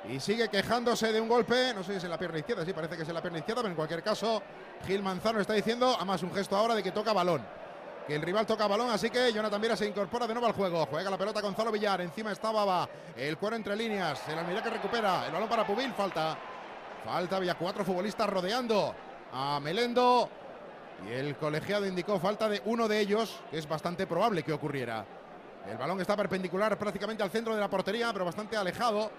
Y 0.09 0.19
sigue 0.19 0.49
quejándose 0.49 1.11
de 1.11 1.21
un 1.21 1.29
golpe. 1.29 1.73
No 1.73 1.83
sé 1.83 1.93
si 1.93 1.97
es 1.97 2.03
en 2.03 2.09
la 2.09 2.17
pierna 2.17 2.39
izquierda. 2.39 2.65
Sí, 2.65 2.73
parece 2.73 2.95
que 2.97 3.03
es 3.03 3.07
en 3.07 3.15
la 3.15 3.21
pierna 3.21 3.39
izquierda. 3.39 3.61
Pero 3.61 3.71
en 3.71 3.75
cualquier 3.75 4.03
caso, 4.03 4.43
Gil 4.85 5.01
Manzano 5.01 5.39
está 5.39 5.53
diciendo, 5.53 5.93
además 5.95 6.21
un 6.23 6.33
gesto 6.33 6.57
ahora 6.57 6.75
de 6.75 6.83
que 6.83 6.91
toca 6.91 7.13
balón. 7.13 7.45
Que 8.05 8.15
el 8.15 8.21
rival 8.21 8.45
toca 8.45 8.67
balón, 8.67 8.89
así 8.89 9.09
que 9.09 9.31
Jonathan 9.31 9.61
Viera 9.61 9.77
se 9.77 9.87
incorpora 9.87 10.27
de 10.27 10.33
nuevo 10.33 10.45
al 10.45 10.53
juego. 10.53 10.85
Juega 10.87 11.09
la 11.09 11.17
pelota 11.17 11.39
Gonzalo 11.39 11.71
Villar. 11.71 12.01
Encima 12.01 12.33
está 12.33 12.51
Baba. 12.51 12.87
El 13.15 13.37
cuero 13.37 13.55
entre 13.55 13.77
líneas. 13.77 14.27
El 14.27 14.37
Almería 14.37 14.61
que 14.61 14.69
recupera. 14.69 15.25
El 15.25 15.31
balón 15.31 15.47
para 15.47 15.65
Pubil. 15.65 15.93
Falta. 15.93 16.37
Falta. 17.05 17.37
Había 17.37 17.55
cuatro 17.55 17.85
futbolistas 17.85 18.29
rodeando 18.29 18.93
a 19.31 19.59
Melendo. 19.61 20.29
Y 21.07 21.11
el 21.11 21.35
colegiado 21.35 21.85
indicó 21.85 22.19
falta 22.19 22.47
de 22.47 22.61
uno 22.65 22.87
de 22.87 22.99
ellos, 22.99 23.41
que 23.51 23.57
es 23.57 23.67
bastante 23.67 24.07
probable 24.07 24.43
que 24.43 24.53
ocurriera. 24.53 25.05
El 25.69 25.77
balón 25.77 25.99
está 26.01 26.15
perpendicular 26.15 26.77
prácticamente 26.77 27.23
al 27.23 27.29
centro 27.29 27.53
de 27.55 27.59
la 27.61 27.69
portería, 27.69 28.11
pero 28.13 28.25
bastante 28.25 28.55
alejado. 28.57 29.09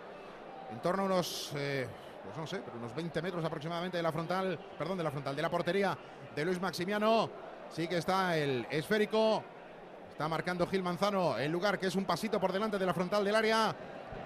En 0.71 0.81
torno 0.81 1.03
a 1.03 1.07
unos, 1.07 1.53
eh, 1.57 1.87
pues 2.25 2.37
no 2.37 2.47
sé, 2.47 2.61
pero 2.65 2.79
unos 2.79 2.95
20 2.95 3.23
metros 3.23 3.45
aproximadamente 3.45 3.97
de 3.99 4.03
la 4.03 4.13
frontal, 4.13 4.59
perdón, 4.79 4.99
de 4.99 5.05
la 5.05 5.11
frontal, 5.11 5.37
de 5.37 5.43
la 5.43 5.51
portería 5.51 5.97
de 6.35 6.45
Luis 6.45 6.61
Maximiano. 6.61 7.31
Sí 7.71 7.87
que 7.89 7.99
está 7.99 8.37
el 8.37 8.67
esférico. 8.71 9.43
Está 10.11 10.29
marcando 10.29 10.67
Gil 10.67 10.83
Manzano 10.83 11.37
el 11.39 11.51
lugar 11.51 11.79
que 11.79 11.89
es 11.89 11.97
un 11.97 12.05
pasito 12.05 12.39
por 12.41 12.53
delante 12.53 12.79
de 12.79 12.87
la 12.87 12.95
frontal 12.95 13.25
del 13.25 13.35
área. 13.35 13.75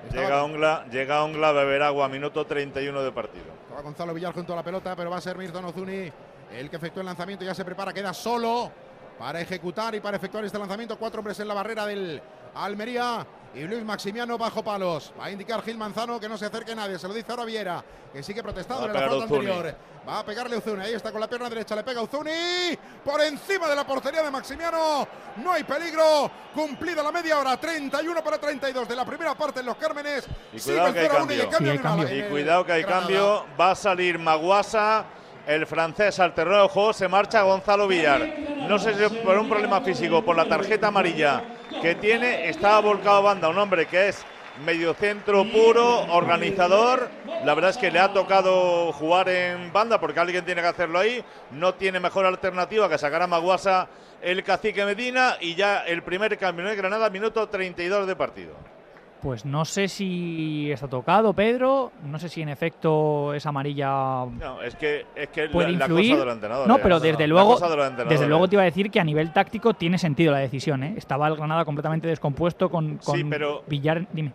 Estaba- 0.06 0.22
Llega 0.22 0.44
Ongla, 0.44 0.86
llega 0.90 1.24
Ongla 1.24 1.48
a 1.48 1.52
beber 1.52 1.82
agua, 1.82 2.08
minuto 2.08 2.46
31 2.46 3.02
de 3.02 3.10
partido. 3.12 3.46
Estaba 3.62 3.80
Gonzalo 3.82 4.12
Villar 4.12 4.34
junto 4.34 4.52
a 4.52 4.56
la 4.56 4.62
pelota, 4.62 4.94
pero 4.94 5.08
va 5.10 5.16
a 5.16 5.20
ser 5.20 5.38
Mirton 5.38 5.64
Ozuni 5.64 6.12
el 6.52 6.70
que 6.70 6.76
efectúa 6.76 7.00
el 7.00 7.06
lanzamiento. 7.06 7.44
Ya 7.44 7.54
se 7.54 7.64
prepara, 7.64 7.92
queda 7.92 8.12
solo 8.14 8.70
para 9.18 9.40
ejecutar 9.40 9.94
y 9.94 10.00
para 10.00 10.16
efectuar 10.16 10.44
este 10.44 10.58
lanzamiento. 10.58 10.98
Cuatro 10.98 11.20
hombres 11.20 11.38
en 11.40 11.48
la 11.48 11.54
barrera 11.54 11.86
del 11.86 12.20
Almería. 12.54 13.26
Y 13.54 13.62
Luis 13.62 13.82
Maximiano 13.82 14.36
bajo 14.36 14.62
palos. 14.62 15.10
Va 15.18 15.24
a 15.24 15.30
indicar 15.30 15.62
Gil 15.62 15.78
Manzano 15.78 16.20
que 16.20 16.28
no 16.28 16.36
se 16.36 16.44
acerque 16.46 16.74
nadie. 16.74 16.98
Se 16.98 17.08
lo 17.08 17.14
dice 17.14 17.30
ahora 17.32 17.46
Viera, 17.46 17.82
que 18.12 18.22
sigue 18.22 18.42
protestando 18.42 18.84
en 18.86 18.92
la 18.92 19.00
falta 19.08 19.24
anterior. 19.24 19.74
Va 20.06 20.18
a 20.20 20.24
pegarle 20.24 20.56
Ozuni. 20.56 20.82
Ahí 20.84 20.92
está 20.92 21.10
con 21.10 21.20
la 21.20 21.26
pierna 21.28 21.48
derecha. 21.48 21.74
Le 21.74 21.82
pega 21.82 22.02
Ozuni. 22.02 22.76
Por 23.02 23.20
encima 23.22 23.66
de 23.68 23.74
la 23.74 23.86
portería 23.86 24.22
de 24.22 24.30
Maximiano. 24.30 25.08
No 25.36 25.52
hay 25.52 25.64
peligro. 25.64 26.30
Cumplida 26.54 27.02
la 27.02 27.10
media 27.10 27.38
hora. 27.40 27.56
31 27.58 28.22
para 28.22 28.38
32 28.38 28.86
de 28.86 28.94
la 28.96 29.04
primera 29.06 29.34
parte 29.34 29.60
en 29.60 29.66
los 29.66 29.76
Cármenes. 29.76 30.26
Y 30.52 30.58
Sigue 30.58 30.74
cuidado 30.76 30.88
el 30.88 30.94
que 30.94 31.00
hay 31.00 31.06
0 31.08 31.18
a 31.18 31.22
1 31.24 31.32
y 31.32 31.38
cambio. 31.50 31.72
el 31.72 31.80
cambio 31.80 32.06
en 32.08 32.12
el- 32.14 32.18
Y 32.26 32.28
cuidado 32.30 32.66
que 32.66 32.72
hay 32.72 32.82
Granada. 32.82 33.00
cambio. 33.02 33.46
Va 33.58 33.70
a 33.70 33.74
salir 33.74 34.18
Maguasa, 34.18 35.04
el 35.48 35.66
francés 35.66 36.20
al 36.20 36.34
terreno 36.34 36.62
de 36.62 36.68
juego. 36.68 36.92
Se 36.92 37.08
marcha 37.08 37.42
Gonzalo 37.42 37.88
Villar. 37.88 38.20
No 38.68 38.78
sé 38.78 38.94
si 38.94 39.16
por 39.16 39.38
un 39.38 39.48
problema 39.48 39.80
físico, 39.80 40.22
por 40.22 40.36
la 40.36 40.46
tarjeta 40.46 40.88
amarilla 40.88 41.42
que 41.80 41.94
tiene. 41.94 42.48
Está 42.48 42.78
volcado 42.80 43.16
a 43.16 43.20
banda 43.20 43.48
un 43.48 43.58
hombre 43.58 43.86
que 43.86 44.08
es 44.08 44.24
medio 44.64 44.92
centro 44.92 45.50
puro, 45.50 46.00
organizador. 46.12 47.08
La 47.44 47.54
verdad 47.54 47.70
es 47.70 47.78
que 47.78 47.90
le 47.90 47.98
ha 47.98 48.12
tocado 48.12 48.92
jugar 48.92 49.30
en 49.30 49.72
banda 49.72 49.98
porque 49.98 50.20
alguien 50.20 50.44
tiene 50.44 50.60
que 50.60 50.68
hacerlo 50.68 50.98
ahí. 50.98 51.24
No 51.50 51.74
tiene 51.74 51.98
mejor 51.98 52.26
alternativa 52.26 52.88
que 52.90 52.98
sacar 52.98 53.22
a 53.22 53.26
Maguasa 53.26 53.88
el 54.20 54.44
cacique 54.44 54.84
Medina. 54.84 55.38
Y 55.40 55.54
ya 55.54 55.78
el 55.86 56.02
primer 56.02 56.36
cambio 56.36 56.68
el 56.68 56.76
Granada, 56.76 57.08
minuto 57.08 57.48
32 57.48 58.06
de 58.06 58.16
partido. 58.16 58.77
Pues 59.22 59.44
no 59.44 59.64
sé 59.64 59.88
si 59.88 60.70
está 60.70 60.86
tocado, 60.86 61.32
Pedro. 61.32 61.90
No 62.04 62.20
sé 62.20 62.28
si 62.28 62.40
en 62.40 62.48
efecto 62.50 63.34
es 63.34 63.44
amarilla. 63.46 63.88
No, 64.26 64.62
es 64.62 64.76
que, 64.76 65.06
es 65.16 65.28
que 65.30 65.48
puede 65.48 65.72
la, 65.72 65.78
la 65.78 65.84
influir. 65.86 66.10
cosa 66.12 66.20
de 66.20 66.24
los 66.26 66.34
entrenadores. 66.34 66.68
no, 66.68 66.78
pero 66.78 67.00
desde 67.00 67.26
luego, 67.26 67.58
de 67.58 67.66
entrenadores. 67.66 68.08
desde 68.08 68.26
luego 68.28 68.48
te 68.48 68.54
iba 68.54 68.62
a 68.62 68.66
decir 68.66 68.90
que 68.92 69.00
a 69.00 69.04
nivel 69.04 69.32
táctico 69.32 69.74
tiene 69.74 69.98
sentido 69.98 70.30
la 70.30 70.38
decisión. 70.38 70.84
¿eh? 70.84 70.94
Estaba 70.96 71.26
el 71.26 71.34
Granada 71.36 71.64
completamente 71.64 72.06
descompuesto 72.06 72.70
con, 72.70 72.98
con 72.98 73.16
Sí, 73.16 73.24
pero- 73.24 73.64
Villar. 73.66 74.06
Dime. 74.12 74.32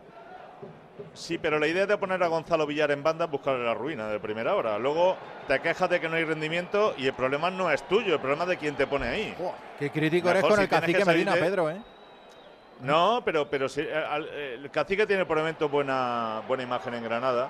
Sí, 1.13 1.37
pero 1.37 1.59
la 1.59 1.67
idea 1.67 1.85
de 1.85 1.95
poner 1.97 2.21
a 2.23 2.27
Gonzalo 2.27 2.65
Villar 2.65 2.89
en 2.91 3.03
banda 3.03 3.25
es 3.25 3.31
buscarle 3.31 3.63
la 3.63 3.73
ruina 3.75 4.07
de 4.09 4.19
primera 4.19 4.55
hora. 4.55 4.77
Luego 4.79 5.15
te 5.47 5.59
quejas 5.59 5.89
de 5.89 6.01
que 6.01 6.09
no 6.09 6.15
hay 6.15 6.25
rendimiento 6.25 6.93
y 6.97 7.05
el 7.05 7.13
problema 7.13 7.49
no 7.51 7.71
es 7.71 7.87
tuyo, 7.87 8.15
el 8.15 8.19
problema 8.19 8.43
es 8.43 8.49
de 8.49 8.57
quién 8.57 8.75
te 8.75 8.87
pone 8.87 9.07
ahí. 9.07 9.33
Qué 9.79 9.91
crítico 9.91 10.29
eres 10.29 10.41
con 10.41 10.55
si 10.55 10.61
el 10.63 10.67
cacique 10.69 11.05
Medina, 11.05 11.35
de- 11.35 11.41
Pedro, 11.41 11.69
¿eh? 11.69 11.77
No, 12.83 13.21
pero, 13.23 13.49
pero 13.49 13.69
sí, 13.69 13.81
eh, 13.81 13.93
al- 13.95 14.27
eh, 14.31 14.59
el 14.61 14.69
cacique 14.69 15.07
tiene 15.07 15.25
por 15.25 15.37
momento 15.37 15.69
buena, 15.69 16.41
buena 16.47 16.63
imagen 16.63 16.93
en 16.95 17.03
Granada. 17.03 17.49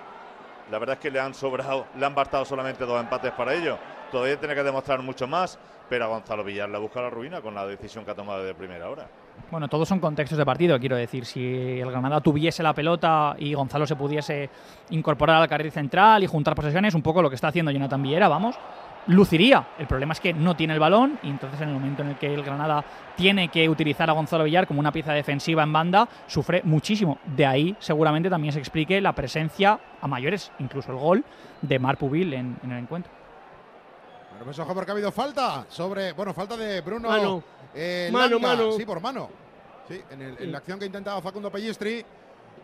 La 0.71 0.79
verdad 0.79 0.93
es 0.95 0.99
que 1.01 1.11
le 1.11 1.19
han 1.19 1.33
sobrado, 1.33 1.87
le 1.97 2.05
han 2.05 2.15
bastado 2.15 2.45
solamente 2.45 2.85
dos 2.85 2.99
empates 3.01 3.31
para 3.33 3.53
ello. 3.53 3.77
Todavía 4.11 4.39
tiene 4.39 4.53
que 4.55 4.63
demostrar 4.63 5.01
mucho 5.01 5.27
más, 5.27 5.57
pero 5.89 6.05
a 6.05 6.07
Gonzalo 6.07 6.43
Villar 6.43 6.69
le 6.69 6.77
busca 6.77 7.01
la 7.01 7.09
ruina 7.09 7.41
con 7.41 7.53
la 7.55 7.65
decisión 7.65 8.05
que 8.05 8.11
ha 8.11 8.15
tomado 8.15 8.43
de 8.43 8.53
primera 8.53 8.89
hora. 8.89 9.07
Bueno, 9.49 9.67
todos 9.67 9.89
son 9.89 9.99
contextos 9.99 10.37
de 10.37 10.45
partido, 10.45 10.79
quiero 10.79 10.95
decir. 10.95 11.25
Si 11.25 11.79
el 11.81 11.89
Granada 11.89 12.21
tuviese 12.21 12.61
la 12.61 12.73
pelota 12.73 13.35
y 13.39 13.55
Gonzalo 13.55 13.87
se 13.87 13.95
pudiese 13.95 14.49
incorporar 14.91 15.41
al 15.41 15.49
carril 15.49 15.71
central 15.71 16.23
y 16.23 16.27
juntar 16.27 16.53
posesiones, 16.55 16.93
un 16.93 17.01
poco 17.01 17.21
lo 17.21 17.29
que 17.29 17.35
está 17.35 17.47
haciendo 17.47 17.71
Jonathan 17.71 18.01
Villera, 18.03 18.27
vamos, 18.27 18.55
luciría. 19.07 19.67
El 19.77 19.87
problema 19.87 20.13
es 20.13 20.19
que 20.19 20.33
no 20.33 20.55
tiene 20.55 20.73
el 20.73 20.79
balón 20.79 21.19
y 21.23 21.29
entonces 21.29 21.59
en 21.61 21.69
el 21.69 21.73
momento 21.73 22.01
en 22.03 22.09
el 22.09 22.15
que 22.17 22.33
el 22.33 22.43
Granada 22.43 22.83
tiene 23.15 23.49
que 23.49 23.67
utilizar 23.69 24.09
a 24.09 24.13
Gonzalo 24.13 24.43
Villar 24.45 24.65
como 24.67 24.79
una 24.79 24.91
pieza 24.91 25.13
defensiva 25.13 25.63
en 25.63 25.73
banda, 25.73 26.07
sufre 26.27 26.61
muchísimo. 26.63 27.19
De 27.25 27.45
ahí 27.45 27.75
seguramente 27.79 28.29
también 28.29 28.53
se 28.53 28.59
explique 28.59 28.99
la 29.01 29.13
presencia 29.13 29.79
a 30.01 30.07
mayores, 30.07 30.51
incluso 30.59 30.91
el 30.91 30.97
gol 30.97 31.23
de 31.61 31.79
Marc 31.79 31.99
Pubil 31.99 32.33
en, 32.33 32.57
en 32.63 32.71
el 32.71 32.79
encuentro. 32.79 33.11
Bueno, 34.31 34.45
pues 34.45 34.57
ojo 34.59 34.73
porque 34.73 34.91
ha 34.91 34.93
habido 34.93 35.11
falta 35.11 35.65
sobre, 35.69 36.11
bueno, 36.13 36.33
falta 36.33 36.57
de 36.57 36.81
Bruno. 36.81 37.07
Mano. 37.09 37.43
eh, 37.75 38.09
Mano, 38.11 38.39
mano. 38.39 38.71
Sí, 38.73 38.85
por 38.85 38.99
mano. 38.99 39.29
Sí, 39.87 40.01
en, 40.11 40.21
el- 40.21 40.37
en 40.41 40.51
la 40.51 40.57
acción 40.59 40.79
que 40.79 40.85
intentaba 40.85 41.21
Facundo 41.21 41.51
Pellistri, 41.51 42.03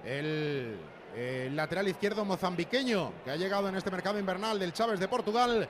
el, 0.05 0.77
el 1.15 1.55
lateral 1.55 1.87
izquierdo 1.87 2.23
mozambiqueño 2.25 3.11
que 3.25 3.31
ha 3.31 3.35
llegado 3.35 3.67
en 3.69 3.75
este 3.75 3.91
mercado 3.91 4.17
invernal 4.19 4.57
del 4.57 4.73
Chávez 4.73 4.99
de 4.99 5.07
Portugal. 5.07 5.67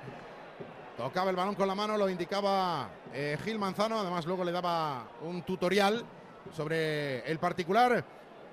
Tocaba 1.00 1.30
el 1.30 1.36
balón 1.38 1.56
con 1.56 1.66
la 1.66 1.76
mano, 1.76 1.98
lo 1.98 2.10
indicaba 2.10 2.90
eh, 3.14 3.38
Gil 3.46 3.58
Manzano. 3.58 4.02
Además, 4.02 4.26
luego 4.26 4.44
le 4.44 4.52
daba 4.52 5.08
un 5.22 5.44
tutorial 5.44 6.04
sobre 6.54 7.20
el 7.20 7.40
particular. 7.40 8.04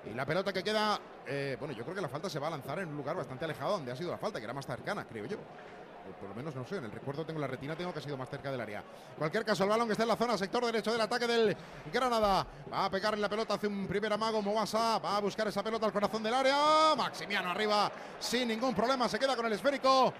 Y 0.09 0.13
la 0.13 0.25
pelota 0.25 0.53
que 0.53 0.63
queda, 0.63 0.97
eh, 1.25 1.57
bueno, 1.59 1.73
yo 1.73 1.83
creo 1.83 1.95
que 1.95 2.01
la 2.01 2.07
falta 2.07 2.29
se 2.29 2.39
va 2.39 2.47
a 2.47 2.51
lanzar 2.51 2.79
en 2.79 2.87
un 2.87 2.95
lugar 2.95 3.17
bastante 3.17 3.43
alejado 3.43 3.73
donde 3.73 3.91
ha 3.91 3.97
sido 3.97 4.11
la 4.11 4.17
falta, 4.17 4.39
que 4.39 4.45
era 4.45 4.53
más 4.53 4.65
cercana, 4.65 5.03
creo 5.03 5.25
yo. 5.25 5.35
Por 6.21 6.29
lo 6.29 6.35
menos 6.35 6.55
no 6.55 6.65
sé, 6.65 6.77
en 6.77 6.85
el 6.85 6.91
recuerdo 6.93 7.25
tengo 7.25 7.37
la 7.37 7.47
retina, 7.47 7.75
tengo 7.75 7.91
que 7.91 7.99
ha 7.99 8.01
sido 8.01 8.15
más 8.15 8.29
cerca 8.29 8.49
del 8.49 8.61
área. 8.61 8.79
En 8.79 9.17
cualquier 9.17 9.43
caso, 9.43 9.65
el 9.65 9.69
balón 9.69 9.87
que 9.87 9.91
está 9.91 10.03
en 10.03 10.09
la 10.09 10.15
zona, 10.15 10.37
sector 10.37 10.65
derecho 10.65 10.93
del 10.93 11.01
ataque 11.01 11.27
del 11.27 11.57
Granada. 11.91 12.47
Va 12.71 12.85
a 12.85 12.89
pegarle 12.89 13.19
la 13.19 13.27
pelota, 13.27 13.55
hace 13.55 13.67
un 13.67 13.85
primer 13.87 14.13
amago 14.13 14.41
Moasa, 14.41 14.99
va 14.99 15.17
a 15.17 15.19
buscar 15.19 15.49
esa 15.49 15.61
pelota 15.61 15.85
al 15.85 15.91
corazón 15.91 16.23
del 16.23 16.33
área. 16.33 16.95
Maximiano 16.95 17.49
arriba, 17.49 17.91
sin 18.21 18.47
ningún 18.47 18.73
problema, 18.73 19.09
se 19.09 19.19
queda 19.19 19.35
con 19.35 19.47
el 19.47 19.51
esférico. 19.51 20.13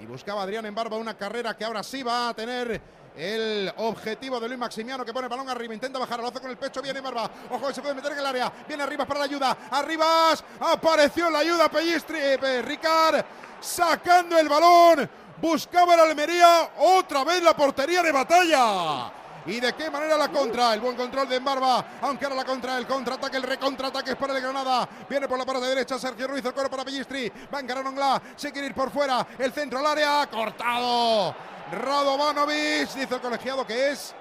Y 0.00 0.06
buscaba 0.06 0.42
Adrián 0.42 0.66
en 0.66 0.74
barba 0.74 0.96
una 0.96 1.16
carrera 1.16 1.56
que 1.56 1.64
ahora 1.64 1.82
sí 1.82 2.02
va 2.02 2.28
a 2.28 2.34
tener 2.34 2.80
el 3.16 3.72
objetivo 3.76 4.40
de 4.40 4.48
Luis 4.48 4.58
Maximiano 4.58 5.04
que 5.04 5.12
pone 5.12 5.26
el 5.26 5.30
balón 5.30 5.48
arriba, 5.48 5.72
intenta 5.72 5.98
bajar, 5.98 6.20
lo 6.20 6.26
hace 6.26 6.40
con 6.40 6.50
el 6.50 6.56
pecho, 6.56 6.82
viene 6.82 7.00
Barba, 7.00 7.30
ojo, 7.50 7.72
se 7.72 7.80
puede 7.80 7.94
meter 7.94 8.12
en 8.12 8.18
el 8.18 8.26
área, 8.26 8.52
viene 8.66 8.82
arriba 8.82 9.04
para 9.06 9.20
la 9.20 9.26
ayuda, 9.26 9.56
arribas, 9.70 10.44
apareció 10.58 11.30
la 11.30 11.38
ayuda 11.38 11.68
Pellistri, 11.68 12.18
eh, 12.18 12.62
Ricard, 12.62 13.24
sacando 13.60 14.36
el 14.36 14.48
balón, 14.48 15.08
buscaba 15.40 15.94
el 15.94 16.00
Almería, 16.00 16.70
otra 16.78 17.22
vez 17.22 17.40
la 17.42 17.54
portería 17.54 18.02
de 18.02 18.10
batalla. 18.10 19.23
¿Y 19.46 19.60
de 19.60 19.72
qué 19.74 19.90
manera 19.90 20.16
la 20.16 20.28
contra? 20.28 20.72
El 20.74 20.80
buen 20.80 20.96
control 20.96 21.28
de 21.28 21.36
Embarba, 21.36 21.84
aunque 22.00 22.24
ahora 22.24 22.36
la 22.36 22.44
contra, 22.44 22.78
el 22.78 22.86
contraataque, 22.86 23.36
el 23.36 23.42
recontraataque 23.42 24.12
es 24.12 24.16
para 24.16 24.34
el 24.34 24.40
Granada. 24.42 24.88
Viene 25.08 25.28
por 25.28 25.38
la 25.38 25.44
parte 25.44 25.66
derecha 25.66 25.98
Sergio 25.98 26.26
Ruiz, 26.28 26.44
el 26.44 26.54
coro 26.54 26.70
para 26.70 26.84
Pellistri. 26.84 27.30
Va 27.52 27.58
a 27.58 27.60
encarar 27.60 27.86
Ongla, 27.86 28.22
se 28.36 28.50
quiere 28.52 28.68
ir 28.68 28.74
por 28.74 28.90
fuera. 28.90 29.26
El 29.38 29.52
centro 29.52 29.78
al 29.80 29.86
área, 29.86 30.26
cortado. 30.30 31.34
Radovanovic, 31.72 32.88
dice 32.94 33.14
el 33.14 33.20
colegiado 33.20 33.66
que 33.66 33.90
es 33.90 34.14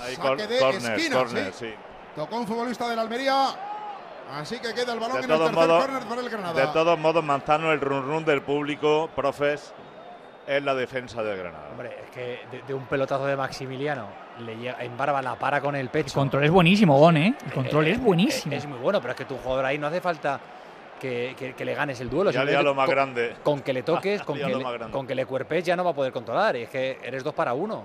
Ahí, 0.00 0.14
saque 0.16 0.46
de 0.46 0.58
esquina. 0.70 1.24
sí. 1.28 1.50
sí. 1.58 1.74
Tocó 2.14 2.36
un 2.36 2.46
futbolista 2.46 2.88
del 2.88 2.98
Almería. 2.98 3.48
Así 4.32 4.58
que 4.60 4.72
queda 4.74 4.92
el 4.92 5.00
balón 5.00 5.18
De 5.20 5.24
en 5.24 5.30
el 5.30 5.38
tercer 5.38 5.54
modos, 5.54 5.84
córner 5.84 6.02
para 6.04 6.20
el 6.20 6.28
Granada. 6.28 6.60
de 6.60 6.66
todos 6.72 6.98
modos, 6.98 7.24
Manzano, 7.24 7.72
el 7.72 7.80
run 7.80 8.06
run 8.06 8.24
del 8.24 8.42
público, 8.42 9.08
profes, 9.16 9.72
es 10.56 10.64
la 10.64 10.74
defensa 10.74 11.22
del 11.22 11.36
Granada. 11.38 11.68
Hombre, 11.70 11.90
es 12.04 12.10
que 12.10 12.40
de, 12.50 12.62
de 12.66 12.74
un 12.74 12.84
pelotazo 12.86 13.24
de 13.26 13.36
Maximiliano 13.36 14.06
le 14.44 14.56
llega 14.56 14.82
en 14.82 14.96
barba, 14.96 15.22
la 15.22 15.34
para 15.36 15.60
con 15.60 15.76
el 15.76 15.88
pecho. 15.88 16.08
El 16.08 16.12
control 16.14 16.44
es 16.44 16.50
buenísimo, 16.50 16.98
Gon, 16.98 17.16
¿eh? 17.16 17.34
El 17.46 17.52
control 17.52 17.86
Eh, 17.86 17.90
es 17.92 18.00
buenísimo. 18.02 18.54
Es, 18.54 18.66
muy 18.66 18.78
bueno, 18.78 19.00
pero 19.00 19.12
es 19.12 19.16
que 19.18 19.24
tu 19.24 19.36
jugador 19.38 19.64
ahí 19.64 19.78
no 19.78 19.86
hace 19.86 20.00
falta 20.00 20.40
que, 21.00 21.34
que- 21.38 21.54
que 21.54 21.64
le 21.64 21.74
ganes 21.74 22.00
el 22.00 22.10
duelo. 22.10 22.30
Ya 22.30 22.44
lía 22.44 22.62
lo 22.62 22.74
más 22.74 22.86
con- 22.86 22.94
grande. 22.94 23.36
Con 23.42 23.60
que 23.62 23.72
le 23.72 23.82
toques, 23.82 24.22
con 24.24 24.36
que 24.38 24.46
le, 24.46 24.90
con 24.90 25.06
que 25.06 25.14
le 25.14 25.24
cuerpes 25.26 25.64
ya 25.64 25.76
no 25.76 25.84
va 25.84 25.90
a 25.90 25.94
poder 25.94 26.12
controlar. 26.12 26.56
Y 26.56 26.62
es 26.62 26.68
que 26.68 26.98
eres 27.02 27.22
dos 27.24 27.32
para 27.34 27.54
uno. 27.54 27.84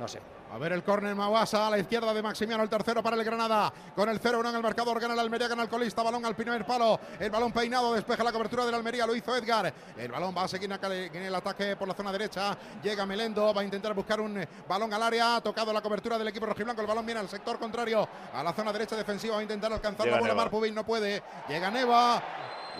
No 0.00 0.08
sé. 0.08 0.18
A 0.54 0.58
ver 0.58 0.70
el 0.70 0.84
córner 0.84 1.16
Mawasa 1.16 1.66
a 1.66 1.70
la 1.70 1.78
izquierda 1.78 2.14
de 2.14 2.22
Maximiano, 2.22 2.62
el 2.62 2.68
tercero 2.68 3.02
para 3.02 3.16
el 3.16 3.24
Granada. 3.24 3.72
Con 3.96 4.08
el 4.08 4.20
0-1 4.20 4.50
en 4.50 4.54
el 4.54 4.62
marcador, 4.62 5.00
gana 5.00 5.14
el 5.14 5.18
Almería, 5.18 5.48
gana 5.48 5.64
el 5.64 5.68
colista, 5.68 6.00
balón 6.04 6.24
al 6.24 6.36
primer 6.36 6.64
palo. 6.64 7.00
El 7.18 7.28
balón 7.28 7.50
peinado, 7.50 7.92
despeja 7.92 8.22
la 8.22 8.30
cobertura 8.30 8.64
del 8.64 8.72
Almería, 8.72 9.04
lo 9.04 9.16
hizo 9.16 9.34
Edgar. 9.36 9.74
El 9.98 10.12
balón 10.12 10.32
va 10.32 10.44
a 10.44 10.48
seguir 10.48 10.70
en 10.70 11.22
el 11.24 11.34
ataque 11.34 11.74
por 11.74 11.88
la 11.88 11.94
zona 11.94 12.12
derecha. 12.12 12.56
Llega 12.80 13.04
Melendo, 13.04 13.52
va 13.52 13.62
a 13.62 13.64
intentar 13.64 13.94
buscar 13.94 14.20
un 14.20 14.42
eh, 14.42 14.48
balón 14.68 14.94
al 14.94 15.02
área. 15.02 15.34
Ha 15.34 15.40
tocado 15.40 15.72
la 15.72 15.80
cobertura 15.80 16.18
del 16.18 16.28
equipo 16.28 16.46
rojiblanco. 16.46 16.82
El 16.82 16.86
balón 16.86 17.04
viene 17.04 17.20
al 17.20 17.28
sector 17.28 17.58
contrario, 17.58 18.08
a 18.32 18.40
la 18.44 18.52
zona 18.52 18.72
derecha 18.72 18.94
defensiva. 18.94 19.34
Va 19.34 19.40
a 19.40 19.42
intentar 19.42 19.72
alcanzar 19.72 20.06
la 20.06 20.20
bola. 20.20 20.50
No 20.72 20.86
puede. 20.86 21.20
Llega 21.48 21.68
Neva. 21.72 22.22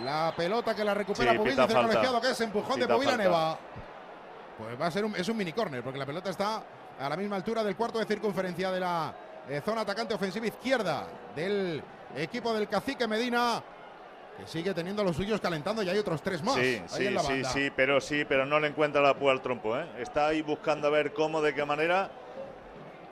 La 0.05 0.33
pelota 0.37 0.77
que 0.77 0.85
la 0.85 0.95
recupera 0.95 1.33
Sí, 1.33 1.39
Pubil, 1.39 1.57
dice 1.57 1.73
el 1.73 1.87
colegiado 1.87 2.21
que 2.21 2.31
es 2.31 2.41
empujón 2.41 2.79
de 2.79 2.87
Pubil 2.87 3.09
a. 3.09 3.17
Neva. 3.17 3.59
Pues 4.59 4.81
va 4.81 4.87
a 4.87 4.91
ser 4.93 5.05
un, 5.05 5.17
es 5.17 5.29
un 5.29 5.37
mini 5.37 5.53
córner, 5.53 5.83
porque 5.83 5.99
la 5.99 6.07
pelota 6.07 6.31
está 6.31 6.63
a 6.99 7.09
la 7.09 7.17
misma 7.17 7.37
altura 7.37 7.63
del 7.63 7.77
cuarto 7.77 7.99
de 7.99 8.05
circunferencia 8.05 8.71
de 8.71 8.81
la 8.81 9.15
eh, 9.49 9.61
zona 9.65 9.83
atacante 9.83 10.15
ofensiva 10.15 10.47
izquierda 10.47 11.07
del 11.35 11.83
equipo 12.17 12.55
del 12.55 12.69
cacique 12.69 13.07
Medina, 13.07 13.63
que 14.39 14.47
sigue 14.47 14.73
teniendo 14.75 15.05
los 15.05 15.17
suyos 15.17 15.41
calentando 15.41 15.83
y 15.83 15.89
hay 15.89 15.99
otros 15.99 16.23
tres 16.23 16.43
más. 16.43 16.55
Sí, 16.55 16.83
sí, 16.87 17.07
en 17.07 17.15
la 17.15 17.23
sí, 17.23 17.45
sí, 17.45 17.71
pero 17.75 18.01
sí, 18.01 18.25
pero 18.25 18.47
no 18.47 18.59
le 18.61 18.69
encuentra 18.69 19.01
la 19.01 19.15
púa 19.15 19.33
al 19.33 19.43
trompo. 19.43 19.77
¿eh? 19.77 19.87
Está 19.99 20.29
ahí 20.29 20.43
buscando 20.43 20.89
a 20.89 20.91
ver 20.91 21.13
cómo, 21.13 21.43
de 21.43 21.55
qué 21.55 21.65
manera 21.65 22.11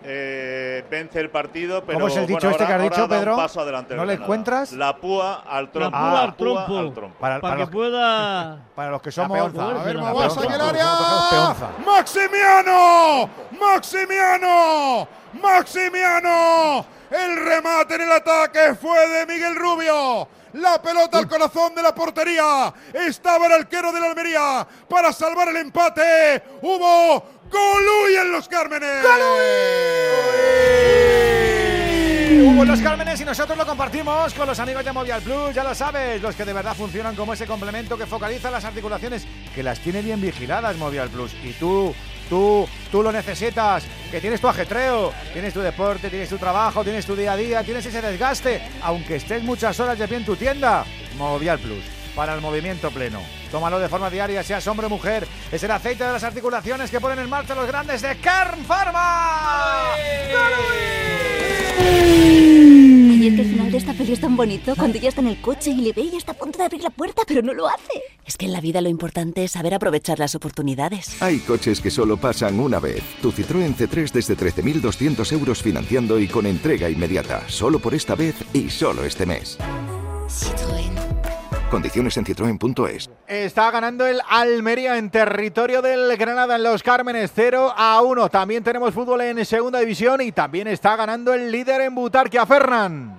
eh, 0.05 0.85
vence 0.91 1.21
el 1.21 1.31
partido. 1.31 1.83
Pero 1.85 1.99
¿Cómo 1.99 2.09
es 2.09 2.17
el 2.17 2.27
dicho 2.27 2.39
bueno, 2.41 2.51
este 2.53 2.67
que 2.67 2.73
has 2.73 2.83
dicho, 2.83 3.09
Pedro? 3.09 3.37
paso 3.37 3.61
adelante 3.61 3.95
el 3.95 3.99
¿No 4.01 4.05
le 4.05 4.15
encuentras? 4.15 4.73
La 4.73 4.97
púa 4.97 5.43
al 5.49 5.71
trompo. 5.71 5.91
púa 5.99 6.21
al 6.21 6.27
la 6.29 6.35
púa 6.35 6.37
trompo. 6.37 6.79
al 6.79 6.93
trompo. 6.95 7.19
Para, 7.19 7.41
para 7.41 7.41
Para 7.41 7.57
los 7.61 7.69
que 7.69 7.73
pueda. 7.73 8.59
Para 8.75 8.91
los 8.91 9.03
que 9.03 9.13
somos. 9.13 9.37
peonza. 9.39 9.81
A 9.81 9.85
ver, 9.85 9.97
La 9.97 10.03
Mawasa 10.03 10.41
peonza. 10.41 10.55
en 10.55 10.61
el 10.61 10.69
área. 10.69 10.85
Nosotros 10.85 11.09
somos 11.31 11.57
peonza. 11.57 11.91
¡Maximiano! 11.91 13.31
¡Maximiano! 13.61 15.09
¡Maximiano! 15.43 16.87
El 17.11 17.37
remate 17.45 17.95
en 17.97 18.01
el 18.03 18.13
ataque 18.13 18.75
fue 18.81 19.07
de 19.09 19.27
Miguel 19.27 19.55
Rubio. 19.57 20.29
La 20.55 20.81
pelota 20.83 21.19
al 21.19 21.29
corazón 21.29 21.75
de 21.75 21.83
la 21.83 21.95
portería. 21.95 22.73
Estaba 22.93 23.47
el 23.47 23.53
arquero 23.53 23.93
de 23.93 24.01
la 24.01 24.07
Almería 24.09 24.67
para 24.89 25.13
salvar 25.13 25.49
el 25.49 25.57
empate. 25.57 26.43
Hubo 26.63 27.25
Goluy 27.53 28.17
en 28.17 28.33
los 28.33 28.49
Cármenes. 28.49 29.05
Hubo 32.41 32.65
los 32.65 32.81
Cármenes 32.81 33.21
y 33.21 33.25
nosotros 33.27 33.59
lo 33.59 33.67
compartimos 33.67 34.33
con 34.33 34.47
los 34.47 34.59
amigos 34.59 34.83
de 34.85 34.93
Movial 34.93 35.21
Plus, 35.21 35.55
ya 35.55 35.63
lo 35.63 35.75
sabes, 35.75 36.23
los 36.23 36.35
que 36.35 36.47
de 36.47 36.55
verdad 36.55 36.75
funcionan 36.75 37.15
como 37.15 37.35
ese 37.35 37.47
complemento 37.47 37.99
que 37.99 38.07
focaliza 38.07 38.51
las 38.51 38.65
articulaciones, 38.65 39.27
que 39.55 39.63
las 39.63 39.81
tiene 39.81 40.01
bien 40.01 40.21
vigiladas 40.21 40.77
Movial 40.79 41.11
Plus. 41.11 41.35
Y 41.45 41.53
tú, 41.53 41.95
tú, 42.31 42.67
tú 42.91 43.03
lo 43.03 43.13
necesitas, 43.13 43.85
que 44.11 44.21
tienes 44.21 44.41
tu 44.41 44.49
ajetreo, 44.49 45.13
tienes 45.35 45.53
tu 45.53 45.61
deporte, 45.61 46.09
tienes 46.09 46.31
tu 46.31 46.39
trabajo, 46.39 46.83
tienes 46.83 47.05
tu 47.05 47.15
día 47.15 47.33
a 47.33 47.37
día, 47.37 47.63
tienes 47.63 47.85
ese 47.85 48.01
desgaste, 48.01 48.63
aunque 48.83 49.17
estés 49.17 49.43
muchas 49.43 49.79
horas 49.79 49.99
de 49.99 50.09
pie 50.09 50.17
en 50.17 50.25
tu 50.25 50.37
tienda. 50.37 50.87
Movial 51.19 51.59
Plus, 51.59 51.85
para 52.15 52.35
el 52.35 52.41
movimiento 52.41 52.91
pleno. 52.91 53.21
Tómalo 53.51 53.79
de 53.79 53.89
forma 53.89 54.11
diaria, 54.11 54.43
seas 54.43 54.67
hombre 54.67 54.87
o 54.87 54.91
mujer. 54.91 55.27
Es 55.51 55.63
el 55.63 55.71
aceite 55.71 56.05
de 56.05 56.13
las 56.13 56.25
articulaciones 56.25 56.91
que 56.91 57.01
ponen 57.01 57.19
en 57.19 57.29
marcha 57.29 57.55
los 57.55 57.67
grandes 57.67 58.03
de 58.03 58.17
Carn 58.17 58.65
Pharma. 58.65 59.95
Ay, 59.95 60.33
es 63.29 63.35
que 63.35 63.43
el 63.43 63.51
final 63.51 63.71
de 63.71 63.79
esta 63.79 63.95
peli 63.95 64.13
es 64.13 64.21
tan 64.21 64.37
bonito 64.37 64.75
cuando 64.75 64.99
ella 64.99 65.09
está 65.09 65.21
en 65.21 65.29
el 65.29 65.41
coche 65.41 65.71
y 65.71 65.77
le 65.77 65.93
ve 65.93 66.03
y 66.03 66.17
está 66.17 66.33
a 66.33 66.35
punto 66.35 66.59
de 66.59 66.65
abrir 66.65 66.83
la 66.83 66.91
puerta, 66.91 67.23
pero 67.27 67.41
no 67.41 67.55
lo 67.55 67.69
hace. 67.69 68.03
Es 68.27 68.37
que 68.37 68.47
en 68.47 68.53
la 68.53 68.61
vida 68.61 68.81
lo 68.81 68.89
importante 68.89 69.45
es 69.45 69.53
saber 69.53 69.75
aprovechar 69.75 70.19
las 70.19 70.35
oportunidades. 70.35 71.23
Hay 71.23 71.39
coches 71.39 71.81
que 71.81 71.91
solo 71.91 72.17
pasan 72.17 72.59
una 72.59 72.81
vez. 72.81 73.03
Tu 73.21 73.31
Citroën 73.31 73.77
C3 73.77 74.11
desde 74.11 74.37
13.200 74.37 75.33
euros 75.33 75.63
financiando 75.63 76.19
y 76.19 76.27
con 76.27 76.47
entrega 76.47 76.91
inmediata. 76.91 77.49
Solo 77.49 77.79
por 77.79 77.95
esta 77.95 78.15
vez 78.15 78.35
y 78.53 78.71
solo 78.71 79.05
este 79.05 79.25
mes. 79.25 79.59
Condiciones 81.73 82.15
en 82.19 82.27
citroen.es. 82.27 83.09
Está 83.27 83.71
ganando 83.71 84.07
el 84.07 84.21
Almería 84.29 84.99
en 84.99 85.09
territorio 85.11 85.81
del 85.81 86.15
Granada 86.19 86.57
en 86.57 86.65
los 86.65 86.83
Cármenes 86.83 87.33
0 87.35 87.73
a 87.75 88.03
1. 88.03 88.29
También 88.29 88.63
tenemos 88.63 88.93
fútbol 88.93 89.23
en 89.23 89.43
segunda 89.47 89.79
división 89.79 90.21
y 90.21 90.33
también 90.33 90.69
está 90.69 90.97
ganando 90.97 91.33
el 91.33 91.51
líder 91.51 91.81
en 91.81 91.95
Butarque 91.95 92.39
a 92.39 92.45
Fernan. 92.45 93.19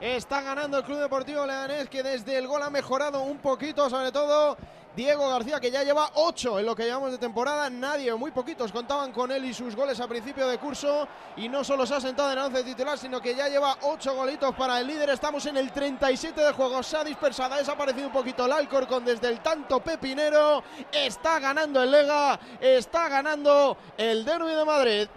Está 0.00 0.42
ganando 0.42 0.78
el 0.78 0.82
Club 0.82 0.98
Deportivo 0.98 1.46
Leganés 1.46 1.88
que 1.88 2.02
desde 2.02 2.36
el 2.36 2.48
gol 2.48 2.64
ha 2.64 2.70
mejorado 2.70 3.22
un 3.22 3.38
poquito, 3.38 3.88
sobre 3.88 4.10
todo 4.10 4.56
Diego 4.94 5.26
García 5.30 5.58
que 5.58 5.70
ya 5.70 5.82
lleva 5.82 6.10
8 6.14 6.58
en 6.58 6.66
lo 6.66 6.76
que 6.76 6.84
llevamos 6.84 7.12
de 7.12 7.18
temporada. 7.18 7.70
Nadie 7.70 8.14
muy 8.14 8.30
poquitos 8.30 8.70
contaban 8.70 9.10
con 9.10 9.32
él 9.32 9.42
y 9.46 9.54
sus 9.54 9.74
goles 9.74 9.98
a 10.00 10.06
principio 10.06 10.46
de 10.46 10.58
curso 10.58 11.08
y 11.36 11.48
no 11.48 11.64
solo 11.64 11.86
se 11.86 11.94
ha 11.94 12.00
sentado 12.00 12.30
en 12.30 12.38
el 12.38 12.44
11 12.44 12.62
titular, 12.64 12.98
sino 12.98 13.20
que 13.20 13.34
ya 13.34 13.48
lleva 13.48 13.78
8 13.82 14.14
golitos 14.14 14.54
para 14.54 14.80
el 14.80 14.86
líder. 14.86 15.08
Estamos 15.08 15.46
en 15.46 15.56
el 15.56 15.72
37 15.72 16.38
de 16.38 16.52
juego. 16.52 16.82
Se 16.82 16.98
ha 16.98 17.04
dispersado, 17.04 17.54
ha 17.54 17.58
desaparecido 17.58 18.08
un 18.08 18.12
poquito 18.12 18.44
el 18.44 18.52
Alcorcón 18.52 19.04
desde 19.04 19.28
el 19.28 19.40
tanto 19.40 19.80
pepinero. 19.80 20.62
Está 20.92 21.38
ganando 21.38 21.82
el 21.82 21.90
Lega, 21.90 22.38
está 22.60 23.08
ganando 23.08 23.78
el 23.96 24.26
Derby 24.26 24.50
de 24.50 24.64
Madrid. 24.64 25.08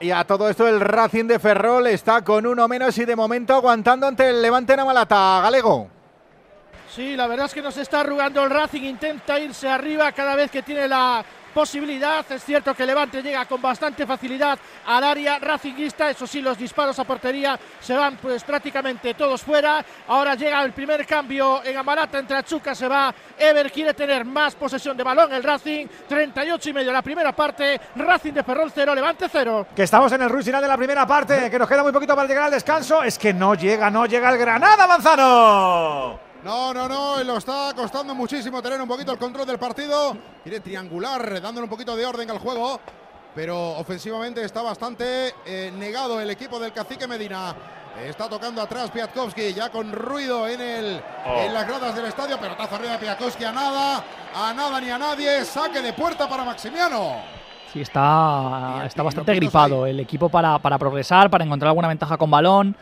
Y 0.00 0.10
a 0.10 0.24
todo 0.24 0.48
esto 0.48 0.66
el 0.66 0.80
Racing 0.80 1.26
de 1.26 1.38
Ferrol 1.38 1.86
está 1.86 2.24
con 2.24 2.46
uno 2.46 2.66
menos 2.66 2.96
y 2.96 3.04
de 3.04 3.14
momento 3.14 3.54
aguantando 3.54 4.06
ante 4.06 4.30
el 4.30 4.40
Levante 4.40 4.74
Namalata. 4.74 5.40
Galego. 5.42 6.01
Sí, 6.94 7.16
la 7.16 7.26
verdad 7.26 7.46
es 7.46 7.54
que 7.54 7.62
nos 7.62 7.78
está 7.78 8.00
arrugando 8.00 8.44
el 8.44 8.50
Racing, 8.50 8.82
intenta 8.82 9.38
irse 9.38 9.66
arriba 9.66 10.12
cada 10.12 10.36
vez 10.36 10.50
que 10.50 10.60
tiene 10.60 10.86
la 10.86 11.24
posibilidad. 11.54 12.30
Es 12.30 12.44
cierto 12.44 12.74
que 12.74 12.84
Levante 12.84 13.22
llega 13.22 13.46
con 13.46 13.62
bastante 13.62 14.06
facilidad 14.06 14.58
al 14.86 15.02
área 15.02 15.38
racinguista, 15.38 16.10
eso 16.10 16.26
sí, 16.26 16.42
los 16.42 16.58
disparos 16.58 16.98
a 16.98 17.04
portería 17.04 17.58
se 17.80 17.94
van 17.94 18.16
pues 18.16 18.44
prácticamente 18.44 19.14
todos 19.14 19.40
fuera. 19.40 19.82
Ahora 20.08 20.34
llega 20.34 20.62
el 20.62 20.72
primer 20.72 21.06
cambio 21.06 21.64
en 21.64 21.78
Amarata 21.78 22.18
entre 22.18 22.36
Achuca, 22.36 22.74
se 22.74 22.86
va. 22.86 23.14
Ever 23.38 23.72
quiere 23.72 23.94
tener 23.94 24.26
más 24.26 24.54
posesión 24.54 24.94
de 24.94 25.02
balón 25.02 25.32
el 25.32 25.42
Racing, 25.42 25.86
38 26.06 26.68
y 26.68 26.72
medio 26.74 26.92
la 26.92 27.00
primera 27.00 27.32
parte, 27.32 27.80
Racing 27.96 28.34
de 28.34 28.42
Ferrol 28.42 28.70
0, 28.74 28.94
Levante 28.94 29.28
0. 29.32 29.68
Que 29.74 29.84
estamos 29.84 30.12
en 30.12 30.20
el 30.20 30.28
rush 30.28 30.44
final 30.44 30.60
de 30.60 30.68
la 30.68 30.76
primera 30.76 31.06
parte, 31.06 31.50
que 31.50 31.58
nos 31.58 31.68
queda 31.68 31.82
muy 31.82 31.92
poquito 31.92 32.14
para 32.14 32.28
llegar 32.28 32.44
al 32.44 32.50
descanso. 32.50 33.02
Es 33.02 33.18
que 33.18 33.32
no 33.32 33.54
llega, 33.54 33.90
no 33.90 34.04
llega 34.04 34.28
el 34.28 34.36
Granada, 34.36 34.86
Manzano. 34.86 36.31
No, 36.44 36.74
no, 36.74 36.88
no, 36.88 37.20
y 37.20 37.24
lo 37.24 37.36
está 37.36 37.72
costando 37.76 38.14
muchísimo 38.14 38.60
tener 38.60 38.80
un 38.80 38.88
poquito 38.88 39.12
el 39.12 39.18
control 39.18 39.46
del 39.46 39.58
partido. 39.58 40.16
Quiere 40.42 40.58
triangular, 40.60 41.40
dándole 41.40 41.64
un 41.64 41.70
poquito 41.70 41.94
de 41.94 42.04
orden 42.04 42.28
al 42.30 42.38
juego. 42.38 42.80
Pero 43.34 43.70
ofensivamente 43.78 44.44
está 44.44 44.60
bastante 44.60 45.34
eh, 45.46 45.72
negado 45.78 46.20
el 46.20 46.28
equipo 46.30 46.58
del 46.58 46.72
cacique 46.72 47.06
Medina. 47.06 47.54
Está 48.04 48.28
tocando 48.28 48.60
atrás 48.60 48.90
Piatkowski, 48.90 49.54
ya 49.54 49.70
con 49.70 49.92
ruido 49.92 50.48
en, 50.48 50.60
el, 50.60 51.02
Oh. 51.24 51.38
en 51.40 51.54
las 51.54 51.66
gradas 51.66 51.94
del 51.94 52.06
estadio. 52.06 52.38
Pelotazo 52.38 52.74
arriba 52.74 52.92
de 52.92 52.98
Piatkowski 52.98 53.44
a 53.44 53.52
nada, 53.52 54.04
a 54.34 54.52
nada 54.52 54.80
ni 54.80 54.90
a 54.90 54.98
nadie. 54.98 55.44
Saque 55.44 55.80
de 55.80 55.92
puerta 55.92 56.28
para 56.28 56.44
Maximiano. 56.44 57.16
Sí, 57.72 57.80
está, 57.80 58.82
está 58.84 59.02
bastante 59.02 59.34
gripado 59.34 59.86
el 59.86 60.00
equipo 60.00 60.28
para, 60.28 60.58
para 60.58 60.76
progresar, 60.76 61.30
para 61.30 61.44
encontrar 61.44 61.68
alguna 61.68 61.88
ventaja 61.88 62.18
con 62.18 62.30
balón. 62.30 62.76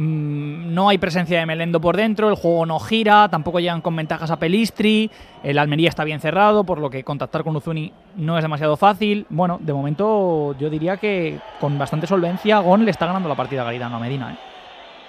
Mm, 0.00 0.74
no 0.74 0.88
hay 0.88 0.98
presencia 0.98 1.40
de 1.40 1.46
Melendo 1.46 1.80
por 1.80 1.96
dentro, 1.96 2.28
el 2.28 2.36
juego 2.36 2.64
no 2.64 2.78
gira, 2.78 3.28
tampoco 3.28 3.58
llegan 3.58 3.80
con 3.80 3.96
ventajas 3.96 4.30
a 4.30 4.38
Pelistri, 4.38 5.10
el 5.42 5.58
Almería 5.58 5.88
está 5.88 6.04
bien 6.04 6.20
cerrado, 6.20 6.62
por 6.62 6.78
lo 6.78 6.88
que 6.88 7.02
contactar 7.02 7.42
con 7.42 7.56
Uzuni 7.56 7.92
no 8.14 8.38
es 8.38 8.44
demasiado 8.44 8.76
fácil. 8.76 9.26
Bueno, 9.28 9.58
de 9.60 9.72
momento 9.72 10.54
yo 10.56 10.70
diría 10.70 10.98
que 10.98 11.40
con 11.60 11.76
bastante 11.78 12.06
solvencia 12.06 12.60
Gon 12.60 12.84
le 12.84 12.92
está 12.92 13.06
ganando 13.06 13.28
la 13.28 13.34
partida 13.34 13.62
a 13.62 13.64
Garitano 13.64 13.96
a 13.96 13.98
Medina. 13.98 14.34
¿eh? 14.34 14.36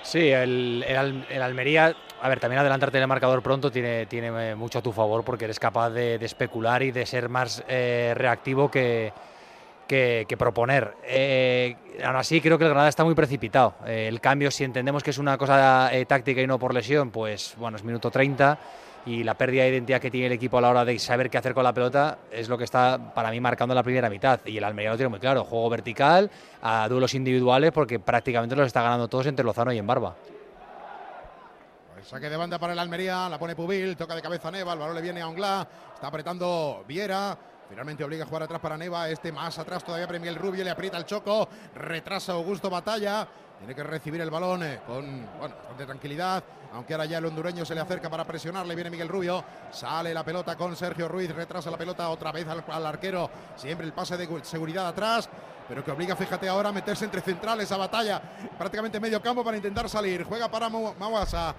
Sí, 0.02 0.30
el, 0.32 0.84
el 0.88 0.98
Al- 0.98 1.26
el 1.30 1.42
Almería, 1.44 1.94
a 2.20 2.28
ver, 2.28 2.40
también 2.40 2.60
adelantarte 2.60 2.98
en 2.98 3.04
el 3.04 3.08
marcador 3.08 3.44
pronto 3.44 3.70
tiene, 3.70 4.08
tiene 4.08 4.30
eh, 4.52 4.56
mucho 4.56 4.80
a 4.80 4.82
tu 4.82 4.92
favor 4.92 5.24
porque 5.24 5.46
eres 5.46 5.60
capaz 5.60 5.92
de, 5.92 6.18
de 6.18 6.26
especular 6.26 6.82
y 6.82 6.90
de 6.90 7.06
ser 7.06 7.30
más 7.30 7.64
eh, 7.68 8.14
reactivo 8.16 8.72
que, 8.72 9.14
que, 9.90 10.26
que 10.30 10.38
proponer. 10.38 10.94
Eh, 11.04 11.76
aún 12.06 12.16
así, 12.16 12.40
creo 12.40 12.60
que 12.60 12.64
el 12.64 12.70
Granada 12.70 12.90
está 12.90 13.04
muy 13.04 13.16
precipitado. 13.16 13.74
Eh, 13.88 14.08
el 14.08 14.22
cambio, 14.22 14.52
si 14.52 14.64
entendemos 14.64 15.02
que 15.02 15.10
es 15.10 15.18
una 15.18 15.36
cosa 15.36 15.90
eh, 15.92 16.06
táctica 16.06 16.40
y 16.42 16.48
no 16.48 16.60
por 16.60 16.76
lesión, 16.76 17.10
pues 17.10 17.56
bueno, 17.58 17.76
es 17.76 17.84
minuto 17.84 18.12
30 18.12 18.60
y 19.08 19.24
la 19.24 19.34
pérdida 19.34 19.64
de 19.64 19.70
identidad 19.70 20.00
que 20.00 20.12
tiene 20.12 20.28
el 20.28 20.34
equipo 20.34 20.60
a 20.60 20.62
la 20.62 20.70
hora 20.70 20.86
de 20.86 21.00
saber 21.00 21.32
qué 21.32 21.40
hacer 21.40 21.56
con 21.56 21.64
la 21.64 21.74
pelota 21.74 22.20
es 22.32 22.48
lo 22.48 22.58
que 22.58 22.66
está 22.66 23.14
para 23.16 23.32
mí 23.32 23.40
marcando 23.40 23.74
la 23.74 23.82
primera 23.82 24.12
mitad. 24.12 24.40
Y 24.46 24.58
el 24.58 24.64
Almería 24.64 24.92
lo 24.92 24.98
tiene 24.98 25.10
muy 25.10 25.20
claro, 25.20 25.44
juego 25.44 25.68
vertical, 25.72 26.30
a 26.62 26.88
duelos 26.88 27.16
individuales, 27.16 27.72
porque 27.72 27.98
prácticamente 28.00 28.56
los 28.56 28.68
está 28.68 28.84
ganando 28.84 29.08
todos 29.08 29.26
entre 29.26 29.44
Lozano 29.44 29.74
y 29.74 29.80
en 29.80 29.88
Barba. 29.88 30.16
Saque 32.04 32.30
de 32.30 32.38
banda 32.38 32.60
para 32.60 32.74
el 32.74 32.80
Almería, 32.80 33.28
la 33.28 33.40
pone 33.40 33.56
Pubil, 33.56 33.98
toca 33.98 34.16
de 34.16 34.22
cabeza 34.22 34.52
Neva, 34.52 34.74
el 34.74 34.80
balón 34.80 34.96
le 34.96 35.02
viene 35.02 35.22
a 35.22 35.28
Onglá, 35.28 35.68
está 35.96 36.08
apretando 36.08 36.84
Viera. 36.88 37.38
Finalmente 37.70 38.04
obliga 38.04 38.24
a 38.24 38.28
jugar 38.28 38.44
atrás 38.44 38.60
para 38.60 38.78
Neva, 38.78 39.08
este 39.10 39.32
más 39.32 39.58
atrás 39.60 39.84
todavía 39.84 40.08
para 40.08 40.18
Miguel 40.18 40.36
Rubio, 40.36 40.64
le 40.64 40.72
aprieta 40.72 40.98
el 40.98 41.06
choco, 41.06 41.48
retrasa 41.76 42.34
Augusto 42.34 42.68
Batalla, 42.70 43.28
tiene 43.60 43.76
que 43.76 43.84
recibir 43.84 44.20
el 44.22 44.32
balón 44.32 44.64
eh, 44.64 44.80
con 44.88 45.06
bueno, 45.38 45.54
bastante 45.56 45.86
tranquilidad, 45.86 46.44
aunque 46.74 46.94
ahora 46.94 47.06
ya 47.06 47.20
el 47.20 47.26
hondureño 47.26 47.64
se 47.66 47.76
le 47.76 47.82
acerca 47.82 48.10
para 48.10 48.26
presionarle, 48.26 48.74
viene 48.74 48.90
Miguel 48.90 49.08
Rubio, 49.08 49.44
sale 49.72 50.14
la 50.16 50.24
pelota 50.24 50.56
con 50.56 50.76
Sergio 50.76 51.08
Ruiz, 51.08 51.30
retrasa 51.34 51.70
la 51.70 51.78
pelota 51.78 52.10
otra 52.10 52.32
vez 52.32 52.48
al, 52.48 52.64
al 52.68 52.86
arquero, 52.88 53.30
siempre 53.56 53.86
el 53.86 53.94
pase 53.94 54.18
de 54.18 54.28
gu- 54.28 54.44
seguridad 54.44 54.88
atrás, 54.88 55.30
pero 55.70 55.86
que 55.86 55.92
obliga, 55.92 56.16
fíjate 56.16 56.50
ahora, 56.50 56.70
a 56.70 56.72
meterse 56.72 57.06
entre 57.06 57.22
centrales 57.22 57.72
a 57.72 57.78
batalla, 57.78 58.20
prácticamente 58.58 59.00
medio 59.00 59.22
campo 59.22 59.44
para 59.44 59.56
intentar 59.56 59.88
salir. 59.88 60.24
Juega 60.24 60.50
para 60.50 60.68
Mawasa, 60.68 61.54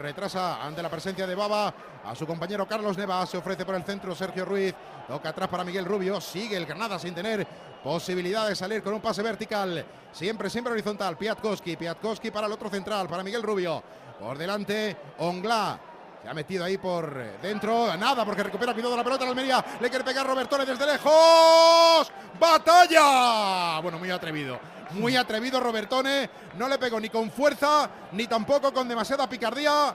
retrasa 0.00 0.64
ante 0.64 0.80
la 0.80 0.88
presencia 0.88 1.26
de 1.26 1.34
Baba 1.34 1.74
a 2.04 2.14
su 2.14 2.24
compañero 2.28 2.68
Carlos 2.68 2.96
Neva, 2.96 3.26
se 3.26 3.36
ofrece 3.36 3.64
por 3.64 3.74
el 3.74 3.82
centro 3.82 4.14
Sergio 4.14 4.44
Ruiz, 4.44 4.72
toca 5.08 5.30
atrás 5.30 5.48
para 5.48 5.64
Miguel 5.64 5.84
Rubio, 5.84 6.20
sigue 6.20 6.56
el 6.56 6.64
Granada 6.64 6.96
sin 7.00 7.12
tener 7.12 7.44
posibilidad 7.82 8.48
de 8.48 8.54
salir 8.54 8.84
con 8.84 8.94
un 8.94 9.00
pase 9.00 9.22
vertical, 9.22 9.84
siempre, 10.12 10.48
siempre 10.48 10.72
horizontal, 10.72 11.16
Piatkowski, 11.16 11.76
Piatkowski 11.76 12.30
para 12.30 12.46
el 12.46 12.52
otro 12.52 12.70
central, 12.70 13.08
para 13.08 13.24
Miguel 13.24 13.42
Rubio, 13.42 13.82
por 14.20 14.38
delante 14.38 14.96
Ongla, 15.18 15.80
se 16.26 16.30
ha 16.30 16.34
metido 16.34 16.64
ahí 16.64 16.76
por 16.76 17.16
eh, 17.20 17.36
dentro. 17.40 17.96
Nada, 17.96 18.24
porque 18.24 18.42
recupera 18.42 18.74
cuidado 18.74 18.96
la 18.96 19.04
pelota 19.04 19.22
en 19.22 19.30
Almería. 19.30 19.64
Le 19.80 19.88
quiere 19.88 20.04
pegar 20.04 20.26
Robertone 20.26 20.66
desde 20.66 20.84
lejos. 20.84 22.12
¡Batalla! 22.40 23.78
Bueno, 23.80 24.00
muy 24.00 24.10
atrevido. 24.10 24.58
Muy 24.90 25.14
atrevido 25.14 25.60
Robertone. 25.60 26.28
No 26.58 26.66
le 26.66 26.78
pegó 26.78 26.98
ni 26.98 27.10
con 27.10 27.30
fuerza, 27.30 27.88
ni 28.10 28.26
tampoco 28.26 28.72
con 28.72 28.88
demasiada 28.88 29.28
picardía. 29.28 29.94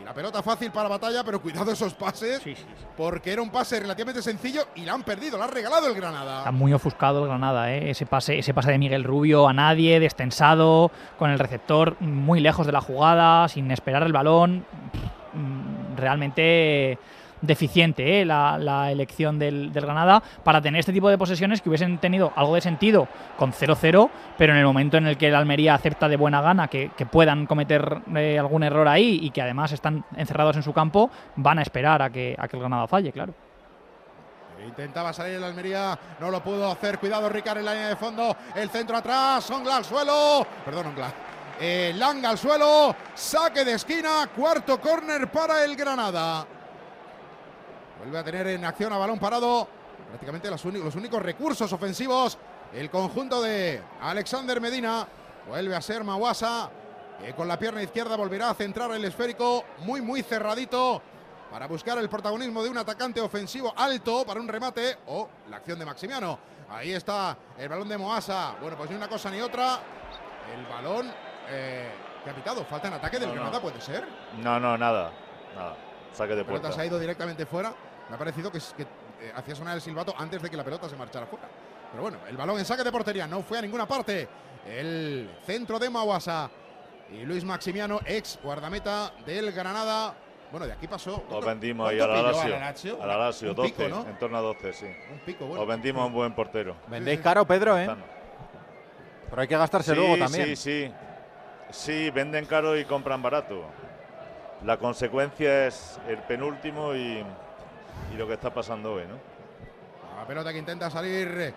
Y 0.00 0.04
la 0.04 0.12
pelota 0.12 0.42
fácil 0.42 0.72
para 0.72 0.88
Batalla, 0.88 1.22
pero 1.22 1.40
cuidado 1.40 1.70
esos 1.70 1.94
pases. 1.94 2.42
Porque 2.96 3.32
era 3.32 3.40
un 3.40 3.50
pase 3.50 3.78
relativamente 3.78 4.20
sencillo 4.20 4.62
y 4.74 4.80
la 4.80 4.94
han 4.94 5.04
perdido. 5.04 5.38
La 5.38 5.44
ha 5.44 5.46
regalado 5.46 5.86
el 5.86 5.94
Granada. 5.94 6.38
Está 6.38 6.50
muy 6.50 6.72
ofuscado 6.72 7.22
el 7.22 7.28
Granada, 7.28 7.72
¿eh? 7.72 7.88
ese, 7.88 8.04
pase, 8.04 8.36
ese 8.36 8.52
pase 8.52 8.72
de 8.72 8.78
Miguel 8.78 9.04
Rubio 9.04 9.46
a 9.46 9.52
nadie, 9.52 10.00
destensado, 10.00 10.90
con 11.20 11.30
el 11.30 11.38
receptor 11.38 12.00
muy 12.00 12.40
lejos 12.40 12.66
de 12.66 12.72
la 12.72 12.80
jugada, 12.80 13.46
sin 13.48 13.70
esperar 13.70 14.02
el 14.02 14.12
balón. 14.12 14.66
Mm, 14.66 15.21
Realmente 15.96 16.98
deficiente 17.42 18.20
¿eh? 18.20 18.24
la, 18.24 18.90
elección 18.90 19.38
del, 19.38 19.70
Granada 19.72 20.22
para 20.42 20.62
tener 20.62 20.80
este 20.80 20.92
tipo 20.92 21.10
de 21.10 21.18
posesiones 21.18 21.60
que 21.60 21.68
hubiesen 21.68 21.98
tenido 21.98 22.32
algo 22.36 22.54
de 22.54 22.60
sentido 22.60 23.08
con 23.36 23.52
0-0, 23.52 24.08
pero 24.38 24.52
en 24.52 24.58
el 24.58 24.64
momento 24.64 24.96
en 24.96 25.06
el 25.06 25.18
que 25.18 25.28
el 25.28 25.34
Almería 25.34 25.74
acepta 25.74 26.08
de 26.08 26.16
buena 26.16 26.40
gana 26.40 26.68
que, 26.68 26.90
puedan 27.10 27.46
cometer 27.46 28.00
eh, 28.16 28.38
algún 28.38 28.62
error 28.62 28.86
ahí 28.86 29.18
y 29.20 29.30
que 29.30 29.42
además 29.42 29.72
están 29.72 30.04
encerrados 30.16 30.56
en 30.56 30.62
su 30.62 30.72
campo, 30.72 31.10
van 31.36 31.58
a 31.58 31.62
esperar 31.62 32.00
a 32.00 32.10
que, 32.10 32.34
a 32.38 32.46
que 32.46 32.56
el 32.56 32.60
Granada 32.60 32.86
falle, 32.86 33.12
claro. 33.12 33.34
Intentaba 34.64 35.12
salir 35.12 35.34
el 35.34 35.44
Almería, 35.44 35.98
no 36.20 36.30
lo 36.30 36.40
pudo 36.40 36.70
hacer. 36.70 37.00
Cuidado, 37.00 37.28
Ricard 37.28 37.58
en 37.58 37.64
la 37.64 37.74
línea 37.74 37.88
de 37.88 37.96
fondo. 37.96 38.36
El 38.54 38.70
centro 38.70 38.96
atrás, 38.96 39.50
Ongla 39.50 39.78
al 39.78 39.84
suelo. 39.84 40.46
Perdón, 40.64 40.86
Ongla. 40.86 41.31
Eh, 41.64 41.92
Langa 41.94 42.30
al 42.30 42.38
suelo, 42.38 42.92
saque 43.14 43.64
de 43.64 43.74
esquina, 43.74 44.28
cuarto 44.34 44.80
córner 44.80 45.30
para 45.30 45.64
el 45.64 45.76
Granada. 45.76 46.44
Vuelve 48.00 48.18
a 48.18 48.24
tener 48.24 48.48
en 48.48 48.64
acción 48.64 48.92
a 48.92 48.98
balón 48.98 49.20
parado 49.20 49.68
prácticamente 50.08 50.50
los, 50.50 50.64
únicos, 50.64 51.22
recursos 51.22 51.72
ofensivos. 51.72 52.36
El 52.74 52.90
conjunto 52.90 53.40
de 53.40 53.80
Alexander 54.00 54.60
Medina 54.60 55.06
vuelve 55.48 55.76
a 55.76 55.80
ser 55.80 56.02
Mawasa, 56.02 56.68
que 57.20 57.32
con 57.32 57.46
la 57.46 57.56
pierna 57.56 57.80
izquierda 57.80 58.16
volverá 58.16 58.50
a 58.50 58.54
centrar 58.54 58.90
el 58.90 59.04
esférico 59.04 59.62
muy, 59.84 60.00
muy 60.00 60.24
cerradito 60.24 61.00
para 61.48 61.68
buscar 61.68 61.96
el 61.98 62.08
protagonismo 62.08 62.64
de 62.64 62.70
un 62.70 62.78
atacante 62.78 63.20
ofensivo 63.20 63.72
alto 63.76 64.26
para 64.26 64.40
un 64.40 64.48
remate 64.48 64.98
o 65.06 65.28
la 65.48 65.58
acción 65.58 65.78
de 65.78 65.86
Maximiano. 65.86 66.40
Ahí 66.70 66.90
está 66.90 67.38
el 67.56 67.68
balón 67.68 67.88
de 67.88 67.98
Moasa. 67.98 68.56
Bueno, 68.60 68.76
pues 68.76 68.90
ni 68.90 68.96
una 68.96 69.08
cosa 69.08 69.30
ni 69.30 69.40
otra. 69.40 69.78
El 70.52 70.66
balón 70.66 71.31
eh, 71.52 71.90
que 72.24 72.30
ha 72.30 72.34
pitado. 72.34 72.64
Falta 72.64 72.88
en 72.88 72.94
ataque 72.94 73.18
del 73.18 73.28
No, 73.28 73.34
no. 73.34 73.40
Granada, 73.42 73.60
puede 73.62 73.80
ser. 73.80 74.04
No, 74.42 74.58
no, 74.58 74.76
nada. 74.78 75.10
Nada. 75.54 75.76
Saque 76.12 76.32
de 76.34 76.40
La 76.42 76.46
pelota 76.46 76.62
puerta. 76.62 76.72
se 76.76 76.80
ha 76.82 76.86
ido 76.86 76.98
directamente 76.98 77.46
fuera. 77.46 77.72
Me 78.08 78.16
ha 78.16 78.18
parecido 78.18 78.50
que, 78.50 78.58
que, 78.76 78.82
eh, 78.82 79.32
hacía 79.34 79.54
sonar 79.54 79.74
el 79.76 79.80
silbato 79.80 80.14
antes 80.18 80.42
de 80.42 80.50
que 80.50 80.56
la 80.56 80.64
pelota 80.64 80.88
se 80.88 80.96
marchara 80.96 81.26
fuera. 81.26 81.46
Pero 81.90 82.02
bueno, 82.02 82.18
el 82.28 82.36
balón 82.36 82.58
en 82.58 82.64
saque 82.64 82.82
de 82.84 82.90
portería 82.92 83.26
no 83.26 83.42
fue 83.42 83.58
a 83.58 83.62
ninguna 83.62 83.86
parte. 83.86 84.28
El 84.66 85.30
centro 85.44 85.78
de 85.78 85.90
Mawasa 85.90 86.50
y 87.12 87.24
Luis 87.24 87.44
Maximiano, 87.44 88.00
ex 88.06 88.38
guardameta 88.42 89.12
del 89.26 89.52
Granada. 89.52 90.14
Bueno, 90.50 90.66
de 90.66 90.72
aquí 90.74 90.86
pasó. 90.86 91.24
Lo 91.30 91.40
vendimos 91.40 91.88
ahí 91.88 91.96
¿Cuánto 91.98 92.14
al 92.14 92.26
Alasio. 92.26 92.42
al 92.56 92.62
Alassio? 92.62 93.02
Al 93.02 93.10
Alasio, 93.10 93.50
Un 93.50 93.56
12, 93.56 93.68
pico, 93.72 93.88
¿no? 93.88 94.06
en 94.06 94.18
torno 94.18 94.36
a 94.38 94.40
12, 94.42 94.72
sí. 94.74 94.86
Un 95.10 95.18
pico, 95.20 95.46
bueno. 95.46 95.62
Lo 95.62 95.66
vendimos 95.66 96.02
a 96.02 96.06
un 96.06 96.12
buen 96.12 96.34
portero. 96.34 96.76
Vendéis 96.88 97.20
caro, 97.20 97.46
Pedro, 97.46 97.78
¿eh? 97.78 97.88
Pero 99.30 99.42
hay 99.42 99.48
que 99.48 99.56
gastarse 99.56 99.92
Sí, 99.92 99.96
luego 99.98 100.18
también. 100.18 100.46
Sí, 100.48 100.56
sí. 100.56 100.92
Sí, 101.72 102.10
venden 102.10 102.44
caro 102.44 102.76
y 102.76 102.84
compran 102.84 103.22
barato. 103.22 103.64
La 104.64 104.76
consecuencia 104.76 105.66
es 105.66 105.98
el 106.06 106.18
penúltimo 106.18 106.94
y, 106.94 107.24
lo 108.16 108.26
que 108.26 108.34
está 108.34 108.52
pasando 108.52 108.92
hoy, 108.92 109.04
¿no? 109.06 109.14
La 110.18 110.26
pelota 110.26 110.52
que 110.52 110.58
intenta 110.58 110.90
salir 110.90 111.54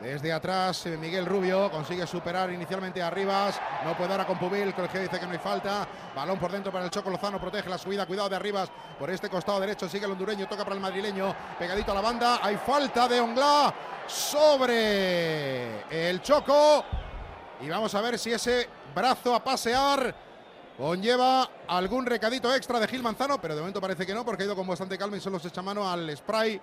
desde 0.00 0.32
atrás, 0.32 0.84
eh, 0.86 0.96
Miguel 0.96 1.26
Rubio 1.26 1.70
consigue 1.70 2.08
superar 2.08 2.50
inicialmente 2.50 3.00
a 3.00 3.08
Rivas, 3.08 3.60
no 3.84 3.96
puede 3.96 4.10
ahora 4.10 4.26
con 4.26 4.36
Pubil, 4.36 4.74
colegio 4.74 5.00
dice 5.00 5.20
que 5.20 5.26
no 5.26 5.32
hay 5.32 5.38
falta, 5.38 5.86
balón 6.14 6.40
por 6.40 6.50
dentro 6.50 6.72
para 6.72 6.84
el 6.84 6.90
Choco 6.90 7.08
Lozano, 7.08 7.40
protege 7.40 7.70
la 7.70 7.78
subida, 7.78 8.04
cuidado 8.04 8.28
de 8.28 8.36
Arribas, 8.36 8.68
por 8.98 9.10
este 9.10 9.30
costado 9.30 9.60
derecho. 9.60 9.88
Sigue 9.88 10.06
el 10.06 10.12
hondureño, 10.12 10.48
toca 10.48 10.64
para 10.64 10.74
el 10.74 10.82
madrileño, 10.82 11.32
pegadito 11.56 11.92
a 11.92 11.94
la 11.94 12.00
banda, 12.00 12.40
hay 12.42 12.56
falta 12.56 13.06
de 13.06 13.20
Onglá 13.20 13.72
sobre 14.08 15.82
el 15.88 16.20
Choco 16.20 16.84
y 17.62 17.68
vamos 17.68 17.94
a 17.94 18.00
ver 18.00 18.18
si 18.18 18.32
ese 18.32 18.68
brazo 18.94 19.34
a 19.34 19.42
pasear 19.42 20.14
conlleva 20.76 21.48
algún 21.68 22.04
recadito 22.04 22.52
extra 22.52 22.80
de 22.80 22.88
Gil 22.88 23.02
Manzano, 23.02 23.40
pero 23.40 23.54
de 23.54 23.60
momento 23.60 23.80
parece 23.80 24.04
que 24.04 24.14
no, 24.14 24.24
porque 24.24 24.42
ha 24.42 24.46
ido 24.46 24.56
con 24.56 24.66
bastante 24.66 24.98
calma 24.98 25.16
y 25.16 25.20
solo 25.20 25.38
se 25.38 25.48
echa 25.48 25.62
mano 25.62 25.88
al 25.88 26.14
spray 26.16 26.60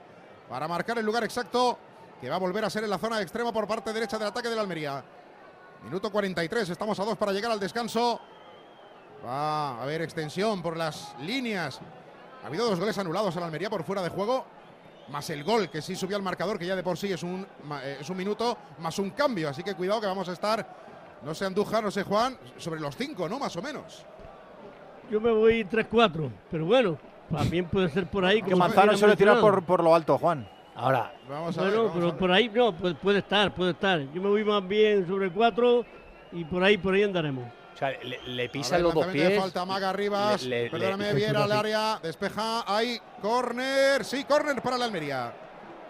para 0.49 0.67
marcar 0.67 0.97
el 0.97 1.05
lugar 1.05 1.23
exacto 1.23 1.77
que 2.19 2.29
va 2.29 2.35
a 2.35 2.39
volver 2.39 2.65
a 2.65 2.69
ser 2.69 2.83
en 2.83 2.89
la 2.89 2.97
zona 2.97 3.17
de 3.17 3.23
extremo 3.23 3.53
por 3.53 3.65
parte 3.65 3.93
derecha 3.93 4.17
del 4.17 4.27
ataque 4.27 4.49
del 4.49 4.59
Almería. 4.59 5.01
Minuto 5.83 6.11
43, 6.11 6.69
estamos 6.69 6.99
a 6.99 7.05
dos 7.05 7.17
para 7.17 7.31
llegar 7.31 7.51
al 7.51 7.59
descanso. 7.59 8.19
Va 9.25 9.77
a 9.77 9.83
haber 9.83 10.01
extensión 10.01 10.61
por 10.61 10.75
las 10.75 11.15
líneas. 11.19 11.79
Ha 12.43 12.47
habido 12.47 12.69
dos 12.69 12.77
goles 12.77 12.97
anulados 12.97 13.37
al 13.37 13.43
Almería 13.43 13.69
por 13.69 13.83
fuera 13.83 14.01
de 14.01 14.09
juego, 14.09 14.45
más 15.09 15.29
el 15.29 15.43
gol 15.43 15.69
que 15.69 15.81
sí 15.81 15.95
subió 15.95 16.17
al 16.17 16.23
marcador, 16.23 16.59
que 16.59 16.65
ya 16.65 16.75
de 16.75 16.83
por 16.83 16.97
sí 16.97 17.11
es 17.11 17.23
un, 17.23 17.45
eh, 17.83 17.97
es 18.01 18.09
un 18.09 18.17
minuto, 18.17 18.57
más 18.79 18.99
un 18.99 19.11
cambio. 19.11 19.49
Así 19.49 19.63
que 19.63 19.75
cuidado 19.75 20.01
que 20.01 20.07
vamos 20.07 20.27
a 20.29 20.33
estar, 20.33 20.88
no 21.23 21.33
sé 21.35 21.45
Andújar, 21.45 21.83
no 21.83 21.91
sé 21.91 22.03
Juan, 22.03 22.37
sobre 22.57 22.79
los 22.79 22.95
cinco, 22.95 23.27
¿no? 23.29 23.39
Más 23.39 23.55
o 23.55 23.61
menos. 23.61 24.05
Yo 25.09 25.19
me 25.19 25.31
voy 25.31 25.63
3-4, 25.65 26.29
pero 26.51 26.65
bueno, 26.65 26.97
también 27.31 27.65
puede 27.67 27.89
ser 27.89 28.07
por 28.09 28.23
ahí. 28.25 28.41
Que 28.41 28.51
como 28.51 28.57
Manzano 28.65 28.95
suele 28.95 29.15
tirar 29.15 29.39
por, 29.39 29.63
por 29.63 29.83
lo 29.83 29.93
alto, 29.95 30.17
Juan. 30.17 30.47
Ahora, 30.75 31.11
Vamos 31.27 31.57
a 31.57 31.61
Bueno, 31.61 31.83
ver, 31.83 31.91
pero 31.93 32.17
por 32.17 32.31
ahí 32.31 32.47
no, 32.49 32.73
puede, 32.73 32.95
puede 32.95 33.19
estar, 33.19 33.53
puede 33.53 33.71
estar. 33.71 33.99
Yo 34.13 34.21
me 34.21 34.29
voy 34.29 34.43
más 34.45 34.65
bien 34.67 35.05
sobre 35.07 35.31
4 35.31 35.85
y 36.31 36.43
por 36.45 36.63
ahí, 36.63 36.77
por 36.77 36.93
ahí 36.93 37.03
andaremos. 37.03 37.51
o 37.73 37.77
sea, 37.77 37.91
le, 38.01 38.19
le 38.27 38.45
A 38.45 38.51
pisan 38.51 38.77
ver, 38.77 38.81
los 38.83 38.93
dos 38.93 39.07
pies. 39.07 39.39
falta 39.39 39.65
Maga 39.65 39.91
Rivas. 39.91 40.43
le- 40.43 40.63
le- 40.65 40.69
Perdóname, 40.69 41.05
le- 41.07 41.13
Viera 41.15 41.43
al 41.43 41.51
área. 41.51 41.99
Despeja. 42.01 42.63
Hay 42.65 42.99
córner. 43.21 44.05
Sí, 44.05 44.23
córner 44.23 44.61
para 44.61 44.77
la 44.77 44.85
Almería. 44.85 45.33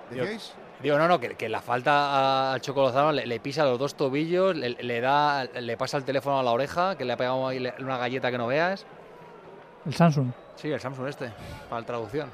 ¿Decíais? 0.10 0.54
Digo, 0.82 0.98
no, 0.98 1.08
no, 1.08 1.20
que, 1.20 1.36
que 1.36 1.50
la 1.50 1.62
falta 1.62 2.54
al 2.54 2.62
Choco 2.62 2.82
Lozano 2.82 3.12
le, 3.12 3.26
le 3.26 3.40
pisa 3.40 3.64
los 3.66 3.78
dos 3.80 3.96
tobillos, 3.96 4.56
le, 4.56 4.70
le 4.72 5.02
da, 5.02 5.46
le 5.46 5.78
pasa 5.78 5.98
el 5.98 6.04
teléfono 6.04 6.40
a 6.40 6.44
la 6.44 6.52
oreja, 6.52 6.96
que 6.96 7.06
le 7.06 7.14
ha 7.14 7.18
pegado 7.18 7.48
ahí 7.48 7.68
una 7.80 7.98
galleta 7.98 8.32
que 8.32 8.38
no 8.38 8.48
veas. 8.48 8.86
El 9.86 9.94
Samsung. 9.94 10.28
Sí, 10.56 10.70
el 10.72 10.80
Samsung 10.80 11.08
este, 11.08 11.32
para 11.70 11.82
la 11.82 11.88
traducción. 11.88 12.30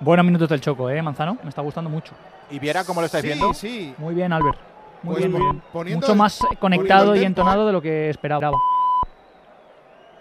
Buenos 0.00 0.24
minutos 0.24 0.48
del 0.48 0.60
Choco, 0.60 0.88
¿eh, 0.90 1.02
Manzano? 1.02 1.38
Me 1.42 1.48
está 1.48 1.62
gustando 1.62 1.90
mucho. 1.90 2.12
¿Y 2.50 2.58
Viera 2.58 2.84
cómo 2.84 3.00
lo 3.00 3.06
estáis 3.06 3.22
Sí, 3.22 3.28
viendo? 3.28 3.52
sí. 3.54 3.94
Muy 3.98 4.14
bien, 4.14 4.32
Albert. 4.32 4.58
Muy 5.02 5.14
Pues 5.14 5.26
bien, 5.28 5.32
muy 5.72 5.84
bien. 5.84 5.98
Mucho 5.98 6.14
más 6.14 6.40
conectado 6.58 7.14
y 7.14 7.24
entonado 7.24 7.66
de 7.66 7.72
lo 7.72 7.80
que 7.82 8.10
esperaba. 8.10 8.50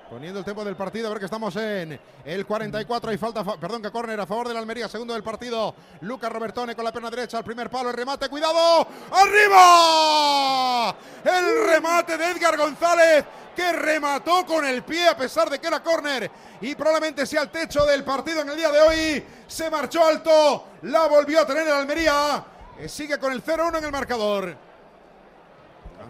Poniendo 0.10 0.40
el 0.40 0.46
tiempo 0.46 0.64
del 0.64 0.78
partido, 0.78 1.08
a 1.08 1.10
ver 1.10 1.20
que 1.20 1.26
estamos 1.26 1.54
en 1.58 2.00
el 2.24 2.46
44 2.46 3.12
y 3.12 3.18
falta, 3.18 3.44
fa- 3.44 3.58
perdón, 3.60 3.82
que 3.82 3.92
córner 3.92 4.18
a 4.22 4.26
favor 4.26 4.48
del 4.48 4.56
Almería, 4.56 4.88
segundo 4.88 5.14
del 5.14 5.22
partido. 5.22 5.76
Lucas 6.02 6.32
Robertone 6.32 6.76
con 6.76 6.86
la 6.86 6.94
pierna 6.94 7.10
derecha, 7.10 7.38
al 7.40 7.44
primer 7.44 7.70
palo, 7.70 7.90
el 7.90 7.96
remate, 7.96 8.30
cuidado, 8.30 8.88
arriba. 9.12 10.96
El 11.26 11.68
remate 11.68 12.18
de 12.18 12.32
Edgar 12.32 12.56
González, 12.58 13.26
que 13.54 13.74
remató 13.74 14.46
con 14.46 14.66
el 14.66 14.82
pie 14.84 15.10
a 15.10 15.18
pesar 15.18 15.50
de 15.50 15.60
que 15.60 15.68
era 15.68 15.84
córner 15.84 16.32
y 16.62 16.74
probablemente 16.76 17.26
sea 17.26 17.42
el 17.42 17.50
techo 17.50 17.86
del 17.86 18.06
partido 18.06 18.42
en 18.42 18.50
el 18.50 18.56
día 18.56 18.72
de 18.72 18.80
hoy. 18.80 19.26
Se 19.46 19.70
marchó 19.70 20.06
alto, 20.06 20.68
la 20.84 21.08
volvió 21.08 21.42
a 21.42 21.46
tener 21.46 21.68
el 21.68 21.74
Almería. 21.74 22.46
Sigue 22.88 23.20
con 23.20 23.34
el 23.34 23.44
0-1 23.44 23.78
en 23.80 23.84
el 23.84 23.92
marcador. 23.92 24.67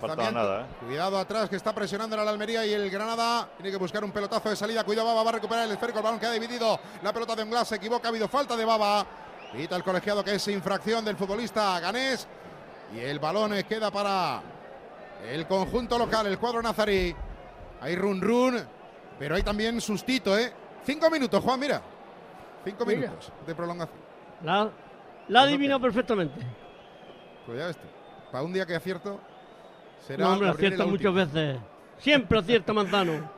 No 0.02 0.08
Lanzamiento. 0.08 0.40
nada, 0.40 0.62
¿eh? 0.62 0.66
Cuidado 0.86 1.18
atrás 1.18 1.50
que 1.50 1.56
está 1.56 1.74
presionando 1.74 2.20
al 2.20 2.28
Almería 2.28 2.66
y 2.66 2.74
el 2.74 2.90
Granada 2.90 3.50
tiene 3.58 3.72
que 3.72 3.78
buscar 3.78 4.04
un 4.04 4.12
pelotazo 4.12 4.50
de 4.50 4.56
salida. 4.56 4.84
Cuidado, 4.84 5.08
Baba 5.08 5.24
va 5.24 5.30
a 5.30 5.34
recuperar 5.34 5.66
el 5.66 5.72
esférico. 5.72 6.00
El 6.00 6.04
balón 6.06 6.20
que 6.20 6.26
ha 6.28 6.32
dividido 6.32 6.80
la 7.02 7.12
pelota 7.14 7.36
de 7.36 7.44
Onglas. 7.44 7.68
Se 7.68 7.76
equivoca, 7.76 8.08
ha 8.08 8.10
habido 8.10 8.28
falta 8.28 8.56
de 8.56 8.66
Baba. 8.66 9.06
Quita 9.52 9.76
el 9.76 9.84
colegiado 9.84 10.24
que 10.24 10.36
es 10.36 10.48
infracción 10.50 11.04
del 11.06 11.16
futbolista 11.16 11.80
ganés. 11.80 12.28
Y 12.94 13.00
el 13.00 13.20
balón 13.20 13.52
queda 13.64 13.92
para 13.92 14.42
el 15.26 15.48
conjunto 15.48 15.98
local, 15.98 16.28
el 16.28 16.38
cuadro 16.38 16.62
nazarí. 16.62 17.16
Hay 17.82 17.96
run 17.96 18.22
run, 18.22 18.68
pero 19.20 19.36
hay 19.36 19.44
también 19.44 19.80
sustito, 19.82 20.38
¿eh? 20.38 20.54
Cinco 20.86 21.10
minutos, 21.10 21.44
Juan, 21.44 21.60
mira. 21.60 21.82
Cinco 22.64 22.86
Mira. 22.86 23.00
minutos 23.02 23.32
de 23.46 23.56
prolongación. 23.56 24.00
La, 24.44 24.70
la 25.30 25.40
ha 25.40 25.44
adivinado 25.44 25.80
perfectamente. 25.82 26.40
Cuidado 27.46 27.70
este. 27.70 27.88
para 28.32 28.44
un 28.44 28.52
día 28.52 28.66
que 28.66 28.76
acierto, 28.76 29.20
será 30.08 30.26
No, 30.26 30.34
hombre, 30.34 30.50
acierta 30.50 30.86
muchas 30.86 31.14
veces. 31.14 31.58
Siempre 32.00 32.40
acierta 32.40 32.74
Manzano. 32.74 33.38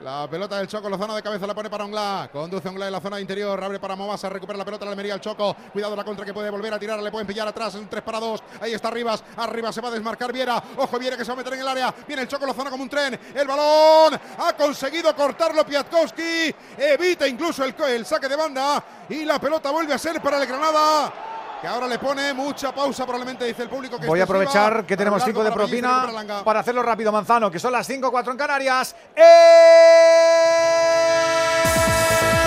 La 0.00 0.26
pelota 0.30 0.56
del 0.56 0.66
Choco 0.66 0.88
Lozano 0.88 1.14
de 1.14 1.22
cabeza 1.22 1.46
la 1.46 1.54
pone 1.54 1.68
para 1.68 1.84
Ongla. 1.84 2.30
Conduce 2.32 2.66
Ongla 2.66 2.86
en 2.86 2.92
la 2.92 3.00
zona 3.02 3.20
interior. 3.20 3.62
Abre 3.62 3.78
para 3.78 3.94
Movasa. 3.94 4.30
Recupera 4.30 4.56
la 4.58 4.64
pelota. 4.64 4.86
La 4.86 4.92
Almería 4.92 5.12
el 5.12 5.20
Choco. 5.20 5.54
Cuidado 5.74 5.94
la 5.94 6.04
contra 6.04 6.24
que 6.24 6.32
puede 6.32 6.48
volver 6.48 6.72
a 6.72 6.78
tirar. 6.78 7.02
Le 7.02 7.10
pueden 7.10 7.26
pillar 7.26 7.46
atrás. 7.46 7.74
Es 7.74 7.80
un 7.82 7.86
3 7.86 8.02
para 8.02 8.18
2. 8.18 8.42
Ahí 8.62 8.72
está 8.72 8.90
Rivas. 8.90 9.22
Arriba 9.36 9.70
se 9.70 9.82
va 9.82 9.88
a 9.88 9.90
desmarcar 9.90 10.32
Viera. 10.32 10.62
Ojo 10.78 10.98
Viera 10.98 11.18
que 11.18 11.24
se 11.24 11.28
va 11.28 11.34
a 11.34 11.36
meter 11.36 11.52
en 11.52 11.60
el 11.60 11.68
área. 11.68 11.94
Viene 12.06 12.22
el 12.22 12.28
Choco 12.28 12.46
Lozano 12.46 12.70
como 12.70 12.82
un 12.82 12.88
tren. 12.88 13.20
El 13.34 13.46
balón. 13.46 14.18
Ha 14.38 14.54
conseguido 14.56 15.14
cortarlo 15.14 15.66
Piatkowski. 15.66 16.54
Evita 16.78 17.28
incluso 17.28 17.62
el, 17.62 17.74
el 17.88 18.06
saque 18.06 18.26
de 18.26 18.36
banda. 18.36 18.82
Y 19.06 19.26
la 19.26 19.38
pelota 19.38 19.70
vuelve 19.70 19.92
a 19.92 19.98
ser 19.98 20.18
para 20.22 20.40
el 20.40 20.48
Granada. 20.48 21.12
Que 21.60 21.66
ahora 21.66 21.86
le 21.86 21.98
pone 21.98 22.32
mucha 22.32 22.72
pausa, 22.72 23.04
probablemente 23.04 23.44
dice 23.44 23.64
el 23.64 23.68
público 23.68 23.98
que 23.98 24.06
Voy 24.06 24.18
a 24.18 24.24
sirva 24.24 24.40
aprovechar 24.40 24.86
que 24.86 24.96
tenemos 24.96 25.20
largo 25.20 25.42
5 25.42 25.44
de 25.44 25.52
propina 25.52 26.06
para 26.42 26.60
hacerlo 26.60 26.82
rápido, 26.82 27.12
Manzano, 27.12 27.50
que 27.50 27.58
son 27.58 27.72
las 27.72 27.86
5, 27.86 28.10
4 28.10 28.32
en 28.32 28.38
Canarias. 28.38 28.96
¡Eh! 29.14 29.22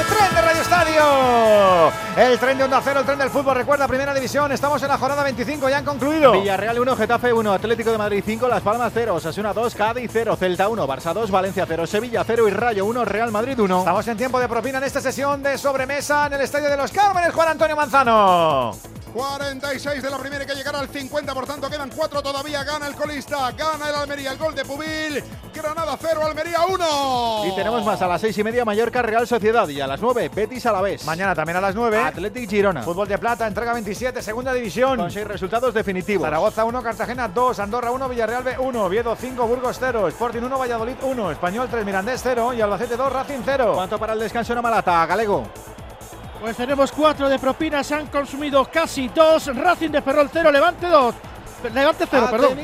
¡Tren 0.10 0.34
de 0.36 0.42
Radio 0.42 0.62
El 2.16 2.38
tren 2.40 2.58
de 2.58 2.64
Onda 2.64 2.80
Cero, 2.84 3.00
el 3.00 3.06
tren 3.06 3.18
del 3.18 3.30
fútbol. 3.30 3.56
Recuerda, 3.56 3.88
primera 3.88 4.14
división. 4.14 4.52
Estamos 4.52 4.82
en 4.84 4.90
la 4.90 4.98
jornada 4.98 5.24
25, 5.24 5.70
ya 5.70 5.80
han 5.80 5.86
concluido. 5.86 6.32
Villarreal 6.34 6.80
1, 6.80 6.96
Getafe 6.96 7.34
1, 7.34 7.54
Atlético 7.54 7.92
de 7.92 7.98
Madrid 7.98 8.24
5, 8.26 8.48
Las 8.48 8.62
Palmas 8.62 8.92
0, 8.94 9.16
Osasuna 9.16 9.54
2, 9.54 9.76
Cádiz 9.76 10.10
0, 10.14 10.36
Celta 10.36 10.70
1, 10.70 10.88
Barça 10.88 11.14
2, 11.14 11.32
Valencia 11.32 11.66
0, 11.68 11.88
Sevilla 11.88 12.24
0 12.26 12.48
y 12.48 12.52
Rayo 12.52 12.86
1, 12.86 13.06
Real 13.06 13.32
Madrid 13.32 13.60
1. 13.60 13.80
Estamos 13.80 14.08
en 14.08 14.18
tiempo 14.18 14.40
de 14.40 14.48
propina 14.48 14.78
en 14.78 14.84
esta 14.84 15.02
sesión 15.02 15.42
de 15.42 15.58
sobremesa 15.58 16.28
en 16.28 16.34
el 16.34 16.42
Estadio 16.42 16.70
de 16.70 16.78
los 16.78 16.92
Cármenes. 16.92 17.34
Juan 17.34 17.50
Antonio 17.50 17.76
Manzano. 17.76 18.74
46 19.14 20.02
de 20.02 20.10
la 20.10 20.18
primera 20.18 20.42
hay 20.42 20.48
que 20.48 20.56
llegar 20.56 20.76
al 20.76 20.88
50, 20.88 21.34
por 21.36 21.46
tanto 21.46 21.70
quedan 21.70 21.92
4 21.96 22.22
todavía. 22.24 22.64
Gana 22.64 22.88
el 22.88 22.96
colista, 22.96 23.52
gana 23.52 23.90
el 23.90 23.96
Almería, 23.96 24.32
el 24.32 24.38
gol 24.40 24.56
de 24.56 24.66
Pubil. 24.66 25.24
Granada 25.54 25.96
0, 26.02 26.22
Almería 26.26 26.62
1. 26.68 27.46
Y 27.46 27.56
tenemos 27.56 27.86
más 27.86 28.02
a 28.02 28.08
las 28.08 28.22
6 28.22 28.36
y 28.40 28.44
media 28.44 28.66
Mallorca 28.66 29.04
Real 29.04 29.28
Sociedad 29.28 29.68
y 29.68 29.80
a 29.80 29.86
las 29.86 30.02
9 30.02 30.32
Betis 30.34 30.66
Mañana 31.06 31.36
también 31.36 31.58
a 31.58 31.62
las 31.62 31.76
9. 31.76 31.98
Athletic 31.98 32.50
Girona. 32.50 32.84
Fútbol 32.84 33.08
de 33.08 33.18
Plata, 33.18 33.48
entrega 33.48 33.74
27, 33.74 34.22
segunda 34.22 34.54
división. 34.54 34.98
Con 34.98 35.12
6 35.12 35.28
resultados 35.28 35.74
definitivos. 35.74 36.26
Zaragoza 36.26 36.66
1, 36.66 36.84
Cartagena 36.84 37.28
2, 37.28 37.60
Andorra 37.60 37.92
1, 37.92 38.10
Villarreal 38.10 38.44
B 38.44 38.56
1, 38.60 38.84
Oviedo 38.86 39.16
5, 39.16 39.48
Burgos 39.48 39.78
0, 39.80 40.08
Sporting 40.10 40.42
1, 40.42 40.58
Valladolid 40.58 40.96
1, 41.02 41.32
Español 41.32 41.68
3, 41.70 41.86
Mirandés 41.86 42.22
0 42.24 42.54
y 42.54 42.62
Albacete 42.62 42.96
2, 42.96 43.12
Racing 43.14 43.42
0. 43.44 43.72
¿Cuánto 43.76 43.98
para 44.00 44.14
el 44.14 44.20
descanso 44.20 44.54
en 44.54 44.62
Malata, 44.62 45.06
Galego? 45.06 45.44
Pues 46.44 46.58
tenemos 46.58 46.92
cuatro 46.92 47.30
de 47.30 47.40
propina, 47.40 47.82
se 47.86 47.96
han 47.96 48.08
consumido 48.08 48.66
casi 48.66 49.08
dos. 49.08 49.56
Racing 49.56 49.92
de 49.92 50.02
Ferrol 50.02 50.30
0, 50.32 50.52
Levante 50.52 50.88
2. 50.88 51.16
Levante 51.74 52.06
0, 52.10 52.26
Ha 52.28 52.32
perdón. 52.32 52.58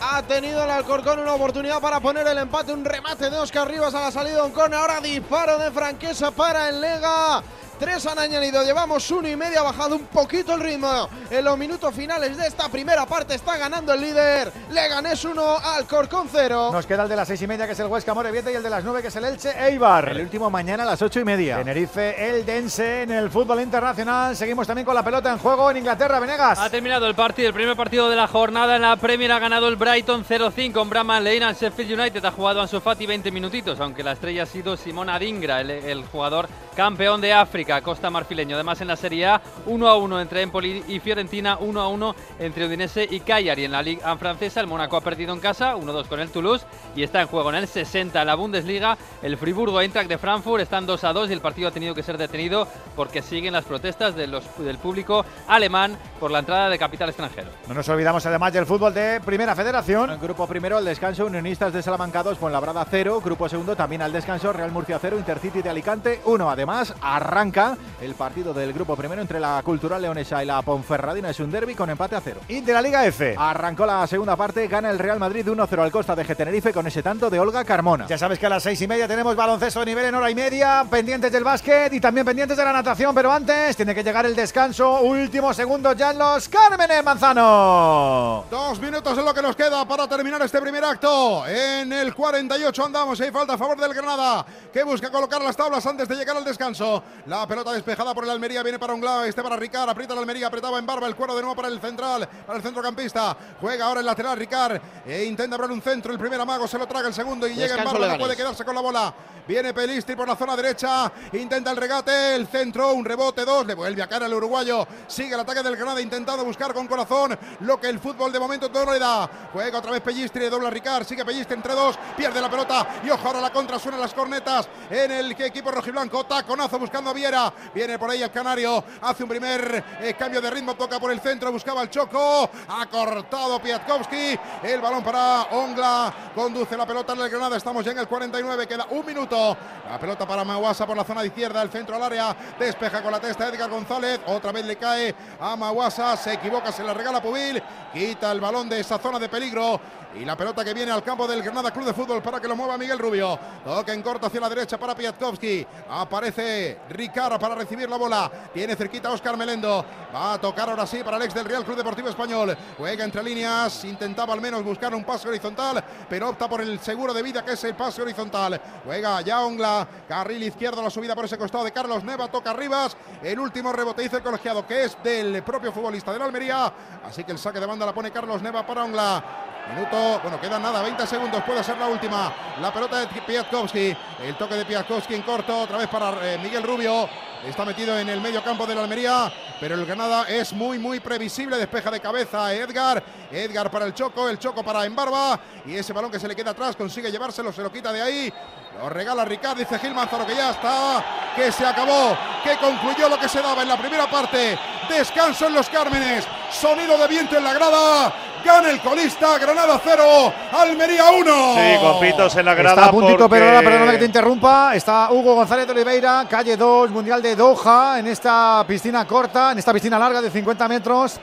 Ha 0.00 0.22
tenido 0.22 0.62
el 0.62 0.70
Alcorcón 0.70 1.18
una 1.18 1.34
oportunidad 1.34 1.80
para 1.80 1.98
poner 1.98 2.26
el 2.26 2.38
empate, 2.38 2.72
un 2.72 2.84
remate 2.84 3.30
de 3.30 3.36
Oscar 3.36 3.68
Rivas 3.68 3.94
a 3.94 4.02
la 4.02 4.12
salida 4.12 4.36
de 4.36 4.42
un 4.42 4.52
córner, 4.52 4.78
ahora 4.78 5.00
disparo 5.00 5.58
de 5.58 5.72
Franquesa 5.72 6.30
para 6.30 6.68
el 6.68 6.80
Lega. 6.80 7.42
Tres 7.78 8.04
han 8.06 8.18
añadido, 8.18 8.64
llevamos 8.64 9.08
uno 9.12 9.28
y 9.28 9.36
medio, 9.36 9.60
ha 9.60 9.62
bajado 9.62 9.94
un 9.94 10.06
poquito 10.06 10.54
el 10.54 10.60
ritmo. 10.60 11.08
En 11.30 11.44
los 11.44 11.56
minutos 11.56 11.94
finales 11.94 12.36
de 12.36 12.46
esta 12.48 12.68
primera 12.68 13.06
parte 13.06 13.36
está 13.36 13.56
ganando 13.56 13.92
el 13.92 14.00
líder. 14.00 14.52
Leganés 14.70 15.24
1, 15.24 15.58
Alcorcón 15.58 16.28
0. 16.30 16.70
Nos 16.72 16.86
queda 16.86 17.04
el 17.04 17.08
de 17.08 17.14
las 17.14 17.28
6 17.28 17.42
y 17.42 17.46
media 17.46 17.66
que 17.66 17.72
es 17.74 17.80
el 17.80 17.86
Huesca 17.86 18.14
Morevieta 18.14 18.50
y 18.50 18.56
el 18.56 18.62
de 18.64 18.70
las 18.70 18.82
9 18.82 19.00
que 19.00 19.08
es 19.08 19.16
el 19.16 19.24
Elche 19.24 19.50
Eibar. 19.56 20.08
El 20.08 20.22
último 20.22 20.50
mañana 20.50 20.82
a 20.82 20.86
las 20.86 21.00
8 21.02 21.20
y 21.20 21.24
media. 21.24 21.58
Tenerife, 21.58 22.28
el 22.28 22.44
Dense 22.44 23.02
en 23.02 23.12
el 23.12 23.30
fútbol 23.30 23.60
internacional. 23.60 24.36
Seguimos 24.36 24.66
también 24.66 24.84
con 24.84 24.96
la 24.96 25.04
pelota 25.04 25.30
en 25.30 25.38
juego 25.38 25.70
en 25.70 25.76
Inglaterra, 25.76 26.18
Venegas. 26.18 26.58
Ha 26.58 26.70
terminado 26.70 27.06
el 27.06 27.14
partido, 27.14 27.48
el 27.48 27.54
primer 27.54 27.76
partido 27.76 28.10
de 28.10 28.16
la 28.16 28.26
jornada 28.26 28.74
en 28.74 28.82
la 28.82 28.96
Premier 28.96 29.30
ha 29.30 29.38
ganado 29.38 29.68
el 29.68 29.76
Brighton 29.76 30.24
0-5 30.24 30.72
con 30.72 30.90
Brahman 30.90 31.22
Lane 31.22 31.44
al 31.44 31.54
Sheffield 31.54 32.00
United. 32.00 32.24
Ha 32.24 32.32
jugado 32.32 32.60
Ansu 32.60 32.80
Fati 32.80 33.06
20 33.06 33.30
minutitos, 33.30 33.78
aunque 33.78 34.02
la 34.02 34.12
estrella 34.12 34.42
ha 34.42 34.46
sido 34.46 34.76
Simón 34.76 35.08
Adingra, 35.08 35.60
el, 35.60 35.70
el 35.70 36.04
jugador 36.06 36.48
campeón 36.74 37.20
de 37.20 37.32
África, 37.32 37.67
Costa 37.82 38.10
Marfileño. 38.10 38.56
Además 38.56 38.80
en 38.80 38.88
la 38.88 38.96
Serie 38.96 39.26
A 39.26 39.42
1-1 39.66 40.22
entre 40.22 40.42
Empoli 40.42 40.84
y 40.88 41.00
Fiorentina, 41.00 41.58
1-1 41.58 42.14
entre 42.38 42.66
Udinese 42.66 43.06
y 43.08 43.20
Cagliari. 43.20 43.64
En 43.64 43.72
la 43.72 43.82
Liga 43.82 44.16
francesa 44.16 44.60
el 44.60 44.66
Mónaco 44.66 44.96
ha 44.96 45.00
perdido 45.00 45.32
en 45.32 45.40
casa, 45.40 45.76
1-2 45.76 46.06
con 46.06 46.20
el 46.20 46.30
Toulouse 46.30 46.66
y 46.96 47.02
está 47.02 47.20
en 47.20 47.28
juego 47.28 47.50
en 47.50 47.56
el 47.56 47.68
60 47.68 48.20
en 48.20 48.26
la 48.26 48.34
Bundesliga. 48.34 48.96
El 49.22 49.36
Friburgo 49.36 49.80
Eintracht 49.80 50.08
de 50.08 50.18
Frankfurt 50.18 50.62
están 50.62 50.86
2-2 50.86 51.28
y 51.28 51.32
el 51.32 51.40
partido 51.40 51.68
ha 51.68 51.70
tenido 51.70 51.94
que 51.94 52.02
ser 52.02 52.18
detenido 52.18 52.66
porque 52.96 53.22
siguen 53.22 53.52
las 53.52 53.64
protestas 53.64 54.14
de 54.16 54.26
los, 54.26 54.44
del 54.58 54.78
público 54.78 55.24
alemán 55.46 55.96
por 56.18 56.30
la 56.30 56.40
entrada 56.40 56.68
de 56.68 56.78
capital 56.78 57.08
extranjero. 57.10 57.48
No 57.68 57.74
nos 57.74 57.88
olvidamos 57.88 58.24
además 58.26 58.52
del 58.52 58.66
fútbol 58.66 58.94
de 58.94 59.20
Primera 59.20 59.54
Federación. 59.54 60.10
En 60.10 60.20
grupo 60.20 60.46
primero 60.46 60.78
al 60.78 60.84
descanso 60.84 61.26
Unionistas 61.26 61.72
de 61.72 61.82
Salamanca 61.82 62.22
2, 62.22 62.38
Fuenlabrada 62.38 62.86
0. 62.88 63.20
Grupo 63.22 63.48
segundo 63.48 63.76
también 63.76 64.02
al 64.02 64.12
descanso 64.12 64.52
Real 64.52 64.72
Murcia 64.72 64.98
0, 65.00 65.18
Intercity 65.18 65.62
de 65.62 65.70
Alicante 65.70 66.20
1. 66.24 66.50
Además 66.50 66.94
arranca 67.00 67.57
el 68.00 68.14
partido 68.14 68.54
del 68.54 68.72
grupo 68.72 68.96
primero 68.96 69.20
entre 69.20 69.40
la 69.40 69.60
Cultural 69.64 70.00
Leonesa 70.00 70.42
y 70.42 70.46
la 70.46 70.62
Ponferradina. 70.62 71.30
Es 71.30 71.40
un 71.40 71.50
derby 71.50 71.74
con 71.74 71.90
empate 71.90 72.16
a 72.16 72.20
0. 72.20 72.40
Y 72.48 72.60
de 72.60 72.72
la 72.72 72.80
Liga 72.80 73.04
F. 73.06 73.34
Arrancó 73.36 73.84
la 73.84 74.06
segunda 74.06 74.36
parte, 74.36 74.68
gana 74.68 74.90
el 74.90 74.98
Real 74.98 75.18
Madrid 75.18 75.46
1-0 75.46 75.82
al 75.82 75.90
Costa 75.90 76.14
de 76.14 76.24
Tenerife 76.24 76.72
con 76.72 76.86
ese 76.86 77.02
tanto 77.02 77.28
de 77.28 77.40
Olga 77.40 77.64
Carmona. 77.64 78.06
Ya 78.06 78.16
sabes 78.18 78.38
que 78.38 78.46
a 78.46 78.48
las 78.48 78.62
seis 78.62 78.80
y 78.82 78.86
media 78.86 79.08
tenemos 79.08 79.34
baloncesto 79.34 79.80
de 79.80 79.86
nivel 79.86 80.04
en 80.06 80.14
hora 80.14 80.30
y 80.30 80.34
media, 80.34 80.84
pendientes 80.88 81.32
del 81.32 81.42
básquet 81.42 81.92
y 81.92 82.00
también 82.00 82.24
pendientes 82.24 82.56
de 82.56 82.64
la 82.64 82.72
natación, 82.72 83.12
pero 83.12 83.32
antes 83.32 83.76
tiene 83.76 83.94
que 83.94 84.04
llegar 84.04 84.24
el 84.24 84.36
descanso. 84.36 85.00
Últimos 85.00 85.56
segundos 85.56 85.96
ya 85.96 86.12
en 86.12 86.18
los 86.18 86.48
Cármenes 86.48 87.02
Manzano. 87.02 88.44
Dos 88.48 88.80
minutos 88.80 89.18
es 89.18 89.24
lo 89.24 89.34
que 89.34 89.42
nos 89.42 89.56
queda 89.56 89.84
para 89.84 90.06
terminar 90.06 90.40
este 90.42 90.60
primer 90.60 90.84
acto. 90.84 91.44
En 91.46 91.92
el 91.92 92.14
48 92.14 92.84
andamos 92.84 93.20
hay 93.20 93.32
falta 93.32 93.54
a 93.54 93.58
favor 93.58 93.80
del 93.80 93.92
Granada, 93.92 94.46
que 94.72 94.84
busca 94.84 95.10
colocar 95.10 95.42
las 95.42 95.56
tablas 95.56 95.84
antes 95.86 96.06
de 96.06 96.14
llegar 96.14 96.36
al 96.36 96.44
descanso. 96.44 97.02
La 97.26 97.47
pelota 97.48 97.72
despejada 97.72 98.14
por 98.14 98.24
el 98.24 98.30
Almería 98.30 98.62
viene 98.62 98.78
para 98.78 98.92
Ungla, 98.92 99.26
este 99.26 99.42
para 99.42 99.56
Ricard, 99.56 99.88
aprieta 99.88 100.12
el 100.12 100.20
Almería, 100.20 100.46
apretaba 100.48 100.78
en 100.78 100.84
barba 100.84 101.06
el 101.06 101.16
cuero 101.16 101.34
de 101.34 101.40
nuevo 101.40 101.56
para 101.56 101.68
el 101.68 101.80
central, 101.80 102.28
para 102.46 102.58
el 102.58 102.62
centrocampista. 102.62 103.36
Juega 103.60 103.86
ahora 103.86 104.00
el 104.00 104.06
lateral 104.06 104.36
Ricard 104.36 104.80
e 105.06 105.24
intenta 105.24 105.56
abrir 105.56 105.70
un 105.70 105.80
centro. 105.80 106.12
El 106.12 106.18
primer 106.18 106.38
amago 106.40 106.68
se 106.68 106.78
lo 106.78 106.86
traga 106.86 107.08
el 107.08 107.14
segundo 107.14 107.48
y 107.48 107.54
llega 107.54 107.76
en 107.76 107.84
barba, 107.84 108.06
no 108.06 108.18
puede 108.18 108.36
quedarse 108.36 108.64
con 108.64 108.74
la 108.74 108.82
bola. 108.82 109.14
Viene 109.48 109.72
Pelistri 109.72 110.14
por 110.14 110.28
la 110.28 110.36
zona 110.36 110.54
derecha, 110.54 111.10
intenta 111.32 111.70
el 111.70 111.78
regate, 111.78 112.34
el 112.34 112.48
centro, 112.48 112.92
un 112.92 113.02
rebote, 113.02 113.46
dos, 113.46 113.64
le 113.64 113.72
vuelve 113.72 114.02
a 114.02 114.06
caer 114.06 114.24
al 114.24 114.34
uruguayo. 114.34 114.86
Sigue 115.06 115.32
el 115.32 115.40
ataque 115.40 115.62
del 115.62 115.74
Granada 115.74 116.02
intentando 116.02 116.44
buscar 116.44 116.74
con 116.74 116.86
corazón 116.86 117.38
lo 117.60 117.80
que 117.80 117.88
el 117.88 117.98
fútbol 117.98 118.30
de 118.30 118.38
momento 118.38 118.68
no 118.68 118.92
le 118.92 118.98
da. 118.98 119.48
Juega 119.50 119.78
otra 119.78 119.92
vez 119.92 120.02
Pellistri, 120.02 120.50
dobla 120.50 120.68
Ricard, 120.68 121.06
sigue 121.06 121.24
Pellistri 121.24 121.54
entre 121.54 121.72
dos, 121.72 121.98
pierde 122.14 122.42
la 122.42 122.50
pelota 122.50 123.00
y 123.02 123.08
ojo 123.08 123.26
ahora 123.26 123.40
la 123.40 123.50
contra, 123.50 123.78
suenan 123.78 124.02
las 124.02 124.12
cornetas 124.12 124.68
en 124.90 125.12
el 125.12 125.32
equipo 125.32 125.70
rojiblanco. 125.70 126.24
Taconazo 126.24 126.78
buscando 126.78 127.08
a 127.08 127.14
Viera, 127.14 127.37
viene 127.74 127.98
por 127.98 128.10
ahí 128.10 128.22
el 128.22 128.30
Canario, 128.30 128.82
hace 129.02 129.22
un 129.22 129.28
primer 129.28 129.84
eh, 130.00 130.14
cambio 130.18 130.40
de 130.40 130.50
ritmo, 130.50 130.74
toca 130.74 130.98
por 130.98 131.10
el 131.12 131.20
centro, 131.20 131.52
buscaba 131.52 131.82
el 131.82 131.90
Choco, 131.90 132.50
ha 132.68 132.86
cortado 132.86 133.60
Piatkowski, 133.60 134.38
el 134.62 134.80
balón 134.80 135.02
para 135.02 135.42
Ongla, 135.50 136.12
conduce 136.34 136.76
la 136.76 136.86
pelota 136.86 137.12
en 137.12 137.20
el 137.20 137.30
Granada, 137.30 137.56
estamos 137.56 137.84
ya 137.84 137.92
en 137.92 137.98
el 137.98 138.08
49, 138.08 138.66
queda 138.66 138.86
un 138.90 139.04
minuto. 139.04 139.56
La 139.88 139.98
pelota 139.98 140.26
para 140.26 140.44
Maguasa 140.44 140.86
por 140.86 140.96
la 140.96 141.04
zona 141.04 141.22
de 141.22 141.28
izquierda, 141.28 141.62
el 141.62 141.70
centro 141.70 141.96
al 141.96 142.02
área, 142.02 142.36
despeja 142.58 143.02
con 143.02 143.12
la 143.12 143.20
testa 143.20 143.48
Edgar 143.48 143.70
González, 143.70 144.20
otra 144.26 144.52
vez 144.52 144.64
le 144.64 144.76
cae 144.76 145.14
a 145.40 145.56
Maguasa, 145.56 146.16
se 146.16 146.34
equivoca, 146.34 146.72
se 146.72 146.82
la 146.82 146.92
regala 146.92 147.22
Pubil, 147.22 147.62
quita 147.92 148.32
el 148.32 148.40
balón 148.40 148.68
de 148.68 148.80
esa 148.80 148.98
zona 148.98 149.18
de 149.18 149.28
peligro 149.28 149.80
y 150.14 150.24
la 150.24 150.36
pelota 150.36 150.64
que 150.64 150.72
viene 150.72 150.90
al 150.90 151.02
campo 151.02 151.26
del 151.26 151.42
Granada 151.42 151.70
Club 151.70 151.84
de 151.84 151.92
Fútbol 151.92 152.22
para 152.22 152.40
que 152.40 152.48
lo 152.48 152.56
mueva 152.56 152.78
Miguel 152.78 152.98
Rubio. 152.98 153.38
Toca 153.64 153.92
en 153.92 154.02
corto 154.02 154.26
hacia 154.26 154.40
la 154.40 154.48
derecha 154.48 154.78
para 154.78 154.94
Piatkowski. 154.94 155.66
Aparece 155.90 156.80
Ricardo 156.88 157.38
para 157.38 157.54
recibir 157.54 157.88
la 157.88 157.96
bola. 157.96 158.30
Tiene 158.52 158.74
cerquita 158.74 159.10
Oscar 159.10 159.36
Melendo. 159.36 159.84
Va 160.14 160.34
a 160.34 160.40
tocar 160.40 160.70
ahora 160.70 160.86
sí 160.86 161.02
para 161.04 161.18
el 161.18 161.22
ex 161.24 161.34
del 161.34 161.44
Real 161.44 161.64
Club 161.64 161.76
Deportivo 161.76 162.08
Español. 162.08 162.56
Juega 162.78 163.04
entre 163.04 163.22
líneas. 163.22 163.84
Intentaba 163.84 164.32
al 164.32 164.40
menos 164.40 164.64
buscar 164.64 164.94
un 164.94 165.04
pase 165.04 165.28
horizontal, 165.28 165.84
pero 166.08 166.30
opta 166.30 166.48
por 166.48 166.62
el 166.62 166.80
seguro 166.80 167.12
de 167.12 167.22
vida 167.22 167.44
que 167.44 167.52
es 167.52 167.64
el 167.64 167.74
pase 167.74 168.00
horizontal. 168.02 168.60
Juega 168.84 169.20
ya 169.20 169.44
Ongla. 169.44 169.86
Carril 170.08 170.42
izquierdo, 170.42 170.82
la 170.82 170.90
subida 170.90 171.14
por 171.14 171.26
ese 171.26 171.36
costado 171.36 171.64
de 171.64 171.72
Carlos 171.72 172.02
Neva. 172.02 172.28
Toca 172.28 172.52
Rivas. 172.54 172.96
El 173.22 173.38
último 173.38 173.72
rebote 173.72 174.02
dice 174.02 174.16
el 174.16 174.22
colegiado 174.22 174.66
que 174.66 174.84
es 174.84 174.96
del 175.02 175.42
propio 175.42 175.70
futbolista 175.70 176.12
de 176.12 176.18
la 176.18 176.24
Almería. 176.24 176.72
Así 177.04 177.24
que 177.24 177.32
el 177.32 177.38
saque 177.38 177.60
de 177.60 177.66
banda 177.66 177.84
la 177.84 177.92
pone 177.92 178.10
Carlos 178.10 178.40
Neva 178.40 178.66
para 178.66 178.84
Ongla. 178.84 179.47
Minuto, 179.68 180.20
bueno, 180.22 180.40
quedan 180.40 180.62
nada, 180.62 180.80
20 180.82 181.06
segundos, 181.06 181.42
puede 181.44 181.62
ser 181.62 181.76
la 181.76 181.88
última. 181.88 182.32
La 182.60 182.72
pelota 182.72 183.00
de 183.00 183.06
Piatkowski, 183.06 183.94
el 184.22 184.34
toque 184.36 184.54
de 184.54 184.64
Piatkowski 184.64 185.14
en 185.14 185.22
corto, 185.22 185.60
otra 185.62 185.76
vez 185.76 185.88
para 185.88 186.10
eh, 186.22 186.38
Miguel 186.38 186.62
Rubio. 186.62 187.08
Está 187.44 187.64
metido 187.64 187.96
en 187.96 188.08
el 188.08 188.20
medio 188.20 188.42
campo 188.42 188.66
de 188.66 188.74
la 188.74 188.82
Almería, 188.82 189.32
pero 189.60 189.74
el 189.74 189.86
Granada 189.86 190.24
es 190.28 190.52
muy, 190.52 190.78
muy 190.78 190.98
previsible. 191.00 191.56
Despeja 191.56 191.90
de 191.90 192.00
cabeza 192.00 192.52
Edgar. 192.52 193.02
Edgar 193.30 193.70
para 193.70 193.84
el 193.84 193.94
Choco, 193.94 194.28
el 194.28 194.38
Choco 194.38 194.64
para 194.64 194.84
Embarba. 194.84 195.38
Y 195.64 195.76
ese 195.76 195.92
balón 195.92 196.10
que 196.10 196.18
se 196.18 196.26
le 196.26 196.34
queda 196.34 196.50
atrás 196.50 196.74
consigue 196.74 197.12
llevárselo, 197.12 197.52
se 197.52 197.62
lo 197.62 197.70
quita 197.70 197.92
de 197.92 198.02
ahí. 198.02 198.32
Lo 198.78 198.88
regala 198.88 199.24
Ricard, 199.24 199.58
dice 199.58 199.78
Gil 199.78 199.94
Manzano 199.94 200.26
que 200.26 200.34
ya 200.34 200.50
está, 200.50 201.04
que 201.36 201.52
se 201.52 201.66
acabó, 201.66 202.16
que 202.42 202.56
concluyó 202.56 203.08
lo 203.08 203.18
que 203.18 203.28
se 203.28 203.42
daba 203.42 203.62
en 203.62 203.68
la 203.68 203.76
primera 203.76 204.08
parte. 204.10 204.58
Descanso 204.88 205.46
en 205.46 205.54
los 205.54 205.68
Cármenes. 205.68 206.24
sonido 206.50 206.96
de 206.96 207.06
viento 207.08 207.36
en 207.36 207.44
la 207.44 207.52
grada. 207.54 208.12
Gana 208.44 208.70
el 208.70 208.80
colista, 208.80 209.38
Granada 209.38 209.80
0, 209.82 210.32
Almería 210.52 211.10
1. 211.10 211.54
Sí, 211.54 211.78
con 211.80 212.00
pitos 212.00 212.36
en 212.36 212.46
la 212.46 212.54
grada. 212.54 212.74
Está 212.76 212.86
a 212.86 212.90
puntito, 212.90 213.18
porque- 213.28 213.40
perdona, 213.40 213.62
perdona 213.62 213.92
que 213.92 213.98
te 213.98 214.04
interrumpa. 214.06 214.74
Está 214.74 215.08
Hugo 215.12 215.34
González 215.34 215.66
de 215.66 215.72
Oliveira, 215.72 216.26
calle 216.28 216.56
2, 216.56 216.90
Mundial 216.90 217.20
de 217.20 217.36
Doha, 217.36 217.98
en 217.98 218.06
esta 218.06 218.64
piscina 218.66 219.06
corta, 219.06 219.52
en 219.52 219.58
esta 219.58 219.72
piscina 219.72 219.98
larga 219.98 220.20
de 220.22 220.30
50 220.30 220.68
metros. 220.68 221.18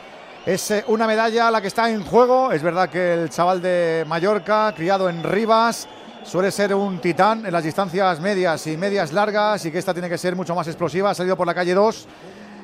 Es 0.45 0.69
eh, 0.71 0.83
una 0.87 1.07
medalla 1.07 1.49
la 1.49 1.61
que 1.61 1.67
está 1.67 1.89
en 1.89 2.03
juego. 2.03 2.51
Es 2.51 2.61
verdad 2.61 2.89
que 2.89 3.13
el 3.13 3.29
chaval 3.29 3.61
de 3.61 4.03
Mallorca, 4.07 4.73
criado 4.75 5.09
en 5.09 5.23
Rivas, 5.23 5.87
suele 6.23 6.51
ser 6.51 6.75
un 6.75 6.99
titán 6.99 7.45
en 7.45 7.51
las 7.51 7.63
distancias 7.63 8.19
medias 8.19 8.67
y 8.67 8.77
medias 8.77 9.11
largas 9.11 9.65
y 9.65 9.71
que 9.71 9.79
esta 9.79 9.93
tiene 9.93 10.09
que 10.09 10.17
ser 10.17 10.35
mucho 10.35 10.53
más 10.53 10.67
explosiva. 10.67 11.09
Ha 11.11 11.15
salido 11.15 11.35
por 11.35 11.47
la 11.47 11.53
calle 11.55 11.73
2 11.73 12.07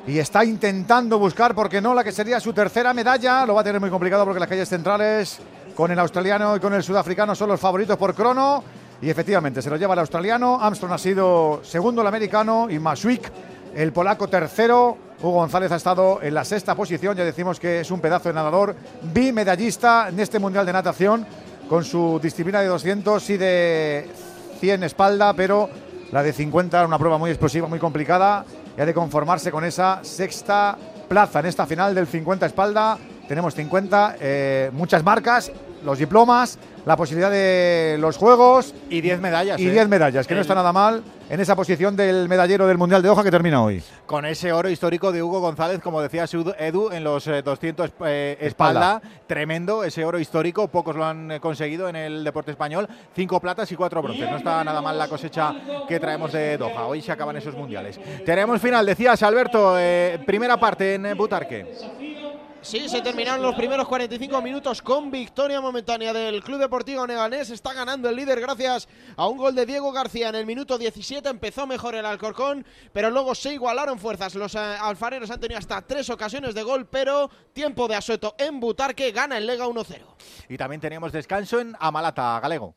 y 0.06 0.18
está 0.18 0.44
intentando 0.44 1.18
buscar, 1.18 1.54
porque 1.54 1.80
no, 1.80 1.94
la 1.94 2.02
que 2.02 2.12
sería 2.12 2.40
su 2.40 2.52
tercera 2.52 2.92
medalla. 2.92 3.46
Lo 3.46 3.54
va 3.54 3.60
a 3.60 3.64
tener 3.64 3.80
muy 3.80 3.90
complicado 3.90 4.24
porque 4.24 4.40
las 4.40 4.48
calles 4.48 4.68
centrales 4.68 5.38
con 5.74 5.90
el 5.90 5.98
australiano 5.98 6.56
y 6.56 6.60
con 6.60 6.74
el 6.74 6.82
sudafricano 6.82 7.34
son 7.34 7.48
los 7.48 7.60
favoritos 7.60 7.96
por 7.96 8.14
crono. 8.14 8.64
Y 9.00 9.10
efectivamente, 9.10 9.62
se 9.62 9.70
lo 9.70 9.76
lleva 9.76 9.94
el 9.94 10.00
australiano. 10.00 10.60
Armstrong 10.60 10.92
ha 10.92 10.98
sido 10.98 11.60
segundo 11.62 12.02
el 12.02 12.08
americano 12.08 12.68
y 12.68 12.78
Maswick 12.78 13.30
el 13.74 13.92
polaco 13.92 14.28
tercero. 14.28 14.96
Hugo 15.20 15.32
González 15.32 15.70
ha 15.70 15.76
estado 15.76 16.20
en 16.22 16.34
la 16.34 16.44
sexta 16.44 16.74
posición. 16.74 17.16
Ya 17.16 17.24
decimos 17.24 17.60
que 17.60 17.80
es 17.80 17.90
un 17.90 18.00
pedazo 18.00 18.28
de 18.28 18.34
nadador 18.34 18.74
bimedallista 19.14 20.08
en 20.08 20.18
este 20.18 20.38
Mundial 20.38 20.66
de 20.66 20.72
Natación 20.72 21.26
con 21.68 21.84
su 21.84 22.18
disciplina 22.20 22.60
de 22.60 22.66
200 22.66 23.30
y 23.30 23.36
de 23.36 24.10
100 24.60 24.82
espalda, 24.84 25.32
pero 25.32 25.70
la 26.10 26.22
de 26.22 26.32
50 26.32 26.76
era 26.76 26.86
una 26.86 26.98
prueba 26.98 27.18
muy 27.18 27.30
explosiva, 27.30 27.68
muy 27.68 27.78
complicada. 27.78 28.44
Y 28.76 28.80
ha 28.80 28.86
de 28.86 28.94
conformarse 28.94 29.50
con 29.50 29.64
esa 29.64 30.00
sexta 30.02 30.76
plaza 31.08 31.40
en 31.40 31.46
esta 31.46 31.66
final 31.66 31.94
del 31.94 32.06
50 32.06 32.46
espalda. 32.46 32.98
Tenemos 33.28 33.54
50, 33.54 34.16
eh, 34.20 34.70
muchas 34.72 35.04
marcas, 35.04 35.52
los 35.84 35.98
diplomas, 35.98 36.58
la 36.86 36.96
posibilidad 36.96 37.30
de 37.30 37.96
los 37.98 38.16
juegos. 38.16 38.74
Y 38.88 39.00
10 39.00 39.20
medallas. 39.20 39.60
Y 39.60 39.68
¿eh? 39.68 39.72
10 39.72 39.88
medallas, 39.88 40.26
que 40.26 40.34
no 40.34 40.40
está 40.40 40.54
nada 40.54 40.72
mal 40.72 41.02
en 41.32 41.40
esa 41.40 41.56
posición 41.56 41.96
del 41.96 42.28
medallero 42.28 42.66
del 42.66 42.76
Mundial 42.76 43.00
de 43.00 43.08
Hoja 43.08 43.24
que 43.24 43.30
termina 43.30 43.62
hoy. 43.62 43.82
Con 44.04 44.26
ese 44.26 44.52
oro 44.52 44.68
histórico 44.68 45.10
de 45.12 45.22
Hugo 45.22 45.40
González, 45.40 45.80
como 45.80 46.02
decía 46.02 46.26
Edu, 46.58 46.90
en 46.92 47.02
los 47.02 47.26
eh, 47.26 47.40
200 47.40 47.90
eh, 48.04 48.36
espalda. 48.38 49.00
Tremendo 49.26 49.82
ese 49.82 50.04
oro 50.04 50.18
histórico. 50.18 50.68
Pocos 50.68 50.94
lo 50.94 51.06
han 51.06 51.32
eh, 51.32 51.40
conseguido 51.40 51.88
en 51.88 51.96
el 51.96 52.22
deporte 52.22 52.50
español. 52.50 52.86
Cinco 53.16 53.40
platas 53.40 53.72
y 53.72 53.76
cuatro 53.76 54.02
bronces. 54.02 54.30
No 54.30 54.36
está 54.36 54.62
nada 54.62 54.82
mal 54.82 54.98
la 54.98 55.08
cosecha 55.08 55.54
que 55.88 55.98
traemos 55.98 56.32
de 56.32 56.58
Doha. 56.58 56.84
Hoy 56.84 57.00
se 57.00 57.12
acaban 57.12 57.34
esos 57.34 57.54
mundiales. 57.54 57.98
Tenemos 58.26 58.60
final, 58.60 58.84
decías 58.84 59.22
Alberto, 59.22 59.78
eh, 59.78 60.20
primera 60.26 60.58
parte 60.58 60.96
en 60.96 61.06
eh, 61.06 61.14
Butarque. 61.14 62.21
Sí, 62.62 62.88
se 62.88 63.02
terminaron 63.02 63.42
los 63.42 63.56
primeros 63.56 63.88
45 63.88 64.40
minutos 64.40 64.80
con 64.82 65.10
victoria 65.10 65.60
momentánea 65.60 66.12
del 66.12 66.44
Club 66.44 66.60
Deportivo 66.60 67.04
Neganés. 67.04 67.50
Está 67.50 67.74
ganando 67.74 68.08
el 68.08 68.14
líder 68.14 68.40
gracias 68.40 68.88
a 69.16 69.26
un 69.26 69.36
gol 69.36 69.56
de 69.56 69.66
Diego 69.66 69.90
García 69.90 70.28
en 70.28 70.36
el 70.36 70.46
minuto 70.46 70.78
17. 70.78 71.28
Empezó 71.28 71.66
mejor 71.66 71.96
el 71.96 72.06
Alcorcón, 72.06 72.64
pero 72.92 73.10
luego 73.10 73.34
se 73.34 73.54
igualaron 73.54 73.98
fuerzas. 73.98 74.36
Los 74.36 74.54
eh, 74.54 74.58
alfareros 74.58 75.30
han 75.32 75.40
tenido 75.40 75.58
hasta 75.58 75.82
tres 75.82 76.08
ocasiones 76.08 76.54
de 76.54 76.62
gol, 76.62 76.86
pero 76.86 77.28
tiempo 77.52 77.88
de 77.88 77.96
asueto 77.96 78.36
en 78.38 78.60
Butarque. 78.60 79.10
Gana 79.10 79.38
el 79.38 79.46
Lega 79.46 79.66
1-0. 79.66 80.00
Y 80.48 80.56
también 80.56 80.80
tenemos 80.80 81.10
descanso 81.10 81.58
en 81.58 81.76
Amalata, 81.80 82.38
Galego. 82.40 82.76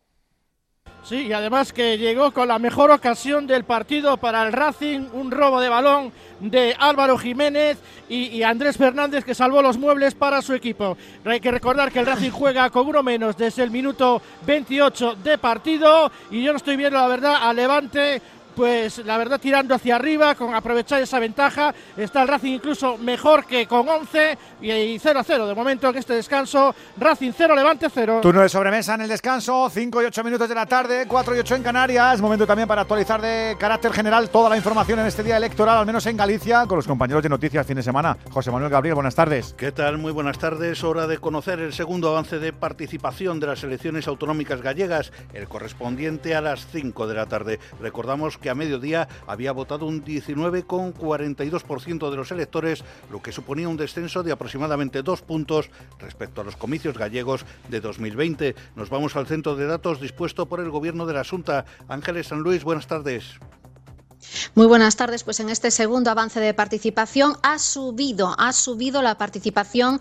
Sí, 1.06 1.28
y 1.28 1.34
además 1.34 1.72
que 1.72 2.00
llegó 2.00 2.32
con 2.32 2.48
la 2.48 2.58
mejor 2.58 2.90
ocasión 2.90 3.46
del 3.46 3.64
partido 3.64 4.18
para 4.18 4.42
el 4.42 4.52
Racing, 4.52 5.02
un 5.14 5.30
robo 5.30 5.62
de 5.62 5.70
balón 5.70 6.12
de 6.40 6.76
Álvaro 6.80 7.16
Jiménez 7.16 7.78
y, 8.10 8.30
y 8.30 8.42
Andrés 8.42 8.76
Fernández 8.76 9.24
que 9.24 9.36
salvó 9.36 9.62
los 9.62 9.78
muebles 9.78 10.16
para 10.16 10.42
su 10.42 10.56
equipo. 10.56 10.98
Hay 11.24 11.40
que 11.40 11.52
recordar 11.52 11.92
que 11.92 12.00
el 12.00 12.08
Racing 12.08 12.32
juega 12.32 12.72
con 12.72 12.88
uno 12.88 13.04
menos 13.04 13.38
desde 13.38 13.62
el 13.62 13.70
minuto 13.70 14.20
28 14.48 15.18
de 15.24 15.38
partido 15.38 16.12
y 16.32 16.42
yo 16.42 16.52
no 16.52 16.58
estoy 16.58 16.76
viendo 16.76 16.98
la 16.98 17.08
verdad 17.08 17.36
a 17.40 17.54
Levante. 17.54 18.20
Pues 18.56 19.00
la 19.00 19.18
verdad 19.18 19.40
tirando 19.40 19.76
hacia 19.76 19.98
arriba, 19.98 20.34
con 20.36 20.56
aprovechar 20.56 21.02
esa 21.02 21.20
ventaja, 21.20 21.74
está 21.98 22.22
el 22.22 22.30
Racing 22.30 22.54
incluso 22.54 22.98
mejor 22.98 23.46
que 23.46 23.68
con 23.68 23.88
11 23.88 24.38
y 24.62 24.98
0 24.98 25.20
a 25.20 25.24
0 25.24 25.48
de 25.48 25.56
momento 25.56 25.90
en 25.90 25.98
este 25.98 26.14
descanso. 26.14 26.74
Racing 26.98 27.32
0, 27.36 27.56
Levante 27.56 27.88
0. 27.94 28.20
Turno 28.22 28.42
de 28.42 28.50
sobremesa 28.50 28.96
en 28.96 29.02
el 29.02 29.10
descanso, 29.10 29.70
5 29.70 30.02
y 30.02 30.06
8 30.06 30.24
minutos 30.24 30.48
de 30.48 30.56
la 30.56 30.66
tarde, 30.66 31.06
4 31.08 31.36
y 31.36 31.40
8 31.40 31.56
en 31.56 31.64
Canarias. 31.64 32.22
Momento 32.22 32.48
también 32.48 32.68
para 32.68 32.82
actualizar 32.82 33.22
de 33.22 33.58
carácter 33.60 33.92
general 33.92 34.30
toda 34.30 34.50
la 34.50 34.56
información 34.56 35.00
en 35.00 35.08
este 35.08 35.22
día 35.22 35.36
electoral, 35.36 35.78
al 35.78 35.86
menos 35.86 36.06
en 36.06 36.16
Galicia, 36.16 36.66
con 36.66 36.78
los 36.78 36.88
compañeros 36.88 37.24
de 37.24 37.30
noticias 37.30 37.68
fin 37.68 37.76
de 37.76 37.84
semana. 37.84 38.18
José 38.32 38.52
Manuel 38.52 38.72
Gabriel, 38.72 38.96
buenas 38.96 39.16
tardes. 39.16 39.54
¿Qué 39.58 39.74
tal? 39.74 39.98
Muy 39.98 40.14
buenas 40.14 40.40
tardes. 40.40 40.82
Hora 40.84 41.08
de 41.08 41.18
conocer 41.18 41.60
el 41.60 41.74
segundo 41.74 42.10
avance 42.10 42.40
de 42.40 42.54
participación 42.54 43.40
de 43.40 43.48
las 43.48 43.64
elecciones 43.64 44.08
autonómicas 44.08 44.62
gallegas, 44.62 45.12
el 45.34 45.50
correspondiente 45.50 46.36
a 46.36 46.42
las 46.42 46.66
5 46.68 47.08
de 47.08 47.14
la 47.14 47.26
tarde. 47.26 47.60
Recordamos 47.82 48.38
que 48.38 48.45
a 48.50 48.56
mediodía 48.56 49.08
había 49.28 49.52
votado 49.52 49.86
un 49.86 50.04
19,42% 50.04 52.10
de 52.10 52.18
los 52.18 52.32
electores, 52.32 52.84
lo 53.12 53.22
que 53.22 53.32
suponía 53.32 53.70
un 53.70 53.78
descenso 53.78 54.24
de 54.24 54.32
aproximadamente 54.32 55.04
dos 55.04 55.22
puntos 55.22 55.70
respecto 56.00 56.42
a 56.42 56.44
los 56.44 56.56
comicios 56.56 56.98
gallegos 56.98 57.46
de 57.70 57.82
2020. 57.82 58.56
Nos 58.76 58.90
vamos 58.90 59.16
al 59.16 59.28
centro 59.28 59.56
de 59.56 59.68
datos 59.68 60.02
dispuesto 60.02 60.46
por 60.46 60.60
el 60.60 60.70
Gobierno 60.70 61.06
de 61.06 61.14
la 61.14 61.22
Asunta. 61.22 61.66
Ángeles 61.88 62.28
San 62.28 62.40
Luis, 62.40 62.64
buenas 62.64 62.88
tardes. 62.88 63.40
Muy 64.54 64.68
buenas 64.68 64.96
tardes. 64.96 65.24
Pues 65.24 65.40
en 65.40 65.50
este 65.50 65.72
segundo 65.72 66.12
avance 66.12 66.40
de 66.40 66.54
participación 66.54 67.38
ha 67.42 67.58
subido, 67.60 68.36
ha 68.38 68.54
subido 68.54 69.02
la 69.02 69.18
participación 69.18 70.00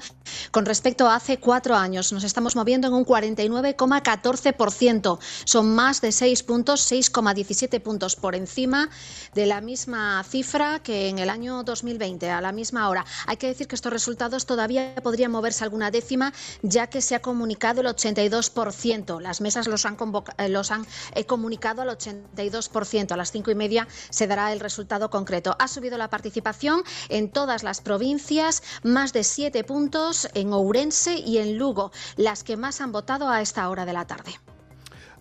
con 0.50 0.66
respecto 0.66 1.08
a 1.08 1.14
hace 1.16 1.38
cuatro 1.38 1.74
años. 1.76 2.12
Nos 2.12 2.24
estamos 2.24 2.56
moviendo 2.56 2.88
en 2.88 2.94
un 2.94 3.06
49,14%. 3.06 5.18
Son 5.44 5.74
más 5.74 6.00
de 6.00 6.12
6 6.12 6.42
puntos, 6.42 6.90
6,17 6.90 7.80
puntos 7.80 8.16
por 8.16 8.34
encima 8.34 8.88
de 9.34 9.46
la 9.46 9.60
misma 9.60 10.24
cifra 10.24 10.80
que 10.82 11.08
en 11.08 11.18
el 11.18 11.30
año 11.30 11.62
2020, 11.62 12.30
a 12.30 12.40
la 12.40 12.52
misma 12.52 12.88
hora. 12.88 13.04
Hay 13.26 13.36
que 13.36 13.48
decir 13.48 13.68
que 13.68 13.74
estos 13.74 13.92
resultados 13.92 14.46
todavía 14.46 14.94
podrían 15.02 15.30
moverse 15.30 15.64
alguna 15.64 15.90
décima, 15.90 16.32
ya 16.62 16.86
que 16.88 17.02
se 17.02 17.14
ha 17.14 17.20
comunicado 17.20 17.80
el 17.80 17.88
82%. 17.88 19.20
Las 19.20 19.40
mesas 19.40 19.66
los 19.66 19.86
han, 19.86 19.96
eh, 20.38 20.54
eh, 21.14 21.26
comunicado 21.26 21.82
al 21.82 21.88
82%. 21.88 23.12
A 23.12 23.16
las 23.16 23.32
cinco 23.32 23.50
y 23.50 23.54
media 23.54 23.88
se 24.14 24.26
dará 24.26 24.52
el 24.52 24.60
resultado 24.60 25.10
concreto. 25.10 25.56
Ha 25.58 25.68
subido 25.68 25.98
la 25.98 26.08
participación 26.08 26.82
en 27.08 27.30
todas 27.30 27.64
las 27.64 27.80
provincias, 27.80 28.62
más 28.82 29.12
de 29.12 29.24
siete 29.24 29.64
puntos 29.64 30.28
en 30.34 30.52
Ourense 30.52 31.18
y 31.18 31.38
en 31.38 31.58
Lugo, 31.58 31.90
las 32.16 32.44
que 32.44 32.56
más 32.56 32.80
han 32.80 32.92
votado 32.92 33.28
a 33.28 33.40
esta 33.40 33.68
hora 33.68 33.84
de 33.84 33.92
la 33.92 34.06
tarde. 34.06 34.38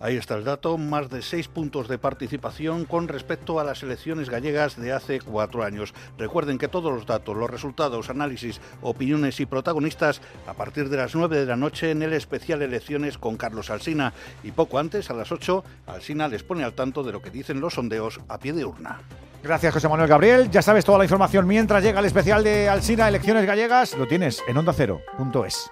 Ahí 0.04 0.18
está 0.18 0.36
el 0.36 0.44
dato, 0.44 0.78
más 0.78 1.10
de 1.10 1.22
seis 1.22 1.48
puntos 1.48 1.88
de 1.88 1.98
participación 1.98 2.84
con 2.84 3.08
respecto 3.08 3.62
a 3.62 3.64
las 3.64 3.84
elecciones 3.84 4.30
gallegas 4.30 4.76
de 4.76 4.92
hace 4.92 5.22
cuatro 5.22 5.64
años. 5.64 5.94
Recuerden 6.18 6.58
que 6.58 6.68
todos 6.68 6.94
los 6.94 7.06
datos, 7.06 7.38
los 7.38 7.50
resultados, 7.50 8.10
análisis, 8.10 8.60
opiniones 8.82 9.40
y 9.40 9.46
protagonistas 9.46 10.22
a 10.46 10.56
partir 10.56 10.90
de 10.90 10.98
las 10.98 11.16
9 11.16 11.40
de 11.40 11.46
la 11.46 11.56
noche 11.56 11.92
en 11.92 12.04
el 12.04 12.12
especial 12.12 12.62
Elecciones 12.62 13.18
con 13.18 13.38
Carlos 13.38 13.70
Alsina. 13.70 14.12
Y 14.44 14.52
poco 14.52 14.78
antes, 14.78 15.10
a 15.10 15.14
las 15.14 15.32
8, 15.32 15.64
Alsina 15.88 16.28
les 16.28 16.44
pone 16.44 16.66
al 16.66 16.74
tanto 16.74 17.02
de 17.04 17.14
lo 17.14 17.22
que 17.22 17.30
dicen 17.30 17.62
los 17.62 17.76
sondeos 17.76 18.20
a 18.28 18.38
pie 18.40 18.52
de 18.52 18.66
urna. 18.66 19.00
Gracias, 19.42 19.74
José 19.74 19.88
Manuel 19.88 20.10
Gabriel. 20.10 20.52
Ya 20.52 20.62
sabes 20.62 20.84
toda 20.84 20.98
la 20.98 21.06
información 21.06 21.48
mientras 21.48 21.82
llega 21.82 22.02
el 22.02 22.06
especial 22.06 22.44
de 22.44 22.68
Alsina 22.68 23.08
Elecciones 23.08 23.46
Gallegas. 23.46 23.98
Lo 23.98 24.06
tienes 24.06 24.44
en 24.50 24.58
onda 24.58 24.74
cero.es. 24.74 25.72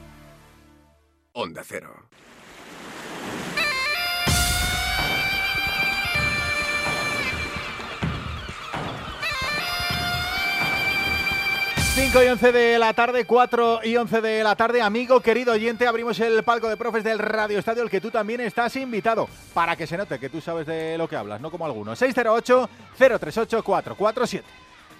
Onda 1.33 1.63
Cero. 1.63 1.93
Cinco 11.93 12.23
y 12.23 12.27
11 12.27 12.51
de 12.51 12.79
la 12.79 12.93
tarde, 12.93 13.25
4 13.25 13.81
y 13.83 13.95
11 13.95 14.21
de 14.21 14.43
la 14.43 14.55
tarde. 14.55 14.81
Amigo, 14.81 15.21
querido 15.21 15.53
oyente, 15.53 15.87
abrimos 15.87 16.19
el 16.19 16.43
palco 16.43 16.67
de 16.67 16.75
profes 16.75 17.03
del 17.03 17.19
Radio 17.19 17.59
Estadio, 17.59 17.83
el 17.83 17.89
que 17.89 18.01
tú 18.01 18.11
también 18.11 18.41
estás 18.41 18.75
invitado, 18.75 19.29
para 19.53 19.75
que 19.75 19.87
se 19.87 19.97
note 19.97 20.19
que 20.19 20.29
tú 20.29 20.41
sabes 20.41 20.65
de 20.65 20.97
lo 20.97 21.07
que 21.07 21.15
hablas, 21.15 21.39
no 21.39 21.51
como 21.51 21.65
algunos. 21.65 22.01
608-038-447. 22.01 24.43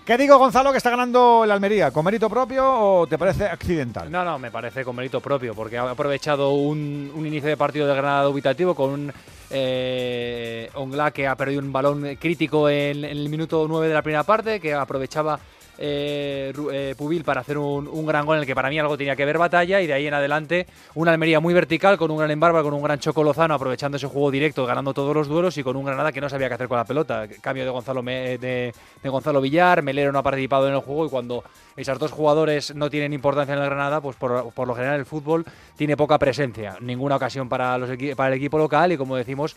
¿Qué 0.05 0.17
digo, 0.17 0.39
Gonzalo, 0.39 0.71
que 0.71 0.77
está 0.77 0.89
ganando 0.89 1.43
el 1.43 1.51
Almería? 1.51 1.91
¿Con 1.91 2.03
mérito 2.03 2.27
propio 2.27 2.65
o 2.67 3.07
te 3.07 3.19
parece 3.19 3.45
accidental? 3.45 4.11
No, 4.11 4.25
no, 4.25 4.39
me 4.39 4.49
parece 4.49 4.83
con 4.83 4.95
mérito 4.95 5.21
propio, 5.21 5.53
porque 5.53 5.77
ha 5.77 5.89
aprovechado 5.91 6.53
un, 6.53 7.11
un 7.13 7.27
inicio 7.27 7.49
de 7.49 7.55
partido 7.55 7.85
de 7.88 7.93
Granada 7.93 8.23
dubitativo 8.23 8.73
con 8.73 8.89
un 8.89 9.13
eh, 9.51 10.71
que 11.13 11.27
ha 11.27 11.35
perdido 11.35 11.61
un 11.61 11.71
balón 11.71 12.15
crítico 12.19 12.67
en, 12.67 13.05
en 13.05 13.11
el 13.11 13.30
minuto 13.30 13.67
9 13.69 13.89
de 13.89 13.93
la 13.93 14.01
primera 14.01 14.23
parte, 14.23 14.59
que 14.59 14.73
aprovechaba 14.73 15.39
eh, 15.77 16.53
eh, 16.72 16.95
Pubil 16.98 17.24
para 17.24 17.41
hacer 17.41 17.58
un, 17.58 18.06
gran 18.06 18.25
gol 18.25 18.38
en 18.38 18.41
el 18.41 18.48
que 18.48 18.56
para 18.56 18.69
mí 18.69 18.80
algo 18.80 18.98
tenía 18.98 19.16
que 19.16 19.25
ver 19.25 19.38
batalla 19.38 19.82
y 19.82 19.88
de 19.88 19.93
ahí 19.93 20.08
en 20.08 20.14
adelante 20.14 20.67
una 20.95 21.11
Almería 21.11 21.40
muy 21.40 21.53
vertical 21.53 21.98
con 21.98 22.11
un 22.11 22.17
gran 22.17 22.32
Embarba, 22.32 22.64
con 22.64 22.74
un 22.74 22.83
gran 22.83 23.00
Choco 23.00 23.24
Lozano 23.24 23.53
aprovechando 23.53 23.98
ese 23.98 24.08
juego 24.08 24.32
directo, 24.32 24.66
ganando 24.66 24.93
todos 24.93 25.16
los 25.16 25.27
duelos 25.27 25.58
y 25.58 25.64
con 25.64 25.75
un 25.75 25.85
Granada 25.85 26.11
que 26.11 26.22
no 26.22 26.30
sabía 26.30 26.48
qué 26.48 26.56
hacer 26.56 26.67
con 26.67 26.77
la 26.77 26.85
pelota. 26.85 27.27
Cambio 27.41 27.64
de 27.64 27.69
Gonzalo, 27.72 28.03
Me- 28.03 28.38
de, 28.38 28.74
Gonzalo 29.03 29.41
Villar, 29.41 29.82
Melero 29.82 30.11
no 30.11 30.19
ha 30.19 30.24
participado 30.24 30.67
en 30.67 30.74
el 30.74 30.82
juego 30.82 31.06
y 31.06 31.09
cuando 31.09 31.43
esos 31.75 31.98
dos 31.98 32.11
jugadores 32.11 32.75
no 32.75 32.90
tienen 32.90 33.14
importancia 33.14 33.53
en 33.53 33.61
el 33.61 33.66
Granada, 33.66 34.01
pues 34.01 34.16
por, 34.16 34.67
lo 34.67 34.75
general 34.75 35.00
el 35.00 35.06
fútbol 35.06 35.45
tiene 35.75 35.98
poca 35.98 36.17
presencia, 36.17 36.77
ninguna 36.82 37.16
ocasión 37.16 37.50
para, 37.50 37.77
los 37.77 37.90
para 38.16 38.30
el 38.30 38.35
equipo 38.35 38.58
local 38.58 38.91
y 38.91 38.98
como 38.98 39.16
decimos, 39.16 39.56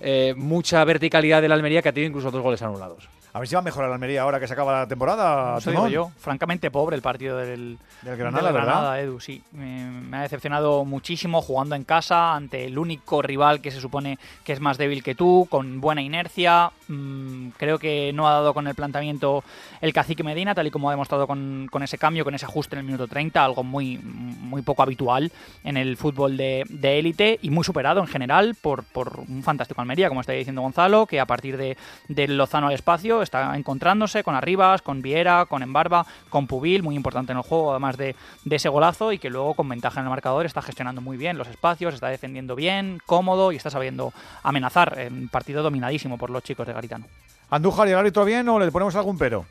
eh, 0.00 0.34
mucha 0.36 0.84
verticalidad 0.84 1.42
de 1.42 1.48
la 1.48 1.54
Almería 1.54 1.82
que 1.82 1.88
ha 1.88 1.92
tenido 1.92 2.08
incluso 2.08 2.30
dos 2.30 2.42
goles 2.42 2.62
anulados. 2.62 3.08
A 3.36 3.38
ver 3.38 3.46
si 3.48 3.54
va 3.54 3.58
a 3.58 3.62
mejorar 3.62 3.90
la 3.90 3.96
Almería 3.96 4.22
ahora 4.22 4.40
que 4.40 4.46
se 4.46 4.54
acaba 4.54 4.80
la 4.80 4.88
temporada. 4.88 5.58
Eso 5.58 5.70
digo 5.70 5.82
Timón. 5.82 5.92
yo. 5.92 6.10
Francamente 6.16 6.70
pobre 6.70 6.96
el 6.96 7.02
partido 7.02 7.36
del, 7.36 7.76
Del 8.00 8.16
Granada, 8.16 8.50
¿verdad? 8.50 9.02
Edu, 9.02 9.20
sí. 9.20 9.42
Me, 9.52 9.90
me 9.90 10.16
ha 10.16 10.22
decepcionado 10.22 10.86
muchísimo 10.86 11.42
jugando 11.42 11.74
en 11.74 11.84
casa 11.84 12.34
ante 12.34 12.64
el 12.64 12.78
único 12.78 13.20
rival 13.20 13.60
que 13.60 13.70
se 13.70 13.78
supone 13.78 14.18
que 14.42 14.54
es 14.54 14.60
más 14.60 14.78
débil 14.78 15.02
que 15.02 15.14
tú, 15.14 15.46
con 15.50 15.82
buena 15.82 16.00
inercia. 16.00 16.70
Mm, 16.88 17.48
creo 17.58 17.78
que 17.78 18.10
no 18.14 18.26
ha 18.26 18.32
dado 18.32 18.54
con 18.54 18.68
el 18.68 18.74
planteamiento 18.74 19.44
el 19.82 19.92
cacique 19.92 20.22
Medina, 20.22 20.54
tal 20.54 20.66
y 20.66 20.70
como 20.70 20.88
ha 20.88 20.92
demostrado 20.92 21.26
con, 21.26 21.68
con 21.70 21.82
ese 21.82 21.98
cambio, 21.98 22.24
con 22.24 22.34
ese 22.34 22.46
ajuste 22.46 22.76
en 22.76 22.80
el 22.80 22.86
minuto 22.86 23.06
30, 23.06 23.44
algo 23.44 23.62
muy, 23.62 23.98
muy 23.98 24.62
poco 24.62 24.82
habitual 24.82 25.30
en 25.62 25.76
el 25.76 25.98
fútbol 25.98 26.38
de 26.38 26.64
de 26.68 26.98
élite 26.98 27.38
y 27.42 27.50
muy 27.50 27.64
superado 27.64 28.00
en 28.00 28.06
general 28.06 28.54
por, 28.60 28.84
por 28.84 29.20
un 29.28 29.42
fantástico 29.42 29.80
Almería, 29.80 30.08
como 30.08 30.20
está 30.20 30.32
diciendo 30.32 30.62
Gonzalo, 30.62 31.06
que 31.06 31.20
a 31.20 31.26
partir 31.26 31.56
de, 31.56 31.76
del 32.08 32.36
Lozano 32.36 32.68
al 32.68 32.74
espacio 32.74 33.22
está 33.26 33.56
encontrándose 33.56 34.24
con 34.24 34.34
Arribas, 34.34 34.82
con 34.82 35.02
Viera, 35.02 35.46
con 35.46 35.62
Embarba, 35.62 36.06
con 36.30 36.46
Pubil, 36.46 36.82
muy 36.82 36.96
importante 36.96 37.32
en 37.32 37.38
el 37.38 37.44
juego, 37.44 37.72
además 37.72 37.96
de, 37.96 38.16
de 38.44 38.56
ese 38.56 38.68
golazo, 38.68 39.12
y 39.12 39.18
que 39.18 39.30
luego 39.30 39.54
con 39.54 39.68
ventaja 39.68 40.00
en 40.00 40.06
el 40.06 40.10
marcador 40.10 40.46
está 40.46 40.62
gestionando 40.62 41.00
muy 41.00 41.16
bien 41.16 41.38
los 41.38 41.48
espacios, 41.48 41.94
está 41.94 42.08
defendiendo 42.08 42.56
bien, 42.56 43.00
cómodo 43.06 43.52
y 43.52 43.56
está 43.56 43.70
sabiendo 43.70 44.12
amenazar. 44.42 44.98
En 44.98 45.28
partido 45.28 45.62
dominadísimo 45.62 46.18
por 46.18 46.30
los 46.30 46.42
chicos 46.42 46.66
de 46.66 46.72
Garitano. 46.72 47.06
¿Andújar 47.50 47.86
y 47.88 47.92
el 47.92 47.98
árbitro 47.98 48.24
bien 48.24 48.48
o 48.48 48.58
le 48.58 48.70
ponemos 48.72 48.96
algún 48.96 49.18
pero? 49.18 49.46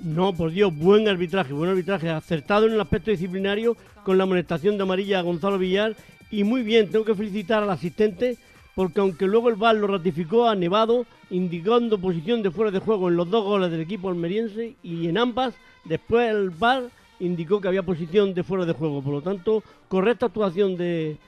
No, 0.00 0.34
por 0.34 0.50
Dios, 0.50 0.76
buen 0.76 1.08
arbitraje, 1.08 1.52
buen 1.52 1.70
arbitraje, 1.70 2.10
acertado 2.10 2.66
en 2.66 2.74
el 2.74 2.80
aspecto 2.80 3.10
disciplinario 3.10 3.76
con 4.02 4.18
la 4.18 4.24
amonestación 4.24 4.76
de 4.76 4.82
amarilla 4.82 5.20
a 5.20 5.22
Gonzalo 5.22 5.56
Villar 5.56 5.94
y 6.30 6.44
muy 6.44 6.62
bien, 6.62 6.90
tengo 6.90 7.04
que 7.04 7.14
felicitar 7.14 7.62
al 7.62 7.70
asistente 7.70 8.36
porque 8.74 9.00
aunque 9.00 9.26
luego 9.26 9.48
el 9.48 9.56
VAR 9.56 9.76
lo 9.76 9.86
ratificó 9.86 10.48
a 10.48 10.54
Nevado, 10.54 11.06
indicando 11.30 11.98
posición 11.98 12.42
de 12.42 12.50
fuera 12.50 12.70
de 12.70 12.80
juego 12.80 13.08
en 13.08 13.16
los 13.16 13.30
dos 13.30 13.44
goles 13.44 13.70
del 13.70 13.80
equipo 13.80 14.08
almeriense 14.08 14.74
y 14.82 15.08
en 15.08 15.18
ambas, 15.18 15.54
después 15.84 16.30
el 16.30 16.50
VAR 16.50 16.84
indicó 17.20 17.60
que 17.60 17.68
había 17.68 17.84
posición 17.84 18.34
de 18.34 18.42
fuera 18.42 18.64
de 18.64 18.72
juego. 18.72 19.00
Por 19.02 19.12
lo 19.14 19.22
tanto, 19.22 19.62
correcta 19.88 20.26
actuación 20.26 20.76
de, 20.76 21.18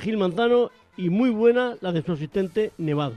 Gil 0.00 0.16
Manzano 0.16 0.70
y 0.96 1.10
muy 1.10 1.28
buena 1.30 1.76
la 1.80 1.92
de 1.92 2.02
su 2.02 2.12
asistente 2.12 2.72
Nevado. 2.78 3.16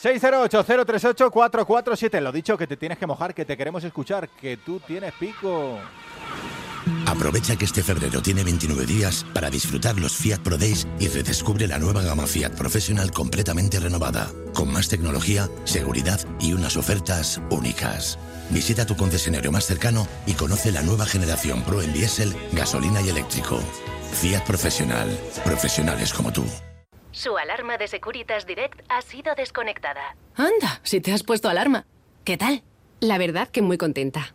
608-038-447. 0.00 2.20
Lo 2.20 2.32
dicho, 2.32 2.58
que 2.58 2.66
te 2.66 2.76
tienes 2.76 2.98
que 2.98 3.06
mojar, 3.06 3.32
que 3.34 3.44
te 3.44 3.56
queremos 3.56 3.84
escuchar, 3.84 4.28
que 4.28 4.56
tú 4.56 4.80
tienes 4.80 5.12
pico. 5.14 5.78
Aprovecha 7.06 7.56
que 7.56 7.64
este 7.64 7.82
febrero 7.82 8.22
tiene 8.22 8.44
29 8.44 8.86
días 8.86 9.24
para 9.34 9.50
disfrutar 9.50 9.98
los 9.98 10.16
Fiat 10.16 10.40
Pro 10.40 10.58
Days 10.58 10.86
y 10.98 11.08
redescubre 11.08 11.66
la 11.66 11.78
nueva 11.78 12.02
gama 12.02 12.26
Fiat 12.26 12.52
Professional 12.52 13.10
completamente 13.12 13.78
renovada, 13.80 14.30
con 14.54 14.72
más 14.72 14.88
tecnología, 14.88 15.48
seguridad 15.64 16.20
y 16.40 16.52
unas 16.52 16.76
ofertas 16.76 17.40
únicas. 17.50 18.18
Visita 18.50 18.86
tu 18.86 18.96
concesionario 18.96 19.52
más 19.52 19.66
cercano 19.66 20.06
y 20.26 20.34
conoce 20.34 20.72
la 20.72 20.82
nueva 20.82 21.06
generación 21.06 21.62
Pro 21.62 21.82
en 21.82 21.92
diésel, 21.92 22.34
gasolina 22.52 23.00
y 23.02 23.08
eléctrico. 23.08 23.60
Fiat 24.20 24.44
Professional, 24.44 25.08
profesionales 25.44 26.12
como 26.12 26.32
tú. 26.32 26.44
Su 27.12 27.36
alarma 27.36 27.76
de 27.76 27.88
Securitas 27.88 28.46
Direct 28.46 28.80
ha 28.88 29.02
sido 29.02 29.34
desconectada. 29.34 30.16
Anda, 30.34 30.80
si 30.82 31.00
te 31.00 31.12
has 31.12 31.22
puesto 31.22 31.48
alarma. 31.48 31.86
¿Qué 32.24 32.36
tal? 32.36 32.62
La 33.00 33.18
verdad 33.18 33.48
que 33.48 33.62
muy 33.62 33.78
contenta. 33.78 34.34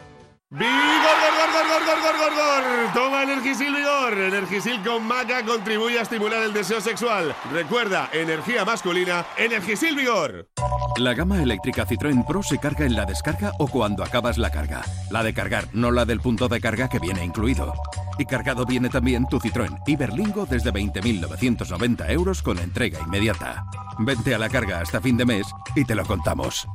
¡Vigor, 0.53 0.67
gor, 0.67 1.49
gor, 1.53 1.67
gor, 1.69 1.85
gor, 1.85 2.01
gor, 2.01 2.17
gor, 2.19 2.33
gor! 2.35 2.93
Toma 2.93 3.23
Energisil 3.23 3.73
Vigor. 3.73 4.17
Energisil 4.17 4.83
con 4.83 5.07
maca 5.07 5.45
contribuye 5.45 5.97
a 5.97 6.01
estimular 6.01 6.43
el 6.43 6.51
deseo 6.51 6.81
sexual. 6.81 7.33
Recuerda, 7.53 8.09
energía 8.11 8.65
masculina, 8.65 9.25
Energisil 9.37 9.95
Vigor. 9.95 10.49
La 10.97 11.13
gama 11.13 11.41
eléctrica 11.41 11.87
Citroën 11.87 12.25
Pro 12.27 12.43
se 12.43 12.57
carga 12.57 12.85
en 12.85 12.97
la 12.97 13.05
descarga 13.05 13.53
o 13.59 13.69
cuando 13.69 14.03
acabas 14.03 14.37
la 14.37 14.51
carga. 14.51 14.81
La 15.09 15.23
de 15.23 15.33
cargar, 15.33 15.69
no 15.71 15.89
la 15.89 16.03
del 16.03 16.19
punto 16.19 16.49
de 16.49 16.59
carga 16.59 16.89
que 16.89 16.99
viene 16.99 17.23
incluido. 17.23 17.73
Y 18.17 18.25
cargado 18.25 18.65
viene 18.65 18.89
también 18.89 19.27
tu 19.27 19.39
Citroën 19.39 19.81
Iberlingo 19.87 20.45
desde 20.45 20.73
20.990 20.73 22.09
euros 22.09 22.41
con 22.41 22.59
entrega 22.59 22.99
inmediata. 22.99 23.63
Vente 23.99 24.35
a 24.35 24.37
la 24.37 24.49
carga 24.49 24.81
hasta 24.81 24.99
fin 24.99 25.15
de 25.15 25.25
mes 25.25 25.47
y 25.77 25.85
te 25.85 25.95
lo 25.95 26.05
contamos. 26.05 26.67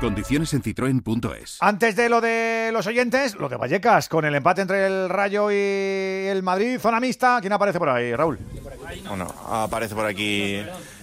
Condiciones 0.00 0.52
en 0.52 0.62
citroen.es. 0.62 1.56
Antes 1.60 1.96
de 1.96 2.08
lo 2.08 2.20
de 2.20 2.70
los 2.72 2.86
oyentes, 2.86 3.34
lo 3.34 3.48
de 3.48 3.56
Vallecas, 3.56 4.08
con 4.08 4.24
el 4.24 4.34
empate 4.34 4.62
entre 4.62 4.86
el 4.86 5.08
Rayo 5.08 5.50
y 5.50 5.56
el 6.28 6.42
Madrid, 6.42 6.78
zona 6.78 7.00
mixta, 7.00 7.38
¿quién 7.40 7.52
aparece 7.52 7.78
por 7.78 7.88
ahí, 7.88 8.14
Raúl? 8.14 8.38
Bueno, 9.08 9.26
aparece 9.48 9.94
por 9.94 10.04
aquí 10.04 10.60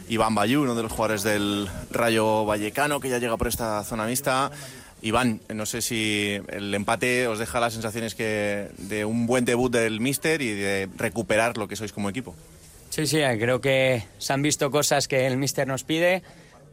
Iván 0.09 0.35
Bayú, 0.35 0.61
uno 0.61 0.75
de 0.75 0.83
los 0.83 0.91
jugadores 0.91 1.23
del 1.23 1.67
Rayo 1.91 2.45
Vallecano, 2.45 2.99
que 2.99 3.09
ya 3.09 3.17
llega 3.17 3.35
por 3.35 3.47
esta 3.47 3.83
zona 3.83 4.05
mixta. 4.05 4.51
Iván, 5.01 5.41
no 5.49 5.65
sé 5.65 5.81
si 5.81 6.39
el 6.49 6.73
empate 6.73 7.27
os 7.27 7.39
deja 7.39 7.59
las 7.59 7.73
sensaciones 7.73 8.15
que 8.15 8.69
de 8.77 9.05
un 9.05 9.25
buen 9.25 9.43
debut 9.43 9.71
del 9.71 9.99
míster 9.99 10.41
y 10.41 10.51
de 10.51 10.87
recuperar 10.95 11.57
lo 11.57 11.67
que 11.67 11.75
sois 11.75 11.91
como 11.91 12.09
equipo. 12.09 12.35
Sí, 12.89 13.07
sí, 13.07 13.17
eh, 13.17 13.37
creo 13.39 13.59
que 13.59 14.03
se 14.19 14.33
han 14.33 14.43
visto 14.43 14.69
cosas 14.69 15.07
que 15.07 15.25
el 15.25 15.35
míster 15.37 15.67
nos 15.67 15.83
pide, 15.83 16.21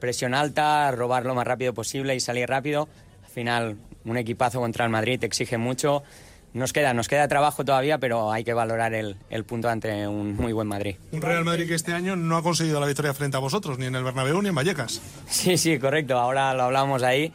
presión 0.01 0.35
alta, 0.35 0.91
robar 0.91 1.25
lo 1.25 1.35
más 1.35 1.47
rápido 1.47 1.73
posible 1.75 2.15
y 2.17 2.21
salir 2.21 2.49
rápido. 2.49 2.89
Al 3.23 3.31
final, 3.31 3.77
un 4.05 4.17
equipazo 4.17 4.61
contra 4.61 4.85
el 4.85 4.91
Madrid 4.91 5.21
te 5.21 5.27
exige 5.27 5.59
mucho. 5.59 6.03
Nos 6.53 6.73
queda, 6.73 6.93
nos 6.95 7.07
queda 7.07 7.29
trabajo 7.29 7.65
todavía, 7.65 7.99
pero 7.99 8.33
hay 8.33 8.43
que 8.43 8.53
valorar 8.53 8.93
el, 8.93 9.17
el 9.31 9.45
punto 9.45 9.69
ante 9.69 10.09
un 10.09 10.35
muy 10.35 10.53
buen 10.53 10.67
Madrid. 10.67 10.97
Un 11.13 11.23
Real 11.23 11.45
Madrid 11.45 11.69
que 11.69 11.77
este 11.77 11.93
año 11.93 12.17
no 12.17 12.37
ha 12.37 12.43
conseguido 12.43 12.81
la 12.81 12.87
victoria 12.87 13.15
frente 13.15 13.37
a 13.37 13.41
vosotros, 13.41 13.79
ni 13.79 13.87
en 13.87 13.95
el 13.95 14.03
Bernabéu 14.03 14.43
ni 14.43 14.49
en 14.49 14.55
Vallecas. 14.57 15.01
Sí, 15.29 15.57
sí, 15.57 15.79
correcto. 15.79 16.19
Ahora 16.19 16.53
lo 16.55 16.65
hablamos 16.65 17.05
ahí. 17.05 17.33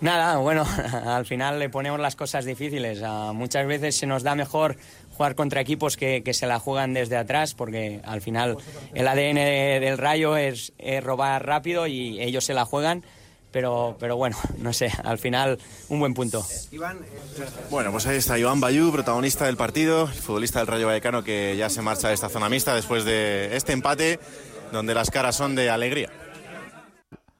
Nada, 0.00 0.36
bueno, 0.38 0.66
al 1.06 1.26
final 1.26 1.58
le 1.58 1.68
ponemos 1.68 2.00
las 2.00 2.16
cosas 2.16 2.44
difíciles. 2.44 3.02
Ah, 3.04 3.32
muchas 3.34 3.66
veces 3.66 3.96
se 3.96 4.06
nos 4.06 4.22
da 4.22 4.34
mejor 4.34 4.76
jugar 5.16 5.34
contra 5.34 5.60
equipos 5.60 5.96
que, 5.96 6.22
que, 6.22 6.34
se 6.34 6.46
la 6.46 6.58
juegan 6.58 6.94
desde 6.94 7.16
atrás, 7.16 7.54
porque 7.54 8.00
al 8.04 8.20
final 8.20 8.56
el 8.94 9.08
ADN 9.08 9.36
del 9.80 9.98
Rayo 9.98 10.36
es, 10.36 10.72
es 10.78 11.02
robar 11.02 11.44
rápido 11.44 11.86
y 11.86 12.20
ellos 12.20 12.44
se 12.44 12.54
la 12.54 12.64
juegan. 12.64 13.04
Pero, 13.52 13.96
pero, 13.98 14.16
bueno, 14.16 14.36
no 14.58 14.72
sé, 14.72 14.92
al 15.02 15.18
final 15.18 15.58
un 15.88 15.98
buen 15.98 16.12
punto. 16.12 16.44
Bueno, 17.70 17.90
pues 17.90 18.06
ahí 18.06 18.18
está 18.18 18.38
Iván 18.38 18.60
Bayú, 18.60 18.92
protagonista 18.92 19.46
del 19.46 19.56
partido, 19.56 20.02
el 20.02 20.12
futbolista 20.12 20.58
del 20.58 20.68
Rayo 20.68 20.86
Vallecano 20.86 21.24
que 21.24 21.56
ya 21.56 21.70
se 21.70 21.80
marcha 21.80 22.08
de 22.08 22.14
esta 22.14 22.28
zona 22.28 22.48
mixta 22.50 22.74
después 22.74 23.04
de 23.04 23.56
este 23.56 23.72
empate 23.72 24.20
donde 24.72 24.94
las 24.94 25.10
caras 25.10 25.36
son 25.36 25.54
de 25.54 25.70
alegría. 25.70 26.10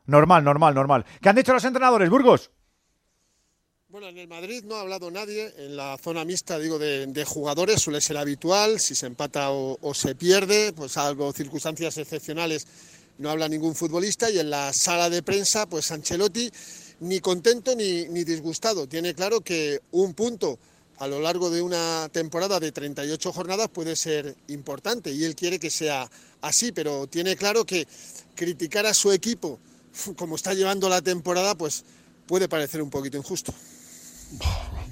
Normal, 0.07 0.45
normal, 0.45 0.75
normal. 0.75 1.05
¿Qué 1.21 1.29
han 1.29 1.37
dicho 1.37 1.53
los 1.53 1.65
entrenadores, 1.65 2.09
Burgos? 2.09 2.51
Bueno, 3.97 4.11
en 4.11 4.19
el 4.19 4.29
Madrid 4.29 4.63
no 4.63 4.75
ha 4.75 4.83
hablado 4.83 5.11
nadie, 5.11 5.55
en 5.57 5.75
la 5.75 5.97
zona 5.97 6.23
mixta, 6.27 6.59
digo, 6.59 6.79
de, 6.79 7.25
jugadores 7.25 7.81
suele 7.81 8.03
ser 8.03 8.19
habitual, 8.19 8.79
si 8.79 8.95
se 8.95 9.07
empata 9.07 9.51
o, 9.53 9.79
o, 9.81 9.95
se 9.95 10.15
pierde, 10.15 10.75
pues 10.75 10.99
algo 10.99 11.33
circunstancias 11.33 11.97
excepcionales 11.97 12.67
no 13.17 13.31
habla 13.31 13.49
ningún 13.49 13.75
futbolista 13.75 14.31
y 14.31 14.39
en 14.39 14.51
la 14.51 14.75
sala 14.75 15.09
de 15.09 15.23
prensa, 15.23 15.67
pues 15.67 15.91
Ancelotti 15.93 16.51
ni 17.01 17.21
contento 17.21 17.75
ni, 17.75 18.05
ni 18.09 18.23
disgustado, 18.23 18.87
tiene 18.87 19.15
claro 19.15 19.41
que 19.41 19.81
un 19.93 20.13
punto 20.13 20.59
a 20.99 21.07
lo 21.09 21.19
largo 21.19 21.49
de 21.49 21.63
una 21.63 22.11
temporada 22.13 22.61
de 22.61 22.73
38 22.73 23.33
jornadas 23.33 23.71
puede 23.71 23.97
ser 23.97 24.37
importante 24.49 25.11
y 25.11 25.25
él 25.25 25.35
quiere 25.35 25.59
que 25.59 25.71
sea 25.71 26.11
así, 26.43 26.71
pero 26.71 27.07
tiene 27.07 27.35
claro 27.35 27.65
que 27.65 27.89
criticar 28.35 28.85
a 28.85 28.93
su 28.93 29.11
equipo 29.11 29.59
como 30.17 30.37
está 30.37 30.53
llevando 30.53 30.91
la 30.91 31.01
temporada, 31.01 31.55
pues 31.55 31.83
puede 32.27 32.47
parecer 32.47 32.83
un 32.83 32.91
poquito 32.91 33.17
injusto. 33.17 33.55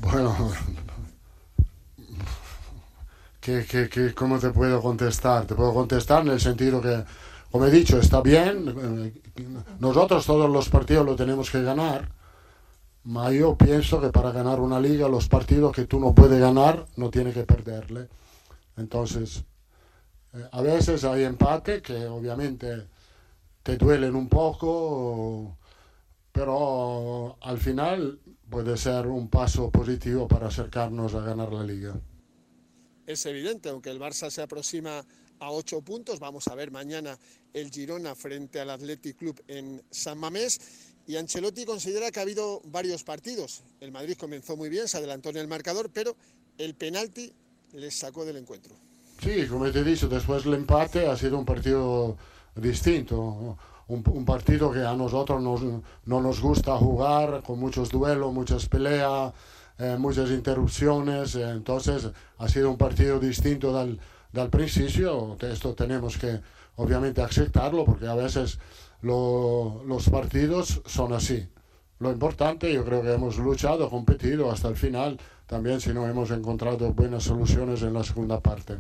Bueno, 0.00 0.36
¿qué, 3.40 3.64
qué, 3.68 3.88
qué, 3.88 4.14
cómo 4.14 4.38
te 4.38 4.50
puedo 4.50 4.80
contestar? 4.80 5.46
Te 5.46 5.54
puedo 5.54 5.74
contestar 5.74 6.22
en 6.22 6.32
el 6.32 6.40
sentido 6.40 6.80
que, 6.80 7.04
como 7.50 7.66
he 7.66 7.70
dicho, 7.70 7.98
está 7.98 8.20
bien. 8.20 9.12
Nosotros 9.80 10.24
todos 10.26 10.50
los 10.50 10.68
partidos 10.68 11.06
lo 11.06 11.16
tenemos 11.16 11.50
que 11.50 11.62
ganar. 11.62 12.10
Yo 13.32 13.56
pienso 13.56 14.00
que 14.00 14.08
para 14.08 14.32
ganar 14.32 14.60
una 14.60 14.80
liga, 14.80 15.08
los 15.08 15.28
partidos 15.28 15.72
que 15.72 15.86
tú 15.86 16.00
no 16.00 16.14
puedes 16.14 16.40
ganar, 16.40 16.86
no 16.96 17.10
tienes 17.10 17.34
que 17.34 17.44
perderle. 17.44 18.08
Entonces, 18.76 19.44
eh, 20.32 20.48
a 20.50 20.62
veces 20.62 21.04
hay 21.04 21.24
empate 21.24 21.82
que 21.82 22.06
obviamente 22.06 22.86
te 23.62 23.76
duelen 23.76 24.16
un 24.16 24.28
poco, 24.28 25.56
pero 26.32 27.36
al 27.42 27.58
final 27.58 28.18
puede 28.50 28.76
ser 28.76 29.06
un 29.06 29.28
paso 29.28 29.70
positivo 29.70 30.28
para 30.28 30.48
acercarnos 30.48 31.14
a 31.14 31.20
ganar 31.20 31.52
la 31.52 31.62
liga. 31.62 31.94
Es 33.06 33.26
evidente, 33.26 33.68
aunque 33.68 33.90
el 33.90 34.00
Barça 34.00 34.30
se 34.30 34.42
aproxima 34.42 35.04
a 35.38 35.50
ocho 35.50 35.82
puntos, 35.82 36.20
vamos 36.20 36.48
a 36.48 36.54
ver 36.54 36.70
mañana 36.70 37.18
el 37.52 37.70
Girona 37.70 38.14
frente 38.14 38.60
al 38.60 38.70
Athletic 38.70 39.16
Club 39.16 39.42
en 39.48 39.82
San 39.90 40.18
Mamés. 40.18 40.60
Y 41.06 41.16
Ancelotti 41.16 41.66
considera 41.66 42.10
que 42.10 42.18
ha 42.18 42.22
habido 42.22 42.62
varios 42.64 43.04
partidos. 43.04 43.62
El 43.80 43.92
Madrid 43.92 44.16
comenzó 44.18 44.56
muy 44.56 44.70
bien, 44.70 44.88
se 44.88 44.96
adelantó 44.96 45.28
en 45.28 45.36
el 45.36 45.48
marcador, 45.48 45.90
pero 45.92 46.16
el 46.56 46.74
penalti 46.74 47.30
les 47.74 47.94
sacó 47.94 48.24
del 48.24 48.36
encuentro. 48.36 48.74
Sí, 49.22 49.46
como 49.46 49.70
te 49.70 49.80
he 49.80 49.84
dicho, 49.84 50.08
después 50.08 50.44
del 50.44 50.54
empate 50.54 51.06
ha 51.06 51.16
sido 51.16 51.38
un 51.38 51.44
partido 51.44 52.16
distinto. 52.56 53.58
Un, 53.88 54.02
un 54.06 54.24
partido 54.24 54.70
que 54.72 54.80
a 54.80 54.94
nosotros 54.94 55.42
nos, 55.42 55.62
no 56.04 56.20
nos 56.20 56.40
gusta 56.40 56.76
jugar, 56.76 57.42
con 57.42 57.58
muchos 57.58 57.90
duelos, 57.90 58.32
muchas 58.32 58.66
peleas, 58.68 59.32
eh, 59.78 59.96
muchas 59.98 60.30
interrupciones. 60.30 61.34
Eh, 61.34 61.50
entonces 61.50 62.10
ha 62.38 62.48
sido 62.48 62.70
un 62.70 62.78
partido 62.78 63.18
distinto 63.20 63.76
del, 63.78 64.00
del 64.32 64.48
principio. 64.48 65.36
Esto 65.40 65.74
tenemos 65.74 66.16
que 66.18 66.40
obviamente 66.76 67.22
aceptarlo 67.22 67.84
porque 67.84 68.06
a 68.06 68.14
veces 68.14 68.58
lo, 69.02 69.82
los 69.86 70.08
partidos 70.08 70.82
son 70.86 71.12
así. 71.12 71.48
Lo 71.98 72.10
importante, 72.10 72.72
yo 72.72 72.84
creo 72.84 73.02
que 73.02 73.12
hemos 73.12 73.38
luchado, 73.38 73.88
competido 73.90 74.50
hasta 74.50 74.68
el 74.68 74.76
final, 74.76 75.18
también 75.46 75.80
si 75.80 75.92
no 75.92 76.06
hemos 76.08 76.30
encontrado 76.30 76.92
buenas 76.92 77.24
soluciones 77.24 77.82
en 77.82 77.92
la 77.94 78.02
segunda 78.02 78.40
parte 78.40 78.78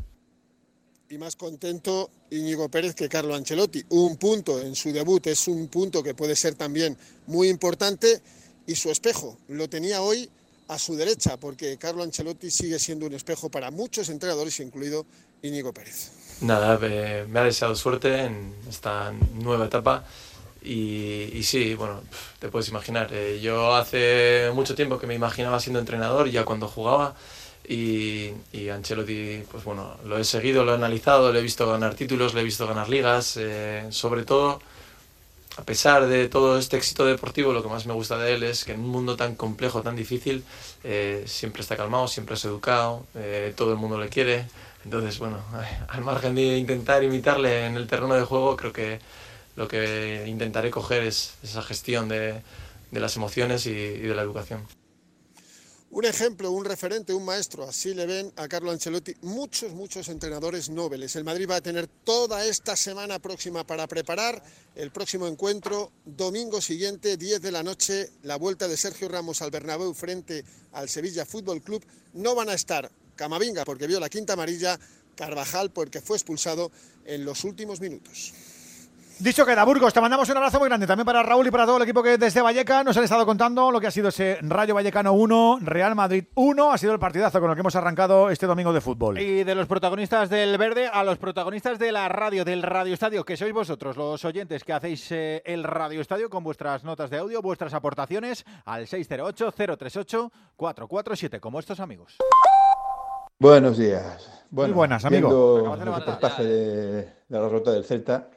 y 1.10 1.18
más 1.18 1.36
contento 1.36 2.10
Íñigo 2.30 2.68
Pérez 2.68 2.94
que 2.94 3.08
Carlo 3.08 3.34
Ancelotti. 3.34 3.84
Un 3.90 4.16
punto 4.16 4.60
en 4.60 4.74
su 4.74 4.92
debut 4.92 5.26
es 5.26 5.48
un 5.48 5.68
punto 5.68 6.02
que 6.02 6.14
puede 6.14 6.36
ser 6.36 6.54
también 6.54 6.96
muy 7.26 7.48
importante 7.48 8.20
y 8.66 8.74
su 8.74 8.90
espejo 8.90 9.36
lo 9.48 9.68
tenía 9.68 10.02
hoy 10.02 10.28
a 10.68 10.78
su 10.78 10.96
derecha 10.96 11.36
porque 11.36 11.76
Carlo 11.76 12.02
Ancelotti 12.02 12.50
sigue 12.50 12.78
siendo 12.78 13.06
un 13.06 13.14
espejo 13.14 13.50
para 13.50 13.70
muchos 13.70 14.08
entrenadores, 14.08 14.58
incluido 14.60 15.06
Íñigo 15.42 15.72
Pérez. 15.72 16.10
Nada, 16.40 16.78
eh, 16.82 17.26
me 17.28 17.40
ha 17.40 17.44
deseado 17.44 17.76
suerte 17.76 18.24
en 18.24 18.54
esta 18.68 19.12
nueva 19.12 19.66
etapa 19.66 20.04
y, 20.62 21.30
y 21.34 21.42
sí, 21.42 21.74
bueno, 21.74 22.02
te 22.38 22.48
puedes 22.48 22.68
imaginar, 22.70 23.10
eh, 23.12 23.38
yo 23.42 23.74
hace 23.74 24.50
mucho 24.54 24.74
tiempo 24.74 24.98
que 24.98 25.06
me 25.06 25.14
imaginaba 25.14 25.60
siendo 25.60 25.78
entrenador 25.78 26.30
ya 26.30 26.44
cuando 26.44 26.66
jugaba 26.66 27.14
y, 27.68 28.32
y, 28.52 28.68
Ancelotti, 28.68 29.42
pues 29.50 29.64
bueno, 29.64 29.96
lo 30.04 30.18
he 30.18 30.24
seguido, 30.24 30.64
lo 30.64 30.72
he 30.72 30.74
analizado, 30.74 31.32
le 31.32 31.38
he 31.40 31.42
visto 31.42 31.66
ganar 31.68 31.94
títulos, 31.94 32.34
le 32.34 32.42
he 32.42 32.44
visto 32.44 32.66
ganar 32.66 32.88
ligas, 32.88 33.36
eh, 33.38 33.86
sobre 33.90 34.24
todo, 34.24 34.60
a 35.56 35.62
pesar 35.62 36.06
de 36.06 36.28
todo 36.28 36.58
este 36.58 36.76
éxito 36.76 37.06
deportivo, 37.06 37.52
lo 37.52 37.62
que 37.62 37.68
más 37.68 37.86
me 37.86 37.94
gusta 37.94 38.18
de 38.18 38.34
él 38.34 38.42
es 38.42 38.64
que 38.64 38.72
en 38.72 38.80
un 38.80 38.88
mundo 38.88 39.16
tan 39.16 39.34
complejo, 39.34 39.82
tan 39.82 39.96
difícil, 39.96 40.44
eh, 40.82 41.24
siempre 41.26 41.62
está 41.62 41.76
calmado, 41.76 42.08
siempre 42.08 42.34
es 42.34 42.44
educado, 42.44 43.06
eh, 43.14 43.54
todo 43.56 43.72
el 43.72 43.78
mundo 43.78 43.98
le 43.98 44.08
quiere, 44.08 44.46
entonces, 44.84 45.18
bueno, 45.18 45.38
al 45.88 46.02
margen 46.02 46.34
de 46.34 46.58
intentar 46.58 47.02
imitarle 47.02 47.66
en 47.66 47.76
el 47.76 47.86
terreno 47.86 48.14
de 48.14 48.24
juego, 48.24 48.56
creo 48.56 48.72
que 48.72 48.98
lo 49.56 49.68
que 49.68 50.24
intentaré 50.26 50.70
coger 50.70 51.04
es 51.04 51.34
esa 51.42 51.62
gestión 51.62 52.08
de, 52.08 52.42
de 52.90 53.00
las 53.00 53.16
emociones 53.16 53.66
y, 53.66 53.70
y 53.70 54.00
de 54.00 54.14
la 54.14 54.22
educación. 54.22 54.66
Un 55.94 56.04
ejemplo, 56.06 56.50
un 56.50 56.64
referente, 56.64 57.14
un 57.14 57.24
maestro, 57.24 57.62
así 57.68 57.94
le 57.94 58.04
ven 58.04 58.32
a 58.34 58.48
Carlo 58.48 58.72
Ancelotti 58.72 59.14
muchos, 59.22 59.74
muchos 59.74 60.08
entrenadores 60.08 60.68
nobles. 60.68 61.14
El 61.14 61.22
Madrid 61.22 61.48
va 61.48 61.54
a 61.54 61.60
tener 61.60 61.86
toda 61.86 62.44
esta 62.44 62.74
semana 62.74 63.20
próxima 63.20 63.64
para 63.64 63.86
preparar 63.86 64.42
el 64.74 64.90
próximo 64.90 65.28
encuentro, 65.28 65.92
domingo 66.04 66.60
siguiente, 66.60 67.16
10 67.16 67.40
de 67.40 67.52
la 67.52 67.62
noche, 67.62 68.10
la 68.24 68.34
vuelta 68.34 68.66
de 68.66 68.76
Sergio 68.76 69.06
Ramos 69.08 69.40
al 69.40 69.52
Bernabéu 69.52 69.94
frente 69.94 70.44
al 70.72 70.88
Sevilla 70.88 71.24
Fútbol 71.24 71.62
Club. 71.62 71.84
No 72.12 72.34
van 72.34 72.48
a 72.48 72.54
estar 72.54 72.90
Camavinga 73.14 73.64
porque 73.64 73.86
vio 73.86 74.00
la 74.00 74.08
quinta 74.08 74.32
amarilla, 74.32 74.80
Carvajal 75.14 75.70
porque 75.70 76.00
fue 76.00 76.16
expulsado 76.16 76.72
en 77.04 77.24
los 77.24 77.44
últimos 77.44 77.80
minutos. 77.80 78.34
Dicho 79.20 79.46
queda, 79.46 79.62
Burgos, 79.64 79.94
te 79.94 80.00
mandamos 80.00 80.28
un 80.28 80.36
abrazo 80.36 80.58
muy 80.58 80.68
grande 80.68 80.88
también 80.88 81.06
para 81.06 81.22
Raúl 81.22 81.46
y 81.46 81.50
para 81.52 81.66
todo 81.66 81.76
el 81.76 81.84
equipo 81.84 82.02
que 82.02 82.18
desde 82.18 82.42
Valleca 82.42 82.82
nos 82.82 82.96
han 82.96 83.04
estado 83.04 83.24
contando 83.24 83.70
lo 83.70 83.80
que 83.80 83.86
ha 83.86 83.90
sido 83.92 84.08
ese 84.08 84.38
Rayo 84.42 84.74
Vallecano 84.74 85.12
1, 85.12 85.60
Real 85.62 85.94
Madrid 85.94 86.24
1, 86.34 86.72
ha 86.72 86.78
sido 86.78 86.92
el 86.92 86.98
partidazo 86.98 87.40
con 87.40 87.48
el 87.48 87.54
que 87.54 87.60
hemos 87.60 87.76
arrancado 87.76 88.28
este 88.30 88.46
domingo 88.46 88.72
de 88.72 88.80
fútbol. 88.80 89.20
Y 89.20 89.44
de 89.44 89.54
los 89.54 89.68
protagonistas 89.68 90.30
del 90.30 90.58
verde 90.58 90.90
a 90.92 91.04
los 91.04 91.18
protagonistas 91.18 91.78
de 91.78 91.92
la 91.92 92.08
radio, 92.08 92.44
del 92.44 92.62
Radio 92.62 92.92
Estadio, 92.92 93.24
que 93.24 93.36
sois 93.36 93.52
vosotros, 93.52 93.96
los 93.96 94.24
oyentes 94.24 94.64
que 94.64 94.72
hacéis 94.72 95.12
eh, 95.12 95.42
el 95.44 95.62
Radio 95.62 96.00
Estadio 96.00 96.28
con 96.28 96.42
vuestras 96.42 96.82
notas 96.82 97.08
de 97.08 97.18
audio, 97.18 97.40
vuestras 97.40 97.72
aportaciones 97.72 98.44
al 98.64 98.88
608-038-447, 98.88 101.38
como 101.38 101.60
estos 101.60 101.78
amigos. 101.78 102.16
Buenos 103.38 103.78
días. 103.78 104.28
Bueno, 104.50 104.68
muy 104.68 104.78
buenas, 104.78 105.04
amigo. 105.04 105.74
El 105.74 105.80
reportaje 105.80 106.44
de, 106.44 106.92
de 106.92 107.12
la 107.28 107.40
derrota 107.40 107.72
del 107.72 107.84
Celta 107.84 108.28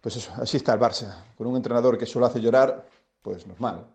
pues 0.00 0.16
eso, 0.16 0.32
así 0.36 0.56
está 0.56 0.72
el 0.72 0.80
Barça, 0.80 1.24
con 1.36 1.46
un 1.46 1.56
entrenador 1.56 1.98
que 1.98 2.06
solo 2.06 2.26
hace 2.26 2.40
llorar, 2.40 2.86
pues 3.22 3.46
normal, 3.46 3.86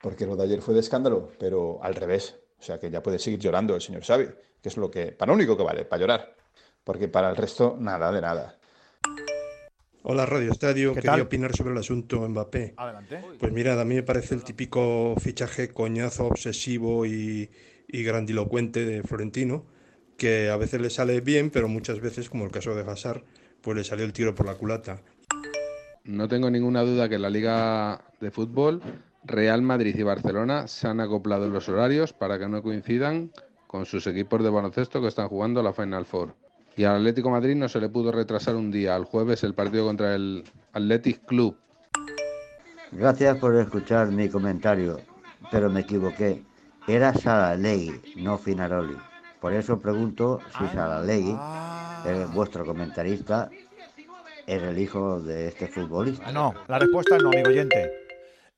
porque 0.00 0.26
lo 0.26 0.36
de 0.36 0.44
ayer 0.44 0.60
fue 0.60 0.74
de 0.74 0.80
escándalo, 0.80 1.32
pero 1.38 1.82
al 1.82 1.94
revés, 1.94 2.36
o 2.58 2.62
sea 2.62 2.78
que 2.78 2.90
ya 2.90 3.02
puede 3.02 3.18
seguir 3.18 3.40
llorando 3.40 3.74
el 3.74 3.80
señor 3.80 4.02
Xavi, 4.04 4.28
que 4.60 4.68
es 4.68 4.76
lo 4.76 4.90
que, 4.90 5.12
para 5.12 5.30
lo 5.30 5.36
único 5.36 5.56
que 5.56 5.62
vale, 5.62 5.84
para 5.84 6.00
llorar, 6.00 6.36
porque 6.82 7.08
para 7.08 7.30
el 7.30 7.36
resto 7.36 7.76
nada 7.78 8.12
de 8.12 8.20
nada. 8.20 8.58
Hola 10.02 10.26
Radio 10.26 10.52
Estadio, 10.52 10.92
quería 10.92 11.12
tal? 11.12 11.22
opinar 11.22 11.56
sobre 11.56 11.72
el 11.72 11.78
asunto 11.78 12.28
Mbappé. 12.28 12.74
Adelante. 12.76 13.24
Pues 13.40 13.52
mirad, 13.52 13.80
a 13.80 13.86
mí 13.86 13.94
me 13.94 14.02
parece 14.02 14.34
el 14.34 14.44
típico 14.44 15.14
fichaje 15.18 15.72
coñazo, 15.72 16.26
obsesivo 16.26 17.06
y, 17.06 17.50
y 17.88 18.02
grandilocuente 18.02 18.84
de 18.84 19.02
Florentino, 19.02 19.64
que 20.18 20.50
a 20.50 20.58
veces 20.58 20.82
le 20.82 20.90
sale 20.90 21.22
bien, 21.22 21.48
pero 21.48 21.68
muchas 21.68 22.00
veces, 22.00 22.28
como 22.28 22.44
el 22.44 22.50
caso 22.50 22.74
de 22.74 22.82
Hazard, 22.82 23.24
pues 23.62 23.78
le 23.78 23.84
salió 23.84 24.04
el 24.04 24.12
tiro 24.12 24.34
por 24.34 24.44
la 24.44 24.56
culata. 24.56 25.00
No 26.04 26.28
tengo 26.28 26.50
ninguna 26.50 26.82
duda 26.82 27.08
que 27.08 27.14
en 27.14 27.22
la 27.22 27.30
Liga 27.30 28.00
de 28.20 28.30
Fútbol, 28.30 28.82
Real 29.24 29.62
Madrid 29.62 29.96
y 29.96 30.02
Barcelona 30.02 30.68
se 30.68 30.86
han 30.86 31.00
acoplado 31.00 31.46
en 31.46 31.52
los 31.54 31.66
horarios 31.70 32.12
para 32.12 32.38
que 32.38 32.46
no 32.46 32.62
coincidan 32.62 33.30
con 33.66 33.86
sus 33.86 34.06
equipos 34.06 34.42
de 34.42 34.50
baloncesto 34.50 35.00
que 35.00 35.08
están 35.08 35.28
jugando 35.28 35.62
la 35.62 35.72
Final 35.72 36.04
Four. 36.04 36.34
Y 36.76 36.84
al 36.84 36.96
Atlético 36.96 37.30
Madrid 37.30 37.56
no 37.56 37.68
se 37.68 37.80
le 37.80 37.88
pudo 37.88 38.12
retrasar 38.12 38.54
un 38.54 38.70
día, 38.70 38.94
al 38.94 39.04
jueves, 39.04 39.44
el 39.44 39.54
partido 39.54 39.86
contra 39.86 40.14
el 40.14 40.44
Athletic 40.74 41.24
Club. 41.24 41.56
Gracias 42.92 43.38
por 43.38 43.56
escuchar 43.56 44.08
mi 44.08 44.28
comentario. 44.28 45.00
pero 45.50 45.70
me 45.70 45.80
equivoqué. 45.80 46.42
Era 46.86 47.14
Saralegui, 47.14 48.14
no 48.16 48.36
Finaroli. 48.36 48.96
Por 49.40 49.52
eso 49.52 49.78
pregunto 49.78 50.40
si 50.58 50.66
Saralegui, 50.66 51.36
eh, 52.06 52.26
vuestro 52.34 52.64
comentarista, 52.66 53.48
es 54.46 54.62
el 54.62 54.78
hijo 54.78 55.20
de 55.20 55.48
este 55.48 55.68
futbolista. 55.68 56.32
No, 56.32 56.54
la 56.68 56.78
respuesta 56.78 57.16
es 57.16 57.22
no, 57.22 57.28
amigo 57.28 57.48
oyente. 57.48 57.90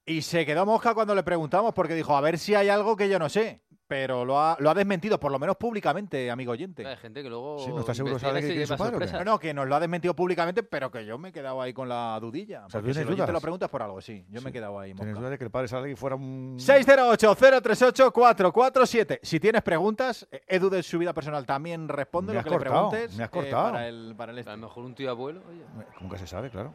Y 0.04 0.22
se 0.22 0.46
quedó 0.46 0.64
mosca 0.64 0.94
cuando 0.94 1.14
le 1.14 1.22
preguntamos 1.22 1.74
porque 1.74 1.94
dijo, 1.94 2.16
a 2.16 2.20
ver 2.20 2.38
si 2.38 2.54
hay 2.54 2.68
algo 2.68 2.96
que 2.96 3.08
yo 3.08 3.18
no 3.18 3.28
sé. 3.28 3.60
Pero 3.88 4.24
lo 4.24 4.40
ha, 4.40 4.56
lo 4.58 4.70
ha 4.70 4.74
desmentido, 4.74 5.20
por 5.20 5.30
lo 5.30 5.38
menos 5.38 5.56
públicamente, 5.56 6.28
amigo 6.30 6.50
oyente. 6.52 6.84
Hay 6.84 6.96
gente 6.96 7.22
que 7.22 7.28
luego. 7.28 7.58
Sí, 7.60 7.70
¿no 7.70 7.80
está 7.80 7.94
seguro 7.94 8.18
sabe 8.18 8.40
y 8.40 8.42
que 8.42 8.48
quiere 8.48 8.66
su 8.66 8.76
padre. 8.76 9.06
No, 9.12 9.24
no, 9.24 9.38
que 9.38 9.54
nos 9.54 9.68
lo 9.68 9.76
ha 9.76 9.80
desmentido 9.80 10.14
públicamente, 10.14 10.64
pero 10.64 10.90
que 10.90 11.06
yo 11.06 11.18
me 11.18 11.28
he 11.28 11.32
quedado 11.32 11.62
ahí 11.62 11.72
con 11.72 11.88
la 11.88 12.18
dudilla. 12.20 12.66
O 12.66 12.70
sea, 12.70 12.80
Porque 12.80 12.92
si 12.92 12.94
¿tienes 12.94 13.02
el 13.02 13.06
oyente 13.08 13.22
dudas? 13.22 13.32
lo 13.34 13.40
preguntas 13.40 13.70
por 13.70 13.82
algo, 13.82 14.00
sí. 14.00 14.26
Yo 14.28 14.42
me 14.42 14.50
he 14.50 14.52
quedado 14.52 14.80
ahí. 14.80 14.92
¿Tienes 14.92 15.14
duda 15.16 15.30
de 15.30 15.38
que 15.38 15.44
el 15.44 15.50
padre 15.50 15.68
Salegui 15.68 15.94
fuera 15.94 16.16
un... 16.16 16.56
608-038-447. 16.58 19.20
Si 19.22 19.40
tienes 19.40 19.62
preguntas, 19.62 20.26
eh, 20.30 20.42
Edu 20.48 20.70
de 20.70 20.82
su 20.82 20.98
vida 20.98 21.12
personal 21.12 21.44
también 21.46 21.88
responde 21.88 22.32
Me 22.32 22.34
lo 22.34 22.40
has 22.40 22.44
que 22.44 22.50
cortado, 22.50 22.84
le 22.84 22.88
preguntes. 22.90 23.16
me 23.16 23.24
has 23.24 23.28
eh, 23.28 23.32
cortado. 23.32 23.72
para 23.72 23.88
el, 23.88 24.14
para 24.16 24.32
el 24.32 24.38
este. 24.38 24.50
A 24.50 24.56
lo 24.56 24.62
mejor 24.62 24.84
un 24.84 24.94
tío 24.94 25.10
abuelo. 25.10 25.42
Oye. 25.48 25.62
Nunca 26.00 26.18
se 26.18 26.26
sabe, 26.26 26.50
claro. 26.50 26.74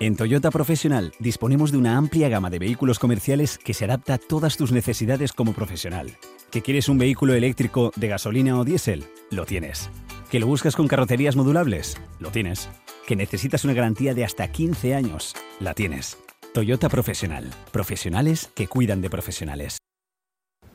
En 0.00 0.16
Toyota 0.16 0.50
Profesional 0.50 1.12
disponemos 1.18 1.70
de 1.70 1.78
una 1.78 1.96
amplia 1.96 2.28
gama 2.28 2.50
de 2.50 2.58
vehículos 2.58 2.98
comerciales 2.98 3.58
que 3.58 3.74
se 3.74 3.84
adapta 3.84 4.14
a 4.14 4.18
todas 4.18 4.56
tus 4.56 4.72
necesidades 4.72 5.32
como 5.32 5.52
profesional. 5.52 6.16
¿Que 6.50 6.62
quieres 6.62 6.88
un 6.88 6.98
vehículo 6.98 7.34
eléctrico 7.34 7.92
de 7.96 8.08
gasolina 8.08 8.58
o 8.58 8.64
diésel? 8.64 9.04
Lo 9.30 9.46
tienes. 9.46 9.90
¿Que 10.30 10.40
lo 10.40 10.46
buscas 10.46 10.74
con 10.74 10.88
carrocerías 10.88 11.36
modulables? 11.36 11.96
Lo 12.18 12.30
tienes. 12.30 12.68
¿Que 13.06 13.16
necesitas 13.16 13.64
una 13.64 13.74
garantía 13.74 14.14
de 14.14 14.24
hasta 14.24 14.48
15 14.48 14.94
años? 14.94 15.34
La 15.60 15.74
tienes. 15.74 16.18
Toyota 16.52 16.88
Profesional. 16.88 17.50
Profesionales 17.72 18.50
que 18.54 18.66
cuidan 18.66 19.00
de 19.00 19.10
profesionales. 19.10 19.78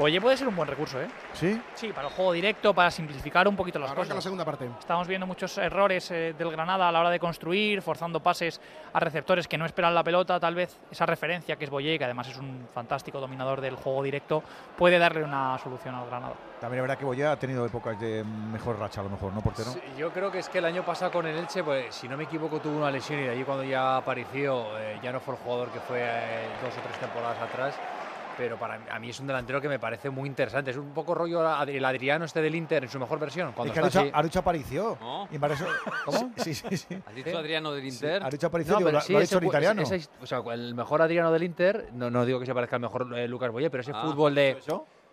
Oye, 0.02 0.20
puede 0.20 0.36
ser 0.36 0.48
un 0.48 0.56
buen 0.56 0.68
recurso, 0.68 1.00
¿eh? 1.00 1.06
¿Sí? 1.32 1.62
Sí, 1.74 1.92
para 1.92 2.08
el 2.08 2.14
juego 2.14 2.32
directo, 2.32 2.74
para 2.74 2.90
simplificar 2.90 3.47
un 3.47 3.55
poquito 3.55 3.78
las 3.78 3.92
Arranca 3.92 4.02
cosas. 4.02 4.16
la 4.16 4.22
segunda 4.22 4.44
parte. 4.44 4.68
Estamos 4.81 5.06
viendo 5.06 5.28
muchos 5.28 5.56
errores 5.58 6.10
eh, 6.10 6.34
del 6.36 6.50
Granada 6.50 6.89
a 6.89 6.92
la 6.92 6.98
hora 6.98 7.10
de 7.10 7.20
construir, 7.20 7.81
forzando 7.82 8.18
pases 8.18 8.60
a 8.92 8.98
receptores 8.98 9.47
que 9.47 9.56
no 9.56 9.64
esperan 9.64 9.94
la 9.94 10.02
pelota. 10.02 10.40
Tal 10.40 10.56
vez 10.56 10.76
esa 10.90 11.06
referencia 11.06 11.55
que 11.55 11.66
es 11.66 11.70
Boye, 11.70 11.98
que 11.98 12.05
además 12.05 12.26
es 12.26 12.36
un 12.36 12.66
fantástico 12.74 13.20
dominador 13.20 13.60
del 13.60 13.76
juego 13.76 14.02
directo, 14.02 14.42
puede 14.76 14.98
darle 14.98 15.22
una 15.22 15.56
solución 15.58 15.94
al 15.94 16.08
Granada. 16.08 16.34
También 16.60 16.81
es 16.81 16.82
verdad 16.82 16.98
que 16.98 17.05
Boya 17.05 17.31
ha 17.31 17.39
tenido 17.39 17.64
épocas 17.64 18.00
de 18.00 18.24
mejor 18.24 18.81
racha, 18.81 19.02
a 19.02 19.05
lo 19.05 19.10
mejor, 19.10 19.32
¿no, 19.32 19.40
portero? 19.40 19.70
Sí, 19.70 19.81
yo 19.97 20.10
creo 20.10 20.32
que 20.32 20.40
es 20.40 20.48
que 20.48 20.58
el 20.58 20.64
año 20.64 20.84
pasado 20.84 21.12
con 21.12 21.26
el 21.26 21.36
Elche, 21.36 21.62
pues 21.62 21.94
si 21.94 22.08
no 22.08 22.16
me 22.16 22.24
equivoco, 22.24 22.58
tuvo 22.58 22.78
una 22.78 22.90
lesión 22.90 23.20
y 23.20 23.22
de 23.22 23.31
allí 23.31 23.44
cuando 23.44 23.62
ya 23.62 23.98
apareció, 23.98 24.76
eh, 24.81 24.98
ya 25.00 25.12
no 25.12 25.20
fue 25.20 25.34
el 25.34 25.40
jugador 25.40 25.70
que 25.70 25.78
fue 25.78 26.00
eh, 26.00 26.48
dos 26.60 26.76
o 26.76 26.81
tres 26.81 26.98
temporadas 26.98 27.40
atrás. 27.40 27.78
Pero 28.36 28.58
para 28.58 28.78
mí- 28.78 28.84
a 28.90 28.98
mí 28.98 29.10
es 29.10 29.20
un 29.20 29.26
delantero 29.26 29.60
que 29.60 29.68
me 29.68 29.78
parece 29.78 30.08
muy 30.10 30.28
interesante. 30.28 30.70
Es 30.70 30.76
un 30.76 30.92
poco 30.94 31.14
rollo 31.14 31.40
el 31.66 31.84
Adriano 31.84 32.24
este 32.24 32.40
del 32.40 32.54
Inter 32.54 32.84
en 32.84 32.90
su 32.90 32.98
mejor 32.98 33.18
versión. 33.18 33.52
Cuando 33.52 33.72
Es 33.72 33.74
que 33.74 33.80
está. 34.04 34.18
¿No? 35.00 35.28
Y 35.30 35.38
para 35.38 35.54
eso- 35.54 35.66
¿Cómo? 36.06 36.32
Sí, 36.36 36.54
sí, 36.54 36.76
sí. 36.76 36.98
¿Has 37.06 37.14
dicho 37.14 37.36
Adriano 37.38 37.72
del 37.72 37.84
Inter? 37.86 38.22
dicho 38.30 38.46
aparicio, 38.46 38.72
No, 38.72 38.78
digo, 38.78 38.88
pero 38.88 38.98
lo, 38.98 39.04
sí, 39.04 39.12
lo 39.12 39.18
ha 39.18 39.22
dicho 39.22 39.34
en 39.36 39.42
fu- 39.42 39.48
italiano. 39.50 39.82
ese- 39.82 40.08
o 40.20 40.26
sea, 40.26 40.42
el 40.52 40.74
mejor 40.74 41.02
Adriano 41.02 41.30
del 41.30 41.42
Inter, 41.42 41.88
no, 41.92 42.10
no 42.10 42.24
digo 42.24 42.40
que 42.40 42.46
se 42.46 42.54
parezca 42.54 42.76
al 42.76 42.82
mejor 42.82 43.16
eh, 43.18 43.28
Lucas 43.28 43.50
Boye, 43.50 43.68
pero 43.70 43.82
ese 43.82 43.92
Ah, 43.94 44.02
fútbol 44.04 44.34
de. 44.34 44.56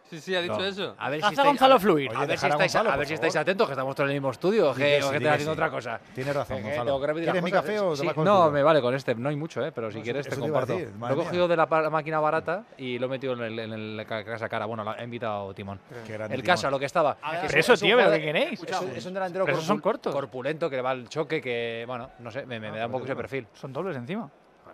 Sí, 0.10 0.20
sí, 0.20 0.36
ha 0.36 0.42
dicho 0.42 0.58
No. 0.58 0.66
eso. 0.66 0.96
A 0.98 1.10
ver 1.10 1.22
si 1.22 1.28
estáis, 1.30 1.48
Gonzalo 1.48 1.76
a 1.76 1.80
fluir. 1.80 2.10
A 2.16 2.20
ver, 2.26 2.30
si 2.30 2.46
estáis, 2.48 2.56
Gonzalo, 2.56 2.90
a 2.90 2.92
ver 2.94 3.00
por 3.02 3.08
si 3.08 3.14
estáis 3.14 3.34
favor. 3.34 3.42
atentos, 3.44 3.68
que 3.68 3.74
estamos 3.74 3.96
todos 3.96 4.06
en 4.08 4.10
el 4.16 4.16
mismo 4.22 4.32
estudio, 4.32 4.72
o 4.72 4.74
que, 4.74 4.80
que 4.82 4.98
o 5.04 5.06
sí, 5.06 5.10
que 5.12 5.18
estáis 5.18 5.34
haciendo 5.36 5.54
sí. 5.54 5.58
otra 5.60 5.70
cosa. 5.70 6.00
Tienes 6.16 6.36
razón, 6.36 6.58
Eh, 6.58 6.62
que 6.62 6.68
Gonzalo. 6.78 7.00
que 7.02 7.14
¿Quieres 7.24 7.44
mi 7.44 7.52
café 7.52 7.80
o 7.80 7.92
te 7.92 7.98
Sí, 7.98 8.10
No, 8.18 8.50
me 8.50 8.64
vale 8.64 8.82
con 8.82 8.96
este. 8.96 9.14
No 9.16 9.30
hay 9.30 9.36
mucho, 9.36 9.64
¿eh? 9.64 9.72
pero 9.72 9.92
si 9.92 10.02
quieres 10.02 10.28
te 10.28 10.36
comparto. 10.36 10.74
decir, 10.74 10.92
Lo 11.00 11.10
he 11.12 11.16
cogido 11.16 11.48
de 11.48 11.56
la 11.56 11.66
máquina 11.68 12.20
barata 12.20 12.64
y 12.78 12.98
lo 12.98 13.06
he 13.06 13.10
metido 13.10 13.34
en 13.34 13.42
el, 13.42 13.60
en 13.60 13.74
el 13.74 14.06
ca- 14.08 14.24
casa 14.26 14.50
cara. 14.50 14.66
Bueno, 14.66 14.84
la 14.84 14.94
he 15.00 15.04
invitado 15.04 15.54
Timón. 15.54 15.80
Qué 16.08 16.14
grande 16.14 16.36
El 16.36 16.42
Timón. 16.42 16.56
caso, 16.56 16.68
a 16.68 16.72
lo 16.72 16.80
que 16.80 16.86
estaba. 16.86 17.18
Ver, 17.32 17.46
es 17.46 17.48
pero 17.50 17.60
eso, 17.60 17.78
tío, 17.78 17.98
¿pero 17.98 18.12
qué 18.12 18.22
queréis? 18.22 18.64
Es 18.64 18.82
un, 18.82 18.90
es 18.90 19.06
un 19.06 19.14
delantero 19.14 19.46
Pero 19.46 19.58
esos 19.58 19.68
son 19.68 19.78
corpul- 19.78 19.84
cortos. 19.84 20.14
corpulento 20.16 20.70
que 20.70 20.76
le 20.78 20.82
va 20.82 20.90
al 20.92 21.08
choque, 21.08 21.40
que, 21.42 21.84
bueno, 21.88 22.10
no 22.20 22.32
sé, 22.32 22.46
me, 22.48 22.60
me 22.60 22.72
da 22.78 22.88
un 22.88 22.92
poco 22.92 23.06
ese 23.06 23.16
perfil. 23.16 23.46
Son 23.54 23.72
dobles 23.72 23.96
encima. 23.96 24.30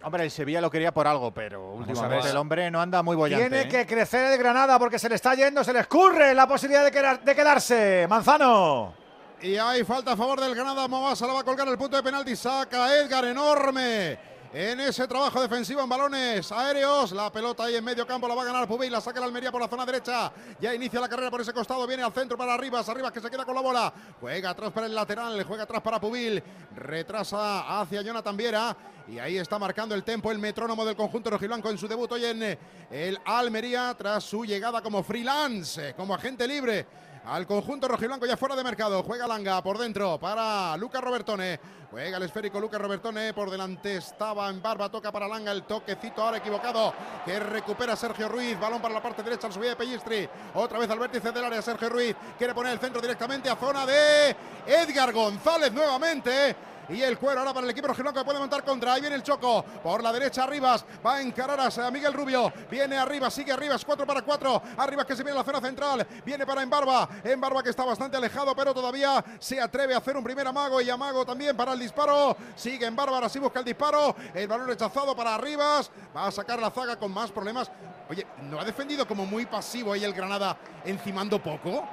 Hombre, 0.06 0.24
el 0.24 0.30
Sevilla 0.30 0.62
lo 0.62 0.70
quería 0.70 0.94
por 0.94 1.08
algo, 1.08 1.32
pero 1.32 1.74
últimamente 1.74 2.30
el 2.30 2.38
hombre 2.38 2.70
no 2.70 2.80
anda 2.80 3.02
muy 3.02 3.16
bollante. 3.16 3.50
Tiene 3.50 3.62
¿eh? 3.64 3.68
que 3.68 3.88
crecer 3.88 4.32
el 4.34 4.38
Granada 4.38 4.78
porque 4.78 5.00
se 5.00 5.10
le 5.10 5.16
está 5.16 5.34
yendo, 5.34 5.64
se 5.64 5.74
le 5.74 5.80
escurre 5.80 6.36
la 6.36 6.48
posibilidad 6.48 6.84
de, 6.86 6.92
quedar- 6.92 7.24
de 7.24 7.36
quedarse. 7.36 8.06
Manzano. 8.08 8.94
Y 9.42 9.58
hay 9.58 9.84
falta 9.84 10.12
a 10.12 10.16
favor 10.16 10.40
del 10.40 10.54
Granada. 10.54 10.88
Movasa 10.88 11.26
la 11.26 11.34
va 11.34 11.40
a 11.40 11.44
colgar 11.44 11.68
el 11.68 11.78
punto 11.80 11.98
de 11.98 12.04
penalti. 12.04 12.36
Saca 12.36 12.96
Edgar 12.96 13.26
enorme. 13.26 14.35
En 14.58 14.80
ese 14.80 15.06
trabajo 15.06 15.42
defensivo 15.42 15.82
en 15.82 15.90
balones 15.90 16.50
aéreos, 16.50 17.12
la 17.12 17.30
pelota 17.30 17.66
ahí 17.66 17.76
en 17.76 17.84
medio 17.84 18.08
campo 18.08 18.26
la 18.26 18.36
va 18.36 18.44
a 18.44 18.46
ganar 18.46 18.66
Pubí, 18.66 18.90
la 18.90 19.02
saca 19.02 19.20
el 19.20 19.26
Almería 19.26 19.52
por 19.52 19.60
la 19.60 19.68
zona 19.68 19.86
derecha. 19.86 20.32
Ya 20.62 20.74
inicia 20.74 21.02
la 21.02 21.10
carrera 21.10 21.30
por 21.30 21.42
ese 21.42 21.52
costado, 21.52 21.86
viene 21.86 22.04
al 22.04 22.14
centro 22.14 22.38
para 22.38 22.54
Arribas, 22.54 22.88
Arribas 22.88 23.12
que 23.12 23.20
se 23.20 23.30
queda 23.30 23.44
con 23.44 23.54
la 23.54 23.60
bola. 23.60 23.94
Juega 24.22 24.52
atrás 24.52 24.72
para 24.72 24.88
el 24.88 24.96
lateral, 24.96 25.44
juega 25.44 25.64
atrás 25.64 25.82
para 25.82 26.00
Pubil, 26.00 26.42
retrasa 26.74 27.82
hacia 27.82 28.02
Jonathan 28.02 28.38
Viera. 28.38 28.78
Y 29.10 29.20
ahí 29.20 29.38
está 29.38 29.60
marcando 29.60 29.94
el 29.94 30.06
tempo 30.06 30.32
el 30.32 30.40
metrónomo 30.40 30.86
del 30.86 30.96
conjunto 30.96 31.32
rojiblanco 31.32 31.70
en 31.70 31.78
su 31.78 31.90
debut 31.90 32.10
hoy 32.14 32.24
en 32.24 32.42
eh, 32.42 32.58
el 32.90 33.20
Almería 33.26 33.94
tras 33.98 34.24
su 34.24 34.46
llegada 34.46 34.82
como 34.82 35.04
freelance, 35.04 35.94
como 35.96 36.16
agente 36.16 36.48
libre 36.48 36.88
al 37.28 37.48
conjunto 37.48 37.88
rojiblanco 37.88 38.26
ya 38.26 38.38
fuera 38.38 38.56
de 38.56 38.64
mercado. 38.64 39.04
Juega 39.04 39.28
Langa 39.28 39.62
por 39.64 39.78
dentro 39.78 40.20
para 40.20 40.78
Lucas 40.78 41.02
Robertone. 41.02 41.60
Juega 41.90 42.18
el 42.18 42.24
esférico 42.24 42.60
Lucas 42.60 42.80
Robertone. 42.80 43.34
Por 43.34 43.50
delante 43.50 43.98
estaba 43.98 44.50
en 44.50 44.62
barba. 44.62 44.90
Toca 44.90 45.12
para 45.12 45.28
Langa 45.28 45.52
el 45.52 45.64
toquecito 45.64 46.22
ahora 46.22 46.38
equivocado. 46.38 46.94
Que 47.26 47.40
recupera 47.40 47.96
Sergio 47.96 48.30
Ruiz. 48.30 48.60
Balón 48.60 48.82
para 48.82 48.94
la 48.94 49.02
parte 49.02 49.24
derecha 49.24 49.48
al 49.48 49.54
subida 49.54 49.70
de 49.70 49.76
Pellistri. 49.76 50.30
Otra 50.54 50.78
vez 50.78 50.90
al 50.90 51.00
vértice 51.00 51.32
del 51.32 51.46
área 51.46 51.62
Sergio 51.62 51.90
Ruiz. 51.90 52.16
Quiere 52.38 52.54
poner 52.54 52.74
el 52.74 52.80
centro 52.80 53.02
directamente 53.02 53.50
a 53.50 53.56
zona 53.56 53.86
de 53.86 54.36
Edgar 54.68 55.12
González 55.12 55.72
nuevamente. 55.72 56.56
Y 56.90 57.02
el 57.02 57.18
cuero 57.18 57.40
ahora 57.40 57.54
para 57.54 57.66
el 57.66 57.72
equipo 57.72 57.88
rojiblanco 57.88 58.20
que 58.20 58.26
puede 58.26 58.40
montar 58.40 58.64
contra. 58.64 58.94
Ahí 58.94 59.02
viene 59.02 59.16
el 59.16 59.24
Choco. 59.24 59.64
Por 59.84 60.04
la 60.04 60.12
derecha 60.12 60.44
Arribas. 60.44 60.86
Va 61.06 61.16
a 61.16 61.22
encarar 61.22 61.60
a 61.60 61.92
Miguel 61.92 62.14
Rubio. 62.14 62.52
Viene 62.70 62.98
arriba, 62.98 63.30
sigue 63.30 63.52
arriba. 63.52 63.76
Es 63.76 63.86
4 63.86 64.06
para 64.06 64.22
4. 64.22 64.62
Arribas 64.78 65.06
que 65.06 65.16
se 65.16 65.24
viene 65.24 65.38
a 65.38 65.42
la 65.42 65.46
zona 65.46 65.62
central. 65.62 66.06
Viene 66.26 66.46
para 66.46 66.62
Embarba. 66.62 67.10
Embarba 67.24 67.64
que 67.64 67.70
está 67.70 67.84
bastante 67.84 68.18
alejado, 68.18 68.56
pero 68.56 68.74
todavía 68.74 69.24
se 69.40 69.60
atreve 69.60 69.94
a 69.94 69.98
hacer 69.98 70.16
un 70.16 70.24
primer 70.24 70.48
amago. 70.48 70.82
Y 70.82 70.90
amago 70.90 71.26
también 71.26 71.56
para 71.58 71.74
el 71.74 71.80
disparo. 71.80 72.38
Sigue 72.56 72.86
Embarba. 72.86 73.16
Ahora 73.16 73.30
sí 73.30 73.40
busca 73.40 73.60
el 73.60 73.66
disparo. 73.66 74.16
El 74.34 74.48
balón 74.48 74.68
rechazado 74.68 75.16
para 75.16 75.36
Arribas. 75.36 75.90
Va 76.16 76.28
a 76.28 76.32
sacar 76.32 76.60
la 76.60 76.70
zaga 76.70 76.98
con 76.98 77.12
más 77.12 77.32
problemas. 77.32 77.72
Oye, 78.10 78.28
¿no 78.44 78.60
ha 78.60 78.66
defendido 78.66 79.08
como 79.08 79.26
muy 79.26 79.48
pasivo 79.48 79.94
ahí 79.94 80.04
el 80.04 80.14
Granada 80.14 80.58
encimando 80.86 81.42
poco? 81.42 81.84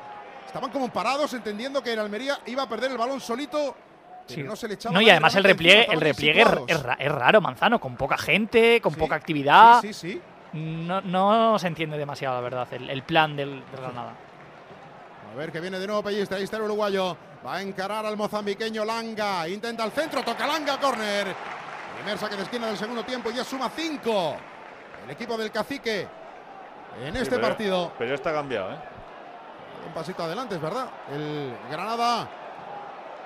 Estaban 0.46 0.70
como 0.70 0.92
parados 0.92 1.32
entendiendo 1.32 1.82
que 1.82 1.94
el 1.94 1.98
Almería 1.98 2.38
iba 2.46 2.64
a 2.64 2.68
perder 2.68 2.90
el 2.90 2.98
balón 2.98 3.20
solito. 3.20 3.74
Sí. 4.26 4.42
no 4.42 4.56
se 4.56 4.68
le 4.68 4.74
echaba 4.74 4.94
No, 4.94 5.00
y 5.00 5.10
además 5.10 5.34
el 5.34 5.44
repliegue, 5.44 5.86
el 5.92 6.00
repliegue 6.00 6.44
es, 6.68 6.82
raro, 7.12 7.40
Manzano, 7.40 7.78
con 7.80 7.96
poca 7.96 8.16
gente, 8.16 8.80
con 8.80 8.94
poca 8.94 9.14
actividad. 9.16 9.80
Sí, 9.80 9.92
sí, 9.92 10.12
sí. 10.12 10.22
No, 10.54 11.00
no 11.00 11.58
se 11.58 11.66
entiende 11.66 11.96
demasiado, 11.98 12.34
la 12.36 12.40
verdad, 12.42 12.68
el, 12.72 12.88
el 12.90 13.02
plan 13.02 13.34
del, 13.36 13.62
del 13.70 13.80
Granada. 13.80 14.12
A 15.32 15.36
ver 15.36 15.50
que 15.50 15.60
viene 15.60 15.78
de 15.78 15.86
nuevo 15.86 16.02
Pellista, 16.02 16.36
ahí 16.36 16.44
está 16.44 16.58
el 16.58 16.64
uruguayo. 16.64 17.16
Va 17.44 17.56
a 17.56 17.62
encarar 17.62 18.04
al 18.06 18.16
mozambiqueño 18.16 18.84
Langa. 18.84 19.48
Intenta 19.48 19.84
el 19.84 19.90
centro, 19.92 20.22
toca 20.22 20.46
Langa, 20.46 20.78
córner. 20.78 21.34
Primer 21.96 22.18
saque 22.18 22.36
de 22.36 22.42
esquina 22.42 22.66
del 22.68 22.76
segundo 22.76 23.02
tiempo 23.04 23.30
y 23.30 23.34
ya 23.34 23.44
suma 23.44 23.70
cinco. 23.74 24.36
El 25.04 25.10
equipo 25.10 25.36
del 25.36 25.50
cacique 25.50 26.06
en 27.02 27.12
Sí, 27.14 27.18
este 27.22 27.36
pero- 27.36 27.48
partido. 27.48 27.92
Pero 27.98 28.10
ya 28.10 28.14
está 28.14 28.32
cambiado, 28.32 28.72
¿eh? 28.72 28.76
Un 29.88 29.92
pasito 29.94 30.22
adelante, 30.22 30.54
es 30.56 30.60
verdad. 30.60 30.86
El 31.10 31.52
Granada 31.70 32.28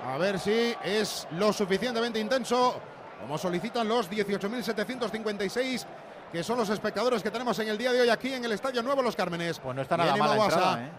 A 0.04 0.18
ver 0.18 0.38
si 0.38 0.74
es 0.84 1.26
lo 1.32 1.52
suficientemente 1.52 2.18
intenso 2.18 2.80
como 3.20 3.38
solicitan 3.38 3.88
los 3.88 4.10
18.756 4.10 5.86
que 6.30 6.42
son 6.42 6.58
los 6.58 6.68
espectadores 6.68 7.22
que 7.22 7.30
tenemos 7.30 7.58
en 7.60 7.68
el 7.68 7.78
día 7.78 7.92
de 7.92 8.00
hoy 8.02 8.08
aquí 8.08 8.32
en 8.32 8.44
el 8.44 8.52
Estadio 8.52 8.82
Nuevo 8.82 9.00
Los 9.02 9.16
Cármenes. 9.16 9.58
Pues 9.58 9.74
no 9.74 9.82
está 9.82 9.96
nada 9.96 10.10
entrada, 10.44 10.82
¿eh? 10.82 10.90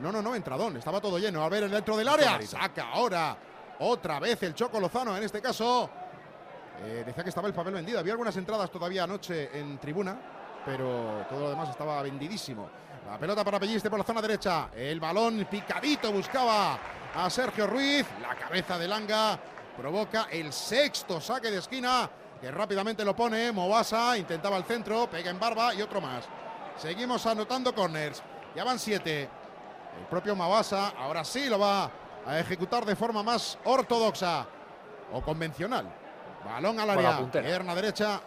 No, 0.00 0.12
no, 0.12 0.22
no, 0.22 0.34
entradón, 0.34 0.76
estaba 0.76 1.00
todo 1.00 1.18
lleno. 1.18 1.42
A 1.42 1.48
ver, 1.48 1.68
dentro 1.68 1.96
del 1.96 2.08
área, 2.08 2.40
saca 2.42 2.88
ahora 2.90 3.36
otra 3.80 4.18
vez 4.20 4.42
el 4.42 4.54
Choco 4.54 4.80
Lozano, 4.80 5.16
en 5.16 5.22
este 5.22 5.40
caso. 5.42 5.90
eh, 6.84 7.02
decía 7.06 7.22
que 7.22 7.28
estaba 7.28 7.48
el 7.48 7.54
papel 7.54 7.74
vendido. 7.74 7.98
Había 7.98 8.12
algunas 8.12 8.36
entradas 8.36 8.70
todavía 8.70 9.04
anoche 9.04 9.50
en 9.58 9.78
tribuna, 9.78 10.16
pero 10.64 11.26
todo 11.28 11.40
lo 11.40 11.50
demás 11.50 11.68
estaba 11.70 12.00
vendidísimo. 12.02 12.68
La 13.08 13.16
pelota 13.16 13.42
para 13.42 13.58
Pelliste 13.58 13.88
por 13.88 13.98
la 13.98 14.04
zona 14.04 14.20
derecha. 14.20 14.68
El 14.76 15.00
balón 15.00 15.46
picadito 15.50 16.12
buscaba 16.12 16.78
a 17.14 17.30
Sergio 17.30 17.66
Ruiz. 17.66 18.06
La 18.20 18.34
cabeza 18.34 18.78
de 18.78 18.86
Langa 18.86 19.38
provoca 19.78 20.28
el 20.30 20.52
sexto 20.52 21.18
saque 21.18 21.50
de 21.50 21.56
esquina 21.56 22.08
que 22.38 22.50
rápidamente 22.50 23.06
lo 23.06 23.16
pone. 23.16 23.50
Movasa 23.50 24.14
intentaba 24.18 24.58
el 24.58 24.64
centro, 24.64 25.08
pega 25.08 25.30
en 25.30 25.40
barba 25.40 25.74
y 25.74 25.80
otro 25.80 26.02
más. 26.02 26.26
Seguimos 26.76 27.24
anotando 27.24 27.74
corners. 27.74 28.22
Ya 28.54 28.62
van 28.62 28.78
siete. 28.78 29.22
El 29.22 30.06
propio 30.10 30.36
Mawasa 30.36 30.88
ahora 30.90 31.24
sí 31.24 31.48
lo 31.48 31.58
va 31.58 31.90
a 32.26 32.38
ejecutar 32.38 32.84
de 32.84 32.94
forma 32.94 33.22
más 33.22 33.58
ortodoxa 33.64 34.46
o 35.14 35.22
convencional. 35.22 35.86
Balón 36.44 36.78
al 36.78 36.90
área, 36.90 37.32
pierna 37.32 37.74
derecha. 37.74 38.20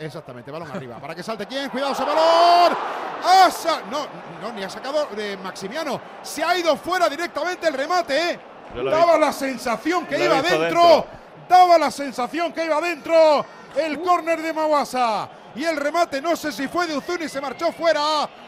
Exactamente, 0.00 0.50
balón 0.50 0.70
arriba. 0.70 0.96
Para 0.98 1.14
que 1.14 1.22
salte 1.22 1.46
quién, 1.46 1.68
cuidado 1.68 1.92
ese 1.92 2.02
balón. 2.04 2.76
¡Ah, 3.22 3.50
sa- 3.50 3.82
no, 3.90 4.06
no, 4.40 4.52
ni 4.52 4.62
ha 4.64 4.70
sacado 4.70 5.06
de 5.14 5.36
Maximiano. 5.36 6.00
Se 6.22 6.42
ha 6.42 6.56
ido 6.56 6.74
fuera 6.76 7.08
directamente 7.08 7.68
el 7.68 7.74
remate. 7.74 8.30
¿eh? 8.32 8.40
Daba 8.90 9.18
la 9.18 9.30
sensación 9.32 10.06
que 10.06 10.16
Lo 10.16 10.24
iba 10.24 10.40
dentro. 10.42 10.58
dentro. 10.60 11.06
Daba 11.48 11.76
la 11.78 11.90
sensación 11.90 12.52
que 12.52 12.64
iba 12.64 12.80
dentro. 12.80 13.44
El 13.76 14.00
córner 14.00 14.40
de 14.40 14.52
Mawasa. 14.54 15.28
Y 15.54 15.64
el 15.64 15.76
remate, 15.76 16.22
no 16.22 16.34
sé 16.36 16.50
si 16.52 16.66
fue 16.68 16.86
de 16.86 16.96
Uzuni, 16.96 17.28
se 17.28 17.40
marchó 17.40 17.70
fuera. 17.72 18.00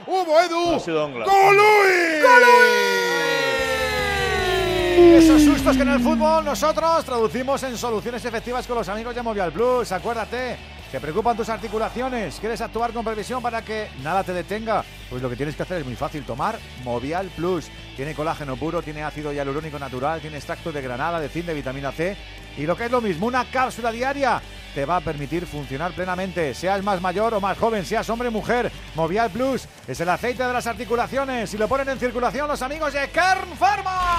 Hubo 0.07 0.41
Edu. 0.41 0.81
Sido 0.81 1.05
Ongla. 1.05 1.27
¡Golui! 1.27 2.23
Esos 5.17 5.43
sustos 5.43 5.77
que 5.77 5.83
en 5.83 5.89
el 5.91 6.01
fútbol 6.01 6.45
nosotros 6.45 7.05
traducimos 7.05 7.63
en 7.65 7.77
soluciones 7.77 8.25
efectivas 8.25 8.67
con 8.67 8.77
los 8.79 8.89
amigos 8.89 9.15
de 9.15 9.23
Movial 9.23 9.53
Plus. 9.53 9.91
Acuérdate, 9.93 10.57
te 10.93 11.01
preocupan 11.01 11.35
tus 11.35 11.49
articulaciones, 11.49 12.39
quieres 12.39 12.61
actuar 12.61 12.93
con 12.93 13.03
previsión 13.03 13.41
para 13.41 13.62
que 13.62 13.89
nada 14.03 14.23
te 14.23 14.35
detenga. 14.35 14.85
Pues 15.09 15.23
lo 15.23 15.31
que 15.31 15.37
tienes 15.37 15.57
que 15.57 15.62
hacer 15.62 15.79
es 15.79 15.87
muy 15.87 15.97
fácil, 15.97 16.23
tomar 16.23 16.59
Movial 16.85 17.31
Plus. 17.35 17.71
Tiene 17.97 18.15
colágeno 18.15 18.57
puro, 18.57 18.83
tiene 18.83 19.03
ácido 19.03 19.33
hialurónico 19.33 19.79
natural, 19.79 20.21
tiene 20.21 20.37
extracto 20.37 20.71
de 20.71 20.83
granada, 20.83 21.19
de 21.19 21.31
zinc, 21.31 21.47
de 21.47 21.55
vitamina 21.55 21.93
C. 21.93 22.15
Y 22.59 22.67
lo 22.67 22.77
que 22.77 22.85
es 22.85 22.91
lo 22.91 23.01
mismo, 23.01 23.27
una 23.27 23.47
cápsula 23.47 23.91
diaria 23.91 24.43
te 24.75 24.85
va 24.85 24.97
a 24.97 25.01
permitir 25.01 25.47
funcionar 25.47 25.93
plenamente. 25.93 26.53
Seas 26.53 26.83
más 26.83 27.01
mayor 27.01 27.33
o 27.33 27.41
más 27.41 27.57
joven, 27.57 27.87
seas 27.87 28.11
hombre 28.11 28.29
o 28.29 28.31
mujer. 28.31 28.71
Movial 28.95 29.31
Plus 29.31 29.67
es 29.89 29.99
el 29.99 30.11
aceite 30.11 30.43
de 30.43 30.53
las 30.53 30.67
articulaciones 30.67 31.55
y 31.55 31.57
lo 31.57 31.69
ponen 31.69 31.89
en 31.89 31.99
circulación 31.99 32.49
los 32.49 32.61
amigos 32.61 32.93
de 32.93 33.09
Kern 33.09 33.57
Pharma. 33.59 34.19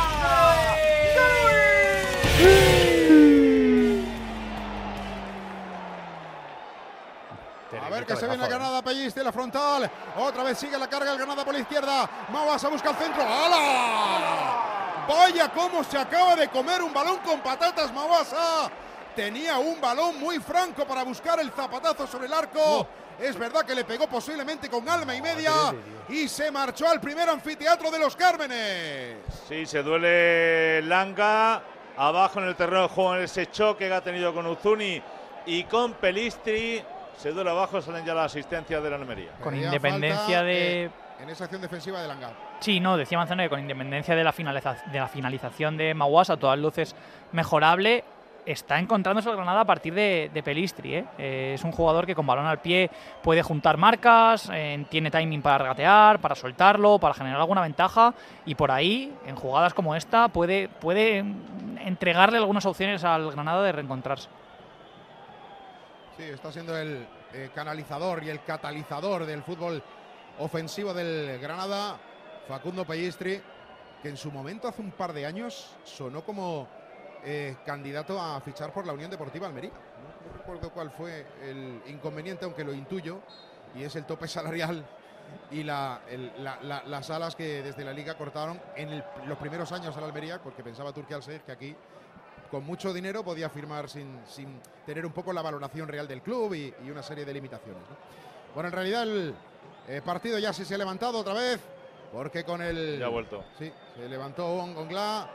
A 7.81 7.89
ver 7.89 8.05
que 8.05 8.15
se 8.15 8.27
viene 8.27 8.47
Granada, 8.47 8.81
Pelliste, 8.81 9.23
la 9.23 9.31
frontal. 9.31 9.89
Otra 10.17 10.43
vez 10.43 10.57
sigue 10.57 10.77
la 10.77 10.87
carga 10.87 11.11
el 11.11 11.17
Granada 11.17 11.43
por 11.43 11.53
la 11.53 11.59
izquierda. 11.61 12.09
Mavasa 12.29 12.69
busca 12.69 12.91
el 12.91 12.95
centro. 12.95 13.23
¡Hala! 13.23 15.05
Vaya 15.07 15.49
cómo 15.51 15.83
se 15.83 15.97
acaba 15.97 16.35
de 16.35 16.47
comer 16.49 16.81
un 16.81 16.93
balón 16.93 17.17
con 17.17 17.41
patatas 17.41 17.91
Mavasa. 17.93 18.69
Tenía 19.15 19.57
un 19.57 19.79
balón 19.79 20.19
muy 20.19 20.39
franco 20.39 20.85
para 20.85 21.03
buscar 21.03 21.39
el 21.39 21.51
zapatazo 21.51 22.07
sobre 22.07 22.27
el 22.27 22.33
arco. 22.33 22.87
Es 23.19 23.37
verdad 23.37 23.63
que 23.63 23.75
le 23.75 23.85
pegó 23.85 24.07
posiblemente 24.07 24.69
con 24.69 24.89
alma 24.89 25.15
y 25.15 25.21
media 25.21 25.51
y 26.09 26.27
se 26.27 26.49
marchó 26.49 26.87
al 26.87 26.99
primer 26.99 27.29
anfiteatro 27.29 27.91
de 27.91 27.99
los 27.99 28.15
Cármenes. 28.15 29.17
Sí, 29.47 29.65
se 29.65 29.83
duele 29.83 30.81
Langa. 30.83 31.61
Abajo 31.95 32.39
en 32.39 32.47
el 32.47 32.55
terreno 32.55 32.83
de 32.83 32.87
juego 32.87 33.15
en 33.15 33.23
ese 33.23 33.51
choque 33.51 33.87
que 33.87 33.93
ha 33.93 34.01
tenido 34.01 34.33
con 34.33 34.47
Uzuni 34.47 34.99
y 35.45 35.63
con 35.65 35.93
Pelistri. 35.93 36.83
Se 37.17 37.31
duele 37.31 37.49
abajo, 37.51 37.81
salen 37.81 38.05
ya 38.05 38.13
la 38.13 38.25
asistencia 38.25 38.81
de 38.81 38.89
la 38.89 38.95
Almería. 38.97 39.31
Con 39.41 39.55
independencia 39.55 40.17
falta, 40.37 40.43
de- 40.43 40.83
eh, 40.85 40.89
en 41.21 41.29
esa 41.29 41.45
acción 41.45 41.61
defensiva 41.61 42.01
de 42.01 42.07
Langa. 42.07 42.31
Sí, 42.59 42.79
no, 42.79 42.97
decía 42.97 43.17
Manzano 43.17 43.43
que 43.43 43.49
con 43.49 43.59
independencia 43.59 44.15
de 44.15 44.23
la, 44.23 44.33
finaliza- 44.33 44.83
de 44.91 44.99
la 44.99 45.07
finalización 45.07 45.77
de 45.77 45.93
Maguasa, 45.93 46.33
a 46.33 46.37
todas 46.37 46.57
luces 46.59 46.95
mejorable, 47.31 48.03
está 48.45 48.77
encontrándose 48.77 49.29
el 49.29 49.35
Granada 49.37 49.61
a 49.61 49.65
partir 49.65 49.93
de, 49.93 50.29
de 50.33 50.43
Pelistri. 50.43 50.95
¿eh? 50.95 51.05
Eh, 51.17 51.51
es 51.55 51.63
un 51.63 51.71
jugador 51.71 52.05
que 52.05 52.13
con 52.15 52.25
balón 52.27 52.45
al 52.45 52.59
pie 52.59 52.89
puede 53.21 53.41
juntar 53.41 53.77
marcas, 53.77 54.49
eh, 54.53 54.85
tiene 54.89 55.09
timing 55.11 55.41
para 55.41 55.59
regatear, 55.59 56.19
para 56.19 56.35
soltarlo, 56.35 56.99
para 56.99 57.13
generar 57.13 57.39
alguna 57.39 57.61
ventaja 57.61 58.13
y 58.45 58.55
por 58.55 58.69
ahí, 58.71 59.13
en 59.25 59.35
jugadas 59.37 59.73
como 59.73 59.95
esta, 59.95 60.27
puede, 60.27 60.67
puede 60.67 61.23
entregarle 61.85 62.37
algunas 62.37 62.65
opciones 62.65 63.03
al 63.05 63.31
Granada 63.31 63.63
de 63.63 63.71
reencontrarse. 63.71 64.27
Sí, 66.17 66.23
está 66.23 66.51
siendo 66.51 66.77
el 66.77 67.07
eh, 67.33 67.49
canalizador 67.55 68.23
y 68.23 68.29
el 68.29 68.43
catalizador 68.43 69.25
del 69.25 69.41
fútbol 69.43 69.81
ofensivo 70.39 70.93
del 70.93 71.39
Granada, 71.39 71.97
Facundo 72.47 72.85
Pellistri, 72.85 73.41
que 74.01 74.09
en 74.09 74.17
su 74.17 74.31
momento, 74.31 74.67
hace 74.67 74.81
un 74.81 74.91
par 74.91 75.13
de 75.13 75.25
años, 75.25 75.75
sonó 75.83 76.23
como 76.23 76.67
eh, 77.23 77.55
candidato 77.65 78.19
a 78.21 78.39
fichar 78.41 78.71
por 78.71 78.85
la 78.85 78.93
Unión 78.93 79.09
Deportiva 79.09 79.47
Almería. 79.47 79.71
No, 79.71 80.37
recuerdo 80.37 80.69
cuál 80.71 80.91
fue 80.91 81.25
el 81.41 81.81
inconveniente, 81.87 82.45
aunque 82.45 82.63
lo 82.63 82.73
intuyo, 82.73 83.21
y 83.73 83.83
es 83.83 83.95
el 83.95 84.05
tope 84.05 84.27
salarial 84.27 84.85
y 85.49 85.63
la- 85.63 86.01
el- 86.09 86.31
la- 86.43 86.59
la- 86.61 86.83
las 86.83 87.09
alas 87.09 87.35
que 87.35 87.63
desde 87.63 87.83
la 87.83 87.93
liga 87.93 88.15
cortaron 88.17 88.61
en 88.75 89.03
los 89.25 89.37
primeros 89.39 89.71
años 89.71 89.95
a 89.97 90.01
la 90.01 90.07
Almería, 90.07 90.39
porque 90.43 90.63
pensaba 90.63 90.91
Turquía 90.93 91.17
al 91.17 91.23
que 91.43 91.51
aquí 91.51 91.75
con 92.53 92.63
mucho 92.65 92.93
dinero 92.93 93.23
podía 93.23 93.49
firmar 93.49 93.89
sin, 93.89 94.19
sin 94.27 94.59
tener 94.85 95.07
un 95.07 95.11
poco 95.11 95.33
la 95.33 95.41
valoración 95.41 95.87
real 95.87 96.07
del 96.07 96.21
club 96.21 96.53
y, 96.53 96.71
y 96.85 96.91
una 96.91 97.01
serie 97.01 97.25
de 97.25 97.33
limitaciones. 97.33 97.81
¿no? 97.89 97.95
Bueno, 98.53 98.67
en 98.69 98.73
realidad 98.75 99.01
el 99.03 99.33
eh, 99.87 100.03
partido 100.05 100.37
ya 100.37 100.53
sí 100.53 100.63
se 100.63 100.75
ha 100.75 100.77
levantado 100.77 101.17
otra 101.17 101.33
vez, 101.33 101.59
porque 102.11 102.43
con 102.43 102.61
el... 102.61 102.99
Ya 102.99 103.07
ha 103.07 103.09
vuelto. 103.09 103.43
Sí, 103.57 103.73
se 103.95 104.07
levantó 104.07 104.45
On- 104.53 104.77
Onglá. 104.77 105.31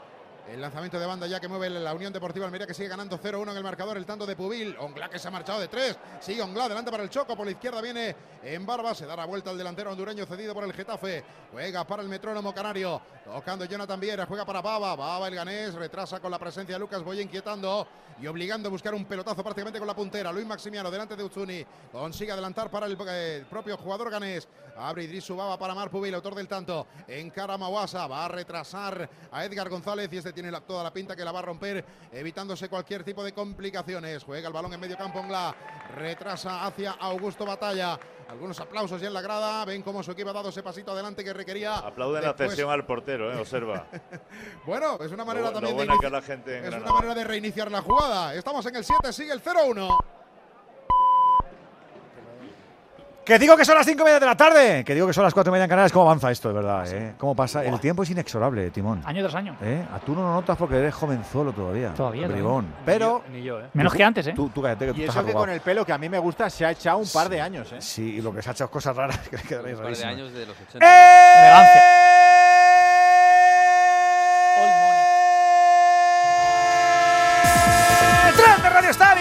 El 0.49 0.61
lanzamiento 0.61 0.99
de 0.99 1.05
banda 1.05 1.27
ya 1.27 1.39
que 1.39 1.47
mueve 1.47 1.69
la 1.69 1.93
Unión 1.93 2.11
Deportiva 2.11 2.43
Almería 2.47 2.65
que 2.65 2.73
sigue 2.73 2.89
ganando 2.89 3.19
0-1 3.19 3.51
en 3.51 3.57
el 3.57 3.63
marcador. 3.63 3.97
El 3.97 4.05
tanto 4.05 4.25
de 4.25 4.35
Pubil. 4.35 4.75
Onglá 4.79 5.07
que 5.07 5.19
se 5.19 5.27
ha 5.27 5.31
marchado 5.31 5.59
de 5.59 5.67
tres. 5.67 5.95
Sigue 6.19 6.41
Onglá 6.41 6.67
delante 6.67 6.89
para 6.89 7.03
el 7.03 7.09
Choco. 7.09 7.37
Por 7.37 7.45
la 7.45 7.51
izquierda 7.51 7.79
viene 7.81 8.15
en 8.43 8.65
barba. 8.65 8.95
Se 8.95 9.05
da 9.05 9.15
la 9.15 9.25
vuelta 9.25 9.51
al 9.51 9.59
delantero 9.59 9.91
hondureño 9.91 10.25
cedido 10.25 10.55
por 10.55 10.63
el 10.63 10.73
Getafe. 10.73 11.23
Juega 11.51 11.85
para 11.85 12.01
el 12.01 12.09
metrónomo 12.09 12.51
canario. 12.51 12.99
Tocando 13.23 13.65
Jonathan 13.65 13.99
Viera. 13.99 14.25
Juega 14.25 14.43
para 14.43 14.59
Baba. 14.63 14.95
Baba 14.95 15.27
el 15.27 15.35
ganés. 15.35 15.75
Retrasa 15.75 16.19
con 16.19 16.31
la 16.31 16.39
presencia 16.39 16.73
de 16.73 16.79
Lucas 16.79 17.03
Boya 17.03 17.21
inquietando 17.21 17.87
y 18.21 18.27
obligando 18.27 18.67
a 18.67 18.71
buscar 18.71 18.93
un 18.93 19.05
pelotazo 19.05 19.43
prácticamente 19.43 19.79
con 19.79 19.87
la 19.87 19.95
puntera. 19.95 20.31
Luis 20.31 20.45
Maximiano 20.45 20.89
delante 20.89 21.15
de 21.15 21.23
Utsuni. 21.23 21.65
Consigue 21.91 22.31
adelantar 22.31 22.69
para 22.69 22.85
el 22.85 22.97
eh, 23.07 23.45
propio 23.49 23.77
jugador 23.77 24.09
ganés. 24.09 24.47
Abre 24.77 25.03
Idrisu 25.03 25.35
Baba 25.35 25.59
para 25.59 25.75
Mar 25.75 25.89
Pubil, 25.89 26.13
autor 26.15 26.35
del 26.35 26.47
tanto. 26.47 26.87
Encara 27.07 27.57
Mawasa. 27.57 28.07
Va 28.07 28.25
a 28.25 28.27
retrasar 28.29 29.09
a 29.31 29.45
Edgar 29.45 29.69
González 29.69 30.11
y 30.11 30.17
este 30.17 30.33
tiene 30.39 30.51
la- 30.51 30.61
toda 30.61 30.83
la 30.83 30.93
pinta 30.93 31.15
que 31.17 31.25
la 31.25 31.33
va 31.33 31.39
a 31.39 31.41
romper, 31.41 31.83
evitándose 32.13 32.69
cualquier 32.69 33.03
tipo 33.03 33.23
de 33.25 33.33
complicaciones. 33.33 34.23
Juega 34.23 34.47
el 34.47 34.53
balón 34.53 34.73
en 34.73 34.79
medio 34.79 34.95
campo 34.97 35.19
Ongla. 35.19 35.53
Retrasa 35.95 36.65
hacia 36.65 36.91
Augusto 36.91 37.45
Batalla. 37.45 37.99
Algunos 38.29 38.57
aplausos 38.59 39.01
ya 39.01 39.07
en 39.07 39.13
la 39.13 39.21
grada. 39.21 39.65
Ven 39.65 39.81
cómo 39.81 40.01
su 40.01 40.11
equipo 40.11 40.29
ha 40.29 40.33
dado 40.33 40.49
ese 40.49 40.63
pasito 40.63 40.91
adelante 40.93 41.23
que 41.25 41.33
requería. 41.33 41.77
Aplauden 41.79 42.23
la 42.23 42.33
cesión 42.33 42.69
al 42.69 42.85
portero, 42.85 43.33
eh, 43.33 43.37
observa. 43.41 43.87
Bueno, 44.65 44.97
es 45.01 45.11
una 45.11 45.25
manera 45.25 45.47
Lo- 45.47 45.51
lo 45.51 45.53
también 45.55 45.75
de 45.77 45.83
buena 45.85 45.93
inici- 45.95 45.99
que 46.01 46.09
la 46.09 46.21
gente 46.21 46.57
en 46.59 46.65
es 46.73 46.81
una 46.81 46.93
manera 46.93 47.15
de 47.15 47.23
reiniciar 47.25 47.69
la 47.71 47.81
jugada. 47.81 48.33
Estamos 48.35 48.65
en 48.67 48.75
el 48.77 48.85
7, 48.85 49.11
sigue 49.11 49.33
el 49.33 49.41
0-1. 49.41 49.97
Que 53.29 53.37
digo 53.37 53.55
que 53.55 53.63
son 53.63 53.75
las 53.75 53.85
5 53.85 54.01
y 54.01 54.05
media 54.05 54.19
de 54.19 54.25
la 54.25 54.35
tarde. 54.35 54.83
Que 54.83 54.95
digo 54.95 55.05
que 55.05 55.13
son 55.13 55.23
las 55.23 55.35
4 55.35 55.51
y 55.51 55.53
media 55.53 55.65
en 55.65 55.69
Canarias. 55.69 55.91
¿Cómo 55.91 56.05
avanza 56.05 56.31
esto, 56.31 56.47
de 56.47 56.55
verdad? 56.55 56.83
eh? 56.91 57.13
¿Cómo 57.15 57.35
pasa? 57.35 57.63
El 57.63 57.79
tiempo 57.79 58.01
es 58.01 58.09
inexorable, 58.09 58.71
Timón. 58.71 59.03
Año 59.05 59.21
tras 59.21 59.35
año. 59.35 59.55
¿Eh? 59.61 59.85
A 59.93 59.99
tú 59.99 60.15
no 60.15 60.23
lo 60.23 60.33
notas 60.33 60.57
porque 60.57 60.77
eres 60.77 60.95
jovenzuelo 60.95 61.51
todavía. 61.51 61.93
Todavía, 61.93 62.27
Bribón. 62.27 62.65
todavía. 62.65 62.83
Pero. 62.87 63.23
Ni 63.31 63.43
yo, 63.43 63.59
¿eh? 63.59 63.65
Menos 63.73 63.93
que 63.93 64.03
antes, 64.03 64.25
¿eh? 64.25 64.33
Tú, 64.35 64.49
tú 64.49 64.63
cállate, 64.63 64.87
que 64.87 64.93
tú 64.93 64.97
Y 64.97 65.03
estás 65.03 65.17
eso 65.17 65.25
que 65.27 65.33
con 65.33 65.47
el 65.47 65.61
pelo 65.61 65.85
que 65.85 65.93
a 65.93 65.99
mí 65.99 66.09
me 66.09 66.17
gusta 66.17 66.49
se 66.49 66.65
ha 66.65 66.71
echado 66.71 66.97
un 66.97 67.07
par 67.07 67.29
de 67.29 67.39
años, 67.39 67.71
¿eh? 67.71 67.77
Sí, 67.81 68.15
y 68.15 68.21
lo 68.21 68.33
que 68.33 68.41
se 68.41 68.49
ha 68.49 68.53
hecho 68.53 68.67
cosas 68.71 68.95
raras 68.95 69.19
que 69.29 69.35
Un 69.57 69.77
par 69.77 69.95
de 69.95 70.05
años 70.05 70.33
de 70.33 70.45
los 70.47 70.55
80. 70.59 70.77
Elegancia. 70.79 71.83
¡Tren 78.35 78.63
de 78.63 78.69
Radio 78.69 78.89
Estadio! 78.89 79.18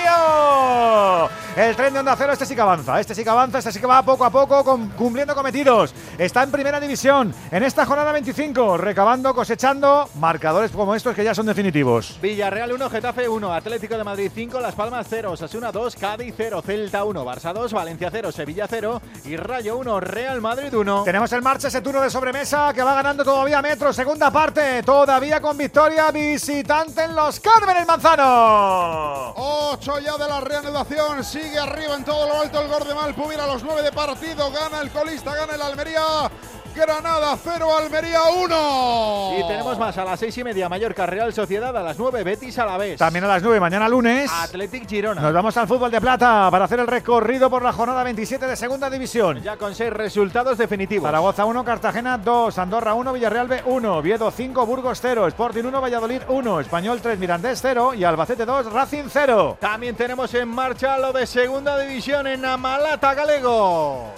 El 1.59 1.75
tren 1.77 1.93
de 1.93 1.99
Onda 1.99 2.15
Cero, 2.17 2.33
este 2.33 2.47
sí 2.47 2.55
que 2.55 2.61
avanza, 2.61 3.01
este 3.01 3.15
sí 3.15 3.25
que 3.25 3.31
avanza, 3.31 3.59
este 3.59 3.73
sí 3.73 3.81
que 3.81 3.87
va 3.87 4.03
poco 4.03 4.25
a 4.25 4.31
poco 4.31 4.63
con- 4.63 4.91
cumpliendo 4.91 5.35
cometidos. 5.35 5.93
Está 6.17 6.43
en 6.45 6.51
primera 6.53 6.79
división 6.79 7.35
en 7.51 7.63
esta 7.65 7.85
jornada 7.85 8.13
25, 8.13 8.77
recabando, 8.77 9.35
cosechando 9.35 10.09
marcadores 10.17 10.71
como 10.71 10.95
estos 10.95 11.15
que 11.17 11.25
ya 11.25 11.35
son 11.35 11.47
definitivos. 11.47 12.19
Villarreal 12.23 12.73
1, 12.73 12.91
Getafe 12.91 13.29
1, 13.29 13.53
Atlético 13.53 13.97
de 13.99 14.05
Madrid 14.05 14.31
5, 14.33 14.61
Las 14.61 14.75
Palmas 14.77 15.07
0, 15.11 15.33
Osasuna 15.33 15.73
2, 15.73 15.97
Cádiz 15.97 16.33
0, 16.37 16.63
Celta 16.65 17.03
1, 17.05 17.25
Barça 17.25 17.53
2, 17.53 17.73
Valencia 17.73 18.09
0, 18.13 18.31
Sevilla 18.31 18.67
0 18.69 19.03
y 19.25 19.37
Rayo 19.37 19.79
1, 19.79 20.01
Real 20.01 20.41
Madrid 20.41 20.73
1. 20.73 21.03
Tenemos 21.05 21.33
el 21.33 21.43
marcha, 21.43 21.69
ese 21.69 21.81
turno 21.81 22.01
de 22.01 22.11
sobremesa 22.11 22.73
que 22.73 22.83
va 22.83 22.95
ganando 22.95 23.25
todavía 23.25 23.61
Metro, 23.63 23.93
segunda 23.93 24.31
parte, 24.31 24.83
todavía 24.85 25.41
con 25.41 25.57
victoria 25.57 26.11
visitante 26.13 27.03
en 27.03 27.17
los 27.17 27.41
Cármenes 27.41 27.85
Manzano. 27.87 29.33
8 29.37 29.99
ya 30.01 30.17
de 30.17 30.29
la 30.29 30.41
reanudación, 30.41 31.25
sigue 31.49 31.61
arriba 31.61 31.95
en 31.95 32.05
todo 32.05 32.29
lo 32.29 32.41
alto 32.43 32.61
el 32.61 32.69
Gordemal 32.69 33.15
Pubir 33.15 33.41
a 33.41 33.47
los 33.47 33.63
9 33.63 33.83
de 33.83 33.91
partido, 33.91 34.51
gana 34.51 34.83
el 34.83 34.91
colista, 34.91 35.35
gana 35.35 35.55
el 35.55 35.63
Almería, 35.63 36.31
Granada 36.75 37.37
0, 37.43 37.77
Almería 37.77 38.21
1. 38.37 39.33
Y 39.39 39.49
tenemos 39.49 39.79
más 39.79 39.97
a 39.99 40.05
las 40.05 40.21
6 40.21 40.39
y 40.39 40.45
media, 40.45 40.69
Mallorca 40.69 41.07
Real 41.07 41.33
Sociedad, 41.33 41.77
a 41.77 41.83
las 41.83 41.99
9 41.99 42.23
Betis 42.25 42.59
a 42.59 42.67
la 42.67 42.77
vez. 42.77 42.99
También 42.99 43.25
a 43.25 43.29
las 43.29 43.43
9, 43.43 43.61
mañana 43.61 43.89
lunes. 43.89 44.31
Athletic 44.33 44.89
Girona. 44.89 45.21
Nos 45.21 45.33
vamos 45.33 45.57
al 45.57 45.67
fútbol 45.67 45.91
de 45.91 46.01
plata 46.01 46.49
para 46.51 46.65
hacer 46.67 46.81
el 46.81 46.87
recorrido 46.87 47.51
por 47.51 47.63
la 47.63 47.73
jornada 47.73 48.03
27 48.05 48.47
de 48.47 48.57
segunda 48.57 48.89
división. 48.91 49.43
Ya 49.43 49.57
con 49.57 49.75
seis 49.75 49.93
resultados 49.93 50.59
definitivos. 50.59 51.07
Zaragoza 51.07 51.45
1, 51.45 51.65
Cartagena 51.65 52.19
2, 52.19 52.59
Andorra 52.59 52.95
1, 52.95 53.13
Villarreal 53.13 53.49
B 53.49 53.63
1, 53.65 54.03
Viedo 54.03 54.31
5, 54.31 54.67
Burgos 54.67 54.99
0, 55.01 55.27
Sporting 55.29 55.65
1, 55.65 55.81
Valladolid 55.81 56.23
1, 56.29 56.61
Español 56.61 57.01
3, 57.01 57.19
Mirandés 57.19 57.59
0 57.63 57.95
y 57.95 58.05
Albacete 58.05 58.45
2, 58.45 58.73
Racing 58.73 59.05
0. 59.09 59.59
También 59.61 59.97
tenemos 59.97 60.33
en 60.35 60.49
marcha 60.49 60.99
lo 60.99 61.13
de 61.13 61.27
segunda 61.27 61.79
división 61.79 62.27
en 62.27 62.45
Amalata 62.45 63.15
Galego. 63.15 64.13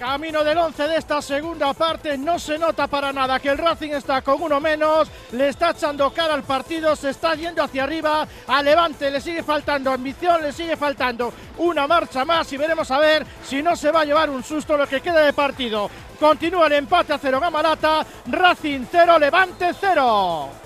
Camino 0.00 0.42
del 0.42 0.56
11 0.56 0.88
de 0.88 0.96
esta 0.96 1.20
segunda 1.20 1.74
parte, 1.74 2.16
no 2.16 2.38
se 2.38 2.56
nota 2.56 2.86
para 2.86 3.12
nada 3.12 3.38
que 3.38 3.50
el 3.50 3.58
Racing 3.58 3.90
está 3.90 4.22
con 4.22 4.40
uno 4.40 4.58
menos, 4.58 5.10
le 5.32 5.48
está 5.48 5.72
echando 5.72 6.10
cara 6.10 6.32
al 6.32 6.42
partido, 6.42 6.96
se 6.96 7.10
está 7.10 7.34
yendo 7.34 7.62
hacia 7.62 7.84
arriba, 7.84 8.26
a 8.46 8.62
Levante 8.62 9.10
le 9.10 9.20
sigue 9.20 9.42
faltando 9.42 9.90
ambición, 9.90 10.40
le 10.40 10.54
sigue 10.54 10.78
faltando 10.78 11.34
una 11.58 11.86
marcha 11.86 12.24
más 12.24 12.50
y 12.50 12.56
veremos 12.56 12.90
a 12.90 12.98
ver 12.98 13.26
si 13.44 13.62
no 13.62 13.76
se 13.76 13.92
va 13.92 14.00
a 14.00 14.04
llevar 14.06 14.30
un 14.30 14.42
susto 14.42 14.74
lo 14.74 14.86
que 14.86 15.02
queda 15.02 15.20
de 15.20 15.34
partido. 15.34 15.90
Continúa 16.18 16.68
el 16.68 16.72
empate 16.72 17.12
a 17.12 17.18
cero 17.18 17.38
Gamarata, 17.38 18.06
Racing 18.26 18.86
0, 18.90 19.18
Levante 19.18 19.72
0. 19.78 20.59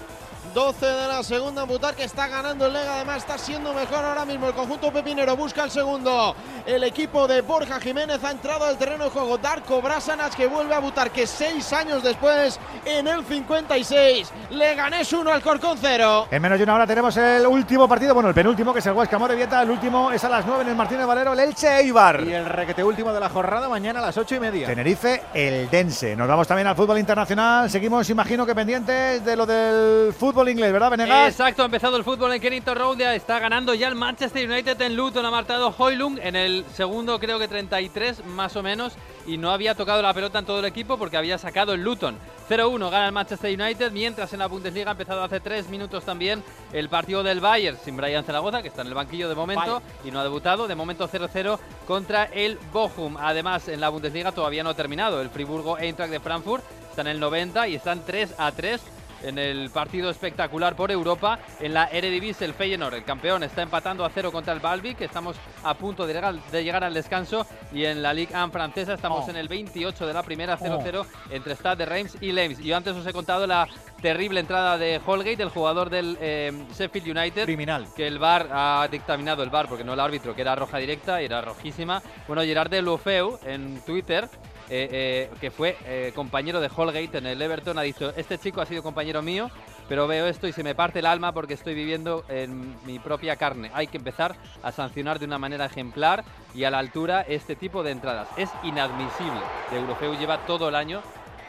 12 0.54 0.86
de 0.86 1.08
la 1.08 1.24
segunda, 1.24 1.64
Butar 1.64 1.96
que 1.96 2.04
está 2.04 2.28
ganando 2.28 2.66
el 2.66 2.72
Lega, 2.72 2.94
además 2.94 3.16
está 3.16 3.36
siendo 3.36 3.74
mejor 3.74 4.04
ahora 4.04 4.24
mismo 4.24 4.46
el 4.46 4.54
conjunto 4.54 4.92
pepinero, 4.92 5.36
busca 5.36 5.64
el 5.64 5.70
segundo. 5.72 6.36
El 6.64 6.84
equipo 6.84 7.26
de 7.26 7.40
Borja 7.40 7.80
Jiménez 7.80 8.22
ha 8.22 8.30
entrado 8.30 8.64
al 8.64 8.78
terreno 8.78 9.04
de 9.04 9.10
juego, 9.10 9.36
Darko 9.36 9.82
Brasanac 9.82 10.36
que 10.36 10.46
vuelve 10.46 10.72
a 10.72 10.78
Butar, 10.78 11.10
que 11.10 11.26
seis 11.26 11.72
años 11.72 12.04
después, 12.04 12.60
en 12.84 13.08
el 13.08 13.24
56, 13.24 14.32
le 14.50 14.76
ganés 14.76 15.12
uno 15.12 15.32
al 15.32 15.42
Corcón 15.42 15.76
0. 15.80 16.28
En 16.30 16.40
menos 16.40 16.56
de 16.56 16.62
una 16.62 16.74
hora 16.76 16.86
tenemos 16.86 17.16
el 17.16 17.44
último 17.48 17.88
partido, 17.88 18.14
bueno, 18.14 18.28
el 18.28 18.34
penúltimo, 18.34 18.72
que 18.72 18.78
es 18.78 18.86
el 18.86 18.92
Huesca 18.92 19.18
Morevieta. 19.18 19.60
El 19.60 19.70
último 19.70 20.12
es 20.12 20.22
a 20.22 20.28
las 20.28 20.46
9 20.46 20.62
en 20.62 20.68
el 20.68 20.76
Martínez 20.76 21.04
Valero, 21.04 21.32
el 21.32 21.40
Elche 21.40 21.80
Eibar. 21.80 22.22
Y 22.24 22.32
el 22.32 22.46
requete 22.46 22.84
último 22.84 23.12
de 23.12 23.18
la 23.18 23.28
jornada 23.28 23.68
mañana 23.68 23.98
a 23.98 24.02
las 24.02 24.16
8 24.16 24.36
y 24.36 24.40
media. 24.40 24.66
Tenerife, 24.68 25.20
el 25.34 25.68
Dense. 25.68 26.14
Nos 26.14 26.28
vamos 26.28 26.46
también 26.46 26.68
al 26.68 26.76
fútbol 26.76 27.00
internacional. 27.00 27.68
Seguimos, 27.68 28.08
imagino 28.08 28.46
que 28.46 28.54
pendientes 28.54 29.24
de 29.24 29.34
lo 29.34 29.46
del 29.46 30.12
fútbol 30.12 30.43
inglés, 30.48 30.72
¿verdad, 30.72 30.90
Venegas? 30.90 31.30
Exacto, 31.30 31.62
ha 31.62 31.66
empezado 31.66 31.96
el 31.96 32.04
fútbol 32.04 32.32
en 32.32 32.40
Kennington 32.40 32.76
Road, 32.76 33.00
está 33.00 33.38
ganando 33.38 33.74
ya 33.74 33.88
el 33.88 33.94
Manchester 33.94 34.50
United 34.50 34.80
en 34.80 34.96
Luton, 34.96 35.24
ha 35.24 35.30
marcado 35.30 35.74
Hoylung 35.76 36.18
en 36.22 36.36
el 36.36 36.64
segundo 36.74 37.18
creo 37.18 37.38
que 37.38 37.48
33 37.48 38.24
más 38.26 38.56
o 38.56 38.62
menos 38.62 38.94
y 39.26 39.38
no 39.38 39.50
había 39.50 39.74
tocado 39.74 40.02
la 40.02 40.12
pelota 40.12 40.38
en 40.38 40.44
todo 40.44 40.58
el 40.60 40.64
equipo 40.66 40.98
porque 40.98 41.16
había 41.16 41.38
sacado 41.38 41.72
el 41.72 41.82
Luton. 41.82 42.18
0-1 42.48 42.90
gana 42.90 43.06
el 43.06 43.12
Manchester 43.12 43.58
United, 43.58 43.90
mientras 43.90 44.32
en 44.34 44.40
la 44.40 44.46
Bundesliga 44.46 44.90
ha 44.90 44.92
empezado 44.92 45.22
hace 45.22 45.40
tres 45.40 45.68
minutos 45.68 46.04
también 46.04 46.42
el 46.72 46.88
partido 46.90 47.22
del 47.22 47.40
Bayern 47.40 47.78
sin 47.82 47.96
Brian 47.96 48.24
Zaragoza, 48.24 48.60
que 48.60 48.68
está 48.68 48.82
en 48.82 48.88
el 48.88 48.94
banquillo 48.94 49.28
de 49.28 49.34
momento 49.34 49.82
y 50.04 50.10
no 50.10 50.20
ha 50.20 50.22
debutado. 50.22 50.68
De 50.68 50.74
momento 50.74 51.08
0-0 51.08 51.58
contra 51.86 52.24
el 52.24 52.58
Bochum. 52.72 53.16
Además, 53.16 53.68
en 53.68 53.80
la 53.80 53.88
Bundesliga 53.88 54.32
todavía 54.32 54.62
no 54.62 54.70
ha 54.70 54.74
terminado. 54.74 55.22
El 55.22 55.30
Friburgo 55.30 55.78
Eintracht 55.78 56.10
de 56.10 56.20
Frankfurt 56.20 56.62
está 56.90 57.00
en 57.00 57.08
el 57.08 57.20
90 57.20 57.68
y 57.68 57.76
están 57.76 58.04
3 58.04 58.34
a 58.36 58.52
3 58.52 58.80
en 59.22 59.38
el 59.38 59.70
partido 59.70 60.10
espectacular 60.10 60.76
por 60.76 60.90
Europa. 60.90 61.38
En 61.60 61.74
la 61.74 61.84
Eredivisie, 61.84 62.46
el 62.46 62.54
Feyenoord, 62.54 62.94
el 62.94 63.04
campeón, 63.04 63.42
está 63.42 63.62
empatando 63.62 64.04
a 64.04 64.10
cero 64.10 64.30
contra 64.32 64.52
el 64.52 64.60
Balbi, 64.60 64.94
que 64.94 65.04
estamos 65.04 65.36
a 65.62 65.74
punto 65.74 66.06
de 66.06 66.14
llegar, 66.14 66.34
de 66.34 66.64
llegar 66.64 66.84
al 66.84 66.94
descanso. 66.94 67.46
Y 67.72 67.84
en 67.84 68.02
la 68.02 68.12
Ligue 68.12 68.34
1 68.34 68.50
francesa 68.50 68.94
estamos 68.94 69.24
Oh. 69.26 69.30
en 69.30 69.36
el 69.36 69.48
28 69.48 70.06
de 70.06 70.12
la 70.12 70.22
primera, 70.22 70.56
0-0 70.58 71.06
entre 71.30 71.54
Stade 71.54 71.76
de 71.76 71.86
Reims 71.86 72.16
y 72.20 72.32
Lens. 72.32 72.58
Y 72.60 72.64
yo 72.64 72.76
antes 72.76 72.94
os 72.96 73.06
he 73.06 73.12
contado 73.12 73.46
la 73.46 73.68
terrible 74.02 74.40
entrada 74.40 74.76
de 74.76 75.00
Holgate, 75.04 75.42
el 75.42 75.48
jugador 75.48 75.88
del 75.90 76.18
eh, 76.20 76.52
Sheffield 76.76 77.16
United. 77.16 77.44
Criminal. 77.44 77.86
Que 77.96 78.06
el 78.06 78.18
VAR 78.18 78.48
ha 78.52 78.88
dictaminado 78.90 79.42
el 79.42 79.50
VAR, 79.50 79.68
porque 79.68 79.84
no 79.84 79.94
el 79.94 80.00
árbitro, 80.00 80.34
que 80.34 80.42
era 80.42 80.54
roja 80.54 80.78
directa, 80.78 81.22
y 81.22 81.26
era 81.26 81.40
rojísima. 81.40 82.02
Bueno, 82.26 82.42
Gerard 82.42 82.70
de 82.70 82.82
Lufeu 82.82 83.38
en 83.44 83.80
Twitter 83.84 84.28
eh, 84.70 84.88
eh, 84.92 85.30
que 85.40 85.50
fue 85.50 85.76
eh, 85.84 86.12
compañero 86.14 86.60
de 86.60 86.70
Holgate 86.74 87.18
en 87.18 87.26
el 87.26 87.40
Everton, 87.40 87.78
ha 87.78 87.82
dicho, 87.82 88.12
este 88.16 88.38
chico 88.38 88.60
ha 88.60 88.66
sido 88.66 88.82
compañero 88.82 89.20
mío, 89.20 89.50
pero 89.88 90.06
veo 90.06 90.26
esto 90.26 90.48
y 90.48 90.52
se 90.52 90.62
me 90.62 90.74
parte 90.74 91.00
el 91.00 91.06
alma 91.06 91.32
porque 91.32 91.54
estoy 91.54 91.74
viviendo 91.74 92.24
en 92.28 92.74
mi 92.86 92.98
propia 92.98 93.36
carne. 93.36 93.70
Hay 93.74 93.86
que 93.88 93.98
empezar 93.98 94.36
a 94.62 94.72
sancionar 94.72 95.18
de 95.18 95.26
una 95.26 95.38
manera 95.38 95.66
ejemplar 95.66 96.24
y 96.54 96.64
a 96.64 96.70
la 96.70 96.78
altura 96.78 97.22
este 97.22 97.56
tipo 97.56 97.82
de 97.82 97.90
entradas. 97.90 98.28
Es 98.36 98.48
inadmisible. 98.62 99.40
De 99.70 99.78
Eurofeu 99.78 100.14
lleva 100.18 100.46
todo 100.46 100.70
el 100.70 100.74
año 100.74 101.02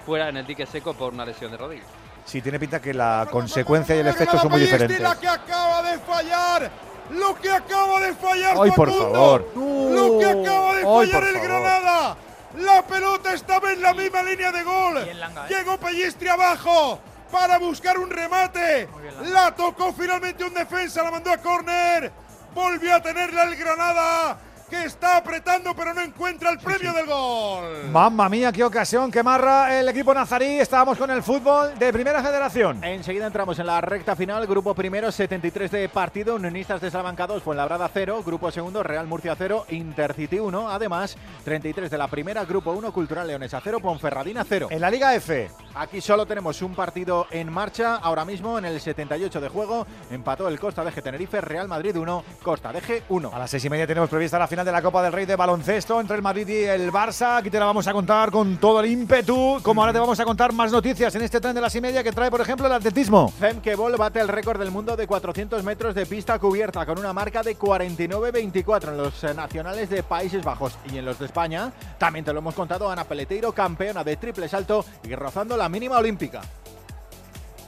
fuera 0.06 0.30
en 0.30 0.38
el 0.38 0.46
dique 0.46 0.66
seco 0.66 0.94
por 0.94 1.14
una 1.14 1.26
lesión 1.26 1.52
de 1.52 1.58
rodilla. 1.58 1.84
Sí, 2.26 2.42
tiene 2.42 2.60
pinta 2.60 2.82
que 2.82 2.94
la 2.94 3.28
consecuencia 3.32 3.96
y 3.96 4.00
el 4.00 4.08
efecto 4.08 4.38
son 4.40 4.52
muy 4.52 4.60
diferentes. 4.60 5.00
La 5.00 5.16
que 5.16 5.28
acaba 5.28 5.82
de 5.84 5.98
fallar. 6.00 6.72
Lo 7.12 7.36
que 7.36 7.52
acaba 7.52 8.00
de 8.00 8.14
fallar. 8.16 8.58
Ay, 8.60 8.72
por 8.72 8.92
favor. 8.92 9.48
Lo 9.56 10.20
que 10.20 10.26
acaba 10.26 10.76
de 10.76 10.80
Ay, 10.80 10.84
fallar 10.84 11.12
por 11.12 11.28
el 11.28 11.36
favor. 11.36 11.48
Granada. 11.48 12.18
La 12.58 12.82
pelota 12.84 13.34
estaba 13.34 13.72
en 13.72 13.82
la 13.82 13.94
misma 13.94 14.24
línea 14.24 14.52
de 14.52 14.64
gol. 14.64 15.08
Llegó 15.50 15.78
Pellistri 15.78 16.30
abajo 16.30 17.00
para 17.32 17.58
buscar 17.58 17.98
un 17.98 18.10
remate. 18.10 18.88
La 19.24 19.54
tocó 19.54 19.94
finalmente 19.94 20.44
un 20.44 20.54
defensa, 20.54 21.04
la 21.04 21.12
mandó 21.12 21.32
a 21.32 21.38
córner. 21.38 22.12
Volvió 22.54 22.96
a 22.96 23.02
tenerla 23.02 23.44
el 23.44 23.56
Granada, 23.58 24.38
que 24.76 24.86
está 24.86 25.18
apretando 25.18 25.74
pero 25.76 25.94
no 25.94 26.02
encuentra 26.02 26.50
el 26.50 26.60
premio 26.60 26.92
del 26.94 27.06
gol. 27.06 27.90
Mamma 27.92 28.28
mía, 28.30 28.52
qué 28.52 28.64
ocasión, 28.64 29.12
qué 29.12 29.24
marra 29.24 29.80
el 29.80 29.88
equipo 29.88 30.14
nazarí. 30.14 30.60
Estábamos 30.60 30.98
con 30.98 31.10
el 31.12 31.24
fútbol 31.24 31.78
de 31.80 31.94
Primera 31.94 32.22
Federación. 32.22 32.84
Enseguida 32.84 33.28
entramos 33.28 33.58
en 33.60 33.68
la 33.68 33.80
recta 33.82 34.16
final, 34.16 34.46
grupo 34.48 34.74
primero 34.74 35.12
73 35.12 35.72
de 35.72 35.90
partido, 35.90 36.36
Unionistas 36.36 36.82
de 36.82 36.92
Salamanca 36.92 37.28
2, 37.28 37.42
Fuenlabrada 37.44 37.90
0, 37.92 38.24
grupo 38.26 38.52
segundo 38.52 38.84
Real 38.84 39.08
Murcia 39.08 39.36
0, 39.38 39.66
Intercity 39.70 40.40
1, 40.40 40.70
además 40.70 41.18
33 41.44 41.90
de 41.90 41.98
la 41.98 42.08
primera, 42.08 42.44
grupo 42.44 42.72
1 42.72 42.92
Cultural 42.92 43.28
Leonesa 43.28 43.62
0, 43.64 43.80
Ponferradina 43.80 44.44
0. 44.44 44.68
En 44.72 44.82
la 44.82 44.90
Liga 44.90 45.16
F. 45.16 45.50
Aquí 45.76 46.02
solo 46.02 46.26
tenemos 46.26 46.62
un 46.62 46.74
partido 46.74 47.28
en 47.32 47.52
marcha, 47.52 47.96
ahora 47.96 48.26
mismo 48.26 48.58
en 48.58 48.66
el 48.66 48.80
78 48.80 49.42
de 49.42 49.50
juego, 49.50 49.86
empató 50.10 50.48
el 50.48 50.60
Costa 50.60 50.84
de 50.84 50.92
G 50.92 51.02
Tenerife, 51.02 51.42
Real 51.42 51.68
Madrid 51.68 51.96
1, 51.96 52.24
Costa 52.44 52.72
de 52.72 52.82
G 52.82 53.04
1. 53.10 53.32
A 53.34 53.40
las 53.40 53.50
seis 53.50 53.64
y 53.66 53.70
media 53.70 53.88
tenemos 53.88 54.10
prevista 54.10 54.40
la 54.40 54.48
final 54.48 54.65
de 54.66 54.72
la 54.72 54.82
Copa 54.82 55.04
del 55.04 55.14
Rey 55.14 55.26
de 55.26 55.36
baloncesto 55.36 56.02
entre 56.02 56.16
el 56.16 56.22
Madrid 56.24 56.48
y 56.48 56.64
el 56.64 56.92
Barça. 56.92 57.38
Aquí 57.38 57.52
te 57.52 57.60
la 57.60 57.66
vamos 57.66 57.88
a 57.88 57.94
contar 57.94 58.32
con 58.32 58.58
todo 58.58 58.80
el 58.80 58.88
ímpetu. 58.88 59.60
Como 59.62 59.82
ahora 59.82 59.94
te 59.94 60.00
vamos 60.00 60.20
a 60.20 60.26
contar 60.26 60.52
más 60.52 60.72
noticias 60.72 61.14
en 61.16 61.22
este 61.22 61.40
tren 61.40 61.54
de 61.54 61.62
las 61.62 61.76
y 61.76 61.82
media 61.82 62.04
que 62.04 62.12
trae, 62.12 62.32
por 62.32 62.42
ejemplo, 62.42 62.66
el 62.66 62.74
atletismo. 62.74 63.30
Femke 63.30 63.76
Bol 63.76 63.96
bate 63.96 64.20
el 64.20 64.28
récord 64.28 64.60
del 64.60 64.72
mundo 64.72 64.98
de 64.98 65.06
400 65.06 65.64
metros 65.64 65.94
de 65.94 66.08
pista 66.08 66.40
cubierta 66.40 66.86
con 66.86 66.98
una 66.98 67.14
marca 67.14 67.44
de 67.44 67.58
49.24 67.58 68.90
en 68.90 68.98
los 68.98 69.24
eh, 69.24 69.34
nacionales 69.34 69.90
de 69.90 70.02
Países 70.02 70.44
Bajos 70.44 70.78
y 70.92 70.98
en 70.98 71.06
los 71.06 71.20
de 71.20 71.28
España. 71.28 71.72
También 72.00 72.26
te 72.26 72.34
lo 72.34 72.40
hemos 72.40 72.56
contado 72.56 72.90
Ana 72.90 73.04
Peleteiro, 73.04 73.52
campeona 73.52 74.04
de 74.04 74.18
triple 74.18 74.50
salto 74.50 74.84
y 75.04 75.14
rozando 75.14 75.56
la 75.56 75.70
mínima 75.70 75.98
olímpica. 76.00 76.42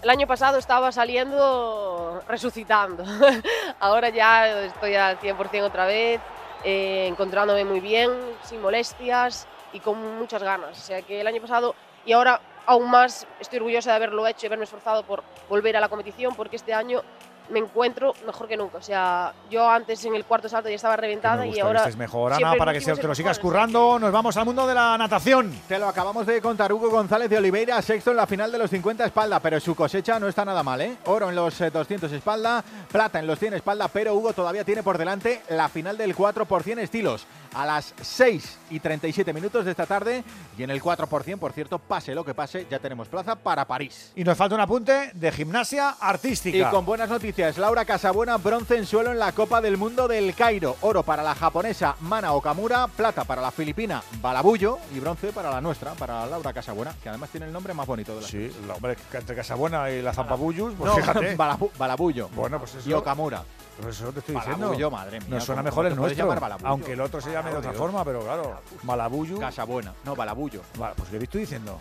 El 0.01 0.11
año 0.11 0.27
pasado 0.27 0.57
estaba 0.57 0.91
saliendo 0.91 2.21
resucitando. 2.27 3.03
Ahora 3.79 4.09
ya 4.09 4.63
estoy 4.63 4.95
al 4.95 5.19
100% 5.19 5.63
otra 5.63 5.85
vez, 5.85 6.21
eh, 6.63 7.07
encontrándome 7.07 7.65
muy 7.65 7.79
bien, 7.79 8.11
sin 8.43 8.61
molestias 8.61 9.47
y 9.73 9.79
con 9.79 10.17
muchas 10.17 10.41
ganas. 10.43 10.77
O 10.77 10.81
sea 10.81 11.01
que 11.01 11.21
el 11.21 11.27
año 11.27 11.41
pasado 11.41 11.75
y 12.05 12.13
ahora 12.13 12.39
aún 12.65 12.89
más 12.89 13.27
estoy 13.39 13.57
orgullosa 13.57 13.91
de 13.91 13.95
haberlo 13.97 14.27
hecho 14.27 14.45
y 14.45 14.47
haberme 14.47 14.65
esforzado 14.65 15.03
por 15.03 15.23
volver 15.49 15.77
a 15.77 15.79
la 15.79 15.89
competición 15.89 16.35
porque 16.35 16.55
este 16.57 16.73
año 16.73 17.01
me 17.49 17.59
encuentro 17.59 18.13
mejor 18.25 18.47
que 18.47 18.57
nunca. 18.57 18.77
O 18.77 18.81
sea, 18.81 19.33
yo 19.49 19.69
antes 19.69 20.03
en 20.05 20.15
el 20.15 20.25
cuarto 20.25 20.49
salto 20.49 20.69
ya 20.69 20.75
estaba 20.75 20.95
reventada 20.95 21.45
y 21.45 21.59
ahora. 21.59 21.79
estés 21.79 21.97
mejor, 21.97 22.33
Ana, 22.33 22.55
para 22.55 22.73
que 22.73 22.81
se- 22.81 22.95
te 22.95 23.03
lo 23.03 23.11
es 23.11 23.17
sigas 23.17 23.39
currando. 23.39 23.99
Nos 23.99 24.11
vamos 24.11 24.35
al 24.37 24.45
mundo 24.45 24.65
de 24.67 24.73
la 24.73 24.97
natación. 24.97 25.51
Te 25.67 25.79
lo 25.79 25.87
acabamos 25.87 26.25
de 26.25 26.41
contar, 26.41 26.71
Hugo 26.73 26.89
González 26.89 27.29
de 27.29 27.37
Oliveira, 27.37 27.81
sexto 27.81 28.11
en 28.11 28.17
la 28.17 28.27
final 28.27 28.51
de 28.51 28.57
los 28.57 28.69
50 28.69 29.05
espalda, 29.05 29.39
pero 29.39 29.59
su 29.59 29.75
cosecha 29.75 30.19
no 30.19 30.27
está 30.27 30.43
nada 30.45 30.63
mal, 30.63 30.81
¿eh? 30.81 30.97
Oro 31.05 31.29
en 31.29 31.35
los 31.35 31.59
eh, 31.61 31.69
200 31.69 32.11
espalda, 32.11 32.63
plata 32.91 33.19
en 33.19 33.27
los 33.27 33.37
100 33.39 33.53
espalda, 33.55 33.87
pero 33.87 34.13
Hugo 34.15 34.33
todavía 34.33 34.63
tiene 34.63 34.83
por 34.83 34.97
delante 34.97 35.41
la 35.49 35.69
final 35.69 35.97
del 35.97 36.15
4 36.15 36.45
por 36.45 36.63
100 36.63 36.79
estilos 36.79 37.25
a 37.53 37.65
las 37.65 37.93
6 38.01 38.57
y 38.69 38.79
37 38.79 39.33
minutos 39.33 39.65
de 39.65 39.71
esta 39.71 39.85
tarde 39.85 40.23
y 40.57 40.63
en 40.63 40.69
el 40.69 40.81
4 40.81 41.07
por 41.07 41.23
100, 41.23 41.39
por 41.39 41.53
cierto, 41.53 41.79
pase 41.79 42.13
lo 42.13 42.23
que 42.23 42.33
pase, 42.33 42.67
ya 42.69 42.77
tenemos 42.79 43.07
plaza 43.07 43.35
para 43.35 43.65
París. 43.65 44.11
Y 44.15 44.23
nos 44.23 44.37
falta 44.37 44.55
un 44.55 44.61
apunte 44.61 45.11
de 45.13 45.31
gimnasia 45.31 45.95
artística. 45.99 46.57
Y 46.57 46.63
con 46.71 46.85
buenas 46.85 47.09
noticias, 47.09 47.36
Laura 47.37 47.85
Casabuena, 47.85 48.37
bronce 48.37 48.77
en 48.77 48.85
suelo 48.87 49.11
en 49.11 49.19
la 49.19 49.31
Copa 49.31 49.61
del 49.61 49.77
Mundo 49.77 50.07
del 50.07 50.33
Cairo. 50.33 50.75
Oro 50.81 51.03
para 51.03 51.21
la 51.21 51.35
japonesa 51.35 51.95
Mana 52.01 52.33
Okamura, 52.33 52.87
plata 52.87 53.25
para 53.25 53.43
la 53.43 53.51
filipina 53.51 54.01
Balabullo 54.21 54.79
y 54.95 54.99
bronce 54.99 55.31
para 55.31 55.51
la 55.51 55.61
nuestra, 55.61 55.93
para 55.93 56.25
Laura 56.25 56.51
Casabuena, 56.51 56.95
que 57.01 57.09
además 57.09 57.29
tiene 57.29 57.45
el 57.45 57.53
nombre 57.53 57.75
más 57.75 57.85
bonito 57.85 58.15
de 58.15 58.21
la 58.21 58.27
Sí, 58.27 58.51
la- 58.67 58.73
hombre, 58.73 58.97
entre 59.13 59.35
Casabuena 59.35 59.87
y 59.91 60.01
la 60.01 60.13
Zampabullos, 60.13 60.73
pues 60.75 60.89
No, 60.91 60.97
fíjate. 60.97 61.37
Balabu- 61.37 61.69
Balabullo. 61.77 62.27
Bueno, 62.35 62.57
pues 62.57 62.73
eso. 62.73 62.89
Y 62.89 62.93
Okamura. 62.93 63.43
Pues 63.81 63.99
eso 64.01 64.11
te 64.11 64.19
estoy 64.19 64.33
Balabullo, 64.35 64.67
diciendo. 64.69 64.91
madre 64.91 65.19
mía, 65.19 65.29
Nos 65.29 65.43
suena 65.43 65.61
¿cómo- 65.61 65.69
mejor 65.69 65.85
el 65.85 65.95
nuestro. 65.95 66.57
Aunque 66.63 66.93
el 66.93 67.01
otro 67.01 67.21
se 67.21 67.31
llame 67.31 67.51
de 67.51 67.57
otra 67.57 67.73
forma, 67.73 68.03
pero 68.03 68.21
claro. 68.21 68.59
Malabullo. 68.83 69.39
Casabuena. 69.39 69.93
No, 70.03 70.15
Balabullo. 70.15 70.61
Vale, 70.79 70.95
pues 70.97 71.09
¿qué 71.09 71.17
estoy 71.17 71.41
diciendo? 71.41 71.79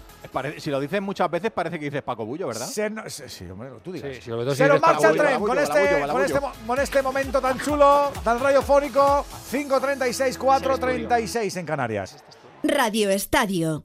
Si 0.58 0.70
lo 0.70 0.78
dices 0.78 1.00
muchas 1.00 1.30
veces 1.30 1.50
parece 1.50 1.78
que 1.78 1.86
dices 1.86 2.02
Paco 2.02 2.26
Bullo, 2.26 2.48
¿verdad? 2.48 2.66
Se 2.66 2.90
no- 2.90 3.08
se- 3.08 3.28
sí, 3.30 3.48
hombre, 3.48 3.70
tú 3.82 3.92
digas. 3.92 4.14
Sí, 4.16 4.20
Se 4.22 4.30
nos 4.30 4.44
dices 4.46 4.68
marcha 4.68 5.08
el 5.08 5.16
Balabullo, 5.16 5.22
tren 5.22 5.38
con 5.38 5.48
Balabullo, 5.48 5.60
este, 5.62 6.00
Balabullo, 6.00 6.12
con, 6.12 6.22
este, 6.22 6.34
Balabullo. 6.34 6.60
mo- 6.60 6.66
con 6.66 6.80
este 6.80 7.02
momento 7.02 7.40
tan 7.40 7.58
chulo, 7.60 8.12
tan 8.22 8.40
radiofónico. 8.40 9.24
5.36, 9.50 10.38
4.36 10.38 11.56
en 11.56 11.66
Canarias. 11.66 12.16
Radio 12.62 13.08
Estadio. 13.10 13.84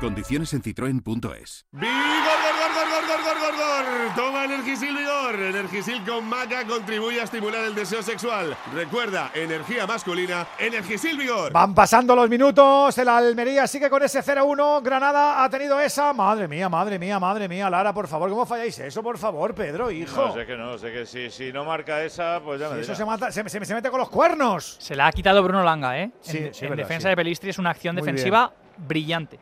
Condiciones 0.00 0.52
en 0.52 0.60
citroen.es. 0.62 1.64
¡Vigor, 1.72 1.88
gor, 1.88 2.74
gor, 2.74 2.86
gor, 2.90 3.06
gor, 3.06 3.24
gor, 3.24 3.38
gor, 3.40 3.56
gor! 3.56 4.14
Toma 4.14 4.44
Energisil 4.44 4.94
Vigor. 4.94 5.34
Energisil 5.40 6.04
con 6.04 6.28
maca 6.28 6.66
contribuye 6.66 7.18
a 7.20 7.24
estimular 7.24 7.64
el 7.64 7.74
deseo 7.74 8.02
sexual. 8.02 8.54
Recuerda, 8.74 9.30
energía 9.34 9.86
masculina, 9.86 10.46
Energisil 10.58 11.16
Vigor. 11.16 11.50
Van 11.50 11.74
pasando 11.74 12.14
los 12.14 12.28
minutos, 12.28 12.96
el 12.98 13.08
Almería 13.08 13.66
sigue 13.66 13.88
con 13.88 14.02
ese 14.02 14.22
0-1, 14.22 14.82
Granada 14.82 15.42
ha 15.42 15.48
tenido 15.48 15.80
esa, 15.80 16.12
madre 16.12 16.46
mía, 16.46 16.68
madre 16.68 16.98
mía, 16.98 17.18
madre 17.18 17.48
mía, 17.48 17.70
Lara, 17.70 17.94
por 17.94 18.06
favor, 18.06 18.28
¿cómo 18.28 18.44
falláis 18.44 18.78
eso, 18.78 19.02
por 19.02 19.16
favor, 19.16 19.54
Pedro, 19.54 19.90
hijo? 19.90 20.26
No, 20.26 20.34
sé 20.34 20.44
que 20.44 20.56
no, 20.56 20.76
sé 20.76 20.92
que 20.92 21.06
si, 21.06 21.30
si 21.30 21.52
no 21.52 21.64
marca 21.64 22.02
esa, 22.04 22.40
pues 22.44 22.60
ya 22.60 22.68
me 22.68 22.76
Si 22.76 22.80
eso 22.82 22.94
se, 22.94 23.04
mata- 23.06 23.32
se, 23.32 23.48
se- 23.48 23.64
se 23.64 23.74
mete 23.74 23.88
con 23.90 23.98
los 24.00 24.10
cuernos. 24.10 24.76
Se 24.78 24.94
la 24.94 25.06
ha 25.06 25.12
quitado 25.12 25.42
Bruno 25.42 25.62
Langa, 25.64 25.98
¿eh? 25.98 26.10
Sí, 26.20 26.36
en 26.38 26.54
sí, 26.54 26.64
en 26.66 26.70
verdad, 26.72 26.84
defensa 26.84 27.04
sí. 27.06 27.10
de 27.10 27.16
Pelistri 27.16 27.48
es 27.50 27.58
una 27.58 27.70
acción 27.70 27.94
Muy 27.96 28.02
defensiva 28.04 28.52
brillante. 28.76 29.38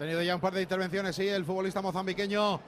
Tenido 0.00 0.22
ya 0.22 0.34
un 0.34 0.40
par 0.40 0.54
de 0.54 0.62
intervenciones, 0.62 1.14
sí, 1.14 1.28
el 1.28 1.44
futbolista 1.44 1.82
mozambiqueño. 1.82 2.58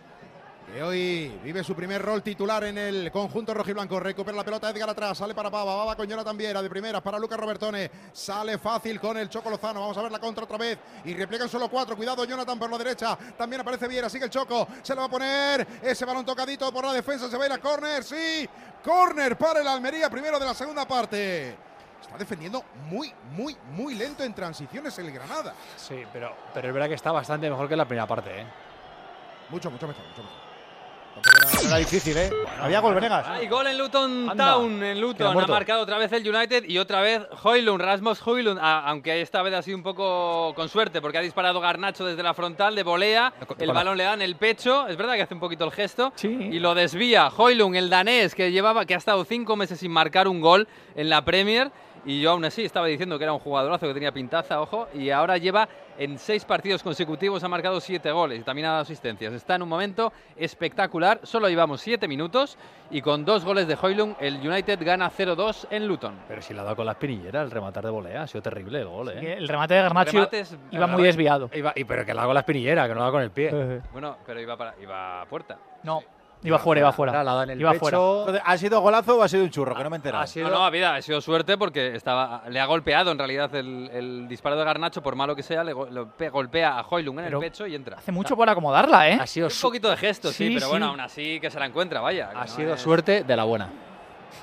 Que 0.67 0.83
hoy 0.83 1.41
vive 1.43 1.65
su 1.65 1.75
primer 1.75 2.03
rol 2.03 2.23
titular 2.23 2.63
en 2.65 2.77
el 2.77 3.11
conjunto 3.11 3.55
rojiblanco. 3.55 3.99
Recupera 3.99 4.37
la 4.37 4.45
pelota 4.45 4.69
Edgar 4.69 4.91
atrás, 4.91 5.17
sale 5.17 5.35
para 5.35 5.51
Pava, 5.51 5.75
Baba 5.75 5.97
con 5.97 6.07
Jonathan 6.07 6.37
Viera 6.37 6.61
de 6.61 6.69
primeras 6.69 7.01
para 7.01 7.19
Lucas 7.19 7.41
Robertone. 7.41 7.91
Sale 8.13 8.59
fácil 8.59 9.01
con 9.01 9.17
el 9.17 9.31
Choco 9.31 9.49
Lozano. 9.49 9.81
Vamos 9.81 9.97
a 9.97 10.03
ver 10.03 10.13
la 10.13 10.19
contra 10.19 10.45
otra 10.45 10.59
vez. 10.59 10.79
Y 11.07 11.15
repliegan 11.15 11.49
solo 11.49 11.71
cuatro. 11.71 11.97
Cuidado, 11.97 12.23
Jonathan 12.27 12.59
por 12.59 12.71
la 12.71 12.77
derecha. 12.77 13.17
También 13.39 13.63
aparece 13.63 13.89
Viera, 13.89 14.11
sigue 14.11 14.27
el 14.27 14.31
Choco. 14.31 14.69
Se 14.83 14.95
lo 14.95 15.01
va 15.01 15.07
a 15.07 15.11
poner. 15.11 15.67
Ese 15.83 16.05
balón 16.05 16.27
tocadito 16.27 16.71
por 16.71 16.85
la 16.85 16.93
defensa. 16.93 17.31
Se 17.31 17.39
va 17.39 17.45
a 17.45 17.47
ir 17.47 17.53
a 17.55 17.59
córner. 17.59 18.05
Sí, 18.05 18.47
córner 18.85 19.39
para 19.39 19.63
el 19.63 19.69
Almería, 19.69 20.11
primero 20.11 20.39
de 20.39 20.45
la 20.45 20.53
segunda 20.53 20.87
parte. 20.87 21.72
Está 22.03 22.19
defendiendo 22.19 22.63
muy, 22.91 23.13
muy, 23.35 23.57
muy 23.75 23.95
lento 23.95 24.23
en 24.23 24.35
transiciones 24.35 24.99
el 24.99 25.11
Granada. 25.13 25.55
Sí, 25.77 26.03
pero, 26.13 26.35
pero 26.53 26.69
es 26.69 26.75
verdad 26.75 26.89
que 26.89 26.95
está 26.95 27.11
bastante 27.13 27.49
mejor 27.49 27.69
que 27.69 27.77
la 27.77 27.87
primera 27.87 28.07
parte, 28.07 28.41
¿eh? 28.41 28.47
Mucho, 29.49 29.71
mucho 29.71 29.87
mejor, 29.89 30.05
mucho 30.09 30.23
mejor. 30.23 30.43
Era 31.67 31.77
difícil, 31.77 32.17
¿eh? 32.17 32.31
Había 32.59 32.81
gol, 32.81 32.95
Venegas. 32.95 33.27
Hay 33.29 33.47
gol 33.47 33.67
en 33.67 33.77
Luton 33.77 34.31
Anda. 34.31 34.53
Town, 34.53 34.83
en 34.83 34.99
Luton. 34.99 35.39
Ha 35.39 35.47
marcado 35.47 35.83
otra 35.83 35.99
vez 35.99 36.11
el 36.13 36.27
United 36.27 36.65
y 36.67 36.79
otra 36.79 37.03
vez 37.03 37.23
Hoylund, 37.43 37.81
Rasmus 37.83 38.27
Hoylund, 38.27 38.59
a- 38.59 38.81
aunque 38.89 39.21
esta 39.21 39.43
vez 39.43 39.53
ha 39.55 39.61
sido 39.61 39.77
un 39.77 39.83
poco 39.83 40.55
con 40.55 40.71
suerte 40.71 41.03
porque 41.03 41.19
ha 41.19 41.21
disparado 41.21 41.61
Garnacho 41.61 42.07
desde 42.07 42.23
la 42.23 42.33
frontal 42.33 42.75
de 42.75 42.83
volea, 42.83 43.33
el 43.59 43.73
balón 43.73 43.99
le 43.99 44.05
da 44.05 44.15
en 44.15 44.23
el 44.23 44.37
pecho, 44.37 44.89
es 44.89 44.97
verdad 44.97 45.15
que 45.15 45.23
hace 45.23 45.35
un 45.35 45.41
poquito 45.41 45.65
el 45.67 45.73
gesto 45.73 46.15
y 46.23 46.59
lo 46.59 46.75
desvía. 46.75 47.29
Hoylund, 47.29 47.77
el 47.77 47.91
danés 47.91 48.35
que 48.35 48.51
llevaba 48.51 48.87
que 48.87 48.95
ha 48.95 48.99
estado 48.99 49.23
cinco 49.27 49.55
meses 49.55 49.79
sin 49.81 49.93
marcar 49.93 50.27
un 50.29 50.41
gol 50.41 50.67
en 50.97 51.11
la 51.11 51.23
Premier 51.27 51.71
y 52.05 52.21
yo 52.21 52.31
aún 52.33 52.45
así 52.45 52.65
estaba 52.65 52.87
diciendo 52.87 53.19
que 53.19 53.25
era 53.25 53.33
un 53.33 53.39
jugadorazo 53.39 53.87
que 53.87 53.95
tenía 53.95 54.13
pintaza, 54.13 54.61
ojo, 54.61 54.89
y 54.95 55.11
ahora 55.11 55.39
lleva 55.39 55.69
en 55.99 56.19
seis 56.19 56.45
partidos 56.45 56.83
consecutivos 56.83 57.45
ha 57.45 57.49
marcado 57.49 57.79
siete 57.81 58.11
goles 58.11 58.41
y 58.41 58.43
también 58.43 58.67
ha 58.67 58.71
dado 58.71 58.83
asistencias. 58.83 59.33
Está 59.35 59.55
en 59.57 59.63
un 59.63 59.69
momento 59.69 60.13
espectacular. 60.37 61.21
Solo 61.23 61.49
llevamos 61.49 61.81
siete 61.81 62.09
minutos 62.09 62.57
y 62.91 63.01
con 63.03 63.25
dos 63.25 63.45
goles 63.45 63.67
de 63.69 63.77
Hoylund 63.81 64.17
el 64.21 64.37
United 64.37 64.79
gana 64.85 65.11
0-2 65.11 65.67
en 65.71 65.87
Luton. 65.87 66.15
Pero 66.29 66.43
si 66.43 66.55
la 66.55 66.63
ha 66.63 66.65
dado 66.65 66.77
con 66.77 66.87
la 66.87 66.93
espinillera, 66.93 67.43
el 67.43 67.51
rematar 67.51 67.85
de 67.85 67.91
volea, 67.91 68.23
ha 68.23 68.27
sido 68.27 68.43
terrible 68.43 68.81
el 68.81 68.89
gol, 68.89 69.11
¿eh? 69.11 69.35
El 69.39 69.47
remate 69.49 69.75
de 69.75 69.83
Garnacho 69.83 70.13
remate 70.13 70.41
es- 70.41 70.57
iba 70.71 70.87
muy 70.87 71.03
desviado. 71.03 71.51
Iba- 71.53 71.73
y, 71.77 71.85
pero 71.85 72.05
que 72.05 72.15
la 72.15 72.23
hago 72.23 72.29
con 72.31 72.35
la 72.35 72.41
espinillera, 72.41 72.89
que 72.89 72.95
no 72.95 73.01
la 73.01 73.07
hago 73.07 73.13
con 73.17 73.23
el 73.23 73.31
pie. 73.31 73.81
Bueno, 73.93 74.17
pero 74.27 74.41
iba, 74.41 74.57
para, 74.57 74.75
iba 74.83 75.23
a 75.23 75.27
puerta. 75.27 75.59
No, 75.83 76.03
iba 76.45 76.59
fuera, 76.59 76.81
iba 76.81 76.93
fuera. 76.93 77.23
La 77.25 77.41
ha 77.41 77.45
en 77.45 77.51
el 77.51 77.61
Iba 77.61 77.73
pecho. 77.73 78.25
fuera. 78.25 78.43
¿Ha 78.45 78.59
sido 78.59 78.81
golazo 78.81 79.19
o 79.19 79.23
ha 79.23 79.29
sido 79.29 79.45
un 79.45 79.51
churro? 79.51 79.75
Que 79.75 79.83
no 79.85 79.91
me 79.91 79.97
he 79.97 79.99
enterado. 79.99 80.25
No, 80.37 80.51
no, 80.51 80.71
vida, 80.71 80.95
ha 80.97 81.03
sido 81.03 81.21
suerte 81.21 81.57
porque 81.59 81.95
estaba, 81.97 82.43
le 82.49 82.61
ha 82.61 82.67
golpeado 82.67 83.11
en 83.13 83.19
realidad 83.19 83.55
el, 83.55 83.91
el 83.93 84.29
disparo 84.29 84.57
de 84.57 84.65
Garnacho, 84.65 85.03
por 85.03 85.15
malo 85.17 85.35
que 85.37 85.43
sea, 85.43 85.63
le, 85.65 85.73
lo 85.73 86.09
pe- 86.09 86.31
golpea 86.31 86.79
a 86.79 86.83
Hoylund 86.89 87.19
en 87.21 87.25
Pero 87.27 87.39
el 87.39 87.45
pecho 87.45 87.67
y 87.67 87.75
entra. 87.75 87.99
Hace 87.99 88.13
mucho 88.13 88.37
por 88.37 88.49
acomodarla, 88.49 89.09
¿eh? 89.09 89.19
Ha 89.21 89.27
sido, 89.27 89.49
Un 89.49 89.53
poquito 89.61 89.91
de 89.91 89.97
gesto, 89.97 90.29
sí, 90.31 90.49
Sí, 90.49 90.55
pero 90.55 90.67
sí. 90.67 90.71
bueno, 90.71 90.87
aún 90.89 91.01
así 91.01 91.39
que 91.41 91.51
se 91.51 91.59
la 91.61 91.67
encuentra, 91.67 92.01
vaya. 92.01 92.31
ha 92.35 92.43
no 92.45 92.49
sido 92.49 92.75
es- 92.75 92.81
suerte 92.81 93.25
de 93.25 93.37
la 93.37 93.45
buena. 93.45 93.69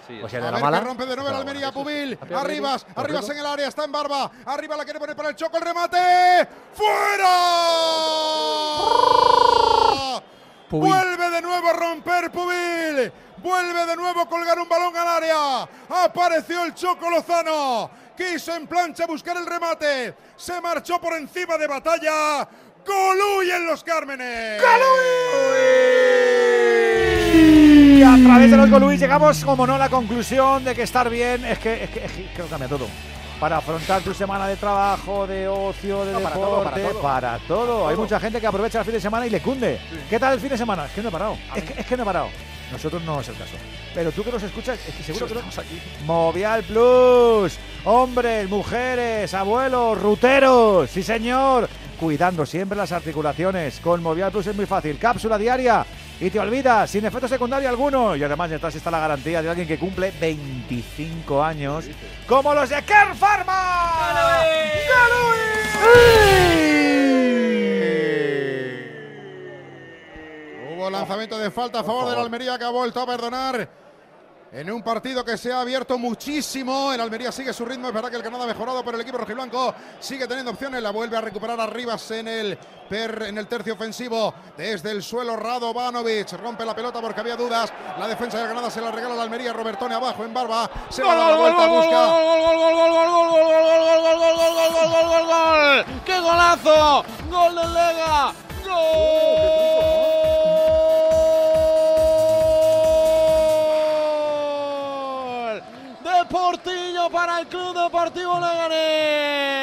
Sí, 0.07 0.19
O 0.23 0.29
sea, 0.29 0.39
A 0.39 0.43
la 0.45 0.51
ver 0.51 0.61
mala. 0.61 0.79
que 0.79 0.85
rompe 0.85 1.05
de 1.05 1.15
nuevo 1.15 1.29
el 1.29 1.35
Almería, 1.35 1.71
Pubil. 1.71 2.17
Arribas, 2.35 2.85
Arribas 2.95 3.29
en 3.29 3.37
el 3.39 3.45
área, 3.45 3.67
está 3.67 3.85
en 3.85 3.91
barba. 3.91 4.31
Arriba 4.45 4.75
la 4.77 4.83
quiere 4.83 4.99
poner 4.99 5.15
para 5.15 5.29
el 5.29 5.35
choco, 5.35 5.57
el 5.57 5.63
remate. 5.63 5.97
¡Fuera! 6.73 7.29
Pubil. 10.69 10.89
Vuelve 10.91 11.29
de 11.31 11.41
nuevo 11.41 11.67
a 11.67 11.73
romper 11.73 12.31
Pubil. 12.31 13.11
Vuelve 13.37 13.85
de 13.85 13.95
nuevo 13.95 14.21
a 14.21 14.29
colgar 14.29 14.59
un 14.59 14.69
balón 14.69 14.95
al 14.95 15.07
área. 15.07 15.67
Apareció 16.03 16.63
el 16.65 16.73
Choco 16.75 17.09
Lozano. 17.09 17.89
Quiso 18.15 18.53
en 18.55 18.67
plancha 18.67 19.05
buscar 19.05 19.37
el 19.37 19.45
remate. 19.45 20.13
Se 20.35 20.59
marchó 20.61 20.99
por 20.99 21.13
encima 21.13 21.57
de 21.57 21.67
batalla. 21.67 22.47
Goluy 22.85 23.49
en 23.51 23.65
los 23.65 23.83
Cármenes. 23.83 24.61
Y 27.33 28.03
a 28.03 28.15
través 28.23 28.51
de 28.51 28.57
los 28.57 28.69
Goluis 28.69 28.99
llegamos, 28.99 29.43
como 29.43 29.65
no, 29.67 29.75
a 29.75 29.77
la 29.77 29.89
conclusión 29.89 30.63
de 30.63 30.75
que 30.75 30.83
estar 30.83 31.09
bien 31.09 31.43
es 31.45 31.59
que, 31.59 31.83
es 31.83 31.89
que, 31.89 32.05
es 32.05 32.11
que- 32.11 32.25
es 32.25 32.31
que 32.31 32.41
lo 32.41 32.47
cambia 32.47 32.67
todo. 32.67 32.87
Para 33.39 33.57
afrontar 33.57 34.01
tu 34.01 34.13
semana 34.13 34.47
de 34.47 34.57
trabajo, 34.57 35.25
de 35.25 35.47
ocio, 35.47 36.03
de 36.03 36.11
No, 36.11 36.19
para 36.19 36.35
deporte, 36.35 36.51
todo, 36.51 36.63
para 36.63 36.77
todo. 36.91 37.01
para 37.01 37.39
todo. 37.47 37.87
Hay 37.87 37.95
todo. 37.95 38.03
mucha 38.03 38.19
gente 38.19 38.41
que 38.41 38.47
aprovecha 38.47 38.79
el 38.79 38.85
fin 38.85 38.93
de 38.95 38.99
semana 39.01 39.27
y 39.27 39.29
le 39.29 39.41
cunde. 39.41 39.79
¿Qué 40.09 40.19
tal 40.19 40.33
el 40.33 40.39
fin 40.41 40.49
de 40.49 40.57
semana? 40.57 40.85
Es 40.85 40.91
que 40.91 41.01
no 41.01 41.07
he 41.07 41.11
parado. 41.11 41.37
Es 41.55 41.63
que, 41.63 41.79
es 41.79 41.85
que 41.85 41.95
no 41.95 42.03
he 42.03 42.05
parado. 42.05 42.27
Nosotros 42.69 43.01
no 43.03 43.21
es 43.21 43.29
el 43.29 43.35
caso. 43.35 43.53
Pero 43.95 44.11
tú 44.11 44.23
que 44.23 44.31
nos 44.31 44.43
escuchas, 44.43 44.77
es 44.87 44.93
que 44.93 45.03
seguro 45.03 45.27
que 45.27 45.35
no. 45.35 45.41
Movial 46.05 46.63
Plus. 46.63 47.57
Hombres, 47.85 48.49
mujeres, 48.49 49.33
abuelos, 49.33 49.99
ruteros. 50.01 50.89
Sí, 50.89 51.01
señor. 51.01 51.69
Cuidando 51.97 52.45
siempre 52.45 52.77
las 52.77 52.91
articulaciones. 52.91 53.79
Con 53.79 54.03
Movial 54.03 54.31
Plus 54.31 54.47
es 54.47 54.55
muy 54.55 54.65
fácil. 54.65 54.99
Cápsula 54.99 55.37
diaria. 55.37 55.85
Y 56.21 56.29
te 56.29 56.39
olvidas, 56.39 56.89
sin 56.89 57.05
efecto 57.05 57.29
secundario 57.29 57.69
alguno. 57.69 58.15
Y 58.15 58.23
además 58.23 58.49
detrás 58.49 58.75
está 58.75 58.91
la 58.91 58.99
garantía 58.99 59.41
de 59.41 59.49
alguien 59.49 59.67
que 59.67 59.79
cumple 59.79 60.11
25 60.19 61.41
años. 61.41 61.85
Como 62.27 62.53
los 62.53 62.69
de 62.69 62.81
Care 62.83 63.15
Pharma. 63.15 64.43
Hubo 70.73 70.89
lanzamiento 70.89 71.37
de 71.37 71.51
falta 71.51 71.79
a 71.79 71.83
favor 71.83 72.09
del 72.09 72.19
Almería 72.19 72.57
que 72.57 72.65
ha 72.65 72.69
vuelto 72.69 72.99
a 72.99 73.05
perdonar 73.05 73.88
en 74.51 74.71
un 74.71 74.81
partido 74.81 75.23
que 75.23 75.37
se 75.37 75.51
ha 75.51 75.61
abierto 75.61 75.97
muchísimo. 75.97 76.91
El 76.91 77.01
Almería 77.01 77.31
sigue 77.31 77.53
su 77.53 77.65
ritmo, 77.65 77.87
es 77.87 77.93
verdad 77.93 78.09
que 78.09 78.15
el 78.15 78.21
Granada 78.21 78.45
ha 78.45 78.47
mejorado, 78.47 78.83
pero 78.83 78.95
el 78.95 79.01
equipo 79.01 79.17
rojiblanco 79.17 79.73
sigue 79.99 80.27
teniendo 80.27 80.51
opciones. 80.51 80.81
La 80.81 80.91
vuelve 80.91 81.17
a 81.17 81.21
recuperar 81.21 81.59
Arribas 81.59 82.11
en 82.11 82.27
el, 82.27 82.57
per, 82.89 83.23
en 83.23 83.37
el 83.37 83.47
tercio 83.47 83.73
ofensivo. 83.73 84.33
Desde 84.57 84.91
el 84.91 85.03
suelo 85.03 85.35
Radovanovic 85.35 86.31
rompe 86.33 86.65
la 86.65 86.75
pelota 86.75 86.99
porque 87.01 87.19
había 87.19 87.35
dudas. 87.35 87.71
La 87.97 88.07
defensa 88.07 88.37
del 88.37 88.47
Granada 88.47 88.71
se 88.71 88.81
la 88.81 88.91
regala 88.91 89.13
al 89.15 89.21
Almería. 89.21 89.53
Robertone 89.53 89.95
abajo 89.95 90.23
en 90.23 90.33
barba. 90.33 90.69
Se 90.89 91.03
va 91.03 91.13
a 91.13 91.15
dar 91.15 91.31
la 91.31 91.37
vuelta, 91.37 91.67
busca. 91.67 92.07
¡Qué 96.05 96.19
golazo! 96.19 97.05
¡Gol 97.29 97.55
de 97.55 97.67
Lega! 97.67 98.33
¡Gol! 98.65 100.58
Deportivo 107.73 108.39
Leganés. 108.39 109.59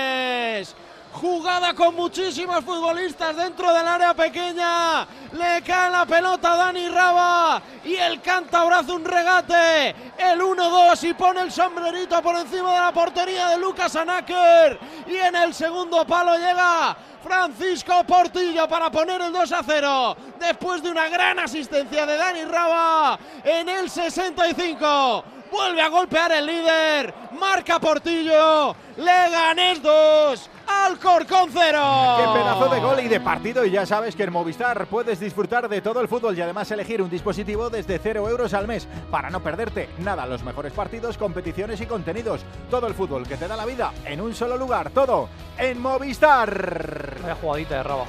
Jugada 1.12 1.73
con 1.73 1.94
muchísimos 1.94 2.62
futbolistas 2.65 3.35
dentro 3.36 3.73
del 3.73 3.89
área 3.89 4.12
pequeña. 4.15 5.07
Le 5.33 5.62
cae 5.62 5.91
la 5.91 6.05
pelota 6.05 6.52
a 6.52 6.57
Dani 6.57 6.89
Raba. 6.89 7.62
Y 7.85 7.94
el 7.94 8.20
cántabro 8.20 8.75
hace 8.76 8.93
un 8.93 9.05
regate. 9.05 9.97
El 10.18 10.41
1-2 10.41 11.09
y 11.09 11.15
pone 11.15 11.41
el 11.41 11.51
sombrerito 11.51 12.20
por 12.23 12.36
encima 12.36 12.75
de 12.75 12.81
la 12.81 12.93
portería 12.93 13.49
de 13.49 13.59
Lucas 13.59 13.97
Anaker. 13.97 14.78
Y 15.07 15.17
en 15.17 15.36
el 15.36 15.55
segundo 15.55 16.07
palo 16.07 16.36
llega 16.36 16.97
Francisco 17.23 18.05
Portillo 18.05 18.68
para 18.68 18.91
poner 18.91 19.20
el 19.23 19.33
2 19.33 19.55
0. 19.67 20.17
Después 20.39 20.83
de 20.83 20.91
una 20.91 21.09
gran 21.09 21.39
asistencia 21.39 22.05
de 22.05 22.17
Dani 22.17 22.44
Raba 22.44 23.18
en 23.43 23.68
el 23.68 23.91
65. 23.91 25.25
Vuelve 25.50 25.81
a 25.81 25.89
golpear 25.89 26.33
el 26.33 26.47
líder. 26.47 27.15
Marca 27.39 27.78
Portillo. 27.78 28.75
Leganés 28.97 29.81
2. 29.83 30.50
Alcorcón 30.66 31.50
0. 31.52 32.16
Qué 32.18 32.39
pedazo 32.39 32.68
de 32.68 32.81
gol 32.81 33.00
y 33.00 33.08
de 33.08 33.20
partido. 33.20 33.65
Y 33.65 33.70
ya 33.70 33.86
sabes 33.86 34.16
que 34.16 34.25
en 34.25 34.33
Movistar 34.33 34.86
puedes 34.86 35.20
disfrutar 35.20 35.68
de 35.68 35.81
todo 35.81 36.00
el 36.00 36.08
fútbol 36.08 36.36
y 36.36 36.41
además 36.42 36.70
elegir 36.70 37.00
un 37.00 37.10
dispositivo 37.10 37.70
desde 37.70 37.99
0 37.99 38.28
euros 38.28 38.52
al 38.55 38.66
mes 38.66 38.89
para 39.10 39.31
no 39.31 39.41
perderte 39.41 39.89
nada. 39.99 40.26
Los 40.26 40.42
mejores 40.42 40.73
partidos, 40.73 41.16
competiciones 41.18 41.81
y 41.81 41.86
contenidos. 41.86 42.41
Todo 42.70 42.86
el 42.89 42.94
fútbol 42.94 43.26
que 43.26 43.36
te 43.36 43.47
da 43.49 43.57
la 43.57 43.65
vida 43.66 43.92
en 44.05 44.20
un 44.20 44.34
solo 44.34 44.57
lugar. 44.57 44.91
Todo 44.91 45.28
en 45.58 45.81
Movistar. 45.81 47.16
Vaya 47.23 47.36
jugadita 47.41 47.76
de 47.76 47.83
Raba. 47.83 48.05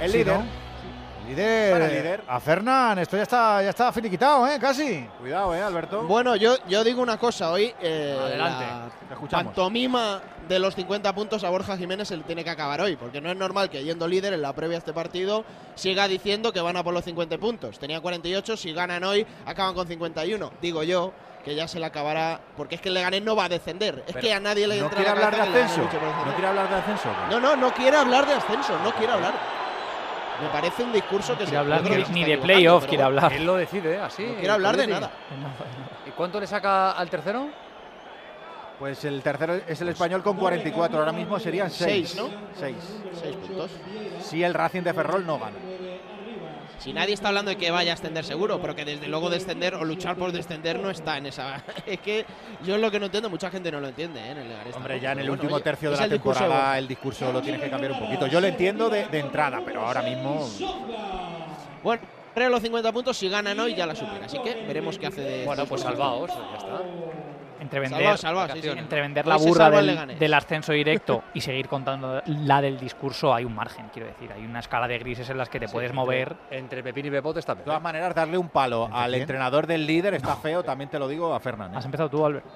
El 0.00 0.10
Sí, 0.12 0.18
líder. 0.18 0.38
¿no? 0.38 0.59
Líder, 1.30 1.72
Para 1.72 1.86
el 1.86 1.92
líder. 1.94 2.24
A 2.26 2.40
Fernán, 2.40 2.98
esto 2.98 3.16
ya 3.16 3.22
está, 3.22 3.62
ya 3.62 3.70
está 3.70 3.92
finiquitado, 3.92 4.46
¿eh? 4.48 4.58
Casi. 4.60 5.06
Cuidado, 5.20 5.54
¿eh, 5.54 5.62
Alberto? 5.62 6.02
Bueno, 6.02 6.34
yo, 6.36 6.56
yo 6.68 6.82
digo 6.84 7.00
una 7.02 7.18
cosa 7.18 7.50
hoy. 7.52 7.72
eh, 7.80 8.16
Adelante, 8.20 8.64
la 9.08 9.14
escuchamos. 9.14 9.44
pantomima 9.46 10.20
de 10.48 10.58
los 10.58 10.74
50 10.74 11.14
puntos 11.14 11.44
a 11.44 11.50
Borja 11.50 11.76
Jiménez 11.76 12.08
se 12.08 12.16
le 12.16 12.24
tiene 12.24 12.42
que 12.42 12.50
acabar 12.50 12.80
hoy, 12.80 12.96
porque 12.96 13.20
no 13.20 13.30
es 13.30 13.36
normal 13.36 13.70
que 13.70 13.82
yendo 13.84 14.08
líder 14.08 14.32
en 14.32 14.42
la 14.42 14.52
previa 14.52 14.76
a 14.76 14.80
este 14.80 14.92
partido 14.92 15.44
siga 15.76 16.08
diciendo 16.08 16.52
que 16.52 16.60
van 16.60 16.76
a 16.76 16.82
por 16.82 16.92
los 16.92 17.04
50 17.04 17.38
puntos. 17.38 17.78
Tenía 17.78 18.00
48, 18.00 18.56
si 18.56 18.72
ganan 18.72 19.04
hoy 19.04 19.24
acaban 19.46 19.74
con 19.74 19.86
51. 19.86 20.50
Digo 20.60 20.82
yo 20.82 21.12
que 21.44 21.54
ya 21.54 21.66
se 21.68 21.78
le 21.78 21.86
acabará, 21.86 22.38
porque 22.56 22.74
es 22.74 22.80
que 22.82 22.88
el 22.88 22.94
Leganés 22.94 23.22
no 23.22 23.34
va 23.36 23.44
a 23.44 23.48
descender. 23.48 24.02
Es 24.06 24.12
Pero, 24.14 24.20
que 24.20 24.34
a 24.34 24.40
nadie 24.40 24.66
le 24.66 24.76
¿No 24.78 24.84
entra 24.86 24.96
quiere 24.96 25.10
la 25.18 25.26
hablar 25.26 25.34
de 25.36 25.40
ascenso? 25.62 25.82
¿No 25.82 26.32
quiere 26.34 26.46
hablar 26.48 26.68
de 26.68 26.74
ascenso? 26.76 27.08
No, 27.30 27.40
no, 27.40 27.56
no 27.56 27.72
quiere 27.72 27.96
hablar 27.96 28.26
de 28.26 28.34
ascenso, 28.34 28.78
no 28.84 28.92
quiere 28.92 29.12
hablar. 29.12 29.59
Me 30.42 30.48
parece 30.48 30.82
un 30.82 30.92
discurso 30.92 31.32
que 31.32 31.44
quiere 31.44 31.50
se 31.50 31.56
hablar 31.56 31.82
que 31.82 32.04
ni 32.12 32.24
de 32.24 32.38
playoff 32.38 32.86
quiere 32.86 33.04
bueno. 33.04 33.18
hablar. 33.18 33.32
Él 33.32 33.44
lo 33.44 33.56
decide, 33.56 33.94
¿eh? 33.94 34.00
así. 34.00 34.24
No 34.24 34.34
quiere 34.34 34.50
hablar 34.50 34.76
de 34.76 34.86
nada. 34.86 35.10
¿Y 36.06 36.10
cuánto 36.10 36.40
le 36.40 36.46
saca 36.46 36.92
al 36.92 37.10
tercero? 37.10 37.48
Pues 38.78 39.04
el 39.04 39.22
tercero 39.22 39.60
es 39.66 39.80
el 39.82 39.90
español 39.90 40.22
con 40.22 40.38
44. 40.38 40.98
Ahora 40.98 41.12
mismo 41.12 41.38
serían 41.38 41.70
6. 41.70 42.08
Seis, 42.08 42.16
¿no? 42.16 42.30
6. 42.58 42.76
Seis 43.20 43.36
puntos. 43.36 43.70
Si 44.22 44.42
el 44.42 44.54
Racing 44.54 44.82
de 44.82 44.94
Ferrol 44.94 45.26
no 45.26 45.38
gana. 45.38 45.56
Si 46.80 46.94
nadie 46.94 47.12
está 47.12 47.28
hablando 47.28 47.50
de 47.50 47.58
que 47.58 47.70
vaya 47.70 47.92
a 47.92 47.94
ascender 47.94 48.24
seguro, 48.24 48.58
pero 48.58 48.74
que 48.74 48.86
desde 48.86 49.06
luego 49.06 49.28
descender 49.28 49.74
o 49.74 49.84
luchar 49.84 50.16
por 50.16 50.32
descender 50.32 50.78
no 50.78 50.88
está 50.88 51.18
en 51.18 51.26
esa. 51.26 51.62
es 51.86 52.00
que 52.00 52.24
yo 52.64 52.76
es 52.76 52.80
lo 52.80 52.90
que 52.90 52.98
no 52.98 53.06
entiendo, 53.06 53.28
mucha 53.28 53.50
gente 53.50 53.70
no 53.70 53.80
lo 53.80 53.88
entiende 53.88 54.18
¿eh? 54.18 54.30
en 54.30 54.38
el 54.38 54.48
Leganés 54.48 54.74
Hombre, 54.74 54.94
tampoco, 54.94 55.02
ya 55.02 55.12
en 55.12 55.18
el 55.18 55.24
bueno, 55.26 55.42
último 55.42 55.54
oye, 55.56 55.64
tercio 55.64 55.90
de 55.90 55.96
la 55.98 56.04
el 56.04 56.10
discurso 56.10 56.40
de 56.40 56.46
temporada 56.46 56.78
el 56.78 56.88
discurso 56.88 57.32
lo 57.32 57.42
tienes 57.42 57.60
que 57.60 57.68
cambiar 57.68 57.92
un 57.92 58.00
poquito. 58.00 58.26
Yo 58.28 58.40
lo 58.40 58.46
entiendo 58.46 58.88
de, 58.88 59.06
de 59.08 59.18
entrada, 59.18 59.60
pero 59.62 59.86
ahora 59.86 60.00
mismo. 60.00 60.48
Bueno, 61.82 62.02
creo 62.34 62.48
los 62.48 62.62
50 62.62 62.92
puntos, 62.92 63.16
si 63.16 63.28
ganan 63.28 63.60
hoy 63.60 63.74
ya 63.74 63.84
la 63.84 63.94
supera. 63.94 64.24
Así 64.24 64.38
que 64.38 64.54
veremos 64.66 64.98
qué 64.98 65.06
hace 65.06 65.20
de. 65.20 65.44
Bueno, 65.44 65.66
pues 65.66 65.82
salvaos, 65.82 66.30
ya 66.30 66.56
está. 66.56 66.82
Entre 67.60 67.78
vender, 67.78 68.16
sí, 68.16 68.26
sí. 68.62 68.68
entre 68.68 69.00
vender 69.02 69.26
la 69.26 69.38
se 69.38 69.46
burra 69.48 69.70
del, 69.70 70.34
ascenso 70.34 70.72
directo 70.72 71.22
y 71.34 71.40
seguir 71.42 71.68
contando 71.68 72.22
la 72.24 72.62
del 72.62 72.78
discurso, 72.78 73.34
hay 73.34 73.44
un 73.44 73.54
margen, 73.54 73.86
quiero 73.92 74.08
decir. 74.08 74.32
Hay 74.32 74.44
una 74.44 74.60
escala 74.60 74.88
de 74.88 74.98
grises 74.98 75.28
en 75.28 75.36
las 75.36 75.48
que 75.48 75.60
te 75.60 75.68
puedes 75.68 75.92
mover. 75.92 76.34
Entre 76.50 76.82
Pepín 76.82 77.06
y 77.06 77.10
Pepote 77.10 77.40
está 77.40 77.54
De 77.54 77.62
todas 77.62 77.82
maneras, 77.82 78.14
darle 78.14 78.38
un 78.38 78.48
palo 78.48 78.88
al 78.92 79.14
entrenador 79.14 79.66
del 79.66 79.86
líder 79.86 80.14
está 80.14 80.36
feo, 80.36 80.62
también 80.62 80.88
te 80.88 80.98
lo 80.98 81.06
digo 81.06 81.34
a 81.34 81.40
Fernández. 81.40 81.78
Has 81.78 81.84
empezado 81.84 82.08
tú, 82.08 82.24
Albert. 82.24 82.46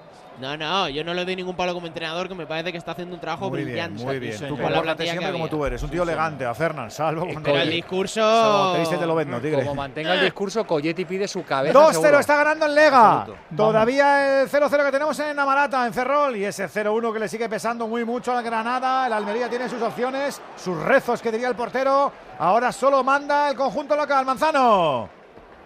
No, 0.41 0.57
no, 0.57 0.89
yo 0.89 1.05
no 1.05 1.15
le 1.15 1.25
doy 1.25 1.37
ningún 1.37 1.55
palo 1.55 1.75
como 1.75 1.87
entrenador, 1.87 2.29
que 2.29 2.35
me 2.35 2.47
parece 2.47 2.73
que 2.73 2.79
está 2.79 2.93
haciendo 2.93 3.15
un 3.15 3.21
trabajo 3.21 3.51
Muy 3.51 3.59
bien, 3.59 3.71
brillante. 3.71 4.05
muy 4.05 4.19
bien. 4.19 4.39
Con 4.39 4.49
Tú 4.49 4.59
compórtate 4.59 5.05
siempre 5.07 5.33
como 5.33 5.49
tú 5.49 5.65
eres. 5.65 5.83
Un 5.83 5.91
tío 5.91 6.03
elegante, 6.03 6.45
a 6.45 6.55
Fernán, 6.55 6.91
salvo 6.91 7.23
cuando 7.23 7.43
Pero 7.43 7.61
el 7.61 7.71
discurso. 7.71 8.21
Salvo 8.21 8.73
te 8.73 8.81
viste, 8.81 8.97
te 8.97 9.07
lo 9.07 9.15
vendo, 9.15 9.41
tigre. 9.41 9.63
Como 9.63 9.75
mantenga 9.75 10.15
el 10.15 10.21
discurso, 10.25 10.67
Coyetti 10.67 11.05
pide 11.05 11.29
su 11.29 11.45
cabeza. 11.45 11.79
2-0 11.79 11.93
seguro. 11.93 12.19
está 12.19 12.37
ganando 12.37 12.67
el 12.67 12.75
Lega. 12.75 13.21
Absoluto. 13.21 13.43
Todavía 13.57 14.43
el 14.43 14.49
0-0 14.49 14.85
que 14.85 14.93
tenemos 14.95 15.19
en 15.19 15.37
Amarata, 15.39 15.85
en 15.87 15.93
Ferrol. 15.93 16.37
Y 16.37 16.45
ese 16.45 16.69
0-1 16.69 17.13
que 17.13 17.19
le 17.19 17.29
sigue 17.29 17.49
pesando 17.49 17.89
muy 17.89 18.05
mucho 18.05 18.31
al 18.37 18.45
Granada. 18.45 19.07
El 19.09 19.13
Almería 19.13 19.49
tiene 19.51 19.69
sus 19.69 19.83
opciones, 19.83 20.41
sus 20.57 20.79
rezos, 20.81 21.21
que 21.21 21.33
diría 21.33 21.49
el 21.49 21.57
portero. 21.57 22.13
Ahora 22.39 22.71
solo 22.71 23.03
manda 23.03 23.51
el 23.51 23.57
conjunto 23.57 23.97
local. 23.97 24.25
Manzano. 24.25 25.09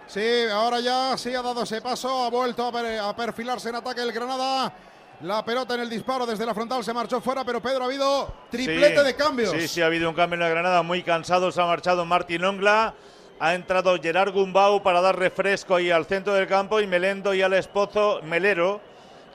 Sí, 0.07 0.25
ahora 0.51 0.79
ya 0.79 1.15
sí 1.15 1.35
ha 1.35 1.43
dado 1.43 1.61
ese 1.61 1.79
paso, 1.81 2.23
ha 2.25 2.29
vuelto 2.31 2.65
a, 2.65 2.71
per- 2.71 2.99
a 2.99 3.15
perfilarse 3.15 3.69
en 3.69 3.75
ataque 3.75 4.01
el 4.01 4.11
Granada. 4.11 4.73
La 5.21 5.45
pelota 5.45 5.75
en 5.75 5.81
el 5.81 5.89
disparo 5.89 6.25
desde 6.25 6.45
la 6.45 6.55
frontal 6.55 6.83
se 6.83 6.91
marchó 6.93 7.21
fuera, 7.21 7.43
pero 7.43 7.61
Pedro 7.61 7.83
ha 7.83 7.85
habido 7.85 8.33
triplete 8.49 8.97
Sí, 8.99 9.05
de 9.05 9.15
cambios. 9.15 9.51
Sí, 9.51 9.67
sí, 9.67 9.81
ha 9.83 9.85
habido 9.85 10.09
un 10.09 10.15
cambio 10.15 10.35
en 10.35 10.39
la 10.39 10.49
Granada. 10.49 10.81
Muy 10.81 11.03
cansado 11.03 11.51
se 11.51 11.61
ha 11.61 11.65
marchado 11.65 12.03
Martín 12.05 12.43
Ongla. 12.43 12.95
Ha 13.39 13.53
entrado 13.53 13.95
Gerard 14.01 14.33
Gumbau 14.33 14.81
para 14.81 15.01
dar 15.01 15.19
refresco 15.19 15.75
ahí 15.75 15.91
al 15.91 16.05
centro 16.07 16.33
del 16.33 16.47
campo 16.47 16.79
y 16.79 16.87
Melendo 16.87 17.33
y 17.35 17.43
Alex 17.43 17.67
Pozo, 17.67 18.21
Melero 18.23 18.81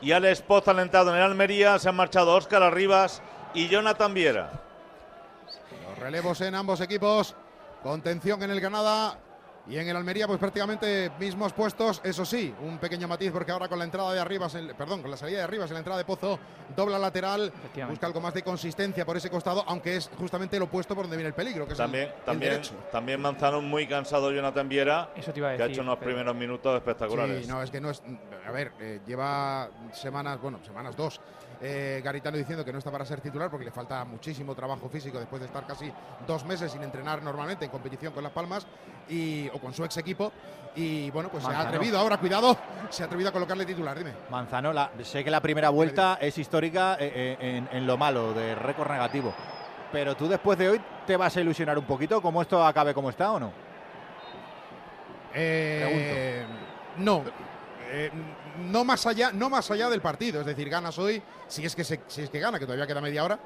y 0.04 0.12
Alex 0.12 0.42
Pozo 0.42 0.70
han 0.70 0.80
entrado 0.80 1.10
en 1.10 1.16
el 1.16 1.22
Almería. 1.22 1.78
Se 1.78 1.88
han 1.88 1.96
marchado 1.96 2.34
Óscar 2.34 2.62
Arribas 2.62 3.22
y 3.54 3.68
Jonathan 3.68 4.12
Viera. 4.12 4.50
Los 5.88 5.98
relevos 5.98 6.42
en 6.42 6.54
ambos 6.54 6.82
equipos. 6.82 7.34
Contención 7.82 8.42
en 8.42 8.50
el 8.50 8.60
Granada 8.60 9.18
y 9.66 9.78
en 9.78 9.88
el 9.88 9.96
Almería, 9.96 10.26
pues 10.26 10.38
prácticamente 10.38 11.10
mismos 11.18 11.52
puestos. 11.54 12.00
Eso 12.04 12.24
sí, 12.24 12.54
un 12.60 12.78
pequeño 12.78 13.08
matiz 13.08 13.32
porque 13.32 13.50
ahora 13.52 13.68
con 13.68 13.78
la 13.78 13.84
entrada 13.84 14.12
de 14.12 14.20
arriba, 14.20 14.46
perdón, 14.76 15.00
con 15.00 15.10
la 15.10 15.16
salida 15.16 15.38
de 15.38 15.44
arriba 15.44 15.64
en 15.64 15.72
la 15.72 15.78
entrada 15.78 15.98
de 15.98 16.04
Pozo, 16.04 16.38
dobla 16.76 16.98
lateral, 16.98 17.52
busca 17.88 18.06
algo 18.06 18.20
más 18.20 18.34
de 18.34 18.42
consistencia 18.42 19.06
por 19.06 19.16
ese 19.16 19.30
costado, 19.30 19.64
aunque 19.66 19.96
es 19.96 20.10
justamente 20.18 20.58
lo 20.58 20.66
opuesto 20.66 20.94
por 20.94 21.04
donde 21.04 21.16
viene 21.16 21.28
el 21.28 21.34
peligro, 21.34 21.66
que 21.66 21.72
es 21.72 21.78
el- 21.78 21.84
También, 21.84 22.08
el 22.08 22.24
también, 22.24 22.52
derecho. 22.52 22.74
también 22.92 23.20
Manzano 23.20 23.62
muy 23.62 23.86
cansado 23.86 24.30
Jonathan 24.30 24.68
Viera, 24.68 25.10
Eso 25.16 25.32
te 25.32 25.38
iba 25.40 25.50
a 25.52 25.56
que 25.56 25.62
ha 25.62 25.66
hecho 25.66 25.80
unos 25.80 25.96
pero- 25.98 26.10
primeros 26.10 26.34
minutos 26.36 26.76
espectaculares. 26.76 27.44
Sí, 27.46 27.50
no, 27.50 27.62
es 27.62 27.70
que 27.70 27.80
no 27.80 27.90
es. 27.90 28.02
A 28.46 28.50
ver, 28.50 28.72
eh, 28.80 29.00
lleva 29.06 29.70
semanas, 29.92 30.38
bueno, 30.40 30.58
semanas 30.64 30.94
dos. 30.96 31.20
Eh, 31.60 32.00
Garitano 32.04 32.36
diciendo 32.36 32.64
que 32.64 32.72
no 32.72 32.78
está 32.78 32.90
para 32.90 33.04
ser 33.04 33.20
titular 33.20 33.50
porque 33.50 33.64
le 33.64 33.70
falta 33.70 34.04
muchísimo 34.04 34.54
trabajo 34.54 34.88
físico 34.88 35.18
después 35.18 35.40
de 35.40 35.46
estar 35.46 35.66
casi 35.66 35.92
dos 36.26 36.44
meses 36.44 36.72
sin 36.72 36.82
entrenar 36.82 37.22
normalmente 37.22 37.64
en 37.64 37.70
competición 37.70 38.12
con 38.12 38.22
Las 38.22 38.32
Palmas 38.32 38.66
y, 39.08 39.48
o 39.48 39.58
con 39.58 39.72
su 39.72 39.84
ex 39.84 39.96
equipo. 39.96 40.32
Y 40.76 41.10
bueno, 41.10 41.28
pues 41.28 41.44
se 41.44 41.50
ha 41.52 41.60
atrevido 41.60 41.98
ahora, 41.98 42.16
cuidado, 42.16 42.56
se 42.90 43.02
ha 43.02 43.06
atrevido 43.06 43.28
a 43.30 43.32
colocarle 43.32 43.64
titular, 43.64 43.96
dime. 43.96 44.12
Manzano, 44.30 44.72
la- 44.72 44.90
sé 45.04 45.22
que 45.22 45.30
la 45.30 45.40
primera 45.40 45.68
vuelta 45.70 46.18
es 46.20 46.36
histórica 46.36 46.94
eh, 46.98 47.12
eh, 47.14 47.36
en, 47.40 47.68
en 47.70 47.86
lo 47.86 47.96
malo, 47.96 48.32
de 48.34 48.54
récord 48.56 48.90
negativo. 48.90 49.32
Pero 49.92 50.16
tú 50.16 50.26
después 50.26 50.58
de 50.58 50.68
hoy 50.70 50.80
te 51.06 51.16
vas 51.16 51.36
a 51.36 51.40
ilusionar 51.40 51.78
un 51.78 51.84
poquito, 51.84 52.20
como 52.20 52.42
esto 52.42 52.64
acabe 52.66 52.92
como 52.92 53.10
está 53.10 53.30
o 53.32 53.38
no? 53.38 53.52
Eh, 55.32 56.44
no. 56.98 57.24
Eh, 57.90 58.10
no 58.58 58.84
más 58.84 59.06
allá, 59.06 59.30
no 59.32 59.50
más 59.50 59.70
allá 59.70 59.88
del 59.88 60.00
partido, 60.00 60.40
es 60.40 60.46
decir, 60.46 60.68
ganas 60.68 60.98
hoy, 60.98 61.22
si 61.48 61.64
es 61.64 61.74
que 61.74 61.84
se- 61.84 62.00
si 62.08 62.22
es 62.22 62.30
que 62.30 62.38
gana, 62.40 62.58
que 62.58 62.66
todavía 62.66 62.86
queda 62.86 63.00
media 63.00 63.24
hora, 63.24 63.38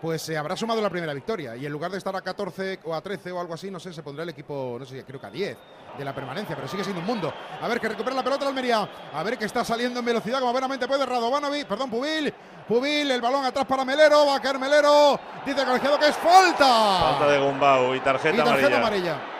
pues 0.00 0.20
se 0.20 0.36
habrá 0.36 0.54
sumado 0.54 0.82
la 0.82 0.90
primera 0.90 1.14
victoria 1.14 1.56
y 1.56 1.64
en 1.64 1.72
lugar 1.72 1.90
de 1.90 1.96
estar 1.98 2.14
a 2.14 2.20
14 2.20 2.80
o 2.84 2.94
a 2.94 3.00
13 3.00 3.32
o 3.32 3.40
algo 3.40 3.54
así, 3.54 3.70
no 3.70 3.80
sé, 3.80 3.92
se 3.92 4.02
pondrá 4.02 4.22
el 4.24 4.28
equipo, 4.28 4.76
no 4.78 4.84
sé, 4.84 5.02
creo 5.04 5.18
que 5.18 5.26
a 5.26 5.30
10 5.30 5.56
de 5.96 6.04
la 6.04 6.14
permanencia, 6.14 6.54
pero 6.54 6.68
sigue 6.68 6.82
siendo 6.84 7.00
un 7.00 7.06
mundo. 7.06 7.32
A 7.62 7.66
ver 7.68 7.80
que 7.80 7.88
recupera 7.88 8.14
la 8.14 8.22
pelota 8.22 8.44
la 8.44 8.50
Almería, 8.50 8.88
a 9.12 9.22
ver 9.22 9.38
que 9.38 9.46
está 9.46 9.64
saliendo 9.64 10.00
en 10.00 10.04
velocidad 10.04 10.40
como 10.40 10.52
buenamente 10.52 10.86
puede 10.86 11.06
Radovanovic, 11.06 11.66
perdón, 11.66 11.88
Pubil, 11.88 12.34
Pubil, 12.68 13.10
el 13.10 13.20
balón 13.22 13.44
atrás 13.46 13.64
para 13.64 13.84
Melero, 13.84 14.26
va 14.26 14.36
a 14.36 14.40
caer 14.42 14.58
Melero, 14.58 15.18
dice 15.46 15.64
colegiado 15.64 15.98
que 15.98 16.08
es 16.08 16.16
falta. 16.16 17.00
Falta 17.00 17.26
de 17.28 17.38
Gumbau 17.38 17.94
y 17.94 18.00
tarjeta, 18.00 18.34
y 18.36 18.38
tarjeta 18.44 18.76
amarilla. 18.76 19.12
amarilla. 19.14 19.33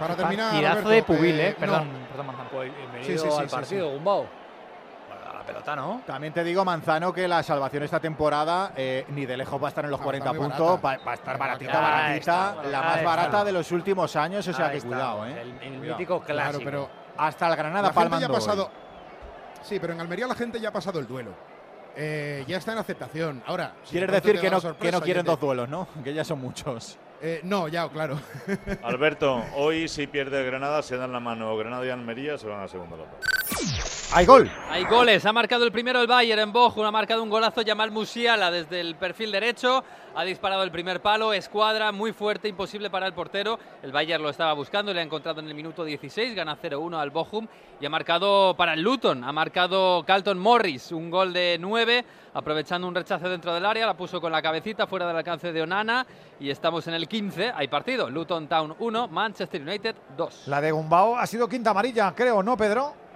Para 0.00 0.16
terminar, 0.16 0.50
Partidazo 0.50 0.72
Alberto, 0.78 0.88
de 0.90 1.02
Pubil, 1.04 1.40
eh, 1.40 1.48
eh. 1.50 1.56
Perdón, 1.58 1.88
no. 1.92 2.08
perdón, 2.08 2.26
Manzano. 2.26 2.50
Pues 2.50 2.76
bienvenido 2.76 3.06
Sí, 3.12 3.18
sí, 3.18 3.30
sí, 3.30 3.40
al 3.40 3.48
partido, 3.48 3.86
sí. 3.88 3.94
Gumbau. 3.94 4.26
A 5.30 5.34
la 5.34 5.42
pelota, 5.44 5.76
¿no? 5.76 6.02
También 6.06 6.32
te 6.32 6.42
digo, 6.44 6.64
Manzano, 6.64 7.12
que 7.12 7.28
la 7.28 7.42
salvación 7.42 7.82
esta 7.82 8.00
temporada 8.00 8.72
eh, 8.76 9.04
ni 9.08 9.26
de 9.26 9.36
lejos 9.36 9.62
va 9.62 9.66
a 9.66 9.68
estar 9.68 9.84
en 9.84 9.90
los 9.90 10.00
No, 10.00 10.04
40 10.04 10.28
está 10.30 10.38
muy 10.40 10.48
puntos, 10.48 10.78
va, 10.84 10.96
va 11.06 11.10
a 11.12 11.14
estar 11.14 11.38
baratita, 11.38 11.80
baratita, 11.80 12.14
está, 12.16 12.62
la 12.70 12.82
más 12.82 12.96
está. 12.98 13.08
barata 13.08 13.44
de 13.44 13.52
los 13.52 13.70
últimos 13.72 14.16
años, 14.16 14.46
o 14.48 14.52
sea 14.52 14.70
que 14.70 14.78
está, 14.78 14.88
cuidado, 14.88 15.26
¿eh? 15.26 15.40
El, 15.42 15.48
el 15.50 15.78
Cuidado. 15.78 15.98
mítico 15.98 16.20
Claro, 16.22 16.40
clásico. 16.50 16.64
pero 16.64 16.90
Hasta 17.16 17.48
el 17.48 17.56
Granada 17.56 17.88
la 17.88 18.00
gente 18.00 18.20
ya 18.20 18.26
ha 18.26 18.28
hoy. 18.28 18.34
pasado. 18.34 18.70
Sí, 19.62 19.78
pero 19.78 19.92
en 19.92 20.00
Almería 20.00 20.26
la 20.26 20.34
gente 20.34 20.58
ya 20.60 20.70
ha 20.70 20.72
pasado 20.72 20.98
el 20.98 21.06
duelo. 21.06 21.32
Eh, 21.96 22.44
ya 22.46 22.56
está 22.56 22.72
en 22.72 22.78
aceptación. 22.78 23.42
Ahora, 23.46 23.72
si 23.82 23.90
Quieres 23.90 24.10
decir 24.12 24.40
que 24.40 24.48
no, 24.50 24.60
que 24.60 24.90
quieren 25.02 25.24
te- 25.24 25.30
dos 25.30 25.40
duelos, 25.40 25.68
¿no? 25.68 25.86
Que 26.04 26.14
ya 26.14 26.24
son 26.24 26.40
muchos. 26.40 26.98
Eh, 27.22 27.40
no, 27.44 27.68
ya, 27.68 27.88
claro. 27.88 28.18
Alberto, 28.82 29.44
hoy 29.54 29.88
si 29.88 30.06
pierde 30.06 30.42
Granada 30.44 30.82
se 30.82 30.96
dan 30.96 31.12
la 31.12 31.20
mano 31.20 31.56
Granada 31.56 31.84
y 31.84 31.90
Almería, 31.90 32.38
se 32.38 32.46
van 32.46 32.60
a 32.60 32.62
la 32.62 32.68
segunda 32.68 32.96
ronda. 32.96 33.18
¡Hay 34.12 34.26
gol! 34.26 34.50
Hay 34.68 34.84
goles. 34.84 35.24
Ha 35.24 35.32
marcado 35.32 35.64
el 35.64 35.70
primero 35.70 36.00
el 36.00 36.08
Bayern 36.08 36.40
en 36.40 36.52
Bochum. 36.52 36.84
Ha 36.84 36.90
marcado 36.90 37.22
un 37.22 37.30
golazo 37.30 37.62
Yamal 37.62 37.92
Musiala 37.92 38.50
desde 38.50 38.80
el 38.80 38.96
perfil 38.96 39.30
derecho. 39.30 39.84
Ha 40.16 40.24
disparado 40.24 40.64
el 40.64 40.72
primer 40.72 41.00
palo. 41.00 41.32
Escuadra 41.32 41.92
muy 41.92 42.12
fuerte, 42.12 42.48
imposible 42.48 42.90
para 42.90 43.06
el 43.06 43.12
portero. 43.12 43.60
El 43.82 43.92
Bayern 43.92 44.22
lo 44.22 44.30
estaba 44.30 44.52
buscando 44.54 44.92
le 44.92 45.00
ha 45.00 45.04
encontrado 45.04 45.40
en 45.40 45.46
el 45.46 45.54
minuto 45.54 45.84
16. 45.84 46.34
Gana 46.34 46.56
0-1 46.56 46.98
al 46.98 47.10
Bochum. 47.10 47.46
Y 47.80 47.86
ha 47.86 47.90
marcado 47.90 48.56
para 48.56 48.74
el 48.74 48.80
Luton. 48.80 49.22
Ha 49.22 49.32
marcado 49.32 50.02
Carlton 50.04 50.38
Morris. 50.38 50.90
Un 50.90 51.08
gol 51.08 51.32
de 51.32 51.56
9. 51.60 52.04
Aprovechando 52.34 52.88
un 52.88 52.94
rechazo 52.96 53.28
dentro 53.28 53.54
del 53.54 53.64
área. 53.64 53.86
La 53.86 53.96
puso 53.96 54.20
con 54.20 54.32
la 54.32 54.42
cabecita 54.42 54.88
fuera 54.88 55.06
del 55.06 55.18
alcance 55.18 55.52
de 55.52 55.62
Onana. 55.62 56.04
Y 56.40 56.50
estamos 56.50 56.84
en 56.88 56.94
el 56.94 57.06
15. 57.06 57.52
Hay 57.54 57.68
partido. 57.68 58.10
Luton 58.10 58.48
Town 58.48 58.74
1. 58.76 59.08
Manchester 59.08 59.62
United 59.62 59.94
2. 60.16 60.48
La 60.48 60.60
de 60.60 60.72
Gumbao 60.72 61.16
ha 61.16 61.26
sido 61.28 61.48
quinta 61.48 61.70
amarilla, 61.70 62.12
creo, 62.16 62.42
¿no, 62.42 62.56
Pedro? 62.56 63.09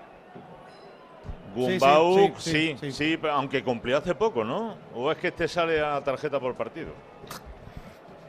Gumbau, 1.54 2.32
sí, 2.38 2.50
sí, 2.50 2.76
sí, 2.80 2.92
sí, 2.92 3.18
aunque 3.30 3.62
cumplió 3.62 3.98
hace 3.98 4.14
poco, 4.14 4.44
¿no? 4.44 4.76
¿O 4.94 5.10
es 5.10 5.18
que 5.18 5.28
este 5.28 5.48
sale 5.48 5.80
a 5.80 6.02
tarjeta 6.02 6.40
por 6.40 6.54
partido? 6.54 6.92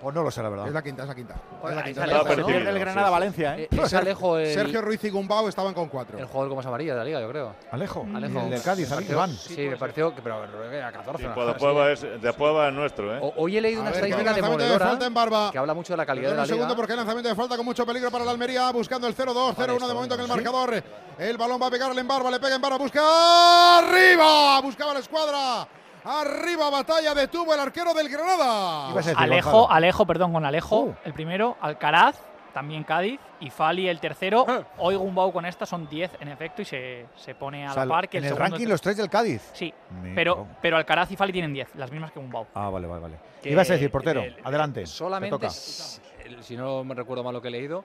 Pues 0.02 0.14
no 0.14 0.22
lo 0.24 0.30
sé, 0.30 0.44
la 0.44 0.50
verdad. 0.50 0.68
Es 0.68 0.74
la 0.74 0.84
quinta, 0.84 1.02
es 1.04 1.08
la 1.08 1.16
quinta. 1.16 1.36
Es 1.68 2.68
el 2.68 2.80
Granada-Valencia, 2.80 3.58
¿eh? 3.58 3.64
Eh, 3.72 3.80
es 3.84 3.94
Alejo 3.94 4.38
el, 4.38 4.54
Sergio 4.54 4.82
Ruiz 4.82 5.04
y 5.04 5.10
Gumbau 5.10 5.48
estaban 5.48 5.74
con 5.74 5.88
cuatro. 5.90 6.18
el 6.20 6.26
jugador 6.26 6.50
con 6.50 6.58
más 6.58 6.66
amarilla 6.66 6.94
de 6.94 7.00
la 7.00 7.06
liga, 7.06 7.22
yo 7.22 7.30
creo. 7.30 7.56
Alejo. 7.72 8.06
Alejo. 8.14 8.40
El 8.42 8.50
del 8.52 8.62
Cádiz, 8.62 8.90
Iván. 9.10 9.32
Sí, 9.32 9.68
me 9.68 9.78
pareció 9.78 10.14
que 10.14 10.22
pero 10.22 10.42
que 10.70 10.82
a 10.82 10.92
14. 10.92 11.24
Sí, 11.24 11.30
pues 11.34 11.48
después, 11.48 11.70
así. 11.72 11.78
va 11.80 11.92
es, 12.16 12.22
después 12.22 12.54
va 12.56 12.68
el 12.68 12.76
nuestro, 12.76 13.16
¿eh? 13.16 13.20
O- 13.22 13.34
Hoy 13.38 13.58
he 13.58 13.62
leído 13.62 13.82
una 13.82 13.92
estadística 13.92 14.24
lanzamiento 14.24 14.58
de 14.58 14.64
demoledora 14.64 14.86
falta 14.90 15.06
en 15.06 15.14
Barba. 15.14 15.52
que 15.52 15.58
habla 15.58 15.74
mucho 15.74 15.94
de 15.94 15.98
la 15.98 16.06
calidad 16.06 16.30
de 16.30 16.36
la 16.36 16.42
un 16.42 16.48
liga. 16.48 16.56
segundo 16.56 16.76
porque 16.76 16.94
hay 16.94 16.98
lanzamiento 16.98 17.30
de 17.30 17.36
falta 17.36 17.58
con 17.58 17.66
mucho 17.66 17.86
peligro 17.86 18.12
para 18.12 18.26
la 18.26 18.32
Almería, 18.32 18.72
buscando 18.72 19.08
el 19.08 19.16
0-2, 19.16 19.56
0-1 19.56 19.88
de 19.88 19.94
momento 19.94 20.16
en 20.16 20.22
el 20.22 20.28
¿Sí? 20.28 20.34
marcador. 20.34 20.84
El 21.18 21.38
balón 21.38 21.62
va 21.62 21.68
a 21.68 21.72
pegarle 21.72 22.02
en 22.02 22.08
Barba, 22.08 22.30
le 22.30 22.40
pega 22.40 22.56
en 22.56 22.62
Barba, 22.62 22.78
busca 22.78 23.80
arriba, 23.80 24.60
buscaba 24.62 24.94
la 24.94 25.00
escuadra. 25.00 25.68
Arriba, 26.06 26.70
batalla, 26.70 27.14
detuvo 27.16 27.54
el 27.54 27.60
arquero 27.60 27.94
del 27.94 28.10
Granada. 28.10 28.94
Decir, 28.94 29.14
Alejo, 29.18 29.52
Gonzalo. 29.52 29.72
Alejo, 29.72 30.06
perdón, 30.06 30.34
con 30.34 30.46
Alejo, 30.46 30.80
Uh. 30.82 30.96
el 31.04 31.14
primero, 31.14 31.58
Alcaraz, 31.62 32.16
también 32.54 32.84
Cádiz, 32.84 33.20
y 33.40 33.50
Fali 33.50 33.90
el 33.90 34.00
tercero. 34.00 34.46
Ah. 34.48 34.62
Hoy 34.78 34.96
Gumbau 34.96 35.32
con 35.34 35.46
esta 35.46 35.66
son 35.66 35.90
10 35.90 36.12
en 36.22 36.28
efecto 36.30 36.62
y 36.62 36.66
se, 36.66 37.08
se 37.16 37.36
pone 37.36 37.66
a 37.68 37.72
O 37.72 37.74
sea, 37.74 37.86
la 37.86 37.94
par 37.94 38.08
que 38.08 38.20
en 38.20 38.26
el, 38.26 38.38
ranking 38.38 38.68
los 38.68 38.82
tres 38.82 38.98
del 38.98 39.10
Cádiz. 39.10 39.50
Sí, 39.54 39.74
pero, 40.14 40.48
pero 40.62 40.78
Alcaraz 40.78 41.12
y 41.12 41.16
Fali 41.18 41.34
tienen 41.34 41.54
10, 41.54 41.76
las 41.76 41.92
mismas 41.92 42.12
que 42.12 42.20
Gumbau. 42.20 42.46
Ah, 42.54 42.70
vale, 42.70 42.88
vale, 42.88 43.02
vale. 43.02 43.16
Que 43.42 43.50
Ibas 43.52 43.70
a 43.70 43.74
decir, 43.74 43.90
portero, 43.92 44.22
el- 44.22 44.38
adelante. 44.44 44.82
te 44.82 44.88
Solamente, 44.88 45.32
toca. 45.36 45.50
si 45.50 46.56
no 46.56 46.84
me 46.84 46.96
recuerdo 46.96 47.24
mal 47.24 47.34
lo 47.34 47.42
que 47.42 47.48
he 47.50 47.52
leído, 47.52 47.84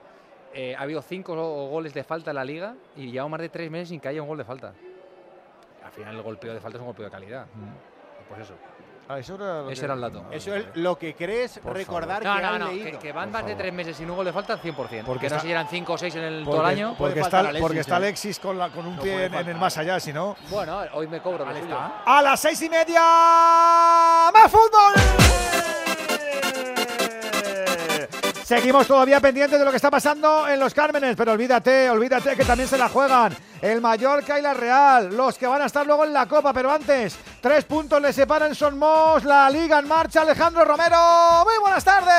eh, 0.53 0.75
ha 0.77 0.81
habido 0.81 1.01
cinco 1.01 1.35
go- 1.35 1.69
goles 1.69 1.93
de 1.93 2.03
falta 2.03 2.31
en 2.31 2.35
la 2.35 2.45
liga 2.45 2.75
y 2.95 3.11
llevamos 3.11 3.31
más 3.31 3.41
de 3.41 3.49
tres 3.49 3.69
meses 3.71 3.89
sin 3.89 3.99
que 3.99 4.07
haya 4.09 4.21
un 4.21 4.27
gol 4.27 4.37
de 4.37 4.45
falta. 4.45 4.73
Al 5.83 5.91
final 5.91 6.15
el 6.15 6.21
golpeo 6.21 6.53
de 6.53 6.59
falta 6.61 6.77
es 6.77 6.79
un 6.81 6.87
golpeo 6.87 7.05
de 7.05 7.11
calidad. 7.11 7.45
Pues 8.31 8.41
eso. 8.47 8.53
Ah, 9.09 9.19
eso 9.19 9.35
era 9.35 9.61
lo 9.63 9.69
Ese 9.69 9.81
que- 9.81 9.85
era 9.85 9.93
el 9.95 10.01
dato. 10.01 10.23
Eso 10.31 10.55
es 10.55 10.65
lo 10.75 10.97
que 10.97 11.13
crees 11.15 11.59
Por 11.59 11.73
recordar 11.73 12.19
que 12.19 12.25
no, 12.29 12.33
has 12.33 12.59
no, 12.59 12.67
leído. 12.69 12.91
que, 12.91 12.97
que 12.99 13.11
van 13.11 13.29
Por 13.29 13.41
más 13.41 13.45
de 13.45 13.55
tres 13.55 13.73
meses 13.73 13.97
sin 13.97 14.09
un 14.09 14.15
gol 14.15 14.25
de 14.25 14.31
falta, 14.31 14.57
100%. 14.57 14.73
Porque 14.73 15.03
Porque 15.05 15.29
no 15.29 15.35
sé 15.35 15.41
si 15.41 15.51
eran 15.51 15.67
cinco 15.67 15.93
o 15.93 15.97
seis 15.97 16.15
en 16.15 16.23
el, 16.23 16.43
todo 16.45 16.55
Porque, 16.55 16.71
el 16.71 16.77
año. 16.79 16.95
porque 16.97 17.19
está, 17.19 17.39
Alexis, 17.39 17.61
porque 17.61 17.79
está. 17.81 17.95
Alexis 17.97 18.39
con, 18.39 18.57
la, 18.57 18.69
con 18.69 18.87
un 18.87 18.95
No 18.95 19.01
pie 19.01 19.25
en, 19.25 19.33
en 19.33 19.49
el 19.49 19.55
más 19.57 19.77
allá, 19.77 19.99
si 19.99 20.13
no. 20.13 20.37
Bueno, 20.49 20.79
hoy 20.93 21.07
me 21.07 21.19
cobro 21.21 21.43
está. 21.51 22.03
A 22.05 22.21
las 22.21 22.39
seis 22.39 22.61
y 22.61 22.69
media, 22.69 23.01
más 24.33 24.49
fútbol. 24.49 24.93
Seguimos 28.51 28.85
todavía 28.85 29.21
pendientes 29.21 29.57
de 29.57 29.63
lo 29.63 29.71
que 29.71 29.77
está 29.77 29.89
pasando 29.89 30.45
en 30.45 30.59
los 30.59 30.73
Cármenes, 30.73 31.15
pero 31.15 31.31
olvídate, 31.31 31.89
olvídate 31.89 32.35
que 32.35 32.43
también 32.43 32.67
se 32.67 32.77
la 32.77 32.89
juegan 32.89 33.33
el 33.61 33.79
Mallorca 33.79 34.37
y 34.37 34.41
la 34.41 34.53
Real, 34.53 35.15
los 35.15 35.37
que 35.37 35.47
van 35.47 35.61
a 35.61 35.67
estar 35.67 35.87
luego 35.87 36.03
en 36.03 36.11
la 36.11 36.25
Copa, 36.25 36.51
pero 36.51 36.69
antes, 36.69 37.15
tres 37.39 37.63
puntos 37.63 38.01
le 38.01 38.11
separan 38.11 38.53
Somos, 38.53 39.23
la 39.23 39.49
Liga 39.49 39.79
en 39.79 39.87
marcha, 39.87 40.23
Alejandro 40.23 40.65
Romero, 40.65 41.45
muy 41.45 41.59
buenas 41.61 41.85
tardes. 41.85 42.11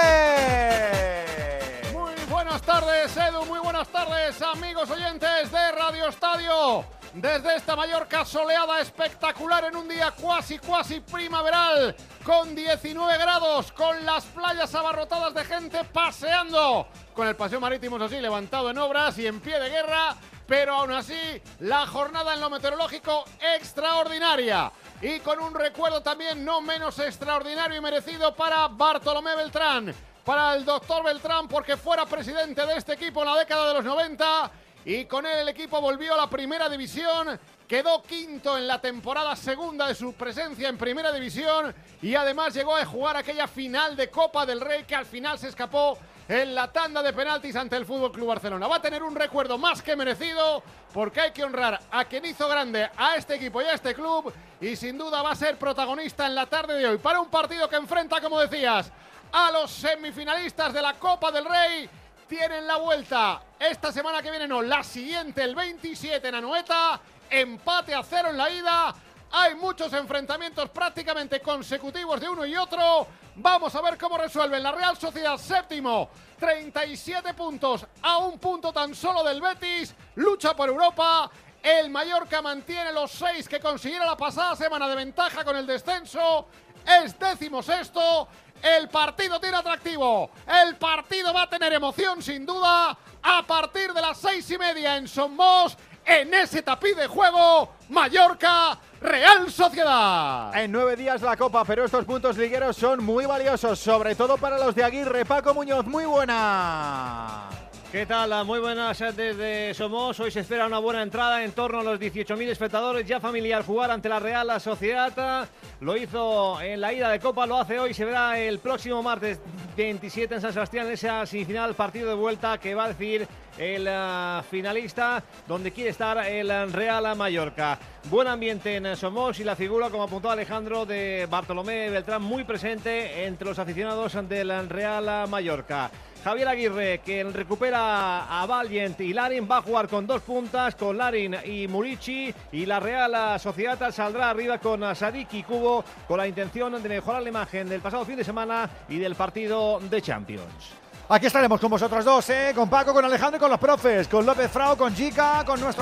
Muy 1.92 2.14
buenas 2.30 2.62
tardes, 2.62 3.14
Edu. 3.14 3.44
Muy 3.44 3.58
buenas 3.58 3.88
tardes, 3.88 4.40
amigos 4.40 4.90
oyentes 4.90 5.52
de 5.52 5.72
Radio 5.72 6.08
Estadio. 6.08 7.01
Desde 7.14 7.56
esta 7.56 7.76
Mallorca 7.76 8.24
soleada 8.24 8.80
espectacular 8.80 9.64
en 9.64 9.76
un 9.76 9.86
día 9.86 10.12
cuasi, 10.12 10.58
cuasi 10.58 11.00
primaveral, 11.00 11.94
con 12.24 12.54
19 12.54 13.18
grados, 13.18 13.70
con 13.72 14.06
las 14.06 14.24
playas 14.24 14.74
abarrotadas 14.74 15.34
de 15.34 15.44
gente 15.44 15.84
paseando, 15.84 16.88
con 17.14 17.28
el 17.28 17.36
paseo 17.36 17.60
marítimo, 17.60 17.96
eso 17.96 18.08
sí, 18.08 18.18
levantado 18.18 18.70
en 18.70 18.78
obras 18.78 19.18
y 19.18 19.26
en 19.26 19.40
pie 19.40 19.60
de 19.60 19.68
guerra, 19.68 20.16
pero 20.46 20.76
aún 20.76 20.92
así, 20.92 21.42
la 21.60 21.86
jornada 21.86 22.32
en 22.32 22.40
lo 22.40 22.48
meteorológico 22.48 23.26
extraordinaria. 23.56 24.72
Y 25.02 25.20
con 25.20 25.38
un 25.38 25.54
recuerdo 25.54 26.00
también 26.00 26.42
no 26.42 26.62
menos 26.62 26.98
extraordinario 26.98 27.76
y 27.76 27.82
merecido 27.82 28.34
para 28.34 28.68
Bartolomé 28.68 29.36
Beltrán 29.36 29.94
para 30.24 30.54
el 30.54 30.64
doctor 30.64 31.02
Beltrán 31.02 31.48
porque 31.48 31.76
fuera 31.76 32.06
presidente 32.06 32.64
de 32.64 32.76
este 32.76 32.92
equipo 32.92 33.22
en 33.22 33.28
la 33.28 33.38
década 33.38 33.68
de 33.68 33.74
los 33.74 33.84
90 33.84 34.50
y 34.84 35.04
con 35.04 35.26
él 35.26 35.38
el 35.40 35.48
equipo 35.48 35.80
volvió 35.80 36.14
a 36.14 36.16
la 36.16 36.30
primera 36.30 36.68
división, 36.68 37.38
quedó 37.68 38.02
quinto 38.02 38.58
en 38.58 38.66
la 38.66 38.80
temporada 38.80 39.34
segunda 39.36 39.86
de 39.86 39.94
su 39.94 40.12
presencia 40.14 40.68
en 40.68 40.76
primera 40.76 41.12
división 41.12 41.74
y 42.00 42.14
además 42.14 42.54
llegó 42.54 42.76
a 42.76 42.84
jugar 42.84 43.16
aquella 43.16 43.46
final 43.46 43.96
de 43.96 44.10
Copa 44.10 44.44
del 44.44 44.60
Rey 44.60 44.84
que 44.84 44.94
al 44.94 45.06
final 45.06 45.38
se 45.38 45.48
escapó 45.48 45.98
en 46.28 46.54
la 46.54 46.72
tanda 46.72 47.02
de 47.02 47.12
penaltis 47.12 47.56
ante 47.56 47.76
el 47.76 47.86
Fútbol 47.86 48.12
Club 48.12 48.28
Barcelona. 48.28 48.66
Va 48.66 48.76
a 48.76 48.82
tener 48.82 49.02
un 49.02 49.14
recuerdo 49.14 49.58
más 49.58 49.82
que 49.82 49.96
merecido 49.96 50.62
porque 50.92 51.20
hay 51.20 51.30
que 51.30 51.44
honrar 51.44 51.80
a 51.90 52.04
quien 52.04 52.24
hizo 52.24 52.48
grande 52.48 52.90
a 52.96 53.16
este 53.16 53.36
equipo 53.36 53.62
y 53.62 53.64
a 53.64 53.74
este 53.74 53.94
club 53.94 54.32
y 54.60 54.76
sin 54.76 54.98
duda 54.98 55.22
va 55.22 55.32
a 55.32 55.36
ser 55.36 55.58
protagonista 55.58 56.26
en 56.26 56.34
la 56.34 56.46
tarde 56.46 56.74
de 56.74 56.86
hoy 56.86 56.98
para 56.98 57.20
un 57.20 57.28
partido 57.28 57.68
que 57.68 57.76
enfrenta, 57.76 58.20
como 58.20 58.40
decías, 58.40 58.90
a 59.32 59.50
los 59.50 59.70
semifinalistas 59.70 60.72
de 60.72 60.82
la 60.82 60.94
Copa 60.94 61.30
del 61.30 61.44
Rey. 61.44 61.88
Tienen 62.32 62.66
la 62.66 62.78
vuelta 62.78 63.42
esta 63.60 63.92
semana 63.92 64.22
que 64.22 64.30
viene, 64.30 64.48
no, 64.48 64.62
la 64.62 64.82
siguiente, 64.82 65.44
el 65.44 65.54
27 65.54 66.28
en 66.28 66.36
Anoeta. 66.36 66.98
Empate 67.28 67.94
a 67.94 68.02
cero 68.02 68.30
en 68.30 68.38
la 68.38 68.48
ida. 68.48 68.94
Hay 69.32 69.54
muchos 69.54 69.92
enfrentamientos 69.92 70.70
prácticamente 70.70 71.40
consecutivos 71.40 72.18
de 72.18 72.30
uno 72.30 72.46
y 72.46 72.56
otro. 72.56 73.06
Vamos 73.36 73.74
a 73.74 73.82
ver 73.82 73.98
cómo 73.98 74.16
resuelven 74.16 74.62
la 74.62 74.72
Real 74.72 74.96
Sociedad 74.96 75.36
séptimo. 75.36 76.08
37 76.38 77.34
puntos 77.34 77.84
a 78.00 78.16
un 78.16 78.38
punto 78.38 78.72
tan 78.72 78.94
solo 78.94 79.22
del 79.22 79.38
Betis. 79.38 79.94
Lucha 80.14 80.56
por 80.56 80.70
Europa. 80.70 81.30
El 81.62 81.90
Mallorca 81.90 82.40
mantiene 82.40 82.94
los 82.94 83.10
seis 83.10 83.46
que 83.46 83.60
consiguieron 83.60 84.06
la 84.06 84.16
pasada 84.16 84.56
semana 84.56 84.88
de 84.88 84.96
ventaja 84.96 85.44
con 85.44 85.54
el 85.54 85.66
descenso. 85.66 86.46
Es 86.86 87.18
décimo 87.18 87.62
sexto. 87.62 88.26
El 88.62 88.88
partido 88.88 89.40
tiene 89.40 89.56
atractivo. 89.56 90.30
El 90.46 90.76
partido 90.76 91.32
va 91.32 91.42
a 91.42 91.50
tener 91.50 91.72
emoción 91.72 92.22
sin 92.22 92.46
duda. 92.46 92.96
A 93.22 93.46
partir 93.46 93.92
de 93.92 94.00
las 94.00 94.18
seis 94.18 94.48
y 94.50 94.58
media 94.58 94.96
en 94.96 95.08
Somos. 95.08 95.76
En 96.04 96.32
ese 96.32 96.62
tapiz 96.62 96.96
de 96.96 97.06
juego. 97.06 97.74
Mallorca. 97.88 98.78
Real 99.00 99.50
Sociedad. 99.50 100.54
En 100.56 100.70
nueve 100.70 100.94
días 100.94 101.20
la 101.22 101.36
Copa, 101.36 101.64
pero 101.64 101.84
estos 101.84 102.04
puntos 102.04 102.36
ligueros 102.36 102.76
son 102.76 103.02
muy 103.02 103.26
valiosos, 103.26 103.80
sobre 103.80 104.14
todo 104.14 104.38
para 104.38 104.58
los 104.58 104.76
de 104.76 104.84
Aguirre. 104.84 105.24
Paco 105.24 105.52
Muñoz, 105.52 105.84
muy 105.86 106.04
buena. 106.04 107.48
¿Qué 107.92 108.06
tal? 108.06 108.46
Muy 108.46 108.58
buenas 108.58 108.98
desde 108.98 109.74
Somos. 109.74 110.18
Hoy 110.18 110.30
se 110.30 110.40
espera 110.40 110.66
una 110.66 110.78
buena 110.78 111.02
entrada 111.02 111.44
en 111.44 111.52
torno 111.52 111.80
a 111.80 111.82
los 111.82 112.00
18.000 112.00 112.48
espectadores. 112.48 113.06
Ya 113.06 113.20
familiar 113.20 113.66
jugar 113.66 113.90
ante 113.90 114.08
la 114.08 114.18
Real 114.18 114.58
Sociedad. 114.62 115.46
Lo 115.78 115.94
hizo 115.98 116.58
en 116.62 116.80
la 116.80 116.90
ida 116.94 117.10
de 117.10 117.20
Copa, 117.20 117.44
lo 117.44 117.58
hace 117.58 117.78
hoy. 117.78 117.92
Se 117.92 118.06
verá 118.06 118.38
el 118.38 118.60
próximo 118.60 119.02
martes 119.02 119.40
27 119.76 120.36
en 120.36 120.40
San 120.40 120.54
Sebastián, 120.54 120.90
esa 120.90 121.26
semifinal, 121.26 121.74
partido 121.74 122.08
de 122.08 122.14
vuelta 122.14 122.56
que 122.56 122.74
va 122.74 122.84
a 122.84 122.88
decir 122.88 123.28
el 123.58 123.86
uh, 123.86 124.42
finalista, 124.50 125.22
donde 125.46 125.70
quiere 125.70 125.90
estar 125.90 126.16
el 126.26 126.72
Real 126.72 127.14
Mallorca. 127.14 127.78
Buen 128.04 128.26
ambiente 128.26 128.74
en 128.74 128.96
Somos 128.96 129.38
y 129.38 129.44
la 129.44 129.54
figura, 129.54 129.90
como 129.90 130.04
apuntó 130.04 130.30
Alejandro, 130.30 130.86
de 130.86 131.28
Bartolomé 131.28 131.90
Beltrán, 131.90 132.22
muy 132.22 132.44
presente 132.44 133.26
entre 133.26 133.48
los 133.48 133.58
aficionados 133.58 134.16
del 134.26 134.70
Real 134.70 135.28
Mallorca. 135.28 135.90
Javier 136.22 136.48
Aguirre, 136.48 137.00
que 137.04 137.24
recupera 137.24 138.40
a 138.40 138.46
Valiant 138.46 139.00
y 139.00 139.12
Larin, 139.12 139.48
va 139.50 139.58
a 139.58 139.62
jugar 139.62 139.88
con 139.88 140.06
dos 140.06 140.22
puntas, 140.22 140.76
con 140.76 140.96
Larin 140.96 141.36
y 141.44 141.66
Murici, 141.66 142.32
y 142.52 142.64
la 142.64 142.78
Real 142.78 143.40
Sociedad 143.40 143.90
saldrá 143.90 144.30
arriba 144.30 144.58
con 144.58 144.94
Sadik 144.94 145.34
y 145.34 145.42
Cubo, 145.42 145.84
con 146.06 146.18
la 146.18 146.28
intención 146.28 146.80
de 146.80 146.88
mejorar 146.88 147.22
la 147.22 147.28
imagen 147.28 147.68
del 147.68 147.80
pasado 147.80 148.04
fin 148.04 148.16
de 148.16 148.24
semana 148.24 148.70
y 148.88 148.98
del 148.98 149.16
partido 149.16 149.80
de 149.80 150.00
Champions. 150.00 150.82
Aquí 151.08 151.26
estaremos 151.26 151.60
con 151.60 151.70
vosotros 151.70 152.04
dos, 152.04 152.30
¿eh? 152.30 152.52
con 152.54 152.70
Paco, 152.70 152.94
con 152.94 153.04
Alejandro 153.04 153.36
y 153.36 153.40
con 153.40 153.50
los 153.50 153.58
profes, 153.58 154.06
con 154.06 154.24
López 154.24 154.50
Frao, 154.50 154.76
con 154.76 154.94
Chica, 154.94 155.42
con 155.44 155.60
nuestro 155.60 155.80